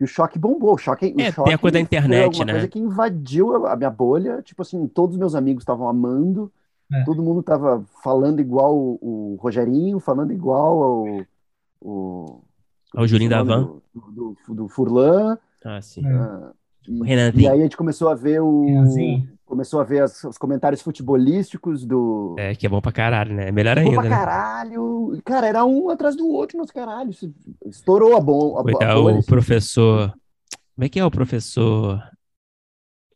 Porque 0.00 0.04
o 0.04 0.06
Choque 0.06 0.38
bombou. 0.38 0.74
O 0.74 0.78
Choque, 0.78 1.14
o 1.14 1.20
É, 1.20 1.30
choque 1.30 1.44
tem 1.44 1.54
a 1.54 1.58
coisa 1.58 1.74
da 1.74 1.80
internet, 1.80 2.42
né? 2.44 2.52
coisa 2.52 2.68
que 2.68 2.78
invadiu 2.78 3.66
a 3.66 3.76
minha 3.76 3.90
bolha. 3.90 4.40
Tipo 4.40 4.62
assim, 4.62 4.86
todos 4.88 5.14
os 5.16 5.18
meus 5.20 5.34
amigos 5.34 5.60
estavam 5.62 5.86
amando. 5.88 6.50
É. 6.90 7.04
Todo 7.04 7.22
mundo 7.22 7.42
tava 7.42 7.84
falando 8.02 8.40
igual 8.40 8.74
o, 8.76 8.98
o 9.00 9.36
Rogerinho, 9.40 10.00
falando 10.00 10.32
igual 10.32 10.82
ao... 10.82 11.06
O, 11.82 12.40
Ao 12.94 13.06
Julinho 13.06 13.30
da 13.30 13.42
o 13.42 13.44
Van. 13.44 13.62
Do, 13.62 13.82
do, 13.94 14.36
do, 14.48 14.54
do 14.54 14.68
Furlan. 14.68 15.38
Ah, 15.64 15.80
sim. 15.82 16.06
É. 16.06 16.12
Ah, 16.12 16.52
O 16.88 17.04
e, 17.04 17.08
Renanzinho. 17.08 17.42
e 17.42 17.48
aí 17.48 17.60
a 17.60 17.62
gente 17.62 17.76
começou 17.76 18.08
a 18.08 18.14
ver 18.14 18.40
o 18.40 18.64
Renanzinho. 18.64 19.28
Começou 19.50 19.80
a 19.80 19.84
ver 19.84 20.02
as- 20.04 20.22
os 20.24 20.38
comentários 20.38 20.80
futebolísticos 20.80 21.84
do 21.84 22.36
É, 22.38 22.54
que 22.54 22.64
é 22.64 22.68
bom 22.68 22.80
pra 22.80 22.92
caralho, 22.92 23.34
né? 23.34 23.48
É 23.48 23.52
melhor 23.52 23.76
Bom 23.76 23.82
ainda, 23.82 24.00
pra 24.00 24.08
né? 24.08 24.16
caralho. 24.16 25.20
Cara, 25.24 25.46
era 25.48 25.64
um 25.64 25.90
atrás 25.90 26.14
do 26.16 26.26
outro 26.28 26.56
nos 26.56 26.70
caralho. 26.70 27.10
Isso 27.10 27.32
Estourou 27.66 28.16
a 28.16 28.20
bom 28.20 28.56
a, 28.56 28.60
a 28.60 28.62
Coitado, 28.62 29.02
bolha, 29.02 29.16
o 29.16 29.18
assim. 29.18 29.26
professor. 29.28 30.14
Como 30.74 30.84
é 30.84 30.88
que 30.88 31.00
é 31.00 31.04
o 31.04 31.10
professor? 31.10 32.00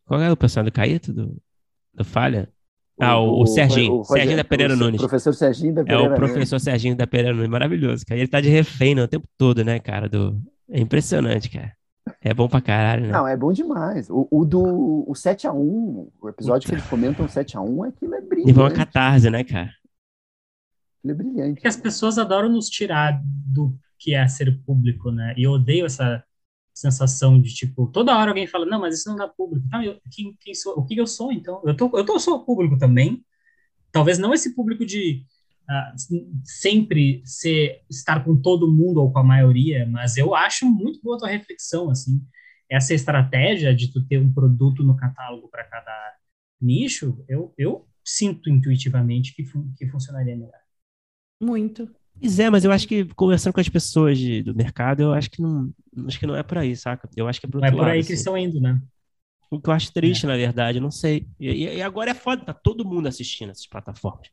Qual 0.04 0.20
é 0.20 0.30
o 0.30 0.36
personagem 0.36 0.70
do 0.70 0.74
Caíto? 0.74 1.12
Do, 1.12 1.36
do 1.94 2.04
Falha? 2.04 2.50
Ah, 3.00 3.18
o, 3.18 3.42
o 3.42 3.46
Serginho. 3.46 3.92
o 3.92 3.96
Roger- 3.98 4.16
Serginho 4.18 4.36
da 4.36 4.44
Pereira 4.44 4.74
o 4.74 4.76
Nunes. 4.76 5.00
Professor 5.00 5.32
Serginho 5.34 5.74
da 5.74 5.80
É 5.80 5.84
Pereira 5.84 6.12
o 6.12 6.16
professor 6.16 6.60
Serginho 6.60 6.94
da 6.96 7.06
Pereira 7.06 7.34
Nunes. 7.34 7.50
Maravilhoso, 7.50 8.04
cara. 8.06 8.20
Ele 8.20 8.28
tá 8.28 8.40
de 8.40 8.48
refém 8.48 8.94
né, 8.94 9.02
o 9.02 9.08
tempo 9.08 9.26
todo, 9.38 9.64
né, 9.64 9.78
cara? 9.80 10.08
Do... 10.08 10.38
É 10.68 10.80
impressionante, 10.80 11.48
cara. 11.50 11.72
É 12.24 12.32
bom 12.32 12.48
pra 12.48 12.62
caralho, 12.62 13.06
né? 13.06 13.12
Não, 13.12 13.28
é 13.28 13.36
bom 13.36 13.52
demais. 13.52 14.08
O, 14.08 14.26
o 14.30 14.44
do 14.46 15.04
o 15.06 15.12
7x1, 15.12 16.10
o 16.20 16.28
episódio 16.28 16.66
que 16.66 16.74
eles 16.74 16.86
comentam 16.86 17.26
7x1, 17.26 17.88
aquilo 17.88 18.14
é 18.14 18.18
E 18.18 18.52
foi 18.54 18.62
uma 18.62 18.70
brilhante. 18.70 18.74
catarse, 18.74 19.28
né, 19.28 19.44
cara? 19.44 19.70
Aquilo 20.98 21.12
é 21.12 21.14
brilhante. 21.14 21.60
que 21.60 21.68
as 21.68 21.76
pessoas 21.76 22.16
adoram 22.16 22.48
nos 22.48 22.70
tirar 22.70 23.20
do 23.22 23.78
que 23.98 24.14
é 24.14 24.26
ser 24.26 24.58
público, 24.64 25.10
né? 25.10 25.34
E 25.36 25.42
eu 25.42 25.52
odeio 25.52 25.84
essa 25.84 26.24
sensação 26.72 27.40
de 27.40 27.54
tipo, 27.54 27.86
toda 27.88 28.16
hora 28.16 28.30
alguém 28.30 28.46
fala, 28.46 28.64
não, 28.64 28.80
mas 28.80 28.98
isso 28.98 29.08
não 29.08 29.16
dá 29.16 29.28
público. 29.28 29.68
Tá, 29.68 29.84
eu, 29.84 30.00
quem, 30.10 30.34
quem 30.40 30.54
sou, 30.54 30.78
o 30.78 30.84
que 30.84 30.96
eu 30.96 31.06
sou, 31.06 31.30
então? 31.30 31.60
Eu, 31.64 31.76
tô, 31.76 31.90
eu, 31.94 32.06
tô, 32.06 32.14
eu 32.14 32.20
sou 32.20 32.44
público 32.44 32.78
também. 32.78 33.22
Talvez 33.92 34.18
não 34.18 34.32
esse 34.32 34.54
público 34.54 34.84
de 34.84 35.24
ah, 35.68 35.92
sempre 36.44 37.22
ser, 37.24 37.82
estar 37.90 38.24
com 38.24 38.36
todo 38.40 38.70
mundo 38.70 38.98
ou 39.00 39.12
com 39.12 39.18
a 39.18 39.24
maioria, 39.24 39.86
mas 39.86 40.16
eu 40.16 40.34
acho 40.34 40.66
muito 40.68 41.00
boa 41.02 41.16
a 41.16 41.18
tua 41.20 41.28
reflexão, 41.28 41.90
assim. 41.90 42.20
Essa 42.70 42.94
estratégia 42.94 43.74
de 43.74 43.92
tu 43.92 44.04
ter 44.06 44.18
um 44.18 44.32
produto 44.32 44.82
no 44.82 44.96
catálogo 44.96 45.48
para 45.48 45.64
cada 45.64 45.92
nicho, 46.60 47.24
eu, 47.28 47.54
eu 47.58 47.86
sinto 48.04 48.50
intuitivamente 48.50 49.34
que, 49.34 49.44
fun 49.44 49.72
que 49.76 49.86
funcionaria 49.88 50.36
melhor. 50.36 50.52
Muito. 51.40 51.94
Pois 52.18 52.38
é, 52.38 52.48
mas 52.48 52.64
eu 52.64 52.72
acho 52.72 52.86
que 52.88 53.04
conversando 53.14 53.52
com 53.54 53.60
as 53.60 53.68
pessoas 53.68 54.18
de- 54.18 54.42
do 54.42 54.54
mercado, 54.54 55.02
eu 55.02 55.12
acho 55.12 55.30
que 55.30 55.42
não, 55.42 55.72
acho 56.06 56.18
que 56.18 56.26
não 56.26 56.36
é 56.36 56.42
por 56.42 56.58
aí, 56.58 56.74
saca? 56.76 57.08
Eu 57.16 57.28
acho 57.28 57.40
que 57.40 57.46
é 57.46 57.48
pro 57.50 57.60
Não 57.60 57.68
é 57.68 57.72
por 57.72 57.88
aí 57.88 57.98
lado, 57.98 58.00
que 58.04 58.12
eles 58.12 58.20
assim. 58.20 58.20
estão 58.20 58.36
indo, 58.38 58.60
né? 58.60 58.80
O 59.50 59.60
que 59.60 59.68
eu 59.70 59.74
acho 59.74 59.92
triste, 59.92 60.26
na 60.26 60.36
verdade, 60.36 60.80
não 60.80 60.90
sei. 60.90 61.26
E, 61.38 61.48
e- 61.50 61.76
e 61.76 61.82
agora 61.82 62.10
é 62.10 62.14
foda, 62.14 62.44
tá 62.44 62.52
todo 62.54 62.84
mundo 62.84 63.06
assistindo 63.08 63.50
essas 63.50 63.66
plataformas. 63.66 64.28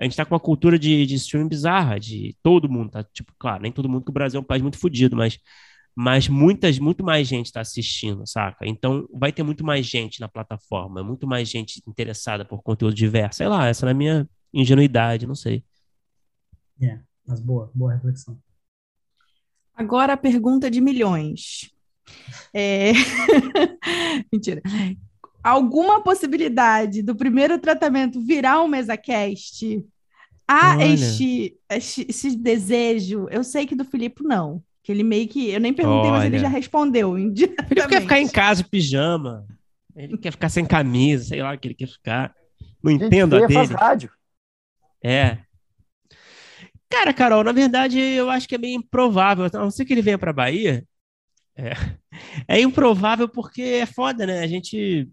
A 0.00 0.04
gente 0.04 0.16
tá 0.16 0.24
com 0.24 0.34
uma 0.34 0.40
cultura 0.40 0.78
de, 0.78 1.04
de 1.06 1.14
streaming 1.16 1.48
bizarra, 1.48 1.98
de 2.00 2.36
todo 2.42 2.68
mundo, 2.70 2.90
tá? 2.90 3.04
Tipo, 3.04 3.32
claro, 3.38 3.62
nem 3.62 3.72
todo 3.72 3.88
mundo, 3.88 4.04
que 4.04 4.10
o 4.10 4.14
Brasil 4.14 4.38
é 4.38 4.40
um 4.42 4.46
país 4.46 4.62
muito 4.62 4.78
fodido, 4.78 5.16
mas, 5.16 5.38
mas 5.94 6.28
muitas, 6.28 6.78
muito 6.78 7.04
mais 7.04 7.26
gente 7.28 7.52
tá 7.52 7.60
assistindo, 7.60 8.26
saca? 8.26 8.66
Então 8.66 9.06
vai 9.12 9.32
ter 9.32 9.42
muito 9.42 9.64
mais 9.64 9.86
gente 9.86 10.20
na 10.20 10.28
plataforma, 10.28 11.02
muito 11.02 11.26
mais 11.26 11.48
gente 11.48 11.82
interessada 11.86 12.44
por 12.44 12.62
conteúdo 12.62 12.94
diverso. 12.94 13.38
Sei 13.38 13.48
lá, 13.48 13.66
essa 13.68 13.86
é 13.86 13.90
a 13.90 13.94
minha 13.94 14.28
ingenuidade, 14.54 15.26
não 15.26 15.34
sei. 15.34 15.64
É, 16.82 17.00
mas 17.26 17.40
boa, 17.40 17.70
boa 17.74 17.94
reflexão. 17.94 18.40
Agora 19.74 20.12
a 20.12 20.16
pergunta 20.16 20.70
de 20.70 20.80
milhões. 20.80 21.70
É... 22.52 22.92
Mentira. 24.32 24.62
Alguma 25.42 26.02
possibilidade 26.02 27.02
do 27.02 27.14
primeiro 27.14 27.58
tratamento 27.58 28.20
virar 28.20 28.60
um 28.62 28.68
MesaCast? 28.68 29.84
Há 30.46 30.76
Olha. 30.76 30.86
este, 30.86 31.56
este, 31.70 32.06
esse 32.08 32.36
desejo? 32.36 33.26
Eu 33.30 33.44
sei 33.44 33.66
que 33.66 33.76
do 33.76 33.84
Filipe 33.84 34.22
não. 34.22 34.62
Que 34.82 34.92
ele 34.92 35.02
meio 35.02 35.28
que. 35.28 35.50
Eu 35.50 35.60
nem 35.60 35.72
perguntei, 35.72 36.10
mas 36.10 36.24
ele 36.24 36.36
Olha. 36.36 36.44
já 36.44 36.48
respondeu. 36.48 37.16
Ele 37.16 37.32
quer 37.88 38.02
ficar 38.02 38.18
em 38.18 38.28
casa 38.28 38.64
pijama. 38.64 39.46
Ele 39.94 40.16
quer 40.18 40.32
ficar 40.32 40.48
sem 40.48 40.64
camisa, 40.64 41.24
sei 41.24 41.42
lá 41.42 41.54
o 41.54 41.58
que 41.58 41.68
ele 41.68 41.74
quer 41.74 41.88
ficar. 41.88 42.34
Não 42.82 42.92
Gente 42.92 43.04
entendo 43.04 43.36
a 43.36 43.48
faz 43.50 43.68
dele. 43.68 43.80
rádio. 43.80 44.10
É. 45.04 45.38
Cara, 46.88 47.14
Carol, 47.14 47.44
na 47.44 47.52
verdade, 47.52 47.98
eu 48.00 48.28
acho 48.28 48.48
que 48.48 48.54
é 48.56 48.58
meio 48.58 48.76
improvável. 48.76 49.44
A 49.44 49.58
não 49.58 49.70
ser 49.70 49.84
que 49.84 49.92
ele 49.92 50.02
venha 50.02 50.18
pra 50.18 50.32
Bahia. 50.32 50.84
É, 51.56 51.72
é 52.48 52.60
improvável 52.60 53.28
porque 53.28 53.62
é 53.62 53.86
foda, 53.86 54.26
né? 54.26 54.40
A 54.40 54.46
gente. 54.46 55.08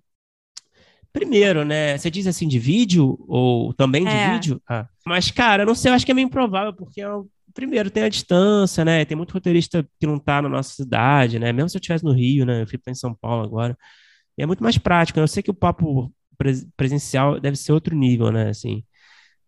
Primeiro, 1.11 1.65
né? 1.65 1.97
Você 1.97 2.11
diz 2.11 2.27
assim 2.27 2.47
de 2.47 2.59
vídeo 2.59 3.17
ou 3.27 3.73
também 3.73 4.03
de 4.05 4.11
É. 4.11 4.33
vídeo? 4.33 4.61
Ah. 4.69 4.87
Mas, 5.05 5.31
cara, 5.31 5.63
eu 5.63 5.67
não 5.67 5.73
sei, 5.73 5.89
eu 5.91 5.95
acho 5.95 6.05
que 6.05 6.11
é 6.11 6.15
meio 6.15 6.25
improvável 6.27 6.73
porque, 6.73 7.01
é 7.01 7.09
o- 7.09 7.27
primeiro, 7.55 7.89
tem 7.89 8.03
a 8.03 8.09
distância, 8.09 8.85
né? 8.85 9.03
Tem 9.03 9.17
muito 9.17 9.31
roteirista 9.31 9.87
que 9.99 10.05
não 10.05 10.19
tá 10.19 10.41
na 10.41 10.49
nossa 10.49 10.73
cidade, 10.75 11.39
né? 11.39 11.51
Mesmo 11.51 11.69
se 11.69 11.77
eu 11.77 11.79
estivesse 11.79 12.03
no 12.05 12.11
Rio, 12.13 12.45
né? 12.45 12.61
Eu 12.61 12.67
fui 12.67 12.77
pra 12.77 12.91
em 12.91 12.95
São 12.95 13.15
Paulo 13.15 13.43
agora. 13.43 13.75
E 14.37 14.43
é 14.43 14.45
muito 14.45 14.61
mais 14.61 14.77
prático. 14.77 15.17
né? 15.19 15.23
Eu 15.23 15.27
sei 15.27 15.41
que 15.41 15.49
o 15.49 15.55
papo 15.55 16.13
pres- 16.37 16.67
presencial 16.77 17.39
deve 17.39 17.55
ser 17.57 17.71
outro 17.71 17.95
nível, 17.95 18.31
né? 18.31 18.49
Assim. 18.49 18.83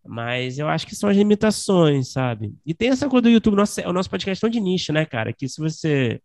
Mas 0.08 0.58
eu 0.58 0.68
acho 0.68 0.88
que 0.88 0.95
são 0.95 1.09
as 1.09 1.18
limitações, 1.18 2.11
sabe? 2.11 2.53
E 2.66 2.74
tem 2.74 2.90
essa 2.90 3.08
coisa 3.08 3.24
do 3.24 3.30
YouTube, 3.30 3.56
nosso, 3.56 3.80
o 3.82 3.93
nosso 3.93 4.09
podcast 4.09 4.40
é 4.40 4.42
tão 4.42 4.50
de 4.50 4.59
nicho, 4.59 4.92
né, 4.93 5.06
cara? 5.06 5.32
Que 5.34 5.48
se 5.48 5.61
você 5.61 6.19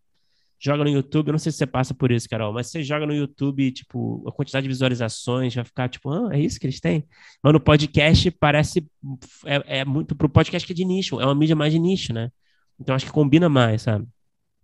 joga 0.65 0.83
no 0.83 0.89
YouTube, 0.89 1.29
eu 1.29 1.33
não 1.33 1.39
sei 1.39 1.53
se 1.53 1.59
você 1.59 1.67
passa 1.67 1.93
por 1.93 2.11
isso, 2.11 2.27
Carol, 2.27 2.51
mas 2.51 2.69
você 2.69 2.83
joga 2.83 3.05
no 3.05 3.15
YouTube, 3.15 3.71
tipo, 3.71 4.27
a 4.27 4.33
quantidade 4.33 4.63
de 4.63 4.69
visualizações 4.69 5.55
vai 5.55 5.63
ficar 5.63 5.91
tipo, 5.91 6.11
ah, 6.11 6.31
é 6.33 6.41
isso 6.41 6.59
que 6.59 6.65
eles 6.65 6.81
têm? 6.81 7.05
Mas 7.43 7.53
no 7.53 7.61
podcast 7.61 8.31
parece, 8.31 8.89
é, 9.45 9.81
é 9.81 9.85
muito 9.85 10.17
pro 10.17 10.27
podcast 10.27 10.67
que 10.67 10.73
é 10.73 10.77
de 10.77 10.87
nicho, 10.87 11.21
é 11.21 11.25
uma 11.27 11.35
mídia 11.35 11.55
mais 11.55 11.71
de 11.71 11.79
nicho, 11.79 12.15
né? 12.15 12.31
Então 12.81 12.95
acho 12.95 13.05
que 13.05 13.13
combina 13.13 13.47
mais, 13.47 13.83
sabe? 13.83 14.07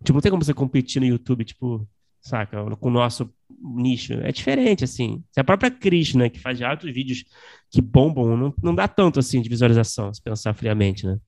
Tipo, 0.03 0.13
não 0.13 0.21
tem 0.21 0.31
como 0.31 0.43
você 0.43 0.55
competir 0.55 0.99
no 0.99 1.05
YouTube, 1.05 1.45
tipo, 1.45 1.87
saca, 2.19 2.63
com 2.77 2.89
o 2.89 2.91
nosso 2.91 3.31
nicho. 3.61 4.13
É 4.13 4.31
diferente, 4.31 4.83
assim. 4.83 5.23
É 5.37 5.41
a 5.41 5.43
própria 5.43 5.69
Cris, 5.69 6.15
né, 6.15 6.29
que 6.31 6.39
faz 6.39 6.59
altos 6.63 6.91
vídeos 6.91 7.25
que 7.69 7.79
bombam, 7.79 8.35
não, 8.35 8.53
não 8.63 8.73
dá 8.73 8.87
tanto, 8.87 9.19
assim, 9.19 9.39
de 9.39 9.49
visualização, 9.49 10.11
se 10.11 10.21
pensar 10.21 10.55
friamente, 10.55 11.05
né? 11.05 11.19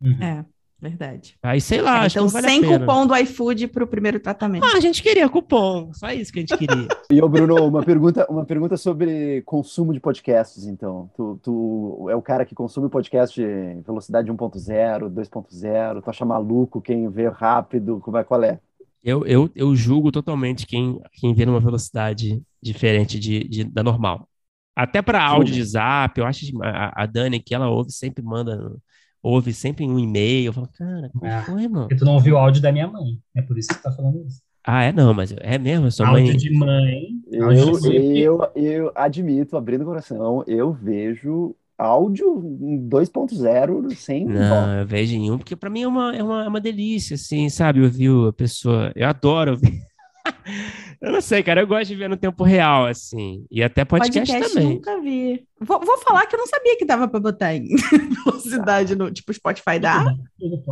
Uhum. 0.00 0.22
É. 0.22 0.44
Verdade. 0.80 1.36
Aí, 1.42 1.60
sei 1.60 1.80
lá, 1.80 2.04
é, 2.04 2.06
então, 2.06 2.28
vale 2.28 2.48
sem 2.48 2.62
cupom 2.62 3.04
do 3.04 3.16
iFood 3.16 3.66
para 3.66 3.82
o 3.82 3.86
primeiro 3.86 4.20
tratamento. 4.20 4.64
Ah, 4.64 4.76
a 4.76 4.80
gente 4.80 5.02
queria 5.02 5.28
cupom, 5.28 5.92
só 5.92 6.10
isso 6.12 6.32
que 6.32 6.38
a 6.38 6.42
gente 6.42 6.56
queria. 6.56 6.86
e, 7.10 7.20
ô, 7.20 7.28
Bruno, 7.28 7.66
uma 7.66 7.82
pergunta, 7.82 8.24
uma 8.30 8.44
pergunta 8.44 8.76
sobre 8.76 9.42
consumo 9.42 9.92
de 9.92 9.98
podcasts, 9.98 10.66
então. 10.66 11.10
Tu, 11.16 11.40
tu 11.42 12.06
é 12.08 12.14
o 12.14 12.22
cara 12.22 12.44
que 12.44 12.54
consome 12.54 12.88
podcast 12.88 13.42
velocidade 13.84 14.30
1.0, 14.30 15.10
2.0, 15.10 16.02
tu 16.02 16.10
acha 16.10 16.24
maluco 16.24 16.80
quem 16.80 17.08
vê 17.10 17.28
rápido, 17.28 17.98
como 17.98 18.16
é, 18.16 18.22
qual 18.22 18.44
é? 18.44 18.60
Eu, 19.02 19.26
eu, 19.26 19.50
eu 19.56 19.74
julgo 19.74 20.12
totalmente 20.12 20.66
quem, 20.66 21.00
quem 21.12 21.34
vê 21.34 21.44
numa 21.44 21.60
velocidade 21.60 22.40
diferente 22.62 23.18
de, 23.18 23.48
de 23.48 23.64
da 23.64 23.82
normal. 23.82 24.28
Até 24.76 25.02
para 25.02 25.24
áudio 25.24 25.54
de 25.54 25.64
zap, 25.64 26.20
eu 26.20 26.26
acho 26.26 26.46
que 26.46 26.52
a, 26.62 27.02
a 27.02 27.06
Dani 27.06 27.40
que 27.40 27.52
ela 27.52 27.68
ouve 27.68 27.90
sempre 27.90 28.22
manda 28.22 28.76
ouve 29.22 29.52
sempre 29.52 29.86
um 29.86 29.98
e-mail. 29.98 30.46
Eu 30.46 30.52
falo, 30.52 30.68
cara, 30.76 31.10
como 31.10 31.26
ah, 31.26 31.42
foi, 31.42 31.68
mano? 31.68 31.88
Porque 31.88 31.96
tu 31.96 32.04
não 32.04 32.14
ouviu 32.14 32.34
o 32.34 32.38
áudio 32.38 32.62
da 32.62 32.72
minha 32.72 32.86
mãe. 32.86 33.18
É 33.34 33.42
por 33.42 33.58
isso 33.58 33.68
que 33.68 33.76
tu 33.76 33.82
tá 33.82 33.92
falando 33.92 34.24
isso. 34.26 34.40
Ah, 34.66 34.84
é 34.84 34.92
não, 34.92 35.14
mas 35.14 35.34
é 35.38 35.56
mesmo, 35.56 35.90
sua 35.90 36.08
áudio 36.08 36.26
mãe... 36.26 36.36
de 36.36 36.52
mãe. 36.52 37.08
Eu, 37.30 37.52
eu, 37.90 38.52
eu 38.54 38.92
admito, 38.94 39.56
abrindo 39.56 39.82
o 39.82 39.86
coração, 39.86 40.44
eu 40.46 40.72
vejo 40.72 41.56
áudio 41.78 42.42
em 42.60 42.88
2.0 42.88 43.94
sem 43.94 44.26
Não, 44.26 44.80
eu 44.80 44.86
vejo 44.86 45.14
em 45.14 45.30
um, 45.30 45.38
porque 45.38 45.54
para 45.54 45.70
mim 45.70 45.82
é 45.82 45.88
uma, 45.88 46.14
é, 46.14 46.22
uma, 46.22 46.44
é 46.44 46.48
uma 46.48 46.60
delícia, 46.60 47.14
assim, 47.14 47.48
sabe? 47.48 47.82
Ouvir 47.82 48.10
a 48.28 48.32
pessoa. 48.32 48.92
Eu 48.94 49.08
adoro 49.08 49.52
ouvir. 49.52 49.80
Eu 51.00 51.12
não 51.12 51.20
sei, 51.20 51.42
cara. 51.44 51.60
Eu 51.60 51.66
gosto 51.66 51.86
de 51.88 51.94
ver 51.94 52.08
no 52.08 52.16
tempo 52.16 52.42
real, 52.42 52.86
assim. 52.86 53.46
E 53.50 53.62
até 53.62 53.84
podcast, 53.84 54.32
podcast 54.32 54.54
também. 54.54 54.74
nunca 54.74 55.00
vi. 55.00 55.46
Vou, 55.60 55.80
vou, 55.84 55.98
falar 55.98 56.26
que 56.26 56.36
eu 56.36 56.38
não 56.38 56.46
sabia 56.46 56.76
que 56.76 56.84
dava 56.84 57.08
pra 57.08 57.18
botar 57.18 57.54
em 57.54 57.74
velocidade 58.24 58.94
no 58.94 59.10
tipo 59.10 59.32
Spotify 59.32 59.78
dá. 59.80 60.14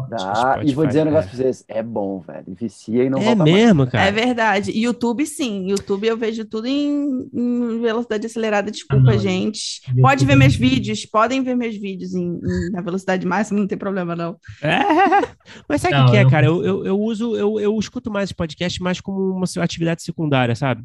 Dá. 0.08 0.60
e 0.64 0.72
vou 0.72 0.86
dizer 0.86 1.02
um 1.02 1.06
negócio 1.06 1.28
pra 1.28 1.38
vocês: 1.38 1.64
é 1.66 1.82
bom, 1.82 2.20
velho. 2.20 2.44
Vicia 2.48 3.04
e 3.04 3.10
não 3.10 3.20
É 3.20 3.34
mesmo, 3.34 3.78
mais. 3.80 3.90
cara. 3.90 4.04
É 4.04 4.12
verdade. 4.12 4.70
YouTube, 4.72 5.26
sim. 5.26 5.68
YouTube 5.68 6.06
eu 6.06 6.16
vejo 6.16 6.44
tudo 6.44 6.66
em, 6.66 7.28
em 7.34 7.80
velocidade 7.80 8.26
acelerada. 8.26 8.70
Desculpa, 8.70 9.10
ah, 9.10 9.18
gente. 9.18 9.80
Pode 10.00 10.24
ver 10.24 10.36
meus 10.36 10.54
vídeos, 10.54 11.04
podem 11.04 11.42
ver 11.42 11.56
meus 11.56 11.76
vídeos 11.76 12.14
em, 12.14 12.38
em, 12.42 12.70
na 12.70 12.80
velocidade 12.80 13.26
máxima, 13.26 13.58
não 13.58 13.66
tem 13.66 13.78
problema, 13.78 14.14
não. 14.14 14.36
É. 14.62 14.78
Mas 15.68 15.80
sabe 15.80 15.96
o 15.96 16.10
que, 16.10 16.16
é, 16.16 16.30
cara? 16.30 16.46
Eu, 16.46 16.64
eu, 16.64 16.86
eu 16.86 17.00
uso, 17.00 17.36
eu, 17.36 17.58
eu 17.58 17.78
escuto 17.78 18.10
mais 18.10 18.30
podcast 18.30 18.80
mais 18.80 19.00
como 19.00 19.32
uma 19.32 19.46
atividade 19.60 20.02
secundária, 20.02 20.54
sabe? 20.54 20.84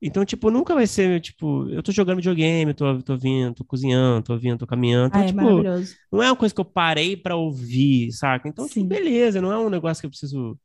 Então, 0.00 0.24
tipo, 0.24 0.48
nunca 0.50 0.74
vai 0.74 0.86
ser, 0.86 1.20
tipo, 1.20 1.68
eu 1.70 1.82
tô 1.82 1.90
jogando 1.90 2.18
videogame, 2.18 2.72
tô, 2.72 3.02
tô 3.02 3.16
vindo, 3.16 3.54
tô 3.54 3.64
cozinhando, 3.64 4.22
tô 4.22 4.38
vindo, 4.38 4.58
tô 4.58 4.66
caminhando. 4.66 5.08
Então, 5.08 5.20
Ai, 5.20 5.26
tipo, 5.26 5.62
não 6.12 6.22
é 6.22 6.30
uma 6.30 6.36
coisa 6.36 6.54
que 6.54 6.60
eu 6.60 6.64
parei 6.64 7.16
pra 7.16 7.34
ouvir, 7.34 8.12
saca? 8.12 8.48
Então, 8.48 8.68
tipo, 8.68 8.86
beleza, 8.86 9.40
não 9.40 9.52
é 9.52 9.58
um 9.58 9.68
negócio 9.68 10.00
que 10.00 10.06
eu 10.06 10.10
preciso. 10.10 10.56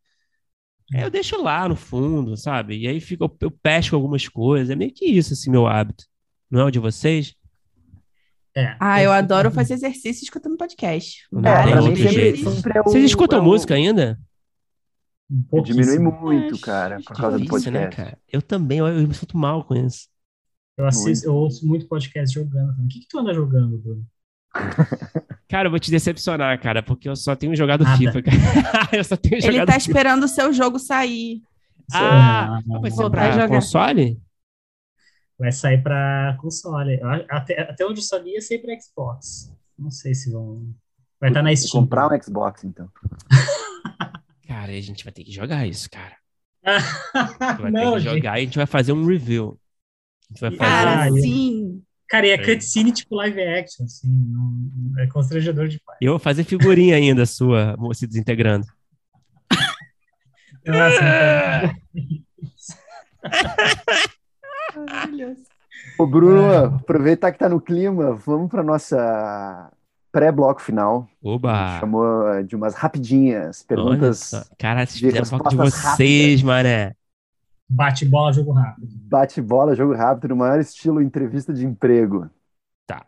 É, 0.93 1.03
eu 1.03 1.09
deixo 1.09 1.41
lá 1.41 1.67
no 1.67 1.75
fundo, 1.75 2.37
sabe? 2.37 2.77
E 2.77 2.87
aí 2.87 3.01
fica, 3.01 3.23
eu, 3.23 3.37
eu 3.41 3.49
pesco 3.49 3.95
algumas 3.95 4.27
coisas. 4.27 4.69
É 4.69 4.75
meio 4.75 4.93
que 4.93 5.05
isso, 5.05 5.33
assim, 5.33 5.49
meu 5.49 5.65
hábito. 5.65 6.05
Não 6.49 6.61
é 6.61 6.65
o 6.65 6.71
de 6.71 6.77
vocês? 6.77 7.33
É, 8.55 8.75
ah, 8.79 9.01
eu, 9.01 9.05
eu 9.05 9.11
adoro 9.11 9.49
fazer 9.49 9.73
exercício 9.73 10.23
escutando 10.23 10.57
podcast. 10.57 11.23
Não 11.31 11.49
é, 11.49 11.63
tem 11.63 11.77
outro 11.79 12.07
jeito. 12.07 12.51
Vocês 12.85 13.05
escutam 13.05 13.43
música 13.43 13.73
ainda? 13.73 14.19
Um 15.51 15.63
diminui 15.63 15.97
muito, 15.97 16.59
cara, 16.59 16.97
por 16.97 17.15
causa 17.15 17.39
do 17.39 17.45
podcast. 17.45 17.71
Né, 17.71 17.87
cara? 17.87 18.17
Eu 18.31 18.41
também, 18.41 18.77
eu, 18.79 18.87
eu 18.87 19.07
me 19.07 19.13
sinto 19.13 19.35
mal 19.35 19.63
com 19.63 19.73
isso. 19.73 20.07
Eu, 20.77 20.85
assisto, 20.85 21.27
eu 21.27 21.33
ouço 21.33 21.65
muito 21.67 21.87
podcast 21.87 22.33
jogando. 22.33 22.83
O 22.83 22.87
que, 22.87 22.99
que 22.99 23.07
tu 23.07 23.19
anda 23.19 23.33
jogando, 23.33 23.77
Bruno? 23.79 24.05
Cara, 25.49 25.67
eu 25.67 25.71
vou 25.71 25.79
te 25.79 25.91
decepcionar, 25.91 26.59
cara, 26.59 26.81
porque 26.81 27.07
eu 27.07 27.15
só 27.15 27.35
tenho 27.35 27.55
jogado 27.55 27.83
Nada. 27.83 27.95
FIFA. 27.95 28.21
eu 28.91 29.03
só 29.03 29.15
tenho 29.15 29.35
Ele 29.35 29.59
tá 29.65 29.73
FIFA. 29.73 29.77
esperando 29.77 30.23
o 30.23 30.27
seu 30.27 30.51
jogo 30.51 30.79
sair. 30.79 31.43
Ah, 31.91 32.57
ah 32.57 32.79
vai 32.79 32.89
ser 32.89 33.09
pra 33.09 33.31
jogar. 33.31 33.49
console? 33.49 34.19
Vai 35.37 35.51
sair 35.51 35.83
pra 35.83 36.35
console. 36.39 36.99
Até, 37.29 37.61
até 37.61 37.85
onde 37.85 37.99
eu 37.99 38.03
sabia, 38.03 38.41
sair 38.41 38.59
pra 38.59 38.73
Xbox. 38.79 39.53
Não 39.77 39.91
sei 39.91 40.15
se 40.15 40.31
vão. 40.31 40.73
Vai 41.19 41.29
estar 41.29 41.41
tá 41.41 41.43
na 41.43 41.55
Steam. 41.55 41.83
Comprar 41.83 42.11
um 42.11 42.21
Xbox, 42.21 42.63
então. 42.63 42.89
Cara, 44.53 44.72
a 44.72 44.82
gente 44.82 45.03
vai 45.03 45.11
ter 45.11 45.23
que 45.23 45.32
jogar 45.32 45.65
isso, 45.65 45.90
cara. 45.90 46.15
vai 47.59 47.72
não, 47.72 47.93
ter 47.93 47.98
que 47.98 48.03
jogar 48.03 48.14
gente. 48.14 48.25
e 48.25 48.27
a 48.27 48.40
gente 48.40 48.56
vai 48.57 48.67
fazer 48.67 48.93
um 48.93 49.03
review. 49.03 49.59
A 50.30 50.33
gente 50.33 50.41
vai 50.41 50.51
fazer 50.51 50.72
cara, 50.72 51.11
um... 51.11 51.17
sim. 51.17 51.83
Cara, 52.07 52.27
e 52.27 52.30
é 52.30 52.38
cutscene 52.38 52.91
tipo 52.91 53.15
live 53.15 53.41
action, 53.41 53.85
assim, 53.85 54.07
não, 54.07 54.99
é 54.99 55.07
constrangedor 55.07 55.67
de 55.67 55.80
pai. 55.80 55.98
Eu 55.99 56.11
vou 56.11 56.19
fazer 56.19 56.43
figurinha 56.43 56.95
ainda 56.95 57.25
sua, 57.25 57.75
se 57.95 58.06
desintegrando. 58.06 58.67
Nossa, 60.67 61.75
Maravilhoso. 64.75 65.41
Ô, 65.98 66.06
Bruno, 66.06 66.75
aproveitar 66.75 67.32
que 67.32 67.40
tá 67.40 67.49
no 67.49 67.59
clima, 67.59 68.14
vamos 68.14 68.51
para 68.51 68.61
nossa 68.61 69.72
pré-bloco 70.14 70.61
final. 70.61 71.09
Oba! 71.22 71.80
Chamou 71.80 72.27
eh, 72.30 72.43
de 72.43 72.56
umas 72.56 72.75
rapidinhas, 72.75 73.64
perguntas. 73.64 74.32
Cara, 74.59 74.85
se 74.85 75.00
fizeram 75.00 75.25
foco 75.25 75.50
de 75.50 75.56
vocês, 75.56 76.42
rápidas. 76.42 76.43
mané. 76.43 76.95
Bate-bola, 77.67 78.32
jogo 78.32 78.51
rápido. 78.51 78.88
Bate-bola, 79.09 79.75
jogo 79.75 79.95
rápido, 79.95 80.30
no 80.30 80.35
maior 80.35 80.59
estilo 80.59 81.01
entrevista 81.01 81.51
de 81.51 81.66
emprego. 81.66 82.30
Tá. 82.85 83.08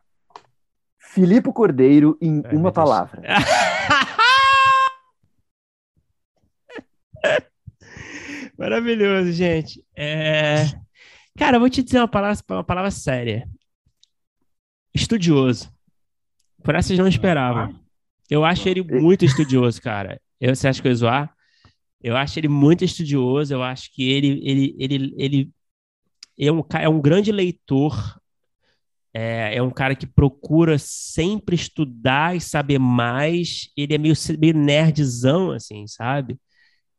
Filipe 0.98 1.54
Cordeiro 1.54 2.18
em 2.20 2.42
Ai, 2.44 2.56
uma 2.56 2.72
palavra. 2.72 3.22
Maravilhoso, 8.58 9.32
gente. 9.32 9.86
É... 9.96 10.66
Cara, 11.38 11.58
eu 11.58 11.60
vou 11.60 11.70
te 11.70 11.84
dizer 11.84 12.00
uma 12.00 12.08
palavra, 12.08 12.42
uma 12.50 12.64
palavra 12.64 12.90
séria. 12.90 13.48
Estudioso. 14.94 15.75
Por 16.66 16.74
essa 16.74 16.88
vocês 16.88 17.00
não 17.00 17.08
esperavam. 17.08 17.80
Eu 18.30 18.44
acho 18.44 18.68
ele 18.68 18.82
muito 18.82 19.24
estudioso, 19.24 19.80
cara. 19.80 20.20
Eu, 20.42 20.56
você 20.56 20.68
acha 20.68 20.82
que 20.82 20.88
eu 20.88 20.92
ia 20.92 20.96
zoar? 20.96 21.36
Eu 22.02 22.18
acho 22.18 22.40
ele 22.40 22.48
muito 22.48 22.84
estudioso. 22.84 23.54
Eu 23.54 23.62
acho 23.62 23.94
que 23.94 24.12
ele, 24.12 24.42
ele, 24.44 24.76
ele, 24.80 25.14
ele 25.16 25.52
é, 26.40 26.52
um, 26.52 26.64
é 26.74 26.90
um 26.90 27.00
grande 27.00 27.32
leitor. 27.32 28.20
É, 29.14 29.58
é 29.58 29.62
um 29.62 29.70
cara 29.70 29.96
que 29.96 30.08
procura 30.08 30.78
sempre 30.80 31.56
estudar 31.56 32.36
e 32.36 32.42
saber 32.42 32.80
mais. 32.80 33.70
Ele 33.78 33.94
é 33.94 33.98
meio, 34.00 34.16
meio 34.40 34.58
nerdzão, 34.58 35.52
assim, 35.52 35.86
sabe? 35.86 36.40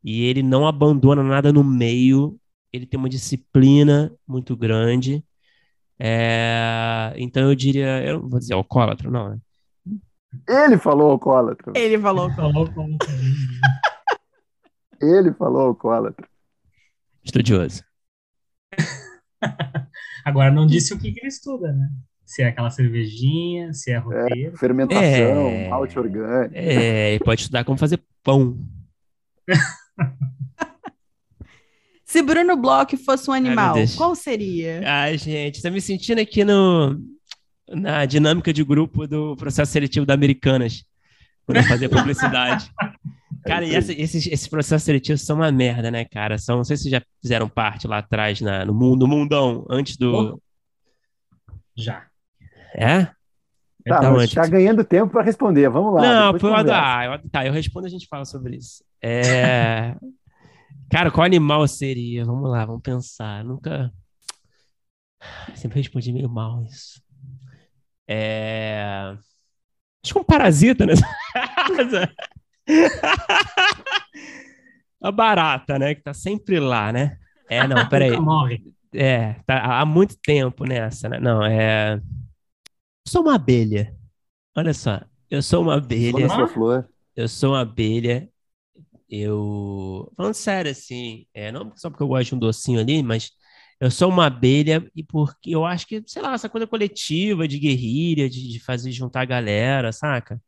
E 0.03 0.23
ele 0.23 0.45
não 0.45 0.65
abandona 0.65 1.25
nada 1.25 1.53
no 1.53 1.65
meio. 1.65 2.39
Ele 2.73 2.86
tem 2.86 2.99
uma 2.99 3.09
disciplina 3.09 4.15
muito 4.27 4.57
grande. 4.57 5.25
É, 5.99 7.15
então 7.17 7.51
eu 7.51 7.55
diria, 7.57 8.05
eu 8.05 8.20
não 8.20 8.28
vou 8.28 8.39
dizer 8.39 8.55
alcoólatra, 8.55 9.11
não, 9.11 9.31
né? 9.31 9.41
Ele 10.48 10.78
falou 10.78 11.12
alcoólatra. 11.12 11.73
Ele 11.74 11.98
falou 11.98 12.24
alcoólatra. 12.24 13.08
Ele 15.00 15.32
falou 15.32 15.62
alcoólatra. 15.62 16.28
Estudioso. 17.24 17.82
Agora 20.24 20.50
não 20.50 20.66
disse 20.66 20.92
o 20.92 20.98
que, 20.98 21.12
que 21.12 21.20
ele 21.20 21.28
estuda, 21.28 21.73
né? 21.73 21.89
Se 22.24 22.42
é 22.42 22.48
aquela 22.48 22.70
cervejinha, 22.70 23.73
se 23.73 23.92
é 23.92 23.98
roteiro. 23.98 24.55
É, 24.55 24.58
fermentação, 24.58 25.02
é, 25.02 25.68
malte 25.68 25.98
orgânico. 25.98 26.56
É, 26.56 27.15
ele 27.15 27.24
pode 27.24 27.42
estudar 27.42 27.65
como 27.65 27.78
fazer 27.78 28.02
pão. 28.23 28.58
Se 32.05 32.23
Bruno 32.23 32.56
Bloch 32.56 32.97
fosse 32.97 33.28
um 33.28 33.32
animal, 33.32 33.74
Ai, 33.74 33.86
qual 33.97 34.15
seria? 34.15 34.81
Ai, 34.86 35.18
gente, 35.18 35.60
tá 35.60 35.70
me 35.70 35.81
sentindo 35.81 36.20
aqui 36.20 36.44
no 36.44 36.97
na 37.69 38.05
dinâmica 38.05 38.53
de 38.53 38.62
grupo 38.65 39.07
do 39.07 39.36
processo 39.36 39.73
seletivo 39.73 40.07
da 40.07 40.15
Americanas, 40.15 40.85
quando 41.45 41.59
eu 41.59 41.65
fazia 41.65 41.89
publicidade. 41.89 42.70
Cara, 43.47 43.65
e 43.65 43.75
essa, 43.77 43.93
esses, 43.93 44.27
esses 44.27 44.49
processos 44.49 44.83
seletivos 44.85 45.23
são 45.23 45.36
uma 45.36 45.53
merda, 45.53 45.89
né, 45.89 46.05
cara? 46.05 46.36
São, 46.36 46.57
não 46.57 46.65
sei 46.65 46.77
se 46.77 46.83
vocês 46.85 46.93
já 46.93 47.03
fizeram 47.23 47.49
parte 47.49 47.86
lá 47.86 47.99
atrás 47.99 48.41
na, 48.41 48.65
no 48.65 48.75
mundo, 48.75 49.07
no 49.07 49.07
mundão, 49.07 49.65
antes 49.70 49.97
do. 49.97 50.41
Já. 51.77 52.07
É? 52.75 53.05
Tá, 53.05 53.15
Então, 53.86 54.17
antes- 54.19 54.35
tá 54.35 54.49
ganhando 54.49 54.83
tempo 54.83 55.12
para 55.12 55.23
responder. 55.23 55.69
Vamos 55.69 55.95
lá. 55.95 56.03
Não, 56.03 56.33
pô, 56.33 56.41
conversa. 56.41 56.75
ah, 56.75 57.05
eu- 57.05 57.31
tá, 57.31 57.47
eu 57.47 57.53
respondo 57.53 57.86
e 57.86 57.89
a 57.89 57.91
gente 57.91 58.09
fala 58.09 58.25
sobre 58.25 58.57
isso. 58.57 58.83
É... 59.01 59.95
Cara, 60.91 61.11
qual 61.12 61.25
animal 61.25 61.69
seria? 61.69 62.25
Vamos 62.25 62.51
lá, 62.51 62.65
vamos 62.65 62.83
pensar. 62.83 63.45
Nunca. 63.45 63.93
Sempre 65.55 65.78
respondi 65.78 66.12
meio 66.12 66.28
mal 66.28 66.65
isso. 66.65 67.01
É... 68.09 69.17
Acho 70.05 70.15
que 70.15 70.18
um 70.18 70.25
parasita 70.25 70.86
nessa 70.86 71.07
casa. 71.76 72.15
A 75.01 75.10
barata, 75.10 75.78
né? 75.78 75.94
Que 75.94 76.02
tá 76.02 76.15
sempre 76.15 76.59
lá, 76.60 76.93
né? 76.93 77.18
É, 77.49 77.67
não, 77.67 77.86
peraí. 77.89 78.10
Nunca 78.10 78.23
morre. 78.23 78.65
É, 78.93 79.35
tá 79.47 79.81
há 79.81 79.85
muito 79.85 80.17
tempo 80.18 80.65
nessa, 80.65 81.09
né? 81.09 81.18
Não, 81.18 81.44
é. 81.44 81.94
Eu 81.94 83.10
sou 83.10 83.23
uma 83.23 83.35
abelha. 83.35 83.94
Olha 84.57 84.73
só, 84.73 85.01
eu 85.31 85.43
sou 85.43 85.62
uma 85.62 85.76
abelha. 85.76 86.28
Sua 86.28 86.49
flor. 86.49 86.89
Eu 87.15 87.28
sou 87.28 87.51
uma 87.52 87.60
abelha. 87.60 88.28
Eu. 89.09 90.12
Falando 90.17 90.35
sério, 90.35 90.70
assim, 90.70 91.26
é, 91.35 91.52
não 91.52 91.73
só 91.76 91.91
porque 91.91 92.02
eu 92.02 92.09
gosto 92.09 92.31
de 92.31 92.35
um 92.35 92.39
docinho 92.39 92.81
ali, 92.81 93.02
mas 93.02 93.31
eu 93.80 93.90
sou 93.90 94.08
uma 94.08 94.26
abelha 94.26 94.90
e 94.94 95.02
porque 95.02 95.50
eu 95.55 95.64
acho 95.64 95.86
que, 95.86 96.02
sei 96.06 96.22
lá, 96.22 96.34
essa 96.34 96.48
coisa 96.48 96.66
coletiva 96.66 97.46
de 97.46 97.58
guerrilha, 97.58 98.28
de, 98.28 98.48
de 98.48 98.60
fazer 98.60 98.90
juntar 98.92 99.22
a 99.22 99.26
galera, 99.26 99.92
saca? 99.92 100.40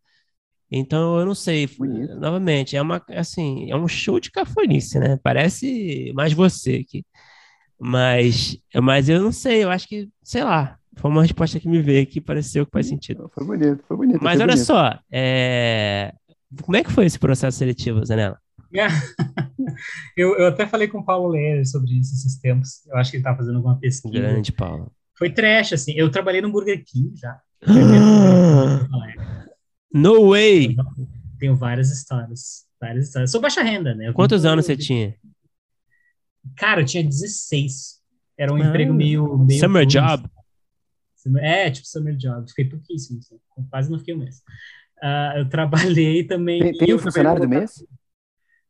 Então, 0.70 1.18
eu 1.18 1.26
não 1.26 1.34
sei. 1.34 1.66
Bonito. 1.66 2.14
Novamente, 2.16 2.76
é 2.76 2.82
uma, 2.82 3.02
assim, 3.10 3.70
é 3.70 3.76
um 3.76 3.88
show 3.88 4.20
de 4.20 4.30
cafonice, 4.30 4.98
né? 4.98 5.18
Parece 5.22 6.12
mais 6.14 6.32
você 6.32 6.84
aqui. 6.86 7.04
Mas, 7.78 8.58
mas 8.82 9.08
eu 9.08 9.22
não 9.22 9.30
sei, 9.30 9.62
eu 9.62 9.70
acho 9.70 9.86
que, 9.86 10.08
sei 10.22 10.42
lá, 10.42 10.76
foi 10.96 11.10
uma 11.10 11.22
resposta 11.22 11.60
que 11.60 11.68
me 11.68 11.80
veio 11.80 12.06
que 12.06 12.20
pareceu 12.20 12.66
que 12.66 12.72
faz 12.72 12.86
sentido. 12.86 13.30
Foi 13.32 13.46
bonito, 13.46 13.84
foi 13.86 13.96
bonito. 13.96 14.18
Mas 14.20 14.34
foi 14.34 14.42
olha 14.42 14.54
bonito. 14.54 14.66
só, 14.66 14.98
é, 15.12 16.12
como 16.62 16.76
é 16.76 16.82
que 16.82 16.90
foi 16.90 17.06
esse 17.06 17.18
processo 17.18 17.58
seletivo, 17.58 18.04
Zanella? 18.04 18.38
eu, 20.16 20.36
eu 20.36 20.46
até 20.48 20.66
falei 20.66 20.88
com 20.88 20.98
o 20.98 21.04
Paulo 21.04 21.28
Leer 21.28 21.66
sobre 21.66 21.98
isso 21.98 22.14
esses 22.14 22.38
tempos. 22.38 22.84
Eu 22.86 22.96
acho 22.96 23.10
que 23.10 23.16
ele 23.16 23.22
estava 23.22 23.38
fazendo 23.38 23.56
alguma 23.56 23.78
pesquisa. 23.78 24.12
Grande, 24.14 24.52
Paulo. 24.52 24.92
Foi 25.16 25.30
trash, 25.30 25.72
assim. 25.72 25.92
Eu 25.96 26.10
trabalhei 26.10 26.40
no 26.40 26.50
Burger 26.52 26.82
King 26.84 27.12
já. 27.16 27.40
No 29.92 30.30
way! 30.30 30.76
Tenho 31.38 31.56
várias 31.56 31.90
histórias. 31.90 32.66
Várias 32.80 33.06
histórias. 33.06 33.30
Sou 33.30 33.40
baixa 33.40 33.62
renda, 33.62 33.94
né? 33.94 34.08
Eu 34.08 34.12
Quantos 34.12 34.44
anos 34.44 34.66
você 34.66 34.76
tinha? 34.76 35.14
Cara, 36.56 36.82
eu 36.82 36.84
tinha 36.84 37.02
16. 37.02 37.98
Era 38.36 38.52
um 38.52 38.62
Ah, 38.62 38.66
emprego 38.68 38.92
meio. 38.92 39.38
meio 39.38 39.58
Summer 39.58 39.82
cru, 39.84 39.90
job. 39.92 40.24
assim. 41.16 41.38
É, 41.40 41.70
tipo 41.70 41.86
summer 41.86 42.14
job. 42.16 42.48
Fiquei 42.48 42.66
pouquíssimo, 42.66 43.18
assim. 43.18 43.38
quase 43.70 43.90
não 43.90 43.98
fiquei 43.98 44.14
um 44.14 44.18
mês. 44.18 44.42
Ah, 45.02 45.34
eu 45.38 45.48
trabalhei 45.48 46.24
também. 46.24 46.60
Tem, 46.60 46.72
tem 46.72 46.94
um 46.94 46.98
funcionário 46.98 47.40
do 47.40 47.48
mês? 47.48 47.82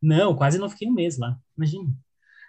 Não, 0.01 0.35
quase 0.35 0.59
não 0.59 0.68
fiquei 0.70 0.89
um 0.89 0.93
mês 0.94 1.18
lá. 1.18 1.36
Imagina. 1.57 1.91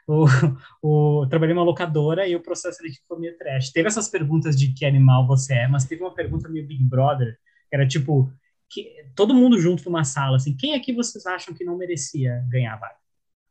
O, 0.07 0.25
o, 0.81 1.23
eu 1.23 1.29
trabalhei 1.29 1.53
numa 1.53 1.63
locadora 1.65 2.27
e 2.27 2.35
o 2.35 2.41
processo 2.41 2.77
seletivo 2.77 3.03
foi 3.07 3.19
meio 3.19 3.37
trash. 3.37 3.71
Teve 3.71 3.87
essas 3.87 4.09
perguntas 4.09 4.57
de 4.57 4.73
que 4.73 4.85
animal 4.85 5.25
você 5.27 5.53
é, 5.53 5.67
mas 5.67 5.85
teve 5.85 6.01
uma 6.03 6.13
pergunta 6.13 6.49
meio 6.49 6.65
Big 6.67 6.83
Brother, 6.83 7.37
que 7.69 7.75
era 7.75 7.87
tipo, 7.87 8.31
que, 8.69 8.91
todo 9.15 9.33
mundo 9.33 9.59
junto 9.59 9.83
numa 9.85 10.03
sala, 10.03 10.37
assim, 10.37 10.55
quem 10.55 10.73
aqui 10.73 10.93
vocês 10.93 11.25
acham 11.25 11.53
que 11.53 11.63
não 11.63 11.77
merecia 11.77 12.43
ganhar 12.49 12.73
a 12.73 12.77
vaga? 12.77 12.95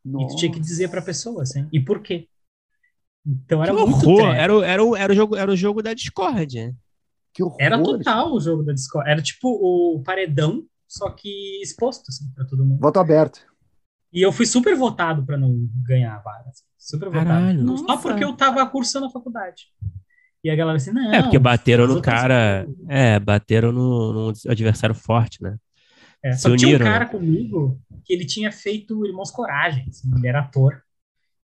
E 0.05 0.27
tu 0.27 0.37
tinha 0.37 0.51
que 0.51 0.59
dizer 0.61 0.89
pra 0.89 1.03
pessoa, 1.03 1.43
assim, 1.43 1.69
e 1.73 1.79
por 1.81 2.01
quê? 2.01 2.29
Então 3.27 3.63
era 3.63 3.75
Que 3.75 3.83
muito 3.85 4.09
horror! 4.09 4.23
trash. 4.23 4.39
Era, 4.39 4.57
o- 4.57 4.63
era, 4.63 4.85
o, 4.85 4.97
era, 4.97 5.13
o 5.13 5.17
jogo, 5.17 5.37
era 5.37 5.51
o 5.51 5.57
jogo 5.57 5.83
da 5.83 5.93
Discord. 5.93 6.57
né? 6.57 6.75
Que 7.35 7.43
horror. 7.43 7.57
Era 7.61 7.83
total 7.83 8.33
o 8.33 8.41
jogo 8.41 8.63
da 8.63 8.73
Discord. 8.73 9.11
Era 9.11 9.21
tipo 9.23 9.49
o 9.49 10.03
paredão, 10.03 10.65
só 10.87 11.11
que 11.11 11.61
exposto, 11.63 12.05
assim, 12.09 12.25
pra 12.35 12.45
todo 12.47 12.65
mundo. 12.65 12.81
Voto 12.81 12.99
aberto. 12.99 13.47
E 14.13 14.23
eu 14.23 14.33
fui 14.33 14.47
super 14.47 14.75
votado 14.75 15.25
pra 15.25 15.37
não 15.37 15.69
ganhar 15.85 16.15
a 16.17 16.19
vaga. 16.19 16.49
assim, 16.49 16.65
super 16.79 17.11
Caralho. 17.11 17.59
votado. 17.59 17.79
Só 17.79 17.85
Nossa. 17.87 18.03
porque 18.03 18.25
eu 18.25 18.33
tava 18.35 18.67
cursando 18.67 19.07
a 19.07 19.11
faculdade. 19.11 19.67
E 20.43 20.51
a 20.51 20.57
galera 20.57 20.77
assim, 20.77 20.93
não. 20.93 21.13
É, 21.13 21.23
porque 21.23 21.39
bateram 21.39 21.87
no 21.87 22.01
cara. 22.01 22.67
É, 22.89 23.19
bateram 23.19 23.73
no, 23.73 24.13
no 24.13 24.33
adversário 24.49 24.95
forte, 24.95 25.43
né? 25.43 25.57
É, 26.23 26.33
se 26.33 26.43
só 26.43 26.51
que 26.51 26.57
tinha 26.57 26.69
um 26.69 26.75
uniram, 26.75 26.87
cara 26.91 27.05
né? 27.05 27.11
comigo 27.11 27.81
que 28.05 28.13
ele 28.13 28.25
tinha 28.25 28.51
feito 28.51 29.05
Irmãos 29.07 29.31
Coragem, 29.31 29.87
assim, 29.89 30.11
ele 30.17 30.27
era 30.27 30.41
ator. 30.41 30.83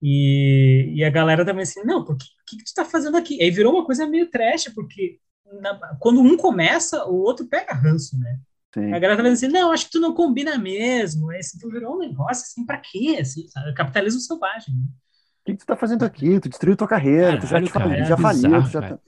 E, 0.01 0.93
e 0.95 1.03
a 1.03 1.09
galera 1.09 1.45
também 1.45 1.63
assim, 1.63 1.83
não, 1.83 2.03
por 2.03 2.17
que, 2.17 2.25
que, 2.47 2.57
que 2.57 2.63
tu 2.63 2.73
tá 2.73 2.85
fazendo 2.85 3.17
aqui? 3.17 3.41
Aí 3.41 3.51
virou 3.51 3.73
uma 3.73 3.85
coisa 3.85 4.07
meio 4.07 4.29
trash, 4.29 4.69
porque 4.73 5.19
na- 5.61 5.77
quando 5.99 6.21
um 6.21 6.37
começa, 6.37 7.05
o 7.05 7.15
outro 7.15 7.45
pega 7.47 7.73
ranço, 7.73 8.17
né? 8.17 8.39
Sim. 8.73 8.93
A 8.93 8.99
galera 8.99 9.17
tá 9.17 9.23
vendo 9.23 9.33
assim, 9.33 9.47
não, 9.47 9.71
acho 9.71 9.85
que 9.85 9.91
tu 9.91 9.99
não 9.99 10.13
combina 10.13 10.57
mesmo. 10.57 11.29
Aí 11.31 11.39
assim, 11.39 11.57
tu 11.57 11.69
virou 11.69 11.95
um 11.95 11.99
negócio 11.99 12.43
assim, 12.43 12.65
pra 12.65 12.77
quê? 12.77 13.17
Assim, 13.19 13.47
sabe? 13.47 13.73
Capitalismo 13.73 14.19
selvagem. 14.19 14.75
né? 14.75 14.81
O 14.81 15.45
que, 15.45 15.53
que 15.53 15.59
tu 15.59 15.65
tá 15.65 15.75
fazendo 15.75 16.03
aqui? 16.03 16.39
Tu 16.39 16.49
destruiu 16.49 16.77
tua 16.77 16.87
carreira, 16.87 17.39
tu 17.39 17.47
já, 17.47 17.61
Caralho, 17.61 17.67
te 17.67 17.73
cara, 17.73 18.05
já 18.05 18.13
é 18.13 18.17
faliu, 18.17 18.41
bizarro, 18.43 18.63
tu 18.65 18.71
já 18.71 18.81
tá... 18.81 18.99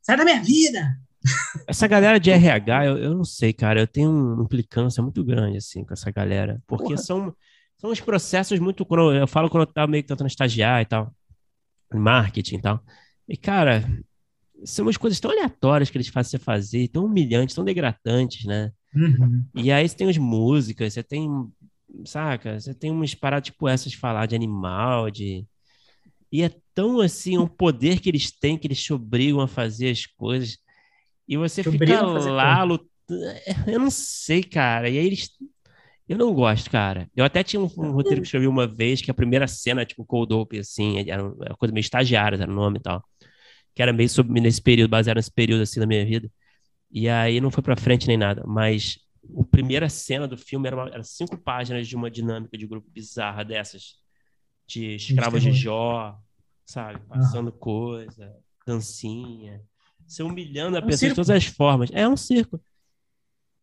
Sai 0.00 0.16
da 0.16 0.24
minha 0.24 0.42
vida! 0.42 0.98
Essa 1.68 1.86
galera 1.86 2.18
de 2.18 2.30
RH, 2.30 2.86
eu, 2.86 2.98
eu 2.98 3.14
não 3.14 3.24
sei, 3.24 3.52
cara. 3.52 3.80
Eu 3.80 3.86
tenho 3.86 4.10
uma 4.10 4.42
implicância 4.42 5.02
muito 5.02 5.22
grande, 5.22 5.58
assim, 5.58 5.84
com 5.84 5.92
essa 5.92 6.10
galera. 6.10 6.60
Porque 6.66 6.84
Porra. 6.84 6.96
são, 6.96 7.36
são 7.76 7.90
uns 7.90 8.00
processos 8.00 8.58
muito. 8.58 8.84
Quando 8.84 9.12
eu, 9.12 9.20
eu 9.20 9.26
falo 9.28 9.48
quando 9.48 9.62
eu 9.62 9.72
tava 9.72 9.90
meio 9.90 10.02
que 10.02 10.08
tentando 10.08 10.26
estagiar 10.26 10.82
e 10.82 10.86
tal, 10.86 11.14
em 11.94 11.98
marketing 11.98 12.56
e 12.56 12.60
tal. 12.62 12.82
E, 13.28 13.36
cara, 13.36 13.84
são 14.64 14.84
umas 14.86 14.96
coisas 14.96 15.20
tão 15.20 15.30
aleatórias 15.30 15.90
que 15.90 15.96
eles 15.96 16.08
fazem 16.08 16.30
você 16.30 16.38
fazer, 16.38 16.88
tão 16.88 17.04
humilhantes, 17.04 17.54
tão 17.54 17.64
degradantes, 17.64 18.44
né? 18.44 18.72
Uhum. 18.94 19.44
E 19.54 19.72
aí 19.72 19.88
você 19.88 19.96
tem 19.96 20.08
as 20.08 20.18
músicas, 20.18 20.92
você 20.92 21.02
tem, 21.02 21.28
saca? 22.04 22.60
Você 22.60 22.74
tem 22.74 22.90
umas 22.90 23.14
paradas 23.14 23.46
tipo 23.46 23.68
essas 23.68 23.92
de 23.92 23.98
falar 23.98 24.26
de 24.26 24.34
animal, 24.34 25.10
de. 25.10 25.46
E 26.30 26.42
é 26.42 26.50
tão 26.74 27.00
assim, 27.00 27.36
um 27.38 27.46
poder 27.46 28.00
que 28.00 28.08
eles 28.08 28.30
têm 28.30 28.56
que 28.56 28.66
eles 28.66 28.82
te 28.82 28.92
obrigam 28.92 29.40
a 29.40 29.48
fazer 29.48 29.90
as 29.90 30.06
coisas. 30.06 30.58
E 31.28 31.36
você 31.36 31.62
Te 31.62 31.70
fica 31.70 32.02
lá 32.02 32.62
lutando. 32.62 32.90
Eu 33.66 33.78
não 33.78 33.90
sei, 33.90 34.42
cara. 34.42 34.88
E 34.88 34.98
aí 34.98 35.06
eles. 35.06 35.30
Eu 36.08 36.18
não 36.18 36.34
gosto, 36.34 36.70
cara. 36.70 37.08
Eu 37.14 37.24
até 37.24 37.42
tinha 37.42 37.60
um, 37.60 37.70
um 37.76 37.92
roteiro 37.92 38.20
que 38.20 38.26
escrevi 38.26 38.46
uma 38.46 38.66
vez, 38.66 39.00
que 39.00 39.10
a 39.10 39.14
primeira 39.14 39.46
cena, 39.46 39.84
tipo, 39.84 40.04
cold 40.04 40.32
open, 40.34 40.60
assim, 40.60 41.08
era 41.08 41.22
uma 41.22 41.56
coisa 41.56 41.72
meio 41.72 41.82
estagiária, 41.82 42.36
era 42.36 42.50
o 42.50 42.54
nome 42.54 42.78
e 42.78 42.82
tal. 42.82 43.02
Que 43.74 43.82
era 43.82 43.92
meio 43.92 44.08
sobre, 44.08 44.40
nesse 44.40 44.60
período, 44.60 44.90
baseado 44.90 45.16
nesse 45.16 45.32
período, 45.32 45.62
assim, 45.62 45.80
da 45.80 45.86
minha 45.86 46.04
vida. 46.04 46.30
E 46.92 47.08
aí 47.08 47.40
não 47.40 47.50
foi 47.50 47.62
pra 47.62 47.76
frente 47.76 48.06
nem 48.06 48.16
nada. 48.16 48.44
Mas 48.46 48.98
a 49.38 49.44
primeira 49.44 49.88
cena 49.88 50.28
do 50.28 50.36
filme 50.36 50.66
era, 50.66 50.76
uma- 50.76 50.88
era 50.90 51.02
cinco 51.02 51.36
páginas 51.38 51.88
de 51.88 51.96
uma 51.96 52.10
dinâmica 52.10 52.56
de 52.58 52.66
grupo 52.66 52.88
bizarra 52.90 53.44
dessas. 53.44 53.96
De 54.66 54.94
escravos 54.96 55.42
de. 55.42 55.52
Jó, 55.52 56.18
sabe? 56.66 57.00
Passando 57.08 57.50
coisa, 57.50 58.34
dancinha. 58.66 59.60
Você 60.06 60.22
humilhando 60.22 60.76
a 60.76 60.80
É 60.80 60.82
um 60.82 60.86
pessoa 60.86 60.96
de 60.96 61.14
circo. 61.14 61.16
todas 61.16 61.30
as 61.30 61.44
formas. 61.46 61.90
É 61.92 62.06
um 62.08 62.16
circo. 62.16 62.60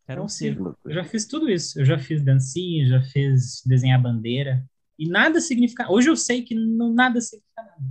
Era 0.08 0.18
É 0.18 0.22
um 0.22 0.24
um 0.26 0.28
circo. 0.28 0.76
Eu 0.84 0.92
já 0.94 1.04
fiz 1.04 1.26
tudo 1.26 1.48
isso. 1.48 1.80
Eu 1.80 1.84
já 1.84 1.98
fiz 1.98 2.22
dancinha, 2.24 2.86
já 2.88 3.00
fiz 3.02 3.62
desenhar 3.64 4.00
bandeira. 4.02 4.64
E 4.98 5.08
nada 5.08 5.40
significa. 5.40 5.90
Hoje 5.90 6.08
eu 6.10 6.16
sei 6.16 6.42
que 6.42 6.54
não, 6.54 6.92
nada 6.92 7.20
significa 7.20 7.62
nada. 7.62 7.82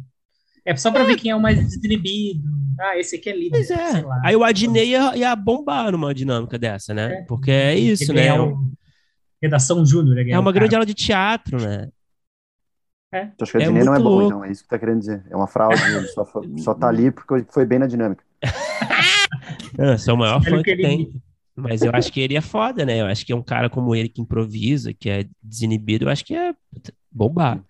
É 0.66 0.76
só 0.76 0.92
pra 0.92 1.04
ver 1.04 1.16
quem 1.18 1.32
é 1.32 1.36
o 1.36 1.40
mais 1.42 1.58
desinibido. 1.58 2.48
Ah, 2.80 2.98
esse 2.98 3.16
aqui 3.18 3.30
é 3.30 3.36
líder. 3.36 3.50
Pois 3.52 3.72
é. 3.72 3.92
sei 3.92 4.02
lá. 4.02 4.22
Aí 4.24 4.36
o 4.36 4.44
Adnei 4.44 4.90
ia, 4.90 5.16
ia 5.18 5.36
bombar 5.36 5.92
numa 5.92 6.14
dinâmica 6.14 6.58
dessa, 6.58 6.94
né? 6.94 7.14
É. 7.14 7.22
Porque 7.24 7.52
é 7.52 7.76
isso, 7.78 8.04
Ele 8.04 8.14
né? 8.14 8.22
ganhar 8.22 8.44
o- 8.44 8.72
Redação 9.42 9.86
Júnior. 9.86 10.18
É 10.28 10.38
uma 10.38 10.52
grande 10.52 10.76
aula 10.76 10.86
de 10.86 10.94
teatro, 10.94 11.62
né? 11.62 11.90
Tu 13.38 13.44
acha 13.44 13.52
que 13.54 13.58
a 13.58 13.62
É 13.62 13.66
Dinei 13.66 13.84
não 13.84 13.96
é 13.96 14.00
bom, 14.00 14.22
então? 14.22 14.44
É 14.46 14.52
isso 14.52 14.64
que 14.64 14.70
tá 14.70 14.78
querendo 14.78 15.00
dizer. 15.00 15.26
É 15.30 15.36
uma 15.36 15.48
fraude, 15.48 15.82
ele 15.82 16.08
só, 16.10 16.26
só 16.58 16.74
tá 16.76 16.88
ali 16.88 17.10
porque 17.10 17.46
foi 17.50 17.66
bem 17.66 17.80
na 17.80 17.88
dinâmica. 17.88 18.24
Eu 19.78 19.98
sou 19.98 20.14
o 20.16 20.18
maior 20.18 20.44
fã 20.44 20.62
que 20.62 20.76
tem. 20.76 21.12
Mas 21.56 21.82
eu 21.82 21.92
acho 21.94 22.12
que 22.12 22.22
ele 22.22 22.38
é 22.38 22.42
foda, 22.42 22.86
né? 22.86 23.02
Eu 23.02 23.06
acho 23.06 23.26
que 23.26 23.34
é 23.34 23.36
um 23.36 23.44
cara 23.44 23.70
como 23.70 23.94
ele 23.94 24.08
que 24.08 24.22
improvisa, 24.22 24.94
que 24.94 25.10
é 25.10 25.26
desinibido, 25.44 26.06
eu 26.06 26.10
acho 26.10 26.24
que 26.24 26.34
é 26.34 26.54
bombar. 27.12 27.62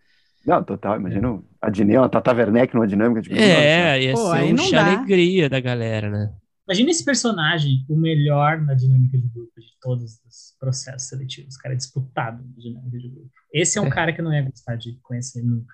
Não, 0.50 0.64
total, 0.64 0.96
imagina 0.96 1.40
a 1.62 1.70
Dinei, 1.70 1.96
uma 1.96 2.10
Tata 2.10 2.34
Werneck 2.34 2.74
numa 2.74 2.88
dinâmica. 2.88 3.22
Tipo, 3.22 3.36
É, 3.36 4.02
ia 4.02 4.14
Pô, 4.14 4.32
ser 4.32 4.38
aí 4.38 4.52
um 4.52 4.56
não 4.56 4.64
chá 4.64 4.84
dá. 4.84 4.98
alegria 4.98 5.48
da 5.48 5.60
galera, 5.60 6.10
né? 6.10 6.34
Imagina 6.68 6.90
esse 6.90 7.06
personagem, 7.06 7.86
o 7.88 7.96
melhor 7.96 8.60
na 8.60 8.74
dinâmica 8.74 9.16
de 9.16 9.28
grupo 9.28 9.52
de 9.60 9.68
todos 9.80 10.20
os 10.28 10.56
processos 10.60 11.08
seletivos. 11.08 11.56
O 11.56 11.60
cara 11.60 11.76
é 11.76 11.78
disputado 11.78 12.44
na 12.44 12.58
dinâmica 12.58 12.98
de 12.98 13.10
grupo. 13.10 13.30
Esse 13.54 13.78
é 13.78 13.82
um 13.82 13.92
cara 13.92 14.12
que 14.12 14.22
eu 14.22 14.26
não 14.26 14.34
ia 14.34 14.42
gostar 14.42 14.76
de 14.76 14.98
conhecer 15.04 15.44
nunca. 15.44 15.72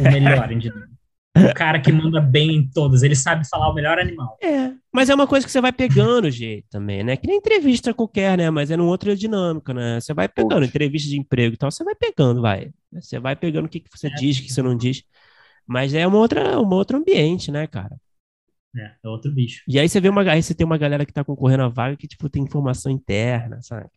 O 0.00 0.02
melhor 0.02 0.50
em 0.50 0.58
dinâmica. 0.58 0.92
O 1.36 1.54
cara 1.54 1.78
que 1.80 1.92
manda 1.92 2.22
bem 2.22 2.56
em 2.56 2.70
todas. 2.70 3.02
Ele 3.02 3.14
sabe 3.14 3.46
falar 3.48 3.68
o 3.70 3.74
melhor 3.74 3.98
animal. 3.98 4.38
É, 4.42 4.72
mas 4.90 5.10
é 5.10 5.14
uma 5.14 5.26
coisa 5.26 5.44
que 5.44 5.52
você 5.52 5.60
vai 5.60 5.72
pegando 5.72 6.26
o 6.26 6.30
jeito 6.30 6.66
também, 6.70 7.02
né? 7.02 7.16
Que 7.16 7.26
nem 7.26 7.36
entrevista 7.36 7.92
qualquer, 7.92 8.38
né? 8.38 8.50
Mas 8.50 8.70
é 8.70 8.76
numa 8.76 8.90
outra 8.90 9.14
dinâmica, 9.14 9.74
né? 9.74 10.00
Você 10.00 10.14
vai 10.14 10.28
pegando, 10.28 10.52
Coach. 10.60 10.68
entrevista 10.68 11.08
de 11.10 11.18
emprego 11.18 11.54
e 11.54 11.58
tal, 11.58 11.70
você 11.70 11.84
vai 11.84 11.94
pegando, 11.94 12.40
vai. 12.42 12.70
Você 12.92 13.18
vai 13.18 13.34
pegando 13.36 13.66
o 13.66 13.68
que, 13.68 13.80
que 13.80 13.88
você 13.90 14.08
É. 14.08 14.14
diz, 14.14 14.38
o 14.38 14.42
que 14.42 14.52
você 14.52 14.62
não 14.62 14.76
diz. 14.76 15.02
Mas 15.66 15.94
é 15.94 16.06
uma 16.06 16.18
outra, 16.18 16.60
um 16.60 16.68
outro 16.70 16.98
ambiente, 16.98 17.50
né, 17.50 17.66
cara? 17.66 17.96
É, 18.76 18.92
é 19.04 19.08
outro 19.08 19.30
bicho. 19.32 19.62
E 19.68 19.78
aí 19.78 19.88
você 19.88 20.00
vê 20.00 20.08
uma, 20.08 20.22
aí 20.22 20.42
você 20.42 20.54
tem 20.54 20.64
uma 20.64 20.78
galera 20.78 21.04
que 21.04 21.12
tá 21.12 21.22
concorrendo 21.24 21.62
à 21.64 21.68
vaga 21.68 21.96
que, 21.96 22.08
tipo, 22.08 22.28
tem 22.28 22.42
informação 22.42 22.90
interna, 22.90 23.60
sabe? 23.62 23.88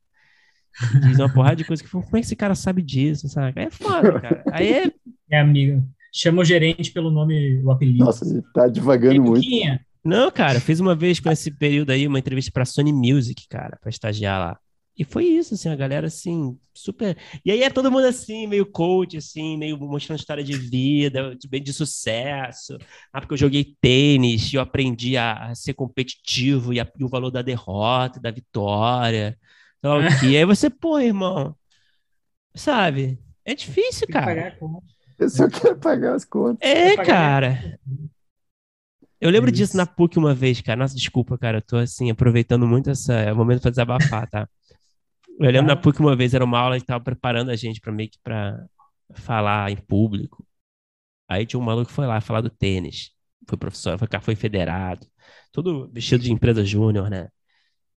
Diz 1.08 1.18
uma 1.20 1.32
porrada 1.34 1.56
de 1.56 1.64
coisa 1.64 1.82
que, 1.82 1.90
como 1.90 2.04
é 2.12 2.20
que 2.20 2.26
esse 2.26 2.36
cara 2.36 2.54
sabe 2.54 2.82
disso, 2.82 3.30
sabe? 3.30 3.62
Aí 3.62 3.68
é 3.68 3.72
foda, 3.72 4.20
cara. 4.20 4.44
Aí 4.52 4.74
é. 4.74 4.92
É, 5.32 5.40
amigo. 5.40 5.84
Chama 6.14 6.42
o 6.44 6.46
gerente 6.46 6.92
pelo 6.92 7.10
nome, 7.10 7.60
o 7.64 7.72
apelido. 7.72 8.06
Nossa, 8.06 8.24
ele 8.30 8.44
tá 8.54 8.68
devagando 8.68 9.24
muito. 9.24 9.42
Não, 10.04 10.30
cara, 10.30 10.60
fiz 10.60 10.80
uma 10.80 10.94
vez 10.94 11.20
com 11.20 11.32
esse 11.32 11.50
período 11.50 11.90
aí 11.90 12.08
uma 12.08 12.20
entrevista 12.20 12.52
pra 12.52 12.64
Sony 12.64 12.94
Music, 12.94 13.48
cara, 13.50 13.76
pra 13.82 13.90
estagiar 13.90 14.40
lá. 14.40 14.60
E 14.98 15.04
foi 15.04 15.26
isso, 15.26 15.54
assim, 15.56 15.68
a 15.70 15.76
galera, 15.76 16.08
assim, 16.08 16.58
super. 16.74 17.18
E 17.44 17.52
aí 17.52 17.64
é 17.64 17.70
todo 17.70 17.92
mundo 17.92 18.06
assim, 18.06 18.48
meio 18.48 18.66
coach, 18.66 19.18
assim, 19.18 19.58
meio 19.58 19.78
mostrando 19.78 20.20
história 20.20 20.44
de 20.44 20.58
vida, 20.58 21.36
de, 21.36 21.48
bem 21.50 21.62
de 21.62 21.74
sucesso. 21.74 22.78
Ah, 23.12 23.20
porque 23.20 23.34
eu 23.34 23.38
joguei 23.38 23.76
tênis 23.82 24.54
e 24.54 24.56
eu 24.56 24.62
aprendi 24.62 25.18
a, 25.18 25.48
a 25.52 25.56
ser 25.56 25.74
competitivo 25.74 26.74
e, 26.74 26.80
a- 26.80 26.90
e 26.98 27.04
o 27.04 27.10
valor 27.10 27.30
da 27.32 27.42
derrota, 27.42 28.20
da 28.22 28.32
vitória. 28.32 29.38
Sei 29.82 29.90
lá 29.90 29.98
o 30.00 30.06
quê. 30.06 30.28
Aí 30.38 30.46
você, 30.46 30.70
pô, 30.70 30.98
irmão, 31.00 31.56
sabe? 32.56 33.20
É 33.46 33.56
difícil, 33.56 34.08
cara. 34.08 34.50
Eu 35.20 35.30
só 35.30 35.48
quero 35.50 35.78
pagar 35.80 36.16
as 36.16 36.26
contas. 36.26 36.60
É, 36.60 36.98
cara. 36.98 37.80
Eu 39.20 39.30
lembro 39.30 39.50
É 39.50 39.52
disso 39.52 39.72
isso. 39.72 39.78
na 39.78 39.86
PUC 39.86 40.18
uma 40.20 40.34
vez, 40.34 40.62
cara. 40.62 40.78
Nossa, 40.80 40.96
desculpa, 40.96 41.38
cara. 41.38 41.58
Eu 41.60 41.62
tô 41.62 41.78
assim, 41.78 42.10
aproveitando 42.12 42.68
muito 42.68 42.90
essa 42.90 43.14
é 43.14 43.32
o 43.34 43.36
momento 43.36 43.62
pra 43.62 43.72
desabafar, 43.72 44.30
tá? 44.30 44.48
Eu 45.40 45.52
lembro 45.52 45.68
na. 45.68 45.76
PUC 45.76 46.00
uma 46.00 46.16
vez, 46.16 46.34
era 46.34 46.44
uma 46.44 46.60
aula 46.60 46.80
que 46.80 46.86
tava 46.86 47.04
preparando 47.04 47.52
a 47.52 47.56
gente 47.56 47.80
pra 47.82 47.92
meio 47.92 48.10
que 48.10 48.20
pra 48.24 48.66
falar 49.14 49.72
em 49.72 49.78
público. 49.78 50.46
Aí 51.28 51.46
tinha 51.46 51.60
um 51.60 51.64
maluco 51.64 51.88
que 51.88 51.94
foi 51.94 52.06
lá 52.06 52.22
falar 52.22 52.42
do 52.42 52.50
tênis. 52.50 53.12
Foi 53.48 53.58
professor, 53.58 53.98
foi, 53.98 54.08
foi 54.22 54.36
federado. 54.36 55.06
Todo 55.52 55.90
vestido 55.92 56.24
de 56.24 56.32
empresa 56.32 56.64
júnior, 56.64 57.10
né? 57.10 57.30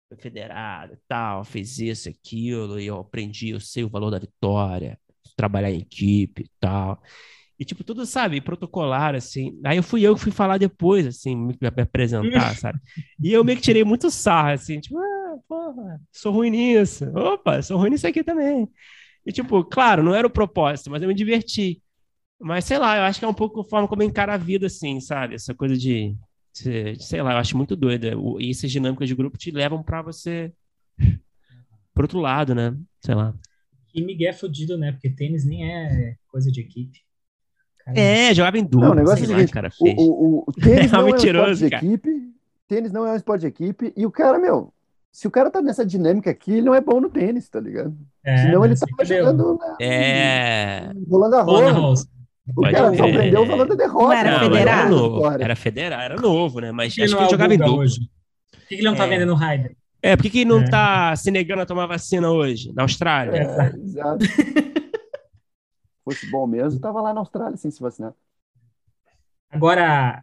Foi 0.09 0.19
federado 0.19 0.95
e 0.95 0.99
tal, 1.07 1.45
fez 1.45 1.79
isso, 1.79 2.09
aquilo, 2.09 2.81
e 2.81 2.87
eu 2.87 2.99
aprendi, 2.99 3.51
eu 3.51 3.61
sei 3.61 3.85
o 3.85 3.91
valor 3.91 4.11
da 4.11 4.19
vitória, 4.19 4.99
trabalhar 5.37 5.71
em 5.71 5.81
equipe 5.81 6.43
e 6.45 6.51
tal. 6.59 7.03
E, 7.59 7.65
tipo, 7.65 7.85
tudo, 7.85 8.07
sabe, 8.07 8.41
protocolar, 8.41 9.15
assim. 9.15 9.61
Aí 9.65 9.77
eu 9.77 9.83
fui 9.83 10.03
eu 10.03 10.15
que 10.15 10.21
fui 10.23 10.33
falar 10.33 10.59
depois, 10.59 11.07
assim, 11.07 11.37
me 11.37 11.57
me 11.61 11.83
apresentar, 11.83 12.55
sabe? 12.57 12.81
E 13.23 13.33
eu 13.33 13.45
meio 13.45 13.59
que 13.59 13.65
tirei 13.65 13.85
muito 13.85 14.11
sarro, 14.11 14.51
assim, 14.51 14.81
tipo, 14.81 14.97
ah, 14.99 15.18
porra, 15.49 16.01
sou 16.13 16.33
ruim 16.33 16.51
nisso. 16.51 17.05
Opa, 17.17 17.63
sou 17.63 17.79
ruim 17.79 17.91
nisso 17.91 18.07
aqui 18.07 18.23
também. 18.25 18.69
E, 19.27 19.33
tipo, 19.33 19.65
claro, 19.65 20.03
não 20.03 20.15
era 20.15 20.27
o 20.27 20.31
propósito, 20.31 20.91
mas 20.91 21.03
eu 21.03 21.09
me 21.09 21.15
diverti. 21.15 21.83
Mas, 22.41 22.65
sei 22.67 22.79
lá, 22.79 22.99
eu 22.99 23.05
acho 23.05 23.19
que 23.21 23.25
é 23.25 23.29
um 23.29 23.35
pouco 23.35 23.61
a 23.61 23.65
forma 23.65 23.89
como 23.89 24.03
eu 24.03 24.09
encaro 24.09 24.33
a 24.33 24.37
vida, 24.39 24.67
assim, 24.67 25.01
sabe? 25.01 25.37
Essa 25.37 25.55
coisa 25.55 25.77
de, 25.77 26.17
de- 26.55 26.97
sei 27.03 27.23
lá, 27.23 27.33
eu 27.35 27.39
acho 27.39 27.57
muito 27.57 27.77
doida. 27.77 28.13
E 28.41 28.51
essas 28.51 28.71
dinâmicas 28.71 29.09
de 29.09 29.15
grupo 29.15 29.39
te 29.39 29.51
levam 29.51 29.83
pra 29.83 30.03
você 30.03 30.53
pro 31.95 32.05
outro 32.05 32.19
lado, 32.21 32.55
né? 32.55 32.77
Sei 33.05 33.15
lá. 33.15 33.35
E 33.95 34.03
Miguel 34.03 34.31
é 34.31 34.33
fudido, 34.33 34.77
né? 34.79 34.93
Porque 34.93 35.11
tênis 35.11 35.45
nem 35.45 35.71
é 35.71 36.17
coisa 36.29 36.51
de 36.51 36.61
equipe. 36.61 37.01
Cara, 37.79 37.99
É, 37.99 38.35
jogava 38.35 38.59
em 38.59 38.65
dupla, 38.65 38.89
Não, 38.89 38.93
o 38.93 38.95
negócio 38.95 39.19
sei 39.19 39.25
é 39.25 39.27
o 39.27 39.31
lá, 39.31 39.37
seguinte, 39.37 39.51
o 39.51 39.55
cara 39.55 39.71
O, 39.81 39.87
o, 39.87 40.45
o- 40.49 40.53
tênis 40.53 40.91
É 40.93 40.97
não 40.97 41.01
é 41.01 41.05
um 41.05 41.07
mentiroso, 41.07 41.25
esporte 41.25 41.59
de 41.65 41.71
cara. 41.71 41.87
equipe. 41.87 42.35
Tênis 42.69 42.93
não 42.93 43.07
é 43.07 43.13
um 43.13 43.17
esporte 43.17 43.41
de 43.43 43.47
equipe. 43.49 43.93
E 43.97 44.05
o 44.07 44.11
cara, 44.11 44.39
meu, 44.39 44.73
se 45.13 45.27
o 45.27 45.31
cara 45.31 45.51
tá 45.51 45.61
nessa 45.61 45.85
dinâmica 45.85 46.31
aqui, 46.31 46.53
ele 46.53 46.63
não 46.63 46.75
é 46.75 46.81
bom 46.81 47.01
no 47.01 47.11
tênis, 47.11 47.49
tá 47.49 47.59
ligado? 47.61 47.97
é, 48.25 48.37
Senão 48.39 48.65
ele 48.65 48.71
mas 48.75 48.81
tava 48.81 48.93
entendeu? 48.93 49.19
jogando 49.25 49.59
na, 49.59 49.77
É. 49.81 50.93
rolando 51.11 51.37
a 51.37 51.43
rola. 51.43 51.95
O 52.51 52.55
Pode 52.55 52.73
cara 52.73 52.97
só 52.97 53.03
crer. 53.05 53.15
aprendeu 53.17 53.43
o 53.43 53.47
valor 53.47 53.69
da 53.69 53.75
derrota. 53.75 54.05
Não 54.07 54.13
era 54.13 54.31
né? 54.31 54.39
Federado? 54.39 54.81
era 54.81 54.89
novo. 54.89 55.27
Era 55.43 55.57
federado, 55.57 56.03
era 56.03 56.17
novo, 56.21 56.61
né? 56.61 56.73
Mas 56.73 56.95
que 56.95 57.03
acho 57.03 57.15
que 57.15 57.21
é 57.21 57.23
ele 57.25 57.31
jogava 57.31 57.55
em 57.55 57.59
dupla. 57.59 57.75
hoje? 57.75 58.01
Por 58.51 58.61
que 58.69 58.75
ele 58.77 58.83
não 58.85 58.95
tá 58.97 59.05
É. 59.05 59.09
vendendo 59.09 59.35
Raider? 59.35 59.77
É, 60.01 60.17
por 60.17 60.23
que, 60.23 60.31
que 60.31 60.45
não 60.47 60.61
É. 60.61 60.71
tá 60.71 61.15
se 61.17 61.31
negando 61.31 61.61
a 61.63 61.67
tomar 61.67 61.87
vacina 61.87 62.31
hoje, 62.31 62.73
na 62.73 62.83
Austrália? 62.85 63.33
É, 63.43 63.77
exato. 63.77 64.25
Fosse 66.05 66.31
bom 66.31 66.47
mesmo, 66.47 66.81
tava 66.81 67.03
lá 67.03 67.13
na 67.13 67.21
Austrália 67.21 67.57
sem 67.59 67.71
se 67.71 67.81
vacinar. 67.83 68.15
Agora, 69.51 70.23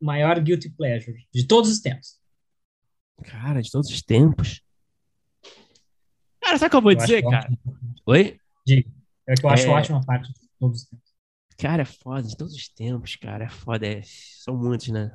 maior 0.00 0.40
guilty 0.40 0.68
pleasure 0.70 1.16
de 1.32 1.46
todos 1.46 1.70
os 1.70 1.80
tempos. 1.80 2.16
Cara, 3.24 3.62
de 3.62 3.70
todos 3.70 3.88
os 3.90 4.02
tempos. 4.02 4.62
Cara, 6.40 6.58
sabe 6.58 6.68
o 6.68 6.70
que 6.70 6.76
eu 6.76 6.82
vou 6.82 6.92
Eu 6.92 6.96
dizer, 6.98 7.24
ótimo. 7.24 7.30
cara? 7.30 7.58
Oi? 8.06 8.38
É 9.26 9.34
que 9.34 9.44
eu 9.46 9.50
acho 9.50 9.66
É. 9.66 9.70
ótima 9.70 10.04
parte 10.04 10.32
de 10.32 10.40
todos 10.58 10.82
os 10.82 10.88
tempos. 10.88 11.12
Cara, 11.58 11.82
é 11.82 11.84
foda, 11.84 12.22
de 12.26 12.36
todos 12.36 12.54
os 12.54 12.68
tempos, 12.68 13.14
cara. 13.16 13.44
É 13.44 13.48
foda, 13.48 13.86
é... 13.86 14.02
são 14.04 14.56
muitos, 14.56 14.88
né? 14.88 15.12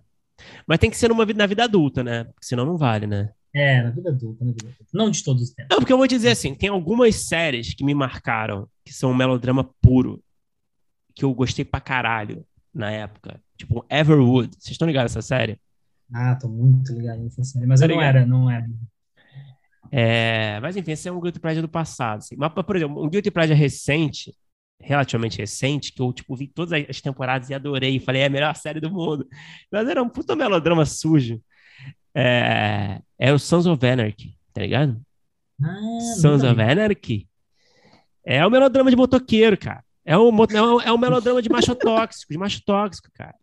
Mas 0.66 0.80
tem 0.80 0.90
que 0.90 0.96
ser 0.98 1.10
numa 1.10 1.26
vida, 1.26 1.38
na 1.38 1.48
vida 1.48 1.64
adulta, 1.64 2.04
né? 2.04 2.24
Porque 2.26 2.46
senão 2.46 2.66
não 2.66 2.78
vale, 2.78 3.08
né? 3.08 3.34
É, 3.54 3.82
na 3.82 3.90
vida 3.90 4.10
adulta, 4.10 4.46
na 4.46 4.52
vida 4.52 4.68
adulta. 4.68 4.86
Não 4.94 5.10
de 5.10 5.24
todos 5.24 5.42
os 5.44 5.50
tempos. 5.50 5.70
Não, 5.72 5.80
porque 5.80 5.92
eu 5.92 5.98
vou 5.98 6.08
dizer 6.08 6.30
assim, 6.30 6.54
tem 6.54 6.70
algumas 6.70 7.16
séries 7.16 7.74
que 7.74 7.84
me 7.84 7.94
marcaram, 7.94 8.70
que 8.86 8.94
são 8.94 9.12
um 9.12 9.16
melodrama 9.16 9.64
puro, 9.82 10.24
que 11.16 11.26
eu 11.26 11.34
gostei 11.34 11.66
pra 11.66 11.82
caralho 11.82 12.46
na 12.74 12.92
época. 12.92 13.42
Tipo, 13.58 13.84
Everwood. 13.90 14.56
Vocês 14.58 14.72
estão 14.72 14.88
ligados 14.88 15.14
nessa 15.14 15.26
série? 15.28 15.60
Ah, 16.14 16.36
tô 16.36 16.48
muito 16.48 16.94
ligado 16.94 17.22
nessa 17.22 17.44
série. 17.44 17.66
Mas 17.66 17.82
eu 17.82 17.88
Tá 17.88 17.94
não 17.94 18.00
ligado? 18.00 18.16
era, 18.18 18.26
não 18.26 18.50
era. 18.50 18.68
É, 19.92 20.60
mas 20.60 20.76
enfim, 20.76 20.92
esse 20.92 21.08
é 21.08 21.12
um 21.12 21.20
Guilty 21.20 21.40
Pleasure 21.40 21.62
do 21.62 21.70
passado. 21.70 22.20
assim. 22.20 22.36
Mas, 22.38 22.52
por 22.54 22.76
exemplo, 22.76 23.04
um 23.04 23.10
Guilty 23.10 23.32
Pleasure 23.32 23.58
recente, 23.58 24.34
relativamente 24.82 25.38
recente, 25.38 25.94
que 25.94 26.02
eu 26.02 26.12
tipo, 26.14 26.36
vi 26.36 26.48
todas 26.48 26.74
as 26.90 27.02
temporadas 27.02 27.50
e 27.50 27.54
adorei. 27.54 28.00
Falei, 28.00 28.22
é 28.22 28.26
a 28.26 28.30
melhor 28.30 28.56
série 28.56 28.80
do 28.80 28.92
mundo. 28.92 29.28
Mas 29.72 29.88
era 29.88 30.02
um 30.04 30.10
puta 30.10 30.36
melodrama 30.36 30.86
sujo. 30.86 31.42
É, 32.16 33.02
é 33.20 33.32
o 33.32 33.40
Sons 33.40 33.66
of 33.66 33.86
Anarchy, 33.86 34.38
tá 34.54 34.62
ligado? 34.62 35.00
Ah, 35.62 36.00
Sons 36.22 36.44
of. 36.44 36.60
Anarchy 36.62 37.28
é 38.26 38.46
o 38.46 38.50
melodrama 38.50 38.90
de 38.90 38.96
motoqueiro, 38.96 39.58
cara. 39.58 39.84
É 40.04 40.18
o, 40.18 40.30
é 40.30 40.62
o, 40.62 40.82
é 40.82 40.92
o 40.92 40.98
melodrama 40.98 41.42
de 41.42 41.50
macho 41.50 41.76
tóxico, 41.76 42.32
de 42.32 42.38
macho 42.40 42.62
tóxico, 42.66 43.10
cara. 43.14 43.36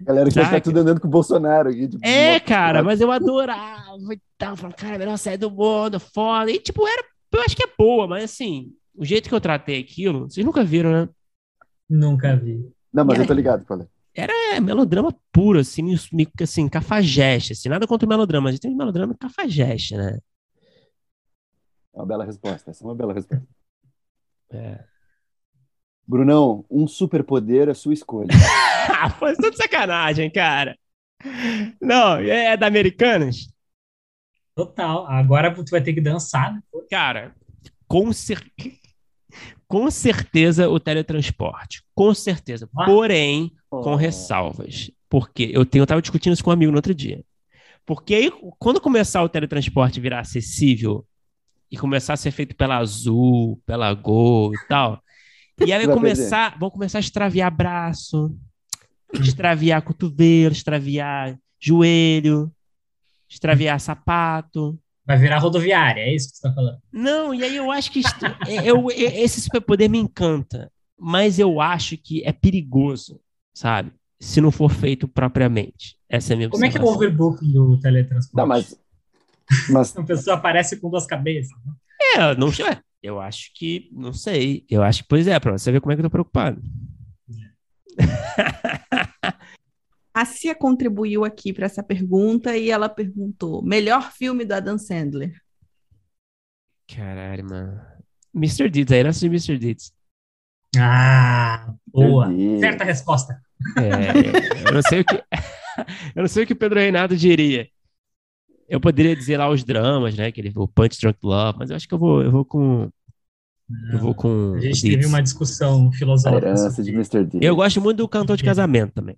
Galera 0.00 0.26
que 0.28 0.34
Saca? 0.34 0.50
tá 0.50 0.60
tudo 0.60 0.80
andando 0.80 1.00
com 1.00 1.06
o 1.06 1.10
Bolsonaro 1.10 1.68
aqui. 1.68 1.88
tipo, 1.88 2.04
É, 2.04 2.40
cara, 2.40 2.82
mas 2.82 3.00
eu 3.00 3.10
adorava 3.10 4.12
e 4.12 4.20
tal. 4.36 4.56
Falava, 4.56 4.76
cara, 4.76 4.96
a 4.96 4.98
melhor 4.98 5.16
série 5.16 5.36
do 5.36 5.50
mundo, 5.50 6.00
foda. 6.00 6.50
E, 6.50 6.58
tipo, 6.58 6.86
era, 6.86 7.04
eu 7.32 7.40
acho 7.42 7.56
que 7.56 7.64
é 7.64 7.72
boa, 7.78 8.06
mas 8.06 8.24
assim, 8.24 8.72
o 8.94 9.04
jeito 9.04 9.28
que 9.28 9.34
eu 9.34 9.40
tratei 9.40 9.80
aquilo, 9.80 10.28
vocês 10.28 10.44
nunca 10.44 10.64
viram, 10.64 10.90
né? 10.90 11.08
Nunca 11.88 12.36
vi. 12.36 12.70
Não, 12.92 13.04
mas 13.04 13.18
eu 13.18 13.26
tô 13.26 13.32
ligado, 13.32 13.64
falei. 13.64 13.86
É 14.14 14.60
melodrama 14.60 15.12
puro, 15.32 15.58
assim, 15.58 15.82
assim, 16.40 16.68
cafajeste, 16.68 17.52
assim, 17.52 17.68
nada 17.68 17.86
contra 17.86 18.06
o 18.06 18.08
melodrama, 18.08 18.48
mas 18.48 18.60
tem 18.60 18.74
melodrama 18.74 19.16
cafajeste, 19.18 19.96
né? 19.96 20.18
É 21.92 21.98
uma 21.98 22.06
bela 22.06 22.24
resposta. 22.24 22.70
Essa 22.70 22.84
é 22.84 22.86
uma 22.86 22.94
bela 22.94 23.12
resposta. 23.12 23.46
É. 24.50 24.84
Brunão, 26.06 26.64
um 26.70 26.86
superpoder 26.86 27.68
é 27.68 27.74
sua 27.74 27.94
escolha. 27.94 28.28
É 29.22 29.34
tudo 29.34 29.56
sacanagem, 29.56 30.30
cara. 30.30 30.76
Não, 31.80 32.16
é, 32.16 32.52
é 32.52 32.56
da 32.56 32.66
Americanas? 32.66 33.48
Total. 34.54 35.06
Agora 35.06 35.52
tu 35.54 35.70
vai 35.70 35.82
ter 35.82 35.92
que 35.94 36.00
dançar. 36.00 36.52
né? 36.54 36.60
Cara, 36.90 37.34
com, 37.88 38.12
cer- 38.12 38.44
com 39.66 39.90
certeza 39.90 40.68
o 40.68 40.78
teletransporte. 40.78 41.82
Com 41.94 42.14
certeza. 42.14 42.68
Ah. 42.76 42.84
Porém, 42.84 43.52
com 43.68 43.92
Oh. 43.92 43.96
ressalvas. 43.96 44.90
Porque 45.08 45.50
eu 45.52 45.64
tenho, 45.66 45.82
eu 45.82 45.86
tava 45.86 46.02
discutindo 46.02 46.32
isso 46.34 46.44
com 46.44 46.50
um 46.50 46.54
amigo 46.54 46.70
no 46.70 46.78
outro 46.78 46.94
dia. 46.94 47.24
Porque 47.86 48.14
aí, 48.14 48.32
quando 48.58 48.80
começar 48.80 49.22
o 49.22 49.28
teletransporte 49.28 50.00
virar 50.00 50.20
acessível 50.20 51.04
e 51.70 51.76
começar 51.76 52.12
a 52.14 52.16
ser 52.18 52.30
feito 52.30 52.54
pela 52.54 52.76
Azul, 52.76 53.60
pela 53.66 53.92
Gol 53.92 54.54
e 54.54 54.66
tal, 54.68 55.02
e 55.60 55.72
aí 55.72 55.86
vai 55.86 55.94
começar, 55.94 56.58
vão 56.58 56.70
começar 56.70 56.98
a 56.98 57.00
extraviar 57.00 57.50
braço, 57.50 58.36
extraviar 59.12 59.82
cotovelo, 59.82 60.52
extraviar 60.52 61.38
joelho, 61.60 62.52
extraviar 63.28 63.80
sapato. 63.80 64.78
Vai 65.06 65.18
virar 65.18 65.38
rodoviária, 65.38 66.00
é 66.00 66.14
isso 66.14 66.30
que 66.30 66.36
você 66.36 66.42
tá 66.42 66.52
falando. 66.54 66.78
Não, 66.92 67.34
e 67.34 67.44
aí 67.44 67.56
eu 67.56 67.70
acho 67.70 67.92
que 67.92 68.00
é- 68.48 68.64
eu- 68.70 68.90
é- 68.90 69.20
esse 69.22 69.40
superpoder 69.40 69.88
me 69.90 69.98
encanta, 69.98 70.70
mas 70.98 71.38
eu 71.38 71.60
acho 71.60 71.96
que 71.98 72.24
é 72.24 72.32
perigoso, 72.32 73.20
sabe? 73.52 73.92
Se 74.18 74.40
não 74.40 74.50
for 74.50 74.70
feito 74.70 75.06
propriamente. 75.06 75.96
Essa 76.08 76.32
é 76.32 76.34
a 76.34 76.36
minha 76.36 76.48
Como 76.48 76.64
é 76.64 76.70
que 76.70 76.78
é 76.78 76.80
o 76.80 76.86
overbooking 76.86 77.52
do 77.52 77.78
teletransporte? 77.78 78.36
Não, 78.36 78.46
mas. 78.46 78.74
Mas 79.68 79.94
A 79.98 80.02
pessoa 80.02 80.36
aparece 80.36 80.80
com 80.80 80.88
duas 80.88 81.04
cabeças. 81.06 81.52
né? 81.66 81.72
É, 82.16 82.34
não. 82.36 82.48
Eu 83.04 83.20
acho 83.20 83.52
que, 83.54 83.90
não 83.92 84.14
sei. 84.14 84.64
Eu 84.66 84.82
acho 84.82 85.02
que, 85.02 85.08
pois 85.10 85.28
é, 85.28 85.38
pra 85.38 85.52
você 85.52 85.70
ver 85.70 85.78
como 85.82 85.92
é 85.92 85.94
que 85.94 86.00
eu 86.00 86.04
tô 86.04 86.10
preocupado. 86.10 86.62
A 90.14 90.24
Cia 90.24 90.54
contribuiu 90.54 91.22
aqui 91.22 91.52
para 91.52 91.66
essa 91.66 91.82
pergunta 91.82 92.56
e 92.56 92.70
ela 92.70 92.88
perguntou: 92.88 93.62
melhor 93.62 94.10
filme 94.10 94.46
do 94.46 94.54
Adam 94.54 94.78
Sandler? 94.78 95.34
Caralho, 96.88 97.44
mano. 97.44 97.78
Mr. 98.34 98.70
Deeds, 98.70 98.90
a 98.90 98.96
herança 98.96 99.20
de 99.20 99.26
Mr. 99.26 99.58
Deeds. 99.58 99.92
Ah, 100.78 101.74
boa. 101.86 102.30
Certa 102.58 102.84
resposta. 102.84 103.38
É, 103.76 104.66
eu 104.66 104.72
não 104.72 104.82
sei 104.82 105.00
o 105.00 105.04
que. 105.04 105.14
eu 106.16 106.22
não 106.22 106.28
sei 106.28 106.44
o 106.44 106.46
que 106.46 106.54
o 106.54 106.56
Pedro 106.56 106.80
Reinaldo 106.80 107.14
diria. 107.18 107.68
Eu 108.68 108.80
poderia 108.80 109.14
dizer 109.14 109.36
lá 109.36 109.48
os 109.50 109.62
dramas, 109.64 110.16
né? 110.16 110.32
Que 110.32 110.40
ele, 110.40 110.52
o 110.56 110.66
Punch 110.66 111.00
Drunk 111.00 111.18
Love, 111.22 111.58
mas 111.58 111.70
eu 111.70 111.76
acho 111.76 111.86
que 111.86 111.94
eu 111.94 111.98
vou, 111.98 112.22
eu 112.22 112.30
vou 112.30 112.44
com. 112.44 112.90
Eu 113.92 113.98
vou 113.98 114.14
com. 114.14 114.54
A 114.54 114.60
gente 114.60 114.82
teve 114.82 114.96
Deeds. 114.96 115.08
uma 115.08 115.22
discussão 115.22 115.88
A 115.88 115.92
filosófica. 115.92 116.46
herança 116.46 116.70
sobre 116.70 116.82
de 116.82 116.90
Mr. 116.92 117.24
D. 117.24 117.38
Eu 117.40 117.56
gosto 117.56 117.80
muito 117.80 117.98
do 117.98 118.08
cantor 118.08 118.36
de 118.36 118.44
casamento 118.44 118.92
também. 118.92 119.16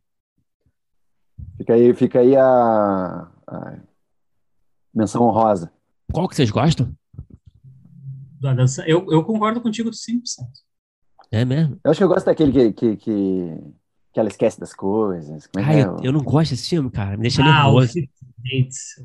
Fica 1.57 1.75
aí, 1.75 1.95
fica 1.95 2.21
aí 2.21 2.37
a, 2.37 3.29
a 3.47 3.79
menção 4.95 5.23
honrosa. 5.23 5.71
Qual 6.13 6.29
que 6.29 6.37
vocês 6.37 6.51
gostam? 6.51 6.93
do. 8.41 8.85
Eu, 8.87 9.11
eu 9.11 9.25
concordo 9.25 9.61
contigo 9.61 9.91
100%. 9.91 10.21
É 11.31 11.45
mesmo? 11.45 11.79
Eu 11.83 11.91
acho 11.91 11.99
que 11.99 12.05
eu 12.05 12.09
gosto 12.09 12.27
daquele 12.27 12.53
que, 12.53 12.73
que, 12.73 12.97
que, 12.97 13.59
que 14.17 14.21
ela 14.21 14.31
esquece 14.31 14.59
das 14.59 14.73
coisas. 14.73 15.47
Como 15.47 15.63
é 15.63 15.69
que 15.69 15.75
Ai, 15.75 15.81
é? 15.83 15.85
eu, 15.85 15.97
eu 16.05 16.11
não 16.11 16.23
gosto 16.23 16.53
desse 16.53 16.71
filme, 16.71 16.91
cara. 16.91 17.19
Me 17.19 17.23
deixa 17.25 17.43
Ah, 17.43 17.65
nervoso. 17.65 17.99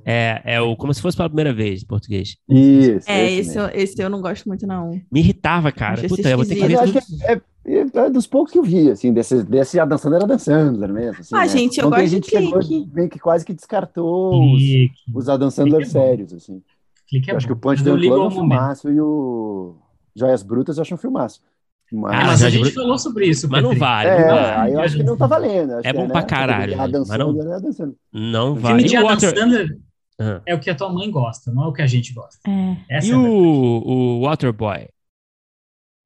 É, 0.06 0.42
é 0.46 0.62
o 0.62 0.74
como 0.78 0.94
se 0.94 1.02
fosse 1.02 1.18
pela 1.18 1.28
primeira 1.28 1.54
vez 1.54 1.84
em 1.84 1.86
português. 1.86 2.38
Isso, 2.48 3.10
É, 3.12 3.26
esse 3.30 3.42
esse, 3.42 3.58
eu- 3.60 3.70
esse 3.74 4.02
eu 4.02 4.10
não 4.10 4.22
gosto 4.22 4.48
muito, 4.48 4.66
não. 4.66 4.92
Me 5.12 5.20
irritava, 5.20 5.70
cara. 5.70 6.02
Puta, 6.08 6.30
eu 6.30 6.38
vou 6.38 6.46
ter 6.46 6.56
que 6.56 6.66
ver 6.66 6.78
tudo. 6.80 6.94
que 6.94 7.24
é, 7.26 7.42
é- 7.66 8.06
é 8.06 8.10
dos 8.10 8.26
poucos 8.26 8.54
que 8.54 8.60
eu 8.60 8.64
vi, 8.64 8.90
assim, 8.90 9.12
desse, 9.12 9.44
desse 9.44 9.78
Adam 9.82 9.98
Sandler, 9.98 10.24
Adam 10.24 10.40
Sandler 10.40 10.94
mesmo. 10.94 11.20
Assim, 11.20 11.36
Ah, 11.36 11.40
né? 11.42 11.48
gente, 11.48 11.78
eu 11.82 11.88
Ontem 11.88 11.96
a 11.98 12.00
gosto 12.04 12.10
de 12.10 12.16
gente 12.16 12.30
chegou, 12.30 12.60
Clique. 12.60 12.90
meio 12.94 13.10
que 13.10 13.20
quase 13.20 13.44
que 13.46 13.54
descartou 13.54 14.54
os, 14.54 14.62
Clique. 14.62 14.94
os 15.14 15.28
Adam 15.28 15.52
Sandler 15.52 15.82
Clique 15.82 15.98
é 15.98 16.02
sérios, 16.02 16.34
assim. 16.34 16.62
Clique 17.10 17.30
é 17.30 17.34
eu 17.34 17.38
acho 17.38 17.48
que 17.48 17.52
o. 17.52 17.56
Punch 17.58 17.80
Mas 17.80 17.88
eu 17.88 17.94
Drunk 17.94 18.02
ligo 18.04 18.16
Love 18.16 18.22
é 18.22 18.26
ao 18.26 18.32
um 18.32 18.48
filmaço 18.50 18.90
e 18.92 19.02
o 19.02 19.76
Joias 20.16 20.42
Brutas 20.44 20.78
eu 20.78 20.82
acho 20.84 20.94
um 20.96 20.98
filmaço. 20.98 21.42
Mas, 21.92 22.14
Ah, 22.14 22.26
mas 22.28 22.44
a 22.44 22.50
gente 22.50 22.72
falou 22.72 22.98
sobre 22.98 23.28
isso, 23.28 23.50
Mas 23.50 23.62
não 23.62 23.70
Petri. 23.72 23.80
vale, 23.80 24.10
é, 24.10 24.22
não 24.22 24.28
vale. 24.36 24.48
aí 24.70 24.74
eu 24.74 24.80
acho 24.80 24.96
que 24.98 25.04
não 25.04 25.18
tá 25.18 25.28
valendo. 25.28 25.72
acho 25.74 25.88
É 25.88 25.92
que, 25.92 25.98
bom 26.00 26.06
né? 26.08 26.12
pra 26.14 26.24
caralho, 26.24 26.80
Adam 26.82 27.04
mas 27.06 27.20
não- 27.20 27.28
Sandler 27.34 27.48
é 27.48 27.56
Adam 27.56 27.72
Sandler. 27.74 27.96
Não 28.14 28.52
O 28.52 28.56
vale. 28.56 28.68
filme 28.76 28.84
de 28.90 28.96
o 28.96 29.00
Adam 29.00 29.10
Water... 29.12 29.38
Sandler 29.38 29.78
Ah. 30.20 30.42
é 30.46 30.56
o 30.56 30.60
que 30.60 30.70
a 30.70 30.76
tua 30.76 30.90
mãe 30.94 31.12
gosta, 31.12 31.52
não 31.52 31.64
é 31.66 31.68
o 31.68 31.74
que 31.74 31.82
a 31.82 31.88
gente 31.88 32.14
gosta. 32.14 32.40
É. 32.50 32.78
Essa 32.98 33.08
E 33.08 33.12
é 33.12 33.16
o, 33.18 33.22
o 33.86 34.22
Waterboy? 34.22 34.88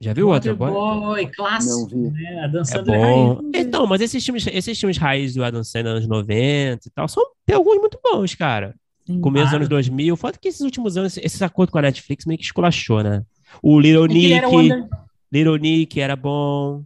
Já 0.01 0.13
viu 0.13 0.27
o 0.27 0.29
Waterboy? 0.31 0.71
Waterboy, 0.71 1.27
clássico, 1.35 1.95
Não 1.95 2.09
vi. 2.09 2.23
né? 2.23 2.43
Adam 2.43 2.61
É 2.61 2.65
Sandler 2.65 2.99
bom. 2.99 3.33
raiz. 3.35 3.39
Então, 3.55 3.87
mas 3.87 4.01
esses 4.01 4.23
filmes, 4.25 4.45
esses 4.47 4.79
filmes 4.79 4.97
raiz 4.97 5.33
do 5.35 5.43
Adam 5.43 5.63
Sandler 5.63 5.93
anos 5.95 6.07
90 6.07 6.87
e 6.87 6.91
tal, 6.91 7.07
são, 7.07 7.23
tem 7.45 7.55
alguns 7.55 7.77
muito 7.79 7.99
bons, 8.03 8.35
cara. 8.35 8.75
Sim. 9.05 9.21
Começo 9.21 9.45
dos 9.45 9.53
anos 9.53 9.69
2000. 9.69 10.17
Foda 10.17 10.37
que 10.41 10.47
esses 10.47 10.61
últimos 10.61 10.97
anos, 10.97 11.15
esse 11.17 11.43
acordo 11.43 11.71
com 11.71 11.77
a 11.77 11.81
Netflix 11.83 12.25
meio 12.25 12.37
que 12.39 12.43
esculachou, 12.43 13.03
né? 13.03 13.21
O 13.61 13.79
Little 13.79 14.05
É 14.05 14.07
que 14.09 14.25
ele 14.25 14.33
era 14.33 14.49
o 14.49 14.61
Nick. 14.61 14.89
Little 15.31 15.57
Nick 15.57 15.99
era 15.99 16.15
bom. 16.15 16.83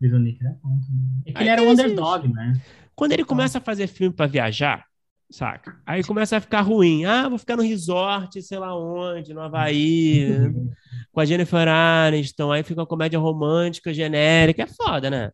Little 0.00 0.18
Nick 0.20 0.40
era 0.44 0.56
bom 0.62 0.78
também. 0.80 1.22
É 1.26 1.32
que 1.32 1.38
Aí 1.38 1.44
ele 1.44 1.50
era 1.50 1.62
esses- 1.64 1.78
underdog, 1.84 2.28
né? 2.28 2.60
Quando 2.94 3.12
ele 3.12 3.24
começa 3.24 3.58
a 3.58 3.60
fazer 3.60 3.86
filme 3.86 4.14
pra 4.14 4.26
viajar, 4.26 4.84
saca? 5.30 5.80
Aí 5.86 6.02
começa 6.04 6.36
a 6.36 6.40
ficar 6.40 6.60
ruim. 6.60 7.04
Ah, 7.06 7.28
vou 7.28 7.38
ficar 7.38 7.56
no 7.56 7.62
resort, 7.62 8.42
sei 8.42 8.58
lá 8.58 8.76
onde, 8.76 9.32
no 9.32 9.40
Havaí, 9.40 10.26
com 11.12 11.20
a 11.20 11.24
Jennifer 11.24 11.66
Aniston. 11.66 12.52
Aí 12.52 12.62
fica 12.62 12.80
uma 12.80 12.86
comédia 12.86 13.18
romântica, 13.18 13.94
genérica. 13.94 14.64
É 14.64 14.66
foda, 14.66 15.08
né? 15.10 15.30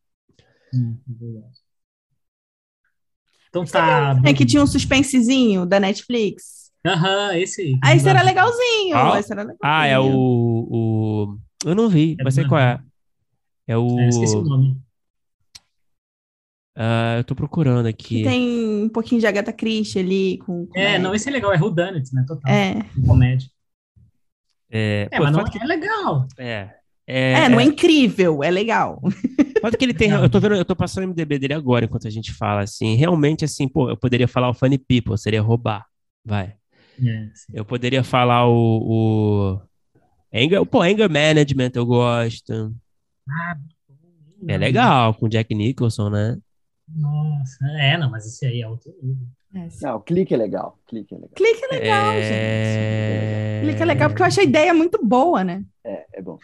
Hum, 0.72 0.96
verdade. 1.06 1.58
Então 3.48 3.64
tá. 3.64 4.20
É 4.24 4.34
que 4.34 4.44
tinha 4.44 4.62
um 4.62 4.66
suspensezinho 4.66 5.64
da 5.64 5.80
Netflix. 5.80 6.70
Aham, 6.86 7.36
esse 7.36 7.62
aí. 7.62 7.78
Ah, 7.82 7.94
esse 7.96 8.08
era 8.08 8.22
legalzinho. 8.22 8.96
Ah. 8.96 9.18
esse 9.18 9.32
era 9.32 9.42
legalzinho. 9.42 9.58
Ah, 9.62 9.86
é 9.86 9.98
o. 9.98 10.06
o... 10.08 11.38
Eu 11.66 11.74
não 11.74 11.88
vi, 11.88 12.16
É 12.18 12.22
mas 12.24 12.34
sei 12.34 12.44
qual 12.44 12.60
é. 12.60 12.80
É 13.66 13.76
o. 13.76 13.98
É, 13.98 14.08
esqueci 14.08 14.36
o 14.36 14.42
nome. 14.42 14.80
Ah, 16.78 17.16
eu 17.16 17.24
tô 17.24 17.34
procurando 17.34 17.86
aqui. 17.86 18.22
Tem 18.22 18.84
um 18.84 18.88
pouquinho 18.88 19.20
de 19.20 19.26
Agatha 19.26 19.52
Christie 19.52 19.98
ali. 19.98 20.38
Com, 20.38 20.66
com 20.66 20.78
É, 20.78 20.98
não, 20.98 21.14
esse 21.14 21.28
é 21.28 21.32
legal, 21.32 21.52
é 21.52 21.58
Whodunit, 21.58 22.14
né? 22.14 22.24
Total. 22.28 22.52
É. 22.52 22.74
Comédia. 23.06 23.48
É, 24.70 25.08
É, 25.10 25.16
pô, 25.18 25.24
mas 25.24 25.32
não 25.32 25.44
que- 25.44 25.58
é 25.58 25.64
legal. 25.64 26.26
é, 26.38 26.70
É, 27.06 27.48
não 27.48 27.58
é 27.58 27.64
incrível, 27.64 28.42
é 28.44 28.50
legal. 28.50 29.00
Foda 29.60 29.76
que 29.76 29.84
ele 29.84 29.94
tem. 29.94 30.10
Eu 30.10 30.28
tô 30.28 30.38
vendo, 30.38 30.54
eu 30.54 30.64
tô 30.64 30.76
passando 30.76 31.04
o 31.04 31.06
MDB 31.08 31.38
dele 31.38 31.54
agora 31.54 31.84
enquanto 31.84 32.06
a 32.06 32.10
gente 32.10 32.32
fala, 32.32 32.60
assim. 32.62 32.94
Realmente, 32.94 33.44
assim, 33.44 33.66
pô, 33.66 33.88
eu 33.88 33.96
poderia 33.96 34.28
falar 34.28 34.50
o 34.50 34.54
Funny 34.54 34.76
People, 34.78 35.16
seria 35.16 35.40
roubar. 35.40 35.86
Vai. 36.24 36.54
É, 36.98 37.30
sim. 37.34 37.52
Eu 37.54 37.64
poderia 37.64 38.04
falar 38.04 38.46
o. 38.48 39.54
o... 39.54 39.60
Anger, 40.36 40.64
pô, 40.66 40.82
Anger 40.82 41.10
Management 41.10 41.70
eu 41.74 41.86
gosto. 41.86 42.74
Ah, 43.28 43.56
É 44.48 44.56
legal, 44.58 45.14
com 45.14 45.28
Jack 45.28 45.54
Nicholson, 45.54 46.10
né? 46.10 46.38
Nossa, 46.88 47.66
é, 47.80 47.96
não, 47.98 48.10
mas 48.10 48.26
esse 48.26 48.46
aí 48.46 48.60
é 48.60 48.68
outro 48.68 48.92
nível. 49.02 49.26
Não, 49.80 50.00
clique 50.00 50.34
é 50.34 50.36
legal. 50.36 50.78
Clique 50.86 51.14
é 51.14 51.16
legal. 51.16 51.34
Clique 51.34 51.64
é 51.64 51.68
legal, 51.68 52.12
gente. 52.12 52.24
é... 52.32 53.60
Clique 53.64 53.82
é 53.82 53.84
legal 53.84 54.10
porque 54.10 54.22
eu 54.22 54.26
acho 54.26 54.40
a 54.40 54.44
ideia 54.44 54.74
muito 54.74 55.04
boa, 55.04 55.42
né? 55.42 55.64
É, 55.82 56.06
é 56.18 56.22
bom. 56.22 56.38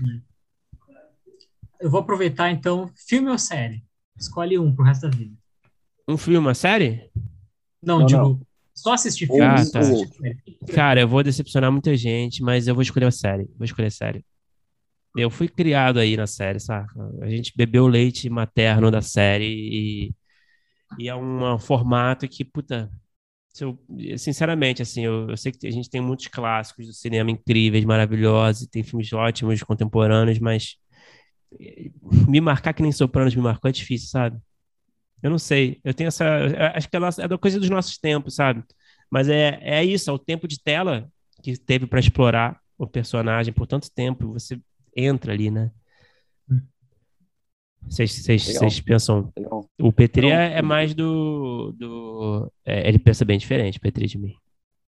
Eu 1.79 1.91
vou 1.91 2.01
aproveitar, 2.01 2.51
então, 2.51 2.91
filme 2.97 3.29
ou 3.29 3.39
série? 3.39 3.85
Escolhe 4.17 4.59
um 4.59 4.75
pro 4.75 4.85
resto 4.85 5.03
da 5.09 5.17
vida. 5.17 5.35
Um 6.09 6.17
filme, 6.17 6.39
uma 6.39 6.55
série? 6.55 7.11
Não, 7.83 7.99
Não, 8.01 8.07
digo, 8.07 8.21
não. 8.23 8.41
Só 8.75 8.93
assistir 8.95 9.27
filme. 9.27 9.55
Ah, 9.55 9.65
tá. 9.73 9.81
Cara, 10.75 11.01
eu 11.01 11.09
vou 11.09 11.23
decepcionar 11.23 11.71
muita 11.73 11.97
gente, 11.97 12.43
mas 12.43 12.67
eu 12.69 12.75
vou 12.75 12.83
escolher 12.83 13.07
a 13.07 13.11
série. 13.11 13.45
Vou 13.59 13.65
escolher 13.65 13.89
a 13.89 13.91
série. 13.91 14.25
Eu 15.17 15.31
fui 15.31 15.49
criado 15.49 15.99
aí 16.01 16.17
na 16.17 16.27
série, 16.27 16.61
saca? 16.61 16.93
A 17.23 17.29
gente 17.29 17.53
bebeu 17.57 17.85
o 17.85 17.89
leite 17.89 18.31
materno 18.31 18.91
da 18.91 19.03
série 19.03 19.47
e, 19.47 20.15
e 20.99 21.09
é 21.09 21.15
um, 21.17 21.55
um 21.55 21.59
formato 21.59 22.29
que, 22.29 22.45
puta, 22.45 22.91
eu- 23.61 23.79
sinceramente, 24.19 24.83
assim, 24.83 25.05
eu, 25.05 25.31
eu 25.31 25.37
sei 25.37 25.53
que 25.53 25.67
a 25.67 25.71
gente 25.73 25.91
tem 25.91 26.01
muitos 26.01 26.29
clássicos 26.29 26.87
do 26.89 26.93
cinema 26.95 27.31
incríveis, 27.31 27.85
maravilhosos, 27.85 28.63
e 28.65 28.71
tem 28.71 28.83
filmes 28.85 29.13
ótimos, 29.13 29.63
contemporâneos, 29.63 30.39
mas 30.41 30.77
eh, 31.61 31.91
me 32.29 32.41
marcar 32.41 32.73
que 32.75 32.83
nem 32.83 32.93
Sopranos 32.93 33.35
me 33.35 33.43
marcou 33.43 33.69
é 33.69 33.73
difícil, 33.73 34.09
sabe? 34.09 34.39
Eu 35.23 35.31
não 35.31 35.39
sei, 35.39 35.81
eu 35.85 35.95
tenho 35.95 36.09
essa, 36.09 36.25
acho 36.75 36.89
que 36.89 36.97
é, 36.97 37.01
nossa- 37.01 37.23
é 37.23 37.29
da 37.29 37.39
coisa 37.39 37.61
dos 37.61 37.71
nossos 37.71 37.97
tempos, 37.97 38.35
sabe? 38.35 38.63
Mas 39.11 39.29
é, 39.29 39.59
é 39.63 39.85
isso, 39.85 40.11
é 40.11 40.13
o 40.13 40.19
tempo 40.19 40.49
de 40.49 40.61
tela 40.61 41.09
que 41.43 41.57
teve 41.57 41.87
para 41.87 42.01
explorar 42.01 42.61
o 42.77 42.87
personagem 42.87 43.53
por 43.53 43.67
tanto 43.67 43.91
tempo, 43.93 44.33
você 44.33 44.59
entra 44.97 45.33
ali, 45.33 45.51
né? 45.51 45.71
Vocês 47.89 48.81
pensam. 48.81 49.33
legal. 49.37 49.69
O 49.81 49.93
Petri 49.93 50.31
é, 50.31 50.59
é 50.59 50.63
mais 50.63 50.95
do. 50.95 51.73
do 51.77 52.51
é, 52.65 52.89
ele 52.89 52.99
pensa 52.99 53.25
bem 53.25 53.39
diferente, 53.39 53.81
Petri, 53.81 54.07
de 54.07 54.19
mim. 54.19 54.37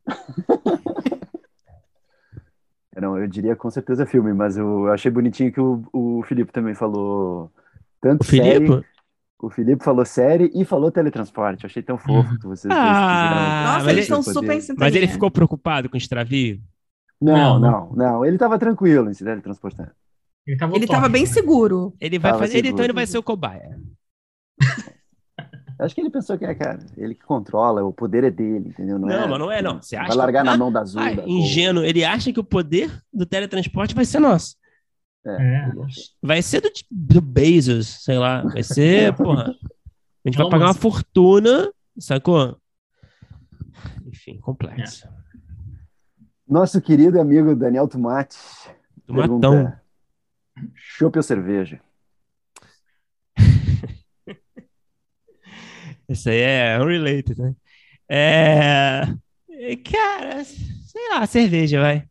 Não, 2.96 3.18
eu 3.18 3.26
diria 3.26 3.56
com 3.56 3.68
certeza 3.70 4.06
filme, 4.06 4.32
mas 4.32 4.56
eu 4.56 4.86
achei 4.92 5.10
bonitinho 5.10 5.52
que 5.52 5.60
o, 5.60 5.84
o 5.92 6.22
Filipe 6.22 6.52
também 6.52 6.74
falou 6.74 7.50
tanto 8.00 8.22
O 8.22 8.24
Filipe? 8.24 8.68
série, 8.68 8.84
o 9.40 9.50
Filipe 9.50 9.84
falou 9.84 10.04
série 10.04 10.50
e 10.54 10.64
falou 10.64 10.90
teletransporte. 10.90 11.64
Eu 11.64 11.68
achei 11.68 11.82
tão 11.82 11.98
fofo 11.98 12.38
que 12.38 12.46
vocês 12.46 12.72
dois 12.72 12.78
Ah, 12.86 13.64
Nossa, 13.74 13.80
eles 13.86 13.92
ele- 13.92 14.00
estão 14.00 14.18
poder- 14.22 14.32
super 14.32 14.56
em 14.56 14.60
sintonia. 14.60 14.80
Mas 14.80 14.94
ele 14.94 15.08
ficou 15.08 15.30
preocupado 15.30 15.88
com 15.88 15.96
o 15.96 15.98
extravio? 15.98 16.60
Não, 17.20 17.58
Não, 17.58 17.70
não, 17.70 17.92
não. 17.96 18.24
Ele 18.24 18.38
tava 18.38 18.58
tranquilo 18.58 19.10
em 19.10 19.14
se 19.14 19.24
teletransportar. 19.24 19.92
Ele 20.46 20.56
tava, 20.58 20.76
Ele 20.76 20.86
tava 20.86 21.08
bem 21.08 21.24
seguro. 21.26 21.94
Ele 22.00 22.18
vai 22.18 22.32
Tava 22.32 22.42
fazer. 22.44 22.58
Ele, 22.58 22.68
então 22.68 22.76
seguro. 22.78 22.84
ele 22.86 22.92
vai 22.92 23.06
ser 23.06 23.18
o 23.18 23.22
cobaia. 23.22 23.78
Acho 25.78 25.94
que 25.94 26.00
ele 26.00 26.10
pensou 26.10 26.38
que 26.38 26.44
é, 26.44 26.54
cara, 26.54 26.78
ele 26.96 27.14
que 27.16 27.24
controla, 27.24 27.82
o 27.84 27.92
poder 27.92 28.22
é 28.24 28.30
dele, 28.30 28.68
entendeu? 28.68 28.96
Não, 28.98 29.08
é, 29.10 29.26
mas 29.26 29.38
não 29.38 29.50
é, 29.50 29.60
não. 29.60 29.82
Você 29.82 29.96
acha 29.96 30.08
Vai 30.08 30.16
largar 30.16 30.44
que- 30.44 30.50
na 30.50 30.56
mão 30.56 30.70
da 30.70 30.80
Azul. 30.82 31.00
Ah, 31.02 31.12
ingênuo. 31.26 31.82
Ele 31.84 32.04
acha 32.04 32.32
que 32.32 32.38
o 32.38 32.44
poder 32.44 32.90
do 33.12 33.26
teletransporte 33.26 33.92
vai 33.94 34.04
ser 34.04 34.20
nosso. 34.20 34.54
É, 35.26 35.72
acha. 35.82 36.02
Vai 36.22 36.42
ser 36.42 36.60
do, 36.60 36.70
do 36.90 37.20
Bezos, 37.20 38.02
sei 38.04 38.18
lá. 38.18 38.42
Vai 38.42 38.62
ser, 38.62 39.14
porra. 39.16 39.54
A 40.24 40.28
gente 40.28 40.36
vai 40.38 40.48
pagar 40.50 40.66
uma 40.66 40.74
fortuna, 40.74 41.72
sacou? 41.98 42.58
Enfim, 44.06 44.38
complexo. 44.38 45.08
Nosso 46.46 46.80
querido 46.80 47.20
amigo 47.20 47.56
Daniel 47.56 47.88
Tomate 47.88 48.36
Tomatão. 49.06 49.40
pergunta: 49.40 49.82
chopp 50.74 51.16
ou 51.16 51.22
cerveja? 51.22 51.80
Isso 56.08 56.28
aí 56.28 56.40
é 56.40 56.78
unrelated, 56.78 57.38
né? 57.40 57.54
É. 58.08 59.00
é, 59.50 59.76
Cara, 59.76 60.44
sei 60.44 61.08
lá, 61.10 61.26
cerveja, 61.26 61.80
vai. 61.80 62.06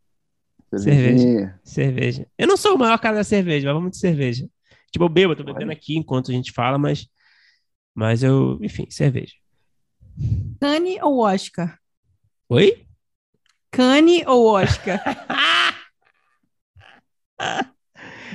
Cervejinha. 0.79 1.59
Cerveja. 1.63 2.27
Eu 2.37 2.47
não 2.47 2.57
sou 2.57 2.75
o 2.75 2.79
maior 2.79 2.97
cara 2.99 3.17
da 3.17 3.23
cerveja, 3.23 3.67
mas 3.67 3.75
vamos 3.75 3.91
de 3.91 3.97
cerveja. 3.97 4.47
Tipo, 4.91 5.05
eu 5.05 5.09
bebo, 5.09 5.33
eu 5.33 5.37
tô 5.37 5.43
bebendo 5.43 5.71
Olha. 5.71 5.73
aqui 5.73 5.97
enquanto 5.97 6.31
a 6.31 6.33
gente 6.33 6.51
fala, 6.51 6.77
mas. 6.77 7.07
Mas 7.93 8.23
eu. 8.23 8.59
Enfim, 8.61 8.87
cerveja. 8.89 9.33
Cane 10.59 11.01
ou 11.01 11.19
Oscar? 11.19 11.79
Oi? 12.49 12.85
Cane 13.71 14.23
ou 14.27 14.47
Oscar? 14.47 15.01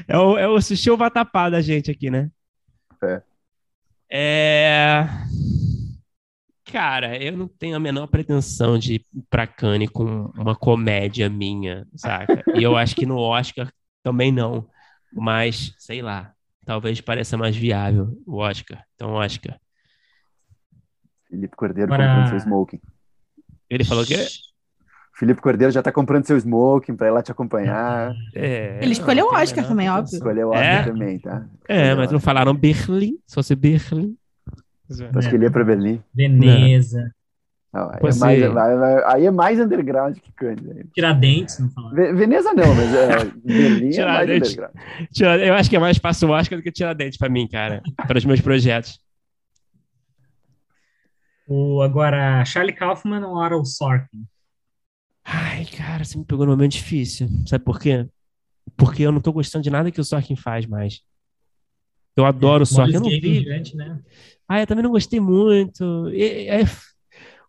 É 0.07 0.17
o, 0.17 0.39
é 0.39 0.49
o 0.49 0.61
sushi 0.61 0.91
ou 0.91 0.97
vatapá 0.97 1.51
da 1.51 1.61
gente 1.61 1.91
aqui, 1.91 2.11
né? 2.11 2.31
É. 3.03 3.23
É. 4.11 5.07
Cara, 6.71 7.17
eu 7.23 7.37
não 7.37 7.49
tenho 7.49 7.77
a 7.77 7.81
menor 7.81 8.07
pretensão 8.09 8.79
de 8.79 8.95
ir 8.97 9.05
pra 9.31 9.47
Cannes 9.47 9.89
com 9.91 10.31
uma 10.37 10.55
comédia 10.55 11.29
minha, 11.29 11.87
saca? 11.97 12.43
E 12.55 12.63
eu 12.63 12.77
acho 12.77 12.95
que 12.95 13.07
no 13.07 13.17
Oscar 13.19 13.73
também 14.03 14.31
não. 14.31 14.67
Mas, 15.13 15.75
sei 15.79 16.03
lá, 16.03 16.33
talvez 16.67 17.01
pareça 17.01 17.37
mais 17.39 17.57
viável 17.57 18.17
o 18.27 18.37
Oscar. 18.37 18.83
Então, 18.95 19.13
Oscar. 19.13 19.59
Felipe 21.29 21.57
Cordeiro 21.57 21.89
Para- 21.89 22.07
comprando 22.07 22.29
seu 22.29 22.39
smoking. 22.39 22.81
Ele 23.71 23.85
falou 23.85 24.05
que. 24.05 24.15
Felipe 25.15 25.41
Cordeiro 25.41 25.73
já 25.73 25.83
tá 25.83 25.91
comprando 25.91 26.25
seu 26.27 26.37
smoking 26.39 26.95
pra 26.95 27.09
ir 27.09 27.11
lá 27.11 27.23
te 27.23 27.33
acompanhar. 27.33 28.15
É, 28.35 28.79
Ele 28.81 28.93
escolheu 28.93 29.27
o 29.27 29.35
Oscar 29.35 29.67
também, 29.67 29.91
óbvio. 29.91 30.15
Escolheu 30.15 30.49
o 30.49 30.51
Oscar 30.51 30.65
É? 30.65 30.85
também, 30.85 31.19
tá? 31.19 31.45
É, 31.69 31.95
mas 31.95 32.13
não 32.13 32.21
falaram 32.21 32.55
Berlim, 32.55 33.19
se 33.27 33.35
fosse 33.35 33.55
Berlim. 33.57 34.17
Eu 34.91 35.11
Acho 35.19 35.29
que 35.29 35.35
ele 35.37 35.45
ia 35.45 35.51
pra 35.51 35.65
Berlim. 35.65 36.03
Veneza, 36.15 37.13
Não, 37.73 37.91
aí, 37.91 37.99
é 38.01 38.03
mais, 38.03 38.53
vai- 38.53 38.77
vai- 38.77 39.05
aí 39.15 39.27
é 39.27 39.31
mais 39.31 39.61
underground 39.61 40.17
que 40.17 40.33
Cannes. 40.33 40.69
aí. 40.71 40.85
Tiradentes, 40.95 41.59
não 41.59 41.69
falaram. 41.71 41.95
Ve- 41.97 42.13
Veneza 42.15 42.53
não, 42.55 42.75
mas 42.75 42.95
é, 42.95 43.25
Berlim 43.45 43.81
é 43.81 43.83
mais 43.85 43.95
Tiradentes. 43.95 44.51
underground. 44.53 44.75
Tira- 45.13 45.47
Eu 45.47 45.55
acho 45.55 45.69
que 45.71 45.77
é 45.77 45.79
mais 45.79 45.99
fácil 45.99 46.29
o 46.29 46.33
Oscar 46.33 46.59
do 46.59 46.63
que 46.63 46.73
Tiradentes 46.73 47.19
pra 47.19 47.29
mim, 47.29 47.47
cara. 47.47 47.83
Para 48.07 48.17
os 48.19 48.25
meus 48.25 48.41
projetos. 48.41 48.99
O, 51.47 51.81
agora, 51.83 52.45
Charlie 52.45 52.75
Kaufman 52.75 53.27
ou 53.27 53.39
Aaron 53.41 53.65
Sorkin? 53.65 54.27
Ai, 55.25 55.65
cara, 55.67 56.05
você 56.05 56.17
me 56.19 56.25
pegou 56.25 56.45
num 56.47 56.53
momento 56.53 56.73
difícil. 56.73 57.29
Sabe 57.47 57.65
por 57.65 57.79
quê? 57.79 58.07
Porque 58.77 59.03
eu 59.03 59.13
não 59.13 59.21
tô 59.21 59.33
gostando 59.33 59.63
de 59.63 59.71
nada 59.71 59.91
que 59.91 60.01
o 60.01 60.05
Sorkin 60.05 60.37
faz 60.37 60.67
mais. 60.67 61.03
Eu 62.19 62.27
adoro 62.27 62.65
o 62.65 62.67
Sorkin. 62.67 62.95
Eu 62.95 63.01
não 63.01 63.09
em 63.09 63.21
vi. 63.21 63.41
diante, 63.43 63.77
né? 63.77 64.01
Ah, 64.49 64.61
eu 64.61 64.67
também 64.67 64.83
não 64.83 64.91
gostei 64.91 65.21
muito. 65.21 66.09
E- 66.11 66.49
e- 66.51 66.65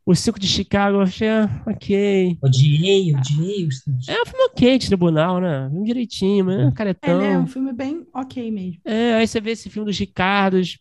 o 0.05 0.15
Circo 0.15 0.39
de 0.39 0.47
Chicago, 0.47 0.97
eu 0.97 1.01
achei 1.01 1.27
ah, 1.27 1.63
ok. 1.67 2.37
Odiei, 2.41 3.15
odiei. 3.15 3.67
É 4.07 4.21
um 4.21 4.25
filme 4.25 4.43
ok 4.45 4.77
de 4.77 4.87
tribunal, 4.87 5.39
né? 5.41 5.67
Um 5.67 5.83
direitinho, 5.83 6.45
mas 6.45 6.55
é 6.55 6.59
um 6.59 6.63
Ele 6.63 6.71
é 6.71 6.75
caretão. 6.75 7.43
um 7.43 7.47
filme 7.47 7.73
bem 7.73 8.07
ok 8.13 8.51
mesmo. 8.51 8.81
É, 8.85 9.15
aí 9.15 9.27
você 9.27 9.41
vê 9.41 9.51
esse 9.51 9.69
filme 9.69 9.85
dos 9.87 9.97
Ricardos, 9.97 10.79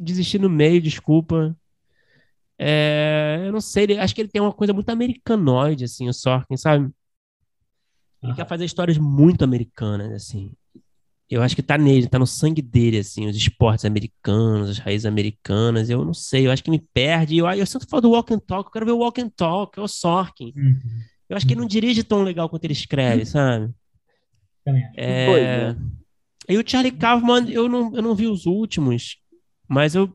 desistir 0.00 0.38
no 0.40 0.48
meio, 0.50 0.80
desculpa. 0.80 1.56
É, 2.58 3.42
eu 3.46 3.52
não 3.52 3.60
sei, 3.60 3.84
ele- 3.84 3.98
acho 3.98 4.14
que 4.14 4.20
ele 4.20 4.28
tem 4.28 4.40
uma 4.40 4.52
coisa 4.52 4.72
muito 4.72 4.88
americanoide, 4.88 5.84
assim, 5.84 6.08
o 6.08 6.12
Sorkin, 6.12 6.56
sabe? 6.56 6.84
Ele 6.84 6.94
Aham. 8.22 8.36
quer 8.36 8.48
fazer 8.48 8.64
histórias 8.64 8.98
muito 8.98 9.42
americanas, 9.44 10.10
assim. 10.12 10.52
Eu 11.28 11.42
acho 11.42 11.56
que 11.56 11.62
tá 11.62 11.76
nele, 11.76 12.06
tá 12.08 12.18
no 12.20 12.26
sangue 12.26 12.62
dele, 12.62 12.98
assim, 12.98 13.26
os 13.26 13.36
esportes 13.36 13.84
americanos, 13.84 14.70
as 14.70 14.78
raízes 14.78 15.06
americanas. 15.06 15.90
Eu 15.90 16.04
não 16.04 16.14
sei, 16.14 16.46
eu 16.46 16.52
acho 16.52 16.62
que 16.62 16.70
me 16.70 16.78
perde. 16.78 17.38
Eu, 17.38 17.46
eu 17.48 17.66
sinto 17.66 17.88
falta 17.88 18.06
do 18.06 18.12
Walk 18.12 18.32
and 18.32 18.38
Talk, 18.38 18.68
eu 18.68 18.72
quero 18.72 18.86
ver 18.86 18.92
o 18.92 18.98
Walk 18.98 19.20
and 19.20 19.30
Talk, 19.30 19.78
é 19.78 19.82
o 19.82 19.88
Sorkin. 19.88 20.52
Uhum, 20.56 20.78
Eu 21.28 21.36
acho 21.36 21.44
que 21.46 21.52
ele 21.54 21.60
não 21.60 21.66
dirige 21.66 22.04
tão 22.04 22.22
legal 22.22 22.48
quanto 22.48 22.64
ele 22.64 22.72
escreve, 22.72 23.24
sabe? 23.26 23.72
também. 24.64 24.88
É... 24.96 25.26
dois, 25.26 25.42
né? 25.78 25.86
E 26.48 26.58
o 26.58 26.68
Charlie 26.68 26.92
Kaufman, 26.92 27.50
eu 27.50 27.68
não, 27.68 27.94
eu 27.94 28.02
não 28.02 28.14
vi 28.14 28.26
os 28.26 28.46
últimos, 28.46 29.16
mas 29.68 29.94
eu. 29.94 30.12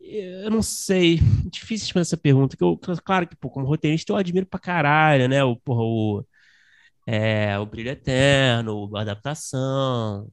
Eu 0.00 0.50
não 0.50 0.62
sei. 0.62 1.18
Difícil 1.50 1.86
responder 1.86 2.02
essa 2.02 2.16
pergunta. 2.16 2.56
Que 2.56 2.62
eu, 2.62 2.78
claro 3.04 3.26
que, 3.26 3.34
pô, 3.36 3.48
como 3.50 3.66
roteirista, 3.66 4.12
eu 4.12 4.16
admiro 4.16 4.46
pra 4.46 4.60
caralho, 4.60 5.28
né? 5.28 5.42
O, 5.42 5.56
porra, 5.56 5.82
o, 5.82 6.24
é, 7.06 7.58
o 7.58 7.66
Brilho 7.66 7.90
Eterno, 7.90 8.94
a 8.96 9.00
adaptação. 9.02 10.28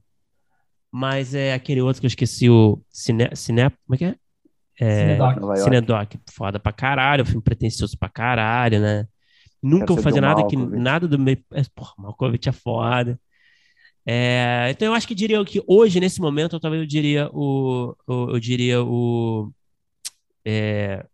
Mas 0.92 1.34
é 1.34 1.54
aquele 1.54 1.80
outro 1.80 2.00
que 2.00 2.06
eu 2.06 2.08
esqueci, 2.08 2.50
o 2.50 2.82
Cine, 2.90 3.28
Cine, 3.36 3.70
como 3.86 3.94
é 3.94 3.96
que 3.98 4.04
é? 4.06 4.16
É, 4.80 5.00
Cinedoc. 5.02 5.56
Cinedoc, 5.64 6.14
foda 6.32 6.58
pra 6.58 6.72
caralho, 6.72 7.24
filme 7.26 7.42
pretencioso 7.42 7.98
pra 7.98 8.08
caralho, 8.08 8.80
né? 8.80 9.06
Nunca 9.62 9.86
Quero 9.86 9.96
vou 9.96 10.04
fazer 10.04 10.20
nada 10.20 10.42
que 10.44 10.56
nada 10.56 11.06
do 11.08 11.18
meio. 11.18 11.44
é, 11.52 11.62
Porra, 11.74 11.94
Malkovich 11.98 12.48
é 12.48 12.52
foda. 12.52 13.20
É, 14.06 14.68
então 14.70 14.88
eu 14.88 14.94
acho 14.94 15.06
que 15.08 15.14
diria 15.14 15.44
que 15.44 15.62
hoje, 15.66 16.00
nesse 16.00 16.20
momento, 16.20 16.56
eu 16.56 16.60
talvez 16.60 16.82
eu 16.82 16.86
diria 16.88 17.28
o. 17.32 17.96
o- 18.06 18.30
eu 18.32 18.40
diria 18.40 18.82
o. 18.82 19.52
é, 20.44 21.04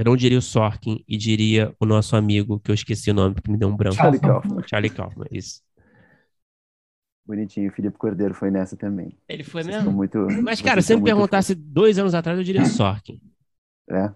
eu 0.00 0.04
não 0.04 0.16
diria 0.16 0.38
o 0.38 0.42
Sorkin 0.42 1.04
e 1.06 1.16
diria 1.16 1.74
o 1.78 1.84
nosso 1.86 2.16
amigo, 2.16 2.58
que 2.60 2.70
eu 2.70 2.74
esqueci 2.74 3.10
o 3.10 3.14
nome, 3.14 3.34
porque 3.34 3.50
me 3.50 3.58
deu 3.58 3.68
um 3.68 3.76
branco. 3.76 3.96
Charlie 3.96 4.20
Kaufman. 4.20 4.62
Charlie 4.66 4.90
Kaufman, 4.90 5.26
isso. 5.30 5.60
Bonitinho, 7.26 7.70
o 7.70 7.72
Felipe 7.72 7.96
Cordeiro 7.96 8.34
foi 8.34 8.50
nessa 8.50 8.76
também. 8.76 9.16
Ele 9.28 9.44
foi 9.44 9.62
Vocês 9.62 9.76
mesmo? 9.76 9.92
muito, 9.92 10.26
Mas, 10.42 10.60
cara, 10.60 10.82
se 10.82 10.92
me 10.94 11.00
muito 11.00 11.06
perguntasse 11.14 11.54
dois 11.54 11.98
anos 11.98 12.14
atrás, 12.14 12.36
eu 12.38 12.44
diria 12.44 12.64
Sorkin. 12.64 13.20
É. 13.88 14.10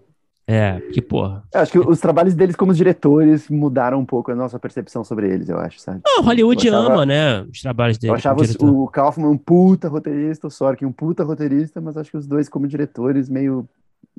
É, 0.47 0.79
porque, 0.79 1.01
porra. 1.01 1.43
Eu 1.53 1.61
acho 1.61 1.71
que 1.71 1.79
os 1.79 1.99
trabalhos 1.99 2.35
deles 2.35 2.55
como 2.55 2.73
diretores 2.73 3.49
mudaram 3.49 3.99
um 3.99 4.05
pouco 4.05 4.31
a 4.31 4.35
nossa 4.35 4.59
percepção 4.59 5.03
sobre 5.03 5.33
eles, 5.33 5.49
eu 5.49 5.57
acho, 5.59 5.79
sabe? 5.79 6.01
Não, 6.05 6.21
Hollywood 6.23 6.67
achava- 6.67 6.93
ama, 6.93 7.05
né? 7.05 7.41
Os 7.43 7.61
trabalhos 7.61 7.97
dele. 7.97 8.11
Eu 8.11 8.15
achava 8.15 8.41
o 8.61 8.87
Kaufman 8.87 9.27
um 9.29 9.37
puta 9.37 9.87
roteirista, 9.87 10.45
o 10.47 10.51
Sorkin 10.51 10.85
um 10.85 10.91
puta 10.91 11.23
roteirista, 11.23 11.81
mas 11.81 11.97
acho 11.97 12.11
que 12.11 12.17
os 12.17 12.27
dois 12.27 12.47
como 12.49 12.67
diretores 12.67 13.27
meio... 13.29 13.67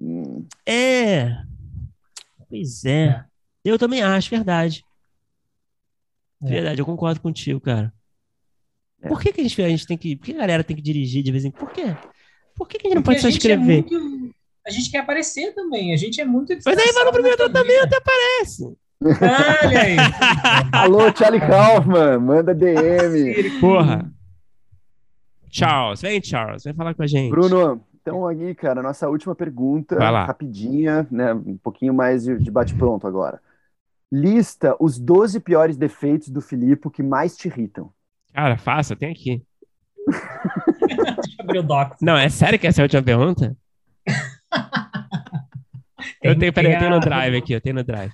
hum, 0.00 0.44
É. 0.64 1.36
Pois 2.48 2.84
é. 2.84 3.04
É. 3.06 3.24
Eu 3.64 3.78
também 3.78 4.02
acho, 4.02 4.30
verdade. 4.30 4.84
É. 6.42 6.48
Verdade, 6.48 6.80
eu 6.80 6.86
concordo 6.86 7.20
contigo, 7.20 7.60
cara. 7.60 7.92
É. 9.02 9.08
Por 9.08 9.20
que, 9.20 9.32
que 9.32 9.40
a, 9.40 9.44
gente, 9.44 9.62
a 9.62 9.68
gente 9.68 9.86
tem 9.86 9.96
que. 9.98 10.16
Por 10.16 10.26
que 10.26 10.32
a 10.34 10.38
galera 10.38 10.64
tem 10.64 10.76
que 10.76 10.82
dirigir 10.82 11.22
de 11.22 11.32
vez 11.32 11.44
em 11.44 11.50
quando? 11.50 11.66
Por 11.68 11.72
quê? 11.74 11.96
Por 12.54 12.68
que, 12.68 12.78
que 12.78 12.86
a 12.86 12.90
gente 12.90 12.94
não 12.96 13.02
Porque 13.02 13.16
pode 13.16 13.22
só 13.22 13.28
a 13.28 13.30
gente 13.30 13.50
é 13.50 13.54
escrever? 13.54 13.82
muito- 13.82 14.34
a 14.66 14.70
gente 14.70 14.90
quer 14.90 14.98
aparecer 14.98 15.54
também. 15.54 15.92
A 15.94 15.96
gente 15.96 16.20
é 16.20 16.24
muito. 16.24 16.52
Mas 16.64 16.78
aí 16.78 16.92
vai 16.92 17.04
no 17.04 17.12
primeiro 17.12 17.36
tratamento 17.36 17.92
e 17.92 17.94
aparece. 17.94 18.64
vida. 19.00 19.18
Olha 19.64 19.80
aí. 19.82 19.96
Alô, 20.72 21.14
Charlie 21.16 21.40
Kaufman, 21.40 22.18
manda 22.18 22.52
DM. 22.54 23.60
Porra. 23.60 24.10
Charles, 25.50 26.00
vem, 26.02 26.22
Charles, 26.22 26.64
vem 26.64 26.74
falar 26.74 26.94
com 26.94 27.02
a 27.02 27.06
gente. 27.06 27.30
Bruno, 27.30 27.80
então 28.06 28.26
aqui, 28.26 28.54
cara, 28.54 28.82
nossa 28.82 29.08
última 29.08 29.34
pergunta, 29.34 29.96
Vai 29.96 30.12
lá. 30.12 30.26
rapidinha, 30.26 31.06
né? 31.10 31.34
Um 31.34 31.56
pouquinho 31.56 31.92
mais 31.92 32.24
de 32.24 32.50
bate-pronto 32.50 33.06
agora. 33.06 33.40
Lista 34.12 34.76
os 34.78 34.98
12 34.98 35.40
piores 35.40 35.76
defeitos 35.76 36.28
do 36.28 36.40
Filipe 36.40 36.88
que 36.88 37.02
mais 37.02 37.36
te 37.36 37.48
irritam. 37.48 37.90
Cara, 38.32 38.56
faça, 38.56 38.94
tem 38.94 39.10
aqui. 39.10 39.42
Deixa 40.86 41.36
eu 41.38 41.44
abrir 41.44 41.58
o 41.58 41.62
doc. 41.64 41.96
Não, 42.00 42.16
é 42.16 42.28
sério 42.28 42.58
que 42.58 42.68
essa 42.68 42.80
é 42.80 42.82
a 42.82 42.84
última 42.84 43.02
pergunta? 43.02 43.56
eu 46.22 46.38
tenho, 46.38 46.52
peraí, 46.52 46.74
eu 46.74 46.78
tenho 46.78 46.90
no 46.92 47.00
drive 47.00 47.36
aqui, 47.36 47.52
eu 47.54 47.60
tenho 47.60 47.74
no 47.74 47.82
drive. 47.82 48.12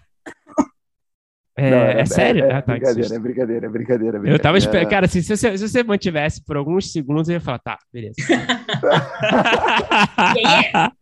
É, 1.55 1.70
Não, 1.70 1.76
é 2.00 2.06
sério? 2.06 2.44
É, 2.47 2.52
ah, 2.55 2.62
tá, 2.62 2.72
que 2.74 2.81
brincadeira, 2.81 3.14
é 3.14 3.18
brincadeira, 3.18 3.66
é 3.66 3.68
brincadeira, 3.68 4.16
é 4.16 4.20
Eu 4.20 4.22
tava 4.22 4.22
brincadeira. 4.22 4.58
esperando, 4.58 4.89
cara, 4.90 5.06
se, 5.08 5.22
se, 5.22 5.36
você, 5.36 5.58
se 5.58 5.68
você 5.68 5.82
mantivesse 5.82 6.42
por 6.44 6.56
alguns 6.56 6.90
segundos, 6.92 7.28
eu 7.28 7.34
ia 7.34 7.40
falar, 7.40 7.58
tá, 7.58 7.78
beleza. 7.92 8.14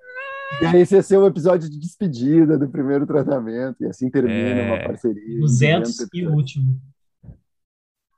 E 0.60 0.66
aí, 0.66 0.80
esse 0.82 0.94
ia 0.96 1.02
ser 1.02 1.16
um 1.16 1.26
episódio 1.26 1.70
de 1.70 1.78
despedida 1.78 2.58
do 2.58 2.68
primeiro 2.68 3.06
tratamento, 3.06 3.82
e 3.82 3.86
assim 3.86 4.10
termina 4.10 4.60
É. 4.60 4.72
uma 4.74 4.84
parceria. 4.84 5.40
200 5.40 6.06
e 6.12 6.26
o 6.26 6.34
último. 6.34 6.78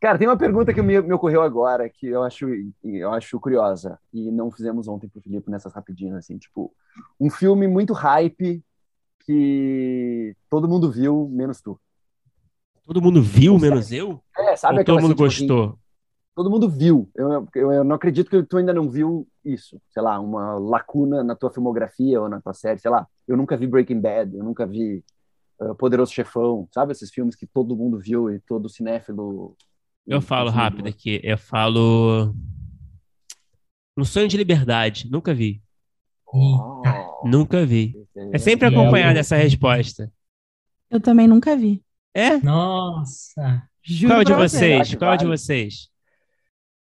Cara, 0.01 0.19
tem 0.19 0.27
uma 0.27 0.37
pergunta 0.37 0.75
que 0.75 0.83
me, 0.83 1.01
me 1.01 1.13
ocorreu 1.13 1.43
agora, 1.43 1.89
que 1.89 2.09
eu 2.09 2.25
acho, 2.25 2.49
eu 2.83 3.13
acho 3.13 3.39
curiosa, 3.39 3.99
e 4.13 4.33
não 4.33 4.51
fizemos 4.51 4.89
ontem 4.89 5.09
pro 5.09 5.21
Filipe 5.21 5.49
nessas 5.51 5.73
rapidinhas, 5.73 6.17
assim, 6.17 6.39
tipo, 6.39 6.73
um 7.21 7.31
filme 7.31 7.69
muito 7.69 7.93
hype 7.93 8.61
que 9.25 10.35
todo 10.51 10.69
mundo 10.69 10.91
viu, 10.91 11.29
menos 11.31 11.61
tu. 11.61 11.79
Todo 12.85 13.01
mundo 13.01 13.23
viu, 13.23 13.59
menos 13.59 13.93
eu? 13.93 14.23
É, 14.37 14.57
sabe 14.57 14.85
todo 14.85 15.01
mundo 15.01 15.13
assim, 15.13 15.15
tipo 15.15 15.25
assim, 15.25 15.47
gostou? 15.47 15.79
todo 16.35 16.51
mundo 16.51 16.69
viu. 16.69 17.11
Eu, 17.15 17.49
eu, 17.55 17.73
eu 17.73 17.85
não 17.85 17.97
acredito 17.97 18.31
que 18.31 18.43
tu 18.43 18.57
ainda 18.57 18.73
não 18.73 18.91
viu 18.91 19.27
isso. 19.45 19.81
Sei 19.91 20.03
lá, 20.03 20.19
uma 20.19 20.59
lacuna 20.59 21.23
na 21.23 21.35
tua 21.37 21.51
filmografia 21.51 22.21
ou 22.21 22.29
na 22.29 22.41
tua 22.41 22.55
série. 22.55 22.79
Sei 22.79 22.91
lá, 22.91 23.07
eu 23.27 23.37
nunca 23.37 23.57
vi 23.57 23.67
Breaking 23.67 24.01
Bad, 24.01 24.37
eu 24.37 24.45
nunca 24.45 24.67
vi 24.67 25.05
uh, 25.61 25.75
Poderoso 25.75 26.13
Chefão. 26.13 26.69
Sabe 26.73 26.93
esses 26.93 27.11
filmes 27.11 27.37
que 27.37 27.47
todo 27.47 27.77
mundo 27.77 27.99
viu 27.99 28.31
e 28.31 28.41
todo 28.41 28.69
cinéfilo... 28.69 29.57
Eu 30.05 30.21
falo 30.21 30.51
rápido 30.51 30.89
aqui, 30.89 31.21
eu 31.23 31.39
falo. 31.39 32.35
No 33.97 34.05
Sonho 34.05 34.27
de 34.27 34.37
Liberdade, 34.37 35.09
nunca 35.09 35.33
vi. 35.33 35.63
Oh, 36.27 36.83
Nunca 37.25 37.65
vi. 37.65 37.95
É 38.33 38.39
sempre 38.39 38.67
acompanhado 38.67 39.17
essa 39.17 39.37
resposta. 39.37 40.13
Eu 40.91 41.01
também 41.01 41.29
nunca 41.29 41.57
vi. 41.57 41.81
É? 42.15 42.37
Nossa, 42.39 43.69
Juro 43.83 44.13
Qual 44.15 44.19
é 44.19 44.23
o 44.23 44.25
de 44.25 44.33
vocês? 44.35 44.95
Qual 44.95 45.13
é 45.13 45.15
o 45.15 45.19
de 45.19 45.27
vocês? 45.27 45.91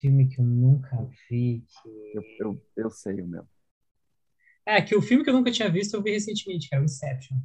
filme 0.01 0.29
que 0.29 0.41
eu 0.41 0.45
nunca 0.45 0.97
vi. 1.29 1.65
que- 1.67 2.13
Eu, 2.15 2.23
eu, 2.41 2.63
eu 2.77 2.91
sei 2.91 3.21
o 3.21 3.27
meu. 3.27 3.45
É, 4.65 4.81
que 4.81 4.95
o 4.95 5.03
filme 5.03 5.25
que 5.25 5.31
eu 5.31 5.35
nunca 5.35 5.51
tinha 5.51 5.69
visto 5.71 5.95
eu 5.95 6.03
vi 6.03 6.13
recentemente, 6.13 6.69
que 6.69 6.75
era 6.75 6.83
o 6.83 6.85
Inception. 6.85 7.37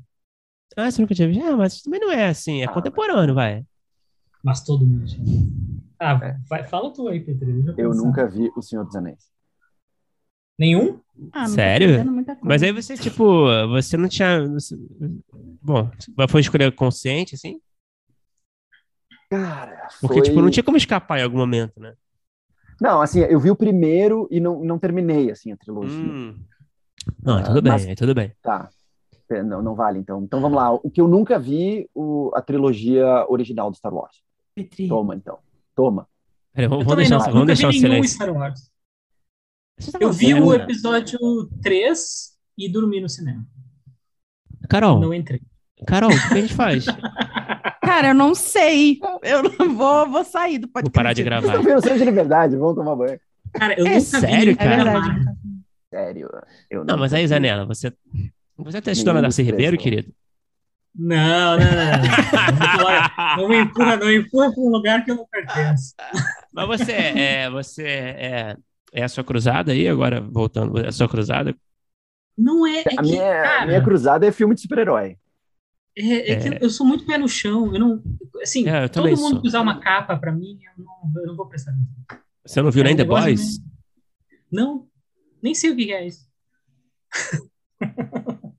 Ah, 0.77 0.90
você 0.92 1.02
nunca 1.02 1.16
tinha 1.16 1.27
visto? 1.27 1.43
Ah, 1.43 1.58
mas 1.58 1.82
também 1.82 2.00
não 2.00 2.11
é 2.11 2.27
assim, 2.27 2.61
é 2.61 2.66
Ah, 2.66 2.72
contemporâneo, 2.72 3.34
vai. 3.34 3.66
Mas 4.43 4.64
todo 4.64 4.85
mundo 4.85 5.06
tinha 5.06 5.24
visto. 5.26 5.52
Ah, 6.00 6.19
É. 6.24 6.38
vai, 6.48 6.64
fala 6.68 6.93
tu 6.93 7.08
aí, 7.08 7.19
Pedro. 7.22 7.50
Eu 7.77 7.90
pensar. 7.90 8.03
nunca 8.06 8.27
vi 8.30 8.52
O 8.56 8.61
Senhor 8.61 8.85
dos 8.85 8.95
Anéis. 8.95 9.32
Nenhum? 10.60 11.00
Ah, 11.32 11.48
Sério? 11.48 11.88
perdendo 11.90 12.11
muita 12.11 12.35
coisa. 12.35 12.48
Mas 12.48 12.64
aí 12.64 12.72
você, 12.72 12.98
tipo, 12.98 13.24
você 13.69 13.95
não 13.98 14.08
tinha. 14.09 14.48
você- 14.48 14.75
Bom, 15.61 15.90
foi 16.30 16.42
escolha 16.42 16.72
consciente, 16.72 17.35
assim? 17.35 17.59
Cara, 19.30 19.88
Porque, 20.01 20.19
foi... 20.19 20.24
tipo, 20.24 20.42
não 20.42 20.50
tinha 20.50 20.64
como 20.64 20.77
escapar 20.77 21.19
em 21.19 21.24
algum 21.24 21.38
momento, 21.38 21.80
né? 21.80 21.93
Não, 22.82 23.01
assim, 23.01 23.19
eu 23.22 23.40
vi 23.40 23.50
o 23.50 23.56
primeiro 23.56 24.27
e 24.30 24.40
não, 24.40 24.64
não 24.64 24.77
terminei, 24.77 25.32
assim, 25.32 25.51
a 25.51 25.58
trilogia. 25.58 25.95
Hum. 25.95 26.38
Não, 27.22 27.38
é 27.38 27.42
Ah, 27.42 27.45
tudo 27.45 27.61
bem, 27.61 27.72
mas- 27.72 27.88
é 27.88 27.95
tudo 27.95 28.14
bem. 28.14 28.32
Tá. 28.42 28.69
É, 29.30 29.42
Não, 29.42 29.61
não 29.64 29.74
vale, 29.74 29.98
então. 30.00 30.22
Então 30.24 30.40
vamos 30.42 30.56
lá. 30.58 30.72
O 30.72 30.90
que 30.92 31.01
eu 31.01 31.08
nunca 31.08 31.40
vi, 31.40 31.90
o, 31.95 32.30
a 32.35 32.42
trilogia 32.42 33.25
original 33.30 33.72
do 33.72 33.77
Star 33.77 33.93
Wars. 33.93 34.22
Petri. 34.53 34.88
Toma, 34.88 35.16
então. 35.16 35.40
Toma. 35.75 36.08
Peraí, 36.53 36.66
Eu 36.66 36.69
vamos, 36.69 36.95
deixar, 36.95 37.17
não, 37.17 37.19
vamos 37.25 37.33
nunca 37.40 37.45
deixar 37.48 37.69
o 37.69 37.72
vi 37.72 37.80
nenhum 37.80 37.93
silêncio. 38.03 38.16
Star 38.16 38.32
Wars. 38.33 38.59
Você 38.59 38.67
tá 38.67 38.72
Eu 40.00 40.14
falando 40.14 40.14
vi 40.14 40.34
o 40.34 40.53
episódio 40.53 41.19
3 41.61 42.32
e 42.58 42.69
dormi 42.72 43.02
no 43.02 43.10
cinema. 43.10 43.45
Carol, 44.69 45.00
Não 45.00 45.14
entrei. 45.14 45.42
Carol, 45.85 46.10
o 46.11 46.27
que 46.30 46.34
a 46.34 46.42
gente 46.42 46.53
faz? 46.53 46.85
Cara, 47.84 48.10
eu 48.10 48.14
não 48.14 48.34
sei. 48.34 49.00
Eu 49.22 49.43
não 49.43 49.76
vou, 49.76 50.10
vou 50.10 50.24
sair 50.24 50.58
do 50.58 50.68
podcast. 50.68 50.84
Vou 50.85 50.92
parar 50.92 51.14
de 51.14 51.22
Vocês 51.22 51.26
gravar. 51.26 51.48
estão 51.48 51.64
vendo 51.64 51.84
Sonho 51.84 51.98
de 52.00 52.06
Liberdade, 52.06 52.56
vamos 52.56 52.76
tomar 52.76 52.95
banho. 52.95 53.19
Cara, 53.53 53.74
eu 53.77 53.85
É 53.85 53.90
nunca 53.95 54.02
sério, 54.02 54.53
vi 54.53 54.56
cara? 54.56 54.92
É. 55.92 55.95
Sério. 55.95 56.30
Eu 56.69 56.85
Não, 56.85 56.98
mas 56.98 57.14
aí. 57.14 57.27
Zanella, 57.27 57.66
você. 57.66 57.93
Você 58.58 58.82
tá 58.82 58.92
assistindo 58.92 59.10
a 59.10 59.14
Nenhum 59.14 59.24
Darcy 59.24 59.43
Ribeiro, 59.43 59.76
não. 59.76 59.84
querido? 59.84 60.14
Não, 60.95 61.58
não, 61.58 61.66
não. 61.66 62.77
Não, 62.77 63.38
Não, 63.38 63.38
não 63.38 63.50
me 63.50 63.58
empurra, 63.58 63.98
não 63.98 64.08
me 64.08 64.16
empurra 64.18 64.53
para 64.53 64.64
um 64.64 64.69
lugar 64.69 65.03
que 65.03 65.11
eu 65.11 65.16
não 65.16 65.27
pertenço. 65.30 65.93
Mas 66.52 66.68
você 66.68 66.92
é. 66.93 67.50
Você 67.50 67.84
é. 67.85 68.58
É 68.93 69.03
a 69.03 69.09
sua 69.09 69.23
cruzada 69.23 69.72
aí, 69.72 69.88
agora 69.88 70.22
voltando, 70.22 70.80
é 70.80 70.88
a 70.88 70.91
sua 70.91 71.09
cruzada? 71.09 71.55
Não 72.38 72.65
é, 72.65 72.80
é 72.81 72.81
A 72.81 72.83
que, 72.97 73.01
minha, 73.01 73.39
a 73.41 73.43
cara, 73.43 73.65
minha 73.67 73.83
cruzada 73.83 74.25
é 74.25 74.31
filme 74.31 74.53
de 74.55 74.61
super-herói. 74.61 75.17
é, 75.97 76.31
é 76.31 76.35
que 76.39 76.47
É. 76.55 76.59
eu 76.61 76.69
sou 76.69 76.85
muito 76.85 77.05
pé 77.05 77.17
no 77.17 77.27
chão. 77.27 77.73
Eu 77.73 77.80
não, 77.80 78.03
assim, 78.41 78.67
É, 78.69 78.85
eu 78.85 78.89
todo 78.89 79.07
mundo 79.09 79.17
sou. 79.17 79.41
que 79.41 79.47
usar 79.47 79.61
uma 79.61 79.80
capa 79.80 80.15
para 80.17 80.31
mim, 80.31 80.59
eu 80.77 80.83
não, 80.83 81.22
eu 81.22 81.27
não 81.27 81.35
vou 81.35 81.47
prestar 81.47 81.72
atenção. 81.72 82.23
Você 82.45 82.61
não 82.61 82.72
viu 82.72 82.81
É 82.83 82.85
nem 82.88 82.95
The 82.95 83.03
Boys? 83.03 83.59
Não, 84.51 84.88
nem 85.41 85.53
sei 85.55 85.72
o 85.72 85.75
que 85.75 85.91
é 85.91 86.05
isso. 86.07 86.27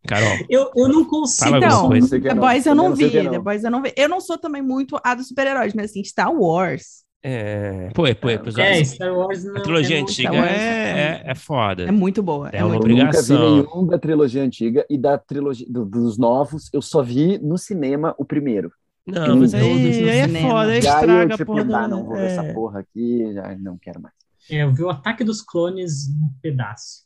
Carol. 0.07 0.37
Eu, 0.51 0.71
eu 0.77 0.89
não 0.89 1.05
consigo. 1.05 1.57
Então, 1.57 1.89
The. 1.89 2.35
Boys 2.35 2.67
eu 2.67 2.75
não 2.75 2.95
vi. 2.95 3.11
The 3.11 3.39
Boys 3.39 3.65
eu 3.65 3.71
não 3.71 3.83
vi. 3.83 3.93
Eu 3.97 4.09
não 4.09 4.21
sou 4.21 4.37
também 4.37 4.61
muito 4.63 5.01
a 5.03 5.15
dos 5.15 5.29
super-heróis, 5.29 5.73
mas 5.75 5.91
assim, 5.91 6.05
Star 6.05 6.33
Wars 6.33 7.04
É. 7.27 7.89
Pô, 7.95 8.03
pô, 8.21 8.29
É, 8.29 8.33
episódio. 8.35 8.63
É, 8.65 8.85
Star 8.85 9.17
Wars 9.17 9.45
não. 9.45 9.57
a 9.57 9.61
trilogia 9.63 9.97
é 9.97 9.99
muito- 10.01 10.11
antiga 10.11 10.37
é, 10.37 10.51
é, 10.51 11.23
é 11.25 11.35
foda. 11.35 11.85
é 11.85 11.91
muito 11.91 12.23
boa. 12.23 12.51
É 12.53 12.59
É, 12.59 12.65
uma 12.65 12.75
muito 12.75 12.87
Eu 12.87 12.97
nunca 12.97 13.23
vi 13.23 13.33
obrigação. 13.33 13.57
nenhum 13.75 13.87
da 13.87 13.99
trilogia 13.99 14.43
antiga 14.43 14.85
e 14.91 14.99
da 14.99 15.17
trilogia 15.17 15.67
do- 15.71 15.87
dos 15.87 16.19
novos, 16.19 16.69
eu 16.73 16.83
só 16.83 17.03
vi 17.03 17.39
no 17.39 17.57
cinema 17.57 18.15
o 18.19 18.25
primeiro. 18.27 18.71
Não, 19.07 19.37
mas 19.39 19.55
aí, 19.55 19.63
aí 19.63 20.09
é 20.19 20.29
foda, 20.29 20.71
aí 20.73 20.81
E 20.83 20.87
aí 20.87 20.95
eu, 20.95 21.01
estraga 21.01 21.37
tipo, 21.37 21.47
porra. 21.53 21.61
ah, 21.63 21.65
da- 21.65 21.89
não 21.89 22.05
vou 22.05 22.15
ver 22.15 22.23
é. 22.23 22.27
essa 22.27 22.45
porra 22.55 22.81
aqui, 22.81 23.33
já 23.33 23.57
não 23.59 23.79
quero 23.79 24.01
mais. 24.03 24.15
É, 24.51 24.63
eu 24.63 24.73
vi 24.75 24.83
o 24.83 24.91
Ataque 24.91 25.25
dos 25.25 25.41
Clones 25.41 26.09
um 26.09 26.31
pedaço. 26.43 27.05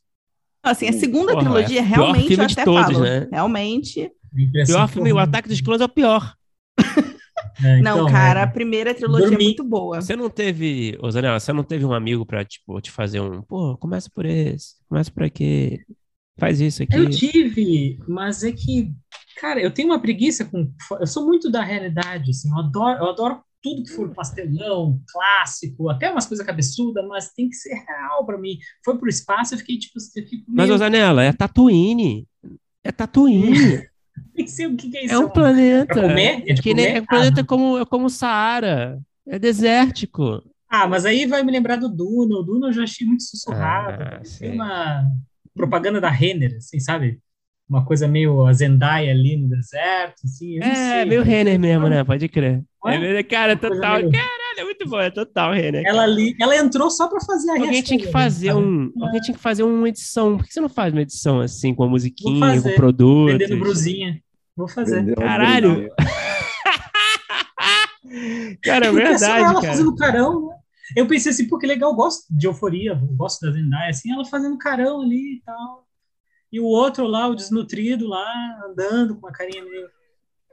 Assim, 0.62 0.88
a 0.88 0.92
segunda 0.92 1.32
Porra, 1.32 1.44
trilogia, 1.44 1.78
é 1.78 1.82
realmente, 1.84 2.26
filme 2.28 2.42
eu 2.42 2.46
de 2.48 2.52
até 2.54 2.64
todos, 2.64 2.92
falo. 2.92 3.00
né? 3.04 3.28
Realmente. 3.30 4.10
Pior 4.66 4.88
filme, 4.88 5.12
o 5.12 5.18
Ataque 5.18 5.48
dos 5.48 5.60
Clones 5.60 5.80
é 5.80 5.84
o 5.84 5.88
pior. 5.88 6.34
É, 7.62 7.80
Não, 7.80 8.00
então, 8.00 8.06
cara, 8.06 8.40
é. 8.40 8.42
a 8.44 8.46
primeira 8.46 8.94
trilogia 8.94 9.28
Dormi. 9.28 9.44
é 9.44 9.46
muito 9.46 9.64
boa. 9.64 10.00
Você 10.00 10.14
não 10.14 10.30
teve, 10.30 10.96
ô 11.00 11.10
Zanella, 11.10 11.40
você 11.40 11.52
não 11.52 11.64
teve 11.64 11.84
um 11.84 11.92
amigo 11.92 12.24
pra, 12.24 12.44
tipo, 12.44 12.80
te 12.80 12.90
fazer 12.90 13.20
um, 13.20 13.42
pô, 13.42 13.76
começa 13.76 14.08
por 14.14 14.24
esse, 14.24 14.76
começa 14.88 15.10
por 15.10 15.24
aqui, 15.24 15.80
faz 16.38 16.60
isso 16.60 16.82
aqui. 16.82 16.96
Eu 16.96 17.10
tive, 17.10 17.98
mas 18.06 18.44
é 18.44 18.52
que, 18.52 18.92
cara, 19.40 19.60
eu 19.60 19.72
tenho 19.72 19.88
uma 19.88 20.00
preguiça 20.00 20.44
com. 20.44 20.72
Eu 21.00 21.06
sou 21.06 21.26
muito 21.26 21.50
da 21.50 21.62
realidade, 21.62 22.30
assim, 22.30 22.48
eu 22.50 22.58
adoro, 22.58 22.98
eu 22.98 23.10
adoro 23.10 23.42
tudo 23.60 23.82
que 23.82 23.90
for 23.90 24.14
pastelão, 24.14 25.00
clássico, 25.08 25.88
até 25.90 26.10
umas 26.10 26.26
coisas 26.26 26.46
cabeçudas, 26.46 27.04
mas 27.08 27.32
tem 27.32 27.48
que 27.48 27.56
ser 27.56 27.74
real 27.74 28.24
pra 28.24 28.38
mim. 28.38 28.56
Foi 28.84 28.96
pro 28.96 29.08
espaço, 29.08 29.54
eu 29.54 29.58
fiquei 29.58 29.78
tipo, 29.78 29.98
eu 30.16 30.26
fico 30.28 30.44
Mas, 30.48 30.66
meio, 30.66 30.74
ô 30.74 30.78
Zanella, 30.78 31.24
é 31.24 31.32
Tatooine. 31.32 32.26
É 32.84 32.92
Tatooine. 32.92 33.50
nem 34.34 34.46
sei 34.46 34.66
o 34.66 34.76
que, 34.76 34.90
que 34.90 34.96
é 34.98 35.04
isso. 35.04 35.14
É 35.14 35.18
um 35.18 35.28
planeta. 35.28 35.94
Pra 35.94 36.02
comer? 36.02 36.42
É 36.46 36.52
de 36.54 36.62
que 36.62 36.70
comer? 36.70 36.96
é 36.96 37.00
um 37.00 37.06
planeta 37.06 37.40
Ah, 37.40 37.44
como, 37.44 37.78
é 37.78 37.84
como 37.86 38.06
o 38.06 38.10
Saara. 38.10 39.00
É 39.26 39.38
desértico. 39.38 40.42
Ah, 40.70 40.86
mas 40.86 41.04
aí 41.06 41.26
vai 41.26 41.42
me 41.42 41.52
lembrar 41.52 41.76
do 41.76 41.88
Duna. 41.88 42.36
O 42.36 42.42
Duna 42.42 42.68
eu 42.68 42.72
já 42.72 42.82
achei 42.84 43.06
muito 43.06 43.22
sussurrado. 43.22 44.02
Ah, 44.02 44.20
Tem 44.38 44.52
uma 44.52 45.04
propaganda 45.54 46.00
da 46.00 46.10
Renner, 46.10 46.56
assim, 46.56 46.78
sabe? 46.80 47.18
Uma 47.68 47.84
coisa 47.84 48.08
meio 48.08 48.46
a 48.46 48.52
Zendaya 48.52 49.10
ali 49.12 49.36
no 49.36 49.48
deserto, 49.48 50.22
assim. 50.24 50.54
eu 50.56 50.60
não 50.60 50.66
É, 50.72 50.74
sei. 51.00 51.04
meio 51.04 51.22
Renner 51.22 51.58
mesmo, 51.58 51.88
né? 51.88 52.02
Pode 52.04 52.28
crer. 52.28 52.62
É? 52.86 53.18
É, 53.18 53.22
cara, 53.22 53.56
total. 53.56 53.98
meio- 53.98 54.10
Caralho, 54.10 54.37
é 54.58 54.64
muito 54.64 54.88
bom, 54.88 55.00
é 55.00 55.10
total 55.10 55.52
Renner. 55.52 55.84
Ela 55.86 56.02
ali, 56.02 56.34
ela 56.40 56.56
entrou 56.56 56.90
só 56.90 57.08
pra 57.08 57.20
fazer 57.20 57.50
a 57.50 57.54
Alguém 57.54 57.82
tinha 57.82 57.98
que 57.98 58.10
fazer 58.10 58.54
um. 58.54 58.92
Alguém 59.00 59.20
tinha 59.20 59.36
que 59.36 59.42
fazer 59.42 59.62
uma 59.62 59.88
edição. 59.88 60.36
Por 60.36 60.46
que 60.46 60.52
você 60.52 60.60
não 60.60 60.68
faz 60.68 60.92
uma 60.92 61.02
edição 61.02 61.40
assim, 61.40 61.74
com 61.74 61.84
a 61.84 61.88
musiquinha, 61.88 62.56
com 62.56 62.62
fazer. 62.62 62.74
produtos? 62.74 63.38
Vendendo 63.38 63.60
brusinha. 63.60 64.20
Vou 64.56 64.68
fazer. 64.68 65.02
Entendeu? 65.02 65.16
Caralho! 65.16 65.90
Cara, 68.62 68.86
é 68.86 68.88
é 68.88 68.90
só 68.90 68.96
verdade, 68.96 69.44
ela 69.44 69.60
cara. 69.60 69.66
fazendo 69.66 69.94
carão, 69.94 70.48
né? 70.48 70.56
Eu 70.96 71.06
pensei 71.06 71.30
assim, 71.30 71.46
pô, 71.46 71.58
que 71.58 71.66
legal, 71.66 71.90
eu 71.90 71.96
gosto 71.96 72.24
de 72.30 72.46
euforia, 72.46 72.92
eu 72.92 73.14
gosto 73.14 73.44
da 73.44 73.52
Zendaya, 73.52 73.90
assim, 73.90 74.10
ela 74.10 74.24
fazendo 74.24 74.56
carão 74.56 75.02
ali 75.02 75.36
e 75.36 75.42
tal. 75.44 75.86
E 76.50 76.58
o 76.58 76.64
outro 76.64 77.06
lá, 77.06 77.28
o 77.28 77.34
desnutrido 77.34 78.08
lá, 78.08 78.24
andando 78.66 79.14
com 79.14 79.26
uma 79.26 79.32
carinha 79.32 79.62
meio. 79.62 79.88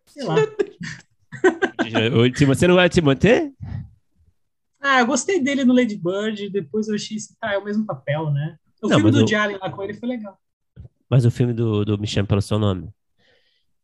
Sei 0.08 0.24
lá. 0.24 0.36
Se 2.36 2.46
você 2.46 2.68
não 2.68 2.76
vai 2.76 2.90
te 2.90 3.02
manter? 3.02 3.54
Ah, 4.88 5.00
eu 5.00 5.08
gostei 5.08 5.42
dele 5.42 5.66
no 5.66 5.74
Lady 5.74 5.96
Bird, 5.98 6.50
depois 6.50 6.88
eu 6.88 6.96
achei 6.96 7.18
assim, 7.18 7.34
tá, 7.42 7.54
é 7.54 7.58
o 7.58 7.64
mesmo 7.66 7.86
papel, 7.86 8.30
né? 8.32 8.58
O 8.82 8.88
Não, 8.88 8.98
filme 8.98 9.12
do 9.12 9.24
o- 9.24 9.28
Jalen 9.28 9.58
lá 9.58 9.70
com 9.72 9.82
ele 9.82 9.94
foi 9.96 10.08
legal. 10.08 10.38
Mas 11.10 11.26
o 11.26 11.32
filme 11.32 11.54
do, 11.54 11.84
do 11.84 11.98
Me 11.98 12.06
Chame 12.06 12.28
Pelo 12.28 12.42
Seu 12.42 12.60
Nome. 12.60 12.90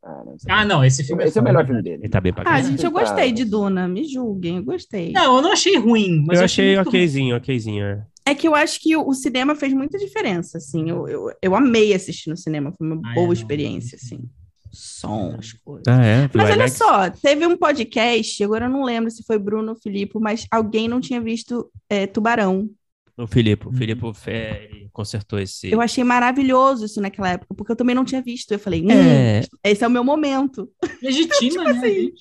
Ah, 0.03 0.23
não 0.25 0.37
sei. 0.37 0.51
Ah, 0.51 0.65
não, 0.65 0.83
esse 0.83 1.03
filme 1.03 1.23
Esse 1.23 1.37
é 1.37 1.41
o 1.41 1.43
foda, 1.43 1.53
melhor 1.53 1.65
filme 1.65 1.81
dele. 1.81 2.03
Ele 2.03 2.09
tá 2.09 2.19
bem 2.21 2.33
pra 2.33 2.43
Ah, 2.51 2.61
gente, 2.61 2.83
eu 2.83 2.91
Tá. 2.91 2.99
gostei 2.99 3.31
de 3.31 3.45
Duna. 3.45 3.87
Me 3.87 4.03
julguem, 4.07 4.57
eu 4.57 4.63
gostei. 4.63 5.11
Não, 5.11 5.37
eu 5.37 5.41
não 5.41 5.51
achei 5.51 5.77
ruim, 5.77 6.23
mas 6.25 6.39
eu 6.39 6.45
achei 6.45 6.75
muito 6.75 6.89
okzinho, 6.89 7.35
okzinho. 7.35 7.83
é. 7.85 8.05
É 8.25 8.35
que 8.35 8.47
eu 8.47 8.53
acho 8.55 8.79
que 8.79 8.95
o, 8.95 9.07
o 9.07 9.13
cinema 9.13 9.55
fez 9.55 9.73
muita 9.73 9.97
diferença, 9.97 10.57
assim. 10.57 10.89
Eu, 10.89 11.07
eu, 11.07 11.31
eu 11.41 11.55
amei 11.55 11.93
assistir 11.93 12.29
no 12.29 12.37
cinema, 12.37 12.71
foi 12.77 12.87
uma 12.87 13.01
Ah, 13.03 13.11
é, 13.11 13.15
boa 13.15 13.27
não, 13.27 13.33
experiência, 13.33 13.97
não. 14.01 14.17
assim. 14.17 14.29
Som, 14.71 15.35
as 15.37 15.51
coisas. 15.53 15.83
Ah, 15.87 16.03
é? 16.05 16.29
Mas 16.33 16.49
olha 16.49 16.67
só, 16.67 17.09
teve 17.09 17.45
um 17.45 17.57
podcast, 17.57 18.43
agora 18.43 18.65
eu 18.65 18.69
não 18.69 18.83
lembro 18.83 19.11
se 19.11 19.23
foi 19.23 19.37
Bruno 19.37 19.69
ou 19.71 19.75
Filipe, 19.75 20.17
mas 20.19 20.45
alguém 20.49 20.87
não 20.87 21.01
tinha 21.01 21.19
visto 21.19 21.69
é, 21.89 22.07
Tubarão. 22.07 22.69
O 23.17 23.27
Filipe, 23.27 23.67
o 23.67 23.69
Uhum. 23.69 23.75
Filipe 23.75 24.13
Fé, 24.15 24.69
consertou 24.93 25.37
esse. 25.39 25.69
Eu 25.69 25.81
achei 25.81 26.03
maravilhoso 26.03 26.85
isso 26.85 27.01
naquela 27.01 27.29
época, 27.29 27.53
porque 27.53 27.71
eu 27.71 27.75
também 27.75 27.93
não 27.93 28.05
tinha 28.05 28.21
visto. 28.21 28.51
Eu 28.53 28.59
falei, 28.59 28.81
hum, 28.81 28.89
É, 28.91 29.41
esse 29.65 29.83
é 29.83 29.87
o 29.87 29.91
meu 29.91 30.03
momento. 30.03 30.69
Legitima, 31.01 31.63
né? 31.65 31.71
assim? 31.71 32.11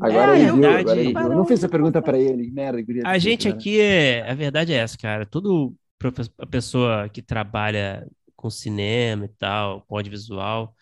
Agora 0.00 0.36
É, 0.36 0.40
ele 0.40 0.44
viu, 0.46 0.54
verdade. 0.60 0.80
agora 0.80 1.00
ele 1.00 1.12
viu. 1.12 1.22
Eu 1.22 1.28
não 1.36 1.44
fiz 1.44 1.58
essa 1.60 1.68
pergunta 1.68 2.02
pra 2.02 2.18
ele. 2.18 2.50
Merda, 2.50 2.82
a 3.04 3.18
gente 3.18 3.44
cara. 3.44 3.54
aqui 3.54 3.80
é. 3.80 4.28
A 4.30 4.34
verdade 4.34 4.72
é 4.72 4.76
essa, 4.76 4.96
cara. 4.98 5.26
Todo 5.26 5.74
a 6.38 6.46
pessoa 6.46 7.08
que 7.08 7.22
trabalha 7.22 8.06
com 8.36 8.50
cinema 8.50 9.24
e 9.26 9.28
tal, 9.38 9.82
com 9.82 9.96
audiovisual, 9.96 10.74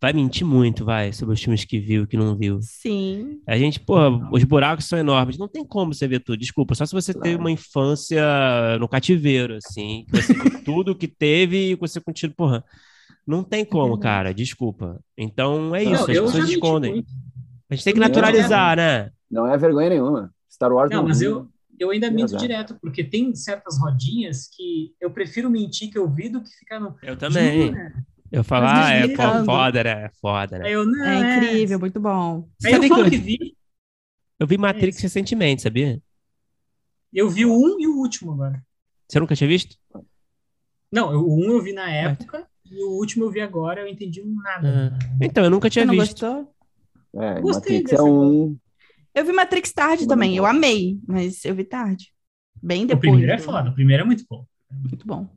vai 0.00 0.12
mentir 0.12 0.46
muito, 0.46 0.84
vai, 0.84 1.12
sobre 1.12 1.34
os 1.34 1.42
filmes 1.42 1.64
que 1.64 1.78
viu 1.78 2.02
e 2.02 2.06
que 2.06 2.16
não 2.16 2.36
viu. 2.36 2.58
Sim. 2.62 3.40
A 3.46 3.56
gente, 3.56 3.80
porra, 3.80 4.10
os 4.32 4.44
buracos 4.44 4.84
são 4.86 4.98
enormes. 4.98 5.38
Não 5.38 5.48
tem 5.48 5.64
como 5.64 5.94
você 5.94 6.06
ver 6.06 6.20
tudo. 6.20 6.36
Desculpa, 6.38 6.74
só 6.74 6.84
se 6.84 6.92
você 6.92 7.12
teve 7.12 7.22
Claro. 7.36 7.40
uma 7.40 7.50
infância 7.50 8.22
no 8.78 8.86
cativeiro, 8.88 9.54
assim, 9.56 10.04
que 10.10 10.20
você 10.22 10.34
viu 10.34 10.62
tudo 10.64 10.94
que 10.94 11.08
teve 11.08 11.70
e 11.70 11.74
você 11.74 12.00
continua, 12.00 12.34
porra. 12.36 12.64
Não 13.26 13.42
tem 13.42 13.64
como, 13.64 13.98
cara. 13.98 14.34
Desculpa. 14.34 15.00
Então 15.16 15.74
é 15.74 15.82
Não, 15.84 15.92
isso, 15.94 16.02
as 16.02 16.08
eu 16.10 16.14
já 16.14 16.22
pessoas 16.22 16.42
menti 16.44 16.54
escondem. 16.54 16.92
muito. 16.92 17.12
A 17.70 17.74
gente 17.74 17.84
tem 17.84 17.94
que 17.94 18.00
naturalizar, 18.00 18.76
né? 18.76 19.10
Não 19.30 19.46
é 19.46 19.56
vergonha 19.56 19.88
nenhuma. 19.88 20.30
Star 20.52 20.70
Wars 20.70 20.90
Não, 20.90 21.02
mas 21.02 21.20
vi. 21.20 21.24
eu, 21.26 21.48
eu 21.80 21.90
ainda 21.90 22.10
minto 22.10 22.36
direto, 22.36 22.76
porque 22.80 23.02
tem 23.02 23.34
certas 23.34 23.80
rodinhas 23.80 24.46
que 24.54 24.92
eu 25.00 25.10
prefiro 25.10 25.48
mentir 25.50 25.90
que 25.90 25.98
eu 25.98 26.06
vi 26.08 26.28
do 26.28 26.42
que 26.42 26.50
ficar 26.50 26.78
no. 26.78 26.94
Eu 27.02 27.16
também. 27.16 27.68
Jura? 27.68 27.92
Eu 28.34 28.44
falo, 28.44 28.66
ah, 28.66 28.90
é 28.90 29.08
pô, 29.08 29.22
foda, 29.44 29.84
né? 29.84 30.04
É 30.06 30.10
foda, 30.20 30.58
né? 30.58 30.70
Eu, 30.72 30.84
não, 30.84 31.06
É 31.06 31.14
incrível, 31.20 31.78
muito 31.78 32.00
bom. 32.00 32.48
Aí 32.64 32.72
eu 32.72 32.80
Sabe 32.80 32.88
que 32.88 32.94
que 33.10 33.16
eu- 33.16 33.20
vi, 33.22 33.56
Eu 34.40 34.46
vi 34.46 34.58
Matrix 34.58 34.96
isso. 34.96 35.02
recentemente, 35.04 35.62
sabia? 35.62 36.00
eu 37.12 37.30
vi 37.30 37.46
o 37.46 37.52
um 37.52 37.80
e 37.80 37.86
o 37.86 37.96
último 37.96 38.32
agora. 38.32 38.64
Você 39.08 39.20
nunca 39.20 39.36
tinha 39.36 39.48
visto? 39.48 39.76
Não, 40.90 41.12
eu- 41.12 41.20
o 41.26 41.36
um 41.40 41.52
eu 41.52 41.62
vi 41.62 41.72
na 41.72 41.88
época 41.90 42.46
e 42.64 42.82
o 42.82 42.90
último 42.90 43.24
eu 43.24 43.30
vi 43.30 43.40
agora, 43.40 43.80
eu 43.80 43.86
entendi 43.86 44.22
nada. 44.24 44.98
Então, 45.20 45.44
eu 45.44 45.50
nunca 45.50 45.70
tinha 45.70 45.84
Você 45.84 45.86
não 45.86 45.94
visto. 45.94 46.24
gostou? 46.26 46.54
É, 47.22 47.40
Gostei 47.40 47.78
Matrix 47.82 47.92
é 47.92 48.02
um. 48.02 48.58
Eu 49.14 49.24
vi 49.24 49.32
Matrix 49.32 49.72
tarde 49.72 50.08
também, 50.08 50.36
eu 50.36 50.44
amei, 50.44 50.98
mas 51.06 51.44
eu 51.44 51.54
vi 51.54 51.64
tarde. 51.64 52.12
Bem 52.60 52.84
O 52.84 52.88
depois. 52.88 53.10
primeiro 53.12 53.32
é 53.32 53.38
foda, 53.38 53.70
o 53.70 53.74
primeiro 53.74 54.02
é 54.02 54.06
muito 54.06 54.24
bom. 54.28 54.44
Muito 54.70 55.06
bom. 55.06 55.28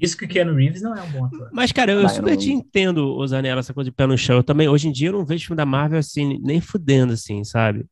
Isso 0.00 0.16
que 0.16 0.24
o 0.24 0.28
Keanu 0.28 0.54
Reeves 0.54 0.80
não 0.82 0.94
é 0.96 1.02
um 1.02 1.10
bom 1.10 1.24
ator. 1.24 1.48
Mas, 1.52 1.72
cara, 1.72 1.92
eu 1.92 2.08
super 2.08 2.30
eu 2.30 2.34
não- 2.34 2.40
te 2.40 2.52
entendo, 2.52 3.08
ô 3.08 3.26
Zanella, 3.26 3.60
essa 3.60 3.74
coisa 3.74 3.90
de 3.90 3.94
pé 3.96 4.06
no 4.06 4.16
chão. 4.16 4.36
Eu 4.36 4.44
também, 4.44 4.68
hoje 4.68 4.88
em 4.88 4.92
dia, 4.92 5.08
eu 5.08 5.12
não 5.12 5.24
vejo 5.24 5.44
filme 5.46 5.56
da 5.56 5.66
Marvel 5.66 5.98
assim, 5.98 6.38
nem 6.42 6.60
fudendo, 6.60 7.12
assim, 7.12 7.42
sabe? 7.44 7.84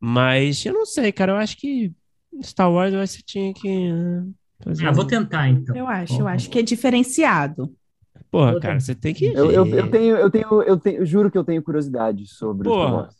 Mas 0.00 0.64
eu 0.66 0.72
não 0.74 0.84
sei, 0.86 1.12
cara. 1.12 1.32
Eu 1.32 1.36
acho 1.36 1.56
que 1.56 1.92
Star 2.42 2.70
Wars 2.70 2.92
eu 2.92 3.00
acho 3.00 3.12
que 3.14 3.18
você 3.20 3.24
tinha 3.24 3.54
que. 3.54 3.68
ah, 3.90 4.24
fazer 4.64 4.86
Ah, 4.86 4.92
vou 4.92 5.04
um- 5.04 5.06
tentar 5.06 5.48
então. 5.48 5.76
Eu 5.76 5.86
acho, 5.86 6.20
eu 6.20 6.28
acho 6.28 6.50
que 6.50 6.58
é 6.58 6.62
diferenciado. 6.62 7.72
Porra, 8.30 8.52
vou 8.52 8.60
cara, 8.60 8.74
tentar. 8.74 8.80
você 8.80 8.94
tem 8.94 9.14
que. 9.14 9.26
Eu, 9.26 9.50
eu, 9.50 9.66
eu 9.66 9.90
tenho, 9.90 10.16
eu 10.16 10.30
tenho, 10.30 10.62
eu 10.62 10.76
tenho, 10.78 10.96
eu 10.98 11.06
juro 11.06 11.30
que 11.30 11.36
eu 11.38 11.44
tenho 11.44 11.62
curiosidade 11.62 12.26
sobre 12.26 12.68
o 12.68 12.72
Star 12.72 12.86
Porra. 12.88 13.02
Wars. 13.02 13.14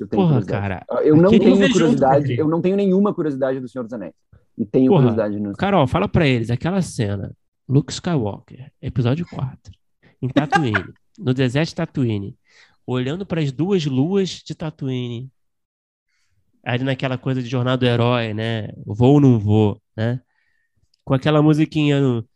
Eu 0.00 0.06
tenho 0.06 0.22
Porra, 0.22 0.44
cara. 0.44 0.84
Eu 1.02 1.16
não 1.16 1.26
Aquele- 1.28 1.44
tenho 1.44 1.56
junto, 1.56 1.72
curiosidade, 1.72 2.20
Petri. 2.26 2.38
eu 2.38 2.48
não 2.48 2.60
tenho 2.60 2.76
nenhuma 2.76 3.14
curiosidade 3.14 3.58
do 3.60 3.68
Senhor 3.68 3.84
dos 3.84 3.92
Anéis. 3.92 4.12
E 4.58 4.66
tenho 4.66 4.88
Porra. 4.88 5.02
curiosidade 5.02 5.40
no 5.40 5.52
Carol, 5.54 5.86
fala 5.86 6.08
pra 6.08 6.26
eles, 6.26 6.50
aquela 6.50 6.82
cena, 6.82 7.32
Luke 7.68 7.92
Skywalker, 7.92 8.72
episódio 8.80 9.26
4, 9.28 9.72
em 10.22 10.28
Tatooine, 10.28 10.72
no 11.18 11.34
deserto 11.34 11.68
de 11.68 11.74
Tatooine, 11.74 12.38
olhando 12.86 13.26
para 13.26 13.42
as 13.42 13.52
duas 13.52 13.84
luas 13.84 14.42
de 14.42 14.54
Tatooine, 14.54 15.30
ali 16.64 16.82
naquela 16.82 17.18
coisa 17.18 17.42
de 17.42 17.48
jornada 17.48 17.76
do 17.76 17.86
herói, 17.86 18.32
né? 18.32 18.68
Vou 18.86 19.14
ou 19.14 19.20
não 19.20 19.38
vou, 19.38 19.82
né? 19.94 20.18
Com 21.04 21.12
aquela 21.12 21.42
musiquinha 21.42 22.00
no... 22.00 22.26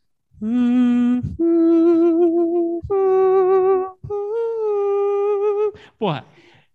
Porra, 5.98 6.26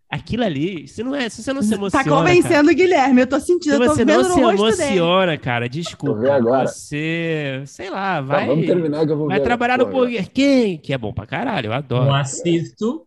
aquilo 0.09 0.43
ali, 0.43 0.87
se 0.87 1.03
não 1.03 1.13
é, 1.13 1.27
se 1.29 1.43
você 1.43 1.51
não 1.53 1.61
se 1.61 1.73
emociona, 1.73 2.03
Tá 2.03 2.09
cara, 2.09 2.15
convencendo 2.21 2.71
o 2.71 2.73
Guilherme, 2.73 3.21
eu 3.21 3.27
tô 3.27 3.39
sentindo, 3.39 3.75
se 3.75 3.81
eu 3.83 3.87
tô 3.87 3.93
você 3.95 4.05
vendo 4.05 4.21
não 4.23 4.29
no 4.29 4.33
se 4.35 4.41
rosto 4.41 4.77
dele. 4.77 4.97
emociona, 4.97 5.37
cara, 5.37 5.65
Vou 5.65 5.69
ver 5.73 5.79
desculpa. 5.81 6.33
agora. 6.33 6.67
Você, 6.67 7.63
sei 7.65 7.89
lá, 7.89 8.15
Tá, 8.15 8.21
vai, 8.21 8.47
vamos 8.47 8.65
terminar 8.65 9.05
que 9.05 9.11
eu 9.11 9.17
vou 9.17 9.27
vai 9.27 9.37
ver. 9.39 9.43
trabalhar 9.43 9.77
no 9.77 9.87
Burger 9.87 10.31
King, 10.31 10.77
que 10.77 10.93
é 10.93 10.97
bom 10.97 11.11
pra 11.13 11.25
caralho, 11.27 11.67
eu 11.67 11.71
Eu 11.71 11.77
adoro. 11.77 12.13
assisto 12.13 13.05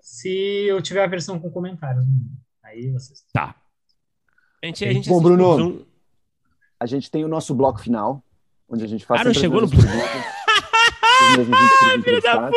se 0.00 0.66
eu 0.68 0.82
tiver 0.82 1.04
a 1.04 1.06
versão 1.06 1.38
com 1.38 1.50
comentários. 1.50 2.04
Aí 2.64 2.90
vocês. 2.90 3.22
Tá. 3.32 3.54
A 4.62 4.66
gente, 4.66 4.84
a 4.84 4.92
gente 4.92 5.08
Bom, 5.08 5.20
Bruno, 5.22 5.56
Zoom. 5.56 5.78
A 6.78 6.86
gente 6.86 7.10
tem 7.10 7.24
o 7.24 7.28
nosso 7.28 7.54
bloco 7.54 7.80
final, 7.80 8.22
onde 8.68 8.84
a 8.84 8.86
gente 8.88 9.04
faz 9.06 9.20
Ah, 9.20 9.24
não 9.24 9.34
chegou 9.34 9.60
no- 9.60 9.66
20 9.66 9.80
Filho 11.30 11.46
da 11.46 11.94
entrevistados. 11.96 12.50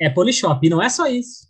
É 0.00 0.08
Polishop, 0.08 0.66
e 0.66 0.70
não 0.70 0.80
é 0.82 0.88
só 0.88 1.06
isso. 1.06 1.49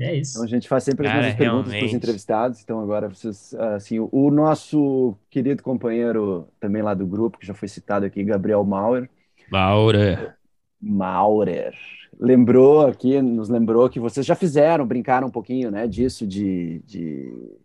É 0.00 0.14
isso. 0.14 0.32
Então 0.32 0.44
a 0.44 0.48
gente 0.48 0.68
faz 0.68 0.82
sempre 0.84 1.06
as 1.06 1.12
Cara, 1.12 1.22
mesmas 1.22 1.38
perguntas 1.38 1.72
para 1.72 1.86
os 1.86 1.92
entrevistados. 1.92 2.62
Então 2.62 2.80
agora 2.80 3.08
vocês, 3.08 3.54
assim, 3.54 3.98
o, 4.00 4.30
nosso 4.30 5.16
querido 5.30 5.62
companheiro 5.62 6.48
também 6.58 6.82
lá 6.82 6.94
do 6.94 7.06
grupo, 7.06 7.38
que 7.38 7.46
já 7.46 7.54
foi 7.54 7.68
citado 7.68 8.04
aqui, 8.04 8.24
Gabriel 8.24 8.64
Maurer, 8.64 9.08
Laura. 9.50 10.36
Maurer, 10.80 11.74
lembrou 12.18 12.86
aqui, 12.86 13.20
nos 13.22 13.48
lembrou 13.48 13.88
que 13.88 14.00
vocês 14.00 14.26
já 14.26 14.34
fizeram, 14.34 14.86
brincaram 14.86 15.28
um 15.28 15.30
pouquinho, 15.30 15.70
né, 15.70 15.86
disso 15.86 16.26
de, 16.26 16.80
de, 16.80 17.58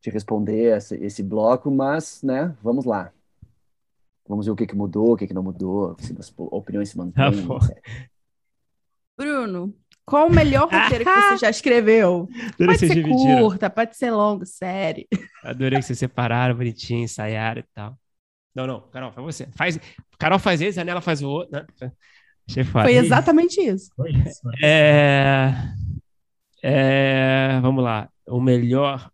de 0.00 0.10
responder 0.10 0.76
esse, 0.76 0.96
esse 0.96 1.22
bloco, 1.22 1.70
mas, 1.70 2.22
né, 2.22 2.56
vamos 2.62 2.84
lá. 2.84 3.12
Vamos 4.26 4.46
ver 4.46 4.52
o 4.52 4.56
que, 4.56 4.66
que 4.66 4.74
mudou, 4.74 5.12
o 5.12 5.16
que, 5.16 5.26
que 5.26 5.34
não 5.34 5.42
mudou, 5.42 5.96
se 5.98 6.14
as 6.18 6.32
opiniões 6.36 6.88
se 6.88 6.96
mantêm. 6.96 7.12
Tá 7.12 7.30
bom. 7.30 7.56
etc. 7.56 8.10
Bruno, 9.16 9.74
qual 10.04 10.26
o 10.26 10.34
melhor 10.34 10.68
roteiro 10.70 11.04
que 11.04 11.10
você 11.10 11.36
já 11.46 11.50
escreveu? 11.50 12.28
Adorei 12.32 12.66
Pode 12.66 12.78
ser 12.78 12.94
dividiram. 12.94 13.40
curta, 13.40 13.70
pode 13.70 13.96
ser 13.96 14.10
longo, 14.10 14.44
série. 14.44 15.06
Adorei 15.44 15.78
que 15.78 15.86
vocês 15.86 15.98
separaram, 15.98 16.54
bonitinho, 16.56 17.04
ensaiaram 17.04 17.60
e 17.60 17.64
tal. 17.74 17.98
Não, 18.54 18.66
não, 18.66 18.80
Carol, 18.90 19.12
faz 19.12 19.24
você. 19.24 19.48
Faz, 19.54 19.80
Carol 20.18 20.38
faz 20.38 20.60
esse, 20.60 20.78
a 20.78 20.84
Nela 20.84 21.00
faz 21.00 21.22
o 21.22 21.28
outro. 21.28 21.52
Né? 21.80 21.92
Achei 22.48 22.64
foda. 22.64 22.84
Foi 22.84 22.94
exatamente 22.94 23.60
isso. 23.60 23.90
Foi 23.96 24.10
isso. 24.10 24.40
É, 24.62 25.52
é, 26.62 27.60
vamos 27.60 27.82
lá. 27.82 28.08
O 28.26 28.40
melhor, 28.40 29.10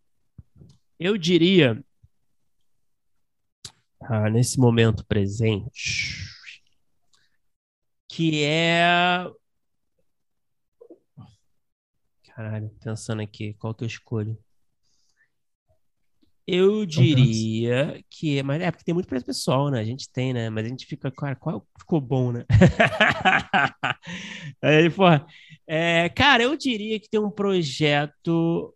eu 0.98 1.16
diria, 1.16 1.82
ah, 4.02 4.28
nesse 4.28 4.58
momento 4.58 5.04
presente, 5.06 6.26
que 8.08 8.42
é. 8.42 9.30
Caralho, 12.38 12.70
pensando 12.80 13.20
aqui, 13.20 13.52
qual 13.54 13.74
que 13.74 13.82
eu 13.82 13.88
escolho? 13.88 14.38
Eu 16.46 16.86
diria 16.86 18.00
que. 18.08 18.40
Mas 18.44 18.62
é 18.62 18.70
porque 18.70 18.84
tem 18.84 18.94
muito 18.94 19.08
preço 19.08 19.26
pessoal, 19.26 19.72
né? 19.72 19.80
A 19.80 19.84
gente 19.84 20.08
tem, 20.08 20.32
né? 20.32 20.48
Mas 20.48 20.64
a 20.64 20.68
gente 20.68 20.86
fica. 20.86 21.10
Cara, 21.10 21.34
qual 21.34 21.66
ficou 21.76 22.00
bom, 22.00 22.30
né? 22.30 22.44
Aí, 24.62 24.88
porra. 24.88 25.26
É, 25.66 26.08
cara, 26.10 26.44
eu 26.44 26.56
diria 26.56 27.00
que 27.00 27.10
tem 27.10 27.18
um 27.18 27.28
projeto 27.28 28.72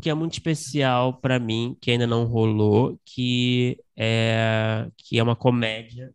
que 0.00 0.08
é 0.08 0.14
muito 0.14 0.32
especial 0.32 1.20
para 1.20 1.38
mim, 1.38 1.76
que 1.82 1.90
ainda 1.90 2.06
não 2.06 2.24
rolou, 2.24 2.98
que 3.04 3.78
é, 3.94 4.88
que 4.96 5.18
é 5.18 5.22
uma 5.22 5.36
comédia. 5.36 6.14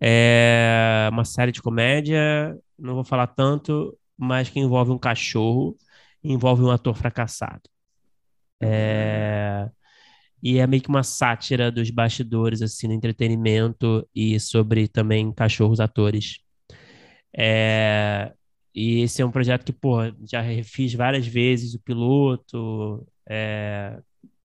É 0.00 1.08
uma 1.12 1.24
série 1.24 1.52
de 1.52 1.62
comédia, 1.62 2.58
não 2.76 2.94
vou 2.94 3.04
falar 3.04 3.28
tanto, 3.28 3.96
mas 4.20 4.48
que 4.48 4.60
envolve 4.60 4.90
um 4.92 4.98
cachorro, 4.98 5.76
envolve 6.22 6.62
um 6.62 6.70
ator 6.70 6.94
fracassado. 6.94 7.62
É, 8.62 9.68
e 10.42 10.58
é 10.58 10.66
meio 10.66 10.82
que 10.82 10.88
uma 10.88 11.02
sátira 11.02 11.70
dos 11.70 11.90
bastidores, 11.90 12.62
assim, 12.62 12.88
no 12.88 12.94
entretenimento 12.94 14.06
e 14.14 14.38
sobre 14.38 14.88
também 14.88 15.32
cachorros 15.32 15.80
atores. 15.80 16.38
É, 17.36 18.32
e 18.74 19.00
esse 19.02 19.22
é 19.22 19.26
um 19.26 19.30
projeto 19.30 19.64
que, 19.64 19.72
pô, 19.72 19.98
já 20.30 20.40
refiz 20.40 20.94
várias 20.94 21.26
vezes 21.26 21.74
o 21.74 21.80
piloto. 21.80 23.06
É, 23.28 23.98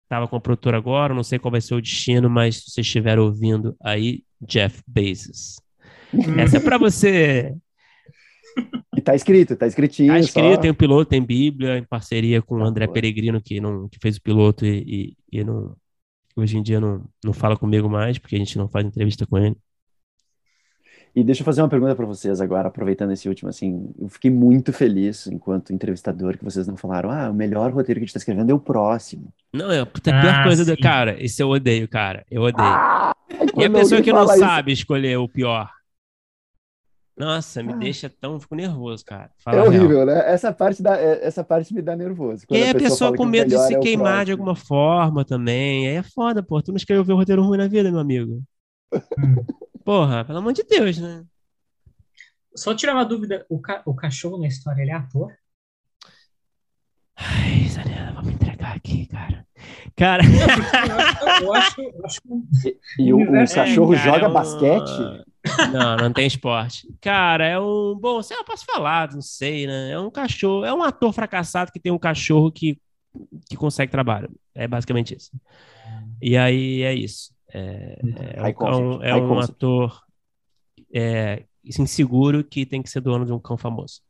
tava 0.08 0.28
com 0.28 0.36
a 0.36 0.42
produtora 0.42 0.78
agora, 0.78 1.14
não 1.14 1.24
sei 1.24 1.40
qual 1.40 1.52
vai 1.52 1.62
ser 1.62 1.76
o 1.76 1.82
destino, 1.82 2.30
mas 2.30 2.58
se 2.58 2.72
vocês 2.72 2.86
estiverem 2.86 3.24
ouvindo 3.24 3.76
aí, 3.82 4.24
Jeff 4.42 4.82
Bezos. 4.88 5.56
Essa 6.38 6.58
é 6.58 6.60
para 6.60 6.78
você. 6.78 7.56
Tá 9.06 9.16
escrito, 9.16 9.56
tá 9.56 9.68
escritinho. 9.68 10.12
Tá 10.12 10.20
escrito, 10.20 10.56
só- 10.56 10.62
tem 10.62 10.72
o 10.72 10.76
piloto, 10.76 11.10
tem 11.10 11.22
Bíblia, 11.22 11.78
em 11.78 11.84
parceria 11.84 12.42
com 12.42 12.56
o 12.58 12.64
Ah, 12.64 12.68
André. 12.68 12.88
Peregrino, 12.88 13.40
que, 13.42 13.62
não, 13.62 13.88
que 13.88 14.00
fez 14.02 14.18
o 14.18 14.22
piloto 14.22 14.66
e, 14.66 15.16
e, 15.32 15.40
e 15.40 15.44
não, 15.44 15.76
hoje 16.36 16.58
em 16.58 16.64
dia 16.64 16.80
não, 16.82 17.04
não 17.24 17.32
fala 17.32 17.56
comigo 17.56 17.88
mais, 17.90 18.18
porque 18.18 18.36
a 18.36 18.40
gente 18.40 18.58
não 18.58 18.68
faz 18.68 18.86
entrevista 18.86 19.26
com 19.26 19.38
ele. 19.38 19.56
E 21.16 21.24
deixa 21.24 21.42
eu 21.42 21.46
fazer 21.46 21.62
uma 21.62 21.70
pergunta 21.70 21.96
para 21.96 22.06
vocês 22.06 22.42
agora, 22.42 22.68
aproveitando 22.68 23.12
esse 23.14 23.30
último, 23.30 23.50
assim, 23.50 23.90
eu 23.98 24.10
fiquei 24.10 24.30
muito 24.30 24.74
feliz 24.74 25.28
enquanto 25.28 25.72
entrevistador 25.72 26.38
que 26.38 26.44
vocês 26.44 26.68
não 26.68 26.76
falaram, 26.76 27.10
ah, 27.10 27.30
o 27.30 27.34
melhor 27.34 27.72
roteiro 27.72 28.00
que 28.00 28.04
a 28.04 28.06
gente 28.06 28.10
está 28.10 28.18
escrevendo 28.18 28.50
é 28.50 28.54
o 28.54 28.60
próximo. 28.60 29.32
Não, 29.54 29.72
é 29.72 29.80
a 29.80 29.86
pior 29.86 30.14
Ah, 30.14 30.44
coisa 30.44 30.66
do. 30.66 30.76
sim. 30.76 30.82
Cara, 30.82 31.24
isso 31.24 31.42
eu 31.42 31.50
odeio, 31.50 31.88
cara. 31.88 32.26
Eu 32.30 32.42
odeio. 32.42 32.68
Ah, 32.68 33.14
E 33.58 33.64
a 33.64 33.70
pessoa 33.70 34.02
que 34.02 34.12
não 34.12 34.20
fala 34.26 34.34
isso- 34.34 34.46
sabe 34.46 34.72
escolher 34.74 35.18
o 35.18 35.30
pior? 35.30 35.70
Nossa, 37.18 37.64
me 37.64 37.72
Ah. 37.74 37.78
deixa 37.78 38.10
tão. 38.10 38.40
Fico 38.40 38.56
nervoso, 38.56 39.06
cara. 39.06 39.32
É 39.40 39.42
Fala 39.42 39.62
real. 39.62 39.68
horrível, 39.68 40.06
né? 40.06 40.30
Essa 40.34 40.52
parte, 40.52 40.84
da, 40.84 40.98
é- 41.00 41.26
essa 41.26 41.44
parte 41.46 41.74
me 41.74 41.82
dá 41.82 41.96
nervoso. 41.96 42.46
Quando 42.46 42.62
aí 42.62 42.70
a 42.70 42.76
pessoa 42.76 43.08
fala 43.10 43.18
com 43.18 43.24
o 43.24 43.26
medo 43.28 43.50
de 43.50 43.58
se 43.58 43.74
é 43.74 43.78
o 43.78 43.82
queimar 43.82 44.26
de 44.26 44.34
alguma 44.34 44.56
forma 44.56 45.24
também. 45.24 45.88
Aí 45.88 45.96
é 45.96 46.04
foda, 46.04 46.44
pô. 46.44 46.62
Tu 46.62 46.72
não 46.72 46.78
escreveu 46.78 47.06
ver 47.06 47.14
roteiro 47.14 47.42
ruim 47.42 47.58
na 47.58 47.68
vida, 47.68 47.90
meu 47.90 48.00
amigo. 48.02 48.44
Porra, 49.86 50.26
pelo 50.26 50.40
amor 50.40 50.52
de 50.52 50.64
Deus, 50.64 50.98
né? 50.98 51.24
Só 52.56 52.74
tirar 52.76 52.94
uma 52.94 53.06
dúvida: 53.06 53.46
o, 53.50 53.60
ca- 53.62 53.82
o 53.86 53.94
cachorro 53.96 54.38
na 54.38 54.48
história 54.48 54.82
ele 54.82 54.92
é 54.92 54.96
ator? 54.96 55.32
Ai, 57.16 57.68
Zanella, 57.70 58.12
vamos 58.14 58.34
entregar 58.34 58.55
aqui, 58.76 59.06
cara. 59.08 59.46
Cara. 59.96 60.24
Eu 61.42 61.54
acho, 61.54 61.82
eu 61.82 62.06
acho 62.06 62.22
que 62.22 62.78
E 63.00 63.14
o, 63.14 63.18
o 63.18 63.22
universo- 63.22 63.56
cachorro 63.56 63.94
É, 63.94 63.98
cara, 63.98 64.12
joga 64.12 64.26
é 64.26 64.30
um- 64.30 64.34
basquete? 64.34 65.26
Não, 65.72 65.96
não 65.98 66.14
tem 66.14 66.26
esporte. 66.26 66.88
Cara, 67.00 67.46
é 67.46 67.60
um. 67.60 67.96
Bom, 68.00 68.22
sei 68.24 68.36
lá, 68.36 68.44
posso 68.44 68.66
falar, 68.66 69.12
não 69.14 69.22
sei, 69.22 69.68
né? 69.68 69.92
É 69.92 70.00
um 70.00 70.10
cachorro. 70.10 70.66
É 70.66 70.74
um 70.74 70.82
ator 70.84 71.14
fracassado 71.14 71.72
que 71.72 71.80
tem 71.80 71.92
um 71.92 72.00
cachorro 72.00 72.52
que, 72.52 72.80
que 73.50 73.56
consegue 73.56 73.92
trabalho. 73.92 74.30
É 74.56 74.68
basicamente 74.68 75.16
isso. 75.16 75.32
E 76.22 76.36
aí 76.36 76.82
é 76.82 76.94
isso. 76.94 77.32
É, 77.54 78.00
é 78.36 78.76
um, 78.76 79.04
é 79.04 79.16
um 79.16 79.40
ator 79.40 80.02
é, 80.94 81.44
inseguro 81.64 82.44
que 82.44 82.66
tem 82.66 82.82
que 82.82 82.90
ser 82.90 83.00
dono 83.02 83.24
de 83.26 83.32
um 83.32 83.40
cão 83.40 83.56
famoso. 83.58 84.02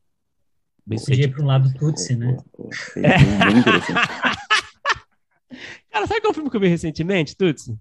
Bem 0.87 0.97
podia 0.99 1.25
ir 1.25 1.31
para 1.31 1.43
um 1.43 1.47
lado 1.47 1.73
Tutsi, 1.73 2.15
né? 2.15 2.37
Pô, 2.53 2.63
pô, 2.69 2.69
bem- 2.95 3.03
bem- 3.03 3.39
bem 3.39 3.57
interessante. 3.59 4.01
Cara, 5.95 6.07
sabe 6.07 6.19
qual 6.19 6.33
filme 6.33 6.49
que 6.49 6.57
eu 6.57 6.59
vi 6.59 6.67
recentemente, 6.67 7.37
Tutsi? 7.37 7.79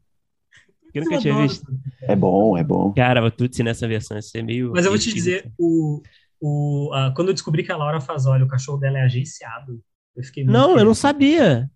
Que 0.92 1.00
eu 1.00 1.02
nunca 1.02 1.16
Eu 1.16 1.20
tinha 1.20 1.34
adoro 1.34 1.48
visto. 1.48 1.66
É 2.02 2.14
bom, 2.14 2.56
é 2.56 2.62
bom. 2.62 2.92
Cara, 2.94 3.26
o 3.26 3.28
Tutsi 3.28 3.64
nessa 3.64 3.88
versão 3.88 4.16
ia 4.16 4.22
ser 4.22 4.40
meio. 4.44 4.70
Mas 4.70 4.84
eu 4.84 4.92
vou 4.92 5.00
te 5.00 5.12
dizer, 5.12 5.52
o, 5.58 6.00
o, 6.40 6.92
ah, 6.94 7.12
quando 7.16 7.28
eu 7.28 7.34
descobri 7.34 7.64
que 7.64 7.72
a 7.72 7.76
Laura 7.76 8.00
Fazoli, 8.00 8.44
o 8.44 8.46
cachorro 8.46 8.78
dela 8.78 9.00
é 9.00 9.02
agenciado, 9.02 9.82
eu 10.14 10.22
fiquei 10.22 10.44
muito 10.44 10.52
Não, 10.52 10.70
eu 10.78 10.84
não 10.84 10.94
feliz. 10.94 10.98
sabia. 10.98 11.70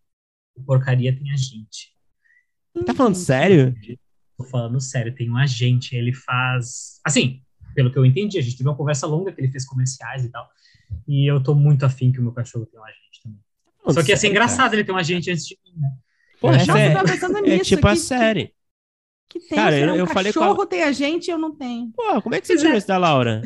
Porcaria 0.65 1.13
tem 1.13 1.29
agente. 1.33 1.93
Tá 2.87 2.95
falando 2.95 3.17
sério? 3.17 3.75
tô 4.37 4.45
falando 4.45 4.81
sério, 4.81 5.13
tem 5.13 5.29
um 5.29 5.37
agente, 5.37 5.97
ele 5.97 6.15
faz. 6.15 7.01
Assim, 7.05 7.43
pelo 7.75 7.91
que 7.91 7.99
eu 7.99 8.07
entendi, 8.07 8.39
a 8.39 8.43
gente 8.43 8.57
teve 8.57 8.69
uma 8.69 8.77
conversa 8.77 9.09
longa 9.09 9.33
que 9.33 9.41
ele 9.41 9.51
fez 9.51 9.67
comerciais 9.67 10.25
e 10.25 10.29
tal. 10.31 10.49
E 11.09 11.29
eu 11.29 11.43
tô 11.43 11.53
muito 11.53 11.85
afim 11.85 12.13
que 12.13 12.21
o 12.21 12.23
meu 12.23 12.31
cachorro 12.31 12.65
tenha 12.65 12.81
um 12.81 12.85
agente 12.87 13.23
também. 13.25 13.41
Só 13.89 14.05
que 14.05 14.13
ia 14.13 14.17
ser 14.17 14.29
engraçado 14.29 14.75
ele 14.75 14.85
ter 14.85 14.93
um 14.93 14.97
agente 14.97 15.33
antes 15.33 15.45
de 15.45 15.59
mim, 15.65 15.73
né? 15.77 15.91
Porra, 16.41 16.59
Nossa, 16.59 16.71
eu 16.73 16.77
é, 16.77 16.93
tava 16.93 17.09
pensando 17.09 17.39
é 17.39 17.41
nisso, 17.43 17.65
tipo 17.65 17.87
a 17.87 17.93
que- 17.93 17.99
série. 17.99 18.53
Que 19.29 19.41
tem, 19.41 19.59
Cara, 19.59 19.77
eu- 19.79 19.95
eu 19.95 20.05
um 20.05 20.07
falei 20.07 20.33
com 20.33 20.39
a- 20.41 20.43
cachorro 20.49 20.67
tem 20.67 20.83
a 20.83 20.93
gente 20.93 21.29
e 21.29 21.31
eu 21.31 21.39
não 21.39 21.55
tenho. 21.55 21.91
Pô, 21.95 22.23
como 22.23 22.35
é 22.35 22.41
que 22.41 22.47
você 22.47 22.57
tirou 22.57 22.75
isso 22.77 22.87
da 22.89 22.97
Laura? 22.97 23.43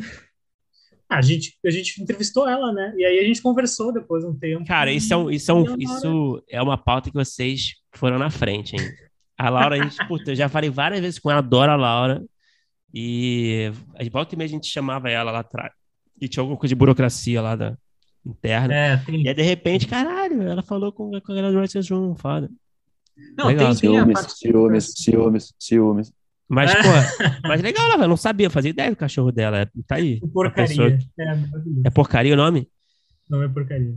Ah, 1.09 1.17
a 1.17 1.21
gente, 1.21 1.57
a 1.65 1.69
gente 1.69 2.01
entrevistou 2.01 2.47
ela, 2.47 2.71
né? 2.71 2.93
E 2.97 3.03
aí 3.05 3.19
a 3.19 3.23
gente 3.23 3.41
conversou 3.41 3.91
depois 3.91 4.23
de 4.23 4.29
um 4.29 4.37
tempo. 4.39 4.65
Cara, 4.65 4.91
isso 4.91 5.13
é, 5.13 5.17
um, 5.17 5.29
isso, 5.29 5.51
é 5.51 5.53
um, 5.53 5.73
a 5.73 5.77
isso 5.77 6.43
é 6.49 6.61
uma 6.61 6.77
pauta 6.77 7.09
que 7.09 7.15
vocês 7.15 7.73
foram 7.93 8.17
na 8.17 8.29
frente, 8.29 8.75
hein? 8.75 8.81
A 9.37 9.49
Laura, 9.49 9.75
a 9.75 9.83
gente, 9.83 9.97
puta, 10.07 10.31
eu 10.31 10.35
já 10.35 10.47
falei 10.47 10.69
várias 10.69 11.01
vezes 11.01 11.19
com 11.19 11.29
ela, 11.29 11.39
adoro 11.39 11.71
a 11.71 11.75
Laura. 11.75 12.23
E 12.93 13.71
a 13.99 14.09
volta 14.09 14.35
e 14.35 14.37
meia 14.37 14.47
a 14.47 14.49
gente 14.51 14.67
chamava 14.67 15.09
ela 15.09 15.31
lá 15.31 15.39
atrás. 15.39 15.71
E 16.21 16.27
tinha 16.27 16.41
alguma 16.41 16.57
coisa 16.57 16.69
de 16.73 16.79
burocracia 16.79 17.41
lá 17.41 17.55
da 17.55 17.75
interna. 18.25 18.73
É, 18.73 18.97
tem. 18.97 19.23
E 19.23 19.27
aí, 19.27 19.33
de 19.33 19.41
repente, 19.41 19.87
caralho, 19.87 20.41
ela 20.43 20.61
falou 20.61 20.91
com, 20.93 21.09
com 21.11 21.31
a 21.31 21.35
galera 21.35 21.51
do 21.51 21.59
Right 21.59 21.93
Room, 21.93 22.15
foda. 22.15 22.49
Não, 23.37 23.47
legal, 23.47 23.67
tem, 23.67 23.75
Ciúmes, 23.75 24.13
parte 24.13 24.33
ciúmes, 24.37 24.93
ciúmes, 24.95 25.53
ciúmes. 25.59 26.13
Mas, 26.49 26.71
É. 26.71 26.75
pô, 26.83 27.47
mas 27.47 27.61
legal, 27.61 27.91
ela 27.91 28.07
não 28.07 28.17
sabia, 28.17 28.49
fazia 28.49 28.69
ideia 28.71 28.89
do 28.91 28.95
cachorro 28.97 29.31
dela. 29.31 29.65
Tá 29.87 29.95
aí. 29.95 30.19
Porcaria. 30.31 30.67
pessoa- 30.67 30.97
É 31.19 31.25
maravilhoso. 31.35 31.81
É 31.85 31.89
porcaria 31.89 32.33
o 32.33 32.37
nome? 32.37 32.67
Não 33.29 33.41
é 33.41 33.47
porcaria. 33.47 33.95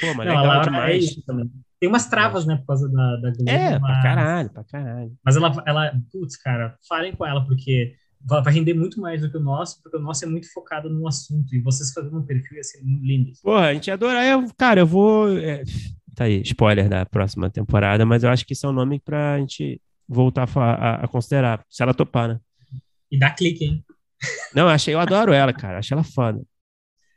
Pô, 0.00 0.14
mas 0.16 0.26
Não, 0.28 0.36
legal 0.40 0.60
é 0.60 0.64
demais. 0.64 1.14
também. 1.26 1.50
Tem 1.80 1.88
umas 1.88 2.06
travas, 2.06 2.46
né, 2.46 2.56
por 2.56 2.66
causa 2.66 2.88
da, 2.88 3.16
da 3.16 3.30
Globo. 3.30 3.50
É, 3.50 3.70
pra 3.70 3.80
mas- 3.80 4.02
caralho, 4.02 4.50
pra 4.50 4.64
caralho. 4.64 5.12
Mas 5.24 5.36
ela, 5.36 5.62
ela, 5.66 6.00
putz, 6.12 6.36
cara, 6.36 6.76
falem 6.88 7.14
com 7.14 7.24
ela, 7.26 7.44
porque 7.46 7.94
vai 8.22 8.52
render 8.52 8.74
muito 8.74 9.00
mais 9.00 9.22
do 9.22 9.30
que 9.30 9.36
o 9.38 9.40
nosso, 9.40 9.82
porque 9.82 9.96
o 9.96 10.00
nosso 10.00 10.24
é 10.24 10.28
muito 10.28 10.52
focado 10.52 10.90
no 10.90 11.08
assunto. 11.08 11.54
E 11.54 11.60
vocês 11.60 11.90
fazendo 11.92 12.18
um 12.18 12.22
perfil 12.22 12.58
ia 12.58 12.62
ser 12.64 12.82
muito 12.82 13.02
lindo. 13.04 13.32
Porra, 13.42 13.68
a 13.68 13.74
gente 13.74 13.86
ia 13.88 13.94
adorar. 13.94 14.24
Eu, 14.26 14.46
cara, 14.58 14.80
eu 14.80 14.86
vou. 14.86 15.30
é, 15.38 15.62
tá 16.20 16.24
aí, 16.26 16.42
spoiler 16.42 16.86
da 16.88 17.06
próxima 17.06 17.48
temporada, 17.48 18.04
mas 18.04 18.22
eu 18.22 18.28
acho 18.30 18.44
que 18.44 18.52
isso 18.52 18.66
é 18.66 18.68
um 18.68 18.72
nome 18.72 19.00
pra 19.00 19.38
gente 19.38 19.80
voltar 20.06 20.46
a, 20.54 20.60
a- 20.60 21.04
a 21.04 21.08
considerar, 21.08 21.64
se 21.68 21.82
ela 21.82 21.94
topar, 21.94 22.28
né? 22.28 22.40
E 23.10 23.18
dá 23.18 23.30
clique, 23.30 23.64
hein? 23.64 23.84
Não, 24.54 24.64
eu 24.64 24.68
achei, 24.68 24.92
eu 24.92 25.00
adoro 25.00 25.32
ela, 25.32 25.50
cara. 25.52 25.78
Achei 25.78 25.94
ela 25.94 26.04
foda. 26.04 26.42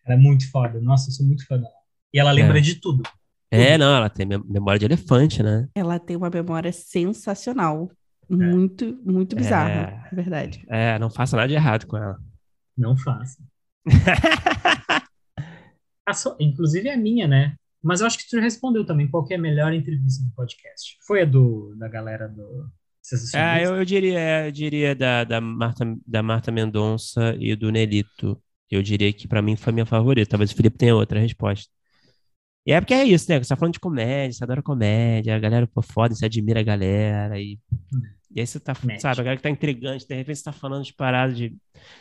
Ela 0.05 0.15
é 0.15 0.17
muito 0.17 0.49
foda. 0.49 0.79
Nossa, 0.79 1.09
eu 1.09 1.13
sou 1.13 1.25
muito 1.25 1.45
fã 1.45 1.55
dela. 1.57 1.73
E 2.13 2.19
ela 2.19 2.31
lembra 2.31 2.59
É. 2.59 2.61
de 2.61 2.75
tudo. 2.75 3.03
É, 3.51 3.77
não, 3.77 3.93
ela 3.95 4.09
tem 4.09 4.25
mem- 4.25 4.41
memória 4.45 4.79
de 4.79 4.85
elefante, 4.85 5.43
né? 5.43 5.67
Ela 5.75 5.99
tem 5.99 6.15
uma 6.15 6.29
memória 6.29 6.71
sensacional. 6.71 7.91
Muito, 8.29 8.97
muito 9.05 9.35
bizarra, 9.35 9.69
É. 9.71 10.09
é 10.11 10.15
verdade. 10.15 10.63
É, 10.69 10.97
não 10.97 11.09
faça 11.09 11.35
nada 11.35 11.47
de 11.49 11.55
errado 11.55 11.85
com 11.87 11.97
ela. 11.97 12.17
Não 12.77 12.95
faça. 12.95 13.37
A 16.07 16.13
sua- 16.13 16.35
inclusive 16.39 16.89
a 16.89 16.97
minha, 16.97 17.27
né? 17.27 17.55
Mas 17.83 18.01
eu 18.01 18.07
acho 18.07 18.17
que 18.17 18.29
tu 18.29 18.39
respondeu 18.39 18.85
também 18.85 19.09
qual 19.09 19.25
que 19.25 19.33
é 19.33 19.37
a 19.37 19.41
melhor 19.41 19.73
entrevista 19.73 20.23
do 20.23 20.31
podcast. 20.31 20.97
Foi 21.05 21.21
a 21.21 21.25
do, 21.25 21.75
da 21.75 21.87
galera 21.89 22.29
do? 22.29 22.71
Ah, 23.33 23.61
eu, 23.61 23.75
eu 23.75 23.83
diria, 23.83 24.45
eu 24.45 24.51
diria 24.51 24.95
da, 24.95 25.25
da 25.25 25.41
Marta, 25.41 25.85
da 26.07 26.23
Marta 26.23 26.51
Mendonça 26.51 27.35
e 27.37 27.55
do 27.55 27.69
Nelito. 27.69 28.41
Eu 28.71 28.81
diria 28.81 29.11
que 29.11 29.27
pra 29.27 29.41
mim 29.41 29.57
foi 29.57 29.71
a 29.71 29.73
minha 29.73 29.85
favorita. 29.85 30.29
Talvez 30.31 30.51
o 30.51 30.55
Felipe 30.55 30.77
tenha 30.77 30.95
outra 30.95 31.19
resposta. 31.19 31.69
E 32.65 32.71
é 32.71 32.79
porque 32.79 32.93
é 32.93 33.03
isso, 33.03 33.29
né? 33.29 33.43
Você 33.43 33.49
tá 33.49 33.57
falando 33.57 33.73
de 33.73 33.79
comédia, 33.79 34.31
você 34.37 34.43
adora 34.43 34.61
comédia, 34.63 35.35
a 35.35 35.39
galera, 35.39 35.67
pô, 35.67 35.81
foda, 35.81 36.15
você 36.15 36.25
admira 36.25 36.61
a 36.61 36.63
galera. 36.63 37.37
E, 37.39 37.59
e 38.33 38.39
aí 38.39 38.47
você 38.47 38.59
tá, 38.59 38.73
sabe, 38.73 39.21
a 39.21 39.23
galera 39.23 39.37
que 39.37 39.43
tá 39.43 39.49
intrigante, 39.49 40.07
de 40.07 40.15
repente 40.15 40.37
você 40.37 40.43
tá 40.45 40.53
falando 40.53 40.85
de 40.85 40.93
paradas 40.93 41.35
de. 41.35 41.55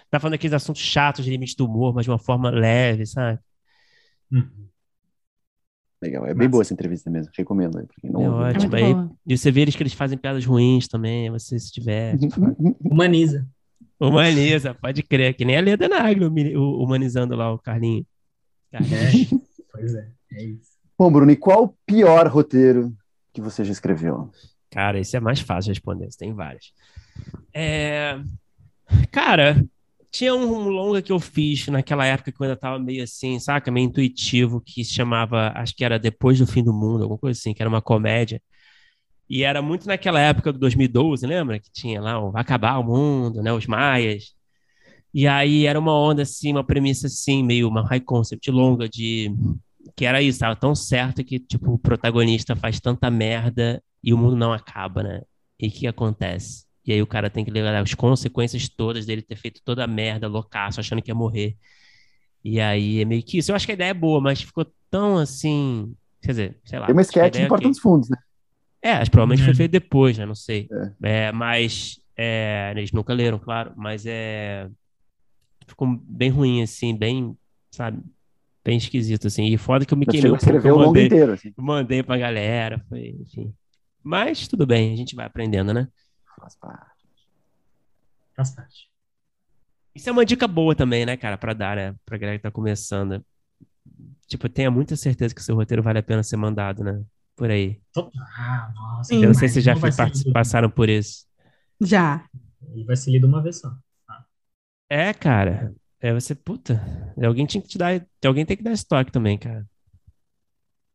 Tá 0.09 0.21
falando 0.21 0.35
aqueles 0.35 0.55
assuntos 0.55 0.81
chatos 0.83 1.25
de 1.25 1.31
limite 1.31 1.57
do 1.57 1.67
humor, 1.67 1.93
mas 1.95 2.05
de 2.05 2.11
uma 2.11 2.19
forma 2.19 2.49
leve, 2.51 3.05
sabe? 3.07 3.41
Uhum. 4.31 4.72
Legal, 6.03 6.25
é 6.27 6.29
bem 6.35 6.39
Massa. 6.39 6.49
boa 6.51 6.63
essa 6.63 6.75
entrevista 6.75 7.09
mesmo, 7.11 7.31
recomendo 7.37 7.79
aí 7.79 7.87
pra 7.87 7.95
quem 8.01 8.11
não 8.11 8.21
É. 8.21 8.25
É 8.25 8.29
ótimo. 8.31 8.61
muito 8.71 8.75
aí, 8.77 9.11
e 9.27 9.39
você 9.39 9.51
vê 9.53 9.61
eles 9.61 9.77
que 9.77 9.83
eles 9.85 9.93
fazem 9.93 10.19
piadas 10.19 10.45
ruins 10.45 10.89
também, 10.89 11.31
você 11.31 11.57
se 11.59 11.73
diverte. 11.73 12.27
Humaniza. 12.85 13.47
Humaniza, 14.01 14.75
pode 14.75 15.03
crer, 15.05 15.33
que 15.35 15.45
nem 15.45 15.57
a 15.57 15.61
Leda 15.61 15.89
Nagli, 15.89 16.25
humi- 16.27 16.57
o- 16.57 16.83
humanizando 16.83 17.37
lá 17.37 17.53
o 17.53 17.59
Carlinho. 17.59 18.05
Carlinho. 18.73 19.29
É, 19.33 19.63
pois 19.73 19.95
é, 19.95 20.09
é 20.33 20.45
isso. 20.45 20.73
Bom, 20.99 21.11
Bruno, 21.13 21.31
e 21.31 21.37
qual 21.37 21.65
o 21.65 21.75
pior 21.87 22.27
roteiro 22.27 22.93
que 23.33 23.41
você 23.41 23.65
já 23.65 23.71
escreveu? 23.73 24.31
Cara, 24.71 24.99
esse 24.99 25.17
é 25.17 25.21
mais 25.21 25.39
fácil 25.41 25.73
de 25.73 25.79
responder, 25.79 26.09
tem 26.19 26.33
vários. 26.35 26.73
É... 27.55 28.19
Cara, 29.13 29.65
tinha 30.13 30.35
um 30.35 30.69
longa 30.69 31.01
que 31.03 31.11
eu 31.11 31.19
fiz 31.19 31.67
naquela 31.69 32.05
época 32.07 32.31
que 32.31 32.41
eu 32.41 32.45
ainda 32.45 32.57
tava 32.57 32.79
meio 32.79 33.03
assim, 33.03 33.39
saca? 33.41 33.71
Meio 33.71 33.87
intuitivo, 33.87 34.61
que 34.61 34.85
se 34.85 34.93
chamava, 34.93 35.53
acho 35.57 35.75
que 35.75 35.85
era 35.85 35.99
Depois 35.99 36.39
do 36.39 36.47
Fim 36.47 36.63
do 36.63 36.73
Mundo, 36.73 37.03
alguma 37.03 37.19
coisa 37.19 37.39
assim, 37.39 37.55
que 37.55 37.63
era 37.63 37.69
uma 37.69 37.81
comédia. 37.83 38.41
E 39.29 39.43
era 39.45 39.63
muito 39.63 39.87
naquela 39.89 40.21
época 40.21 40.53
do 40.53 40.59
2012, 40.59 41.27
lembra? 41.27 41.59
Que 41.59 41.71
tinha 41.73 42.01
lá 42.01 42.21
o 42.21 42.31
Vai 42.31 42.43
Acabar 42.43 42.79
o 42.79 42.85
Mundo, 42.85 43.43
né? 43.43 43.53
Os 43.53 43.67
Maias. 43.67 44.35
E 45.15 45.27
aí 45.27 45.67
era 45.67 45.79
uma 45.79 45.99
onda 45.99 46.23
assim, 46.23 46.53
uma 46.53 46.65
premissa 46.65 47.07
assim, 47.07 47.43
meio 47.43 47.69
uma 47.69 47.87
high 47.89 48.01
concept 48.01 48.51
longa 48.51 48.89
de 48.89 49.35
que 49.97 50.05
era 50.07 50.23
isso, 50.23 50.39
tava 50.41 50.57
tão 50.57 50.75
certo 50.75 51.25
que 51.25 51.39
tipo 51.41 51.73
o 51.73 51.79
protagonista 51.79 52.57
faz 52.57 52.81
tanta 52.81 53.11
merda 53.11 53.83
e 54.03 54.15
o 54.15 54.19
mundo 54.19 54.37
não 54.37 54.53
acaba, 54.53 55.03
né? 55.03 55.23
E 55.59 55.69
o 55.69 55.71
que 55.71 55.87
acontece? 55.87 56.65
E 56.85 56.93
aí 56.93 57.01
o 57.01 57.07
cara 57.07 57.31
tem 57.31 57.45
que 57.45 57.51
levar 57.51 57.75
as 57.77 57.95
consequências 57.95 58.69
todas 58.69 59.07
dele 59.07 59.23
ter 59.23 59.37
feito 59.37 59.63
toda 59.65 59.85
a 59.85 59.87
merda, 59.87 60.27
loucaço, 60.29 60.81
achando 60.81 61.01
que 61.01 61.11
ia 61.11 61.15
morrer. 61.15 61.57
E 62.45 62.61
aí 62.61 63.01
é 63.01 63.05
meio 63.05 63.23
que 63.23 63.39
isso. 63.39 63.53
Eu 63.53 63.57
acho 63.57 63.67
que 63.67 63.73
a 63.73 63.75
ideia 63.75 63.91
é 63.91 63.95
boa, 63.95 64.21
mas 64.21 64.43
ficou 64.43 64.67
tão 64.91 65.17
assim, 65.17 65.95
quer 66.21 66.33
dizer, 66.33 66.57
sei 66.65 66.79
lá. 66.79 66.87
Tem 66.87 66.95
uma 66.95 67.03
sketch 67.03 67.37
é 67.37 67.47
Porta 67.47 67.65
ok. 67.65 67.71
dos 67.71 67.79
Fundos, 67.79 68.09
né? 68.11 68.17
É, 68.83 68.93
acho 68.95 69.05
que 69.05 69.11
provavelmente 69.13 69.43
foi 69.43 69.53
Uhum. 69.53 69.57
feito 69.57 69.71
depois, 69.71 70.19
né? 70.19 70.27
Não 70.27 70.35
sei. 70.35 70.69
É, 71.03 71.31
mas 71.31 72.01
é, 72.17 72.73
eles 72.77 72.91
nunca 72.91 73.15
leram, 73.15 73.39
claro, 73.39 73.73
mas 73.77 74.05
é 74.07 74.69
ficou 75.67 75.89
bem 76.03 76.31
ruim 76.31 76.63
assim, 76.63 76.97
bem, 76.97 77.37
sabe, 77.71 78.03
bem 78.65 78.77
esquisito 78.77 79.27
assim. 79.29 79.47
E 79.47 79.57
foda 79.57 79.87
que 79.87 79.95
eu 79.95 79.99
me 79.99 80.05
queimei 80.05 80.23
chegou 80.23 80.33
um 80.33 80.37
a 80.37 80.39
pouco, 80.39 80.55
escrever 80.57 80.71
eu 80.71 80.75
o 80.75 80.79
longo 80.79 80.89
mandei, 80.89 81.07
inteiro, 81.07 81.33
assim. 81.33 81.53
mandei 81.57 82.03
pra 82.03 82.19
galera, 82.19 82.85
foi, 82.89 83.17
enfim. 83.21 83.55
Mas 84.03 84.49
tudo 84.49 84.67
bem, 84.67 84.93
a 84.93 84.97
gente 84.97 85.15
vai 85.15 85.27
aprendendo, 85.27 85.73
né? 85.73 85.87
Faz 86.43 86.57
parte. 86.57 87.09
Faz 88.35 88.51
parte. 88.51 88.91
Isso 89.95 90.09
é 90.09 90.13
uma 90.13 90.27
dica 90.27 90.49
boa 90.49 90.75
também, 90.75 91.07
né, 91.07 91.17
cara, 91.17 91.39
pra 91.39 91.53
dar, 91.53 91.77
né, 91.77 91.95
pra 92.05 92.19
galera 92.19 92.39
que 92.39 92.43
tá 92.43 92.51
começando. 92.51 93.25
Tipo, 94.27 94.49
tenha 94.49 94.71
muita 94.71 94.97
certeza 94.97 95.33
que 95.35 95.43
seu 95.43 95.55
roteiro 95.55 95.83
vale 95.83 96.01
a 96.01 96.03
pena 96.03 96.23
ser 96.23 96.37
mandado, 96.37 96.83
né? 96.83 97.05
Por 97.37 97.51
aí. 97.51 97.81
Ah, 98.37 98.73
nossa. 98.75 99.09
Sim. 99.11 99.23
Eu 99.23 99.29
não 99.29 99.35
sei 99.35 99.49
se 99.49 99.61
já 99.61 99.75
passaram 100.33 100.71
por 100.71 100.89
isso. 100.89 101.27
Já. 101.81 102.27
Ele 102.73 102.85
vai 102.85 102.97
ser 102.97 103.11
lido 103.11 103.27
uma 103.27 103.43
vez 103.43 103.61
só. 103.61 103.77
É, 104.89 105.13
cara. 105.13 105.75
É 106.01 106.13
você, 106.13 106.35
puta. 106.35 106.81
Alguém 107.23 107.47
tinha 107.47 107.63
que 107.63 107.69
te 107.69 107.79
dar. 107.79 108.05
Alguém 108.25 108.47
tem 108.47 108.57
que 108.57 108.63
dar 108.63 108.73
estoque 108.73 109.13
também, 109.13 109.39
cara. 109.39 109.67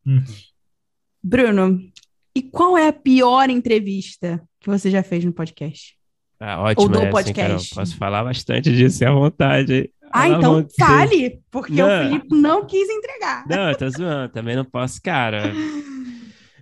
Uhum. 0.06 0.24
Bruno, 1.22 1.92
e 2.34 2.42
qual 2.42 2.76
é 2.76 2.88
a 2.88 2.92
pior 2.92 3.50
entrevista 3.50 4.47
que 4.60 4.68
você 4.68 4.90
já 4.90 5.02
fez 5.02 5.24
no 5.24 5.32
podcast? 5.32 5.96
Ah, 6.40 6.62
ótimo, 6.62 6.88
do 6.88 6.98
é, 6.98 7.02
assim, 7.02 7.10
podcast. 7.10 7.74
Posso 7.74 7.96
falar 7.96 8.24
bastante 8.24 8.72
disso 8.74 9.04
à 9.04 9.10
vontade. 9.10 9.74
hein? 9.74 9.90
Ah, 10.12 10.28
então 10.28 10.66
fale, 10.78 11.40
porque 11.50 11.74
Não. 11.74 11.86
o 11.86 12.08
Felipe 12.08 12.36
não 12.36 12.64
quis 12.64 12.88
entregar. 12.88 13.44
Não, 13.46 13.74
tô 13.74 13.90
zoando, 13.90 14.32
também 14.32 14.56
não 14.56 14.64
posso, 14.64 15.00
cara. 15.02 15.52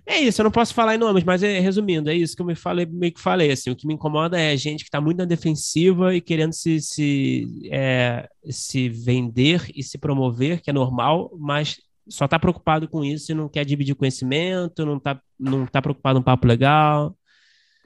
É 0.09 0.21
isso, 0.21 0.39
eu 0.39 0.45
não 0.45 0.51
posso 0.51 0.73
falar 0.73 0.95
em 0.95 0.97
nomes, 0.97 1.25
mas 1.25 1.43
é, 1.43 1.59
resumindo, 1.59 2.09
é 2.09 2.15
isso 2.15 2.33
que 2.33 2.41
eu 2.41 2.45
me 2.45 2.55
falei, 2.55 2.85
meio 2.85 3.11
que 3.11 3.19
falei, 3.19 3.51
assim, 3.51 3.69
o 3.69 3.75
que 3.75 3.85
me 3.85 3.93
incomoda 3.93 4.39
é 4.39 4.55
gente 4.55 4.85
que 4.85 4.89
tá 4.89 5.01
muito 5.01 5.17
na 5.17 5.25
defensiva 5.25 6.15
e 6.15 6.21
querendo 6.21 6.53
se, 6.53 6.79
se, 6.79 7.67
é, 7.69 8.29
se 8.49 8.87
vender 8.87 9.69
e 9.75 9.83
se 9.83 9.97
promover, 9.97 10.61
que 10.61 10.69
é 10.69 10.73
normal, 10.73 11.29
mas 11.37 11.81
só 12.07 12.25
tá 12.25 12.39
preocupado 12.39 12.87
com 12.87 13.03
isso 13.03 13.33
e 13.33 13.35
não 13.35 13.49
quer 13.49 13.65
dividir 13.65 13.95
conhecimento, 13.95 14.85
não 14.85 14.97
tá, 14.97 15.21
não 15.37 15.65
tá 15.65 15.81
preocupado 15.81 16.19
em 16.19 16.21
um 16.21 16.23
papo 16.23 16.47
legal. 16.47 17.13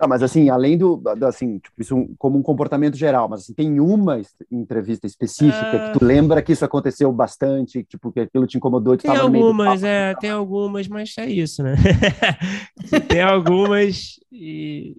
Tá, 0.01 0.07
mas 0.07 0.23
assim, 0.23 0.49
além 0.49 0.80
do, 0.80 0.99
assim, 1.27 1.59
tipo, 1.59 1.80
isso 1.80 2.09
como 2.17 2.35
um 2.35 2.41
comportamento 2.41 2.97
geral, 2.97 3.30
mas 3.30 3.41
assim, 3.41 3.53
tem 3.53 3.80
uma 3.80 4.19
entrevista 4.51 5.05
específica 5.05 5.59
Ah. 5.61 5.91
que 5.93 5.99
tu 5.99 6.03
lembra 6.03 6.41
que 6.41 6.53
isso 6.53 6.65
aconteceu 6.65 7.11
bastante, 7.11 7.83
tipo, 7.83 8.11
que 8.11 8.21
aquilo 8.21 8.47
te 8.47 8.57
incomodou, 8.57 8.97
tu 8.97 9.03
Tem 9.03 9.11
tava 9.11 9.25
algumas, 9.25 9.83
é, 9.83 10.15
tem 10.15 10.31
algumas, 10.31 10.88
mas 10.88 11.13
é 11.19 11.27
isso, 11.27 11.61
né? 11.61 11.75
tem 13.07 13.21
algumas 13.21 14.19
e, 14.31 14.97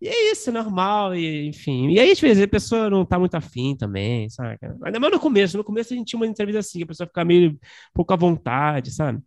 e 0.00 0.06
é 0.06 0.30
isso, 0.30 0.50
é 0.50 0.52
normal, 0.52 1.12
e, 1.16 1.48
enfim. 1.48 1.90
E 1.90 1.98
aí, 1.98 2.12
às 2.12 2.20
vezes, 2.20 2.40
a 2.40 2.46
pessoa 2.46 2.88
não 2.88 3.04
tá 3.04 3.18
muito 3.18 3.34
afim 3.34 3.74
também, 3.76 4.30
saca? 4.30 4.76
Ainda 4.84 5.00
mais 5.00 5.12
no 5.12 5.18
começo. 5.18 5.56
No 5.56 5.64
começo 5.64 5.92
a 5.92 5.96
gente 5.96 6.06
tinha 6.06 6.20
uma 6.20 6.26
entrevista 6.28 6.60
assim, 6.60 6.84
a 6.84 6.86
pessoa 6.86 7.08
fica 7.08 7.24
meio 7.24 7.58
pouco 7.92 8.12
à 8.12 8.16
vontade, 8.16 8.92
sabe? 8.92 9.20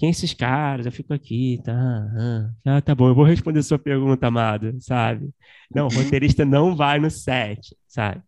Quem 0.00 0.06
é 0.08 0.10
esses 0.12 0.32
caras? 0.32 0.86
Eu 0.86 0.92
fico 0.92 1.12
aqui, 1.12 1.60
tá? 1.62 1.74
Ah, 1.74 2.50
ah, 2.64 2.80
tá 2.80 2.94
bom, 2.94 3.08
eu 3.08 3.14
vou 3.14 3.22
responder 3.22 3.62
sua 3.62 3.78
pergunta, 3.78 4.26
amado, 4.26 4.74
sabe? 4.80 5.28
Não, 5.70 5.88
o 5.88 5.90
roteirista 5.90 6.42
não 6.42 6.74
vai 6.74 6.98
no 6.98 7.10
set, 7.10 7.76
sabe? 7.86 8.22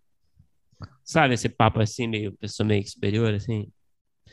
Sabe 1.02 1.33
esse 1.33 1.49
papo 1.49 1.81
assim, 1.81 2.07
meio 2.07 2.33
pessoa 2.34 2.67
meio 2.67 2.86
superior, 2.86 3.33
assim? 3.33 3.73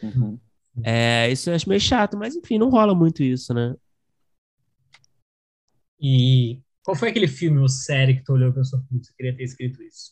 Uhum. 0.04 0.38
É, 0.84 1.32
isso 1.32 1.50
eu 1.50 1.56
acho 1.56 1.70
meio 1.70 1.80
chato, 1.80 2.18
mas 2.18 2.36
enfim, 2.36 2.58
não 2.58 2.70
rola 2.70 2.94
muito 2.94 3.24
isso, 3.24 3.54
né? 3.54 3.74
E 5.98 6.60
qual 6.84 6.94
foi 6.94 7.10
aquele 7.10 7.28
filme 7.30 7.60
ou 7.60 7.70
série 7.70 8.16
que 8.16 8.24
tu 8.26 8.34
olhou 8.34 8.50
e 8.50 8.54
pensou, 8.54 8.82
putz, 8.90 9.08
eu 9.08 9.16
queria 9.16 9.34
ter 9.38 9.44
escrito 9.44 9.82
isso? 9.82 10.12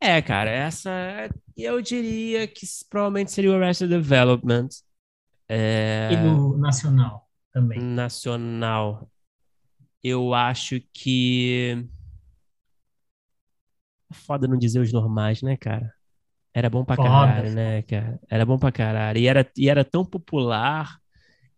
É, 0.00 0.22
cara, 0.22 0.48
essa 0.48 1.28
eu 1.56 1.82
diria 1.82 2.46
que 2.46 2.64
provavelmente 2.88 3.32
seria 3.32 3.50
o 3.50 3.54
Arrested 3.56 3.90
Development. 3.90 4.68
É, 5.48 6.10
E 6.12 6.16
no 6.16 6.56
nacional 6.58 7.28
também. 7.52 7.80
nacional. 7.80 9.10
Eu 10.02 10.34
acho 10.34 10.80
que. 10.92 11.86
Foda 14.12 14.48
não 14.48 14.56
dizer 14.56 14.80
os 14.80 14.92
normais, 14.92 15.42
né, 15.42 15.56
cara? 15.56 15.92
Era 16.54 16.70
bom 16.70 16.84
pra 16.84 16.96
Foda, 16.96 17.04
caralho, 17.04 17.54
né, 17.54 17.82
cara? 17.82 18.20
Era 18.28 18.46
bom 18.46 18.58
pra 18.58 18.72
caralho. 18.72 19.18
E 19.18 19.26
era, 19.26 19.50
e 19.56 19.68
era 19.68 19.84
tão 19.84 20.04
popular 20.04 20.98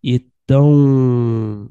e 0.03 0.21
tão. 0.47 1.69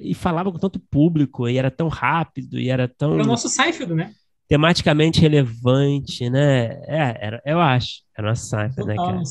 E 0.00 0.14
falava 0.14 0.50
com 0.50 0.58
tanto 0.58 0.80
público, 0.80 1.48
e 1.48 1.56
era 1.56 1.70
tão 1.70 1.88
rápido, 1.88 2.58
e 2.58 2.68
era 2.68 2.88
tão 2.88 3.18
É 3.18 3.22
o 3.22 3.26
nosso 3.26 3.48
Seinfeld, 3.48 3.94
né? 3.94 4.14
Tematicamente 4.54 5.20
relevante, 5.20 6.30
né? 6.30 6.74
É, 6.86 7.26
era, 7.26 7.42
eu 7.44 7.60
acho. 7.60 8.02
Era 8.16 8.28
uma 8.28 8.36
saifa, 8.36 8.84
né, 8.84 8.94
cara? 8.94 9.16
né? 9.16 9.22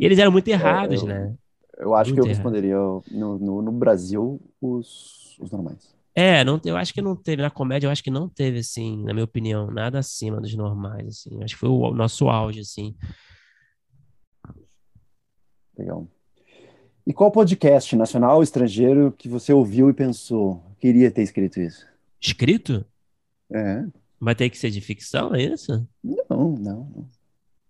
E 0.00 0.04
eles 0.04 0.18
eram 0.18 0.32
muito 0.32 0.48
errados, 0.48 1.02
eu- 1.02 1.08
né? 1.08 1.34
Eu 1.78 1.94
acho 1.94 2.12
que 2.12 2.18
eu 2.18 2.24
Muito 2.24 2.34
errado. 2.34 2.44
responderia 2.52 2.76
no, 2.76 3.38
no, 3.38 3.62
no 3.62 3.70
Brasil 3.70 4.40
os, 4.60 5.36
os 5.38 5.50
normais. 5.52 5.94
É, 6.14 6.42
não, 6.42 6.58
eu 6.64 6.76
acho 6.76 6.92
que 6.92 7.00
não 7.02 7.14
teve, 7.14 7.42
na 7.42 7.50
comédia 7.50 7.86
eu 7.86 7.90
acho 7.90 8.02
que 8.02 8.10
não 8.10 8.28
teve, 8.28 8.58
assim, 8.60 9.04
na 9.04 9.12
minha 9.12 9.24
opinião, 9.24 9.70
nada 9.70 9.98
acima 10.00 10.40
dos 10.40 10.54
normais, 10.56 11.06
assim. 11.06 11.44
Acho 11.44 11.54
que 11.54 11.60
foi 11.60 11.68
o 11.68 11.92
nosso 11.92 12.28
auge, 12.28 12.60
assim. 12.60 12.96
Legal. 15.78 16.08
E 17.06 17.12
qual 17.12 17.30
podcast 17.30 17.94
nacional 17.94 18.38
ou 18.38 18.42
estrangeiro 18.42 19.12
que 19.16 19.28
você 19.28 19.52
ouviu 19.52 19.88
e 19.90 19.94
pensou, 19.94 20.60
queria 20.80 21.10
ter 21.10 21.22
escrito 21.22 21.60
isso? 21.60 21.86
Escrito? 22.20 22.84
É, 23.52 23.84
Vai 24.20 24.34
ter 24.34 24.48
que 24.48 24.56
ser 24.58 24.70
de 24.70 24.80
ficção, 24.80 25.34
é 25.34 25.42
isso? 25.42 25.86
não, 26.02 26.52
não. 26.52 27.08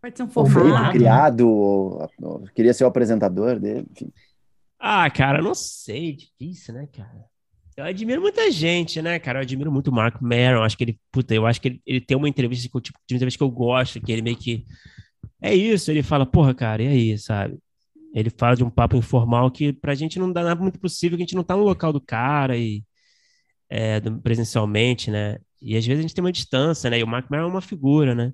Pode 0.00 0.16
ser 0.16 0.22
um 0.22 0.28
formato. 0.30 0.92
criado, 0.92 1.48
ou, 1.48 2.08
ou 2.22 2.44
queria 2.54 2.72
ser 2.72 2.84
o 2.84 2.86
apresentador 2.86 3.58
dele, 3.58 3.86
enfim. 3.90 4.12
Ah, 4.78 5.10
cara, 5.10 5.42
não 5.42 5.54
sei, 5.54 6.12
difícil, 6.14 6.74
né, 6.74 6.86
cara? 6.86 7.24
Eu 7.76 7.84
admiro 7.84 8.20
muita 8.22 8.50
gente, 8.50 9.02
né, 9.02 9.18
cara? 9.18 9.38
Eu 9.40 9.42
admiro 9.42 9.70
muito 9.72 9.88
o 9.88 9.92
Mark 9.92 10.20
Maron. 10.22 10.62
Acho 10.62 10.78
que 10.78 10.84
ele, 10.84 11.00
puta, 11.12 11.34
eu 11.34 11.44
acho 11.46 11.60
que 11.60 11.68
ele, 11.68 11.82
ele 11.84 12.00
tem 12.00 12.16
uma 12.16 12.28
entrevista 12.28 12.68
que 12.68 12.76
eu, 12.76 12.80
tipo, 12.80 12.98
de 13.06 13.14
uma 13.14 13.16
entrevista 13.16 13.38
que 13.38 13.44
eu 13.44 13.50
gosto, 13.50 14.00
que 14.00 14.12
ele 14.12 14.22
meio 14.22 14.36
que. 14.36 14.64
É 15.42 15.54
isso, 15.54 15.90
ele 15.90 16.02
fala, 16.02 16.24
porra, 16.24 16.54
cara, 16.54 16.82
e 16.82 16.86
aí, 16.88 17.18
sabe? 17.18 17.58
Ele 18.14 18.30
fala 18.30 18.56
de 18.56 18.64
um 18.64 18.70
papo 18.70 18.96
informal 18.96 19.50
que 19.50 19.72
pra 19.74 19.94
gente 19.94 20.18
não 20.18 20.32
dá 20.32 20.42
nada 20.42 20.60
muito 20.60 20.78
possível, 20.80 21.18
que 21.18 21.22
a 21.22 21.26
gente 21.26 21.34
não 21.36 21.44
tá 21.44 21.54
no 21.56 21.64
local 21.64 21.92
do 21.92 22.00
cara 22.00 22.56
e 22.56 22.82
é, 23.68 24.00
do- 24.00 24.20
presencialmente, 24.20 25.10
né? 25.10 25.38
E 25.60 25.76
às 25.76 25.86
vezes 25.86 26.00
a 26.00 26.02
gente 26.02 26.14
tem 26.14 26.24
uma 26.24 26.32
distância, 26.32 26.90
né? 26.90 26.98
E 26.98 27.02
o 27.04 27.06
Mark 27.06 27.30
Maron 27.30 27.46
é 27.46 27.50
uma 27.50 27.60
figura, 27.60 28.14
né? 28.14 28.32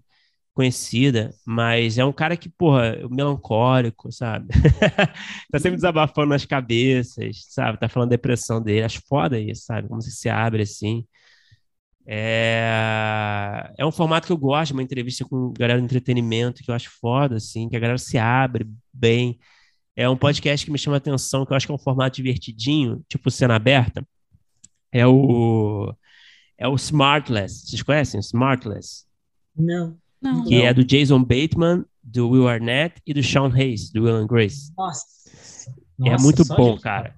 Conhecida, 0.54 1.34
mas 1.46 1.98
é 1.98 2.04
um 2.04 2.12
cara 2.12 2.36
que, 2.36 2.48
porra, 2.48 2.96
melancólico, 3.10 4.12
sabe? 4.12 4.48
tá 5.50 5.58
sempre 5.58 5.76
desabafando 5.76 6.28
nas 6.28 6.44
cabeças, 6.44 7.46
sabe? 7.48 7.78
Tá 7.78 7.88
falando 7.88 8.10
da 8.10 8.16
depressão 8.16 8.62
dele. 8.62 8.84
Acho 8.84 9.00
foda 9.08 9.40
isso, 9.40 9.64
sabe? 9.64 9.88
Como 9.88 10.02
você 10.02 10.10
se 10.10 10.28
abre 10.28 10.62
assim. 10.62 11.06
É... 12.06 13.72
é 13.78 13.86
um 13.86 13.92
formato 13.92 14.26
que 14.26 14.32
eu 14.32 14.36
gosto, 14.36 14.72
uma 14.72 14.82
entrevista 14.82 15.24
com 15.24 15.52
galera 15.52 15.78
de 15.78 15.84
entretenimento 15.84 16.62
que 16.62 16.70
eu 16.70 16.74
acho 16.74 16.90
foda, 17.00 17.36
assim, 17.36 17.68
que 17.68 17.76
a 17.76 17.80
galera 17.80 17.98
se 17.98 18.18
abre 18.18 18.68
bem. 18.92 19.38
É 19.96 20.08
um 20.08 20.16
podcast 20.16 20.64
que 20.66 20.72
me 20.72 20.78
chama 20.78 20.96
atenção, 20.96 21.46
que 21.46 21.52
eu 21.52 21.56
acho 21.56 21.66
que 21.66 21.72
é 21.72 21.74
um 21.74 21.78
formato 21.78 22.16
divertidinho, 22.16 23.04
tipo 23.08 23.30
cena 23.30 23.56
aberta. 23.56 24.06
É 24.90 25.06
o 25.06 25.94
é 26.62 26.68
o 26.68 26.76
Smartless. 26.76 27.66
Vocês 27.66 27.82
conhecem 27.82 28.18
o 28.18 28.22
Smartless? 28.22 29.04
Não. 29.56 29.96
Não. 30.20 30.44
Que 30.44 30.62
é 30.62 30.72
do 30.72 30.84
Jason 30.84 31.20
Bateman, 31.20 31.84
do 32.00 32.30
Will 32.30 32.48
Arnett 32.48 33.02
e 33.04 33.12
do 33.12 33.20
Sean 33.20 33.52
Hayes, 33.52 33.90
do 33.90 34.04
Will 34.04 34.14
and 34.14 34.28
Grace. 34.28 34.72
Nossa. 34.78 35.04
É 36.04 36.10
Nossa, 36.10 36.22
muito 36.22 36.44
só 36.44 36.56
bom, 36.56 36.72
gente. 36.72 36.82
cara. 36.82 37.16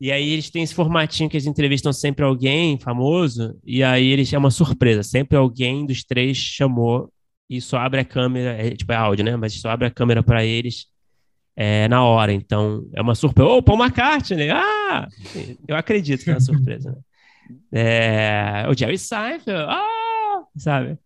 E 0.00 0.12
aí 0.12 0.30
eles 0.30 0.48
têm 0.48 0.62
esse 0.62 0.74
formatinho 0.74 1.28
que 1.28 1.36
eles 1.36 1.46
entrevistam 1.46 1.92
sempre 1.92 2.24
alguém 2.24 2.78
famoso, 2.78 3.58
e 3.64 3.82
aí 3.82 4.06
eles 4.06 4.32
é 4.32 4.38
uma 4.38 4.50
surpresa. 4.50 5.02
Sempre 5.02 5.36
alguém 5.36 5.84
dos 5.84 6.04
três 6.04 6.36
chamou 6.36 7.12
e 7.50 7.60
só 7.60 7.78
abre 7.78 8.00
a 8.00 8.04
câmera, 8.04 8.50
é, 8.52 8.70
tipo 8.76 8.92
é 8.92 8.96
áudio, 8.96 9.24
né? 9.24 9.36
Mas 9.36 9.54
só 9.54 9.70
abre 9.70 9.88
a 9.88 9.90
câmera 9.90 10.22
para 10.22 10.44
eles 10.44 10.86
é, 11.56 11.88
na 11.88 12.04
hora. 12.04 12.32
Então 12.32 12.88
é 12.94 13.02
uma 13.02 13.16
surpresa. 13.16 13.50
Ô, 13.50 13.62
Paul 13.62 13.82
McCartney! 13.82 14.50
Ah! 14.50 15.08
Eu 15.66 15.76
acredito 15.76 16.22
que 16.22 16.30
é 16.30 16.34
uma 16.34 16.40
surpresa, 16.40 16.92
né? 16.92 16.98
É, 17.72 18.66
o 18.68 18.74
Jerry 18.76 18.98
Seinfeld! 18.98 19.66
Ah! 19.68 20.42
Sabe? 20.56 20.98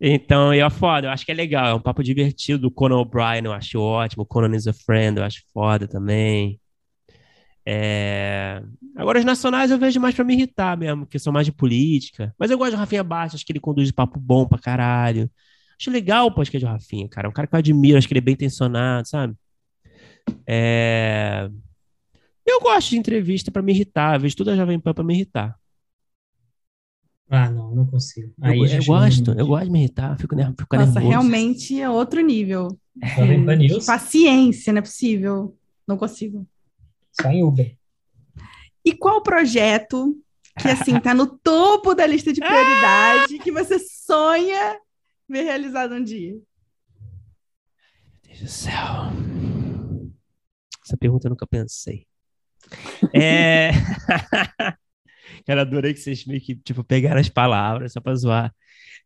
Então, 0.00 0.52
é 0.52 0.68
foda, 0.70 1.06
eu 1.06 1.10
acho 1.10 1.24
que 1.24 1.32
é 1.32 1.34
legal, 1.34 1.66
é 1.66 1.74
um 1.74 1.80
papo 1.80 2.02
divertido. 2.02 2.68
O 2.68 2.70
Conan 2.70 2.98
O'Brien 2.98 3.44
eu 3.44 3.52
acho 3.52 3.80
ótimo, 3.80 4.24
o 4.24 4.26
Conan 4.26 4.54
is 4.54 4.66
a 4.66 4.72
Friend 4.72 5.18
eu 5.18 5.24
acho 5.24 5.42
foda 5.52 5.88
também. 5.88 6.60
É, 7.66 8.62
Agora, 8.96 9.18
os 9.18 9.24
nacionais 9.24 9.70
eu 9.70 9.78
vejo 9.78 9.98
mais 10.00 10.14
pra 10.14 10.24
me 10.24 10.34
irritar 10.34 10.76
mesmo, 10.76 11.06
que 11.06 11.18
são 11.18 11.32
mais 11.32 11.46
de 11.46 11.52
política. 11.52 12.34
Mas 12.38 12.50
eu 12.50 12.58
gosto 12.58 12.72
do 12.72 12.76
Rafinha 12.78 13.02
Bastos, 13.02 13.36
acho 13.36 13.46
que 13.46 13.52
ele 13.52 13.60
conduz 13.60 13.90
papo 13.90 14.20
bom 14.20 14.46
pra 14.46 14.58
caralho. 14.58 15.30
Acho 15.80 15.90
legal 15.90 16.26
o 16.26 16.34
podcast 16.34 16.64
do 16.64 16.70
Rafinha, 16.70 17.08
cara. 17.08 17.26
É 17.26 17.30
um 17.30 17.32
cara 17.32 17.48
que 17.48 17.54
eu 17.54 17.58
admiro, 17.58 17.98
acho 17.98 18.06
que 18.06 18.12
ele 18.14 18.18
é 18.18 18.22
bem 18.22 18.34
intencionado, 18.34 19.08
sabe? 19.08 19.34
É, 20.46 21.48
Eu 22.46 22.60
gosto 22.60 22.90
de 22.90 22.98
entrevista 22.98 23.50
pra 23.50 23.62
me 23.62 23.72
irritar, 23.72 24.16
eu 24.16 24.20
vejo 24.20 24.36
toda 24.36 24.52
a 24.52 24.56
Jovem 24.56 24.78
Pan 24.78 24.92
pra 24.94 25.02
me 25.04 25.14
irritar. 25.14 25.58
Ah, 27.28 27.50
não, 27.50 27.74
não 27.74 27.86
consigo. 27.86 28.32
Eu, 28.38 28.44
Aí 28.44 28.58
eu 28.58 28.78
no 28.78 28.84
gosto, 28.84 29.30
eu 29.32 29.46
gosto 29.46 29.64
de 29.64 29.70
me 29.70 29.78
irritar, 29.80 30.18
fico, 30.18 30.34
ner- 30.36 30.54
fico 30.58 30.76
Nossa, 30.76 30.92
nervoso. 30.92 31.08
realmente 31.08 31.80
é 31.80 31.88
outro 31.88 32.20
nível. 32.20 32.78
Jovem 33.16 33.44
Pan 33.44 33.56
News, 33.56 33.86
Paciência, 33.86 34.72
não 34.72 34.78
é 34.80 34.82
possível. 34.82 35.56
Não 35.88 35.96
consigo. 35.96 36.46
só 37.20 37.28
em 37.30 37.42
Uber. 37.42 37.76
E 38.84 38.92
qual 38.94 39.22
projeto 39.22 40.14
que, 40.60 40.68
assim, 40.68 41.00
tá 41.00 41.14
no 41.14 41.26
topo 41.38 41.94
da 41.94 42.06
lista 42.06 42.32
de 42.32 42.40
prioridade 42.44 43.38
que 43.38 43.50
você 43.50 43.78
sonha 43.78 44.78
ver 45.28 45.42
realizado 45.44 45.94
um 45.94 46.04
dia? 46.04 46.36
Deus 48.22 48.40
do 48.40 48.48
céu. 48.48 48.74
Essa 50.84 50.96
pergunta 50.98 51.26
eu 51.26 51.30
nunca 51.30 51.46
pensei. 51.46 52.06
É... 53.12 53.70
Cara, 55.46 55.62
adorei 55.62 55.92
que 55.92 56.00
vocês 56.00 56.24
meio 56.26 56.40
que, 56.40 56.54
tipo, 56.56 56.82
pegaram 56.82 57.20
as 57.20 57.28
palavras 57.28 57.92
só 57.92 58.00
pra 58.00 58.14
zoar. 58.14 58.54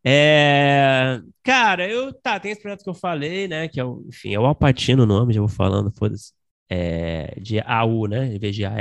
É... 0.05 1.21
Cara, 1.43 1.89
eu... 1.89 2.13
Tá, 2.13 2.39
tem 2.39 2.53
esse 2.53 2.63
projeto 2.63 2.85
que 2.85 2.91
eu 2.91 2.95
falei, 2.95 3.49
né, 3.49 3.69
que 3.69 3.81
é 3.81 3.85
o... 3.85 4.05
Enfim, 4.09 4.35
é 4.35 4.41
o 4.41 4.47
Alpatino 4.47 5.03
o 5.03 5.07
nome, 5.07 5.35
já 5.35 5.41
vou 5.41 5.49
falando, 5.49 5.93
foda-se. 5.97 6.33
É... 6.69 7.35
De 7.41 7.61
AU, 7.61 8.07
né, 8.07 8.27
em 8.35 8.39
vez 8.39 8.55
de 8.55 8.65
AL. 8.65 8.75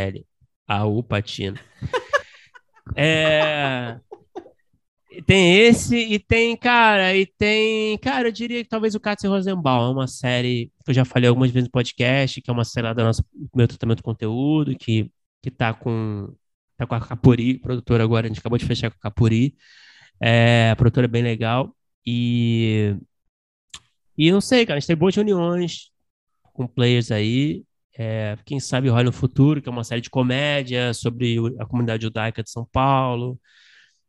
AU 0.67 1.03
Patino. 1.03 1.57
É... 2.95 3.99
Tem 5.25 5.59
esse 5.61 5.95
e 5.95 6.19
tem, 6.19 6.55
cara, 6.57 7.15
e 7.15 7.25
tem, 7.25 7.97
cara, 7.99 8.27
eu 8.27 8.31
diria 8.31 8.61
que 8.63 8.69
talvez 8.69 8.93
o 8.93 8.99
Katze 8.99 9.25
Rosenbaum 9.25 9.87
é 9.87 9.89
uma 9.89 10.07
série 10.07 10.71
que 10.83 10.91
eu 10.91 10.93
já 10.93 11.05
falei 11.05 11.29
algumas 11.29 11.49
vezes 11.49 11.67
no 11.67 11.71
podcast, 11.71 12.41
que 12.41 12.49
é 12.49 12.53
uma 12.53 12.65
série 12.65 12.87
lá 12.87 12.93
do 12.93 13.03
meu 13.55 13.67
tratamento 13.67 13.97
de 13.97 14.03
conteúdo, 14.03 14.75
que, 14.77 15.09
que 15.41 15.49
tá 15.49 15.73
com 15.73 16.33
tá 16.77 16.85
com 16.85 16.95
a 16.95 17.01
Capuri, 17.01 17.57
produtora 17.59 18.03
agora, 18.03 18.27
a 18.27 18.29
gente 18.29 18.39
acabou 18.39 18.57
de 18.57 18.65
fechar 18.65 18.91
com 18.91 18.97
a 18.97 19.01
Capuri. 19.01 19.55
É, 20.21 20.71
a 20.71 20.75
produtora 20.75 21.05
é 21.05 21.09
bem 21.09 21.23
legal 21.23 21.75
e 22.05 22.95
e 24.17 24.31
não 24.31 24.41
sei, 24.41 24.65
cara, 24.65 24.77
a 24.77 24.79
gente 24.79 24.87
tem 24.87 24.95
boas 24.95 25.15
reuniões 25.15 25.91
com 26.53 26.67
players 26.67 27.11
aí. 27.11 27.63
É, 27.97 28.37
quem 28.45 28.59
sabe 28.59 28.89
rola 28.89 29.05
no 29.05 29.11
futuro, 29.13 29.61
que 29.61 29.69
é 29.69 29.71
uma 29.71 29.83
série 29.83 30.01
de 30.01 30.09
comédia 30.09 30.93
sobre 30.93 31.37
a 31.59 31.65
comunidade 31.65 32.03
judaica 32.03 32.43
de 32.43 32.51
São 32.51 32.65
Paulo 32.71 33.39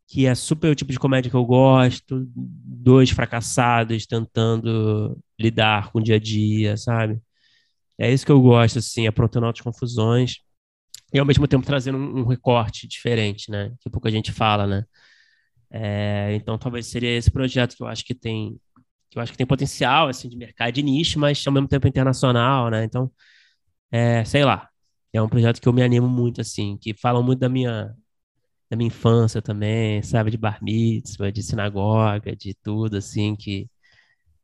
que 0.09 0.27
é 0.27 0.35
super 0.35 0.71
o 0.73 0.77
tipo 0.77 0.93
de 0.93 0.99
comédia 1.01 1.31
que 1.31 1.37
eu 1.37 1.47
gosto, 1.47 2.27
dois 2.35 3.11
fracassados 3.11 4.07
tentando 4.07 5.19
lidar 5.41 5.93
com 5.93 6.01
o 6.01 6.03
dia 6.05 6.17
a 6.17 6.21
dia, 6.21 6.77
sabe? 6.79 7.21
É 7.99 8.13
isso 8.13 8.27
que 8.27 8.33
eu 8.33 8.41
gosto, 8.41 8.79
assim, 8.81 9.07
aprontando 9.07 9.47
altas 9.47 9.63
confusões 9.63 10.39
e 11.15 11.19
ao 11.19 11.27
mesmo 11.27 11.49
tempo 11.49 11.67
trazendo 11.67 11.99
um, 11.99 12.21
um 12.21 12.27
recorte 12.27 12.89
diferente, 12.89 13.51
né? 13.51 13.73
Que 13.81 13.91
pouco 13.91 14.09
a 14.09 14.11
gente 14.11 14.33
fala, 14.33 14.67
né? 14.67 14.85
É, 15.71 16.35
então 16.35 16.59
talvez 16.59 16.87
seria 16.87 17.11
esse 17.17 17.31
projeto 17.31 17.77
que 17.77 17.83
eu 17.83 17.87
acho 17.89 18.05
que 18.05 18.15
tem 18.15 18.59
que 19.11 19.19
eu 19.19 19.23
acho 19.23 19.33
que 19.33 19.39
tem 19.39 19.47
potencial 19.47 20.09
assim 20.09 20.29
de 20.29 20.37
mercado 20.37 20.73
de 20.75 20.83
nicho, 20.83 21.19
mas 21.19 21.45
ao 21.47 21.53
mesmo 21.53 21.69
tempo 21.69 21.89
internacional, 21.89 22.71
né? 22.71 22.85
Então 22.85 23.11
É, 23.91 24.25
sei 24.25 24.45
lá. 24.45 24.69
É 25.13 25.23
um 25.23 25.29
projeto 25.29 25.61
que 25.61 25.69
eu 25.69 25.73
me 25.73 25.83
animo 25.83 26.09
muito, 26.09 26.41
assim, 26.41 26.77
que 26.79 26.93
fala 26.95 27.23
muito 27.23 27.41
da 27.41 27.49
minha, 27.49 27.95
da 28.71 28.77
minha 28.77 28.89
infância 28.89 29.41
também, 29.41 30.03
sabe? 30.03 30.31
De 30.31 30.37
bar 30.37 30.59
mitzvah, 30.63 31.31
de 31.31 31.43
sinagoga, 31.43 32.35
de 32.37 32.55
tudo, 32.63 32.97
assim, 32.99 33.35
que, 33.37 33.69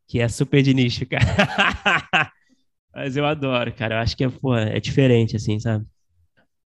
que 0.09 0.20
é 0.20 0.28
super 0.28 0.62
de 0.62 0.73
nicho, 0.75 1.05
cara. 1.09 1.25
Mas 2.94 3.17
eu 3.17 3.27
adoro, 3.27 3.73
cara. 3.75 3.97
Eu 3.97 3.99
acho 4.01 4.17
que 4.17 4.25
é, 4.25 4.28
pô, 4.28 4.55
é 4.57 4.78
diferente, 4.81 5.36
assim, 5.36 5.59
sabe? 5.59 5.85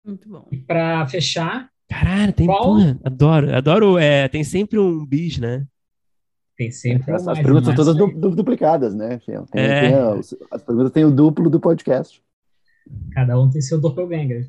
Muito 0.06 0.28
bom. 0.30 0.48
E 0.52 0.58
para 0.58 1.06
fechar, 1.08 1.69
Caralho, 1.90 2.32
tem, 2.34 2.45
Qual- 2.45 2.64
porra, 2.64 3.00
adoro, 3.03 3.56
adoro, 3.56 3.98
é, 3.98 4.28
tem 4.28 4.44
sempre 4.44 4.78
um 4.78 5.03
bis, 5.06 5.38
né? 5.40 5.66
tem 6.56 6.69
sempre 6.72 7.14
As, 7.14 7.26
as 7.26 7.40
perguntas 7.40 7.74
todas 7.74 7.95
du- 7.95 8.11
du- 8.14 8.36
duplicadas, 8.36 8.94
né? 8.94 9.18
Tem, 9.26 9.36
É. 9.53 9.82
tem 9.82 9.95
as 10.52 10.61
perguntas 10.61 10.92
têm 10.92 11.06
o 11.06 11.10
duplo 11.11 11.50
do 11.50 11.58
podcast. 11.60 12.22
Cada 13.14 13.40
um 13.40 13.50
tem 13.50 13.61
seu 13.61 13.80
doppelganger. 13.80 14.45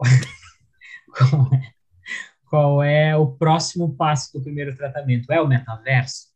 Qual 1.12 1.52
é, 1.52 1.72
qual 2.50 2.82
é 2.82 3.16
o 3.16 3.28
próximo 3.28 3.94
passo 3.94 4.32
do 4.36 4.42
primeiro 4.42 4.76
tratamento? 4.76 5.32
É 5.32 5.40
o 5.40 5.46
metaverso? 5.46 6.26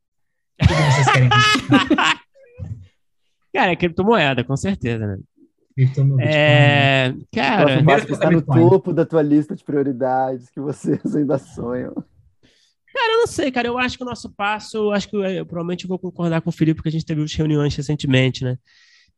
O 0.62 0.66
que 0.66 0.72
vocês 0.72 1.12
querem 1.12 1.28
Cara, 3.52 3.72
é 3.72 3.76
criptomoeda, 3.76 4.44
com 4.44 4.56
certeza, 4.56 5.06
né? 5.06 5.18
criptomoeda? 5.74 6.22
É, 6.30 7.12
O 7.16 7.26
cara, 7.36 7.82
passo 7.84 8.06
que 8.06 8.12
está 8.12 8.30
no 8.30 8.38
Bitcoin. 8.38 8.68
topo 8.68 8.92
da 8.92 9.04
tua 9.04 9.22
lista 9.22 9.56
de 9.56 9.64
prioridades 9.64 10.48
que 10.50 10.60
vocês 10.60 11.14
ainda 11.16 11.36
sonham. 11.38 11.92
cara, 11.94 13.12
eu 13.14 13.18
não 13.18 13.26
sei, 13.26 13.50
cara, 13.50 13.66
eu 13.68 13.76
acho 13.76 13.96
que 13.96 14.04
o 14.04 14.06
nosso 14.06 14.30
passo, 14.30 14.76
eu 14.76 14.92
acho 14.92 15.08
que 15.08 15.16
eu, 15.16 15.24
eu 15.24 15.44
provavelmente 15.46 15.86
vou 15.86 15.98
concordar 15.98 16.40
com 16.42 16.50
o 16.50 16.52
Felipe, 16.52 16.76
porque 16.76 16.88
a 16.88 16.92
gente 16.92 17.04
teve 17.06 17.20
umas 17.20 17.34
reuniões 17.34 17.74
recentemente, 17.74 18.44
né? 18.44 18.56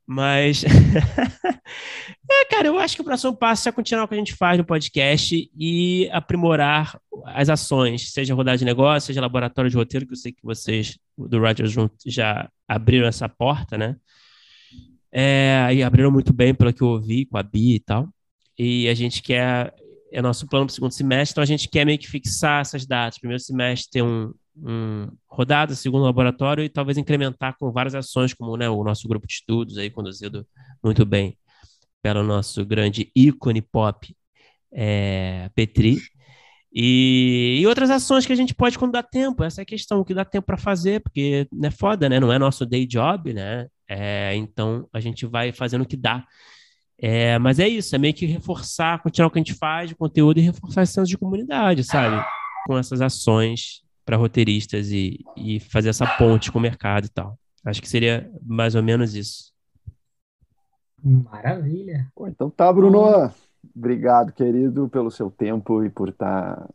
Mas, 0.06 0.62
é, 2.30 2.44
cara, 2.44 2.68
eu 2.68 2.78
acho 2.78 2.94
que 2.94 3.02
o 3.02 3.04
próximo 3.04 3.36
passo 3.36 3.68
é 3.68 3.72
continuar 3.72 4.04
o 4.04 4.08
que 4.08 4.14
a 4.14 4.18
gente 4.18 4.34
faz 4.34 4.56
no 4.56 4.64
podcast 4.64 5.50
e 5.58 6.08
aprimorar 6.12 6.96
as 7.24 7.48
ações, 7.48 8.12
seja 8.12 8.34
rodada 8.34 8.56
de 8.56 8.64
negócio, 8.64 9.08
seja 9.08 9.20
laboratório 9.20 9.68
de 9.68 9.76
roteiro, 9.76 10.06
que 10.06 10.12
eu 10.12 10.16
sei 10.16 10.30
que 10.30 10.44
vocês 10.44 10.96
do 11.18 11.40
Rogers 11.40 11.74
já 12.06 12.48
abriram 12.68 13.08
essa 13.08 13.28
porta, 13.28 13.76
né? 13.76 13.96
É, 15.10 15.68
e 15.72 15.82
abriram 15.82 16.12
muito 16.12 16.32
bem, 16.32 16.54
pelo 16.54 16.72
que 16.72 16.82
eu 16.82 16.88
ouvi, 16.88 17.26
com 17.26 17.36
a 17.36 17.42
Bia 17.42 17.76
e 17.76 17.80
tal. 17.80 18.08
E 18.56 18.88
a 18.88 18.94
gente 18.94 19.22
quer, 19.22 19.74
é 20.12 20.22
nosso 20.22 20.46
plano 20.46 20.66
para 20.66 20.72
o 20.72 20.74
segundo 20.74 20.92
semestre, 20.92 21.32
então 21.32 21.42
a 21.42 21.46
gente 21.46 21.68
quer 21.68 21.84
meio 21.84 21.98
que 21.98 22.08
fixar 22.08 22.60
essas 22.60 22.86
datas. 22.86 23.18
Primeiro 23.18 23.42
semestre 23.42 23.90
ter 23.90 24.02
um, 24.02 24.32
um 24.56 25.08
rodada, 25.28 25.74
segundo 25.74 26.04
laboratório, 26.04 26.64
e 26.64 26.68
talvez 26.68 26.96
incrementar 26.98 27.56
com 27.58 27.70
várias 27.70 27.94
ações, 27.94 28.32
como 28.32 28.56
né, 28.56 28.68
o 28.68 28.82
nosso 28.82 29.06
grupo 29.08 29.26
de 29.26 29.34
estudos 29.34 29.78
aí, 29.78 29.90
conduzido 29.90 30.46
muito 30.82 31.04
bem 31.04 31.36
pelo 32.02 32.22
nosso 32.22 32.64
grande 32.64 33.10
ícone 33.14 33.60
pop, 33.60 34.16
é, 34.72 35.50
Petri. 35.54 35.98
E, 36.72 37.58
e 37.60 37.66
outras 37.66 37.90
ações 37.90 38.26
que 38.26 38.32
a 38.32 38.36
gente 38.36 38.54
pode 38.54 38.78
quando 38.78 38.92
dá 38.92 39.02
tempo, 39.02 39.42
essa 39.42 39.60
é 39.60 39.62
a 39.62 39.66
questão, 39.66 40.00
o 40.00 40.04
que 40.04 40.14
dá 40.14 40.24
tempo 40.24 40.46
para 40.46 40.56
fazer, 40.56 41.00
porque 41.00 41.48
não 41.50 41.68
é 41.68 41.70
foda, 41.70 42.08
né? 42.08 42.20
Não 42.20 42.32
é 42.32 42.38
nosso 42.38 42.66
day 42.66 42.86
job, 42.86 43.32
né? 43.32 43.66
É, 43.88 44.34
então 44.36 44.86
a 44.92 45.00
gente 45.00 45.24
vai 45.26 45.52
fazendo 45.52 45.82
o 45.82 45.86
que 45.86 45.96
dá. 45.96 46.24
É, 46.98 47.38
mas 47.38 47.58
é 47.58 47.68
isso, 47.68 47.94
é 47.94 47.98
meio 47.98 48.14
que 48.14 48.26
reforçar, 48.26 49.02
continuar 49.02 49.28
o 49.28 49.30
que 49.30 49.38
a 49.38 49.42
gente 49.42 49.54
faz 49.54 49.88
de 49.88 49.94
conteúdo 49.94 50.38
e 50.38 50.42
reforçar 50.42 50.82
esse 50.82 50.94
senso 50.94 51.08
de 51.08 51.18
comunidade, 51.18 51.84
sabe? 51.84 52.24
Com 52.66 52.78
essas 52.78 53.00
ações 53.00 53.85
para 54.06 54.16
roteiristas 54.16 54.90
e, 54.92 55.24
e 55.36 55.58
fazer 55.58 55.88
essa 55.88 56.06
ponte 56.06 56.52
com 56.52 56.60
o 56.60 56.62
mercado 56.62 57.06
e 57.06 57.08
tal. 57.08 57.36
Acho 57.64 57.82
que 57.82 57.88
seria 57.88 58.30
mais 58.40 58.76
ou 58.76 58.82
menos 58.82 59.16
isso. 59.16 59.52
Maravilha. 61.02 62.06
Pô, 62.14 62.28
então 62.28 62.48
tá, 62.48 62.72
Bruno. 62.72 63.30
Obrigado, 63.74 64.32
querido, 64.32 64.88
pelo 64.88 65.10
seu 65.10 65.28
tempo 65.28 65.84
e 65.84 65.90
por 65.90 66.10
estar 66.10 66.68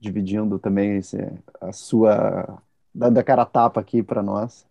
dividindo 0.00 0.58
também 0.58 0.96
esse, 0.96 1.16
a 1.60 1.72
sua. 1.72 2.60
dando 2.92 3.18
a 3.18 3.22
cara 3.22 3.42
a 3.42 3.46
tapa 3.46 3.80
aqui 3.80 4.02
para 4.02 4.22
nós. 4.22 4.66